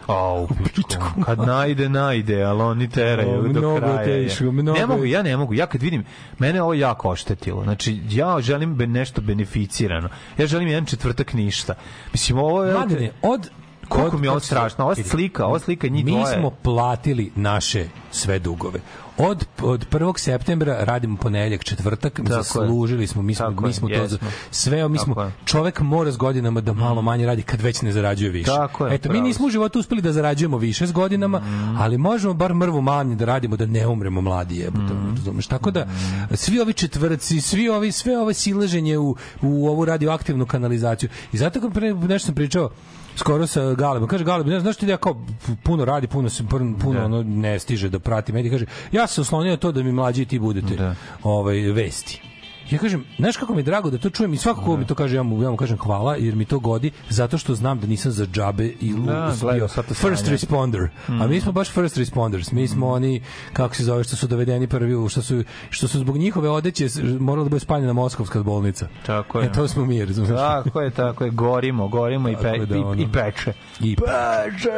Au, 0.06 0.48
pičku. 0.64 1.04
Kad 1.24 1.38
najde, 1.38 1.88
najde, 1.88 2.42
ali 2.42 2.62
oni 2.62 2.90
teraju 2.90 3.40
O, 3.40 3.48
do 3.50 3.76
kraja. 3.76 4.04
teško, 4.04 4.44
mnogo 4.44 4.78
Ne 4.78 4.86
mogu, 4.86 5.04
ja 5.04 5.22
ne 5.22 5.36
mogu. 5.36 5.54
Ja 5.54 5.66
kad 5.66 5.82
vidim, 5.82 6.04
mene 6.38 6.62
ovo 6.62 6.74
jako 6.74 7.08
oštetilo. 7.08 7.62
Znači, 7.64 8.00
ja 8.10 8.40
želim 8.40 8.74
be- 8.74 8.86
nešto 8.86 9.20
beneficirano. 9.20 10.08
Ja 10.38 10.46
želim 10.46 10.68
jedan 10.68 10.86
četvrtak 10.86 11.32
ništa. 11.32 11.74
Mislim, 12.12 12.38
ovo 12.38 12.64
je... 12.64 12.72
Mladene, 12.72 13.10
od 13.22 13.50
Koliko 13.88 14.18
mi 14.18 14.26
je 14.26 14.30
ovo 14.30 14.40
strašno. 14.40 14.84
Ova 14.84 14.94
slika, 14.94 15.46
ova 15.46 15.58
slika 15.58 15.88
njih 15.88 16.04
Mi 16.04 16.10
dvoje. 16.10 16.38
smo 16.38 16.50
platili 16.50 17.32
naše 17.36 17.88
sve 18.14 18.38
dugove. 18.38 18.80
Od, 19.18 19.46
od 19.62 19.86
1. 19.90 20.18
septembra 20.18 20.76
radimo 20.80 21.16
ponedeljak, 21.16 21.64
četvrtak, 21.64 22.18
je. 22.18 22.24
zaslužili 22.26 23.06
smo, 23.06 23.22
mi 23.22 23.34
smo, 23.34 23.46
Tako 23.46 23.62
mi 23.62 23.68
je, 23.68 23.72
smo 23.72 23.88
to, 23.88 23.94
jesmo. 23.94 24.08
za- 24.08 24.18
sve, 24.50 24.88
mi 24.88 24.98
smo, 24.98 25.14
Tako 25.14 25.26
je. 25.26 25.32
čovek 25.44 25.80
mora 25.80 26.12
s 26.12 26.16
godinama 26.16 26.60
da 26.60 26.72
malo 26.72 27.02
manje 27.02 27.26
radi 27.26 27.42
kad 27.42 27.60
već 27.60 27.82
ne 27.82 27.92
zarađuje 27.92 28.30
više. 28.30 28.46
Tako 28.46 28.86
je, 28.86 28.94
Eto, 28.94 29.12
mi 29.12 29.20
nismo 29.20 29.46
u 29.46 29.50
životu 29.50 29.78
uspeli 29.78 30.02
da 30.02 30.12
zarađujemo 30.12 30.58
više 30.58 30.86
s 30.86 30.92
godinama, 30.92 31.42
ali 31.78 31.98
možemo 31.98 32.34
bar 32.34 32.54
mrvu 32.54 32.82
manje 32.82 33.14
da 33.14 33.24
radimo 33.24 33.56
da 33.56 33.66
ne 33.66 33.86
umremo 33.86 34.20
mladi 34.20 34.56
jebote, 34.56 34.94
razumeš? 35.16 35.46
Tako 35.46 35.70
da 35.70 35.86
svi 36.32 36.60
ovi 36.60 36.72
četvrci, 36.72 37.40
svi 37.40 37.68
ovi 37.68 37.92
sve 37.92 38.18
ove 38.18 38.34
silaženje 38.34 38.98
u, 38.98 39.16
u 39.42 39.68
ovu 39.68 39.84
radioaktivnu 39.84 40.46
kanalizaciju. 40.46 41.08
I 41.32 41.36
zato 41.36 41.60
kad 41.60 41.72
pre 41.72 41.94
nešto 41.94 42.26
sam 42.26 42.34
pričao 42.34 42.70
skoro 43.16 43.46
sa 43.46 43.74
Galebom. 43.74 44.08
Kaže 44.08 44.24
Galeb, 44.24 44.46
ne 44.46 44.60
znaš 44.60 44.76
ti 44.76 44.86
da 44.86 44.92
ja 44.92 44.96
kao 44.96 45.26
puno 45.62 45.84
radi, 45.84 46.06
puno 46.06 46.30
se 46.30 46.44
puno, 46.44 46.76
puno 46.78 47.04
ono 47.04 47.22
ne 47.22 47.58
stiže 47.58 47.88
da 47.88 47.98
prati 48.04 48.32
medije. 48.32 48.50
Kaže, 48.50 48.66
ja 48.92 49.06
sam 49.06 49.14
se 49.14 49.20
oslonio 49.20 49.50
na 49.50 49.56
to 49.56 49.72
da 49.72 49.82
mi 49.82 49.92
mlađi 49.92 50.24
ti 50.24 50.38
budete 50.38 50.94
ovaj 51.22 51.58
vesti. 51.58 52.33
Ja 52.70 52.78
kažem, 52.78 53.04
znaš 53.18 53.36
kako 53.36 53.54
mi 53.54 53.60
je 53.60 53.64
drago 53.64 53.90
da 53.90 53.98
to 53.98 54.10
čujem 54.10 54.34
i 54.34 54.36
svako 54.36 54.60
ko 54.62 54.76
mi 54.76 54.86
to 54.86 54.94
kaže, 54.94 55.16
ja 55.16 55.22
mu, 55.22 55.42
ja 55.42 55.50
mu 55.50 55.56
kažem 55.56 55.78
hvala, 55.78 56.16
jer 56.16 56.36
mi 56.36 56.44
to 56.44 56.58
godi, 56.58 56.90
zato 57.08 57.38
što 57.38 57.54
znam 57.54 57.80
da 57.80 57.86
nisam 57.86 58.12
za 58.12 58.26
džabe 58.26 58.66
i 58.66 58.94
Da, 58.96 59.52
bio 59.52 59.68
first 59.94 60.28
responder. 60.28 60.88
A 61.08 61.26
mi 61.26 61.40
smo 61.40 61.52
baš 61.52 61.70
first 61.70 61.96
responders. 61.96 62.52
Mi 62.52 62.68
smo 62.68 62.88
oni, 62.88 63.22
kako 63.52 63.74
se 63.74 63.84
zove, 63.84 64.04
što 64.04 64.16
su 64.16 64.26
dovedeni 64.26 64.66
prvi, 64.66 65.08
što 65.08 65.22
su, 65.22 65.44
što 65.70 65.88
su 65.88 65.98
zbog 65.98 66.16
njihove 66.16 66.50
odeće 66.50 66.86
morala 67.20 67.44
da 67.44 67.50
bude 67.50 67.60
spaljena 67.60 67.92
Moskovska 67.92 68.42
bolnica. 68.42 68.88
Tako 69.06 69.40
je. 69.40 69.46
E, 69.46 69.52
to 69.52 69.68
smo 69.68 69.84
mi, 69.84 70.04
razumiješ? 70.04 70.30
Tako 70.64 70.80
je, 70.80 70.90
tako 70.90 71.24
je, 71.24 71.30
gorimo, 71.30 71.88
gorimo 71.88 72.28
i, 72.28 72.36
pe, 72.36 72.66
da, 72.66 72.76
i, 72.76 72.80
ono. 72.80 73.02
i 73.02 73.06
peče. 73.12 73.52
I 73.80 73.96
peče, 73.96 74.70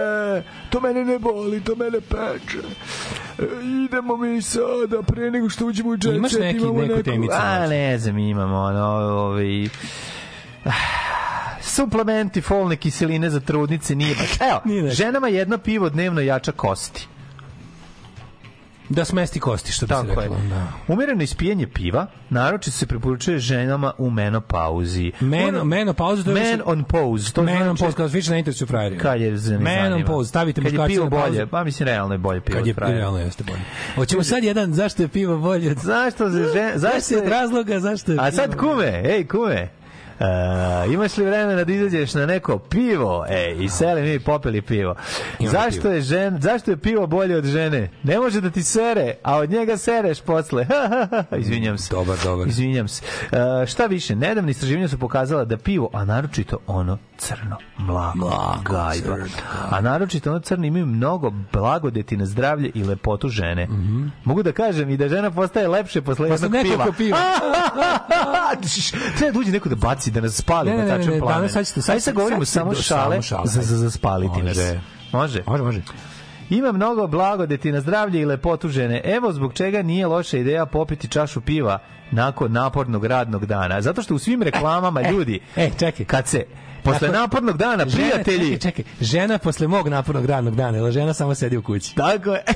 to 0.70 0.80
mene 0.80 1.04
ne 1.04 1.18
boli, 1.18 1.60
to 1.60 1.74
mene 1.76 2.00
peče. 2.00 2.58
E, 3.38 3.42
idemo 3.84 4.16
mi 4.16 4.42
sada, 4.42 5.02
pre 5.02 5.30
nego 5.30 5.48
što 5.48 5.66
uđemo 5.66 5.90
u 5.90 5.96
neki- 6.42 6.56
imamo 6.58 6.80
neku 6.82 6.92
neku- 6.92 7.04
temicu? 7.04 7.32
Ne 7.76 7.98
znam, 7.98 8.18
imamo, 8.18 8.58
ono, 8.58 8.84
ovaj... 8.84 9.68
suplementi 11.60 12.40
folne 12.40 12.76
kiseline 12.76 13.30
za 13.30 13.40
trudnice 13.40 13.94
nije 13.94 14.14
baš. 14.14 14.40
Evo, 14.50 14.60
Nije 14.64 14.90
ženama 14.90 15.28
jedno 15.28 15.58
pivo 15.58 15.88
dnevno 15.90 16.20
jača 16.20 16.52
kosti. 16.52 17.08
Da 18.88 19.04
smesti 19.04 19.40
kosti, 19.40 19.72
što 19.72 19.86
bi 19.86 19.90
se 19.90 19.94
Tako 19.96 20.20
je. 20.20 20.28
reklo. 20.28 20.36
Da. 20.48 20.72
Umjereno 20.88 21.22
ispijanje 21.22 21.66
piva, 21.66 22.06
naročito 22.30 22.70
se 22.70 22.86
preporučuje 22.86 23.38
ženama 23.38 23.92
u 23.98 24.10
menopauzi. 24.10 25.12
Men, 25.20 25.48
Ono- 25.48 25.64
menopauzu, 25.64 26.24
to 26.24 26.30
je 26.30 26.34
Man 26.34 26.42
više- 26.44 26.62
on 26.64 26.84
pause. 26.84 27.32
To 27.32 27.42
Man 27.42 27.52
on 27.52 27.62
znači- 27.62 27.80
pause, 27.80 27.96
kada 27.96 28.08
se 28.08 28.16
više 28.16 28.30
na 28.30 28.38
interesu 28.38 28.66
frajeri. 28.66 28.98
Kad 28.98 29.20
je 29.20 29.36
za 29.36 29.58
Man 29.58 29.92
on 29.92 30.04
pause, 30.04 30.28
stavite 30.28 30.60
Kad 30.60 30.64
je 30.64 30.70
muškarce 30.72 30.94
pivo 30.94 31.04
na 31.04 31.10
pauzu. 31.12 31.26
bolje, 31.26 31.46
pa 31.46 31.64
mislim 31.64 31.86
realno 31.86 32.14
je 32.14 32.18
bolje 32.18 32.40
pivo. 32.40 32.58
Kad 32.58 32.66
je 32.66 32.74
realno 32.78 33.18
jeste 33.18 33.44
bolje. 33.44 33.60
Hoćemo 33.94 34.22
sad 34.24 34.44
jedan 34.44 34.74
zašto 34.74 35.02
je 35.02 35.08
pivo 35.08 35.38
bolje. 35.38 35.74
Zašto 35.74 36.28
za 36.28 36.38
žen, 36.44 36.72
zašto 36.74 37.14
je 37.14 37.22
je 37.22 37.28
razloga 37.30 37.80
zašto 37.80 38.12
je 38.12 38.18
A 38.18 38.24
pivo 38.24 38.36
sad 38.36 38.56
bolje? 38.56 38.58
kume, 38.58 39.02
ej 39.06 39.26
kume. 39.26 39.68
E, 40.20 40.24
imaš 40.88 41.16
li 41.16 41.24
vremena 41.24 41.64
da 41.64 41.72
izađeš 41.72 42.14
na 42.14 42.26
neko 42.26 42.58
pivo? 42.60 43.24
E, 43.28 43.54
i 43.54 43.68
seli 43.68 44.02
mi 44.02 44.20
popili 44.20 44.62
pivo. 44.62 44.94
Zašto 45.40 45.88
je, 45.88 46.00
žen, 46.00 46.38
zašto 46.40 46.70
je 46.70 46.76
pivo 46.76 47.06
bolje 47.06 47.36
od 47.36 47.44
žene? 47.44 47.90
Ne 48.02 48.18
može 48.18 48.40
da 48.40 48.50
ti 48.50 48.62
sere, 48.62 49.14
a 49.22 49.36
od 49.36 49.50
njega 49.50 49.76
sereš 49.76 50.20
posle. 50.20 50.66
Izvinjam 51.38 51.78
se. 51.78 51.94
Dobar, 51.94 52.16
dobar. 52.24 52.48
Izvinjam 52.48 52.88
se. 52.88 53.02
E, 53.62 53.66
šta 53.66 53.86
više, 53.86 54.16
nedavni 54.16 54.50
istraživanja 54.50 54.88
su 54.88 54.98
pokazala 54.98 55.44
da 55.44 55.56
pivo, 55.56 55.90
a 55.92 56.04
naročito 56.04 56.58
ono 56.66 56.98
crno, 57.18 57.56
mlako, 57.78 58.18
Mlako, 58.18 58.62
gajba, 58.64 59.16
crno. 59.16 59.26
a 59.70 59.80
naročito 59.80 60.30
ono 60.30 60.40
crno 60.40 60.66
imaju 60.66 60.86
mnogo 60.86 61.32
blagodeti 61.52 62.16
na 62.16 62.26
zdravlje 62.26 62.70
i 62.74 62.84
lepotu 62.84 63.28
žene. 63.28 63.68
Mogu 64.24 64.42
da 64.42 64.52
kažem 64.52 64.90
i 64.90 64.96
da 64.96 65.08
žena 65.08 65.30
postaje 65.30 65.68
lepše 65.68 66.02
posle 66.02 66.28
Posle 66.28 66.46
jednog 66.46 66.62
piva. 66.62 66.76
nekoliko 66.76 66.92
piva. 66.92 67.18
Treba 69.18 69.32
da 69.32 69.38
uđe 69.38 69.50
neko 69.50 69.68
da 69.68 69.74
baci, 69.76 70.05
da 70.10 70.20
nas 70.20 70.34
spali 70.34 70.70
Ne, 70.70 70.76
ne, 70.76 70.84
na 70.84 70.98
ne, 70.98 71.06
ne, 71.06 71.20
danas 71.20 71.52
sad 71.52 71.66
ćete- 71.66 71.82
sad 71.82 72.02
sad 72.02 72.14
govorimo 72.14 72.44
samo 72.44 72.74
šale, 72.74 73.20
za, 73.44 73.62
za, 73.62 73.76
za 73.76 73.90
spaliti 73.90 74.42
nas. 74.42 74.56
Može. 75.12 75.42
Može? 75.46 75.62
Može. 75.62 75.80
Ima 76.50 76.72
mnogo 76.72 77.06
blagodeti 77.06 77.72
na 77.72 77.80
zdravlje 77.80 78.20
i 78.20 78.24
lepotu 78.24 78.68
žene. 78.68 79.00
Evo 79.06 79.32
zbog 79.32 79.52
čega 79.54 79.82
nije 79.82 80.06
loša 80.06 80.38
ideja 80.38 80.66
popiti 80.66 81.08
čašu 81.08 81.40
piva 81.40 81.78
nakon 82.10 82.52
napornog 82.52 83.04
radnog 83.04 83.46
dana. 83.46 83.82
Zato 83.82 84.02
što 84.02 84.14
u 84.14 84.18
svim 84.18 84.42
reklamama 84.42 85.02
ljudi, 85.10 85.40
E, 85.56 85.70
čekaj. 85.70 86.06
kad 86.06 86.26
se 86.26 86.44
posle 86.86 87.08
napornog 87.10 87.56
dana, 87.56 87.84
Žena- 87.84 87.92
prijatelji, 87.94 88.52
Čekaj, 88.52 88.70
čekaj. 88.72 88.84
Žena 89.00 89.38
posle 89.38 89.66
mog 89.68 89.88
napornog 89.88 90.24
radnog 90.26 90.56
dana, 90.56 90.78
jer 90.78 90.92
žena 90.92 91.14
samo 91.14 91.34
sedi 91.34 91.56
u 91.56 91.62
kući. 91.62 91.94
tako 91.94 92.30
je. 92.30 92.42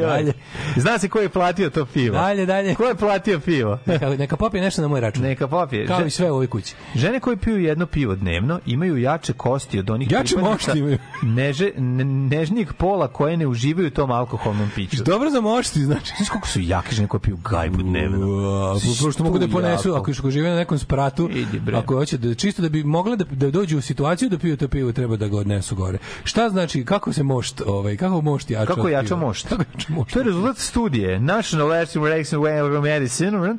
Dalje. 0.00 0.32
Zna 0.76 0.98
se 0.98 1.08
ko 1.08 1.18
je 1.18 1.28
platio 1.28 1.70
to 1.70 1.86
pivo? 1.86 2.14
Dalje, 2.14 2.46
dalje. 2.46 2.74
Ko 2.74 2.84
je 2.84 2.94
platio 2.94 3.40
pivo? 3.40 3.78
Neka, 3.86 4.08
neka 4.08 4.36
popije 4.36 4.62
nešto 4.62 4.82
na 4.82 4.88
moj 4.88 5.00
račun. 5.00 5.22
Neka 5.22 5.48
popije. 5.48 5.86
Kao 5.86 5.98
Žen- 5.98 6.06
i 6.06 6.10
sve 6.10 6.30
u 6.30 6.34
ovoj 6.34 6.46
kući. 6.46 6.74
Žene 6.94 7.20
koje 7.20 7.36
piju 7.36 7.58
jedno 7.58 7.86
pivo 7.86 8.14
dnevno 8.14 8.60
imaju 8.66 8.96
jače 8.96 9.32
kosti 9.32 9.78
od 9.78 9.90
onih 9.90 10.12
Jače 10.12 10.36
mošti 10.38 10.70
imaju. 10.74 10.98
neže, 11.22 11.70
ne, 11.76 12.04
nežnijeg 12.04 12.72
pola 12.72 13.08
koje 13.08 13.36
ne 13.36 13.46
uživaju 13.46 13.90
tom 13.90 14.10
alkoholnom 14.10 14.70
piću. 14.74 15.04
Dobro 15.04 15.30
za 15.30 15.40
mošti, 15.40 15.80
znači. 15.80 16.12
Znaš 16.16 16.28
koliko 16.28 16.48
su 16.48 16.60
jake 16.60 16.94
žene 16.94 17.08
koje 17.08 17.20
piju 17.20 17.36
gajbu 17.36 17.82
dnevno? 17.82 18.26
Ua, 18.26 18.74
Pošto 19.04 19.24
mogu 19.24 19.38
da 19.38 19.48
ponesu, 19.48 19.88
jako. 19.88 20.00
ako 20.00 20.10
još 20.10 20.22
žive 20.24 20.50
na 20.50 20.56
nekom 20.56 20.78
spratu, 20.78 21.28
Idi, 21.32 21.60
bre. 21.60 21.76
ako 21.76 21.94
hoće 21.94 22.18
da 22.18 22.34
čisto 22.34 22.62
da 22.62 22.68
bi 22.68 22.84
mogle 22.84 23.16
da, 23.16 23.24
da 23.44 23.50
dođu 23.50 23.78
u 23.78 23.80
situaciju 23.80 24.28
da 24.28 24.38
piju 24.38 24.56
to 24.56 24.68
pivo, 24.68 24.92
treba 24.92 25.16
da 25.16 25.28
ga 25.28 25.36
odnesu 25.36 25.74
gore. 25.76 25.98
Šta 26.24 26.48
znači 26.48 26.84
kako 26.84 27.12
se 27.12 27.22
mošt, 27.22 27.62
ovaj 27.66 27.96
kako 27.96 28.20
mošt 28.20 28.50
jača? 28.50 28.66
Kako 28.66 28.86
piva? 28.86 29.16
mošt? 29.16 29.48
Kako 29.48 29.62
jača 29.62 29.92
mošt? 29.92 30.12
To 30.12 30.18
je 30.18 30.24
rezultat 30.24 30.58
studije 30.58 31.20
National 31.20 31.68
Laboratory 31.68 32.78
of 32.78 32.82
Medicine 32.82 33.38
uh, 33.38 33.56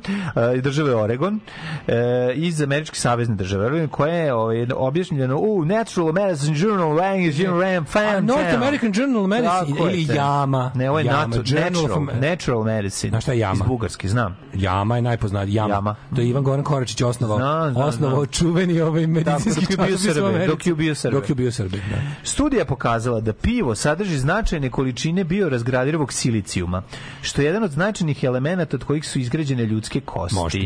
države 0.62 0.94
Oregon 0.94 1.34
uh, 1.34 1.92
iz 2.34 2.62
Američke 2.62 2.98
savezne 2.98 3.34
države 3.34 3.88
koja 3.88 4.14
je 4.14 4.34
ovaj, 4.34 4.66
objašnjeno 4.74 5.38
u 5.38 5.64
Natural 5.64 6.12
Medicine 6.12 6.58
Journal 6.58 6.94
Language 6.94 7.42
Journal 7.42 7.62
A, 7.62 8.20
North 8.20 8.54
American 8.54 8.92
Journal 8.94 9.22
of 9.22 9.28
Medicine 9.28 9.76
Tako 9.76 9.88
ili. 9.88 10.06
JAMA. 10.14 10.72
Ne, 10.74 10.90
ovo 10.90 10.98
je 10.98 11.04
JAMA, 11.04 11.26
natu, 11.26 11.42
of- 11.42 11.60
natural, 11.60 12.06
natural 12.20 12.64
Medicine. 12.64 13.10
Znaš 13.10 13.22
šta 13.22 13.32
je 13.32 13.38
JAMA? 13.38 13.54
Iz 13.54 13.68
Bugarske, 13.68 14.08
znam. 14.08 14.36
Jama 14.54 14.96
je 14.96 15.02
najpoznatiji. 15.02 15.54
Jama. 15.54 15.74
Jama. 15.74 15.96
To 16.14 16.20
je 16.20 16.28
Ivan 16.28 16.42
Goran 16.42 16.64
Koračić 16.64 17.02
osnovao. 17.02 17.38
Osnovao 17.76 18.26
čuveni 18.26 18.80
ovaj 18.80 19.06
medicinski 19.06 19.75
dok 19.75 19.75
je 19.82 19.96
bio 20.14 20.26
Americi. 20.26 20.48
dok 20.48 20.66
je 20.66 20.74
bio 20.74 20.94
Srbin. 20.94 21.20
Dok 21.20 21.28
je 21.28 21.34
bio 21.34 21.52
Srbin, 21.52 21.80
da. 21.90 21.96
Studija 22.22 22.60
je 22.60 22.66
pokazala 22.66 23.20
da 23.20 23.32
pivo 23.32 23.74
sadrži 23.74 24.18
značajne 24.18 24.70
količine 24.70 25.24
biorazgradivog 25.24 26.12
silicijuma, 26.12 26.82
što 27.22 27.42
je 27.42 27.46
jedan 27.46 27.62
od 27.62 27.70
značajnih 27.70 28.24
elemenata 28.24 28.76
od 28.76 28.84
kojih 28.84 29.08
su 29.08 29.18
izgrađene 29.18 29.64
ljudske 29.64 30.00
kosti. 30.00 30.36
Možda. 30.36 30.58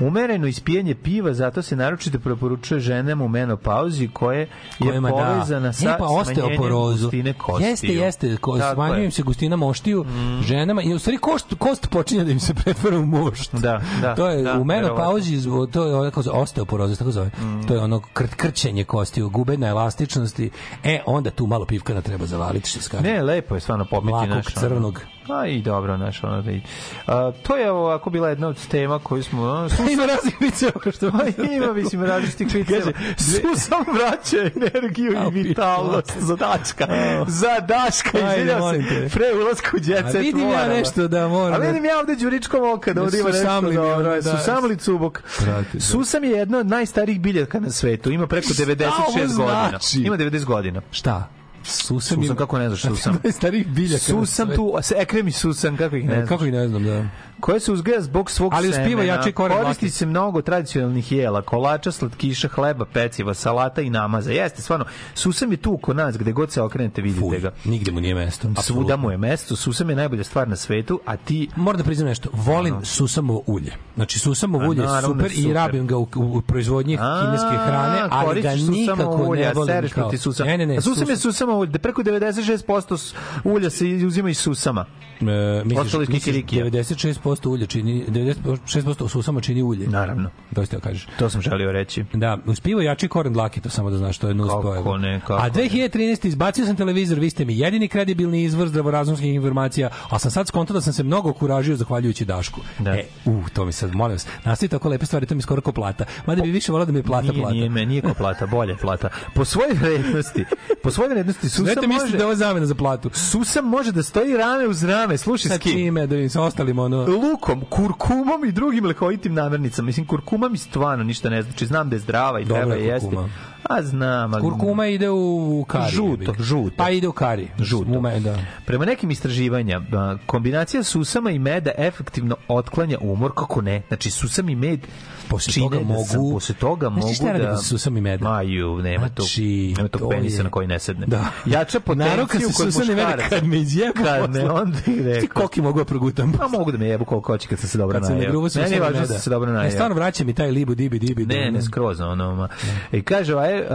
Umereno 0.00 0.46
ispijenje 0.46 0.94
piva 0.94 1.34
zato 1.34 1.62
se 1.62 1.76
naročito 1.76 2.18
preporučuje 2.18 2.80
ženama 2.80 3.24
u 3.24 3.28
menopauzi 3.28 4.08
koje 4.12 4.38
je 4.40 4.48
Kojima 4.78 5.08
da. 5.10 5.14
povezana 5.14 5.72
sa 5.72 5.88
E, 5.88 5.98
pa 5.98 6.34
smanjenjem 6.34 6.98
gustine 7.02 7.32
kostiju. 7.32 7.70
Jeste, 7.70 7.86
jeste, 7.86 8.36
ko, 8.36 8.58
Tako 8.58 8.74
smanjuje 8.74 9.02
je. 9.02 9.08
Mm. 9.08 9.10
se 9.10 9.22
gustina 9.22 9.56
moštiju 9.56 10.04
ženama 10.42 10.82
i 10.82 10.94
u 10.94 10.98
stvari 10.98 11.18
kost, 11.18 11.54
kost 11.58 11.88
počinje 11.90 12.24
da 12.24 12.30
im 12.30 12.40
se 12.40 12.54
pretvara 12.54 12.98
u 12.98 13.06
mošt. 13.06 13.54
Da, 13.54 13.80
da, 14.00 14.14
to 14.14 14.28
je 14.28 14.42
da, 14.42 14.58
u 14.60 14.64
menopauzi, 14.64 15.38
to 15.72 16.04
je 16.04 16.10
kao 16.10 16.22
osteoporoza, 16.32 16.96
tako 16.96 17.10
zove. 17.10 17.26
Mm. 17.26 17.66
To 17.66 17.74
je 17.74 17.80
ono 17.80 17.97
kr, 18.00 18.26
krčenje 18.36 18.84
kostiju, 18.84 19.30
gubenja 19.30 19.68
elastičnosti. 19.68 20.50
E, 20.84 21.00
onda 21.06 21.30
tu 21.30 21.46
malo 21.46 21.64
pivkana 21.64 22.00
treba 22.00 22.26
zavaliti, 22.26 22.70
što 22.70 22.80
se 22.80 22.90
kaže. 22.90 23.02
Ne, 23.02 23.22
lepo 23.22 23.54
je 23.54 23.60
stvarno 23.60 23.84
popiti 23.90 24.10
Mlakog, 24.10 24.28
naš, 24.28 24.56
ono. 24.56 24.92
Crnog. 25.28 25.42
A 25.42 25.46
i 25.46 25.62
dobro, 25.62 25.96
naš 25.96 26.24
ono 26.24 26.42
da 26.42 26.50
i... 26.50 26.60
A, 27.06 27.32
to 27.42 27.56
je 27.56 27.70
ovako 27.70 28.10
bila 28.10 28.28
jedna 28.28 28.48
od 28.48 28.68
tema 28.68 28.98
koju 28.98 29.22
smo... 29.22 29.44
A, 29.44 29.68
su, 29.68 29.82
Ima 29.90 30.06
raznih 30.06 30.36
viceva 30.40 30.80
što 30.92 31.10
Pa 31.10 31.44
ima, 31.52 31.72
mislim, 31.72 32.04
različitih 32.04 32.54
viceva. 32.54 32.80
Kaže, 32.80 32.92
Susam 33.16 33.84
vraća 33.94 34.36
energiju 34.66 35.12
i 35.12 35.30
vitalnost 35.30 36.12
za 36.18 36.36
Daška. 36.36 36.86
Za 37.26 37.60
Daška, 37.60 38.18
Ajde, 38.18 38.42
izvinjam 38.42 38.82
se. 38.82 39.08
Pre 39.18 39.24
ulazku 39.44 39.76
u 39.76 39.80
Jet 39.84 40.14
A 40.14 40.18
vidim 40.18 40.50
ja 40.50 40.68
nešto 40.68 41.08
da 41.08 41.28
moram 41.28 41.54
A 41.54 41.58
da- 41.58 41.66
vidim 41.66 41.84
ja 41.84 41.98
ovde 41.98 42.16
Đuričkom 42.16 42.72
oka 42.72 42.92
da 42.92 43.02
ovde 43.02 43.18
ima 43.18 43.28
nešto 43.28 43.60
dobro. 43.60 44.10
Da. 44.10 44.20
da. 44.20 44.38
Susamli 44.38 44.76
cubok. 44.76 45.22
Prati, 45.38 45.76
da. 45.78 45.80
Susam 45.80 46.24
je 46.24 46.30
jedna 46.30 46.58
od 46.58 46.66
najstarijih 46.66 47.20
biljaka 47.20 47.60
na 47.60 47.70
svetu. 47.70 48.10
Ima 48.10 48.26
preko 48.26 48.48
96 48.48 48.90
ovo 48.98 49.12
godina. 49.36 49.68
znači? 49.68 50.00
Ima 50.00 50.16
90 50.16 50.44
godina. 50.44 50.80
Šta? 50.90 51.37
Susam, 51.68 52.22
Susam, 52.22 52.36
kako 52.36 52.58
ne 52.58 52.68
znaš 52.68 52.82
susam? 52.88 53.18
Starih 53.32 53.66
biljaka. 53.66 54.04
Susam 54.04 54.48
tu, 54.56 54.72
a 54.76 54.82
se 54.82 54.94
ekrem 54.98 55.28
i 55.28 55.32
susam, 55.32 55.76
kako 55.76 55.96
ih 55.96 56.04
ne 56.04 56.10
Ne, 56.10 56.16
znaš? 56.16 56.28
kako 56.28 56.44
i 56.46 56.50
ne 56.50 56.68
znam, 56.68 56.84
da 56.84 57.04
koje 57.40 57.60
se 57.60 57.72
uzgaja 57.72 58.00
zbog 58.00 58.30
svog 58.30 58.54
Ali 58.54 58.72
semena. 58.72 59.02
jači 59.02 59.32
koren 59.32 59.58
Koristi 59.62 59.90
se 59.90 60.06
mnogo 60.06 60.42
tradicionalnih 60.42 61.12
jela, 61.12 61.42
kolača, 61.42 61.92
slatkiša, 61.92 62.48
hleba, 62.48 62.84
peciva, 62.84 63.34
salata 63.34 63.82
i 63.82 63.90
namaza. 63.90 64.32
Jeste, 64.32 64.62
stvarno, 64.62 64.84
susam 65.14 65.50
je 65.50 65.56
tu 65.56 65.78
kod 65.82 65.96
nas, 65.96 66.18
gde 66.18 66.32
god 66.32 66.52
se 66.52 66.62
okrenete 66.62 67.02
vidite 67.02 67.20
Fuj, 67.20 67.40
ga. 67.40 67.52
Nigde 67.64 67.92
mu 67.92 68.00
nije 68.00 68.14
mesto. 68.14 68.48
Svuda 68.62 68.96
mu 68.96 69.10
je 69.10 69.16
mesto, 69.18 69.56
susam 69.56 69.90
je 69.90 69.96
najbolja 69.96 70.24
stvar 70.24 70.48
na 70.48 70.56
svetu, 70.56 71.00
a 71.06 71.16
ti... 71.16 71.48
Moram 71.56 71.78
da 71.78 71.84
priznam 71.84 72.08
nešto, 72.08 72.28
volim 72.32 72.74
ano. 72.74 72.84
susamovo 72.84 73.42
ulje. 73.46 73.72
Znači, 73.94 74.18
susamovo 74.18 74.68
ulje 74.68 74.82
je 74.82 74.88
super, 74.88 75.30
super 75.30 75.50
i 75.50 75.52
rabim 75.52 75.86
ga 75.86 75.96
u, 75.96 76.08
u 76.16 76.42
proizvodnji 76.42 76.98
a, 77.00 77.20
kineske 77.20 77.56
hrane, 77.66 78.02
ali 78.10 78.42
ga 78.42 78.54
nikako 78.54 79.24
ulje, 79.28 79.46
ne 79.46 79.52
volim. 79.52 79.88
Kao... 79.88 80.10
Ti 80.10 80.18
susam. 80.18 80.46
Ne, 80.46 80.58
ne, 80.58 80.66
ne, 80.66 80.80
susam, 80.80 80.94
susam 80.94 81.10
je 81.10 81.16
susamovo 81.16 81.60
ulje, 81.60 81.72
preko 81.72 82.02
96% 82.02 83.14
ulja 83.44 83.70
se 83.70 83.84
uzima 84.06 84.30
iz 84.30 84.38
susama. 84.38 84.84
E, 85.20 85.64
misliš, 85.64 85.92
96% 85.92 87.27
90% 87.28 87.48
ulja 87.48 87.66
čini 87.66 88.04
96% 88.08 89.08
su 89.08 89.22
samo 89.22 89.40
čini 89.40 89.62
ulje. 89.62 89.86
Naravno. 89.86 90.30
To 90.54 90.64
što 90.64 90.76
da 90.76 90.82
kažeš. 90.82 91.06
To 91.18 91.30
sam 91.30 91.40
želio 91.40 91.72
reći. 91.72 92.04
Da, 92.12 92.38
uz 92.46 92.60
pivo 92.60 92.80
jači 92.80 93.08
koren 93.08 93.32
dlake, 93.32 93.60
to 93.60 93.70
samo 93.70 93.90
da 93.90 93.96
znaš, 93.98 94.16
što 94.16 94.28
je 94.28 94.34
nus 94.34 94.50
pojava. 94.62 94.76
Kako 94.76 94.98
ne, 94.98 95.20
kako 95.20 95.42
A 95.42 95.50
2013 95.50 96.24
ne. 96.24 96.28
izbacio 96.28 96.66
sam 96.66 96.76
televizor, 96.76 97.18
vi 97.18 97.30
ste 97.30 97.44
mi 97.44 97.58
jedini 97.58 97.88
kredibilni 97.88 98.42
izvor 98.42 98.68
zdravorazumskih 98.68 99.34
informacija, 99.34 99.90
a 100.10 100.18
sam 100.18 100.30
sad 100.30 100.48
skontao 100.48 100.74
da 100.74 100.80
sam 100.80 100.92
se 100.92 101.02
mnogo 101.02 101.32
kuražio 101.32 101.76
zahvaljujući 101.76 102.24
Dašku. 102.24 102.60
Da. 102.78 102.90
E, 102.90 103.04
u, 103.24 103.42
to 103.52 103.64
mi 103.64 103.72
sad, 103.72 103.94
molim 103.94 104.14
vas, 104.14 104.26
nastavi 104.44 104.68
tako 104.68 104.88
lepe 104.88 105.06
stvari, 105.06 105.26
to 105.26 105.34
mi 105.34 105.42
skoro 105.42 105.60
ko 105.60 105.72
plata. 105.72 106.04
Mada 106.26 106.42
bi 106.42 106.50
više 106.50 106.72
volao 106.72 106.86
da 106.86 106.92
mi 106.92 107.02
plata 107.02 107.32
nije, 107.32 107.42
plata. 107.42 107.54
Nije, 107.54 107.70
nije, 107.70 107.86
nije 107.86 108.02
ko 108.02 108.14
plata, 108.14 108.46
bolje 108.46 108.76
plata. 108.76 109.08
Po 109.34 109.44
svojoj 109.44 109.74
vrednosti, 109.74 110.44
po 110.82 110.90
svojoj 110.90 111.14
vrednosti 111.14 111.48
Susa 111.48 111.72
Znate, 111.72 111.86
može... 111.86 112.12
da 112.12 112.18
je 112.18 112.24
ovo 112.24 112.34
zamena 112.34 112.66
za 112.66 112.74
platu. 112.74 113.10
Susa 113.12 113.62
može 113.62 113.92
da 113.92 114.02
stoji 114.02 114.36
rame 114.36 114.66
uz 114.66 114.84
rame, 114.84 115.18
slušaj 115.18 115.56
s 115.56 115.58
kim. 115.58 115.72
Sa 115.72 115.76
time, 115.76 116.06
da 116.06 116.16
im 116.16 116.30
se 116.30 116.40
ostalim 116.40 116.78
ono... 116.78 117.04
Lukom, 117.20 117.60
kurkumom 117.62 118.44
i 118.44 118.52
drugim 118.52 118.84
lekovitim 118.84 119.34
namirnicama. 119.34 119.86
Mislim, 119.86 120.06
kurkuma 120.06 120.48
mi 120.48 120.58
stvarno 120.58 121.04
ništa 121.04 121.30
ne 121.30 121.42
znači. 121.42 121.66
Znam 121.66 121.88
da 121.90 121.96
je 121.96 122.00
zdrava 122.00 122.40
i 122.40 122.44
Dobra 122.44 122.58
treba 122.58 122.74
je 122.74 122.80
je 122.80 122.86
jesti. 122.86 123.16
A 123.64 123.82
znam, 123.82 124.34
ali... 124.34 124.42
Kurkuma 124.42 124.86
ide 124.86 125.10
u 125.10 125.64
kari. 125.68 125.90
Žuto, 125.90 126.34
žuto. 126.38 126.74
Pa 126.76 126.90
ide 126.90 127.08
u 127.08 127.12
kari. 127.12 127.48
Žuto. 127.58 127.90
Ume, 127.90 128.20
da. 128.20 128.38
Prema 128.66 128.84
nekim 128.84 129.10
istraživanja, 129.10 129.80
kombinacija 130.26 130.82
susama 130.82 131.30
i 131.30 131.38
meda 131.38 131.70
efektivno 131.78 132.36
otklanja 132.48 132.98
umor, 133.00 133.32
kako 133.34 133.62
ne? 133.62 133.82
Znači, 133.88 134.10
susam 134.10 134.48
i 134.48 134.56
med 134.56 134.80
Posle 135.28 135.52
čine 135.52 135.64
toga 135.66 135.78
da 135.78 135.84
mogu- 135.84 136.04
sam- 136.04 136.30
posle 136.32 136.54
toga 136.54 136.86
šta 136.86 137.26
mogu 137.26 137.38
da... 137.38 137.50
posle 137.50 137.64
susam 137.64 137.96
i 137.96 138.00
meda? 138.00 138.24
Maju, 138.24 138.76
nema 138.76 139.08
tog, 139.08 139.14
Znači, 139.18 139.74
nema 139.76 139.88
tog 139.88 140.00
to 140.00 140.08
penisa 140.08 140.36
je- 140.36 140.44
na 140.44 140.50
koji 140.50 140.66
ne 140.66 140.78
sedne. 140.78 141.06
Da. 141.06 141.24
Jača 141.46 141.80
potenciju 141.80 142.48
kod 142.56 142.66
meda 142.66 142.94
muškaraca. 142.94 143.28
kad 143.28 143.44
me 143.44 143.58
izjebu 143.58 143.92
Kad 143.94 144.26
posle. 144.26 144.50
onda 144.62 144.78
i 144.78 145.20
Ti 145.20 145.26
koliko 145.28 145.62
mogu 145.62 145.78
da 145.78 145.84
progutam? 145.84 146.32
Pa 146.32 146.48
mogu 146.48 146.72
da 146.72 146.78
me 146.78 146.86
jebu 146.86 147.04
koliko 147.08 147.32
hoće 147.32 147.48
kad 147.48 147.58
sam 147.58 147.68
se 147.68 147.78
dobro 147.78 147.92
Kad 147.94 148.10
ne 148.10 148.16
najeo. 148.16 148.32
susam 148.32 148.62
Meni 148.62 148.74
je 148.74 148.76
i 148.76 148.80
važno 148.80 149.00
da 149.00 149.06
sam 149.06 149.18
se 149.18 149.30
dobro 149.30 149.50
E, 149.50 149.52
najeo. 149.52 149.70
stvarno 149.70 149.94
vraća 149.94 150.24
mi 150.24 150.32
taj 150.32 150.50
libu 150.50 150.74
dibi 150.74 150.98
dibi. 150.98 151.26
Ne, 151.26 151.44
da, 151.44 151.50
ne, 151.50 151.62
skroz 151.62 152.00
ono. 152.00 152.48
I 152.92 153.02
kaže, 153.02 153.34
ovaj, 153.34 153.60
uh, 153.60 153.66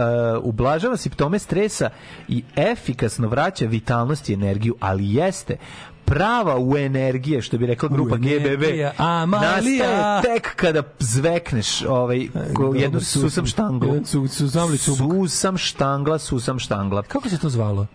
ublažava 0.42 0.96
simptome 0.96 1.38
stresa 1.38 1.90
i 2.28 2.44
efikasno 2.56 3.28
vraća 3.28 3.66
vitalnost 3.66 4.28
i 4.28 4.32
energiju, 4.32 4.74
ali 4.80 5.14
jeste 5.14 5.56
prava 6.04 6.58
u 6.58 6.76
energije, 6.76 7.42
što 7.42 7.58
bi 7.58 7.66
rekla 7.66 7.88
grupa 7.88 8.16
GBB, 8.16 8.62
nastaje 9.26 9.78
tek 10.22 10.56
kada 10.56 10.82
zvekneš 10.98 11.82
ovaj, 11.82 12.28
jednu 12.74 13.00
susam. 13.00 13.46
štanglu. 13.46 14.00
Susam 15.08 15.56
štangla, 15.56 16.18
susam 16.18 16.58
štangla. 16.58 17.02
Kako 17.02 17.28
se 17.28 17.38
to 17.38 17.48
zvalo? 17.48 17.86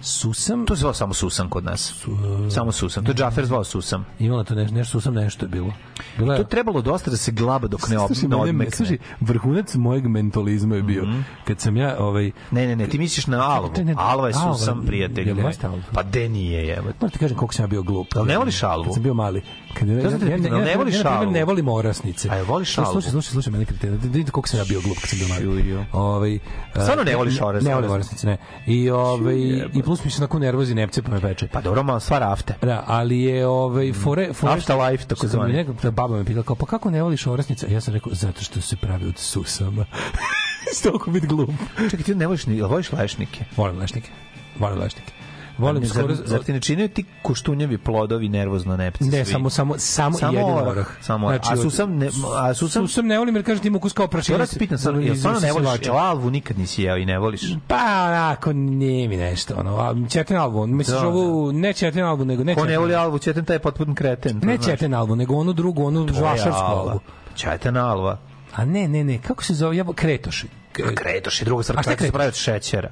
Susam? 0.00 0.66
To 0.66 0.76
se 0.76 0.80
zvao 0.80 0.94
samo 0.94 1.14
Susam 1.14 1.48
kod 1.48 1.64
nas. 1.64 2.06
Samo 2.50 2.72
Susam. 2.72 3.04
To 3.04 3.10
je 3.10 3.14
Džafer 3.14 3.46
zvao 3.46 3.64
Susam. 3.64 4.06
Imala 4.18 4.44
to 4.44 4.54
nešto, 4.54 4.74
nešto 4.74 4.90
Susam 4.90 5.14
nešto 5.14 5.44
je 5.44 5.48
bilo. 5.48 5.72
Bila 6.18 6.34
To 6.36 6.42
je 6.42 6.48
trebalo 6.48 6.82
dosta 6.82 7.10
da 7.10 7.16
se 7.16 7.32
glaba 7.32 7.68
dok 7.68 7.88
ne, 7.88 7.98
ob, 7.98 8.10
odmekne. 8.40 8.76
slušaj, 8.76 8.98
vrhunac 9.20 9.74
mojeg 9.74 10.06
mentolizma 10.06 10.76
je 10.76 10.82
bio 10.82 11.06
kad 11.44 11.60
sam 11.60 11.76
ja 11.76 11.96
ovaj 11.98 12.30
Ne, 12.50 12.66
ne, 12.66 12.76
ne, 12.76 12.86
ti 12.86 12.98
misliš 12.98 13.26
na 13.26 13.50
Alvu. 13.50 13.70
Ne, 13.76 13.84
ne, 13.84 13.94
Alva 13.96 14.28
je 14.28 14.34
Alva, 14.36 14.54
Susam, 14.54 14.82
prijatelj 14.86 15.30
Alva? 15.30 15.52
Pa 15.92 16.02
de 16.02 16.28
nije, 16.28 16.66
jebote. 16.66 16.94
Moram 17.00 17.10
ti 17.10 17.18
kažem 17.18 17.36
koliko 17.36 17.54
sam 17.54 17.62
ja 17.62 17.66
bio 17.66 17.82
glup. 17.82 18.06
Jel 18.14 18.24
ne 18.26 18.38
voliš 18.38 18.62
Alvu? 18.62 18.84
Kad 18.84 18.94
sam 18.94 19.02
bio 19.02 19.14
mali. 19.14 19.42
Kad 19.78 19.88
ja, 19.88 19.94
ja, 19.94 20.00
ja, 20.00 20.58
ja, 20.58 20.64
ne 20.64 20.76
voliš 20.76 20.94
ja, 20.94 21.00
primjer, 21.00 21.06
Alvu? 21.06 21.30
ne 21.30 21.44
volim 21.44 21.68
orasnice. 21.68 22.28
A 22.30 22.34
jel 22.34 22.46
voliš 22.46 22.78
Alvu? 22.78 22.92
Slušaj, 22.92 23.10
slušaj, 23.10 23.30
slušaj, 23.30 23.52
mene 23.52 23.64
kretena. 23.64 23.96
Da 23.96 24.08
vidite 24.08 24.30
koliko 24.30 24.48
sam 24.48 24.58
ja 24.60 24.64
bio 24.64 24.80
glup 24.80 24.98
kad 25.00 25.10
sam 25.10 25.18
bio 25.18 25.28
mali. 25.28 25.86
Ovaj, 25.92 26.38
Stvarno 26.72 27.04
ne 27.04 27.12
a, 27.12 27.16
voliš 27.16 27.40
orasnice? 27.40 27.68
Ne 27.68 27.74
volim 27.74 27.90
orasnice, 27.90 28.26
ne. 28.26 28.36
I, 28.66 28.90
ovaj, 28.90 29.36
i 29.74 29.82
plus 29.84 30.04
mi 30.04 30.10
se 30.10 30.22
onako 30.22 30.38
nervozi 30.38 30.74
nepce 30.74 31.02
pa 31.02 31.10
me 31.10 31.20
peče. 31.20 31.48
Pa 31.52 31.60
dobro, 31.60 31.82
malo 31.82 32.00
stvar 32.00 32.22
afte. 32.22 32.54
Da, 32.62 32.84
ali 32.86 33.20
je 33.20 33.46
ovaj 33.46 33.92
fore 33.92 34.32
fore 34.32 34.52
Afterlife, 34.52 35.04
tako 35.04 35.26
zvani. 35.26 35.52
neka 35.52 35.72
da 35.82 35.90
baba 35.90 36.16
me 36.16 36.24
pitala 36.24 36.44
kao 36.44 36.56
pa 36.56 36.66
kako 36.66 36.90
ne 36.90 37.02
voliš 37.02 37.26
orasnice? 37.26 37.72
Ja 37.72 37.80
sam 37.80 37.94
rekao 37.94 38.14
zato 38.14 38.42
što 38.42 38.60
se 38.60 38.76
pravi 38.76 39.06
od 39.06 39.18
susama. 39.18 39.84
Stoko 40.78 41.10
bit 41.10 41.26
glup. 41.26 41.50
Čekaj, 41.90 42.04
ti 42.04 42.14
ne 42.14 42.26
voliš 42.26 42.46
ni, 42.46 42.62
voliš 42.62 42.92
lešnike? 42.92 43.44
Volim 43.56 43.78
lešnike. 43.78 44.10
Volim 44.58 44.78
lešnike. 44.78 45.17
Volim 45.58 45.84
Zar, 45.84 45.96
skoro 45.98 46.14
zar 46.16 46.40
ti 46.40 46.52
ne 46.52 46.60
čine 46.60 46.88
ti 46.88 47.04
koštunjevi 47.22 47.78
plodovi 47.78 48.28
nervozno 48.28 48.76
nepci 48.76 49.04
Ne, 49.04 49.24
svi? 49.24 49.32
samo 49.32 49.50
samo 49.50 49.78
samo, 49.78 50.18
Samo 50.18 50.38
jedan 50.38 50.68
orah, 50.68 50.86
samo 51.00 51.26
orah. 51.26 51.40
A 51.44 51.52
od- 51.52 51.60
susam 51.60 51.96
ne- 51.96 52.06
a 52.36 52.50
susam- 52.50 52.82
susam 52.82 53.06
ne 53.06 53.18
volim 53.18 53.36
jer 53.36 53.44
kaže 53.44 53.60
ti 53.60 53.68
ima 53.68 53.76
ukus 53.76 53.92
kao 53.92 54.06
prašina. 54.08 54.38
da 54.38 54.46
se 54.46 54.58
pitam 54.58 54.78
sam, 54.78 55.02
jel 55.02 55.16
stvarno 55.16 55.40
ne 55.40 55.52
voliš, 55.52 55.70
jel 55.82 55.96
alvu 55.96 56.30
nikad 56.30 56.58
nisi 56.58 56.82
jeo 56.82 56.96
i 56.96 57.06
ne 57.06 57.18
voliš? 57.18 57.40
Pa, 57.66 57.76
onako, 58.06 58.52
nije 58.52 59.08
mi 59.08 59.16
nešto, 59.16 59.54
ono, 59.56 59.76
a, 59.76 59.94
četin 60.10 60.36
albu, 60.36 60.66
misliš 60.66 60.96
Da, 60.96 61.06
ovu, 61.06 61.52
ne 61.52 61.72
četin 61.72 62.04
albu, 62.04 62.24
nego 62.24 62.44
ne 62.44 62.54
Ko 62.54 62.64
ne 62.64 62.78
voli 62.78 62.94
alvu, 62.94 63.18
četan 63.18 63.44
taj 63.44 63.56
je 63.56 63.60
potpun 63.60 63.94
kreten. 63.94 64.40
Ne 64.42 64.56
znaš. 64.56 64.66
četin 64.66 64.94
albu, 64.94 65.16
nego 65.16 65.34
onu 65.34 65.52
drugu, 65.52 65.84
onu 65.84 66.08
žvašarsku 66.08 66.52
alva. 66.56 66.92
albu. 66.92 67.00
Četan 67.34 67.76
alva. 67.76 68.18
A 68.54 68.64
ne, 68.64 68.88
ne, 68.88 69.04
ne, 69.04 69.18
kako 69.18 69.44
se 69.44 69.54
zove, 69.54 69.76
ja, 69.76 69.84
kretoš. 69.94 70.44
A 70.44 70.94
kretoš 70.94 71.40
je 71.40 71.44
druga 71.44 71.62
stvar, 71.62 71.78
A 71.78 71.82
šta 71.82 71.90
je 71.90 71.96
kretoš 71.96 72.08
se 72.08 72.12
pravi 72.12 72.28
od 72.28 72.34
šećera. 72.34 72.90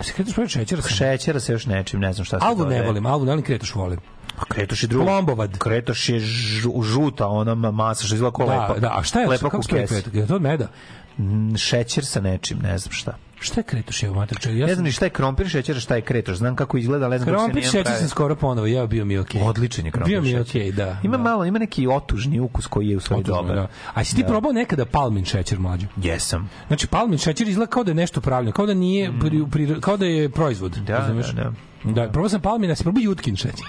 Se 0.00 0.12
pravi 0.14 0.44
od 0.44 0.48
šećera? 0.48 0.82
sam? 0.82 0.90
Šećera 0.90 1.40
se 1.40 1.52
još 1.52 1.66
nečim, 1.66 2.00
ne 2.00 2.12
znam 2.12 2.24
šta 2.24 2.40
se 2.40 2.46
Albu 2.46 2.66
ne 2.66 2.82
volim, 2.82 3.06
albu 3.06 3.24
ne 3.24 3.30
volim, 3.30 3.44
kretoš 3.44 3.74
volim. 3.74 3.98
A 4.38 4.44
kretoš 4.44 4.82
je 4.82 4.86
drugo. 4.86 5.04
Plombovad. 5.04 5.58
Kretoš 5.58 6.08
je 6.08 6.20
žu- 6.20 6.82
žuta, 6.84 7.26
ona 7.26 7.54
masa 7.54 8.04
što 8.04 8.14
izgleda 8.14 8.36
kao 8.36 8.46
Da, 8.46 8.60
lepak. 8.60 8.78
da, 8.78 8.94
a 8.96 9.02
šta 9.02 9.20
je, 9.20 9.28
lepak 9.28 9.50
kako 9.50 9.62
se? 9.62 10.02
Je 10.12 10.26
to 10.26 10.38
meda? 10.38 10.68
Šećer 11.56 12.06
sa 12.06 12.20
nečim, 12.20 12.58
ne 12.58 12.78
znam 12.78 12.92
šta. 12.92 13.16
Šta 13.40 13.60
je 13.60 13.64
kretoš, 13.64 14.02
evo, 14.02 14.14
mater, 14.14 14.38
čekaj, 14.38 14.58
ja 14.58 14.66
ne 14.66 14.74
znam 14.74 14.84
ni 14.84 14.92
šta 14.92 15.04
je 15.04 15.10
krompir 15.10 15.48
šećer, 15.48 15.80
šta 15.80 15.94
je 15.96 16.02
kretoš. 16.02 16.36
Znam 16.36 16.56
kako 16.56 16.78
izgleda, 16.78 17.04
ali 17.04 17.12
ne 17.12 17.18
znam 17.18 17.26
kako 17.26 17.38
se 17.38 17.44
Krompir 17.44 17.64
šećer 17.64 17.96
sam 17.98 18.08
skoro 18.08 18.36
ponovo, 18.36 18.66
ja 18.66 18.86
bio 18.86 19.04
mi 19.04 19.14
je 19.14 19.20
okej. 19.20 19.42
Odličan 19.42 19.84
je 19.86 19.90
krompir 19.90 20.10
Bio 20.10 20.22
mi 20.22 20.30
je 20.30 20.40
okej, 20.40 20.72
da. 20.72 20.96
Ima 21.02 21.16
da. 21.16 21.22
malo, 21.22 21.44
ima 21.44 21.58
neki 21.58 21.86
otužni 21.86 22.40
ukus 22.40 22.66
koji 22.66 22.88
je 22.88 22.96
u 22.96 23.00
stvari 23.00 23.22
dobar. 23.22 23.56
da. 23.56 23.66
A 23.94 24.04
si 24.04 24.16
ti 24.16 24.24
probao 24.24 24.52
nekada 24.52 24.84
palmin 24.84 25.24
šećer 25.24 25.58
mlađu? 25.58 25.86
Jesam. 25.96 26.50
Znači 26.66 26.86
palmin 26.86 27.18
šećer 27.18 27.48
izgleda 27.48 27.70
kao 27.70 27.84
da 27.84 27.90
je 27.90 27.94
nešto 27.94 28.20
pravljeno, 28.20 28.52
kao 28.52 28.66
da 28.66 28.74
nije 28.74 29.12
pri, 29.20 29.44
pri, 29.50 29.80
kao 29.80 29.96
da 29.96 30.06
je 30.06 30.28
proizvod, 30.30 30.72
Da, 30.76 30.98
razumeš? 30.98 31.26
da, 31.26 31.52
Da, 31.84 32.08
probao 32.08 32.28
sam 32.28 32.40
palmin, 32.40 32.70
a 32.70 32.74
si 32.76 32.82
probao 32.82 33.00
jutkin 33.00 33.36
šećer. 33.36 33.66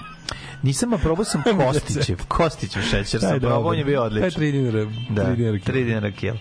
Nisam, 0.62 0.92
a 0.92 0.98
probao 0.98 1.24
sam 1.24 1.42
Kostićev. 1.66 2.18
Kostićev 2.28 2.82
šećer 2.82 3.20
sam 3.20 3.30
Taj 3.30 3.40
probao, 3.40 3.64
on 3.64 3.78
je 3.78 3.84
bio 3.84 3.98
Taj 3.98 4.06
odličan. 4.06 4.40
dinara, 4.42 4.86
Da, 5.10 5.24
tri 5.24 5.36
dinara 5.36 5.58
kilo. 5.58 5.76
3 5.76 5.84
dinara 5.84 6.10
kilo. 6.10 6.36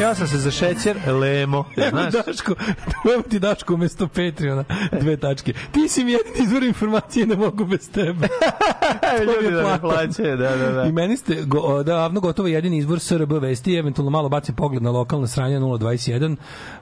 Ja 0.00 0.14
sam 0.14 0.26
se 0.26 0.38
za 0.38 0.50
šećer 0.50 0.96
lemo, 1.06 1.64
Evo 1.76 1.90
znaš. 1.90 2.12
Daško, 2.12 2.54
evo 3.14 3.22
ti 3.30 3.38
Daško 3.38 3.74
umesto 3.74 4.08
Patreona, 4.08 4.64
dve 5.00 5.16
tačke. 5.16 5.52
Ti 5.72 5.88
si 5.88 6.04
mi 6.04 6.12
jedin 6.12 6.44
izvor 6.44 6.62
informacije, 6.62 7.26
ne 7.26 7.36
mogu 7.36 7.64
bez 7.64 7.90
tebe. 7.90 8.28
Ljudi 9.26 9.54
da 9.54 9.72
ne 9.72 9.80
plaćaju, 9.80 10.36
da, 10.36 10.56
da, 10.56 10.72
da. 10.72 10.84
I 10.84 10.92
meni 10.92 11.16
ste 11.16 11.42
go, 11.44 11.82
davno 11.82 12.20
gotovo 12.20 12.48
jedini 12.48 12.78
izbor 12.78 13.00
SRB 13.00 13.32
vesti, 13.32 13.74
eventualno 13.74 14.10
malo 14.10 14.28
bacim 14.28 14.54
pogled 14.54 14.82
na 14.82 14.90
lokalna 14.90 15.26
sranja 15.26 15.60
021, 15.60 16.36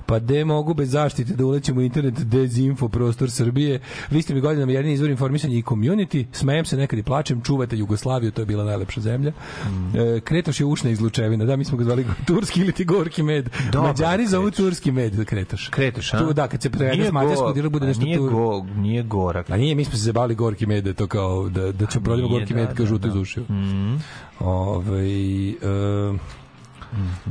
pa 0.06 0.18
de 0.18 0.44
mogu 0.44 0.74
bez 0.74 0.90
zaštite 0.90 1.32
da 1.32 1.46
ulećemo 1.46 1.80
u 1.80 1.82
internet 1.82 2.14
dezinfo 2.14 2.88
prostor 2.88 3.30
Srbije. 3.30 3.80
Vi 4.10 4.22
ste 4.22 4.34
mi 4.34 4.40
godinama 4.40 4.72
jedini 4.72 4.94
izvor 4.94 5.10
informisanja 5.10 5.56
i 5.56 5.62
community, 5.62 6.24
smejem 6.32 6.64
se 6.64 6.76
nekad 6.76 6.98
i 6.98 7.02
plačem, 7.02 7.42
čuvate 7.42 7.76
Jugoslaviju, 7.76 8.30
to 8.30 8.42
je 8.42 8.46
bila 8.46 8.64
najlepša 8.64 9.00
zemlja. 9.00 9.30
Mm. 9.30 9.98
E, 9.98 10.20
Kretoš 10.20 10.60
je 10.60 10.66
ušna 10.66 10.90
izlučevina, 10.90 11.44
da, 11.44 11.56
mi 11.56 11.64
smo 11.64 11.78
ga 11.78 11.84
zvali 11.84 12.06
turski 12.28 12.60
ili 12.60 12.72
ti 12.72 12.84
gorki 13.06 13.22
med. 13.22 13.50
Dobar 13.72 13.88
Mađari 13.88 14.26
zovu 14.26 14.50
turski 14.50 14.92
med 14.92 15.24
Kretoš. 15.24 15.68
Kretoš, 15.68 16.14
a? 16.14 16.18
Tu, 16.18 16.32
da, 16.32 16.48
kad 16.48 16.62
se 16.62 16.70
prevede 16.70 17.08
s 17.08 17.12
mađarskog 17.12 17.54
dira 17.54 17.68
bude 17.68 17.86
nešto 17.86 18.04
nije 18.04 18.16
tu. 18.18 18.28
Go, 18.30 18.66
nije 18.76 19.02
gorak. 19.02 19.50
A 19.50 19.56
nije, 19.56 19.74
mi 19.74 19.84
smo 19.84 19.92
se 19.92 19.98
zabavili 19.98 20.34
gorki 20.34 20.66
med, 20.66 20.84
da 20.84 20.94
to 20.94 21.06
kao, 21.06 21.48
da, 21.48 21.72
da 21.72 21.86
će 21.86 22.00
prodimo 22.00 22.28
gorki 22.28 22.54
da, 22.54 22.60
med 22.60 22.66
kao 22.66 22.84
da, 22.84 22.86
žuto 22.86 23.08
da. 23.08 23.14
iz 23.14 23.16
ušiju. 23.16 23.44
Mm. 23.48 24.02
Ove, 24.40 25.02
e, 25.02 26.14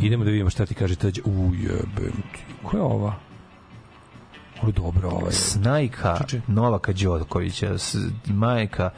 Idemo 0.02 0.24
da 0.24 0.32
vidimo 0.32 0.50
šta 0.50 0.66
ti 0.66 0.74
kaže 0.74 0.96
tađe. 0.96 1.22
Ujebem 1.26 2.22
ti. 2.34 2.44
Ko 2.64 2.78
je 2.78 2.84
ova? 2.84 3.16
Ovo 4.62 4.70
je 4.70 4.74
dobro, 4.74 5.10
ova 5.10 5.28
je. 5.28 5.32
Snajka 5.34 6.18
Čuče. 6.18 6.42
Novaka 6.48 6.94
Đokovića, 6.94 7.78
s- 7.78 7.96
majka, 8.28 8.90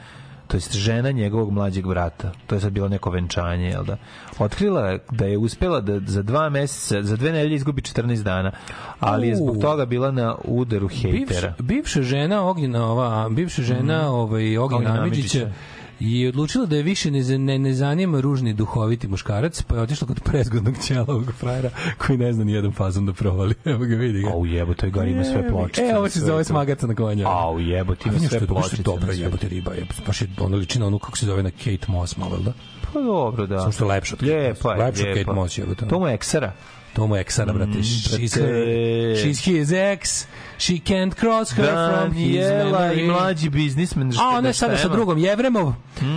to 0.48 0.56
jest 0.56 0.74
žena 0.74 1.10
njegovog 1.10 1.52
mlađeg 1.52 1.86
brata. 1.86 2.32
To 2.46 2.54
je 2.54 2.60
sad 2.60 2.72
bilo 2.72 2.88
neko 2.88 3.10
venčanje, 3.10 3.68
jel 3.68 3.84
da? 3.84 3.96
Otkrila 4.38 4.88
je 4.88 4.98
da 5.10 5.24
je 5.24 5.38
uspela 5.38 5.80
da 5.80 6.00
za 6.00 6.22
dva 6.22 6.48
meseca, 6.48 7.02
za 7.02 7.16
dve 7.16 7.32
nedelje 7.32 7.54
izgubi 7.54 7.82
14 7.82 8.22
dana, 8.22 8.52
ali 9.00 9.28
je 9.28 9.36
zbog 9.36 9.58
toga 9.60 9.86
bila 9.86 10.10
na 10.10 10.36
udaru 10.44 10.88
Bivša, 10.88 11.08
hejtera. 11.08 11.54
bivša 11.58 12.02
žena 12.02 12.48
Ognjena, 12.48 12.90
ova, 12.90 13.28
bivša 13.28 13.62
žena 13.62 14.10
ovaj, 14.10 14.58
Ognjena 14.58 15.00
Amidžića. 15.00 15.50
I 16.00 16.26
odlučila 16.26 16.66
da 16.66 16.76
je 16.76 16.82
više 16.82 17.10
ne, 17.10 17.38
ne, 17.38 17.58
ne 17.58 17.72
zanima 17.72 18.20
ružni 18.20 18.52
duhoviti 18.52 19.08
muškarac, 19.08 19.62
pa 19.62 19.74
je 19.74 19.82
otišla 19.82 20.06
kod 20.06 20.20
prezgodnog 20.20 20.74
ćelavog 20.82 21.32
frajera 21.38 21.70
koji 21.98 22.18
ne 22.18 22.32
zna 22.32 22.44
ni 22.44 22.52
jedan 22.52 22.72
fazon 22.72 23.06
da 23.06 23.12
provali. 23.12 23.54
Evo 23.64 23.84
ga 23.84 23.96
vidi 23.96 24.22
ga. 24.22 24.30
Au 24.30 24.46
jebote, 24.46 24.80
taj 24.80 24.90
gar 24.90 25.08
ima 25.08 25.24
sve 25.24 25.48
pločice. 25.48 25.82
E, 25.82 25.98
ovo 25.98 26.08
se 26.08 26.20
zove 26.20 26.44
smagaca 26.44 26.86
na 26.86 26.94
konja. 26.94 27.28
Au 27.28 27.58
jebote, 27.60 28.02
ima 28.04 28.12
A 28.12 28.14
vidim 28.14 28.28
sve 28.28 28.46
pločice. 28.46 28.82
Dobra 28.82 29.06
na 29.06 29.12
sve. 29.12 29.22
jebote 29.22 29.48
riba, 29.48 29.72
je, 29.72 29.86
baš 30.06 30.22
je 30.22 30.28
ona 30.38 30.56
liči 30.56 30.78
na 30.78 30.86
onu 30.86 30.98
kako 30.98 31.18
se 31.18 31.26
zove 31.26 31.42
na 31.42 31.50
Kate 31.50 31.86
Moss 31.88 32.16
malo, 32.16 32.36
da? 32.38 32.52
Pa 32.92 33.00
dobro, 33.00 33.46
da. 33.46 33.58
Samo 33.58 33.72
što 33.72 33.84
je 33.84 33.88
lepša 33.88 34.14
od 34.14 34.20
Kate 34.20 34.48
Moss. 34.48 34.64
od 34.64 34.98
lijepa. 34.98 35.20
Kate 35.20 35.32
Moss, 35.32 35.58
jebote. 35.58 35.86
To 35.86 35.98
mu 35.98 36.06
je 36.06 36.14
eksara. 36.14 36.52
To 36.92 37.06
mu 37.06 37.16
je 37.16 37.20
eksara, 37.20 37.52
brate. 37.52 37.78
Mm, 37.78 37.82
She's, 37.82 38.38
she's 39.14 39.44
his 39.44 39.72
ex. 39.72 40.26
She 40.58 40.72
can't 40.74 41.14
cross 41.14 41.52
her 41.52 41.64
from 41.64 42.12
his 42.12 42.36
Daniela 42.36 42.80
memory. 42.80 42.94
i 42.94 43.06
mlađi 43.06 43.48
biznismen. 43.50 44.12
A 44.12 44.28
on 44.28 44.46
je 44.46 44.52
sada 44.52 44.76
sa 44.76 44.88
drugom 44.88 45.18
Jevremov. 45.18 45.72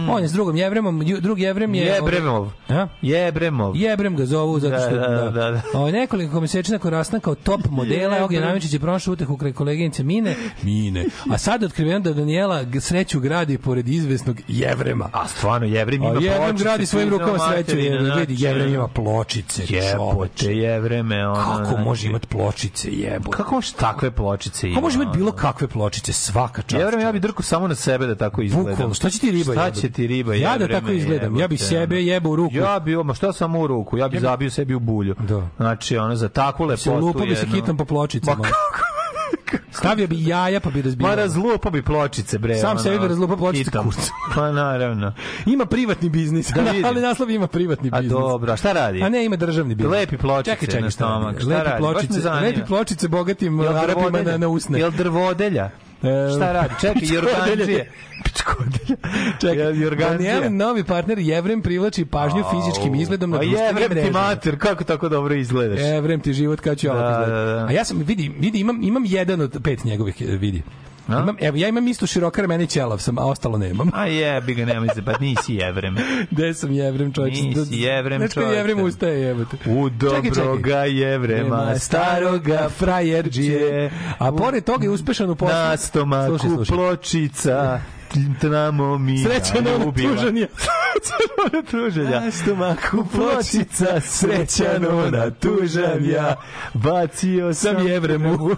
On 0.10 0.22
je 0.22 0.28
s 0.28 0.34
drugom 0.34 0.58
Jevremom. 0.58 1.02
Ju- 1.02 1.20
Drug 1.20 1.40
Jevrem 1.40 1.76
je... 1.76 1.86
Jebremov. 1.86 2.48
A? 2.70 2.88
Jebremov. 3.02 3.76
Jebrem 3.76 4.16
ga 4.16 4.26
zovu 4.26 4.60
zato 4.60 4.78
što 4.80 4.90
Da, 4.92 5.08
da, 5.08 5.30
da, 5.32 5.52
da. 5.52 5.62
Ovo, 5.74 5.92
nekoliko 5.92 6.42
mesečina 6.42 6.76
nakon 6.76 6.92
rastanka 6.92 7.24
kao 7.24 7.36
top 7.36 7.62
modela. 7.70 8.24
Ognjen 8.24 8.44
Amičić 8.44 8.74
je 8.74 8.80
pronašao 8.80 9.12
utehu 9.14 9.38
kraj 9.38 9.54
koleginice 9.54 10.04
Mine 10.04 10.36
Mine 10.64 11.06
a 11.32 11.38
sad 11.38 11.64
otkriveno 11.64 12.00
da 12.00 12.14
Daniela 12.14 12.66
sreću 12.80 13.20
gradi 13.20 13.58
pored 13.58 13.88
izvesnog 13.88 14.38
Jevrema 14.48 15.10
A 15.14 15.28
stvarno, 15.28 15.68
Jevrem 15.68 16.02
a 16.02 16.06
ima 16.06 16.20
Jevrem 16.22 16.40
pločice. 16.40 16.64
gradi 16.64 16.86
svojim 16.86 17.10
rukama 17.10 17.40
sreću 17.42 17.76
vidi 17.76 18.00
znači, 18.06 18.36
Jevrem 18.38 18.74
ima 18.74 18.88
pločice 18.88 19.64
Jebote. 19.70 20.54
Jevreme. 20.54 21.22
Kako 21.36 21.66
znači. 21.66 21.84
može 21.84 22.08
imati 22.08 22.28
pločice 22.28 22.90
jebote 22.92 23.38
Kako 23.38 23.56
može 23.56 23.74
takve 23.74 24.12
pločice 24.12 24.31
ima? 24.68 24.76
Kako 24.76 24.82
može 24.82 24.96
imati 24.96 25.08
ono? 25.08 25.18
bilo 25.18 25.32
kakve 25.32 25.68
pločice 25.68 26.14
svaka 26.14 26.62
čast 26.62 26.80
Jevrem, 26.80 27.00
ja 27.00 27.12
bi 27.12 27.20
drku 27.20 27.44
samo 27.44 27.68
na 27.68 27.76
sebe 27.76 28.08
da 28.08 28.16
tako. 28.16 28.42
Bukvalno, 28.54 28.94
šta 28.94 29.10
će 29.10 29.20
ti 29.20 29.32
riba 29.32 29.54
Šta 29.54 29.72
će 29.72 29.92
ti 29.92 30.08
riba, 30.08 30.36
Ja 30.36 30.58
da 30.58 30.68
tako 30.68 30.92
izgledam, 30.92 31.40
ja 31.40 31.48
bi 31.48 31.54
jebote, 31.54 31.66
sebe 31.66 32.02
jebao 32.02 32.32
u 32.32 32.36
ruku. 32.36 32.56
Ja 32.56 32.80
bi, 32.80 33.04
ma 33.04 33.14
šta 33.14 33.34
samo 33.34 33.60
u 33.60 33.68
ruku, 33.68 33.98
ja 33.98 34.08
bi 34.08 34.20
zabio 34.20 34.50
sebi 34.50 34.76
u 34.76 34.80
bulju. 34.80 35.16
Da. 35.20 35.48
Znači, 35.58 35.98
ono, 35.98 36.16
za 36.16 36.30
takvu 36.30 36.66
lepotu 36.66 36.84
se 36.84 36.92
lupao 36.92 37.26
bi 37.26 37.36
se 37.36 37.48
hitom 37.48 37.78
po 37.78 37.86
pločicama 37.86 38.38
Ma 38.38 38.91
stavio 39.72 40.08
bi 40.08 40.28
jaja 40.28 40.60
pa 40.60 40.70
bi 40.70 40.82
razbio 40.82 41.08
Ma 41.08 41.16
razlupa 41.16 41.70
bi 41.70 41.82
pločice, 41.82 42.38
bre. 42.38 42.58
Sam 42.58 42.72
ono, 42.72 42.80
sebi 42.80 43.00
bi 43.00 43.08
razlupao 43.08 43.38
pločice 43.38 43.72
kurcu. 43.74 44.12
Pa 44.36 44.52
naravno. 44.52 45.14
Ima 45.46 45.66
privatni 45.66 46.10
biznis, 46.10 46.50
Da 46.50 46.62
vidim. 46.62 46.86
ali 46.86 47.02
naslov 47.02 47.30
ima 47.30 47.48
privatni 47.48 47.90
A 47.94 47.98
biznis. 47.98 48.12
dobro, 48.12 48.54
a 48.54 48.58
šta 48.58 48.72
radi? 48.72 49.04
A 49.04 49.10
ne, 49.10 49.26
ima 49.26 49.36
državni 49.36 49.76
biznis. 49.76 49.92
Lepi 49.92 50.18
pločice 50.18 50.52
čekaj, 50.52 50.66
čekaj, 50.66 50.82
na 50.82 50.92
stomak, 50.92 51.36
Lepi 51.44 51.70
pločice, 51.78 52.30
lepi 52.32 52.62
pločice 52.68 53.08
bogatim 53.08 53.60
Arapima 53.60 54.22
na, 54.22 54.38
na 54.38 54.48
usne. 54.48 54.80
Jel 54.80 54.92
drvodelja? 54.92 55.70
E, 56.04 56.08
Šta 56.32 56.52
radi? 56.52 56.74
Čekaj. 56.82 57.02
Jorganđije. 57.08 57.92
Pičkodelja. 58.24 58.98
Čekaj, 59.42 59.82
Jorganđije? 59.82 60.32
Danielin 60.32 60.58
novi 60.58 60.84
partner 60.84 61.20
Jevrem 61.20 61.62
privlači 61.62 62.06
pažnju 62.06 62.44
fizičkim 62.52 62.96
izgledom 62.96 63.30
na 63.30 63.38
A 63.38 63.40
društvenim 63.40 63.68
jevrem 63.68 63.90
ti 63.90 63.96
mrežama. 63.96 64.20
mater, 64.20 64.60
kako 64.60 64.84
tako 64.84 65.10
dobro 65.10 65.34
izgledaš? 65.36 65.80
Evrem 65.82 66.20
ti 66.20 66.34
život 66.34 66.62
ću 66.76 66.88
ja 66.88 66.94
Da, 66.94 67.00
ovako 67.00 67.20
da, 67.20 67.24
izgledati. 67.24 67.60
da. 67.62 67.68
A 67.68 67.72
ja 67.72 67.86
sam, 67.86 67.98
vidi, 68.00 68.32
vidi 68.40 68.60
imam, 68.60 68.84
imam 68.84 69.04
jedan 69.06 69.42
od 69.42 69.60
pet 69.64 69.84
njegovih, 69.84 70.22
e, 70.22 70.26
vidi. 71.08 71.22
Imam, 71.22 71.36
evo, 71.40 71.58
ja 71.58 71.68
imam 71.68 71.88
isto 71.88 72.08
široka 72.08 72.42
ramena 72.42 72.64
i 72.64 72.68
ćelav 72.68 72.98
sam, 72.98 73.18
a 73.18 73.26
ostalo 73.26 73.58
nemam. 73.58 73.90
A 73.94 74.06
jebi 74.06 74.54
ga, 74.54 74.66
nemoj 74.66 74.90
se, 74.96 75.06
pa 75.06 75.14
nisi 75.20 75.54
jevrem. 75.54 75.96
Gde 76.32 76.54
sam 76.54 76.72
jevrem, 76.72 77.14
čovječe? 77.14 77.42
Nisi 77.42 77.76
jevrem, 77.76 78.22
kad 78.22 78.34
čovječe. 78.34 78.56
jevrem 78.56 78.80
ustaje, 78.80 79.22
jebote. 79.22 79.58
U 79.66 79.90
dobroga 79.90 80.84
jevrema, 80.84 81.66
Nema 81.66 81.80
staroga 81.80 82.70
frajerđije. 82.78 83.92
A 84.18 84.32
pored 84.32 84.64
toga 84.64 84.84
je 84.84 84.90
uspešan 84.90 85.30
u 85.30 85.36
poslu. 85.36 85.56
Na 85.56 85.78
stomaku 85.78 86.38
Slušaj, 86.38 86.50
slušaj. 86.56 86.76
pločica, 86.76 87.82
tamo 88.42 88.98
mi 88.98 89.18
Sreća 89.18 89.54
na 89.62 89.92
tužanje. 89.92 90.48
na 91.54 91.62
tužanja. 91.72 92.20
Na 92.20 92.32
stomaku 92.32 93.06
Pločica, 93.16 94.02
srećano 94.02 95.10
na 95.12 95.32
tužanja, 95.32 96.36
bacio 96.74 97.54
sam 97.54 97.76
Sam 97.76 97.88
jevremu. 97.88 98.50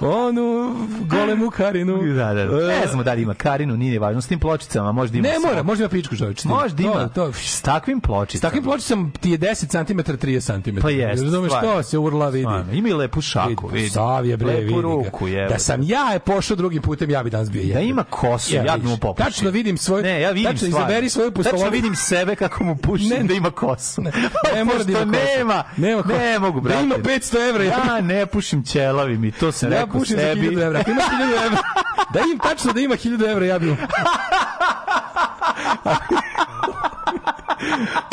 Onu 0.00 0.76
golemu 1.00 1.50
Karinu. 1.50 2.02
Da, 2.04 2.24
da, 2.26 2.44
da. 2.44 2.66
Ne 2.68 2.86
znamo 2.86 3.02
da 3.02 3.12
li 3.12 3.22
ima 3.22 3.34
Karinu, 3.34 3.76
nije 3.76 3.98
važno. 3.98 4.20
S 4.20 4.26
tim 4.26 4.38
pločicama 4.38 4.92
možda 4.92 5.18
ima 5.18 5.28
Ne 5.28 5.38
mora, 5.40 5.62
možda 5.62 5.84
ima 5.84 5.88
pičku 5.90 6.16
čovječ. 6.16 6.44
Možda 6.44 6.82
ima. 6.82 6.92
To, 7.04 7.26
to, 7.26 7.32
S 7.32 7.60
takvim 7.60 7.98
s 7.98 8.02
pločicama. 8.02 8.40
takvim 8.42 8.64
pločicama 8.64 9.10
ti 9.20 9.30
je 9.30 9.38
10 9.38 9.54
cm, 9.86 9.98
30 10.00 10.40
cm. 10.64 10.80
Pa 10.80 10.90
jeste, 10.90 11.24
Razumeš 11.24 11.52
što 11.52 11.82
se 11.82 11.98
urla 11.98 12.28
vidi. 12.28 12.42
Stvarno, 12.42 12.72
Ima 12.72 12.88
i 12.88 12.92
lepu 12.92 13.20
šaku, 13.20 13.68
vidi. 13.68 13.88
Sav 13.88 14.26
je 14.26 14.36
bre, 14.36 14.46
Lepu 14.46 14.60
vidi 14.60 14.80
ruku, 14.82 15.28
je. 15.28 15.48
Da 15.48 15.58
sam 15.58 15.82
ja 15.82 16.12
je 16.12 16.18
pošao 16.18 16.56
drugim 16.56 16.82
putem, 16.82 17.10
ja 17.10 17.22
bi 17.22 17.30
danas 17.30 17.50
bio 17.50 17.62
Da 17.62 17.68
jedan. 17.68 17.82
ima 17.82 18.04
kosu, 18.04 18.54
ja, 18.54 18.76
bi 18.76 18.88
mu 18.88 18.96
popušio. 18.96 19.24
Tačno 19.24 19.50
vidim 19.50 19.76
svoj... 19.78 20.02
Ne, 20.02 20.20
ja 20.20 20.30
vidim 20.30 20.52
tačno 20.52 20.68
izaberi 20.68 21.08
svoju 21.08 21.30
Tačno 21.30 21.42
poslovnu... 21.44 21.70
vidim 21.72 21.94
sebe 21.96 22.34
kako 22.36 22.64
mu 22.64 22.76
pušim 22.76 23.08
Ne, 23.08 23.18
da 23.18 23.34
ima 23.34 23.50
kosu. 23.50 24.02
Ne, 24.02 24.12
ne 24.54 24.64
mora 24.64 24.84
da 24.84 24.90
ima 24.92 25.00
kosu. 25.00 25.10
nema, 25.36 25.64
Nema 25.76 26.02
ne 26.08 26.38
mogu, 26.38 26.60
brate. 26.60 26.78
Da 26.78 26.84
ima 26.84 26.94
500 26.96 27.48
evra. 27.48 27.64
Ja 27.64 28.00
ne 28.00 28.26
pušim 28.26 28.64
ćelavim 28.64 29.24
i 29.24 29.32
to 29.32 29.52
sam 29.52 29.68
Ja 29.68 29.74
rekao 29.74 29.87
pušim 29.92 30.16
za 30.16 30.22
sebi. 30.22 30.48
1000 30.48 30.62
evra. 30.66 30.80
Ako 30.80 30.90
ima 30.90 31.00
1000 31.00 31.46
evra, 31.46 31.58
da 32.14 32.20
im 32.20 32.38
tačno 32.38 32.72
da 32.72 32.80
ima 32.80 32.94
1000 32.94 33.30
evra, 33.30 33.46
ja 33.46 33.58
bi... 33.58 33.76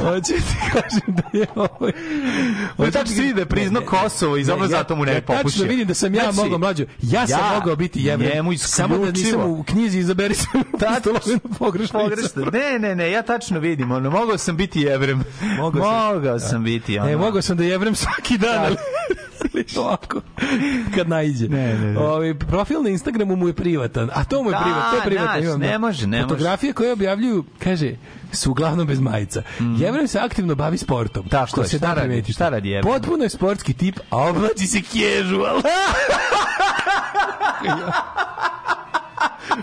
Hoće 0.01 0.33
ti 0.33 0.55
kažem 0.73 1.15
da 1.15 1.37
je 1.37 1.45
ovo... 1.55 1.89
On 2.77 2.91
tačno 2.91 3.15
vidi 3.15 3.33
da 3.33 3.41
je 3.41 3.45
priznao 3.45 3.81
Kosovo 3.85 4.37
i 4.37 4.43
zapravo 4.43 4.67
zato 4.67 4.95
mu 4.95 5.05
ne 5.05 5.13
ja 5.13 5.21
popušio. 5.21 5.43
Tačno 5.43 5.65
vidim 5.65 5.87
da 5.87 5.93
sam 5.93 6.15
ja 6.15 6.23
Znači, 6.23 6.37
mogao 6.37 6.57
mlađo. 6.57 6.83
Ja 7.01 7.27
sam 7.27 7.39
ja 7.39 7.59
mogao 7.59 7.75
biti 7.75 8.03
jevrej. 8.03 8.35
njemu 8.35 8.57
Samo 8.57 8.97
da 8.97 8.99
nisam 8.99 9.15
isključivo. 9.15 9.47
u 9.47 9.63
knjizi 9.63 9.99
izaberi 9.99 10.35
sam 10.35 10.63
stolovinu 10.99 11.39
pogrešno. 11.59 11.99
Pogrešno. 11.99 12.45
Ne, 12.53 12.79
ne, 12.79 12.95
ne, 12.95 13.11
ja 13.11 13.21
tačno 13.21 13.59
vidim. 13.59 13.91
Ono, 13.91 14.09
mogao 14.09 14.37
sam 14.37 14.57
biti 14.57 14.81
jevrem. 14.81 15.23
Mogao 15.57 15.83
sam. 15.83 16.15
Mogao 16.15 16.39
sam 16.39 16.63
biti. 16.63 16.99
Ono. 16.99 17.09
Ne, 17.09 17.17
mogao 17.17 17.41
sam 17.41 17.57
da 17.57 17.63
jevrem 17.63 17.95
svaki 17.95 18.37
dan, 18.37 18.65
ali 18.65 18.75
ali 19.55 19.65
ovako, 19.77 20.21
kad 20.95 21.09
najđe. 21.09 21.47
Ne, 21.47 21.75
ne, 21.75 21.91
ne. 21.91 21.99
Ovaj, 21.99 22.33
profil 22.33 22.83
na 22.83 22.89
Instagramu 22.89 23.35
mu 23.35 23.47
je 23.47 23.53
privatan, 23.53 24.09
a 24.13 24.23
to 24.23 24.43
mu 24.43 24.49
je 24.49 24.51
Da, 24.51 24.59
privatno, 24.59 24.89
to 24.91 24.95
je 24.95 25.01
privatno. 25.01 25.31
znaš, 25.31 25.43
imam, 25.43 25.59
ne 25.59 25.71
da. 25.71 25.77
može, 25.77 26.07
ne 26.07 26.17
može. 26.17 26.27
Fotografije 26.27 26.73
koje 26.73 26.91
objavljuju, 26.91 27.45
kaže, 27.59 27.95
su 28.31 28.51
uglavnom 28.51 28.87
bez 28.87 28.99
majica. 28.99 29.41
Jevrem 29.77 30.07
se 30.07 30.19
aktivno 30.19 30.55
bavi 30.55 30.77
sportom. 30.77 31.27
Tako 31.29 31.47
što 31.47 31.61
je, 31.61 31.67
se 31.67 31.79
da 31.79 31.87
radi? 31.87 32.01
primetiti. 32.01 32.33
Šta 32.33 32.49
radi 32.49 32.69
Jevrem? 32.69 32.93
Potpuno 32.93 33.23
je 33.23 33.29
sportski 33.29 33.73
tip, 33.73 33.99
a 34.09 34.17
oblači 34.19 34.67
se 34.67 34.81
casual. 34.81 35.61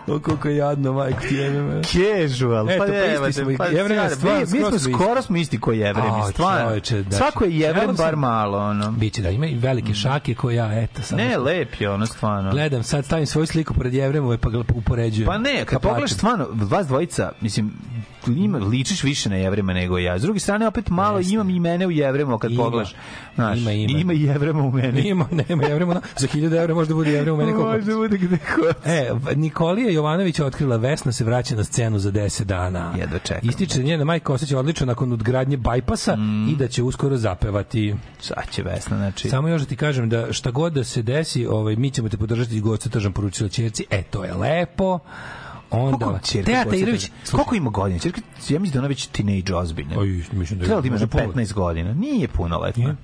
o, 0.07 0.19
koliko 0.19 0.49
je 0.49 0.57
jadno, 0.57 0.93
majko 0.93 1.20
ti 1.20 1.35
jebem. 1.35 1.83
Casual. 1.83 2.70
Eto, 2.70 2.78
pa, 2.78 2.86
pa 2.86 2.94
isti 2.94 3.12
jebate, 3.12 3.33
smo 3.33 3.51
pa 3.59 3.67
Jevrem 3.67 3.99
je 3.99 4.09
sad, 4.09 4.19
stvarno 4.19 4.41
mi, 4.52 4.61
mi 4.61 4.78
smo 4.78 4.94
skoro 4.94 5.23
smo 5.23 5.36
isti 5.36 5.61
koji 5.61 5.78
jevremi, 5.78 6.09
A, 6.09 6.31
stvarno. 6.31 6.69
čoveče, 6.69 7.02
znači, 7.02 7.17
Svako 7.17 7.44
je 7.44 7.73
gledam 7.73 7.97
bar 7.97 8.17
malo, 8.17 8.59
ono. 8.59 8.91
Biće 8.91 9.23
da 9.23 9.31
ima 9.31 9.47
i 9.47 9.55
velike 9.55 9.94
šake 9.94 10.35
koje 10.35 10.57
ja, 10.57 10.83
eto, 10.83 11.02
sad. 11.02 11.19
Ne, 11.19 11.39
lep 11.39 11.81
je 11.81 11.91
ono, 11.91 12.07
stvarno. 12.07 12.51
Gledam, 12.51 12.83
sad 12.83 13.05
stavim 13.05 13.27
svoju 13.27 13.47
sliku 13.47 13.75
pored 13.75 13.94
Jevremove 13.94 14.39
pa 14.39 14.51
ga 14.51 14.59
upoređujem. 14.75 15.27
Pa 15.27 15.39
ne, 15.39 15.65
kad 15.65 15.81
pogledaš 15.83 16.12
stvarno, 16.12 16.47
vas 16.52 16.86
dvojica, 16.86 17.33
mislim, 17.41 17.73
ima, 18.28 18.59
ličiš 18.59 19.02
više 19.02 19.31
na 19.31 19.36
jevrema 19.36 19.73
nego 19.73 19.99
ja. 19.99 20.18
S 20.18 20.23
druge 20.23 20.41
strane, 20.41 20.67
opet 20.67 20.89
malo 20.91 21.18
Jeste. 21.18 21.34
imam 21.34 21.51
i 21.51 21.60
mene 21.60 21.86
u 21.86 21.91
jevremu 21.91 22.39
kad 22.39 22.51
Ima. 22.51 22.62
pogledaš. 22.65 22.94
Znaš, 23.34 23.59
Ima, 23.59 23.73
ima. 23.73 23.99
Ima 23.99 24.12
i 24.12 24.23
jevrema 24.23 24.62
u 24.62 24.70
meni. 24.70 25.01
Ima, 25.09 25.26
nema 25.49 25.65
Jevrema, 25.65 26.01
za 26.17 26.26
1000 26.26 26.62
evra 26.62 26.75
može 26.75 26.89
da 26.89 26.94
bude 26.94 27.10
Jevrem 27.10 27.34
u 27.34 27.36
meni. 27.36 27.52
Može 27.52 27.94
bude 27.94 28.18
gde 28.18 28.39
god. 28.57 28.75
E, 28.84 29.10
Nikolija 29.36 29.91
Jovanović 29.91 30.39
je 30.39 30.44
otkrila 30.44 30.76
Vesna 30.76 31.12
se 31.12 31.25
vraća 31.25 31.57
na 31.57 31.65
scenu 31.65 31.99
za 31.99 32.12
10 32.12 32.44
dana. 32.44 32.94
Jedva 32.99 33.18
čekam. 33.18 33.49
Ističe 33.49 33.76
da 33.78 33.84
njena 33.84 34.05
majka 34.05 34.33
osjeća 34.33 34.59
odlično 34.59 34.86
nakon 34.86 35.12
odgradnje 35.12 35.57
bajpasa 35.57 36.17
Mm. 36.17 36.49
i 36.49 36.57
da 36.57 36.68
će 36.68 36.83
uskoro 36.83 37.17
zapevati. 37.17 37.94
Sad 38.20 38.51
će 38.51 38.62
Vesna, 38.62 38.97
znači... 38.97 39.28
Samo 39.28 39.49
još 39.49 39.60
da 39.62 39.68
ti 39.68 39.76
kažem 39.76 40.09
da 40.09 40.33
šta 40.33 40.51
god 40.51 40.73
da 40.73 40.84
se 40.84 41.02
desi, 41.02 41.47
ovaj, 41.47 41.76
mi 41.76 41.91
ćemo 41.91 42.09
te 42.09 42.17
podržati 42.17 42.60
gosta 42.60 42.89
tržan 42.91 43.12
poručila 43.12 43.49
ćerci. 43.49 43.84
E, 43.91 44.02
to 44.02 44.25
je 44.25 44.34
lepo. 44.34 44.99
Onda, 45.73 46.07
Koliko 46.07 46.18
Teja 46.44 46.65
Tairović, 46.65 47.01
Tržan? 47.01 47.10
Koliko 47.31 47.55
ima 47.55 47.70
godina? 47.70 47.99
Ćerka, 48.01 48.20
ja 48.49 48.59
mislim 48.59 48.73
da 48.73 48.78
ona 48.78 48.89
već 48.89 49.07
teenage 49.07 49.55
ozbiljna. 49.55 49.99
Oj, 49.99 50.07
mislim 50.33 50.59
da 50.59 50.65
je- 50.65 50.67
Treba 50.67 50.81
da 50.81 50.86
ima 50.86 50.94
može 50.94 51.05
na 51.05 51.09
puno. 51.09 51.33
15 51.34 51.52
godina. 51.52 51.94
Nije 51.94 52.28
punoletna. 52.28 52.97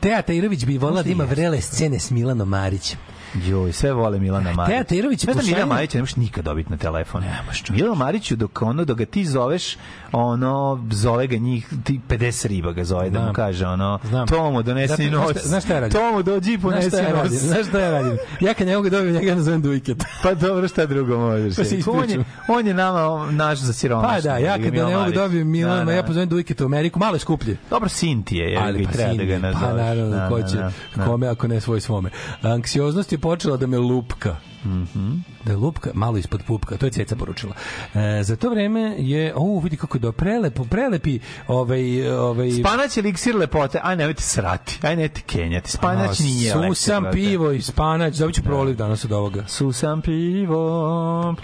Teja 0.00 0.22
Tairović 0.22 0.64
bi 0.64 0.78
volila 0.78 1.02
da 1.02 1.10
ima 1.10 1.24
vrele 1.24 1.60
scene 1.60 1.98
s 1.98 2.10
Milanom 2.10 2.48
Marićem. 2.48 2.98
Joj, 3.36 3.72
sve 3.72 3.92
vole 3.92 4.18
Milana 4.18 4.52
Marića. 4.52 4.66
Teja 4.66 4.84
Tairović 4.84 5.24
je 5.24 5.26
Ne 5.26 5.32
znam, 5.32 5.46
Milana 5.46 5.66
Marića 5.66 5.98
ne 5.98 6.02
možeš 6.02 6.16
nikad 6.16 6.44
dobiti 6.44 6.70
na 6.70 6.76
telefon. 6.76 7.22
Nemaš 7.22 7.68
Milana 7.70 7.94
Mariću, 7.94 8.36
dok, 8.36 8.62
ono, 8.62 8.84
dok 8.84 8.98
ga 8.98 9.04
ti 9.04 9.24
zoveš, 9.24 9.76
ono, 10.12 10.84
zove 10.90 11.26
ga 11.26 11.36
njih, 11.36 11.68
ti 11.84 12.00
50 12.08 12.46
riba 12.46 12.72
ga 12.72 12.84
zove, 12.84 13.10
da 13.10 13.20
mu 13.20 13.32
kaže, 13.32 13.66
ono, 13.66 13.98
Znam. 14.04 14.26
Tomo, 14.28 14.62
donesi 14.62 14.88
Zato- 15.04 15.10
nos. 15.12 15.36
znaš 15.44 15.64
šta- 15.64 15.74
ja 15.74 15.80
radim? 15.80 16.00
Tomo, 16.00 16.22
dođi 16.22 16.52
i 16.52 16.58
ponesi 16.58 16.90
radim? 16.92 17.16
nos. 17.16 17.32
Znaš 17.32 17.66
šta 17.66 17.80
ja 17.80 17.90
radim? 17.90 18.16
Ja 18.40 18.54
kad 18.54 18.66
ne 18.66 18.76
mogu 18.76 18.90
dobijem 18.90 19.14
njega 19.14 19.34
nazovem 19.34 19.62
Dujket. 19.62 20.04
Pa 20.22 20.34
dobro, 20.34 20.68
šta 20.68 20.86
drugo 20.86 21.18
možeš? 21.18 21.54
Pa 21.84 21.90
on, 21.92 22.10
je, 22.10 22.24
on 22.48 22.66
je 22.66 22.74
nama 22.74 23.30
naš 23.30 23.58
za 23.58 23.72
siromašne. 23.72 24.14
Pa 24.14 24.20
da, 24.22 24.38
ja 24.38 24.52
kad 24.54 24.72
Milan 24.72 24.76
ne 24.78 24.94
mogu 24.94 25.00
Marić. 25.00 25.14
dobijem 25.14 25.48
Milana, 25.48 25.78
Da, 25.78 25.84
da. 25.84 25.92
ja 25.92 26.02
pozovem 26.02 26.28
Dujket 26.28 26.60
u 26.60 26.64
Ameriku, 26.64 26.98
malo 26.98 27.14
je 27.14 27.20
skuplje. 27.20 27.56
Dobro, 27.70 27.88
Sintije, 27.88 28.50
je, 28.50 28.58
Ali 28.58 28.78
bi 28.78 28.84
pa 28.84 28.92
treba 28.92 29.14
da 29.14 29.24
ga 29.24 29.32
sin, 29.32 29.42
nazoveš. 29.42 29.68
Pa 29.68 29.74
naravno, 29.74 30.10
Da, 30.10 30.28
ko 30.28 30.38
da, 30.38 30.46
će, 30.46 30.56
da, 30.56 30.70
da. 30.96 31.04
kome 31.04 31.28
ako 31.28 31.48
ne 31.48 31.60
svoj 31.60 31.80
svome. 31.80 32.10
Anksioznost 32.42 33.12
je 33.12 33.18
počela 33.24 33.56
da 33.56 33.66
me 33.66 33.78
lupka. 33.78 34.53
Mhm. 34.64 35.12
Da 35.44 35.50
je 35.52 35.56
lupka 35.56 35.90
malo 35.94 36.18
ispod 36.18 36.42
pupka, 36.46 36.76
to 36.76 36.86
je 36.86 36.90
Ceca 36.90 37.16
poručila. 37.16 37.54
E, 37.94 38.22
za 38.22 38.36
to 38.36 38.50
vreme 38.50 38.94
je, 38.98 39.32
o, 39.36 39.60
vidi 39.60 39.76
kako 39.76 39.96
je 39.96 40.00
do 40.00 40.12
prelepo, 40.12 40.64
prelepi 40.64 41.18
ovaj, 41.48 42.08
ovaj, 42.08 42.50
Spanać 42.50 42.96
eliksir 42.96 43.36
lepote, 43.36 43.80
aj 43.82 43.96
nemojte 43.96 44.22
srati, 44.22 44.78
aj 44.82 44.96
nemojte 44.96 45.20
kenjati. 45.26 45.70
Spanać 45.70 46.18
nije 46.18 46.52
Susam 46.52 46.64
eliksir 46.64 46.94
lepote. 46.94 47.12
pivo 47.12 47.50
i 47.52 47.62
spanać, 47.62 48.16
dobit 48.16 48.36
ću 48.36 48.42
proliv 48.42 48.76
danas 48.76 49.04
od 49.04 49.12
ovoga. 49.12 49.44
Susam 49.46 50.02
pivo, 50.02 51.34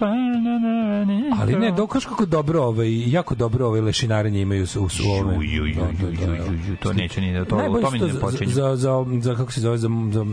Ali 1.41 1.57
ne, 1.57 1.73
dokaš 1.73 2.05
kako 2.05 2.27
dobro, 2.27 2.63
ovaj, 2.63 3.11
jako 3.11 3.35
dobro 3.35 3.67
ovaj 3.67 3.81
lešinarenje 3.81 4.41
imaju 4.41 4.67
u, 4.77 4.81
u, 4.81 5.11
ovome. 5.11 5.47
Da, 5.75 6.07
da, 6.27 6.27
da, 6.27 6.77
to 6.83 6.93
neće 6.93 7.21
ni 7.21 7.33
da 7.33 7.45
to, 7.45 7.57
to 7.83 7.91
mi 7.91 7.99
ne 7.99 8.21
počinje. 8.21 8.53
za, 8.53 8.77
za, 8.77 9.05
za, 9.21 9.35
kako 9.35 9.53
se 9.53 9.61
zove, 9.61 9.79
za, 9.79 9.89
za 10.13 10.25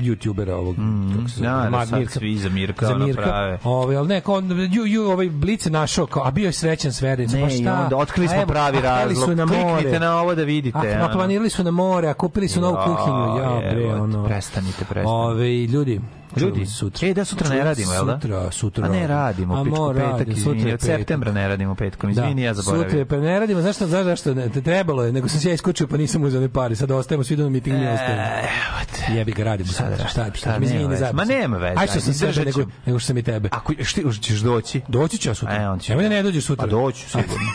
youtubera 0.00 0.52
ovog, 0.52 0.76
kako 1.16 1.28
se 1.28 1.36
zove, 1.36 1.70
da, 1.84 1.96
sad 1.96 2.10
svi 2.10 2.36
za 2.38 2.48
Mirka, 2.48 2.86
za 2.86 2.94
Mirka. 2.94 3.22
prave. 3.22 3.58
Ovaj, 3.64 3.96
ali 3.96 4.08
ne, 4.08 4.20
kao, 4.20 4.42
ju, 4.70 4.86
ju, 4.86 5.10
ovaj 5.10 5.28
Blic 5.28 5.66
našao, 5.66 6.06
kao, 6.06 6.22
a 6.26 6.30
bio 6.30 6.46
je 6.46 6.52
srećan 6.52 6.92
s 6.92 7.02
Vernicom, 7.02 7.40
Ne, 7.40 7.46
pa 7.46 7.52
i 7.52 7.60
šta? 7.60 7.80
onda 7.82 7.96
otkrili 7.96 8.28
smo 8.28 8.36
evo, 8.36 8.46
pravi 8.46 8.80
razlog. 8.80 9.24
Su 9.24 9.34
na 9.36 9.44
more. 9.44 9.72
Kliknite 9.74 10.00
na 10.00 10.20
ovo 10.20 10.34
da 10.34 10.42
vidite. 10.42 10.98
A, 11.02 11.08
planirali 11.12 11.50
su 11.50 11.64
na 11.64 11.70
more, 11.70 12.08
a 12.08 12.14
kupili 12.14 12.48
su 12.48 12.60
novu 12.60 12.76
kuhinju. 12.76 13.38
Ja, 13.42 13.72
bre, 13.74 13.94
ono. 13.94 14.24
Prestanite, 14.24 14.78
prestanite. 14.84 15.08
Ove, 15.10 15.66
ljudi, 15.66 16.00
Ljudi, 16.36 16.66
sutra. 16.66 17.08
E, 17.08 17.14
da 17.14 17.24
sutra 17.24 17.48
ne 17.48 17.64
radimo, 17.64 17.92
jel 17.92 18.06
da? 18.06 18.18
Sutra, 18.20 18.50
sutra. 18.50 18.86
A 18.86 18.88
ne 18.88 19.06
radimo, 19.06 19.54
A 19.60 19.64
pičku 19.64 19.80
mora, 19.80 20.00
petak, 20.00 20.18
radi, 20.18 20.30
izvini, 20.30 20.44
sutra 20.44 20.68
je 20.68 20.74
od 20.74 20.80
septembra 20.80 21.32
ne 21.32 21.48
radimo 21.48 21.74
petkom, 21.74 22.10
izvini, 22.10 22.42
ja 22.42 22.54
zaboravim. 22.54 22.90
Sutra 22.90 23.04
pa 23.04 23.16
ne 23.16 23.40
radimo, 23.40 23.60
znaš 23.60 23.76
šta, 23.76 23.86
znaš 23.86 24.04
zašto 24.04 24.34
ne, 24.34 24.48
trebalo 24.48 25.04
je, 25.04 25.12
nego 25.12 25.28
sam 25.28 25.40
se 25.40 25.48
ja 25.48 25.54
iskučio 25.54 25.86
pa 25.86 25.96
nisam 25.96 26.22
uzeo 26.22 26.40
ne 26.40 26.48
pari, 26.48 26.76
sad 26.76 26.90
ostajemo 26.90 27.24
svi 27.24 27.36
do 27.36 27.50
miting 27.50 27.78
mi 27.78 27.88
ostajemo. 27.88 28.22
Evo 28.22 28.78
te. 28.92 29.12
Jebi 29.12 29.32
ga 29.32 29.44
radimo 29.44 29.66
da 29.66 29.72
sutra, 29.72 29.90
radim? 29.90 30.06
šta 30.06 30.24
Šta, 30.34 30.34
šta 30.34 30.58
izvini 30.62 30.86
veze. 30.86 31.04
za 31.04 31.12
Ma 31.12 31.24
nema 31.24 31.56
veze, 31.56 31.80
Aj 31.80 31.86
što 31.86 32.00
sam 32.00 32.10
ajde, 32.10 32.10
izdržat 32.10 32.44
nego, 32.44 32.70
nego 32.86 32.98
što 32.98 33.06
sam 33.06 33.18
i 33.18 33.22
tebe. 33.22 33.48
Ako 33.52 33.72
šti, 33.84 34.04
ćeš 34.20 34.38
doći? 34.40 34.80
Doći 34.88 35.18
ću 35.18 35.28
ja 35.28 35.34
sutra. 35.34 35.62
E, 35.62 35.68
on 35.68 35.78
će. 35.78 35.92
Evo 35.92 36.02
da 36.02 36.08
ne 36.08 36.22
dođeš 36.22 36.44
sutra. 36.44 36.66
Pa 36.66 36.70
doću, 36.70 37.08
sigurno. 37.08 37.46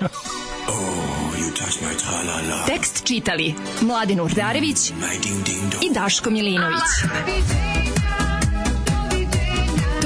Tekst 2.66 3.04
čitali 3.04 3.54
Mladin 3.80 4.20
Urdarević 4.20 4.90
i 5.82 5.94
Daško 5.94 6.30
Milinović. 6.30 6.80